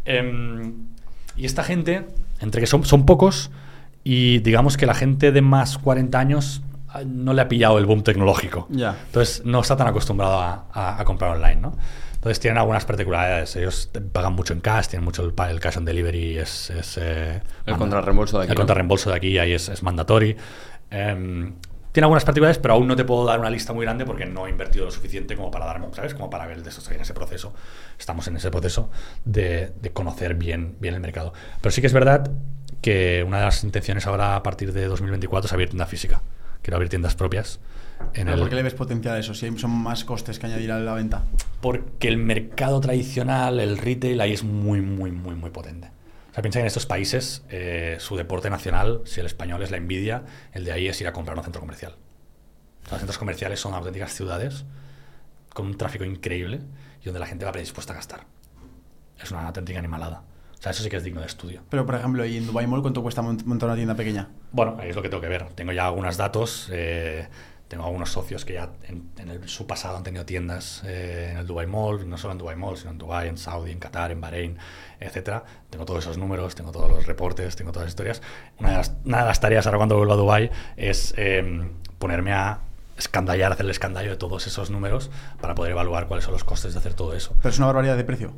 Em, 0.05 0.87
y 1.35 1.45
esta 1.45 1.63
gente, 1.63 2.05
entre 2.39 2.61
que 2.61 2.67
son, 2.67 2.85
son 2.85 3.05
pocos, 3.05 3.51
y 4.03 4.39
digamos 4.39 4.77
que 4.77 4.85
la 4.85 4.93
gente 4.93 5.31
de 5.31 5.41
más 5.41 5.77
40 5.77 6.19
años 6.19 6.61
ah, 6.89 7.01
no 7.05 7.33
le 7.33 7.41
ha 7.41 7.47
pillado 7.49 7.77
el 7.79 7.85
boom 7.85 8.03
tecnológico. 8.03 8.67
Ya. 8.69 8.95
Entonces 9.07 9.43
no 9.45 9.59
está 9.59 9.75
tan 9.75 9.87
acostumbrado 9.87 10.39
a, 10.39 10.65
a- 10.71 11.01
a 11.01 11.03
comprar 11.05 11.31
online, 11.35 11.55
¿no? 11.59 11.75
Entonces 12.25 12.39
tienen 12.39 12.57
algunas 12.57 12.83
particularidades. 12.85 13.55
Ellos 13.55 13.87
pagan 14.11 14.33
mucho 14.33 14.53
en 14.53 14.59
cash, 14.59 14.87
tienen 14.87 15.05
mucho 15.05 15.23
el, 15.23 15.59
cash 15.59 15.77
on 15.77 15.85
delivery, 15.85 16.39
es... 16.39 16.71
es, 16.71 16.97
eh, 16.97 17.39
El 17.67 17.77
contrarreembolso 17.77 18.39
de 18.39 18.45
aquí, 18.45 18.51
El 18.51 18.55
¿no? 18.55 18.61
contrarreembolso 18.61 19.11
de 19.11 19.15
aquí 19.15 19.37
ahí 19.37 19.53
es, 19.53 19.69
es 19.69 19.83
mandatory. 19.83 20.35
Em, 20.89 21.53
tiene 21.91 22.05
algunas 22.05 22.25
particularidades, 22.25 22.57
pero 22.57 22.73
aún 22.73 22.87
no 22.87 22.95
te 22.95 23.05
puedo 23.05 23.25
dar 23.25 23.39
una 23.39 23.51
lista 23.51 23.73
muy 23.73 23.85
grande 23.85 24.05
porque 24.07 24.25
no 24.25 24.47
he 24.47 24.49
invertido 24.49 24.85
lo 24.85 24.91
suficiente 24.91 25.35
como 25.35 25.51
para 25.51 25.67
darme, 25.67 25.85
¿sabes? 25.93 26.15
Como 26.15 26.31
para 26.31 26.47
ver 26.47 26.63
de 26.63 26.69
eso, 26.71 26.79
estoy 26.79 26.95
en 26.95 27.03
ese 27.03 27.13
proceso. 27.13 27.53
Estamos 27.99 28.27
en 28.27 28.37
ese 28.37 28.49
proceso 28.49 28.89
de, 29.23 29.73
de 29.79 29.93
conocer 29.93 30.33
bien, 30.33 30.77
bien 30.79 30.95
el 30.95 31.01
mercado. 31.01 31.31
Pero 31.61 31.71
sí 31.71 31.79
que 31.79 31.85
es 31.85 31.93
verdad 31.93 32.31
que 32.81 33.23
una 33.23 33.37
de 33.37 33.45
las 33.45 33.63
intenciones 33.63 34.07
ahora 34.07 34.35
a 34.35 34.41
partir 34.41 34.73
de 34.73 34.87
2024 34.87 35.45
es 35.45 35.53
abrir 35.53 35.69
tienda 35.69 35.85
física. 35.85 36.23
Quiero 36.63 36.77
abrir 36.77 36.89
tiendas 36.89 37.13
propias. 37.13 37.59
En 38.13 38.27
el, 38.29 38.39
¿Por 38.39 38.49
qué 38.49 38.55
le 38.55 38.63
ves 38.63 38.73
potencial 38.73 39.15
a 39.15 39.19
eso? 39.19 39.33
Si 39.33 39.45
hay- 39.45 39.57
son 39.57 39.71
más 39.71 40.03
costes 40.05 40.39
que 40.39 40.45
añadir 40.45 40.71
a 40.71 40.79
la 40.79 40.93
venta. 40.93 41.23
porque 41.61 42.07
el 42.07 42.17
mercado 42.17 42.79
tradicional, 42.79 43.59
el 43.59 43.77
retail, 43.77 44.21
ahí 44.21 44.33
es 44.33 44.43
muy, 44.43 44.81
muy, 44.81 45.11
muy, 45.11 45.35
muy 45.35 45.49
potente. 45.49 45.87
O 46.31 46.33
sea, 46.35 46.41
piensa 46.43 46.59
que 46.59 46.61
en 46.61 46.67
estos 46.67 46.85
países 46.85 47.43
eh, 47.49 47.95
su 47.99 48.15
deporte 48.17 48.49
nacional, 48.49 49.01
si 49.05 49.19
el 49.19 49.25
español 49.25 49.63
es 49.63 49.71
la 49.71 49.77
envidia, 49.77 50.23
el 50.53 50.63
de 50.65 50.71
ahí 50.73 50.87
es 50.87 50.99
ir 51.01 51.07
a 51.07 51.13
comprar 51.13 51.35
a 51.37 51.39
un 51.39 51.43
centro 51.43 51.61
comercial. 51.61 51.93
O 51.93 52.83
sea, 52.83 52.91
los 52.93 52.99
centros 52.99 53.17
comerciales 53.17 53.59
son 53.59 53.73
auténticas 53.73 54.13
ciudades 54.13 54.65
con 55.53 55.65
un 55.65 55.75
tráfico 55.77 56.03
increíble 56.05 56.59
y 57.01 57.05
donde 57.05 57.19
la 57.19 57.25
gente 57.25 57.45
va 57.45 57.51
predispuesta 57.51 57.93
a 57.93 57.95
gastar. 57.95 58.25
Es 59.21 59.31
una 59.31 59.47
auténtica 59.47 59.79
animalada. 59.79 60.23
O 60.53 60.61
sea, 60.61 60.71
eso 60.71 60.83
sí 60.83 60.89
que 60.89 60.97
es 60.97 61.03
digno 61.03 61.21
de 61.21 61.27
estudio. 61.27 61.61
Pero, 61.69 61.85
por 61.85 61.95
ejemplo, 61.95 62.25
¿y 62.25 62.37
en 62.37 62.45
Dubai 62.47 62.67
Mall 62.67 62.81
cuánto 62.81 63.01
cuesta 63.01 63.21
mont- 63.21 63.43
montar 63.45 63.69
una 63.69 63.75
tienda 63.75 63.95
pequeña? 63.95 64.27
Bueno, 64.51 64.77
ahí 64.79 64.89
es 64.89 64.95
lo 64.95 65.01
que 65.01 65.09
tengo 65.09 65.21
que 65.21 65.29
ver. 65.29 65.45
Tengo 65.55 65.71
ya 65.71 65.87
algunos 65.87 66.17
datos. 66.17 66.69
eh, 66.71 67.27
tengo 67.67 67.83
algunos 67.85 68.11
socios 68.11 68.45
que 68.45 68.53
ya 68.53 68.69
en, 68.83 69.09
en 69.17 69.29
el- 69.29 69.47
su 69.49 69.65
pasado 69.67 69.97
han 69.97 70.03
tenido 70.03 70.25
tiendas 70.25 70.83
eh, 70.85 71.29
en 71.31 71.37
el 71.37 71.47
Dubai 71.47 71.65
Mall, 71.67 72.07
no 72.09 72.17
solo 72.17 72.33
en 72.33 72.37
Dubai 72.37 72.55
Mall, 72.55 72.77
sino 72.77 72.91
en 72.91 72.97
Dubai, 72.97 73.27
en 73.27 73.37
Saudi, 73.37 73.71
en 73.71 73.79
Qatar, 73.79 74.11
en 74.11 74.21
Bahrein, 74.21 74.57
etcétera. 74.99 75.43
Tengo 75.69 75.85
todos 75.85 76.03
esos 76.03 76.17
números, 76.17 76.53
tengo 76.55 76.71
todos 76.71 76.89
los 76.91 77.05
reportes, 77.07 77.55
tengo 77.55 77.71
todas 77.71 77.85
las 77.85 77.91
historias. 77.91 78.21
Una 78.59 78.69
de 78.71 78.77
las, 78.77 78.93
una 79.03 79.19
de 79.19 79.25
las 79.25 79.39
tareas 79.39 79.65
ahora 79.65 79.77
cuando 79.77 79.97
vuelvo 79.97 80.13
a 80.13 80.17
Dubai 80.17 80.51
es 80.77 81.13
eh, 81.17 81.69
ponerme 81.97 82.33
a 82.33 82.59
escandallar, 82.97 83.51
hacer 83.51 83.65
el 83.65 83.71
escandallo 83.71 84.11
de 84.11 84.17
todos 84.17 84.47
esos 84.47 84.69
números 84.69 85.09
para 85.41 85.53
poder 85.55 85.71
evaluar 85.71 86.07
cuáles 86.07 86.23
son 86.23 86.33
los 86.33 86.43
costes 86.43 86.73
de 86.73 86.79
hacer 86.79 86.93
todo 86.93 87.13
eso. 87.13 87.35
Pero 87.37 87.49
es 87.49 87.57
una 87.57 87.67
barbaridad 87.67 87.97
de 87.97 88.03
precio. 88.05 88.33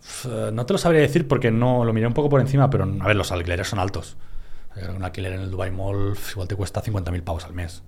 F- 0.00 0.52
No 0.52 0.64
te 0.66 0.74
lo 0.74 0.78
sabría 0.78 1.00
decir 1.00 1.26
porque 1.26 1.50
no 1.50 1.84
lo 1.84 1.92
miré 1.92 2.06
un 2.06 2.14
poco 2.14 2.28
por 2.28 2.40
encima, 2.40 2.70
pero 2.70 2.84
a 2.84 3.06
ver, 3.06 3.16
los 3.16 3.32
alquileres 3.32 3.66
son 3.68 3.78
altos. 3.80 4.16
Sea, 4.74 4.90
Un 4.90 5.02
alquiler 5.02 5.32
en 5.32 5.40
el 5.40 5.50
Dubai 5.50 5.70
Mall 5.70 6.16
igual 6.32 6.46
te 6.46 6.54
cuesta 6.54 6.82
50.000 6.82 7.22
pavos 7.24 7.44
al 7.46 7.54
mes. 7.54 7.82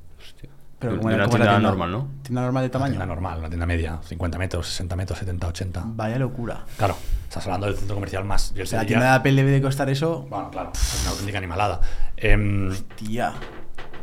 Pero 0.78 0.92
De 0.92 0.98
¿cómo 0.98 1.06
una 1.09 1.16
era- 1.16 1.24
era 1.24 1.30
tienda 1.30 1.52
la 1.52 1.59
normal, 1.59 1.90
¿no? 1.90 2.09
Tienda 2.22 2.42
normal 2.42 2.62
de 2.62 2.66
Una 2.66 2.72
tamaño. 2.72 2.90
tienda 2.92 3.06
normal, 3.06 3.38
una 3.40 3.48
tienda 3.48 3.66
media, 3.66 3.98
50 4.05 4.38
metros, 4.38 4.68
60 4.68 4.94
metros, 4.96 5.18
70, 5.18 5.48
80. 5.48 5.82
Vaya 5.86 6.18
locura. 6.18 6.64
Claro, 6.76 6.96
estás 7.28 7.44
hablando 7.46 7.66
del 7.66 7.76
centro 7.76 7.96
comercial 7.96 8.24
más. 8.24 8.55
Yo 8.55 8.62
la 8.70 8.86
tienda 8.86 9.06
de 9.06 9.12
Apple 9.16 9.32
debe 9.34 9.50
de 9.50 9.60
costar 9.60 9.90
eso. 9.90 10.26
Bueno, 10.30 10.50
claro, 10.50 10.70
es 10.74 11.00
una 11.02 11.10
auténtica 11.10 11.38
animalada. 11.38 11.80
Em, 12.16 12.72
Tía. 12.96 13.32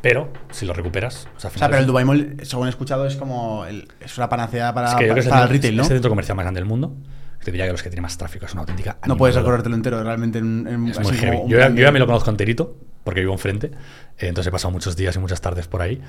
pero 0.02 0.31
si 0.52 0.65
lo 0.65 0.73
recuperas, 0.73 1.27
o 1.35 1.39
sea, 1.39 1.49
O 1.49 1.57
sea, 1.57 1.68
pero 1.68 1.80
el 1.80 1.88
Dubai 1.88 2.03
Mall, 2.06 2.38
según 2.43 2.68
he 2.68 2.69
escuchado, 2.69 3.06
es 3.07 3.15
como. 3.15 3.65
el- 3.65 3.88
es 4.02 4.18
una 4.18 4.27
panacea 4.30 4.73
para, 4.73 4.89
es 4.89 4.95
que 4.95 5.06
es 5.19 5.27
para 5.27 5.41
el, 5.43 5.47
el 5.47 5.49
retail, 5.53 5.76
¿no? 5.77 5.84
es 5.84 5.89
el 5.89 5.95
centro 5.95 6.10
comercial 6.11 6.35
más 6.35 6.43
grande 6.43 6.60
del 6.60 6.68
mundo. 6.69 6.95
Te 7.43 7.52
diría 7.52 7.65
que 7.68 7.72
los 7.72 7.84
que 7.84 7.89
tienen 7.89 8.02
más 8.03 8.18
tráfico 8.18 8.45
es 8.47 8.53
una 8.53 8.61
auténtica 8.61 8.97
No 9.06 9.15
puedes 9.18 9.35
animalada. 9.35 9.57
recorrértelo 9.60 9.76
entero, 9.76 10.03
realmente. 10.03 10.39
En, 10.39 10.68
en- 10.68 10.88
Es 10.89 10.99
muy 10.99 11.06
como 11.15 11.19
heavy. 11.19 11.38
un 11.38 11.49
Yo, 11.49 11.57
ya- 11.60 11.69
yo 11.69 11.76
ya 11.84 11.91
me 11.91 11.99
lo 11.99 12.06
conozco 12.07 12.30
enterito, 12.31 12.76
porque 13.06 13.22
vivo 13.22 13.32
enfrente. 13.32 13.68
eh, 13.68 14.27
entonces 14.27 14.49
he 14.49 14.52
pasado 14.52 14.72
muchos 14.72 14.98
días 14.98 15.15
y 15.15 15.19
muchas 15.19 15.40
tardes 15.40 15.68
por 15.69 15.82
ahí. 15.82 16.02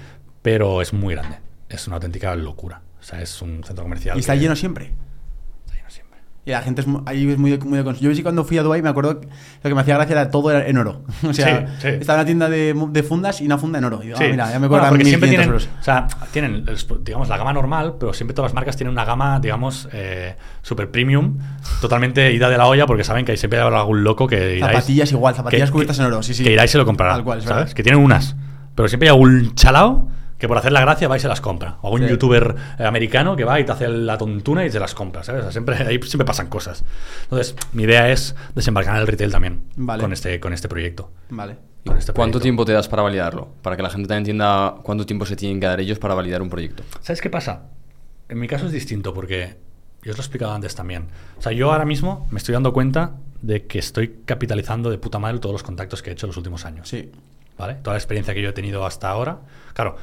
Pero 0.43 0.83
es 0.83 0.93
muy 0.93 1.15
grande. 1.15 1.39
Es 1.69 1.87
una 1.87 1.97
auténtica 1.97 2.35
locura. 2.35 2.81
O 2.99 3.03
sea, 3.05 3.21
es 3.23 3.41
un 3.43 3.63
centro 3.63 3.85
comercial. 3.85 4.17
Y 4.17 4.21
está 4.21 4.35
que- 4.35 4.41
lleno 4.41 4.57
siempre. 4.57 4.91
Y 6.47 6.53
la 6.53 6.63
gente 6.63 6.81
es 6.81 6.87
ahí 7.07 7.29
es 7.29 7.39
muy 7.39 7.51
de, 7.51 7.59
muy 7.59 7.77
de 7.77 7.85
cons- 7.85 7.99
Yo 7.99 8.15
sí 8.15 8.23
cuando 8.23 8.45
fui 8.45 8.57
a 8.57 8.63
Dubai 8.63 8.81
me 8.81 8.89
acuerdo 8.89 9.19
que 9.21 9.27
lo 9.27 9.69
que 9.69 9.75
me 9.75 9.81
hacía 9.81 9.97
gracia 9.97 10.13
era 10.13 10.31
todo 10.31 10.49
era 10.53 10.65
en 10.67 10.79
oro. 10.79 11.03
O 11.29 11.33
sea, 11.33 11.67
Sí, 11.81 11.83
sí. 11.83 11.89
estaba 12.01 12.21
una 12.21 12.25
tienda 12.25 12.49
de, 12.49 12.73
de 12.91 13.03
fundas 13.03 13.41
y 13.41 13.47
una 13.47 13.59
funda 13.59 13.79
en 13.81 13.85
oro. 13.85 14.01
Y 14.05 14.13
ah, 14.13 14.17
mira, 14.21 14.53
ya 14.53 14.61
me 14.61 14.69
Bueno, 14.69 14.87
siempre 15.05 15.27
1.500 15.27 15.29
tienen, 15.29 15.47
euros. 15.49 15.69
o 15.81 15.83
sea, 15.83 16.07
tienen, 16.33 16.65
digamos, 17.03 17.29
la 17.29 17.37
gama 17.37 17.53
normal, 17.53 17.95
pero 17.99 18.13
siempre 18.15 18.33
todas 18.33 18.51
las 18.53 18.55
marcas 18.55 18.77
tienen 18.77 18.93
una 18.93 19.05
gama, 19.05 19.41
digamos, 19.41 19.89
eh, 19.93 20.37
super 20.63 20.89
premium, 20.89 21.37
totalmente 21.81 22.33
ida 22.33 22.49
de 22.49 22.57
la 22.59 22.67
olla, 22.67 22.87
porque 22.87 23.03
saben 23.03 23.25
que 23.25 23.33
ahí 23.33 23.39
siempre 23.39 23.59
habrá 23.59 23.81
algún 23.81 24.05
loco 24.05 24.29
que 24.29 24.57
iráis- 24.61 24.71
Zapatillas 24.73 25.11
igual, 25.11 25.35
zapatillas 25.35 25.69
que- 25.69 25.73
cubiertas 25.73 25.97
que- 25.97 26.03
en 26.05 26.07
oro, 26.13 26.23
sí, 26.23 26.33
sí. 26.33 26.45
Que 26.45 26.53
irá 26.53 26.65
y 26.65 26.69
se 26.69 26.79
lo 26.79 26.87
comprará, 26.87 27.15
Tal 27.15 27.25
cual, 27.25 27.39
es 27.41 27.45
¿sabes? 27.45 27.75
Que 27.75 27.83
tienen 27.83 28.01
unas, 28.01 28.37
pero 28.77 28.87
siempre 28.89 29.09
hay 29.09 29.15
algún 29.15 29.53
chalao 29.57 30.09
que 30.39 30.49
por 30.49 30.59
hacer 30.59 30.73
la 30.73 30.81
gracia 30.81 31.09
va 31.09 31.17
y 31.17 31.21
se 31.21 31.29
las 31.29 31.41
compra. 31.41 31.79
O 31.83 31.87
algún 31.89 32.03
Sí. 32.03 32.09
youtuber 32.09 32.55
eh, 32.79 32.85
americano 32.85 33.37
que 33.37 33.45
va 33.45 33.59
y 33.61 33.65
te 33.65 33.73
hace 33.73 33.89
la 33.89 34.19
tontuna 34.19 34.65
y 34.67 34.71
se 34.71 34.79
las 34.81 34.95
compra, 34.95 35.23
¿sabes? 35.25 35.41
O 35.41 35.43
sea, 35.45 35.53
siempre, 35.53 35.77
ahí 35.77 36.01
siempre 36.03 36.25
pasan 36.27 36.49
cosas. 36.49 36.85
Entonces, 37.25 37.57
mi 37.73 37.85
idea 37.85 38.11
es 38.11 38.35
desembarcar 38.55 38.97
en 38.97 39.01
el 39.03 39.07
retail 39.07 39.31
también 39.33 39.63
Vale. 39.77 40.03
con, 40.03 40.13
este, 40.13 40.39
con 40.41 40.53
este 40.53 40.69
proyecto. 40.69 41.11
Vale. 41.31 41.57
Con 41.87 41.97
este 41.97 42.13
¿Cuánto 42.13 42.33
proyecto. 42.33 42.41
tiempo 42.43 42.65
te 42.65 42.73
das 42.73 42.89
para 42.89 43.03
validarlo? 43.03 43.49
Para 43.63 43.77
que 43.77 43.83
la 43.83 43.91
gente 43.91 44.09
también 44.09 44.23
entienda 44.23 44.75
cuánto 44.83 45.07
tiempo 45.07 45.25
se 45.25 45.37
tienen 45.37 45.61
que 45.61 45.67
dar 45.67 45.81
ellos 45.81 45.99
para 45.99 46.15
validar 46.15 46.43
un 46.43 46.51
proyecto. 46.51 46.83
¿Sabes 47.01 47.21
qué 47.21 47.31
pasa? 47.31 47.63
En 48.29 48.39
mi 48.41 48.49
caso 48.49 48.67
es 48.67 48.73
distinto 48.73 49.15
porque 49.15 49.57
yo 50.03 50.11
os 50.13 50.19
lo 50.19 50.23
he 50.23 50.25
explicado 50.25 50.53
antes 50.53 50.75
también. 50.75 51.07
O 51.39 51.43
sea, 51.43 51.53
yo 51.53 51.73
ahora 51.73 51.85
mismo 51.85 52.27
me 52.31 52.39
estoy 52.39 52.53
dando 52.55 52.73
cuenta 52.73 53.13
de 53.41 53.67
que 53.67 53.79
estoy 53.79 54.17
capitalizando 54.25 54.91
de 54.91 54.99
puta 54.99 55.19
madre 55.21 55.39
todos 55.39 55.53
los 55.53 55.63
contactos 55.63 56.03
que 56.03 56.11
he 56.11 56.13
hecho 56.15 56.27
en 56.27 56.31
los 56.31 56.37
últimos 56.37 56.65
años. 56.65 56.89
Sí. 56.89 57.13
¿Vale? 57.57 57.75
Toda 57.77 57.95
la 57.95 57.99
experiencia 57.99 58.35
que 58.35 58.43
yo 58.43 58.51
he 58.51 58.53
tenido 58.53 58.85
hasta 58.85 59.09
ahora. 59.09 59.39
Claro, 59.73 59.97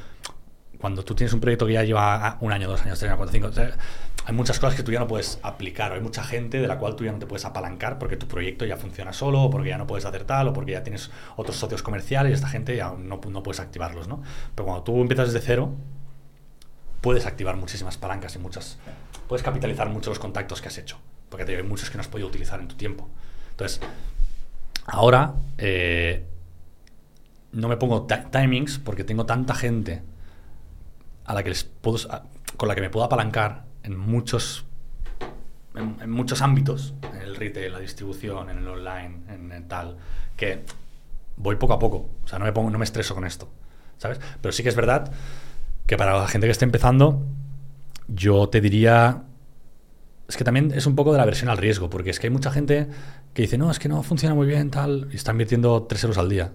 cuando 0.84 1.02
tú 1.02 1.14
tienes 1.14 1.32
un 1.32 1.40
proyecto 1.40 1.64
que 1.66 1.72
ya 1.72 1.82
lleva 1.82 2.36
un 2.42 2.52
año, 2.52 2.68
dos 2.68 2.82
años, 2.82 2.98
tres 2.98 3.08
años, 3.08 3.16
cuatro, 3.16 3.32
cinco, 3.32 3.50
sea, 3.50 3.74
hay 4.26 4.34
muchas 4.34 4.58
cosas 4.58 4.74
que 4.76 4.82
tú 4.82 4.92
ya 4.92 4.98
no 5.00 5.06
puedes 5.06 5.38
aplicar. 5.42 5.92
o 5.92 5.94
Hay 5.94 6.02
mucha 6.02 6.22
gente 6.22 6.60
de 6.60 6.66
la 6.68 6.76
cual 6.76 6.94
tú 6.94 7.04
ya 7.04 7.12
no 7.12 7.18
te 7.18 7.24
puedes 7.24 7.46
apalancar 7.46 7.98
porque 7.98 8.18
tu 8.18 8.28
proyecto 8.28 8.66
ya 8.66 8.76
funciona 8.76 9.14
solo, 9.14 9.40
o 9.40 9.48
porque 9.48 9.70
ya 9.70 9.78
no 9.78 9.86
puedes 9.86 10.04
hacer 10.04 10.24
tal, 10.24 10.48
o 10.48 10.52
porque 10.52 10.72
ya 10.72 10.82
tienes 10.82 11.10
otros 11.36 11.56
socios 11.56 11.82
comerciales 11.82 12.32
y 12.32 12.34
esta 12.34 12.48
gente 12.48 12.76
ya 12.76 12.90
no, 12.98 13.18
no 13.30 13.42
puedes 13.42 13.60
activarlos, 13.60 14.08
¿no? 14.08 14.22
Pero 14.54 14.66
cuando 14.66 14.82
tú 14.84 15.00
empiezas 15.00 15.32
desde 15.32 15.46
cero, 15.46 15.72
puedes 17.00 17.24
activar 17.24 17.56
muchísimas 17.56 17.96
palancas 17.96 18.36
y 18.36 18.38
muchas. 18.38 18.76
Puedes 19.26 19.42
capitalizar 19.42 19.88
mucho 19.88 20.10
los 20.10 20.18
contactos 20.18 20.60
que 20.60 20.68
has 20.68 20.76
hecho. 20.76 20.98
Porque 21.30 21.50
hay 21.56 21.62
muchos 21.62 21.88
que 21.88 21.96
no 21.96 22.02
has 22.02 22.08
podido 22.08 22.28
utilizar 22.28 22.60
en 22.60 22.68
tu 22.68 22.74
tiempo. 22.76 23.08
Entonces, 23.52 23.80
ahora 24.84 25.32
eh, 25.56 26.26
no 27.52 27.68
me 27.68 27.78
pongo 27.78 28.02
ti- 28.02 28.14
timings 28.30 28.78
porque 28.78 29.02
tengo 29.02 29.24
tanta 29.24 29.54
gente 29.54 30.02
a 31.24 31.34
la 31.34 31.42
que 31.42 31.50
les 31.50 31.64
puedo, 31.64 31.98
a- 32.12 32.24
con 32.56 32.68
la 32.68 32.74
que 32.74 32.80
me 32.80 32.90
puedo 32.90 33.04
apalancar 33.06 33.64
en 33.82 33.98
muchos 33.98 34.64
en, 35.74 35.96
en 36.00 36.10
muchos 36.10 36.40
ámbitos, 36.40 36.94
en 37.14 37.22
el 37.22 37.34
retail, 37.36 37.72
la 37.72 37.80
distribución, 37.80 38.48
en 38.48 38.58
el 38.58 38.68
online, 38.68 39.20
en, 39.28 39.50
el 39.50 39.64
tal, 39.66 39.96
que 40.36 40.64
voy 41.36 41.56
poco 41.56 41.72
a 41.72 41.78
poco. 41.80 42.08
O 42.22 42.28
sea, 42.28 42.38
no 42.38 42.44
me 42.44 42.52
pongo, 42.52 42.70
no 42.70 42.78
me 42.78 42.84
estreso 42.84 43.12
con 43.14 43.24
esto, 43.24 43.48
¿sabes? 43.98 44.20
Pero 44.40 44.52
sí 44.52 44.62
que 44.62 44.68
es 44.68 44.76
verdad 44.76 45.10
que 45.86 45.96
para 45.96 46.16
la 46.16 46.28
gente 46.28 46.46
que 46.46 46.52
esté 46.52 46.64
empezando, 46.64 47.22
yo 48.08 48.48
te 48.48 48.60
diría. 48.60 49.24
Es 50.28 50.36
que 50.38 50.44
también 50.44 50.72
es 50.74 50.86
un 50.86 50.94
poco 50.94 51.12
de 51.12 51.18
la 51.18 51.24
versión 51.26 51.50
al 51.50 51.58
riesgo, 51.58 51.90
porque 51.90 52.10
es 52.10 52.18
que 52.20 52.28
hay 52.28 52.32
mucha 52.32 52.50
gente 52.50 52.88
que 53.34 53.42
dice, 53.42 53.58
no, 53.58 53.70
es 53.70 53.78
que 53.78 53.88
no 53.90 54.02
funciona 54.02 54.34
muy 54.34 54.46
bien, 54.46 54.70
tal, 54.70 55.08
y 55.12 55.16
está 55.16 55.32
invirtiendo 55.32 55.82
3 55.82 56.04
euros 56.04 56.18
al 56.18 56.28
día, 56.30 56.52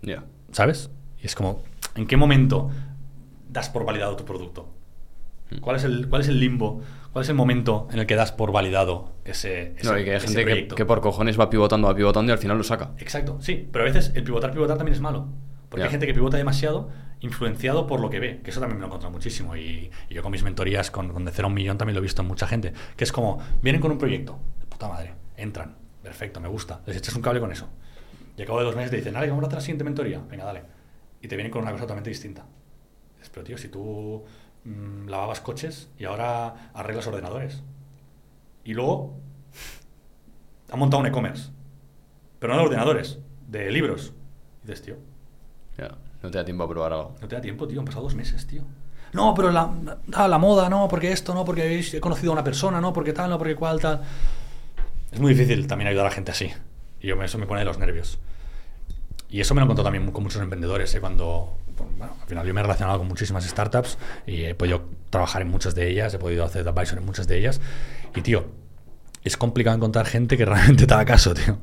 Ya. 0.00 0.24
¿sabes? 0.50 0.90
Y 1.22 1.26
es 1.26 1.34
como, 1.36 1.62
¿en 1.94 2.06
qué 2.08 2.16
momento 2.16 2.70
das 3.52 3.68
por 3.68 3.84
validado 3.84 4.16
tu 4.16 4.24
producto? 4.24 4.68
¿Cuál 5.60 5.76
es 5.76 5.84
el, 5.84 6.08
cuál 6.08 6.22
es 6.22 6.28
el 6.28 6.40
limbo? 6.40 6.80
¿Cuál 7.12 7.24
es 7.24 7.28
el 7.28 7.34
momento 7.34 7.88
en 7.92 7.98
el 7.98 8.06
que 8.06 8.16
das 8.16 8.32
por 8.32 8.52
validado 8.52 9.12
ese, 9.24 9.74
ese 9.76 9.86
No, 9.86 9.98
y 9.98 10.04
que 10.04 10.14
hay 10.14 10.20
gente 10.20 10.68
que, 10.68 10.84
por 10.86 11.00
cojones 11.02 11.38
va 11.38 11.50
pivotando, 11.50 11.88
va 11.88 11.94
pivotando 11.94 12.30
y 12.30 12.32
al 12.32 12.38
final 12.38 12.56
lo 12.56 12.64
saca. 12.64 12.92
Exacto, 12.98 13.38
sí, 13.40 13.68
pero 13.70 13.84
a 13.84 13.88
veces 13.88 14.12
el 14.14 14.24
pivotar, 14.24 14.52
pivotar 14.52 14.78
también 14.78 14.94
es 14.94 15.00
malo. 15.00 15.28
Porque 15.68 15.84
hay 15.84 15.90
gente 15.90 16.06
que 16.06 16.14
pivota 16.14 16.36
demasiado 16.36 16.90
influenciado 17.20 17.86
por 17.86 18.00
lo 18.00 18.10
que 18.10 18.18
ve, 18.18 18.40
que 18.42 18.50
eso 18.50 18.60
también 18.60 18.78
me 18.78 18.80
lo 18.80 18.86
he 18.86 18.88
encontrado 18.88 19.12
muchísimo. 19.12 19.56
Y, 19.56 19.90
y 20.08 20.14
yo 20.14 20.22
con 20.22 20.32
mis 20.32 20.42
mentorías, 20.42 20.90
con, 20.90 21.12
con 21.12 21.24
de 21.24 21.30
cero 21.30 21.46
a 21.46 21.48
un 21.48 21.54
millón, 21.54 21.78
también 21.78 21.94
lo 21.94 22.00
he 22.00 22.02
visto 22.02 22.22
en 22.22 22.28
mucha 22.28 22.46
gente. 22.46 22.72
Que 22.96 23.04
es 23.04 23.12
como, 23.12 23.38
vienen 23.62 23.80
con 23.80 23.90
un 23.90 23.98
proyecto, 23.98 24.38
de 24.58 24.66
puta 24.66 24.88
madre, 24.88 25.14
entran, 25.36 25.76
perfecto, 26.02 26.40
me 26.40 26.48
gusta, 26.48 26.82
les 26.86 26.96
echas 26.96 27.14
un 27.14 27.22
cable 27.22 27.40
con 27.40 27.52
eso. 27.52 27.68
Y 28.36 28.40
al 28.40 28.46
cabo 28.46 28.58
de 28.58 28.64
dos 28.64 28.76
meses 28.76 28.90
te 28.90 28.96
dicen, 28.96 29.14
dale, 29.14 29.28
vamos 29.28 29.44
a 29.44 29.46
hacer 29.46 29.56
la 29.56 29.60
siguiente 29.62 29.84
mentoría, 29.84 30.20
venga, 30.28 30.44
dale. 30.44 30.62
Y 31.20 31.28
te 31.28 31.36
vienen 31.36 31.52
con 31.52 31.62
una 31.62 31.70
cosa 31.70 31.84
totalmente 31.84 32.10
distinta. 32.10 32.44
Pero 33.30 33.44
tío, 33.44 33.58
si 33.58 33.68
tú 33.68 34.24
mm, 34.64 35.08
lavabas 35.08 35.40
coches 35.40 35.88
y 35.98 36.04
ahora 36.04 36.70
arreglas 36.74 37.06
ordenadores. 37.06 37.62
Y 38.64 38.74
luego 38.74 39.14
han 40.70 40.78
montado 40.78 41.00
un 41.00 41.06
e-commerce. 41.06 41.50
Pero 42.38 42.54
no 42.54 42.60
de 42.60 42.64
ordenadores, 42.66 43.18
de 43.48 43.70
libros. 43.70 44.12
Y 44.64 44.66
dices, 44.66 44.82
tío, 44.82 44.96
Ya. 45.78 45.96
No 46.22 46.30
te 46.30 46.38
da 46.38 46.44
tiempo 46.44 46.62
a 46.62 46.68
probar 46.68 46.92
algo. 46.92 47.14
no 47.20 47.26
te 47.28 47.34
da 47.34 47.40
tiempo, 47.40 47.66
tío, 47.66 47.80
han 47.80 47.84
pasado 47.84 48.04
dos 48.04 48.14
meses, 48.14 48.46
tío. 48.46 48.62
No, 49.12 49.34
pero 49.34 49.50
la, 49.50 49.70
ah, 50.14 50.28
la 50.28 50.38
moda, 50.38 50.68
no, 50.70 50.86
porque 50.88 51.10
esto, 51.12 51.34
no, 51.34 51.44
porque 51.44 51.80
he 51.80 52.00
conocido 52.00 52.30
a 52.30 52.34
una 52.34 52.44
persona, 52.44 52.80
no, 52.80 52.92
porque 52.92 53.12
tal, 53.12 53.28
no, 53.28 53.38
porque 53.38 53.56
cual, 53.56 53.80
tal. 53.80 54.00
Es 55.10 55.20
muy 55.20 55.34
difícil 55.34 55.66
también 55.66 55.88
ayudar 55.88 56.06
a 56.06 56.08
la 56.10 56.14
gente 56.14 56.30
así. 56.30 56.50
Y 57.00 57.08
yo, 57.08 57.16
me- 57.16 57.24
eso 57.24 57.38
me 57.38 57.46
pone 57.46 57.60
de 57.60 57.64
los 57.66 57.78
nervios. 57.78 58.18
Y 59.28 59.40
eso 59.40 59.54
me 59.54 59.60
lo 59.60 59.64
encontrado 59.64 59.84
también 59.90 60.10
con 60.12 60.22
muchos 60.22 60.40
emprendedores, 60.40 60.94
¿eh? 60.94 61.00
cuando, 61.00 61.58
bueno, 61.98 62.16
al 62.20 62.28
final 62.28 62.46
yo 62.46 62.54
me 62.54 62.60
he 62.60 62.62
relacionado 62.62 62.98
con 62.98 63.08
muchísimas 63.08 63.44
startups 63.44 63.98
y 64.26 64.44
he 64.44 64.54
podido 64.54 64.82
trabajar 65.10 65.42
en 65.42 65.48
muchas 65.48 65.74
de 65.74 65.88
ellas, 65.88 66.14
he 66.14 66.18
podido 66.18 66.44
hacer 66.44 66.66
advisor 66.66 66.98
en 66.98 67.04
muchas 67.04 67.28
de 67.28 67.38
ellas. 67.38 67.60
Y, 68.14 68.22
tío, 68.22 68.46
es 69.24 69.36
complicado 69.36 69.76
encontrar 69.76 70.06
gente 70.06 70.36
que 70.36 70.44
realmente 70.46 70.86
te 70.86 70.94
haga 70.94 71.04
caso, 71.04 71.34
tío. 71.34 71.58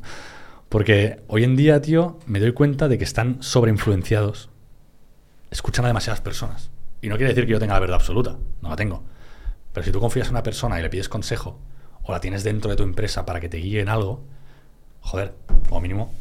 Porque 0.70 1.22
hoy 1.28 1.44
en 1.44 1.56
día, 1.56 1.82
tío, 1.82 2.20
me 2.26 2.40
doy 2.40 2.54
cuenta 2.54 2.88
de 2.88 2.98
que 2.98 3.04
están 3.04 3.42
sobreinfluenciados. 3.42 4.50
Escuchan 5.50 5.86
a 5.86 5.88
demasiadas 5.88 6.22
personas. 6.22 6.70
Y 7.02 7.10
no 7.10 7.16
quiere 7.16 7.34
decir 7.34 7.46
que 7.46 7.54
yo 7.54 7.60
tenga 7.60 7.74
la 7.74 7.80
verdad 7.80 7.96
absoluta, 7.96 8.38
no 8.62 8.70
la 8.70 8.76
tengo. 8.76 9.04
Pero 9.74 9.86
si 9.86 9.92
tú 9.92 10.00
confías 10.00 10.28
en 10.28 10.34
una 10.34 10.44
persona 10.44 10.80
y 10.80 10.84
le 10.84 10.90
pides 10.90 11.10
consejo, 11.10 11.60
o 12.04 12.12
la 12.12 12.20
tienes 12.20 12.44
dentro 12.44 12.70
de 12.70 12.76
tu 12.76 12.84
empresa 12.84 13.26
para 13.26 13.40
que 13.40 13.50
te 13.50 13.58
guíe 13.58 13.82
en 13.82 13.90
algo, 13.90 14.22
joder, 15.02 15.34
como 15.68 15.82
mínimo, 15.82 16.14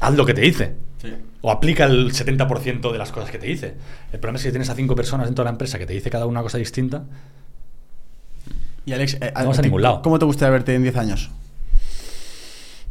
haz 0.00 0.14
lo 0.14 0.26
que 0.26 0.34
te 0.34 0.40
dice. 0.40 0.76
O 1.42 1.50
aplica 1.50 1.84
el 1.84 2.12
70% 2.12 2.90
de 2.92 2.98
las 2.98 3.12
cosas 3.12 3.30
que 3.30 3.38
te 3.38 3.46
dice. 3.46 3.74
El 4.12 4.18
problema 4.20 4.36
es 4.36 4.42
que 4.42 4.48
si 4.48 4.52
tienes 4.52 4.70
a 4.70 4.74
cinco 4.74 4.94
personas 4.96 5.26
dentro 5.26 5.42
de 5.42 5.46
la 5.46 5.50
empresa 5.52 5.78
que 5.78 5.86
te 5.86 5.92
dice 5.92 6.10
cada 6.10 6.24
una 6.26 6.34
una 6.40 6.42
cosa 6.42 6.58
distinta, 6.58 7.04
Y 8.86 8.92
Alex, 8.92 9.14
eh, 9.20 9.32
No 9.38 9.48
vas 9.48 9.58
a 9.58 9.62
ningún 9.62 9.82
lado. 9.82 10.02
¿cómo 10.02 10.18
te 10.18 10.24
gustaría 10.26 10.50
verte 10.52 10.74
en 10.74 10.82
10 10.82 10.96
años? 10.96 11.30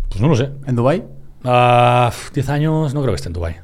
pues 0.09 0.21
no 0.21 0.27
lo 0.27 0.35
sé. 0.35 0.51
¿En 0.67 0.75
Dubai? 0.75 1.03
Ah, 1.43 2.11
10 2.33 2.49
años 2.49 2.93
no 2.93 3.01
creo 3.01 3.13
que 3.13 3.17
esté 3.17 3.29
en 3.29 3.33
Dubái. 3.33 3.55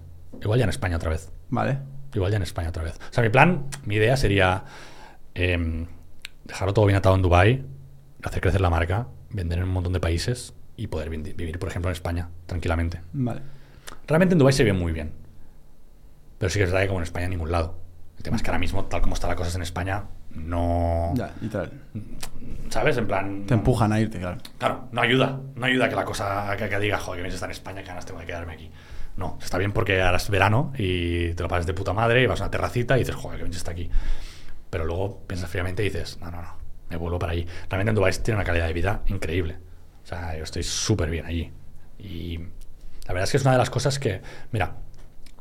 Igual 0.41 0.57
ya 0.59 0.63
en 0.63 0.69
España 0.69 0.95
otra 0.97 1.09
vez. 1.11 1.31
Vale. 1.49 1.77
Igual 2.13 2.31
ya 2.31 2.37
en 2.37 2.43
España 2.43 2.69
otra 2.69 2.83
vez. 2.83 2.95
O 2.95 3.13
sea, 3.13 3.23
mi 3.23 3.29
plan, 3.29 3.65
mi 3.85 3.95
idea 3.95 4.17
sería 4.17 4.63
em, 5.35 5.85
dejarlo 6.45 6.73
todo 6.73 6.85
bien 6.85 6.97
atado 6.97 7.15
en 7.15 7.21
Dubai, 7.21 7.63
hacer 8.23 8.41
crecer 8.41 8.61
la 8.61 8.69
marca 8.69 9.07
vender 9.31 9.59
en 9.59 9.65
un 9.65 9.69
montón 9.71 9.93
de 9.93 9.99
países 9.99 10.53
y 10.75 10.87
poder 10.87 11.09
vi- 11.11 11.17
vivir, 11.33 11.59
por 11.59 11.69
ejemplo, 11.69 11.89
en 11.89 11.93
España, 11.93 12.29
tranquilamente. 12.47 13.01
Vale. 13.13 13.41
Realmente 14.07 14.33
en 14.33 14.39
Dubái 14.39 14.53
se 14.53 14.63
ve 14.63 14.73
muy 14.73 14.91
bien. 14.91 15.11
Pero 16.37 16.49
sí 16.49 16.59
que 16.59 16.65
es 16.65 16.71
verdad 16.71 16.83
que 16.83 16.87
como 16.87 16.99
en 16.99 17.03
España 17.03 17.25
en 17.25 17.31
ningún 17.31 17.51
lado. 17.51 17.77
El 18.17 18.23
tema 18.23 18.37
es 18.37 18.43
que 18.43 18.49
ahora 18.49 18.59
mismo, 18.59 18.85
tal 18.85 19.01
como 19.01 19.13
están 19.13 19.29
las 19.29 19.37
cosas 19.37 19.55
en 19.55 19.61
España, 19.61 20.03
no... 20.31 21.13
Ya, 21.15 21.33
literal. 21.41 21.71
¿Sabes? 22.69 22.97
En 22.97 23.07
plan... 23.07 23.45
Te 23.45 23.53
empujan 23.53 23.93
a 23.93 23.99
irte, 23.99 24.19
claro. 24.19 24.37
Claro, 24.57 24.89
no 24.91 25.01
ayuda. 25.01 25.39
No 25.55 25.65
ayuda 25.65 25.89
que 25.89 25.95
la 25.95 26.05
cosa 26.05 26.55
que, 26.57 26.67
que 26.67 26.79
diga, 26.79 26.97
joder, 26.97 27.19
que 27.19 27.23
vienes 27.23 27.35
a 27.35 27.37
estar 27.37 27.49
en 27.49 27.51
España, 27.51 27.81
que 27.81 27.87
ganas 27.87 28.05
tengo 28.05 28.19
de 28.19 28.25
quedarme 28.25 28.53
aquí. 28.53 28.71
No, 29.15 29.37
está 29.41 29.57
bien 29.57 29.73
porque 29.73 30.01
ahora 30.01 30.17
es 30.17 30.29
verano 30.29 30.71
y 30.77 31.33
te 31.33 31.43
lo 31.43 31.49
pasas 31.49 31.65
de 31.65 31.73
puta 31.73 31.93
madre 31.93 32.23
y 32.23 32.25
vas 32.25 32.39
a 32.39 32.45
una 32.45 32.51
terracita 32.51 32.95
y 32.95 32.99
dices, 32.99 33.15
joder, 33.15 33.37
que 33.37 33.43
vienes 33.43 33.57
a 33.57 33.59
estar 33.59 33.73
aquí. 33.73 33.89
Pero 34.69 34.85
luego 34.85 35.21
piensas 35.27 35.49
fríamente 35.49 35.83
y 35.83 35.89
dices, 35.89 36.19
no, 36.21 36.31
no, 36.31 36.41
no, 36.41 36.55
me 36.89 36.95
vuelvo 36.95 37.19
para 37.19 37.33
allí. 37.33 37.45
Realmente 37.69 37.89
en 37.89 37.95
Dubái 37.95 38.13
tiene 38.23 38.37
una 38.37 38.45
calidad 38.45 38.67
de 38.67 38.73
vida 38.73 39.01
increíble. 39.07 39.57
O 40.03 40.07
sea, 40.07 40.37
yo 40.37 40.43
estoy 40.43 40.63
súper 40.63 41.09
bien 41.09 41.25
allí. 41.25 41.51
Y 41.97 42.39
la 43.09 43.13
verdad 43.13 43.23
es 43.23 43.31
que 43.31 43.37
es 43.37 43.43
una 43.43 43.53
de 43.53 43.57
las 43.57 43.71
cosas 43.71 43.97
que, 43.97 44.21
mira, 44.51 44.75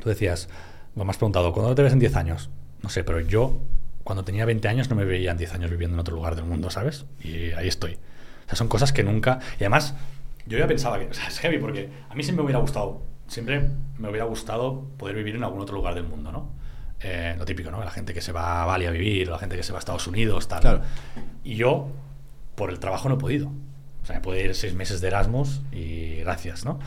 tú 0.00 0.08
decías, 0.08 0.48
me 0.94 1.02
has 1.02 1.18
preguntado, 1.18 1.52
¿cuándo 1.52 1.74
te 1.74 1.82
ves 1.82 1.92
en 1.92 1.98
10 1.98 2.16
años? 2.16 2.48
No 2.82 2.88
sé, 2.88 3.04
pero 3.04 3.20
yo 3.20 3.60
cuando 4.04 4.24
tenía 4.24 4.46
20 4.46 4.66
años 4.68 4.88
no 4.88 4.96
me 4.96 5.04
veía 5.04 5.32
en 5.32 5.36
10 5.36 5.52
años 5.52 5.70
viviendo 5.70 5.94
en 5.94 6.00
otro 6.00 6.14
lugar 6.14 6.34
del 6.34 6.46
mundo, 6.46 6.70
¿sabes? 6.70 7.04
Y 7.20 7.50
ahí 7.52 7.68
estoy. 7.68 7.96
O 7.96 8.48
sea, 8.48 8.56
son 8.56 8.68
cosas 8.68 8.94
que 8.94 9.04
nunca... 9.04 9.40
Y 9.60 9.64
además, 9.64 9.94
yo 10.46 10.56
ya 10.56 10.66
pensaba 10.66 10.98
que... 10.98 11.08
O 11.08 11.12
sea, 11.12 11.28
es 11.28 11.38
heavy 11.40 11.58
porque 11.58 11.90
a 12.08 12.14
mí 12.14 12.22
siempre 12.22 12.42
me 12.42 12.46
hubiera 12.46 12.58
gustado, 12.58 13.02
siempre 13.26 13.68
me 13.98 14.08
hubiera 14.08 14.24
gustado 14.24 14.88
poder 14.96 15.16
vivir 15.16 15.36
en 15.36 15.44
algún 15.44 15.60
otro 15.60 15.74
lugar 15.74 15.94
del 15.94 16.04
mundo, 16.04 16.32
¿no? 16.32 16.50
Eh, 17.00 17.34
lo 17.38 17.44
típico, 17.44 17.70
¿no? 17.70 17.84
La 17.84 17.90
gente 17.90 18.14
que 18.14 18.22
se 18.22 18.32
va 18.32 18.62
a 18.62 18.64
Bali 18.64 18.86
a 18.86 18.90
vivir, 18.90 19.28
la 19.28 19.38
gente 19.38 19.56
que 19.56 19.62
se 19.62 19.72
va 19.72 19.78
a 19.78 19.80
Estados 19.80 20.06
Unidos, 20.06 20.48
tal. 20.48 20.60
Claro. 20.62 20.80
Y 21.44 21.56
yo, 21.56 21.90
por 22.54 22.70
el 22.70 22.78
trabajo, 22.78 23.10
no 23.10 23.16
he 23.16 23.18
podido. 23.18 23.52
O 24.02 24.06
sea, 24.06 24.14
me 24.14 24.22
puedo 24.22 24.40
ir 24.40 24.54
seis 24.54 24.72
meses 24.72 25.02
de 25.02 25.08
Erasmus 25.08 25.60
y 25.70 26.16
gracias, 26.20 26.64
¿no? 26.64 26.80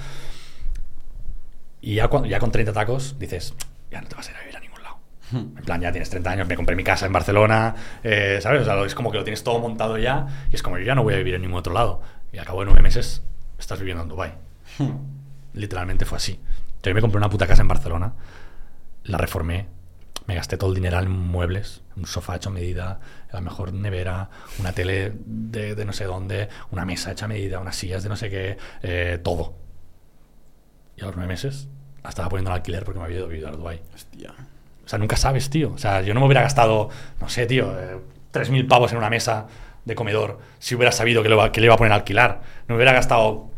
Y 1.82 1.96
ya, 1.96 2.08
cuando, 2.08 2.30
ya 2.30 2.40
con 2.40 2.52
30 2.52 2.74
tacos 2.74 3.18
dices, 3.18 3.54
ya 3.90 4.02
no 4.02 4.08
te 4.08 4.16
vas 4.16 4.28
a 4.28 4.32
ir 4.32 4.38
a 4.38 4.40
vivir 4.42 4.58
a 4.58 4.60
ningún 4.60 4.84
lado. 4.84 4.98
En 5.34 5.54
plan, 5.66 5.82
ya 5.82 5.92
tienes 5.92 6.10
30 6.10 6.30
años, 6.30 6.48
me 6.48 6.56
compré 6.56 6.76
mi 6.76 6.84
casa 6.84 7.06
en 7.06 7.14
Barcelona, 7.14 7.76
eh, 8.04 8.40
¿sabes? 8.42 8.62
O 8.62 8.66
sea, 8.66 8.84
es 8.86 8.96
como 8.96 9.12
que 9.12 9.18
lo 9.18 9.24
tienes 9.24 9.44
todo 9.44 9.60
montado 9.60 9.98
ya 9.98 10.46
y 10.52 10.56
es 10.56 10.64
como 10.64 10.78
yo 10.78 10.86
ya 10.86 10.96
no 10.96 11.04
voy 11.04 11.16
a 11.16 11.18
vivir 11.18 11.36
en 11.36 11.42
ningún 11.42 11.58
otro 11.58 11.74
lado. 11.74 12.02
Y 12.32 12.38
al 12.38 12.46
cabo 12.46 12.60
de 12.62 12.66
nueve 12.68 12.82
meses 12.82 13.24
estás 13.58 13.80
viviendo 13.80 14.04
en 14.04 14.10
Dubai 14.10 14.34
Literalmente 15.54 16.06
fue 16.06 16.18
así. 16.18 16.40
Yo 16.84 16.94
me 16.94 17.02
compré 17.02 17.18
una 17.18 17.30
puta 17.30 17.48
casa 17.48 17.62
en 17.62 17.68
Barcelona, 17.68 18.14
la 19.04 19.18
reformé, 19.18 19.68
me 20.28 20.36
gasté 20.36 20.58
todo 20.58 20.70
el 20.70 20.76
dinero 20.76 21.00
en 21.00 21.12
muebles, 21.12 21.82
un 21.96 22.06
sofá 22.06 22.36
hecho 22.36 22.50
a 22.50 22.54
medida, 22.54 23.00
la 23.32 23.42
mejor 23.42 23.74
nevera, 23.74 24.30
una 24.60 24.72
tele 24.72 25.14
de, 25.26 25.76
de 25.76 25.86
no 25.86 25.94
sé 25.94 26.06
dónde, 26.06 26.50
una 26.72 26.86
mesa 26.86 27.12
hecha 27.12 27.26
a 27.26 27.28
medida, 27.28 27.60
unas 27.60 27.76
sillas 27.76 28.04
de 28.04 28.10
no 28.10 28.16
sé 28.16 28.30
qué, 28.30 28.58
eh, 28.82 29.20
todo. 29.24 29.61
Y 31.02 31.04
a 31.04 31.08
los 31.08 31.16
nueve 31.16 31.28
meses 31.34 31.68
la 32.04 32.10
estaba 32.10 32.30
poniendo 32.30 32.52
al 32.52 32.58
alquiler 32.58 32.84
porque 32.86 33.00
me 33.00 33.06
había 33.06 33.18
ido 33.18 33.26
a 33.26 33.30
vivir 33.30 33.48
a 33.48 33.52
Dubái. 33.52 33.82
Hostia. 33.94 34.32
O 34.86 34.88
sea, 34.88 35.00
nunca 35.00 35.16
sabes, 35.18 35.50
tío. 35.50 35.72
O 35.74 35.78
sea, 35.78 36.02
yo 36.02 36.14
no 36.14 36.20
me 36.20 36.28
hubiera 36.28 36.42
gastado, 36.42 36.90
no 37.20 37.30
sé, 37.30 37.46
tío, 37.48 37.72
eh, 37.80 37.98
3.000 38.32 38.68
pavos 38.68 38.92
en 38.92 38.98
una 39.00 39.10
mesa 39.10 39.48
de 39.86 39.96
comedor 39.96 40.40
si 40.60 40.76
hubiera 40.76 40.92
sabido 40.92 41.24
que 41.24 41.30
le, 41.30 41.36
iba- 41.36 41.52
que 41.52 41.60
le 41.60 41.66
iba 41.66 41.74
a 41.74 41.78
poner 41.78 41.92
a 41.94 41.96
alquilar. 41.96 42.42
No 42.68 42.74
me 42.74 42.76
hubiera 42.76 42.94
gastado 42.94 43.50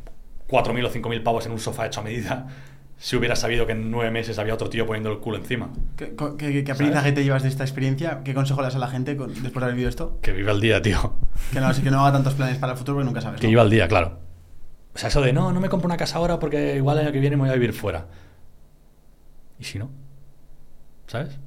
4.000 0.47 0.85
o 0.85 0.89
5.000 0.91 1.21
pavos 1.23 1.45
en 1.45 1.51
un 1.51 1.59
sofá 1.59 1.85
hecho 1.87 1.99
a 2.01 2.03
medida 2.03 2.47
si 2.97 3.15
hubiera 3.17 3.35
sabido 3.35 3.65
que 3.65 3.73
en 3.73 3.91
nueve 3.91 4.11
meses 4.11 4.39
había 4.39 4.53
otro 4.53 4.69
tío 4.69 4.85
poniendo 4.85 5.11
el 5.11 5.19
culo 5.19 5.37
encima. 5.37 5.69
¿Qué, 5.97 6.15
qué- 6.37 6.63
qué 6.63 6.71
aprendizaje 6.71 7.11
te 7.11 7.23
llevas 7.23 7.43
de 7.43 7.49
esta 7.49 7.63
experiencia? 7.65 8.21
¿Qué 8.23 8.33
consejo 8.33 8.61
le 8.61 8.67
das 8.67 8.75
a 8.75 8.79
la 8.79 8.87
gente 8.87 9.17
con- 9.17 9.29
después 9.33 9.53
de 9.55 9.63
haber 9.63 9.73
vivido 9.75 9.89
esto? 9.89 10.19
Que 10.21 10.31
viva 10.31 10.51
el 10.53 10.61
día, 10.61 10.81
tío. 10.81 11.15
Que 11.51 11.59
no, 11.59 11.67
así 11.67 11.81
que 11.81 11.91
no 11.91 11.99
haga 12.01 12.13
tantos 12.13 12.33
planes 12.35 12.57
para 12.57 12.71
el 12.73 12.77
futuro 12.77 12.95
porque 12.97 13.05
nunca 13.07 13.19
sabes. 13.21 13.39
Que 13.41 13.47
¿no? 13.47 13.49
viva 13.51 13.63
el 13.63 13.69
día, 13.69 13.87
claro. 13.87 14.19
O 14.95 14.97
sea, 14.97 15.09
eso 15.09 15.21
de 15.21 15.33
no, 15.33 15.51
no 15.51 15.59
me 15.59 15.69
compro 15.69 15.87
una 15.87 15.97
casa 15.97 16.17
ahora 16.17 16.39
porque 16.39 16.75
igual 16.75 16.99
el 16.99 17.05
año 17.05 17.13
que 17.13 17.19
viene 17.19 17.35
me 17.35 17.43
voy 17.43 17.51
a 17.51 17.53
vivir 17.53 17.73
fuera. 17.73 18.07
¿Y 19.59 19.63
si 19.63 19.79
no? 19.79 19.89
¿Sabes? 21.07 21.39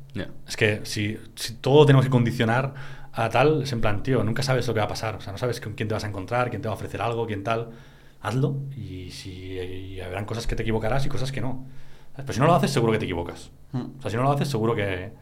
Es 0.47 0.57
que 0.57 0.81
si, 0.85 1.19
si 1.35 1.55
todo 1.55 1.85
tenemos 1.85 2.05
que 2.05 2.11
condicionar 2.11 2.75
a 3.13 3.29
tal, 3.29 3.63
es 3.63 3.73
en 3.73 3.81
plan, 3.81 4.03
tío, 4.03 4.23
nunca 4.25 4.43
sabes 4.43 4.67
lo 4.67 4.75
que 4.75 4.81
va 4.81 4.87
a 4.87 4.89
pasar. 4.89 5.17
O 5.17 5.21
sea, 5.21 5.33
no 5.33 5.39
sabes 5.39 5.61
con 5.61 5.75
quién 5.75 5.89
te 5.89 5.95
vas 5.95 6.05
a 6.05 6.09
encontrar, 6.09 6.51
quién 6.51 6.63
te 6.63 6.69
va 6.69 6.73
a 6.73 6.77
ofrecer 6.77 7.03
algo, 7.03 7.27
quién 7.27 7.45
tal. 7.45 7.71
Hazlo 8.21 8.57
y 8.77 9.11
si 9.11 9.59
y 9.59 10.01
habrán 10.01 10.25
cosas 10.25 10.47
que 10.47 10.57
te 10.57 10.63
equivocarás 10.63 11.05
y 11.07 11.09
cosas 11.09 11.33
que 11.33 11.41
no. 11.41 11.67
Pero 12.17 12.33
si 12.33 12.41
no 12.41 12.47
lo 12.47 12.55
haces, 12.55 12.71
seguro 12.71 12.93
que 12.93 12.99
te 12.99 13.05
equivocas. 13.05 13.51
Mm. 13.73 13.99
O 13.99 14.03
sea, 14.03 14.11
si 14.11 14.17
no 14.17 14.23
lo 14.23 14.33
haces, 14.33 14.49
seguro 14.49 14.75
que. 14.75 15.13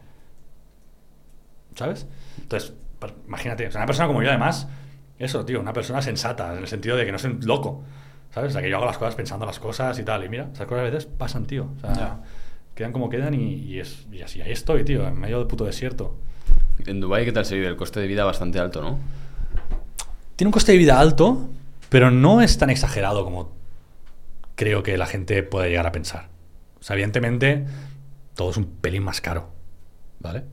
¿Sabes? 1.75 2.07
Entonces, 2.39 2.73
imagínate, 3.27 3.67
o 3.67 3.71
sea, 3.71 3.81
una 3.81 3.85
persona 3.85 4.07
como 4.07 4.23
yo, 4.23 4.29
además, 4.29 4.69
eso, 5.19 5.43
tío, 5.45 5.59
una 5.59 5.73
persona 5.73 6.01
sensata, 6.01 6.53
en 6.53 6.59
el 6.59 6.67
sentido 6.67 6.95
de 6.95 7.05
que 7.05 7.11
no 7.11 7.17
un 7.23 7.39
loco. 7.45 7.83
¿Sabes? 8.35 8.49
O 8.49 8.53
sea, 8.53 8.61
que 8.61 8.69
yo 8.69 8.75
hago 8.75 8.85
las 8.85 8.97
cosas 8.97 9.15
pensando 9.15 9.45
las 9.45 9.59
cosas 9.59 9.97
y 9.97 10.03
tal. 10.03 10.25
Y 10.25 10.29
mira, 10.29 10.49
esas 10.53 10.67
cosas 10.67 10.81
a 10.81 10.91
veces 10.91 11.05
pasan, 11.05 11.45
tío. 11.45 11.69
O 11.77 11.79
sea, 11.79 12.19
quedan 12.75 12.91
como 12.91 13.09
quedan 13.09 13.33
y, 13.33 13.53
y 13.53 13.79
es, 13.79 14.05
y 14.11 14.21
así 14.21 14.41
ahí 14.41 14.51
estoy, 14.51 14.83
tío, 14.83 15.07
en 15.07 15.17
medio 15.17 15.39
del 15.39 15.47
puto 15.47 15.63
desierto. 15.63 16.17
En 16.85 16.99
Dubái, 16.99 17.23
¿qué 17.23 17.31
tal 17.31 17.45
se 17.45 17.55
vive? 17.55 17.67
El 17.67 17.77
coste 17.77 18.01
de 18.01 18.07
vida 18.07 18.25
bastante 18.25 18.59
alto, 18.59 18.81
¿no? 18.81 18.99
Tiene 20.35 20.49
un 20.49 20.51
coste 20.51 20.73
de 20.73 20.77
vida 20.77 20.99
alto, 20.99 21.47
pero 21.87 22.11
no 22.11 22.41
es 22.41 22.57
tan 22.57 22.69
exagerado 22.69 23.23
como 23.23 23.53
creo 24.55 24.83
que 24.83 24.97
la 24.97 25.05
gente 25.05 25.41
puede 25.41 25.69
llegar 25.69 25.87
a 25.87 25.93
pensar. 25.93 26.27
O 26.81 26.83
sea, 26.83 26.95
evidentemente, 26.95 27.65
todo 28.35 28.51
es 28.51 28.57
un 28.57 28.65
pelín 28.65 29.03
más 29.03 29.21
caro, 29.21 29.47
¿vale? 30.19 30.43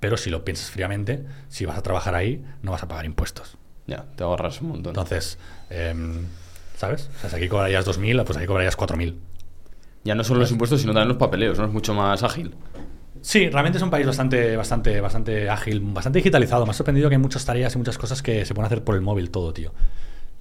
Pero 0.00 0.16
si 0.16 0.30
lo 0.30 0.46
piensas 0.46 0.70
fríamente, 0.70 1.26
si 1.50 1.66
vas 1.66 1.76
a 1.76 1.82
trabajar 1.82 2.14
ahí, 2.14 2.42
no 2.62 2.72
vas 2.72 2.82
a 2.82 2.88
pagar 2.88 3.04
impuestos. 3.04 3.58
Ya, 3.86 4.06
te 4.16 4.24
ahorras 4.24 4.62
un 4.62 4.68
montón. 4.68 4.92
Entonces, 4.92 5.38
em, 5.68 6.24
¿sabes? 6.78 7.10
O 7.16 7.20
sea, 7.20 7.30
si 7.30 7.36
aquí 7.36 7.48
cobrarías 7.48 7.84
2.000, 7.84 8.24
pues 8.24 8.38
aquí 8.38 8.46
cobrarías 8.46 8.78
4.000. 8.78 9.16
Ya 10.04 10.14
no 10.14 10.22
solo 10.22 10.40
los 10.40 10.52
impuestos, 10.52 10.80
sino 10.80 10.92
también 10.92 11.08
los 11.08 11.16
papeleos, 11.16 11.58
¿no? 11.58 11.64
Es 11.64 11.72
mucho 11.72 11.92
más 11.92 12.22
ágil. 12.22 12.54
Sí, 13.20 13.50
realmente 13.50 13.78
es 13.78 13.82
un 13.82 13.90
país 13.90 14.06
bastante, 14.06 14.56
bastante, 14.56 15.00
bastante 15.00 15.50
ágil, 15.50 15.80
bastante 15.80 16.20
digitalizado. 16.20 16.64
Me 16.64 16.70
ha 16.70 16.74
sorprendido 16.74 17.08
que 17.08 17.16
hay 17.16 17.20
muchas 17.20 17.44
tareas 17.44 17.74
y 17.74 17.78
muchas 17.78 17.98
cosas 17.98 18.22
que 18.22 18.44
se 18.44 18.54
pueden 18.54 18.66
hacer 18.66 18.84
por 18.84 18.94
el 18.94 19.00
móvil 19.00 19.30
todo, 19.30 19.52
tío. 19.52 19.72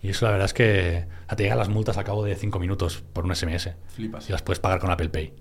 Y 0.03 0.09
eso 0.09 0.26
la 0.26 0.31
verdad 0.31 0.45
es 0.45 0.53
que 0.53 1.07
te 1.35 1.43
llegan 1.43 1.57
las 1.57 1.69
multas 1.69 1.97
a 1.97 2.03
cabo 2.03 2.23
de 2.23 2.35
5 2.35 2.59
minutos 2.59 3.03
por 3.14 3.26
un 3.26 3.35
SMS. 3.35 3.72
Flipas. 3.95 4.30
Y 4.30 4.31
las 4.31 4.43
puedes 4.43 4.59
pagar 4.59 4.80
con 4.80 4.91
Apple 4.91 5.09
Pay. 5.09 5.34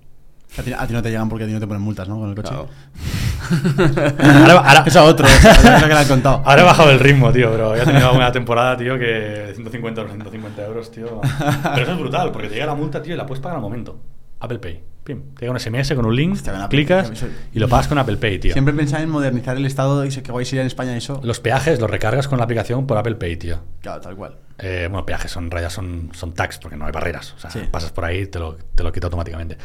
A 0.57 0.63
ti, 0.63 0.73
a 0.73 0.87
ti 0.87 0.93
no 0.93 1.01
te 1.01 1.09
llegan 1.09 1.29
porque 1.29 1.43
a 1.43 1.47
ti 1.47 1.53
no 1.53 1.59
te 1.59 1.67
ponen 1.67 1.81
multas, 1.81 2.07
¿no? 2.07 2.17
Con 2.19 2.29
el 2.29 2.35
coche. 2.35 2.49
Claro. 2.49 2.67
Ahora, 4.19 4.53
ahora- 4.53 4.83
Eso 4.85 4.99
a 4.99 5.03
otro, 5.03 5.27
es 5.27 5.63
lo 5.63 5.79
que 5.81 5.87
le 5.87 5.93
han 5.99 6.07
contado. 6.07 6.41
ahora 6.45 6.61
he 6.61 6.65
bajado 6.65 6.91
el 6.91 6.99
ritmo, 6.99 7.31
tío, 7.31 7.51
pero 7.51 7.75
ya 7.75 7.83
he 7.83 7.85
tenido 7.85 8.07
alguna 8.07 8.31
temporada, 8.31 8.75
tío, 8.77 8.97
que 8.97 9.05
de 9.05 9.53
150 9.53 10.01
o 10.01 10.07
150 10.07 10.65
euros, 10.65 10.91
tío. 10.91 11.21
Pero 11.63 11.81
eso 11.83 11.91
es 11.93 11.99
brutal, 11.99 12.31
porque 12.31 12.47
te 12.49 12.55
llega 12.55 12.65
la 12.65 12.75
multa, 12.75 13.01
tío, 13.01 13.13
y 13.13 13.17
la 13.17 13.25
puedes 13.25 13.41
pagar 13.41 13.57
al 13.57 13.61
momento. 13.61 13.99
Apple 14.39 14.59
Pay. 14.59 14.83
Pim. 15.03 15.21
Te 15.35 15.41
llega 15.45 15.51
un 15.53 15.59
SMS 15.59 15.95
con 15.95 16.05
un 16.05 16.15
link, 16.15 16.33
Hostia, 16.33 16.67
clicas 16.69 17.07
Pay, 17.07 17.13
eso- 17.17 17.27
y 17.53 17.59
lo 17.59 17.69
pagas 17.69 17.87
con 17.87 17.97
Apple 17.97 18.17
Pay, 18.17 18.39
tío. 18.39 18.53
Siempre 18.53 18.73
pensaba 18.73 19.01
en 19.01 19.09
modernizar 19.09 19.55
el 19.55 19.65
Estado 19.65 20.03
y 20.05 20.09
que 20.09 20.31
vais 20.31 20.51
a 20.51 20.55
ir 20.55 20.61
en 20.61 20.67
España 20.67 20.93
y 20.93 20.97
eso. 20.97 21.21
Los 21.23 21.39
peajes 21.39 21.79
los 21.79 21.89
recargas 21.89 22.27
con 22.27 22.37
la 22.39 22.43
aplicación 22.43 22.85
por 22.87 22.97
Apple 22.97 23.15
Pay, 23.15 23.37
tío. 23.37 23.59
Claro, 23.81 24.01
tal 24.01 24.15
cual. 24.15 24.35
Eh, 24.59 24.87
bueno, 24.89 25.05
peajes 25.05 25.31
son 25.31 25.49
realidad 25.49 25.69
son, 25.71 26.09
son 26.13 26.33
tags 26.33 26.57
porque 26.57 26.75
no 26.75 26.85
hay 26.85 26.91
barreras. 26.91 27.33
O 27.37 27.39
sea, 27.39 27.49
Sí. 27.51 27.61
pasas 27.71 27.91
por 27.91 28.03
ahí 28.05 28.21
y 28.21 28.27
te 28.27 28.39
lo, 28.39 28.55
te 28.75 28.83
lo 28.83 28.91
quita 28.91 29.07
automáticamente. 29.07 29.57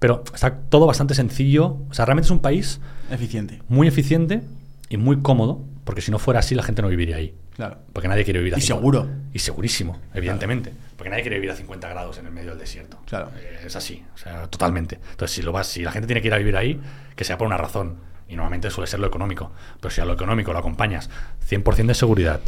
Pero 0.00 0.24
está 0.34 0.56
todo 0.56 0.86
bastante 0.86 1.14
sencillo. 1.14 1.76
O 1.88 1.94
sea, 1.94 2.04
realmente 2.06 2.26
es 2.26 2.30
un 2.32 2.40
país 2.40 2.80
Eficiente. 3.10 3.62
muy 3.68 3.86
eficiente 3.86 4.42
y 4.88 4.96
muy 4.96 5.22
cómodo. 5.22 5.62
Porque 5.84 6.00
si 6.02 6.10
no 6.10 6.18
fuera 6.18 6.40
así, 6.40 6.54
la 6.54 6.62
gente 6.62 6.82
no 6.82 6.88
viviría 6.88 7.16
ahí. 7.16 7.34
Claro. 7.54 7.78
Porque 7.92 8.08
nadie 8.08 8.24
quiere 8.24 8.38
vivir 8.38 8.54
a 8.54 8.58
Y 8.58 8.62
50 8.62 8.80
seguro. 8.80 9.08
Y 9.32 9.38
segurísimo, 9.40 9.98
evidentemente. 10.14 10.72
Porque 10.96 11.10
nadie 11.10 11.22
quiere 11.22 11.36
vivir 11.36 11.50
a 11.50 11.56
50 11.56 11.88
grados 11.88 12.18
en 12.18 12.26
el 12.26 12.32
medio 12.32 12.50
del 12.50 12.58
desierto. 12.58 12.98
Claro. 13.06 13.30
Eh, 13.36 13.62
es 13.66 13.76
así, 13.76 14.04
o 14.14 14.18
sea, 14.18 14.46
totalmente. 14.46 14.98
Entonces, 15.10 15.34
si, 15.34 15.42
lo 15.42 15.52
vas, 15.52 15.66
si 15.66 15.82
la 15.82 15.92
gente 15.92 16.06
tiene 16.06 16.22
que 16.22 16.28
ir 16.28 16.34
a 16.34 16.38
vivir 16.38 16.56
ahí, 16.56 16.80
que 17.16 17.24
sea 17.24 17.36
por 17.38 17.46
una 17.46 17.56
razón. 17.56 17.96
Y 18.28 18.36
normalmente 18.36 18.70
suele 18.70 18.86
ser 18.86 19.00
lo 19.00 19.06
económico. 19.06 19.52
Pero 19.80 19.90
si 19.90 20.00
a 20.00 20.04
lo 20.04 20.12
económico 20.14 20.52
lo 20.52 20.58
acompañas 20.60 21.10
100% 21.48 21.86
de 21.88 21.94
seguridad, 21.94 22.40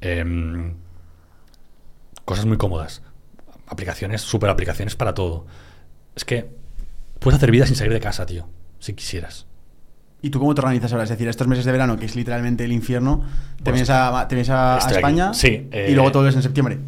em, 0.00 0.74
cosas 2.24 2.46
muy 2.46 2.56
cómodas, 2.56 3.02
aplicaciones, 3.66 4.22
super 4.22 4.48
aplicaciones 4.48 4.94
para 4.96 5.12
todo. 5.14 5.46
Es 6.14 6.24
que 6.24 6.48
puedes 7.18 7.36
hacer 7.36 7.50
vida 7.50 7.66
sin 7.66 7.76
salir 7.76 7.92
de 7.92 8.00
casa, 8.00 8.26
tío. 8.26 8.46
Si 8.78 8.94
quisieras. 8.94 9.46
¿Y 10.22 10.30
tú 10.30 10.38
cómo 10.38 10.54
te 10.54 10.60
organizas 10.60 10.92
ahora? 10.92 11.04
Es 11.04 11.10
decir, 11.10 11.28
estos 11.28 11.46
meses 11.46 11.64
de 11.64 11.72
verano, 11.72 11.96
que 11.96 12.06
es 12.06 12.16
literalmente 12.16 12.64
el 12.64 12.72
infierno, 12.72 13.18
te 13.58 13.64
Bueno, 13.64 13.74
vienes 13.74 13.90
a, 13.90 14.26
te 14.28 14.34
vienes 14.34 14.50
a, 14.50 14.74
a 14.74 14.78
estoy 14.78 14.92
aquí. 14.94 14.98
España 14.98 15.34
Sí, 15.34 15.68
eh, 15.70 15.88
y 15.90 15.94
luego 15.94 16.10
todo 16.12 16.26
es 16.28 16.34
en 16.34 16.42
septiembre. 16.42 16.78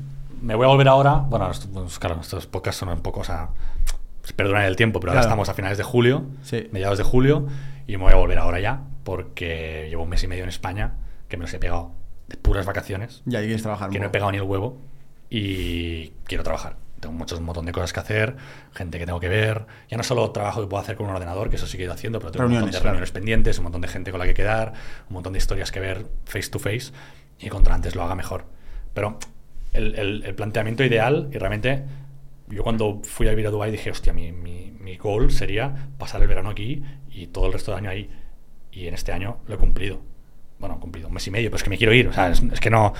Me 0.40 0.54
voy 0.54 0.64
a 0.64 0.68
volver 0.68 0.88
ahora. 0.88 1.14
Bueno, 1.14 1.50
pues, 1.72 1.98
claro, 1.98 2.18
estos 2.20 2.46
podcasts 2.46 2.78
son 2.80 2.88
un 2.88 3.00
poco, 3.00 3.20
o 3.20 3.24
sea, 3.24 3.50
se 4.24 4.32
perdonan 4.32 4.64
el 4.64 4.76
tiempo, 4.76 4.98
pero 5.00 5.12
ahora 5.12 5.20
Claro. 5.20 5.28
estamos 5.30 5.48
a 5.48 5.54
finales 5.54 5.78
de 5.78 5.84
julio, 5.84 6.24
Sí. 6.42 6.68
mediados 6.72 6.98
de 6.98 7.04
julio, 7.04 7.46
y 7.86 7.92
me 7.96 8.04
voy 8.04 8.12
a 8.12 8.16
volver 8.16 8.38
ahora 8.38 8.60
ya, 8.60 8.82
porque 9.04 9.86
llevo 9.88 10.02
un 10.04 10.08
mes 10.08 10.22
y 10.24 10.26
medio 10.28 10.42
en 10.44 10.48
España, 10.48 10.92
que 11.28 11.36
me 11.36 11.42
los 11.42 11.52
he 11.54 11.58
pegado 11.58 11.92
de 12.28 12.36
puras 12.36 12.66
vacaciones, 12.66 13.22
Ya, 13.26 13.40
y 13.40 13.44
quieres 13.46 13.62
trabajar. 13.62 13.90
que 13.90 13.98
no 14.00 14.06
he 14.06 14.10
pegado 14.10 14.30
ni 14.32 14.38
el 14.38 14.44
huevo, 14.44 14.78
y 15.30 16.10
quiero 16.24 16.42
trabajar. 16.44 16.76
Tengo 17.00 17.14
muchos, 17.14 17.38
un 17.38 17.44
montón 17.44 17.64
de 17.66 17.72
cosas 17.72 17.92
que 17.92 18.00
hacer, 18.00 18.36
gente 18.74 18.98
que 18.98 19.06
tengo 19.06 19.20
que 19.20 19.28
ver. 19.28 19.66
Ya 19.88 19.96
no 19.96 20.02
solo 20.02 20.30
trabajo 20.32 20.60
que 20.60 20.66
puedo 20.66 20.82
hacer 20.82 20.96
con 20.96 21.06
un 21.06 21.14
ordenador, 21.14 21.48
que 21.50 21.56
eso 21.56 21.66
sí 21.66 21.76
que 21.76 21.84
he 21.84 21.86
ido 21.86 21.94
haciendo, 21.94 22.18
pero 22.18 22.32
tengo 22.32 22.46
un 22.46 22.50
montón 22.52 22.66
Reuniones, 22.66 22.82
de 22.82 22.84
reuniones 22.84 23.10
pendientes, 23.12 23.58
un 23.58 23.64
montón 23.64 23.80
de 23.82 23.88
gente 23.88 24.10
con 24.10 24.18
la 24.20 24.26
que 24.26 24.34
quedar, 24.34 24.72
un 25.08 25.14
montón 25.14 25.32
de 25.32 25.38
historias 25.38 25.70
que 25.70 25.80
ver 25.80 26.06
face 26.24 26.50
to 26.50 26.58
face, 26.58 26.92
y 27.38 27.48
contra 27.48 27.74
antes 27.74 27.94
lo 27.94 28.02
haga 28.02 28.14
mejor. 28.14 28.46
Pero 28.94 29.18
el, 29.72 29.94
el- 29.94 30.22
el 30.24 30.34
planteamiento 30.34 30.82
ideal 30.84 31.28
y 31.32 31.38
realmente 31.38 31.84
yo 32.48 32.62
cuando 32.62 33.00
fui 33.04 33.26
a 33.28 33.30
vivir 33.30 33.46
a 33.46 33.50
Dubái 33.50 33.70
dije, 33.70 33.90
hostia, 33.90 34.12
mi, 34.12 34.32
mi, 34.32 34.72
mi 34.80 34.96
goal 34.96 35.30
sería 35.30 35.88
pasar 35.98 36.22
el 36.22 36.28
verano 36.28 36.50
aquí 36.50 36.82
y 37.10 37.26
todo 37.28 37.46
el 37.46 37.52
resto 37.52 37.70
del 37.72 37.78
año 37.80 37.90
ahí. 37.90 38.10
Y 38.72 38.86
en 38.86 38.94
este 38.94 39.12
año 39.12 39.38
lo 39.46 39.54
he 39.54 39.58
cumplido. 39.58 40.00
Bueno, 40.58 40.76
he 40.76 40.80
cumplido 40.80 41.08
un 41.08 41.14
mes 41.14 41.26
y 41.26 41.30
medio, 41.30 41.50
pero 41.50 41.58
es 41.58 41.62
que 41.62 41.70
me 41.70 41.78
quiero 41.78 41.92
ir. 41.92 42.08
O 42.08 42.12
sea, 42.12 42.30
es, 42.30 42.42
es 42.42 42.60
que 42.60 42.70
no... 42.70 42.92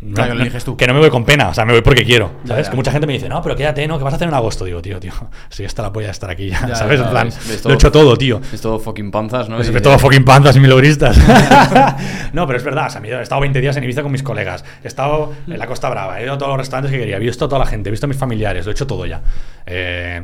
no- 0.00 0.26
no- 0.26 0.32
eliges 0.32 0.64
tú. 0.64 0.76
Que 0.76 0.86
no 0.86 0.94
me 0.94 1.00
voy 1.00 1.10
con 1.10 1.24
pena, 1.24 1.48
o 1.48 1.54
sea, 1.54 1.64
me 1.64 1.72
voy 1.72 1.82
porque 1.82 2.04
quiero. 2.04 2.30
Ya, 2.44 2.48
¿Sabes? 2.50 2.66
ya. 2.66 2.70
Que 2.70 2.76
mucha 2.76 2.90
gente 2.92 3.06
me 3.06 3.12
dice, 3.14 3.28
no, 3.28 3.42
pero 3.42 3.56
quédate, 3.56 3.86
¿no? 3.88 3.98
¿Qué 3.98 4.04
vas 4.04 4.12
a 4.14 4.16
hacer 4.16 4.28
en 4.28 4.34
agosto? 4.34 4.64
Digo, 4.64 4.80
tío, 4.82 5.00
tío, 5.00 5.12
estoy 5.50 5.66
hasta 5.66 5.82
la 5.82 5.92
polla 5.92 6.06
de 6.06 6.12
estar 6.12 6.30
aquí 6.30 6.48
ya, 6.50 6.66
Ya, 6.68 6.74
¿sabes? 6.76 6.98
ya, 7.00 7.04
en 7.06 7.10
plan, 7.10 7.26
ves 7.28 7.48
lo 7.56 7.60
todo. 7.62 7.72
he 7.72 7.74
hecho 7.74 7.92
todo, 7.92 8.16
tío. 8.16 8.40
Es 8.52 8.60
todo 8.60 8.78
fucking 8.78 9.10
panzas, 9.10 9.48
¿no? 9.48 9.60
Es 9.60 9.68
Y- 9.70 9.80
todo 9.80 9.98
fucking 9.98 10.24
panzas 10.24 10.56
y 10.56 10.60
milogristas. 10.60 11.18
no, 12.32 12.46
pero 12.46 12.56
es 12.58 12.64
verdad. 12.64 12.86
o 12.86 12.90
sea, 12.90 13.00
he 13.02 13.22
estado 13.22 13.40
20 13.40 13.60
días 13.60 13.76
en 13.76 13.84
Ibiza 13.84 14.02
con 14.02 14.12
mis 14.12 14.22
colegas. 14.22 14.64
He 14.82 14.88
estado 14.88 15.32
en 15.46 15.58
la 15.58 15.66
Costa 15.66 15.88
Brava. 15.90 16.20
He 16.20 16.24
ido 16.24 16.34
a 16.34 16.38
todos 16.38 16.50
los 16.50 16.58
restaurantes 16.58 16.92
que 16.92 16.98
quería. 16.98 17.16
He 17.16 17.20
visto 17.20 17.44
a 17.44 17.48
toda 17.48 17.58
la 17.60 17.66
gente. 17.66 17.88
He 17.88 17.92
visto 17.92 18.06
a 18.06 18.08
mis 18.08 18.16
familiares. 18.18 18.64
Lo 18.66 18.70
he 18.70 18.74
hecho 18.74 18.86
todo 18.86 19.06
ya. 19.06 19.20
Eh, 19.66 20.22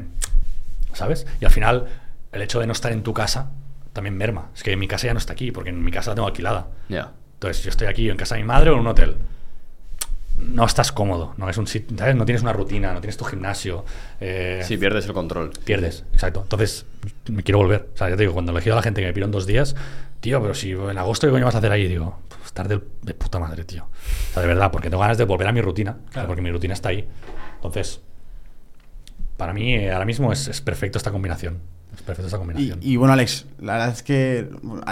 ¿Sabes? 0.93 1.27
Y 1.41 1.45
al 1.45 1.51
final, 1.51 1.87
el 2.33 2.43
hecho 2.43 2.61
de 2.61 2.67
no 2.67 2.73
estar 2.73 2.93
en 2.93 3.03
tu 3.03 3.13
casa 3.13 3.51
también 3.93 4.17
merma. 4.17 4.49
Es 4.55 4.63
que 4.63 4.77
mi 4.77 4.87
casa 4.89 5.07
ya 5.09 5.13
no 5.13 5.19
está 5.19 5.33
aquí, 5.33 5.51
porque 5.51 5.71
en 5.71 5.83
mi 5.83 5.91
casa 5.91 6.11
la 6.11 6.15
tengo 6.17 6.29
alquilada. 6.29 6.69
Ya. 6.89 7.11
Entonces, 7.35 7.63
yo 7.65 7.71
estoy 7.71 7.87
aquí 7.89 8.09
en 8.11 8.17
casa 8.17 8.37
de 8.37 8.43
mi 8.43 8.47
madre 8.47 8.71
o 8.71 8.75
en 8.75 8.81
un 8.81 8.87
hotel. 8.87 9.17
No 10.39 10.65
estás 10.67 10.91
cómodo, 10.93 11.33
no 11.37 11.49
es 11.49 11.57
un 11.59 11.67
¿sabes? 11.67 12.17
No 12.17 12.25
tienes 12.25 12.43
una 12.43 12.53
rutina, 12.53 12.93
no 12.93 13.01
tienes 13.01 13.17
tu 13.17 13.25
gimnasio. 13.25 13.85
eh, 14.21 14.63
Sí, 14.67 14.77
pierdes 14.77 15.07
el 15.07 15.13
control. 15.13 15.51
pierdes, 15.65 16.05
exacto. 16.13 16.41
Entonces, 16.43 16.87
me 17.31 17.43
quiero 17.43 17.59
volver. 17.59 17.89
O 17.95 17.97
sea, 17.97 18.09
ya 18.11 18.17
te 18.17 18.23
digo, 18.23 18.33
cuando 18.35 18.53
elegí 18.53 18.69
a 18.71 18.75
la 18.75 18.83
gente 18.83 19.01
que 19.01 19.07
me 19.07 19.13
pidieron 19.13 19.31
dos 19.31 19.47
días, 19.47 19.77
tío, 20.21 20.41
pero 20.43 20.55
si 20.55 20.73
en 20.73 20.99
agosto, 20.99 21.27
¿qué 21.27 21.31
coño 21.33 21.45
vas 21.45 21.55
a 21.55 21.59
hacer 21.59 21.71
ahí? 21.73 21.87
Digo, 21.87 22.19
pues, 22.29 22.41
estar 22.47 22.67
de, 22.69 22.79
puta 22.79 23.39
madre, 23.39 23.65
tío. 23.65 23.85
O 23.85 24.33
sea, 24.35 24.43
de 24.43 24.49
verdad, 24.49 24.71
porque 24.73 24.91
tengo 24.91 25.01
ganas 25.03 25.19
de 25.19 25.25
volver 25.25 25.47
a 25.47 25.53
mi 25.53 25.61
rutina. 25.61 25.99
Claro. 26.11 26.27
porque 26.29 26.43
mi 26.43 26.51
rutina 26.51 26.75
está 26.75 26.89
ahí. 26.89 27.09
Entonces, 27.57 28.01
para 29.37 29.53
mí, 29.53 29.75
eh, 29.75 29.93
ahora 29.93 30.05
mismo 30.05 30.33
es, 30.33 30.49
es 30.49 30.61
perfecto 30.61 30.99
esta 30.99 31.11
combinación. 31.13 31.59
Es 31.95 32.03
perfecto 32.03 32.27
esta 32.27 32.37
Y, 32.37 32.41
combinación. 32.41 32.79
y 32.83 32.97
bueno, 32.97 33.13
Alex, 33.15 33.47
la 33.61 33.75
verdad 33.75 33.91
es 33.91 34.03
que 34.03 34.49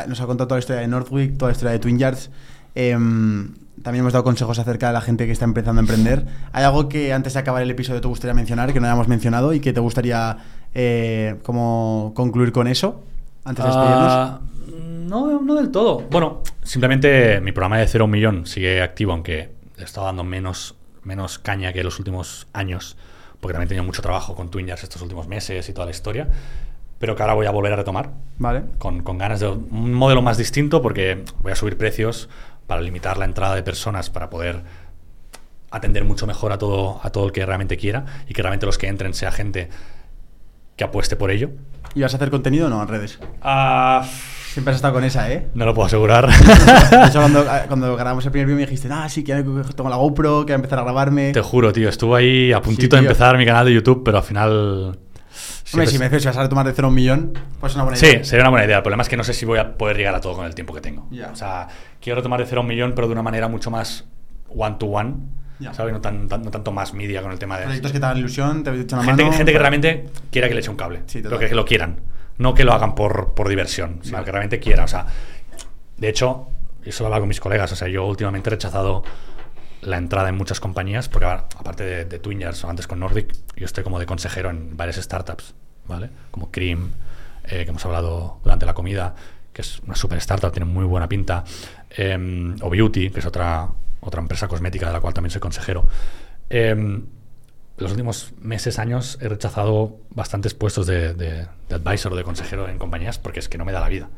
nos 0.07 0.21
ha 0.21 0.27
contado 0.27 0.47
toda 0.49 0.57
la 0.59 0.61
historia 0.61 0.83
de 0.83 0.89
Northwick, 0.89 1.37
toda 1.37 1.51
la 1.51 1.53
historia 1.53 1.73
de 1.73 1.79
Twin 1.81 1.99
Yards. 1.99 2.31
Em, 2.75 3.55
también 3.83 4.03
hemos 4.03 4.13
dado 4.13 4.25
consejos 4.25 4.59
acerca 4.59 4.89
de 4.89 4.93
la 4.93 5.01
gente 5.01 5.27
que 5.27 5.33
está 5.33 5.45
empezando 5.45 5.81
a 5.81 5.83
emprender. 5.83 6.27
¿Hay 6.53 6.65
algo 6.65 6.89
que 6.89 7.13
antes 7.13 7.35
de 7.35 7.41
acabar 7.41 7.63
el 7.63 7.71
episodio 7.71 8.01
te 8.01 8.09
gustaría 8.09 8.35
mencionar, 8.35 8.73
que 8.73 8.81
no 8.81 8.87
hayamos 8.87 9.09
mencionado 9.09 9.55
y 9.55 9.61
que 9.61 9.73
te 9.73 9.81
gustaría 9.81 10.37
eh, 10.75 11.37
como 11.43 12.13
concluir 12.15 12.53
con 12.53 12.69
eso? 12.69 13.03
Antes 13.45 13.65
de 13.65 13.71
despedirnos. 13.71 14.13
Ah, 14.13 14.41
no, 15.07 15.41
no 15.41 15.55
del 15.55 15.71
todo. 15.71 16.05
Bueno, 16.11 16.43
simplemente 16.63 17.41
mi 17.41 17.53
programa 17.53 17.79
de 17.79 17.87
cero 17.87 18.05
a 18.05 18.07
un 18.07 18.11
millón 18.11 18.47
sigue 18.47 18.83
activo, 18.83 19.13
aunque 19.13 19.51
le 19.77 19.83
he 19.83 19.85
estado 19.85 20.07
dando 20.07 20.23
menos, 20.23 20.75
menos 21.03 21.39
caña 21.39 21.73
que 21.73 21.83
los 21.83 21.99
últimos 21.99 22.47
años, 22.53 22.97
porque 23.41 23.55
también 23.55 23.67
he 23.67 23.71
tenido 23.71 23.85
mucho 23.85 24.03
trabajo 24.03 24.35
con 24.35 24.51
Twin 24.51 24.67
Yards 24.67 24.85
estos 24.85 25.03
últimos 25.03 25.27
meses 25.27 25.69
y 25.69 25.73
toda 25.73 25.87
la 25.87 25.91
historia, 25.91 26.29
pero 26.99 27.17
que 27.17 27.23
ahora 27.23 27.35
voy 27.35 27.47
a 27.47 27.51
volver 27.51 27.73
a 27.73 27.77
retomar 27.77 28.13
Vale. 28.39 28.63
con, 28.79 29.03
con 29.03 29.19
ganas 29.19 29.41
de 29.41 29.49
un 29.49 29.93
modelo 29.93 30.23
más 30.23 30.39
distinto, 30.39 30.83
porque 30.83 31.25
voy 31.41 31.51
a 31.51 31.57
subir 31.57 31.77
precios 31.77 32.29
para 32.67 32.81
limitar 32.81 33.19
la 33.19 33.25
entrada 33.25 33.55
de 33.55 33.63
personas 33.63 34.11
para 34.11 34.31
poder 34.31 34.63
atender 35.71 36.05
mucho 36.05 36.27
mejor 36.27 36.53
a 36.53 36.59
todo, 36.59 37.01
a 37.03 37.11
todo 37.11 37.27
el 37.27 37.33
que 37.33 37.45
realmente 37.47 37.77
quiera 37.77 38.05
y 38.29 38.35
que 38.35 38.43
realmente 38.43 38.67
los 38.67 38.79
que 38.79 38.89
entren 38.89 39.15
sea 39.15 39.33
gente 39.33 39.69
que 40.77 40.85
apueste 40.85 41.17
por 41.17 41.31
ello. 41.31 41.51
¿Y 41.95 42.03
vas 42.03 42.15
a 42.15 42.17
hacer 42.17 42.31
contenido 42.31 42.67
o 42.67 42.71
no 42.71 42.83
en 42.83 42.89
redes? 42.89 43.19
Ah, 43.43 44.07
Siempre 44.53 44.73
has 44.73 44.77
estado 44.77 44.93
con 44.93 45.03
esa, 45.03 45.33
¿eh? 45.33 45.49
no 45.55 45.65
lo 45.65 45.73
puedo 45.73 45.87
asegurar. 45.87 46.29
De 46.91 47.07
hecho, 47.07 47.21
cuando, 47.21 47.43
cuando 47.69 47.97
grabamos 47.97 48.27
el 48.27 48.33
primer 48.33 48.49
vídeo 48.49 48.57
me 48.57 48.67
dijiste, 48.67 48.87
ah, 48.93 49.09
sí, 49.09 49.25
que 49.25 49.33
tengo 49.35 49.89
la 49.89 49.97
GoPro, 49.97 50.45
que 50.45 50.53
voy 50.53 50.53
a 50.53 50.57
empezar 50.57 50.79
a 50.79 50.83
grabarme. 50.83 51.33
Te 51.33 51.41
juro, 51.41 51.73
tío, 51.73 51.89
estuve 51.89 52.19
ahí 52.19 52.53
a 52.53 52.61
puntito 52.61 52.97
Sí, 52.97 53.01
de 53.03 53.09
empezar 53.09 53.39
mi 53.39 53.47
canal 53.47 53.65
de 53.65 53.73
YouTube, 53.73 54.03
pero 54.05 54.19
al 54.19 54.25
final... 54.25 54.99
Hombre, 55.75 55.87
si 55.87 55.99
me 55.99 56.05
dices 56.07 56.23
si 56.23 56.29
vas 56.29 56.37
a 56.37 56.49
tomar 56.49 56.67
de 56.67 56.73
cero 56.73 56.87
a 56.87 56.89
un 56.91 56.95
millón, 56.95 57.33
pues 57.61 57.73
es 57.73 57.77
una 57.77 57.85
buena 57.85 57.97
Sí, 57.97 58.07
idea. 58.07 58.25
sería 58.25 58.43
una 58.45 58.51
buena 58.51 58.65
idea. 58.67 58.77
El 58.79 58.83
problema 58.83 59.03
es 59.03 59.09
que 59.09 59.17
no 59.17 59.25
sé 59.25 59.33
si 59.35 59.45
voy 59.47 59.59
a 59.59 59.77
poder 59.77 59.97
llegar 59.97 60.15
a 60.15 60.21
todo 60.21 60.35
con 60.37 60.47
el 60.47 60.55
tiempo 60.55 60.75
que 60.75 60.81
tengo. 60.81 61.07
Ya. 61.11 61.31
O 61.31 61.37
sea, 61.37 61.69
quiero 62.01 62.17
retomar 62.17 62.41
de 62.41 62.47
cero 62.47 62.61
un 62.61 62.67
millón, 62.67 62.93
pero 62.95 63.07
de 63.07 63.13
una 63.13 63.23
manera 63.23 63.49
mucho 63.49 63.71
más 63.71 64.05
one-to-one, 64.55 65.15
Ya. 65.59 65.73
¿sabes? 65.75 65.93
No, 65.93 66.01
tan, 66.01 66.29
tan- 66.29 66.43
no 66.43 66.51
tanto 66.51 66.73
más 66.73 66.93
media 66.95 67.23
con 67.23 67.33
el 67.33 67.39
tema 67.39 67.57
de... 67.59 67.65
Proyectos 67.65 67.93
que 67.93 68.01
te 68.01 68.05
hagan 68.07 68.19
ilusión, 68.19 68.63
te 68.65 68.71
echan 68.81 68.99
la 68.99 69.05
gente, 69.05 69.23
mano. 69.25 69.37
gente 69.37 69.53
que 69.53 69.59
realmente 69.59 70.07
quiera 70.31 70.49
que 70.49 70.55
le 70.55 70.61
eche 70.61 70.71
un 70.71 70.77
cable. 70.77 71.03
Sí, 71.07 71.19
pero 71.23 71.37
total. 71.37 71.49
que 71.49 71.55
lo 71.55 71.65
quieran. 71.65 72.01
No 72.39 72.55
que 72.55 72.65
lo 72.65 72.73
hagan 72.73 72.95
por, 72.95 73.35
por 73.35 73.49
diversión, 73.49 74.01
sino 74.03 74.15
Vale. 74.17 74.25
que 74.25 74.31
realmente 74.33 74.59
quiera. 74.61 74.85
O 74.85 74.89
sea, 74.89 75.07
de 75.97 76.09
hecho, 76.09 76.49
eso 76.85 77.03
lo 77.05 77.07
hablaba 77.07 77.21
con 77.21 77.29
mis 77.29 77.41
colegas. 77.41 77.71
O 77.73 77.77
sea, 77.77 77.89
yo 77.89 78.05
últimamente 78.07 78.49
he 78.49 78.53
rechazado 78.53 79.05
la 79.83 79.97
entrada 79.97 80.29
en 80.29 80.37
muchas 80.37 80.61
compañías, 80.61 81.09
porque 81.09 81.27
aparte 81.27 81.85
de, 81.85 82.05
de 82.05 82.19
Twin 82.19 82.39
Yards 82.41 82.63
o 82.65 82.71
antes 82.71 82.87
con 82.87 83.01
Nordic, 83.01 83.33
yo 83.57 83.65
estoy 83.67 83.83
como 83.85 83.99
de 83.99 84.07
consejero 84.07 84.49
en 84.51 84.77
varias 84.77 84.97
startups, 84.97 85.55
¿vale? 85.93 86.11
Como 86.31 86.51
Cream, 86.51 86.93
eh, 87.45 87.65
que 87.65 87.71
hemos 87.71 87.85
hablado 87.85 88.39
durante 88.43 88.67
la 88.67 88.75
comida, 88.75 89.15
que 89.53 89.63
es 89.63 89.81
una 89.81 89.95
super 89.95 90.19
startup, 90.19 90.53
tiene 90.53 90.67
muy 90.67 90.85
buena 90.85 91.09
pinta, 91.09 91.45
em, 91.91 92.57
o 92.63 92.71
Beauty, 92.71 93.11
que 93.11 93.21
es 93.21 93.27
otra, 93.27 93.69
otra 94.01 94.21
empresa 94.21 94.49
cosmética 94.49 94.87
de 94.87 94.93
la 94.93 95.01
cual 95.01 95.15
también 95.15 95.31
soy 95.31 95.41
consejero. 95.41 95.87
Em, 96.51 97.07
los 97.79 97.91
últimos 97.91 98.33
meses, 98.41 98.79
años, 98.79 99.19
he 99.21 99.29
rechazado 99.29 99.97
bastantes 100.11 100.55
puestos 100.55 100.87
de, 100.87 101.15
de, 101.15 101.47
de 101.69 101.75
advisor 101.75 102.13
o 102.13 102.17
de 102.17 102.25
consejero 102.25 102.69
en 102.69 102.79
compañías 102.79 103.19
porque 103.19 103.41
es 103.41 103.49
que 103.49 103.59
no 103.59 103.65
me 103.65 103.73
da 103.73 103.81
la 103.81 103.89
vida. 103.89 104.09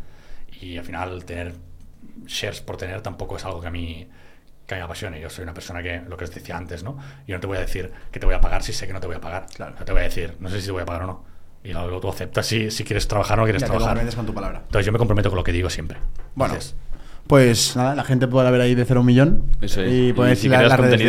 Y 0.60 0.76
al 0.76 0.84
final 0.84 1.24
tener 1.24 1.54
shares 2.26 2.60
por 2.60 2.76
tener 2.76 3.00
tampoco 3.00 3.36
es 3.36 3.44
algo 3.44 3.60
que 3.60 3.66
a 3.66 3.70
mí 3.70 4.08
que 4.66 4.74
me 4.74 4.82
apasione. 4.82 5.20
Yo 5.20 5.30
soy 5.30 5.42
una 5.42 5.54
persona 5.54 5.82
que, 5.82 6.00
lo 6.00 6.16
que 6.16 6.24
os 6.24 6.34
decía 6.34 6.56
antes, 6.56 6.82
¿no? 6.82 6.98
Yo 7.26 7.36
no 7.36 7.40
te 7.40 7.46
voy 7.46 7.58
a 7.58 7.60
decir 7.60 7.92
que 8.10 8.18
te 8.18 8.26
voy 8.26 8.34
a 8.34 8.40
pagar 8.40 8.62
si 8.62 8.72
sé 8.72 8.86
que 8.86 8.92
no 8.92 9.00
te 9.00 9.06
voy 9.06 9.16
a 9.16 9.20
pagar. 9.20 9.46
Claro. 9.54 9.76
No 9.78 9.84
te 9.84 9.92
voy 9.92 10.00
a 10.00 10.04
decir, 10.04 10.36
no 10.40 10.48
sé 10.48 10.60
si 10.60 10.66
te 10.66 10.72
voy 10.72 10.82
a 10.82 10.86
pagar 10.86 11.02
o 11.02 11.06
no. 11.06 11.24
Y 11.64 11.72
luego 11.72 11.98
tú 12.00 12.08
aceptas 12.10 12.46
si, 12.46 12.70
si 12.70 12.84
quieres 12.84 13.08
trabajar 13.08 13.38
o 13.38 13.42
no 13.42 13.44
quieres 13.46 13.62
Ya 13.62 13.66
te 13.66 13.70
trabajar. 13.70 13.88
comprometes 13.94 14.14
con 14.16 14.26
tu 14.26 14.34
palabra. 14.34 14.60
Entonces 14.66 14.86
yo 14.86 14.92
me 14.92 14.98
comprometo 14.98 15.30
con 15.30 15.36
lo 15.38 15.44
que 15.44 15.52
digo 15.52 15.70
siempre. 15.70 15.96
Bueno, 16.34 16.54
Entonces, 16.54 16.76
pues 17.26 17.74
nada, 17.74 17.94
la 17.94 18.04
gente 18.04 18.28
podrá 18.28 18.50
ver 18.50 18.60
ahí 18.60 18.74
de 18.74 18.84
cero 18.84 18.98
a 18.98 19.00
un 19.00 19.06
millón. 19.06 19.44
Eso 19.62 19.80
es. 19.82 19.90
Y 19.90 20.12
decir 20.30 20.42
si 20.42 20.48
la- 20.50 20.58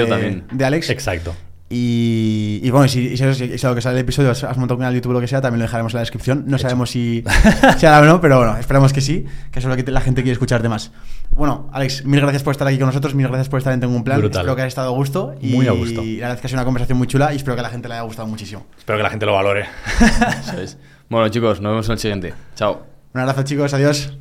de, 0.05 0.09
también. 0.09 0.45
de 0.51 0.65
Alex. 0.65 0.89
exacto. 0.89 1.35
Y, 1.67 2.59
y 2.63 2.69
bueno, 2.69 2.87
si, 2.87 3.17
si, 3.17 3.33
si, 3.33 3.33
si- 3.33 3.57
si 3.57 3.65
a 3.65 3.69
lo 3.69 3.75
que 3.75 3.81
sale 3.81 3.95
el 3.95 4.01
episodio 4.03 4.29
has 4.29 4.43
has 4.43 4.55
montado 4.57 4.75
un 4.75 4.81
canal 4.81 4.93
de 4.93 4.99
YouTube 4.99 5.09
o 5.11 5.13
lo 5.13 5.19
que 5.21 5.27
sea, 5.27 5.41
también 5.41 5.59
lo 5.59 5.63
dejaremos 5.65 5.93
en 5.93 5.97
la 5.97 6.01
descripción. 6.01 6.43
No 6.45 6.57
sabemos 6.59 6.91
si, 6.91 7.23
si 7.77 7.85
hará 7.87 8.01
o 8.01 8.05
no, 8.05 8.21
pero 8.21 8.37
bueno, 8.37 8.55
esperamos 8.57 8.93
que 8.93 9.01
sí, 9.01 9.25
que 9.51 9.59
eso 9.59 9.69
es 9.71 9.75
lo 9.77 9.83
que 9.83 9.91
la 9.91 10.01
gente 10.01 10.21
quiere 10.21 10.33
escucharte 10.33 10.69
más. 10.69 10.91
Bueno, 11.31 11.69
Alex, 11.73 12.05
mil 12.05 12.21
gracias 12.21 12.43
por 12.43 12.51
estar 12.51 12.67
aquí 12.67 12.77
con 12.77 12.85
nosotros, 12.87 13.15
mil 13.15 13.27
gracias 13.27 13.49
por 13.49 13.57
estar 13.57 13.73
en 13.73 13.79
Tengo 13.79 13.95
un 13.95 14.03
Plan. 14.03 14.19
Brutal. 14.19 14.41
Espero 14.41 14.55
que 14.55 14.61
hayas 14.61 14.71
estado 14.71 14.89
a 14.93 14.95
gusto. 14.95 15.33
Y 15.41 15.53
Muy 15.55 15.67
a 15.67 15.71
gusto. 15.71 16.03
Y 16.03 16.17
la 16.17 16.27
verdad 16.27 16.35
es 16.35 16.41
que 16.41 16.47
ha 16.47 16.49
sido 16.49 16.59
una 16.59 16.65
conversación 16.65 16.97
muy 16.99 17.07
chula 17.07 17.33
y 17.33 17.37
espero 17.37 17.55
que 17.55 17.61
a 17.61 17.63
la 17.63 17.69
gente 17.69 17.87
le 17.87 17.95
haya 17.95 18.03
gustado 18.03 18.27
muchísimo. 18.27 18.65
Espero 18.77 18.97
que 18.99 19.03
la 19.03 19.09
gente 19.09 19.25
lo 19.25 19.33
valore. 19.33 19.65
Eso. 20.61 20.77
Bueno, 21.09 21.27
chicos, 21.29 21.61
nos 21.61 21.71
vemos 21.71 21.87
en 21.87 21.93
el 21.93 21.99
siguiente. 21.99 22.33
Chao. 22.55 22.85
Un 23.13 23.21
abrazo, 23.21 23.43
chicos, 23.43 23.73
adiós. 23.73 24.15